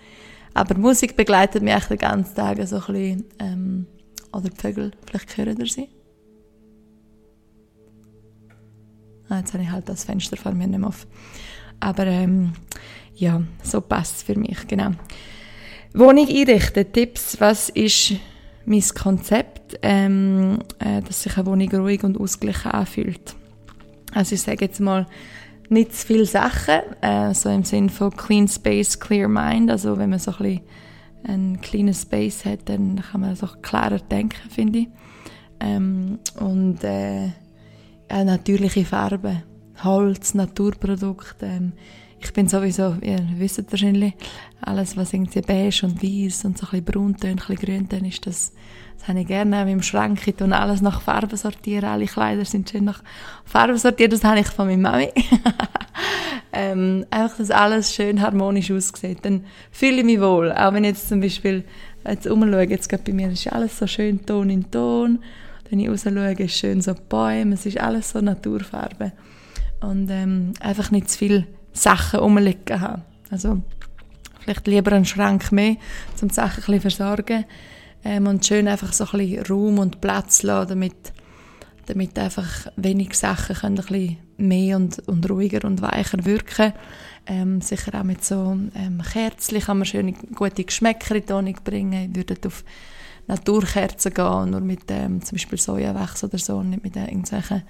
Aber 0.54 0.78
Musik 0.78 1.16
begleitet 1.16 1.64
mich 1.64 1.86
den 1.86 1.98
ganzen 1.98 2.36
Tag 2.36 2.58
so 2.68 2.78
ein 2.78 2.82
bisschen, 2.82 3.26
ähm, 3.40 3.88
oder 4.34 4.50
die 4.50 4.56
Vögel, 4.56 4.92
vielleicht 5.06 5.38
hören 5.38 5.60
ihr 5.60 5.66
sie. 5.66 5.90
Ah, 9.30 9.40
jetzt 9.40 9.54
habe 9.54 9.64
ich 9.64 9.72
halt 9.72 9.88
das 9.88 10.04
Fenster 10.04 10.36
vor 10.36 10.52
mir 10.52 10.68
nicht 10.68 10.80
mehr 10.80 10.90
auf. 10.90 11.08
Aber 11.80 12.06
ähm, 12.06 12.54
ja, 13.16 13.42
so 13.64 13.80
passt 13.80 14.18
es 14.18 14.24
für 14.24 14.38
mich, 14.38 14.68
genau. 14.68 14.92
Wohnung 15.94 16.28
einrichten, 16.28 16.92
Tipps, 16.92 17.40
was 17.40 17.70
ist 17.70 18.14
mein 18.66 18.84
Konzept, 18.96 19.80
ähm, 19.82 20.60
äh, 20.80 21.02
dass 21.02 21.24
sich 21.24 21.38
eine 21.38 21.46
Wohnung 21.46 21.70
ruhig 21.72 22.04
und 22.04 22.20
ausgeglichen 22.20 22.72
anfühlt. 22.72 23.36
Also 24.14 24.36
ich 24.36 24.42
sage 24.42 24.66
jetzt 24.66 24.80
mal, 24.80 25.08
nicht 25.72 25.96
zu 25.96 26.06
viele 26.06 26.26
Sachen, 26.26 26.82
äh, 27.02 27.34
so 27.34 27.50
im 27.50 27.64
Sinne 27.64 27.90
von 27.90 28.12
Clean 28.12 28.48
Space, 28.48 29.00
Clear 29.00 29.28
Mind. 29.28 29.72
Also 29.72 29.98
wenn 29.98 30.10
man 30.10 30.20
so 30.20 30.32
ein 30.32 30.38
bisschen 30.38 30.62
einen 31.24 31.62
kleinen 31.62 31.94
Space 31.94 32.46
hat, 32.46 32.68
dann 32.68 33.02
kann 33.02 33.22
man 33.22 33.36
so 33.36 33.48
klarer 33.62 34.00
denken, 34.00 34.50
finde 34.50 34.80
ich. 34.80 34.88
Ähm, 35.60 36.20
und 36.40 36.84
äh, 36.84 37.28
ja, 38.10 38.24
natürliche 38.24 38.84
Farben, 38.84 39.44
Holz, 39.84 40.34
Naturprodukte. 40.34 41.46
Ähm, 41.46 41.74
ich 42.20 42.34
bin 42.34 42.48
sowieso, 42.48 42.96
ihr 43.02 43.20
wisst 43.38 43.72
wahrscheinlich, 43.72 44.14
alles 44.62 44.96
was 44.96 45.14
irgendwie 45.14 45.42
beige 45.42 45.86
und 45.86 46.04
weiß 46.04 46.46
und 46.46 46.58
so 46.58 46.68
ein 46.68 46.72
bisschen 46.72 46.86
brauntönt, 46.86 47.42
ein 47.42 47.56
bisschen 47.56 47.56
grüntönt 47.58 48.08
ist, 48.08 48.28
das, 48.28 48.54
das 49.02 49.08
habe 49.08 49.22
ich 49.22 49.28
gerne. 49.28 49.64
Auch 49.64 49.68
im 49.68 49.82
Schrank 49.82 50.28
ich 50.28 50.36
tue 50.36 50.56
alles 50.56 50.82
nach 50.82 51.02
Farben 51.02 51.36
sortieren. 51.36 51.86
Alle 51.86 52.06
Kleider 52.06 52.46
sind 52.46 52.70
schön 52.70 52.86
nach 52.86 53.02
Farben 53.46 53.76
sortiert. 53.76 54.14
Das 54.14 54.24
habe 54.24 54.42
ich 54.42 54.48
von 54.48 54.68
meiner 54.68 54.92
Mami. 54.92 55.10
ähm, 56.54 57.08
einfach, 57.10 57.38
dass 57.38 57.50
alles 57.50 57.96
schön 57.96 58.22
harmonisch 58.22 58.70
aussieht. 58.70 59.18
Dann 59.24 59.44
fühle 59.72 59.98
ich 59.98 60.04
mich 60.04 60.22
wohl. 60.22 60.52
Auch 60.52 60.74
wenn 60.74 60.84
ich 60.84 60.92
jetzt 60.92 61.10
zum 61.10 61.20
Beispiel 61.20 61.64
jetzt 62.08 62.28
umschaue, 62.28 62.70
jetzt 62.70 62.90
gerade 62.90 63.02
bei 63.04 63.14
mir 63.14 63.32
ist 63.32 63.52
alles 63.52 63.80
so 63.80 63.88
schön 63.88 64.24
Ton 64.24 64.52
in 64.52 64.70
Ton. 64.70 65.18
Wenn 65.72 65.80
ich 65.80 65.90
raus 65.90 66.04
schaue, 66.04 66.34
ist 66.34 66.56
schön 66.56 66.80
so 66.80 66.94
Bäume. 66.94 67.56
Es 67.56 67.66
ist 67.66 67.80
alles 67.80 68.12
so 68.12 68.22
Naturfarben. 68.22 69.14
Und 69.80 70.12
ähm, 70.12 70.54
einfach 70.60 70.92
nicht 70.92 71.10
zu 71.10 71.18
viel 71.18 71.48
Sachen 71.74 72.20
rumliegen 72.20 72.80
haben. 72.80 73.02
Also 73.32 73.64
vielleicht 74.42 74.68
lieber 74.68 74.92
einen 74.92 75.06
Schrank 75.06 75.52
mehr, 75.52 75.78
um 76.22 76.28
die 76.28 76.34
Sachen 76.36 76.60
ein 76.60 76.66
bisschen 76.66 76.82
versorgen 76.82 77.46
ähm, 78.04 78.28
und 78.28 78.46
schön 78.46 78.68
einfach 78.68 78.94
so 78.94 79.06
ein 79.06 79.20
bisschen 79.20 79.46
Raum 79.46 79.80
und 79.80 80.02
Platz 80.02 80.44
lassen, 80.44 80.70
damit, 80.70 81.14
damit 81.86 82.18
einfach 82.18 82.68
wenig 82.76 83.14
Sachen 83.16 83.56
können 83.56 83.80
ein 83.80 83.86
bisschen 83.86 84.18
mehr 84.38 84.78
und, 84.78 85.08
und 85.08 85.30
ruhiger 85.30 85.66
und 85.68 85.82
weicher 85.82 86.26
wirken 86.26 86.74
ähm, 87.28 87.62
sicher 87.62 88.00
auch 88.00 88.04
mit 88.04 88.24
so 88.24 88.58
ähm, 88.76 89.02
Kerzen 89.02 89.60
kann 89.60 89.78
man 89.78 89.86
schöne, 89.86 90.14
gute 90.36 90.64
Geschmäcker 90.64 91.16
in 91.16 91.26
die 91.26 91.34
Wohnung 91.34 91.58
bringen. 91.64 92.10
Ich 92.10 92.16
würde 92.16 92.36
auf 92.48 92.64
Naturkerzen 93.28 94.14
gehen, 94.14 94.50
nur 94.50 94.62
mit 94.62 94.90
ähm, 94.90 95.24
zum 95.24 95.38
Beispiel 95.38 95.60
Sojawachs 95.60 96.24
oder 96.24 96.38
so, 96.38 96.64
nicht 96.64 96.84
mit 96.84 96.96
irgendwelchen 96.96 97.64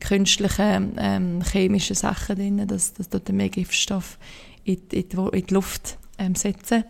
künstlichen 0.00 0.94
ähm, 0.98 1.42
chemischen 1.42 1.96
Sachen 1.96 2.36
drin. 2.36 2.66
Das, 2.66 2.94
das 2.94 3.08
tut 3.08 3.28
mehr 3.30 3.48
Giftstoff 3.48 4.18
in, 4.64 4.80
in, 4.92 5.08
die, 5.08 5.16
in 5.16 5.46
die 5.46 5.54
Luft 5.54 5.98
ähm, 6.18 6.34
setzen. 6.34 6.84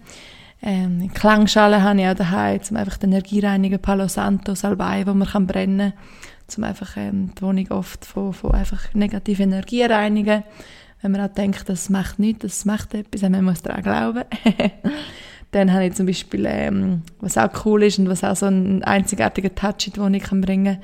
Ähm, 0.63 1.11
Klangschalen 1.13 1.83
habe 1.83 2.01
ich 2.01 2.07
auch 2.07 2.15
daheim, 2.15 2.61
um 2.71 2.77
einfach 2.77 2.97
die 2.97 3.07
Energie 3.07 3.41
reinigen, 3.41 3.81
Palo 3.81 4.07
Santo, 4.09 4.55
Salbei, 4.55 5.07
wo 5.07 5.13
man 5.13 5.29
kann 5.29 5.47
brennen 5.47 5.93
kann, 5.93 6.57
um 6.57 6.65
einfach 6.65 6.97
ähm, 6.97 7.33
die 7.37 7.43
Wohnung 7.43 7.71
oft 7.71 8.05
von, 8.05 8.33
von 8.33 8.53
einfach 8.53 8.95
negativer 8.95 9.43
Energie 9.43 9.83
reinigen. 9.83 10.45
Wenn 11.01 11.13
man 11.13 11.21
auch 11.21 11.35
denkt, 11.35 11.69
das 11.69 11.91
macht 11.91 12.21
nichts, 12.21 12.43
das 12.43 12.65
macht 12.65 12.95
etwas, 12.95 13.23
man 13.23 13.45
muss 13.45 13.63
daran 13.63 13.83
glauben. 13.83 14.25
Dann 15.51 15.73
habe 15.73 15.87
ich 15.87 15.95
zum 15.95 16.07
Beispiel, 16.07 16.47
ähm, 16.47 17.03
was 17.21 17.37
auch 17.37 17.67
cool 17.67 17.83
ist 17.83 17.99
und 17.99 18.09
was 18.09 18.23
auch 18.23 18.37
so 18.37 18.47
einen 18.47 18.85
einzigartigen 18.85 19.55
Touch 19.55 19.87
in 19.87 19.93
die 19.95 20.01
Wohnung 20.01 20.21
kann 20.21 20.41
bringen 20.41 20.79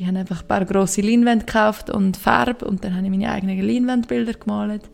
ich 0.00 0.06
habe 0.06 0.18
einfach 0.18 0.40
ein 0.40 0.48
paar 0.48 0.64
grosse 0.64 1.02
Leinwände 1.02 1.44
gekauft 1.44 1.90
und 1.90 2.16
Farbe 2.16 2.64
und 2.64 2.82
dann 2.82 2.96
habe 2.96 3.04
ich 3.04 3.10
meine 3.10 3.30
eigenen 3.30 3.60
Leinwandbilder 3.60 4.32
gemalt 4.32 4.88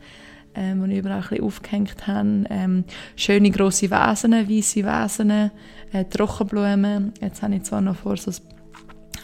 ähm, 0.56 0.84
die 0.84 0.92
ich 0.94 0.98
überall 0.98 1.18
ein 1.18 1.28
bisschen 1.28 1.44
aufgehängt 1.44 2.06
habe. 2.06 2.44
Ähm, 2.50 2.84
schöne 3.14 3.50
grosse 3.50 3.90
Vasen, 3.90 4.32
weiße 4.32 4.84
Vasen, 4.84 5.30
äh, 5.30 5.50
Trockenblumen. 6.10 7.12
Jetzt 7.20 7.42
habe 7.42 7.56
ich 7.56 7.62
zwar 7.64 7.80
noch 7.80 7.96
vor, 7.96 8.16
so 8.16 8.32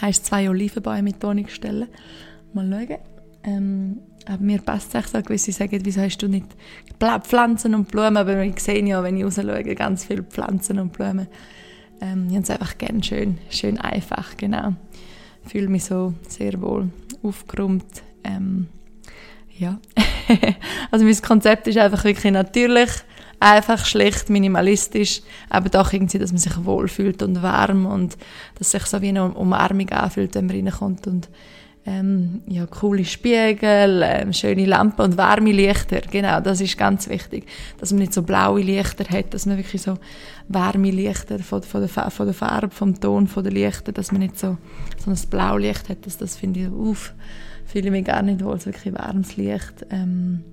ein, 0.01 0.13
zwei 0.13 0.49
Olivenbäume 0.51 1.03
mit 1.03 1.21
zu 1.21 1.45
stellen. 1.49 1.89
Mal 2.53 2.71
schauen. 2.71 2.99
Ähm, 3.45 3.99
aber 4.27 4.43
mir 4.43 4.61
passt 4.61 4.95
es 4.95 5.11
so, 5.11 5.21
gewisse 5.21 5.51
sagen, 5.53 5.81
wieso 5.83 6.01
hast 6.01 6.19
du 6.19 6.29
nicht 6.29 6.47
Pflanzen 7.25 7.75
und 7.75 7.89
Blumen, 7.89 8.17
aber 8.17 8.41
ich 8.43 8.61
sehe 8.61 8.87
ja, 8.87 9.03
wenn 9.03 9.17
ich 9.17 9.25
raus 9.25 9.35
schaue, 9.35 9.75
ganz 9.75 10.05
viele 10.05 10.23
Pflanzen 10.23 10.79
und 10.79 10.93
Blumen. 10.93 11.27
Ähm, 12.01 12.27
ich 12.29 12.35
habe 12.35 12.43
es 12.43 12.51
einfach 12.51 12.79
gerne 12.79 13.03
schön, 13.03 13.39
schön 13.51 13.79
einfach, 13.79 14.37
genau. 14.37 14.75
Ich 15.45 15.51
fühle 15.51 15.69
mich 15.69 15.85
so 15.85 16.15
sehr 16.29 16.61
wohl 16.61 16.91
aufgeräumt. 17.23 18.03
Ähm, 18.23 18.69
ja. 19.59 19.79
also 20.91 21.05
mein 21.05 21.23
Konzept 21.23 21.67
ist 21.67 21.79
einfach 21.79 22.05
wirklich 22.05 22.33
natürlich, 22.33 22.91
einfach 23.41 23.85
schlicht, 23.85 24.31
minimalistisch, 24.31 25.23
aber 25.51 25.69
doch 25.69 25.93
irgendwie, 25.93 26.19
dass 26.19 26.33
man 26.33 26.39
sich 26.39 26.65
wohlfühlt 26.65 27.23
und 27.23 27.43
warm 27.43 27.87
und 27.87 28.17
dass 28.59 28.71
sich 28.71 28.85
so 28.87 29.03
wie 29.03 29.09
eine 29.09 29.33
Umarmung 29.33 29.89
anfühlt, 29.91 30.35
wenn 30.35 30.47
man 30.47 30.57
reinkommt 30.57 31.07
und 31.07 31.29
ähm, 31.85 32.43
ja, 32.47 32.65
coole 32.67 33.05
Spiegel, 33.05 34.03
ähm, 34.05 34.33
schöne 34.33 34.67
Lampen 34.67 35.03
und 35.03 35.17
warme 35.17 35.51
Lichter. 35.51 36.01
Genau, 36.01 36.41
das 36.41 36.61
ist 36.61 36.79
ganz 36.79 37.09
wichtig. 37.09 37.47
Dass 37.79 37.91
man 37.91 37.99
nicht 38.01 38.15
so 38.15 38.23
blaue 38.23 38.61
Lichter 38.61 39.05
hat, 39.09 39.35
dass 39.35 39.47
man 39.47 39.57
wirklich 39.57 39.83
so 39.83 39.99
warme 40.47 40.93
Lichter 40.93 41.41
von, 41.41 41.63
von, 41.63 41.81
der, 41.81 41.89
von 41.89 42.27
der 42.27 42.35
Farbe, 42.35 42.71
vom 42.71 43.01
Ton 43.01 43.27
von 43.27 43.43
der 43.43 43.53
Lichter, 43.53 43.91
dass 43.91 44.13
man 44.13 44.21
nicht 44.21 44.39
so, 44.39 44.59
so 45.05 45.11
ein 45.11 45.19
Blaulicht 45.29 45.89
hat. 45.89 46.07
Das, 46.07 46.19
das 46.19 46.37
finde 46.37 46.61
ich, 46.61 46.69
uff, 46.69 47.15
fühle 47.73 47.87
ich 47.87 47.91
mich 47.91 48.05
gar 48.05 48.23
nicht 48.23 48.45
wohl, 48.45 48.61
so 48.61 48.67
wirklich 48.67 48.95
warmes 48.95 49.37
Licht. 49.39 49.87
Ähm, 49.91 50.45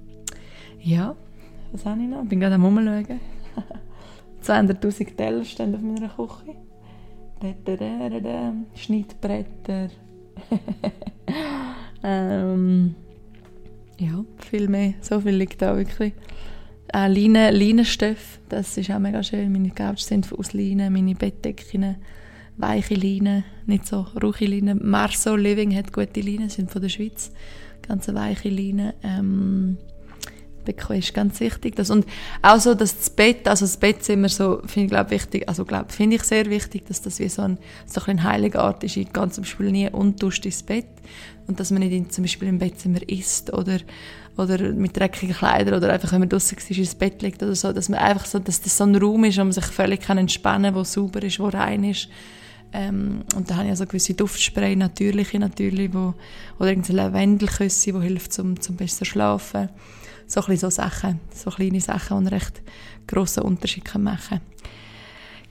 ja, 0.79 1.15
was 1.73 1.85
habe 1.85 2.01
ich 2.01 2.07
noch? 2.07 2.23
Ich 2.23 2.29
bin 2.29 2.39
gerade 2.39 2.55
am 2.55 2.63
Umschauen. 2.63 3.05
200'000 4.43 5.15
Teller 5.17 5.43
stehen 5.43 5.75
auf 5.75 5.81
meiner 5.81 6.07
Küche. 6.07 6.55
Schnittbretter. 8.73 9.89
ähm, 12.03 12.95
ja, 13.97 14.23
viel 14.37 14.69
mehr. 14.69 14.93
So 15.01 15.19
viel 15.19 15.35
liegt 15.35 15.61
da 15.61 15.75
wirklich. 15.75 16.13
Äh, 16.93 17.07
Leinen, 17.07 17.53
Leinenstoff, 17.53 18.39
das 18.47 18.77
ist 18.77 18.89
auch 18.91 18.99
mega 18.99 19.21
schön. 19.23 19.51
Meine 19.51 19.71
Couch 19.71 19.99
sind 19.99 20.31
aus 20.31 20.53
Leinen, 20.53 20.93
meine 20.93 21.15
Bettdecken, 21.15 21.97
weiche 22.55 22.95
Leinen, 22.95 23.43
nicht 23.69 23.87
so 23.87 24.05
rauche 24.21 24.45
Leinen. 24.45 24.79
Marso 24.83 25.35
Living 25.35 25.75
hat 25.75 25.93
gute 25.93 26.21
Leinen, 26.21 26.49
sind 26.49 26.71
von 26.71 26.81
der 26.81 26.89
Schweiz. 26.89 27.31
Ganz 27.87 28.07
weiche 28.07 28.49
Leinen. 28.49 28.93
Ähm, 29.03 29.77
ist 30.89 31.13
ganz 31.13 31.39
wichtig. 31.39 31.75
Das, 31.75 31.89
und 31.89 32.05
auch 32.41 32.59
so, 32.59 32.75
dass 32.75 32.95
das 32.95 33.09
Bett, 33.09 33.47
also 33.47 33.65
das 33.65 33.77
Bettzimmer 33.77 34.29
so, 34.29 34.61
finde 34.65 34.85
ich, 34.85 34.89
glaube 34.89 35.11
wichtig, 35.11 35.47
also 35.47 35.65
glaube, 35.65 35.91
finde 35.91 36.17
ich 36.17 36.23
sehr 36.23 36.45
wichtig, 36.47 36.85
dass 36.85 37.01
das 37.01 37.19
wie 37.19 37.29
so 37.29 37.41
ein, 37.41 37.57
so 37.85 38.01
ein 38.05 38.23
heiliger 38.23 38.63
Ort 38.63 38.83
ist. 38.83 38.97
Ich 38.97 39.11
gehe 39.11 39.29
zum 39.29 39.43
Beispiel 39.43 39.71
nie 39.71 39.89
unduscht 39.89 40.45
ins 40.45 40.63
Bett 40.63 40.87
und 41.47 41.59
dass 41.59 41.71
man 41.71 41.81
nicht 41.81 41.93
in, 41.93 42.09
zum 42.09 42.23
Beispiel 42.23 42.47
im 42.47 42.59
Bettzimmer 42.59 42.99
isst 43.07 43.51
oder, 43.53 43.79
oder 44.37 44.71
mit 44.73 44.95
dreckigen 44.95 45.35
Kleidern 45.35 45.75
oder 45.75 45.91
einfach, 45.91 46.11
wenn 46.11 46.19
man 46.19 46.29
draußen 46.29 46.57
ist, 46.57 46.77
ins 46.77 46.95
Bett 46.95 47.21
liegt 47.21 47.41
oder 47.41 47.55
so, 47.55 47.73
dass 47.73 47.89
man 47.89 47.99
einfach 47.99 48.25
so, 48.25 48.39
dass 48.39 48.61
das 48.61 48.77
so 48.77 48.83
ein 48.83 48.95
Raum 48.95 49.23
ist, 49.23 49.37
wo 49.37 49.43
man 49.43 49.51
sich 49.51 49.65
völlig 49.65 50.07
entspannen 50.07 50.73
kann, 50.73 50.75
wo 50.75 50.83
sauber 50.83 51.23
ist, 51.23 51.39
wo 51.39 51.47
rein 51.47 51.83
ist. 51.83 52.09
Ähm, 52.71 53.23
und 53.35 53.49
da 53.49 53.55
habe 53.55 53.65
ich 53.65 53.71
also 53.71 53.85
gewisse 53.85 54.13
Duftspray, 54.13 54.75
natürliche 54.75 55.39
natürlich, 55.39 55.93
wo, 55.93 56.13
oder 56.59 56.69
irgendein 56.69 56.95
Lavendelküsse, 56.97 57.93
die 57.93 57.99
hilft, 57.99 58.33
zum, 58.33 58.59
zum 58.59 58.75
besser 58.75 59.05
schlafen 59.05 59.69
so, 60.29 60.41
so 60.41 60.69
Sachen, 60.69 61.19
so 61.33 61.49
kleine 61.49 61.81
Sachen, 61.81 62.07
die 62.09 62.27
einen 62.27 62.27
recht 62.27 62.61
grossen 63.07 63.43
Unterschied 63.43 63.83
machen 63.95 64.19
können. 64.29 64.41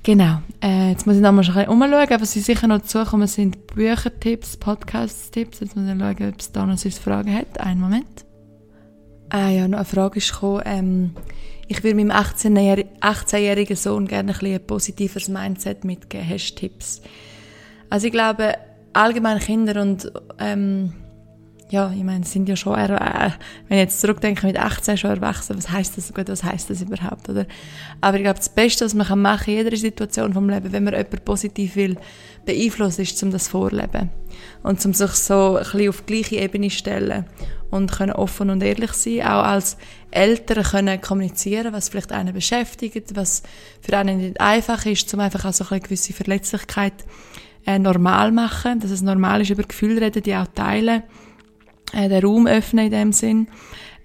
Genau. 0.05 0.41
Äh, 0.63 0.91
jetzt 0.91 1.07
muss 1.07 1.17
ich 1.17 1.23
noch 1.23 1.33
mal 1.33 1.45
ein 1.45 1.69
umschauen. 1.69 2.21
Was 2.21 2.33
sie 2.33 2.41
sicher 2.41 2.69
noch 2.69 2.79
dazukommen, 2.79 3.27
sind 3.27 3.67
Büchertipps, 3.67 4.57
Podcast-Tipps. 4.57 5.61
Jetzt 5.61 5.77
muss 5.77 5.87
ich 5.87 5.99
schauen, 5.99 6.29
ob 6.29 6.41
es 6.41 6.53
da 6.53 6.65
noch 6.65 6.79
Fragen 6.79 7.35
hat. 7.35 7.61
Einen 7.61 7.81
Moment. 7.81 8.25
Ah 9.31 9.51
ja, 9.51 9.67
noch 9.69 9.79
eine 9.79 9.85
Frage 9.85 10.19
ist 10.19 10.33
gekommen. 10.33 10.63
Ähm, 10.65 11.11
ich 11.69 11.85
würde 11.85 11.97
meinem 11.97 12.11
18-jährigen 12.11 13.77
Sohn 13.77 14.07
gerne 14.07 14.33
ein, 14.33 14.47
ein 14.47 14.67
positiveres 14.67 15.29
Mindset 15.29 15.85
mitgeben. 15.85 16.29
Hast 16.29 16.53
du 16.53 16.55
Tipps? 16.57 17.03
Also 17.91 18.07
ich 18.07 18.13
glaube, 18.13 18.55
allgemein 18.95 19.39
Kinder 19.39 19.81
und 19.81 20.11
ähm, 20.39 20.95
ja, 21.71 21.93
ich 21.95 22.03
meine, 22.03 22.25
sind 22.25 22.49
ja 22.49 22.57
schon, 22.57 22.79
äh, 22.79 23.31
wenn 23.69 23.79
ich 23.79 23.85
jetzt 23.85 24.01
zurückdenke, 24.01 24.47
mit 24.47 24.59
18 24.59 24.97
schon 24.97 25.11
erwachsen, 25.11 25.57
was 25.57 25.71
heißt 25.71 25.99
das 25.99 26.15
gut, 26.15 26.29
was 26.29 26.43
heißt 26.43 26.71
das 26.71 26.81
überhaupt, 26.81 27.29
oder? 27.29 27.47
Aber 28.01 28.17
ich 28.17 28.23
glaube, 28.23 28.39
das 28.39 28.49
Beste, 28.49 28.87
was 28.87 28.95
man 28.95 29.07
kann 29.07 29.21
machen 29.21 29.51
in 29.51 29.65
jeder 29.65 29.77
Situation 29.77 30.33
vom 30.33 30.49
Leben, 30.49 30.73
wenn 30.73 30.85
man 30.85 30.95
jemanden 30.95 31.19
positiv 31.25 31.77
will 31.77 31.97
beeinflussen, 32.47 33.03
ist, 33.03 33.23
um 33.23 33.31
das 33.31 33.49
Vorleben. 33.49 34.09
Und 34.63 34.85
um 34.87 34.95
sich 34.95 35.11
so 35.11 35.57
ein 35.57 35.65
bisschen 35.65 35.89
auf 35.91 36.03
die 36.03 36.15
gleiche 36.15 36.37
Ebene 36.37 36.71
stellen 36.71 37.27
und 37.71 37.93
können 37.93 38.13
offen 38.13 38.51
und 38.51 38.63
ehrlich 38.63 38.93
sein, 38.93 39.23
auch 39.23 39.45
als 39.45 39.77
Eltern 40.11 40.65
können 40.65 41.01
kommunizieren, 41.01 41.73
was 41.73 41.89
vielleicht 41.89 42.13
einen 42.13 42.33
beschäftigt, 42.33 43.15
was 43.15 43.43
für 43.81 43.97
einen 43.97 44.19
nicht 44.19 44.41
einfach 44.41 44.87
ist, 44.87 45.13
um 45.13 45.21
einfach 45.21 45.45
auch 45.45 45.53
so 45.53 45.65
eine 45.69 45.81
gewisse 45.81 46.13
Verletzlichkeit 46.13 46.95
äh, 47.67 47.79
normal 47.79 48.33
machen, 48.33 48.81
dass 48.81 48.91
es 48.91 49.03
normal 49.03 49.43
ist, 49.43 49.51
über 49.51 49.63
Gefühle 49.63 50.01
reden, 50.01 50.23
die 50.23 50.35
auch 50.35 50.47
teilen 50.55 51.03
äh, 51.93 52.09
den 52.09 52.25
Raum 52.25 52.47
öffnen 52.47 52.87
in 52.87 52.91
dem 52.91 53.13
Sinn 53.13 53.49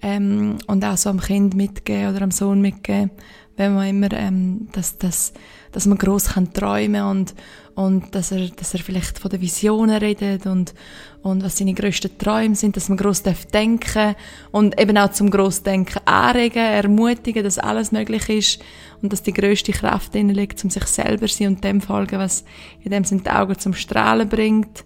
ähm, 0.02 0.58
und 0.66 0.84
auch 0.84 0.96
so 0.96 1.10
am 1.10 1.20
Kind 1.20 1.54
mitgeben 1.54 2.10
oder 2.10 2.22
am 2.22 2.30
Sohn 2.30 2.60
mitgeben, 2.60 3.10
wenn 3.56 3.74
man 3.74 3.88
immer, 3.88 4.12
ähm, 4.12 4.68
dass, 4.72 4.98
dass, 4.98 5.32
dass 5.74 5.86
man 5.86 5.98
gross 5.98 6.28
kann 6.30 6.52
träumen 6.52 7.02
und 7.02 7.34
und 7.74 8.14
dass 8.14 8.30
er, 8.30 8.48
dass 8.50 8.74
er 8.74 8.80
vielleicht 8.80 9.18
von 9.18 9.30
den 9.30 9.40
Visionen 9.40 9.96
redet 9.96 10.46
und, 10.46 10.74
und 11.22 11.42
was 11.42 11.58
seine 11.58 11.74
grössten 11.74 12.16
Träume 12.18 12.54
sind, 12.54 12.76
dass 12.76 12.88
man 12.88 12.98
gross 12.98 13.22
darf 13.22 13.46
denken 13.46 14.14
und 14.52 14.80
eben 14.80 14.96
auch 14.96 15.10
zum 15.10 15.30
Grossdenken 15.30 16.00
anregen, 16.06 16.62
ermutigen, 16.62 17.42
dass 17.42 17.58
alles 17.58 17.90
möglich 17.90 18.28
ist 18.28 18.62
und 19.02 19.12
dass 19.12 19.22
die 19.22 19.32
grösste 19.32 19.72
Kraft 19.72 20.14
drin 20.14 20.28
liegt, 20.28 20.62
um 20.62 20.70
sich 20.70 20.84
selber 20.84 21.26
zu 21.26 21.38
sein 21.38 21.48
und 21.48 21.64
dem 21.64 21.80
folgen, 21.80 22.18
was 22.18 22.44
in 22.82 22.92
dem 22.92 23.04
Sinne 23.04 23.22
die 23.22 23.30
Augen 23.30 23.58
zum 23.58 23.74
Strahlen 23.74 24.28
bringt. 24.28 24.84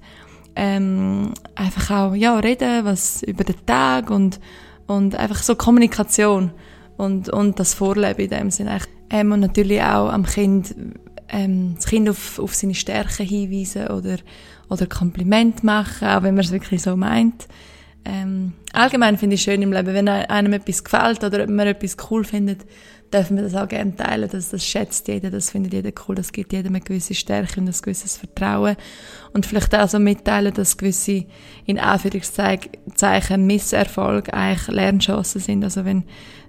Ähm, 0.56 1.34
einfach 1.54 1.90
auch 1.90 2.14
ja, 2.14 2.38
reden, 2.38 2.84
was 2.84 3.22
über 3.22 3.44
den 3.44 3.66
Tag 3.66 4.10
und, 4.10 4.40
und 4.86 5.14
einfach 5.14 5.42
so 5.42 5.54
Kommunikation 5.54 6.52
und, 6.98 7.30
und 7.30 7.58
das 7.58 7.72
Vorleben 7.72 8.20
in 8.20 8.30
dem 8.30 8.50
Sinne. 8.50 8.78
Ähm, 9.08 9.32
und 9.32 9.40
natürlich 9.40 9.80
auch 9.80 10.12
am 10.12 10.26
Kind, 10.26 10.74
ähm, 11.30 11.76
das 11.76 11.86
Kind 11.86 12.10
auf, 12.10 12.38
auf 12.38 12.54
seine 12.54 12.74
Stärken 12.74 13.24
hinweisen 13.24 13.86
oder, 13.86 14.18
oder 14.68 14.86
Kompliment 14.86 15.64
machen, 15.64 16.08
auch 16.08 16.22
wenn 16.22 16.34
man 16.34 16.44
es 16.44 16.52
wirklich 16.52 16.82
so 16.82 16.96
meint. 16.96 17.48
Ähm, 18.04 18.52
allgemein 18.72 19.16
finde 19.16 19.34
ich 19.34 19.42
schön 19.42 19.62
im 19.62 19.72
Leben, 19.72 19.94
wenn 19.94 20.08
einem 20.08 20.52
etwas 20.52 20.84
gefällt 20.84 21.24
oder 21.24 21.46
man 21.46 21.66
etwas 21.66 21.96
cool 22.10 22.24
findet, 22.24 22.64
dürfen 23.12 23.36
wir 23.36 23.44
das 23.44 23.54
auch 23.54 23.68
gerne 23.68 23.94
teilen. 23.96 24.28
Das, 24.30 24.50
das 24.50 24.64
schätzt 24.64 25.08
jeder, 25.08 25.30
das 25.30 25.50
findet 25.50 25.72
jeder 25.72 25.90
cool, 26.06 26.14
das 26.14 26.32
gibt 26.32 26.52
jedem 26.52 26.74
eine 26.74 26.84
gewisse 26.84 27.14
Stärke 27.14 27.60
und 27.60 27.68
ein 27.68 27.74
gewisses 27.80 28.16
Vertrauen. 28.16 28.76
Und 29.32 29.46
vielleicht 29.46 29.74
auch 29.74 29.88
so 29.88 29.98
mitteilen, 29.98 30.54
dass 30.54 30.76
gewisse, 30.76 31.24
in 31.66 31.78
Anführungszeichen, 31.78 33.46
Misserfolge 33.46 34.32
eigentlich 34.32 34.68
Lernchancen 34.68 35.40
sind. 35.40 35.64
Also 35.64 35.84
wenn, 35.84 36.04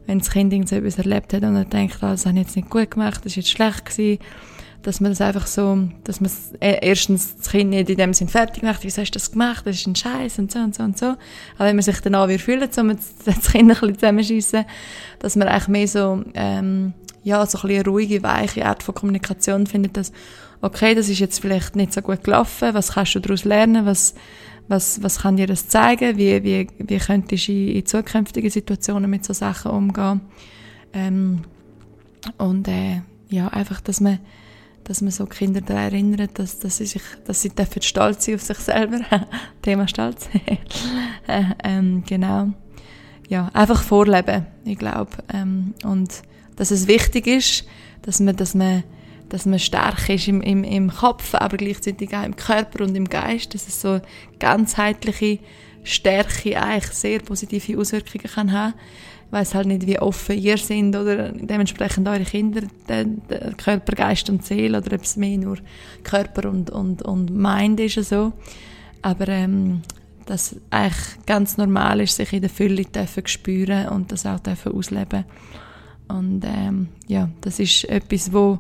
wenn 0.10 0.18
das 0.18 0.32
Kind 0.32 0.52
irgendetwas 0.52 0.98
erlebt 0.98 1.34
hat 1.34 1.44
und 1.44 1.56
er 1.56 1.66
denkt, 1.66 1.98
ah, 2.02 2.10
das 2.10 2.26
habe 2.26 2.36
ich 2.40 2.46
jetzt 2.46 2.56
nicht 2.56 2.72
gut 2.72 2.90
gemacht, 2.90 3.18
das 3.18 3.34
ist 3.34 3.36
jetzt 3.36 3.50
schlecht 3.52 3.86
gewesen, 3.86 4.18
dass 4.82 5.00
man 5.02 5.12
das 5.12 5.22
einfach 5.22 5.46
so, 5.46 5.88
dass 6.04 6.20
man 6.20 6.32
erstens 6.60 7.38
das 7.38 7.50
Kind 7.50 7.70
nicht 7.70 7.92
in 7.92 7.98
dem 7.98 8.16
Sinn 8.16 8.28
fertig 8.28 8.64
macht, 8.64 8.84
wieso 8.84 9.04
hast 9.04 9.12
du 9.12 9.20
das 9.20 9.32
gemacht, 9.32 9.68
das 9.68 9.76
ist 9.76 9.86
ein 9.86 9.96
Scheiß 9.96 10.40
und 10.40 10.52
so 10.52 10.60
und 10.60 10.74
so 10.74 10.82
und 10.82 10.98
so. 10.98 11.06
Aber 11.06 11.68
wenn 11.68 11.76
man 11.76 11.84
sich 11.84 12.00
dann 12.00 12.16
auch 12.16 12.28
wieder 12.28 12.40
fühlt, 12.40 12.74
so 12.74 12.82
mit 12.82 12.98
das 13.26 13.52
Kind 13.52 13.56
ein 13.56 13.68
bisschen 13.68 14.00
zusammenschiessen, 14.00 14.66
dass 15.20 15.36
man 15.36 15.48
eigentlich 15.48 15.68
mehr 15.68 15.88
so, 15.88 16.24
ähm, 16.34 16.94
ja, 17.22 17.46
so 17.46 17.60
ein 17.60 17.62
bisschen 17.62 17.82
eine 17.82 17.86
ruhige, 17.86 18.24
weiche 18.24 18.66
Art 18.66 18.82
von 18.82 18.96
Kommunikation 18.96 19.68
findet, 19.68 19.96
dass, 19.96 20.12
okay, 20.62 20.96
das 20.96 21.08
ist 21.10 21.20
jetzt 21.20 21.40
vielleicht 21.40 21.76
nicht 21.76 21.94
so 21.94 22.02
gut 22.02 22.24
gelaufen, 22.24 22.74
was 22.74 22.94
kannst 22.94 23.14
du 23.14 23.20
daraus 23.20 23.44
lernen, 23.46 23.86
was, 23.86 24.16
was, 24.70 25.04
was 25.04 25.20
kann 25.20 25.36
dir 25.36 25.48
das 25.48 25.68
zeigen, 25.68 26.18
wie, 26.18 26.44
wie, 26.44 26.68
wie 26.78 26.98
könntest 26.98 27.48
du 27.48 27.52
in, 27.52 27.68
in 27.76 27.86
zukünftigen 27.86 28.50
Situationen 28.50 29.10
mit 29.10 29.26
so 29.26 29.34
Sachen 29.34 29.72
umgehen. 29.72 30.22
Ähm, 30.94 31.42
und 32.38 32.68
äh, 32.68 33.02
ja, 33.30 33.50
einfach, 33.50 33.82
dass 33.82 34.00
man 34.00 34.20
dass 34.90 35.02
man 35.02 35.12
so 35.12 35.28
Kinder 35.28 35.62
daran 35.62 35.84
erinnert, 35.84 36.40
dass, 36.40 36.58
dass, 36.58 36.78
sie, 36.78 36.88
sich, 36.88 37.04
dass 37.24 37.44
sie 37.44 37.50
dürfen 37.50 37.84
stolz 37.84 38.26
sein 38.26 38.34
auf 38.34 38.42
sich 38.42 38.58
selber. 38.58 39.02
Thema 39.62 39.88
Stolz. 39.88 40.28
Äh, 41.28 41.44
ähm, 41.64 42.04
genau. 42.08 42.48
Ja, 43.28 43.52
einfach 43.54 43.84
vorleben, 43.84 44.48
ich 44.66 44.80
glaube. 44.80 45.12
Ähm, 45.32 45.76
und 45.84 46.24
dass 46.56 46.72
es 46.72 46.88
wichtig 46.88 47.28
ist, 47.28 47.66
dass 48.02 48.20
man, 48.20 48.36
dass 48.36 48.56
man, 48.56 48.84
dass 49.30 49.46
man 49.46 49.60
stark 49.60 50.10
ist 50.10 50.28
im, 50.28 50.42
im, 50.42 50.64
im 50.64 50.92
Kopf, 50.92 51.36
aber 51.36 51.58
gleichzeitig 51.58 52.16
auch 52.16 52.24
im 52.24 52.36
Körper 52.36 52.84
und 52.84 52.96
im 52.96 53.06
Geist, 53.06 53.54
dass 53.54 53.68
es 53.68 53.82
so 53.82 54.02
ganzheitliche 54.40 55.40
Stärke 55.84 56.62
eigentlich 56.62 56.92
sehr 56.94 57.20
positive 57.20 57.78
Auswirkungen 57.78 58.26
kann 58.34 58.52
haben 58.52 58.74
weiß 59.32 59.56
halt 59.56 59.68
nicht, 59.68 59.86
wie 59.86 60.00
offen 60.00 60.38
ihr 60.38 60.58
seid 60.58 60.96
oder 60.96 61.32
dementsprechend 61.32 62.08
eure 62.08 62.24
Kinder, 62.24 62.62
der, 62.88 63.06
der 63.06 63.54
Körper, 63.54 63.96
Geist 63.96 64.30
und 64.30 64.46
Seele 64.46 64.78
oder 64.80 64.96
ob 64.96 65.04
es 65.04 65.18
mehr 65.18 65.38
nur 65.38 65.58
Körper 66.04 66.50
und, 66.50 66.70
und, 66.70 67.02
und 67.02 67.30
Mind 67.30 67.80
ist 67.80 68.10
so. 68.10 68.34
Aber 69.02 69.28
ähm, 69.28 69.82
dass 70.26 70.56
eigentlich 70.70 71.26
ganz 71.26 71.58
normal 71.58 72.02
ist, 72.02 72.16
sich 72.16 72.34
in 72.34 72.42
der 72.42 72.50
Fülle 72.50 72.86
dürfen 72.86 73.26
spüren 73.28 73.90
und 73.90 74.12
das 74.12 74.26
auch 74.26 74.40
dürfen 74.40 74.74
ausleben. 74.74 75.26
Und 76.08 76.44
ähm, 76.44 76.90
ja, 77.08 77.30
das 77.42 77.60
ist 77.60 77.86
etwas, 77.86 78.34
wo, 78.34 78.60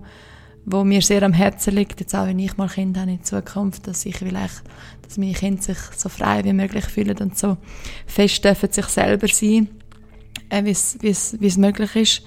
wo 0.71 0.83
mir 0.83 1.01
sehr 1.01 1.23
am 1.23 1.33
Herzen 1.33 1.75
liegt, 1.75 1.99
jetzt 1.99 2.15
auch 2.15 2.27
wenn 2.27 2.39
ich 2.39 2.55
mal 2.57 2.69
Kinder 2.69 3.01
habe 3.01 3.11
in 3.11 3.23
Zukunft, 3.23 3.87
dass 3.87 4.05
ich 4.05 4.21
will 4.21 4.35
echt, 4.35 4.61
dass 5.01 5.17
meine 5.17 5.33
Kinder 5.33 5.61
sich 5.61 5.77
so 5.97 6.09
frei 6.09 6.43
wie 6.43 6.53
möglich 6.53 6.85
fühlen 6.85 7.17
und 7.17 7.37
so 7.37 7.57
fest 8.05 8.45
dürfen 8.45 8.71
sich 8.71 8.85
selber 8.85 9.27
sein 9.27 9.69
äh, 10.49 10.63
wie 10.63 10.71
es 11.09 11.57
möglich 11.57 11.95
ist. 11.95 12.21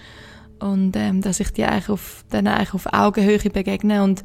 Und 0.58 0.96
ähm, 0.96 1.22
dass 1.22 1.40
ich 1.40 1.50
die 1.52 1.64
eigentlich 1.64 1.88
auf, 1.88 2.24
dann 2.30 2.46
eigentlich 2.46 2.74
auf 2.74 2.92
Augenhöhe 2.92 3.38
begegne 3.38 4.02
und 4.02 4.24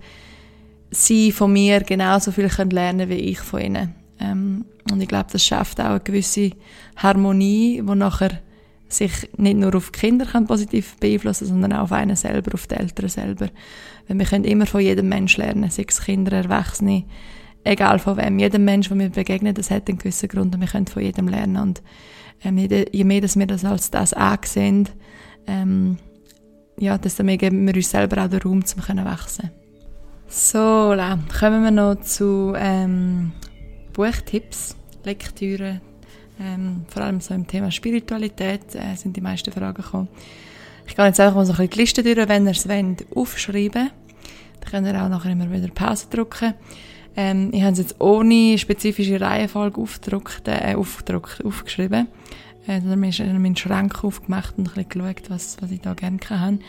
sie 0.92 1.32
von 1.32 1.52
mir 1.52 1.82
genauso 1.82 2.32
viel 2.32 2.50
können 2.50 2.72
lernen 2.72 3.10
wie 3.10 3.16
ich 3.16 3.40
von 3.40 3.62
ihnen. 3.62 3.96
Ähm, 4.20 4.66
und 4.92 5.02
ich 5.02 5.08
glaube, 5.08 5.28
das 5.32 5.44
schafft 5.44 5.82
auch 5.82 5.86
eine 5.86 6.00
gewisse 6.00 6.52
Harmonie, 6.96 7.82
wo 7.84 7.96
nachher 7.96 8.40
sich 8.90 9.30
nicht 9.38 9.58
nur 9.58 9.76
auf 9.76 9.92
die 9.92 10.00
Kinder 10.00 10.26
kann 10.26 10.48
positiv 10.48 10.96
beeinflussen 10.98 11.46
sondern 11.46 11.74
auch 11.74 11.84
auf 11.84 11.92
einen 11.92 12.16
selber, 12.16 12.54
auf 12.54 12.68
die 12.68 12.76
Eltern 12.76 13.10
selber. 13.10 13.50
Weil 14.08 14.20
wir 14.20 14.26
können 14.26 14.46
immer 14.46 14.66
von 14.66 14.82
jedem 14.82 15.10
Menschen 15.10 15.44
lernen, 15.44 15.70
sei 15.70 15.86
es 15.88 16.02
Kinder, 16.02 16.32
Erwachsene, 16.34 17.04
egal 17.64 18.00
von 18.00 18.18
wem. 18.18 18.40
Jeder 18.40 18.60
Mensch, 18.60 18.88
der 18.88 18.98
mir 18.98 19.10
begegnet, 19.10 19.58
das 19.58 19.72
hat 19.72 19.90
einen 19.90 19.98
gewissen 19.98 20.30
Grund 20.30 20.56
und 20.56 20.62
wir 20.62 20.68
können 20.68 20.88
von 20.88 21.04
jedem 21.04 21.28
lernen. 21.28 21.58
Und 21.58 21.82
ähm, 22.44 22.58
je 22.58 23.04
mehr 23.04 23.22
dass 23.22 23.38
wir 23.38 23.48
das 23.48 23.66
als 23.66 23.92
das 23.92 24.14
ansehen, 24.14 24.90
ähm, 25.48 25.98
ja, 26.80 26.98
desto 26.98 27.24
mehr 27.24 27.38
geben 27.38 27.66
wir 27.66 27.76
uns 27.76 27.90
selber 27.90 28.24
auch 28.24 28.30
den 28.30 28.40
Raum, 28.42 28.54
um 28.54 28.66
zu 28.66 28.78
wachsen 28.78 29.52
So, 30.28 30.96
kommen 31.40 31.64
wir 31.64 31.72
noch 31.72 31.96
zu 32.02 32.54
ähm, 32.56 33.32
Buchtipps, 33.94 34.76
Lektüre, 35.04 35.82
ähm, 36.40 36.86
vor 36.88 37.04
allem 37.04 37.20
so 37.20 37.34
im 37.34 37.48
Thema 37.48 37.72
Spiritualität 37.72 38.76
äh, 38.76 38.96
sind 38.96 39.16
die 39.16 39.22
meisten 39.22 39.52
Fragen 39.52 39.82
gekommen. 39.82 40.08
Ich 40.88 40.96
gehe 40.96 41.06
jetzt 41.06 41.20
einfach 41.20 41.36
mal 41.36 41.46
so 41.46 41.54
ein 41.54 41.58
bisschen 41.58 41.72
die 41.72 41.80
Liste 41.80 42.04
durch, 42.04 42.30
wenn 42.30 42.46
ihr 42.46 42.52
es 42.52 42.68
wollt, 42.68 43.06
aufschreiben. 43.16 43.90
Dann 44.62 44.72
könnt 44.72 44.88
ihr 44.88 45.04
auch 45.04 45.10
nachher 45.10 45.32
immer 45.32 45.52
wieder 45.52 45.68
Pause 45.68 46.08
drücken. 46.10 46.54
Ähm, 47.16 47.50
ich 47.52 47.62
habe 47.62 47.74
es 47.74 47.80
jetzt 47.80 48.00
ohne 48.00 48.58
spezifische 48.58 49.20
Reihenfolge 49.20 49.82
aufgedruckt, 49.82 50.48
äh, 50.48 50.76
aufgedruckt, 50.76 51.44
aufgeschrieben. 51.44 52.08
Äh, 52.68 52.82
dann 52.82 52.92
habe 52.92 53.08
ich 53.08 53.20
meinen 53.20 53.56
Schrank 53.56 54.04
aufgemacht 54.04 54.58
und 54.58 54.70
ein 54.70 54.74
bisschen 54.74 54.90
geschaut, 54.90 55.30
was, 55.30 55.58
was 55.62 55.72
ich 55.72 55.82
da 55.82 55.94
gerne 55.94 56.18
kann. 56.18 56.60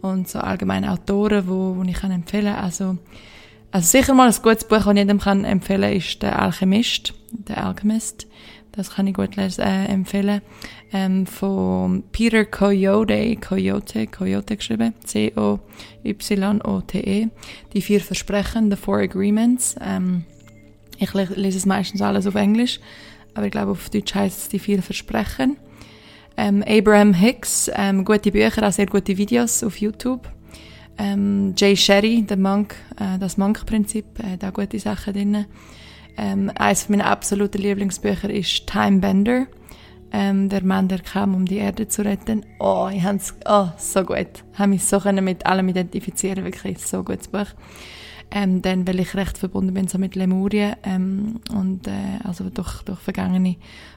Und 0.00 0.28
so 0.28 0.38
allgemein 0.38 0.88
Autoren, 0.88 1.46
wo, 1.46 1.76
wo 1.76 1.82
ich 1.82 1.94
kann 1.94 2.10
empfehlen 2.10 2.54
kann. 2.54 2.64
Also, 2.64 2.98
also 3.70 3.86
sicher 3.86 4.14
mal 4.14 4.28
ein 4.28 4.42
gutes 4.42 4.64
Buch, 4.64 4.78
das 4.78 4.86
ich 4.86 4.96
jedem 4.96 5.20
kann 5.20 5.44
empfehlen 5.44 5.82
kann, 5.82 5.92
ist 5.92 6.22
«Der 6.22 6.40
Alchemist», 6.40 7.12
«Der 7.30 7.66
Alchemist». 7.66 8.26
Das 8.72 8.90
kann 8.90 9.06
ich 9.06 9.14
gut 9.14 9.36
äh, 9.36 9.84
empfehlen. 9.86 10.42
Ähm, 10.92 11.26
von 11.26 12.04
Peter 12.12 12.44
Coyote, 12.44 13.36
Coyote, 13.36 14.06
Coyote 14.06 14.56
geschrieben, 14.56 14.94
C-O-Y-O-T-E. 15.04 15.68
Die 17.72 17.82
vier 17.82 18.00
Versprechen, 18.00 18.70
The 18.70 18.76
Four 18.76 18.98
Agreements. 18.98 19.74
Ähm, 19.80 20.24
ich 20.98 21.12
lese 21.14 21.58
es 21.58 21.66
meistens 21.66 22.02
alles 22.02 22.26
auf 22.26 22.34
Englisch, 22.34 22.78
aber 23.34 23.46
ich 23.46 23.52
glaube, 23.52 23.72
auf 23.72 23.88
Deutsch 23.90 24.14
heißt 24.14 24.38
es 24.42 24.48
die 24.50 24.58
vier 24.58 24.82
Versprechen. 24.82 25.56
Ähm, 26.36 26.62
Abraham 26.66 27.14
Hicks, 27.14 27.70
ähm, 27.74 28.04
gute 28.04 28.30
Bücher, 28.30 28.66
auch 28.66 28.72
sehr 28.72 28.86
gute 28.86 29.16
Videos 29.16 29.64
auf 29.64 29.76
YouTube. 29.78 30.28
Ähm, 30.98 31.54
Jay 31.56 31.76
Sherry, 31.76 32.22
der 32.22 32.36
Monk, 32.36 32.74
äh, 32.98 33.18
das 33.18 33.36
Monk-Prinzip, 33.38 34.04
äh, 34.18 34.36
da 34.38 34.50
gute 34.50 34.78
Sachen 34.78 35.14
drin. 35.14 35.46
Ähm, 36.16 36.50
eines 36.56 36.88
meiner 36.88 37.06
absoluten 37.06 37.58
Lieblingsbücher 37.58 38.30
ist 38.30 38.66
Time 38.66 38.98
Bender. 38.98 39.46
Ähm, 40.12 40.48
der 40.48 40.64
Mann, 40.64 40.88
der 40.88 40.98
kam, 40.98 41.34
um 41.34 41.46
die 41.46 41.58
Erde 41.58 41.86
zu 41.86 42.02
retten. 42.02 42.44
Oh, 42.58 42.88
ich 42.92 43.02
hab's, 43.04 43.34
oh, 43.46 43.68
so 43.78 44.02
gut. 44.02 44.44
Ich 44.52 44.58
habe 44.58 44.70
mich 44.70 44.84
so 44.84 44.98
können 44.98 45.24
mit 45.24 45.46
allem 45.46 45.68
identifizieren, 45.68 46.44
wirklich 46.44 46.78
so 46.78 47.04
gutes 47.04 47.28
Buch. 47.28 47.46
Ähm, 48.32 48.62
dann, 48.62 48.86
weil 48.86 49.00
ich 49.00 49.14
recht 49.14 49.38
verbunden 49.38 49.74
bin 49.74 49.88
so 49.88 49.98
mit 49.98 50.14
Lemurien 50.14 50.76
ähm, 50.84 51.40
und 51.52 51.88
äh, 51.88 51.92
also 52.22 52.48
durch, 52.48 52.82
durch 52.82 53.00
vergangene, 53.00 53.56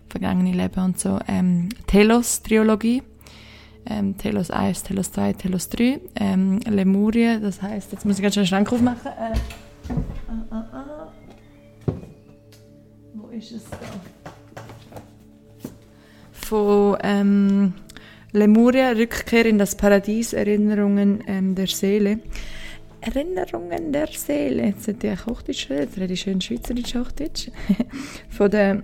vergangene 0.09 0.51
Leben 0.51 0.83
und 0.83 0.99
so. 0.99 1.19
Ähm, 1.27 1.69
Telos-Triologie. 1.87 3.03
Ähm, 3.85 4.17
Telos 4.17 4.49
1, 4.49 4.83
Telos 4.83 5.11
2, 5.11 5.33
Telos 5.33 5.69
3. 5.69 5.99
Ähm, 6.15 6.59
Lemurien, 6.59 7.41
das 7.41 7.61
heißt, 7.61 7.91
jetzt 7.91 8.05
muss 8.05 8.17
ich 8.17 8.23
ganz 8.23 8.35
schnell 8.35 8.45
den 8.45 8.49
Schrank 8.49 8.71
aufmachen. 8.71 8.99
Äh, 9.05 9.33
äh, 9.33 9.95
äh, 10.51 10.59
äh 10.59 11.22
ist 13.37 13.51
es 13.51 13.63
da? 13.69 13.77
Von 16.31 16.97
ähm, 17.03 17.73
Lemuria, 18.31 18.91
Rückkehr 18.91 19.45
in 19.45 19.57
das 19.57 19.75
Paradies, 19.75 20.33
Erinnerungen 20.33 21.23
ähm, 21.27 21.55
der 21.55 21.67
Seele. 21.67 22.19
Erinnerungen 23.01 23.91
der 23.91 24.07
Seele. 24.07 24.67
Jetzt 24.67 24.87
hätte 24.87 25.07
ich 25.07 25.25
Hochdeutsch 25.25 25.69
reden, 25.69 25.81
jetzt 25.83 25.97
rede 25.97 26.13
ich 26.13 26.21
schön 26.21 26.41
Schweizerisch 26.41 26.95
Hochdeutsch. 26.95 27.49
Von 28.29 28.51
der 28.51 28.83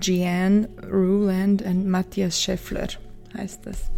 Jeanne 0.00 0.68
Ruland 0.90 1.62
und 1.62 1.88
Matthias 1.88 2.40
Scheffler 2.40 2.88
heißt 3.36 3.66
das. 3.66 3.90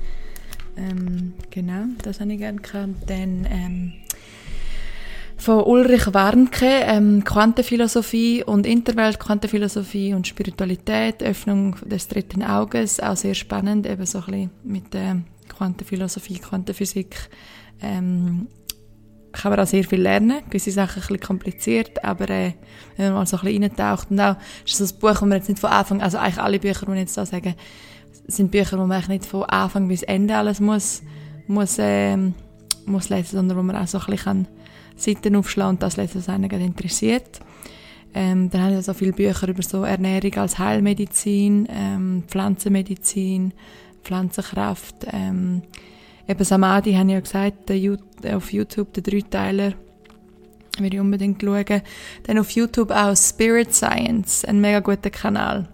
Ähm, 0.76 1.34
genau, 1.50 1.84
das 2.02 2.20
habe 2.20 2.32
ich 2.32 2.38
gerne 2.38 2.60
gehabt. 2.60 3.08
Dann 3.08 3.46
ähm, 3.50 3.92
von 5.36 5.62
Ulrich 5.64 6.12
Warnke, 6.12 6.66
ähm, 6.66 7.22
Quantenphilosophie 7.24 8.42
und 8.42 8.66
Interwelt, 8.66 9.20
Quantenphilosophie 9.20 10.14
und 10.14 10.26
Spiritualität, 10.26 11.22
Öffnung 11.22 11.76
des 11.84 12.08
dritten 12.08 12.42
Auges, 12.42 13.00
auch 13.00 13.16
sehr 13.16 13.34
spannend, 13.34 13.86
eben 13.86 14.06
so 14.06 14.18
ein 14.18 14.24
bisschen 14.24 14.50
mit 14.64 14.94
der 14.94 15.22
Quantenphilosophie, 15.48 16.38
Quantenphysik, 16.38 17.16
ähm, 17.82 18.48
kann 19.32 19.50
man 19.50 19.60
auch 19.60 19.66
sehr 19.66 19.84
viel 19.84 20.00
lernen, 20.00 20.40
gewisse 20.48 20.70
Sachen 20.70 21.02
ein 21.02 21.08
bisschen 21.08 21.20
kompliziert, 21.20 22.02
aber 22.02 22.30
äh, 22.30 22.54
wenn 22.96 23.08
man 23.08 23.14
mal 23.14 23.26
so 23.26 23.36
ein 23.36 23.44
bisschen 23.44 23.62
reintaucht 23.62 24.10
und 24.10 24.18
auch, 24.18 24.36
ist 24.64 24.80
das 24.80 24.94
ein 24.94 24.98
Buch, 24.98 25.20
wo 25.20 25.26
man 25.26 25.38
jetzt 25.38 25.48
nicht 25.48 25.60
von 25.60 25.70
Anfang, 25.70 26.00
also 26.00 26.16
eigentlich 26.16 26.38
alle 26.38 26.58
Bücher, 26.58 26.86
die 26.86 26.92
ich 26.92 26.98
jetzt 26.98 27.16
da 27.18 27.26
sagen, 27.26 27.54
sind 28.26 28.50
Bücher, 28.50 28.78
wo 28.78 28.86
man 28.86 28.92
eigentlich 28.92 29.20
nicht 29.20 29.26
von 29.26 29.44
Anfang 29.44 29.88
bis 29.88 30.02
Ende 30.02 30.36
alles 30.36 30.58
muss, 30.58 31.02
muss, 31.46 31.78
äh, 31.78 32.16
muss 32.86 33.10
lesen, 33.10 33.36
sondern 33.36 33.58
wo 33.58 33.62
man 33.62 33.76
auch 33.76 33.86
so 33.86 33.98
ein 33.98 34.06
bisschen 34.06 34.24
kann 34.24 34.48
Seiten 34.96 35.36
aufschlagen 35.36 35.76
und 35.76 35.82
das 35.82 35.96
lesen, 35.96 36.18
was 36.18 36.28
einen 36.28 36.50
interessiert. 36.50 37.40
Ähm, 38.14 38.48
dann 38.48 38.62
habe 38.62 38.78
ich 38.78 38.84
so 38.84 38.94
viele 38.94 39.12
Bücher 39.12 39.48
über 39.48 39.62
so 39.62 39.82
Ernährung 39.82 40.34
als 40.36 40.58
Heilmedizin, 40.58 41.68
ähm, 41.70 42.24
Pflanzenmedizin, 42.26 43.52
Pflanzenkraft. 44.02 45.06
Ähm, 45.12 45.62
eben 46.26 46.44
Samadhi, 46.44 46.94
habe 46.94 47.08
ich 47.08 47.12
ja 47.12 47.20
gesagt, 47.20 47.70
auf 48.34 48.52
YouTube, 48.52 48.94
der 48.94 49.02
Dreiteiler, 49.02 49.74
würde 50.78 50.96
ich 50.96 51.00
unbedingt 51.00 51.42
schauen. 51.42 51.82
Dann 52.22 52.38
auf 52.38 52.50
YouTube 52.50 52.90
auch 52.90 53.14
Spirit 53.16 53.74
Science, 53.74 54.44
ein 54.44 54.60
mega 54.60 54.80
guter 54.80 55.10
Kanal. 55.10 55.68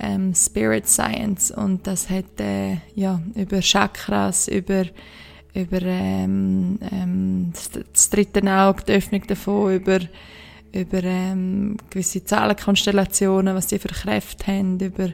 Ähm, 0.00 0.32
Spirit 0.34 0.88
Science 0.88 1.50
und 1.50 1.86
das 1.88 2.08
hat 2.08 2.40
äh, 2.40 2.76
ja 2.94 3.20
über 3.34 3.60
Chakras, 3.60 4.46
über 4.46 4.84
über 5.54 5.82
ähm, 5.82 6.78
ähm, 6.92 7.52
das 7.92 8.10
dritte 8.10 8.42
Auge, 8.50 8.84
die 8.86 8.92
Öffnung 8.92 9.26
davon, 9.26 9.74
über, 9.74 9.98
über 10.72 11.02
ähm, 11.02 11.76
gewisse 11.90 12.24
Zahlenkonstellationen, 12.24 13.54
was 13.54 13.66
die 13.66 13.78
für 13.78 13.88
Kräfte 13.88 14.46
haben, 14.46 14.78
über 14.78 15.10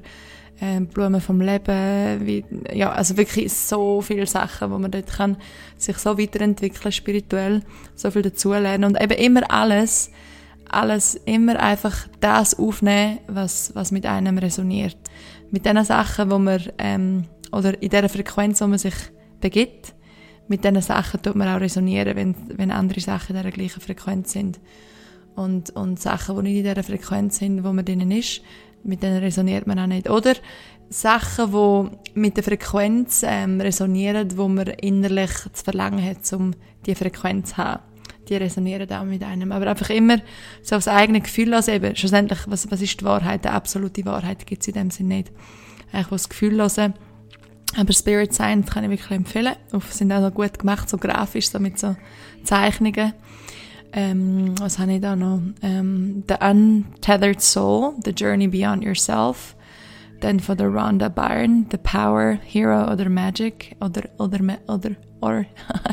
ähm, 0.61 0.86
Blumen 0.86 1.20
vom 1.20 1.40
Leben, 1.40 2.27
wie, 2.27 2.44
ja, 2.73 2.93
also 2.93 3.16
wirklich 3.16 3.52
so 3.52 4.01
viele 4.01 4.27
Sachen, 4.27 4.70
wo 4.70 4.78
man 4.78 4.90
dort 4.90 5.09
kann 5.09 5.36
sich 5.77 5.97
so 5.98 6.19
weiterentwickeln, 6.19 6.93
spirituell, 6.93 7.62
so 7.94 8.11
viel 8.11 8.23
dazulernen 8.23 8.85
und 8.85 9.01
eben 9.01 9.19
immer 9.19 9.51
alles, 9.51 10.11
alles 10.69 11.16
immer 11.27 11.61
einfach 11.61 12.09
das 12.20 12.59
aufnehmen, 12.59 13.19
was, 13.27 13.74
was 13.74 13.93
mit 13.93 14.06
einem 14.06 14.39
resoniert. 14.39 14.97
Mit 15.51 15.66
den 15.66 15.82
Sachen, 15.85 16.31
wo 16.31 16.39
man, 16.39 16.61
ähm, 16.78 17.24
oder 17.52 17.81
in 17.81 17.90
der 17.90 18.09
Frequenz, 18.09 18.61
wo 18.61 18.66
man 18.66 18.78
sich 18.78 18.94
begibt, 19.40 19.94
mit 20.49 20.65
diesen 20.65 20.81
Sachen 20.81 21.23
tut 21.23 21.37
man 21.37 21.49
auch 21.49 21.61
resonieren, 21.61 22.16
wenn, 22.16 22.35
wenn 22.57 22.71
andere 22.71 23.01
Sachen 23.01 23.37
in 23.37 23.43
der 23.43 23.53
gleichen 23.53 23.81
Frequenz 23.81 24.33
sind. 24.33 24.61
Und, 25.35 25.71
und 25.71 26.01
Sachen, 26.01 26.37
die 26.37 26.43
nicht 26.43 26.59
in 26.59 26.65
dieser 26.65 26.83
Frequenz 26.83 27.39
sind, 27.39 27.65
wo 27.65 27.73
man 27.73 27.85
drinnen 27.85 28.11
ist, 28.11 28.43
mit 28.85 29.03
denen 29.03 29.19
resoniert 29.19 29.66
man 29.66 29.79
auch 29.79 29.87
nicht. 29.87 30.09
Oder 30.09 30.35
Sachen, 30.91 31.51
die 31.51 32.21
mit 32.21 32.37
der 32.37 32.45
Frequenz 32.45 33.25
ähm, 33.27 33.61
resonieren, 33.61 34.37
wo 34.37 34.47
man 34.49 34.66
innerlich 34.66 35.31
das 35.51 35.62
Verlangen 35.62 36.05
hat, 36.05 36.31
um 36.33 36.53
die 36.87 36.95
Frequenz 36.95 37.51
zu 37.51 37.57
haben. 37.57 37.83
Die 38.29 38.37
resonieren 38.37 38.91
auch 38.93 39.05
mit 39.05 39.23
einem. 39.23 39.53
Aber 39.53 39.66
einfach 39.66 39.91
immer 39.91 40.19
so 40.62 40.77
aufs 40.77 40.89
eigene 40.89 41.21
Gefühl 41.21 41.49
lassen. 41.49 41.75
Eben, 41.75 41.97
schlussendlich, 41.97 42.41
was, 42.47 42.71
was 42.71 42.81
ist 42.81 43.01
die 43.01 43.05
Wahrheit? 43.05 43.45
Die 43.45 43.49
absolute 43.49 44.05
Wahrheit 44.05 44.47
gibt 44.47 44.62
es 44.62 44.69
in 44.69 44.75
dem 44.75 44.91
Sinne 44.91 45.16
nicht. 45.16 45.33
Einfach 45.93 46.12
das 46.12 46.29
Gefühl 46.29 46.55
lassen 46.55 46.95
aber 47.76 47.92
Spirit 47.92 48.32
Science 48.32 48.70
kann 48.70 48.84
ich 48.84 48.90
wirklich 48.90 49.10
empfehlen. 49.10 49.55
Und 49.72 49.84
sind 49.84 50.12
auch 50.12 50.20
noch 50.20 50.34
gut 50.34 50.59
gemacht, 50.59 50.88
so 50.88 50.96
grafisch, 50.96 51.48
so 51.48 51.59
mit 51.59 51.78
so 51.78 51.96
Zeichnungen. 52.44 53.12
Ähm, 53.92 54.55
was 54.59 54.78
habe 54.78 54.94
ich 54.94 55.01
da 55.01 55.14
noch? 55.14 55.40
Ähm, 55.62 56.24
The 56.28 56.34
Untethered 56.44 57.40
Soul, 57.40 57.94
The 58.05 58.10
Journey 58.10 58.48
Beyond 58.48 58.82
Yourself. 58.82 59.55
Dann 60.20 60.40
von 60.40 60.56
der 60.56 60.68
Rhonda 60.68 61.09
Byrne, 61.09 61.66
The 61.70 61.76
Power, 61.76 62.38
Hero 62.44 62.90
oder 62.92 63.09
Magic. 63.09 63.76
Oder, 63.80 64.02
oder, 64.18 64.40
oder, 64.66 64.90
oder 65.20 65.44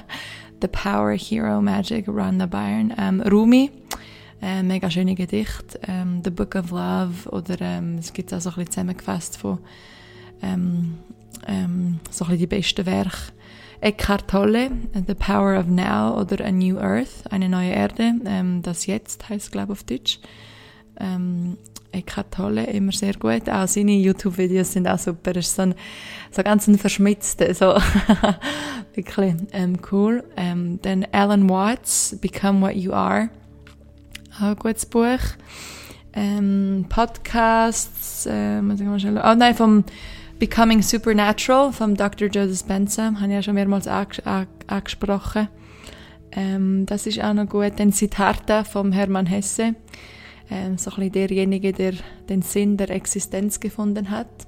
The 0.62 0.68
Power, 0.68 1.12
Hero, 1.12 1.62
Magic, 1.62 2.08
Rhonda 2.08 2.46
Byrne. 2.48 2.96
Ähm, 2.98 3.22
Rumi, 3.22 3.70
äh, 4.42 4.64
mega 4.64 4.90
schöne 4.90 5.14
Gedicht. 5.14 5.80
Ähm, 5.88 6.22
The 6.24 6.32
Book 6.32 6.56
of 6.56 6.72
Love. 6.72 7.30
Oder 7.30 7.62
ähm, 7.62 7.98
es 8.00 8.14
gibt 8.14 8.34
auch 8.34 8.42
so 8.42 8.50
ein 8.50 8.56
bisschen 8.56 8.72
zusammengefasst 8.72 9.38
von 9.38 9.60
ähm, 10.42 10.98
ähm, 11.48 12.00
so 12.10 12.26
ein 12.26 12.38
die 12.38 12.48
besten 12.48 12.86
Werke. 12.86 13.34
Eckhart 13.82 14.30
Tolle, 14.30 14.70
The 14.94 15.16
Power 15.16 15.60
of 15.60 15.66
Now 15.66 16.20
oder 16.20 16.46
A 16.46 16.52
New 16.52 16.78
Earth, 16.78 17.24
eine 17.32 17.50
neue 17.50 17.72
Erde, 17.72 18.14
ähm, 18.26 18.62
das 18.62 18.86
jetzt 18.86 19.28
heißt 19.28 19.52
glaube 19.52 19.74
auf 19.74 19.84
Deutsch. 19.84 20.20
Ähm, 21.00 21.58
Eckhart 21.92 22.32
Tolle, 22.32 22.66
immer 22.68 22.92
sehr 22.92 23.14
gut. 23.14 23.50
Auch 23.50 23.68
seine 23.68 23.94
YouTube-Videos 23.94 24.74
sind 24.74 24.88
auch 24.88 25.00
super. 25.00 25.36
Ist 25.36 25.56
so 25.56 25.64
ein, 25.64 25.76
so 26.32 26.44
ganz 26.44 26.68
ein 26.68 26.78
verschmitzter, 26.78 27.54
so 27.54 27.76
wirklich 28.94 29.36
ähm, 29.52 29.78
cool. 29.92 30.24
Ähm, 30.38 30.80
dann 30.82 31.06
Alan 31.12 31.50
Watts, 31.50 32.18
Become 32.22 32.62
What 32.62 32.76
You 32.76 32.94
Are. 32.94 33.30
Auch 34.38 34.42
ein 34.42 34.56
gutes 34.56 34.86
Buch. 34.86 35.20
Ähm, 36.14 36.86
Podcasts, 36.90 38.26
äh, 38.30 38.62
muss 38.62 38.80
ich 38.80 38.86
mal 38.86 39.00
schnell, 39.00 39.18
oh 39.18 39.36
nein, 39.36 39.56
vom 39.56 39.84
Becoming 40.42 40.82
Supernatural 40.82 41.72
vom 41.72 41.96
Dr. 41.96 42.28
Joe 42.28 42.48
Dispenza, 42.48 43.14
habe 43.14 43.28
ich 43.28 43.32
ja 43.32 43.44
schon 43.44 43.54
mehrmals 43.54 43.88
angesprochen. 43.88 45.50
Ähm, 46.32 46.88
das 46.88 47.06
ist 47.06 47.24
auch 47.24 47.36
noch 47.36 47.48
gut. 47.48 47.74
Dann 47.78 47.92
Siddhartha 47.92 48.64
vom 48.64 48.92
Hermann 48.92 49.28
Hesse 49.28 49.76
ähm, 50.50 50.80
so 50.80 50.90
ein 50.90 50.96
bisschen 50.96 51.12
derjenige, 51.12 51.74
der 51.74 51.94
den 52.28 52.42
Sinn 52.42 52.76
der 52.76 52.90
Existenz 52.90 53.60
gefunden 53.60 54.10
hat. 54.10 54.48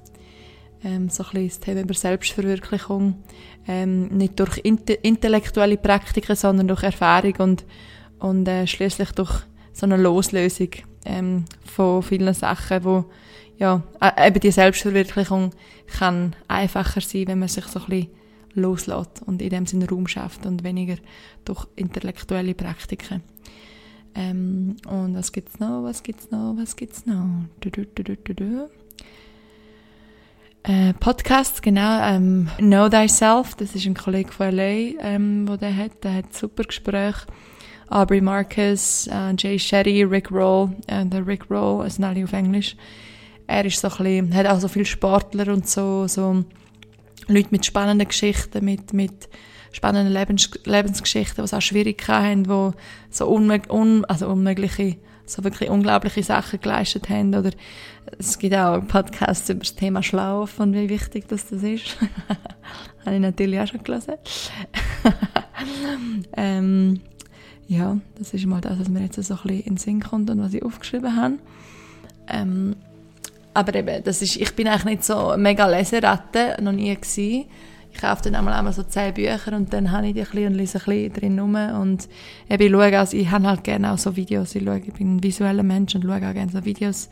Ähm, 0.82 1.10
so 1.10 1.22
ein 1.22 1.30
bisschen 1.30 1.48
das 1.48 1.60
Thema 1.60 1.80
über 1.82 1.94
Selbstverwirklichung, 1.94 3.22
ähm, 3.68 4.08
nicht 4.08 4.40
durch 4.40 4.58
intellektuelle 4.64 5.76
Praktiken, 5.76 6.34
sondern 6.34 6.66
durch 6.66 6.82
Erfahrung 6.82 7.36
und, 7.38 7.64
und 8.18 8.48
äh, 8.48 8.66
schließlich 8.66 9.12
durch 9.12 9.42
so 9.72 9.86
eine 9.86 9.96
Loslösung 9.96 10.70
ähm, 11.04 11.44
von 11.64 12.02
vielen 12.02 12.34
Sachen, 12.34 12.82
wo 12.82 13.04
ja, 13.58 13.82
eben 14.18 14.40
die 14.40 14.50
Selbstverwirklichung 14.50 15.50
kann 15.86 16.34
einfacher 16.48 17.00
sein, 17.00 17.28
wenn 17.28 17.38
man 17.38 17.48
sich 17.48 17.64
so 17.66 17.80
ein 17.80 17.86
bisschen 17.86 18.10
loslässt 18.54 19.22
und 19.26 19.42
in 19.42 19.50
dem 19.50 19.66
Sinne 19.66 19.88
Raum 19.88 20.06
schafft 20.06 20.46
und 20.46 20.64
weniger 20.64 20.96
durch 21.44 21.66
intellektuelle 21.76 22.54
Praktiken. 22.54 23.22
Ähm, 24.14 24.76
und 24.88 25.16
was 25.16 25.32
gibt's 25.32 25.58
noch? 25.58 25.82
Was 25.82 26.02
gibt's 26.02 26.30
noch? 26.30 26.54
Was 26.56 26.76
gibt's 26.76 27.04
noch? 27.04 27.26
Du, 27.60 27.70
du, 27.70 27.84
du. 27.84 28.68
Äh, 30.62 30.94
Podcast, 30.94 31.62
genau. 31.62 32.00
Ähm, 32.00 32.48
know 32.58 32.88
Thyself, 32.88 33.54
das 33.56 33.74
ist 33.74 33.86
ein 33.86 33.94
Kollege 33.94 34.32
von 34.32 34.54
LA, 34.54 34.98
ähm, 35.00 35.48
wo 35.48 35.56
der 35.56 35.76
hat. 35.76 36.04
Der 36.04 36.14
hat 36.14 36.32
super 36.32 36.62
Gespräche. 36.62 37.26
Aubrey 37.90 38.20
Marcus, 38.20 39.06
äh, 39.08 39.34
Jay 39.36 39.58
Shetty, 39.58 40.04
Rick 40.04 40.30
Roll, 40.30 40.70
äh, 40.86 41.04
der 41.04 41.26
Rick 41.26 41.50
Roll, 41.50 41.84
es 41.84 41.96
sind 41.96 42.04
alle 42.04 42.24
auf 42.24 42.32
Englisch. 42.32 42.76
Er 43.46 43.64
ist 43.64 43.80
so 43.80 43.88
bisschen, 43.88 44.34
hat 44.34 44.46
auch 44.46 44.60
so 44.60 44.68
viele 44.68 44.86
Sportler 44.86 45.52
und 45.52 45.68
so, 45.68 46.06
so 46.08 46.44
Leute 47.28 47.48
mit 47.50 47.66
spannenden 47.66 48.08
Geschichten, 48.08 48.64
mit, 48.64 48.92
mit 48.92 49.28
spannenden 49.72 50.12
Lebens 50.12 50.50
Lebensgeschichten, 50.64 51.44
die 51.44 51.52
auch 51.52 51.60
Schwierigkeiten 51.60 52.48
haben, 52.48 52.72
die 52.72 52.78
so 53.10 53.26
unmög 53.26 53.72
un 53.72 54.04
also 54.06 54.28
unmögliche, 54.28 54.96
so 55.26 55.42
wirklich 55.44 55.68
unglaubliche 55.68 56.22
Sachen 56.22 56.60
geleistet 56.60 57.08
haben. 57.08 57.34
Oder 57.34 57.50
es 58.18 58.38
gibt 58.38 58.54
auch 58.54 58.86
Podcasts 58.86 59.48
über 59.48 59.60
das 59.60 59.74
Thema 59.74 60.02
Schlaf 60.02 60.60
und 60.60 60.74
wie 60.74 60.88
wichtig 60.88 61.28
das, 61.28 61.48
das 61.48 61.62
ist. 61.62 61.96
Habe 63.04 63.16
ich 63.16 63.20
natürlich 63.20 63.60
auch 63.60 63.66
schon 63.66 63.82
gelesen. 63.82 64.14
ähm, 66.36 67.00
ja, 67.66 67.98
das 68.18 68.34
ist 68.34 68.46
mal 68.46 68.60
das, 68.60 68.78
was 68.78 68.88
mir 68.88 69.02
jetzt 69.02 69.22
so 69.22 69.34
ein 69.34 69.40
bisschen 69.42 69.60
in 69.60 69.64
den 69.64 69.76
Sinn 69.76 70.00
kommt 70.00 70.30
und 70.30 70.40
was 70.40 70.54
ich 70.54 70.62
aufgeschrieben 70.62 71.16
habe. 71.16 71.38
Ähm, 72.28 72.76
aber 73.54 73.74
eben, 73.76 74.02
das 74.02 74.20
ist, 74.20 74.36
ich 74.36 74.54
bin 74.54 74.66
eigentlich 74.66 74.84
nicht 74.84 75.04
so 75.04 75.34
mega 75.36 75.66
Leseratte, 75.66 76.56
noch 76.60 76.72
nie 76.72 76.94
gewesen. 76.94 77.46
Ich 77.92 78.00
kaufe 78.00 78.22
dann 78.24 78.34
einmal, 78.34 78.54
einmal 78.54 78.72
so 78.72 78.82
zehn 78.82 79.14
Bücher 79.14 79.52
und 79.52 79.72
dann 79.72 79.92
habe 79.92 80.08
ich 80.08 80.14
die 80.14 80.20
ein 80.22 80.26
bisschen 80.26 80.46
und 80.48 80.54
lese 80.54 80.78
ein 80.78 80.84
bisschen 80.84 81.12
drin 81.12 81.38
rum. 81.38 81.54
Und 81.54 82.08
eben, 82.50 82.62
ich 82.64 82.72
schaue, 82.72 82.98
also 82.98 83.16
ich 83.16 83.30
habe 83.30 83.46
halt 83.46 83.62
gerne 83.62 83.92
auch 83.92 83.98
so 83.98 84.16
Videos, 84.16 84.54
ich, 84.56 84.64
schaue, 84.64 84.80
ich 84.80 84.92
bin 84.92 85.16
ein 85.16 85.22
visueller 85.22 85.62
Mensch 85.62 85.94
und 85.94 86.02
schaue 86.02 86.16
auch 86.16 86.32
gerne 86.32 86.50
so 86.50 86.64
Videos. 86.64 87.08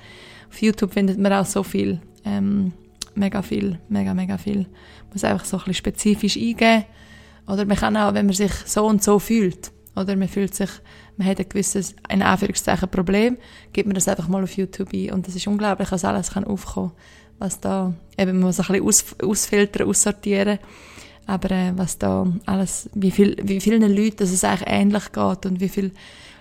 Auf 0.50 0.60
YouTube 0.60 0.92
findet 0.92 1.18
man 1.18 1.32
auch 1.32 1.46
so 1.46 1.62
viel, 1.62 2.00
ähm, 2.24 2.72
mega 3.14 3.42
viel, 3.42 3.78
mega, 3.88 4.12
mega 4.12 4.36
viel. 4.36 4.58
Man 4.58 4.66
muss 5.12 5.22
einfach 5.22 5.44
so 5.44 5.58
ein 5.58 5.60
bisschen 5.60 5.74
spezifisch 5.74 6.36
eingeben 6.36 6.84
oder 7.46 7.64
man 7.64 7.76
kann 7.76 7.96
auch, 7.96 8.14
wenn 8.14 8.26
man 8.26 8.34
sich 8.34 8.52
so 8.66 8.84
und 8.86 9.02
so 9.04 9.20
fühlt, 9.20 9.70
oder 9.94 10.16
man 10.16 10.28
fühlt 10.28 10.54
sich, 10.54 10.70
man 11.16 11.26
hat 11.26 11.38
ein 11.38 11.48
gewisses, 11.48 11.94
in 12.08 12.22
Anführungszeichen, 12.22 12.88
Problem, 12.88 13.36
gibt 13.72 13.86
man 13.86 13.94
das 13.94 14.08
einfach 14.08 14.28
mal 14.28 14.42
auf 14.42 14.56
YouTube 14.56 14.92
ein. 14.92 15.12
Und 15.12 15.26
das 15.26 15.34
ist 15.34 15.46
unglaublich, 15.46 15.92
was 15.92 16.04
alles 16.04 16.30
kann 16.30 16.44
aufkommen 16.44 16.92
was 17.42 17.60
da, 17.60 17.92
eben 18.16 18.38
man 18.38 18.46
muss 18.46 18.60
ein 18.60 18.66
bisschen 18.66 18.86
aus, 18.86 19.04
ausfiltern, 19.20 19.88
aussortieren, 19.88 20.58
aber 21.26 21.50
äh, 21.50 21.72
was 21.76 21.98
da 21.98 22.26
alles, 22.46 22.88
wie, 22.94 23.10
viel, 23.10 23.36
wie 23.42 23.60
vielen 23.60 23.82
Leuten 23.94 24.22
es 24.22 24.44
eigentlich 24.44 24.68
ähnlich 24.68 25.12
geht 25.12 25.46
und 25.46 25.60
wie 25.60 25.68
viele 25.68 25.90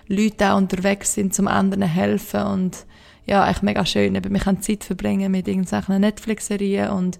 Leute 0.06 0.52
auch 0.52 0.58
unterwegs 0.58 1.14
sind, 1.14 1.34
zum 1.34 1.48
anderen 1.48 1.82
helfen 1.82 2.42
und 2.42 2.86
ja, 3.26 3.48
echt 3.48 3.62
mega 3.62 3.84
schön. 3.84 4.14
Eben, 4.14 4.32
man 4.32 4.40
kann 4.40 4.62
Zeit 4.62 4.84
verbringen 4.84 5.30
mit 5.30 5.46
irgendwelchen 5.46 6.00
Netflix-Serien 6.00 6.90
und 6.90 7.18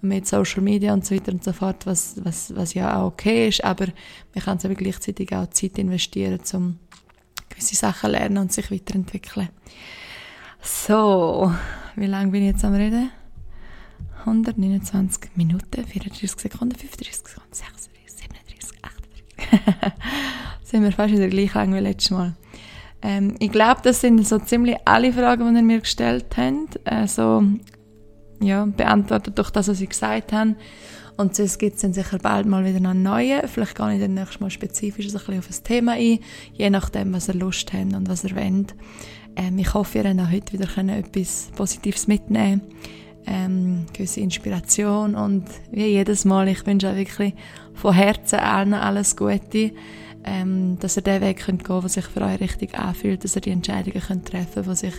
mit 0.00 0.26
Social 0.26 0.62
Media 0.62 0.92
und 0.92 1.06
so 1.06 1.14
weiter 1.14 1.32
und 1.32 1.44
so 1.44 1.52
fort, 1.52 1.86
was, 1.86 2.16
was, 2.24 2.54
was 2.56 2.74
ja 2.74 3.00
auch 3.00 3.06
okay 3.06 3.48
ist, 3.48 3.62
aber 3.62 3.86
man 4.34 4.44
kann 4.44 4.58
aber 4.64 4.74
gleichzeitig 4.74 5.32
auch 5.34 5.48
Zeit 5.50 5.78
investieren, 5.78 6.40
um 6.54 6.78
gewisse 7.62 7.76
Sachen 7.76 8.10
lernen 8.10 8.38
und 8.38 8.52
sich 8.52 8.70
weiterentwickeln. 8.70 9.48
So, 10.60 11.52
wie 11.96 12.06
lange 12.06 12.30
bin 12.30 12.42
ich 12.42 12.52
jetzt 12.52 12.64
am 12.64 12.74
Reden? 12.74 13.10
129 14.20 15.30
Minuten, 15.34 15.84
34 15.84 16.30
Sekunden, 16.30 16.76
35 16.76 17.16
Sekunden, 17.16 17.52
36, 17.52 18.28
37, 18.30 18.78
38. 18.82 19.92
sind 20.62 20.82
wir 20.84 20.92
fast 20.92 21.12
wieder 21.12 21.28
gleich 21.28 21.54
lang 21.54 21.74
wie 21.74 21.80
letztes 21.80 22.10
Mal. 22.10 22.34
Ähm, 23.02 23.34
ich 23.40 23.50
glaube, 23.50 23.80
das 23.82 24.00
sind 24.00 24.26
so 24.26 24.38
ziemlich 24.38 24.76
alle 24.84 25.12
Fragen, 25.12 25.52
die 25.52 25.60
ihr 25.60 25.64
mir 25.64 25.80
gestellt 25.80 26.26
habt. 26.36 26.86
Also, 26.86 27.42
ja, 28.40 28.64
beantwortet 28.64 29.38
durch 29.38 29.50
das, 29.50 29.68
was 29.68 29.80
ich 29.80 29.88
gesagt 29.88 30.32
habe. 30.32 30.54
Und 31.16 31.36
sonst 31.36 31.58
gibt 31.58 31.76
es 31.76 31.82
dann 31.82 31.92
sicher 31.92 32.18
bald 32.18 32.46
mal 32.46 32.64
wieder 32.64 32.76
einen 32.76 33.02
neuen. 33.02 33.46
Vielleicht 33.46 33.76
gehe 33.76 33.94
ich 33.94 34.00
dann 34.00 34.14
nächstes 34.14 34.40
Mal 34.40 34.50
spezifisch 34.50 35.06
ein 35.06 35.12
bisschen 35.12 35.38
auf 35.38 35.46
das 35.46 35.62
Thema 35.62 35.92
ein, 35.92 36.18
je 36.54 36.70
nachdem, 36.70 37.12
was 37.12 37.28
ihr 37.28 37.34
Lust 37.34 37.72
habt 37.72 37.94
und 37.94 38.08
was 38.08 38.24
ihr 38.24 38.34
wollt. 38.34 38.74
Ähm, 39.36 39.58
ich 39.58 39.72
hoffe, 39.74 39.98
ihr 39.98 40.04
könnt 40.04 40.20
auch 40.20 40.30
heute 40.30 40.52
wieder 40.52 40.68
etwas 40.96 41.50
Positives 41.54 42.06
mitnehmen 42.06 42.62
ähm, 43.26 43.86
gewisse 43.92 44.20
Inspiration 44.20 45.14
und 45.14 45.44
wie 45.70 45.86
jedes 45.86 46.24
Mal, 46.24 46.48
ich 46.48 46.66
wünsche 46.66 46.90
auch 46.90 46.96
wirklich 46.96 47.34
von 47.74 47.94
Herzen 47.94 48.38
allen 48.38 48.74
alles 48.74 49.16
Gute, 49.16 49.72
ähm, 50.24 50.78
dass 50.80 50.96
ihr 50.96 51.02
den 51.02 51.20
Weg 51.20 51.44
könnt 51.44 51.64
gehen, 51.64 51.80
der 51.80 51.88
sich 51.88 52.04
für 52.04 52.22
euch 52.22 52.40
richtig 52.40 52.78
anfühlt, 52.78 53.24
dass 53.24 53.36
ihr 53.36 53.42
die 53.42 53.50
Entscheidungen 53.50 54.00
könnt 54.00 54.28
treffen, 54.28 54.64
die 54.64 54.74
sich 54.74 54.94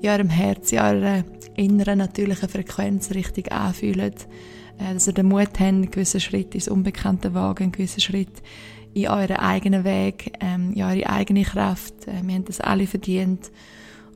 in 0.00 0.08
eurem 0.08 0.30
Herz, 0.30 0.72
in 0.72 0.78
eurer 0.78 1.24
inneren 1.56 1.98
natürlichen 1.98 2.48
Frequenz 2.48 3.10
richtig 3.10 3.52
anfühlen, 3.52 4.14
dass 4.94 5.06
ihr 5.06 5.12
den 5.12 5.28
Mut 5.28 5.40
habt, 5.40 5.60
einen 5.60 5.90
gewissen 5.90 6.20
Schritt 6.20 6.54
ins 6.54 6.68
Unbekannte 6.68 7.34
wagen, 7.34 7.64
einen 7.64 7.72
gewissen 7.72 8.00
Schritt 8.00 8.42
in 8.94 9.08
euren 9.08 9.36
eigenen 9.36 9.84
Weg, 9.84 10.32
ähm, 10.40 10.72
in 10.74 10.82
eure 10.82 11.08
eigene 11.08 11.44
Kraft. 11.44 12.06
Äh, 12.06 12.22
wir 12.24 12.34
haben 12.34 12.44
das 12.44 12.60
alle 12.60 12.86
verdient. 12.86 13.50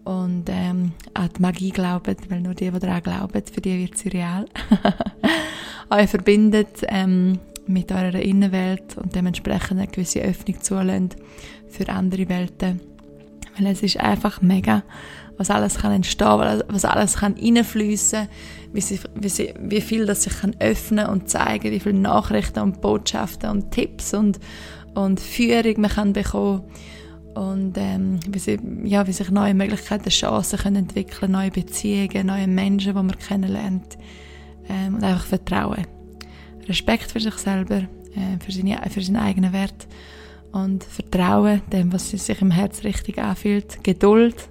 Und 0.05 0.51
ähm, 0.51 0.93
an 1.15 1.31
die 1.35 1.41
Magie 1.41 1.71
glauben, 1.71 2.17
weil 2.29 2.41
nur 2.43 2.55
die, 2.55 2.71
die 2.71 2.79
daran 2.79 3.03
glauben, 3.03 3.43
für 3.51 3.61
die 3.61 3.79
wird 3.79 3.97
sie 3.97 4.11
real. 4.11 4.45
euch 5.91 6.11
verbindet 6.11 6.83
ähm, 6.89 7.39
mit 7.67 7.91
eurer 7.91 8.21
Innenwelt 8.21 8.99
und 8.99 9.15
dementsprechend 9.15 9.79
eine 9.79 9.87
gewisse 9.87 10.21
Öffnung 10.21 10.61
zulassen 10.61 11.11
für 11.69 11.89
andere 11.89 12.29
Welten. 12.29 12.81
Weil 13.57 13.69
es 13.69 13.83
ist 13.83 13.99
einfach 13.99 14.43
mega, 14.43 14.83
was 15.37 15.51
alles 15.51 15.79
kann 15.79 15.93
entstehen, 15.93 16.63
was 16.69 16.85
alles 16.85 17.17
kann 17.17 17.35
reinfließen, 17.35 18.29
wie, 18.73 18.83
wie, 19.15 19.55
wie 19.61 19.81
viel 19.81 20.07
das 20.07 20.25
sich 20.25 20.41
kann 20.41 20.55
öffnen 20.61 21.07
und 21.07 21.29
zeigen, 21.29 21.71
wie 21.71 21.81
viele 21.81 21.99
Nachrichten 21.99 22.61
und 22.61 22.81
Botschaften 22.81 23.51
und 23.51 23.71
Tipps 23.71 24.15
und, 24.15 24.39
und 24.95 25.21
Führung 25.21 25.81
man 25.81 25.91
kann 25.91 26.13
bekommen 26.13 26.63
und 27.35 27.77
ähm, 27.77 28.21
wie, 28.29 28.39
sie, 28.39 28.59
ja, 28.85 29.07
wie 29.07 29.13
sich 29.13 29.31
neue 29.31 29.55
Möglichkeiten, 29.55 30.09
Chancen 30.09 30.59
können 30.59 30.77
entwickeln, 30.77 31.33
neue 31.33 31.51
Beziehungen, 31.51 32.27
neue 32.27 32.47
Menschen, 32.47 32.95
die 32.95 33.03
man 33.03 33.19
kennenlernt 33.19 33.99
ähm, 34.69 34.95
und 34.95 35.05
einfach 35.05 35.27
Vertrauen. 35.27 35.87
Respekt 36.69 37.11
für 37.11 37.21
sich 37.21 37.35
selber, 37.35 37.77
äh, 38.15 38.39
für, 38.45 38.53
seine, 38.53 38.81
für 38.89 39.03
seinen 39.03 39.17
eigenen 39.17 39.53
Wert 39.53 39.89
und 40.53 40.85
Vertrauen 40.85 41.63
dem, 41.73 41.93
was 41.93 42.11
sich 42.11 42.41
im 42.41 42.53
Herz 42.53 42.85
richtig 42.85 43.19
anfühlt. 43.19 43.83
Geduld, 43.83 44.49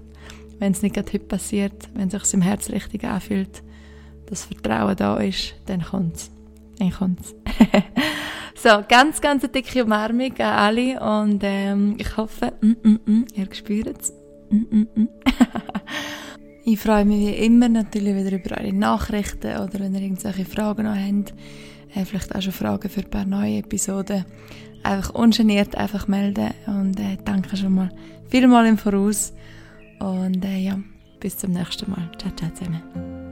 wenn 0.60 0.72
es 0.72 0.82
nicht 0.82 0.98
heute 0.98 1.20
passiert, 1.20 1.90
wenn 1.94 2.08
es 2.08 2.24
sich 2.24 2.34
im 2.34 2.42
Herz 2.42 2.70
richtig 2.70 3.04
anfühlt 3.04 3.64
das 4.34 4.46
Vertrauen 4.46 4.96
da 4.96 5.18
ist, 5.18 5.56
dann 5.66 5.82
kommt 5.84 6.16
es. 6.16 6.32
Dann 6.80 6.92
kommt's. 6.92 7.36
so, 8.56 8.70
ganz, 8.88 9.22
ganz 9.22 9.44
eine 9.44 9.52
dicke 9.52 9.84
Umarmung 9.84 10.32
an 10.40 10.42
alle 10.42 11.00
und 11.00 11.42
ähm, 11.44 11.96
ich 11.98 12.18
hoffe, 12.18 12.54
mm, 12.62 12.88
mm, 12.88 13.00
mm, 13.06 13.26
ihr 13.34 13.48
spürt 13.54 14.02
es. 14.02 14.14
Mm, 14.50 14.56
mm, 14.56 14.88
mm. 14.96 15.10
ich 16.66 16.80
freue 16.80 17.06
mich 17.06 17.20
wie 17.20 17.46
immer 17.46 17.70
natürlich 17.70 18.16
wieder 18.16 18.38
über 18.38 18.58
eure 18.60 18.74
Nachrichten 18.74 19.56
oder 19.58 19.80
wenn 19.80 19.96
ihr 19.96 20.02
irgendwelche 20.02 20.46
Fragen 20.46 20.84
noch 20.84 20.96
habt, 20.96 21.34
äh, 21.94 22.06
vielleicht 22.06 22.36
auch 22.36 22.42
schon 22.42 22.54
Fragen 22.54 22.90
für 22.90 23.02
ein 23.02 23.10
paar 23.10 23.26
neue 23.26 23.60
Episoden. 23.60 24.26
Einfach 24.84 25.14
ungeniert 25.14 25.76
einfach 25.76 26.08
melden 26.08 26.50
und 26.66 27.00
äh, 27.00 27.18
danke 27.24 27.56
schon 27.56 27.76
mal 27.76 27.90
vielmal 28.30 28.66
im 28.66 28.78
Voraus. 28.78 29.34
Und 30.04 30.44
äh, 30.44 30.58
ja, 30.58 30.78
bis 31.22 31.38
zum 31.38 31.52
nächsten 31.52 31.90
Mal. 31.90 32.12
Ciao, 32.20 32.36
ciao 32.36 32.50
zusammen. 32.54 33.23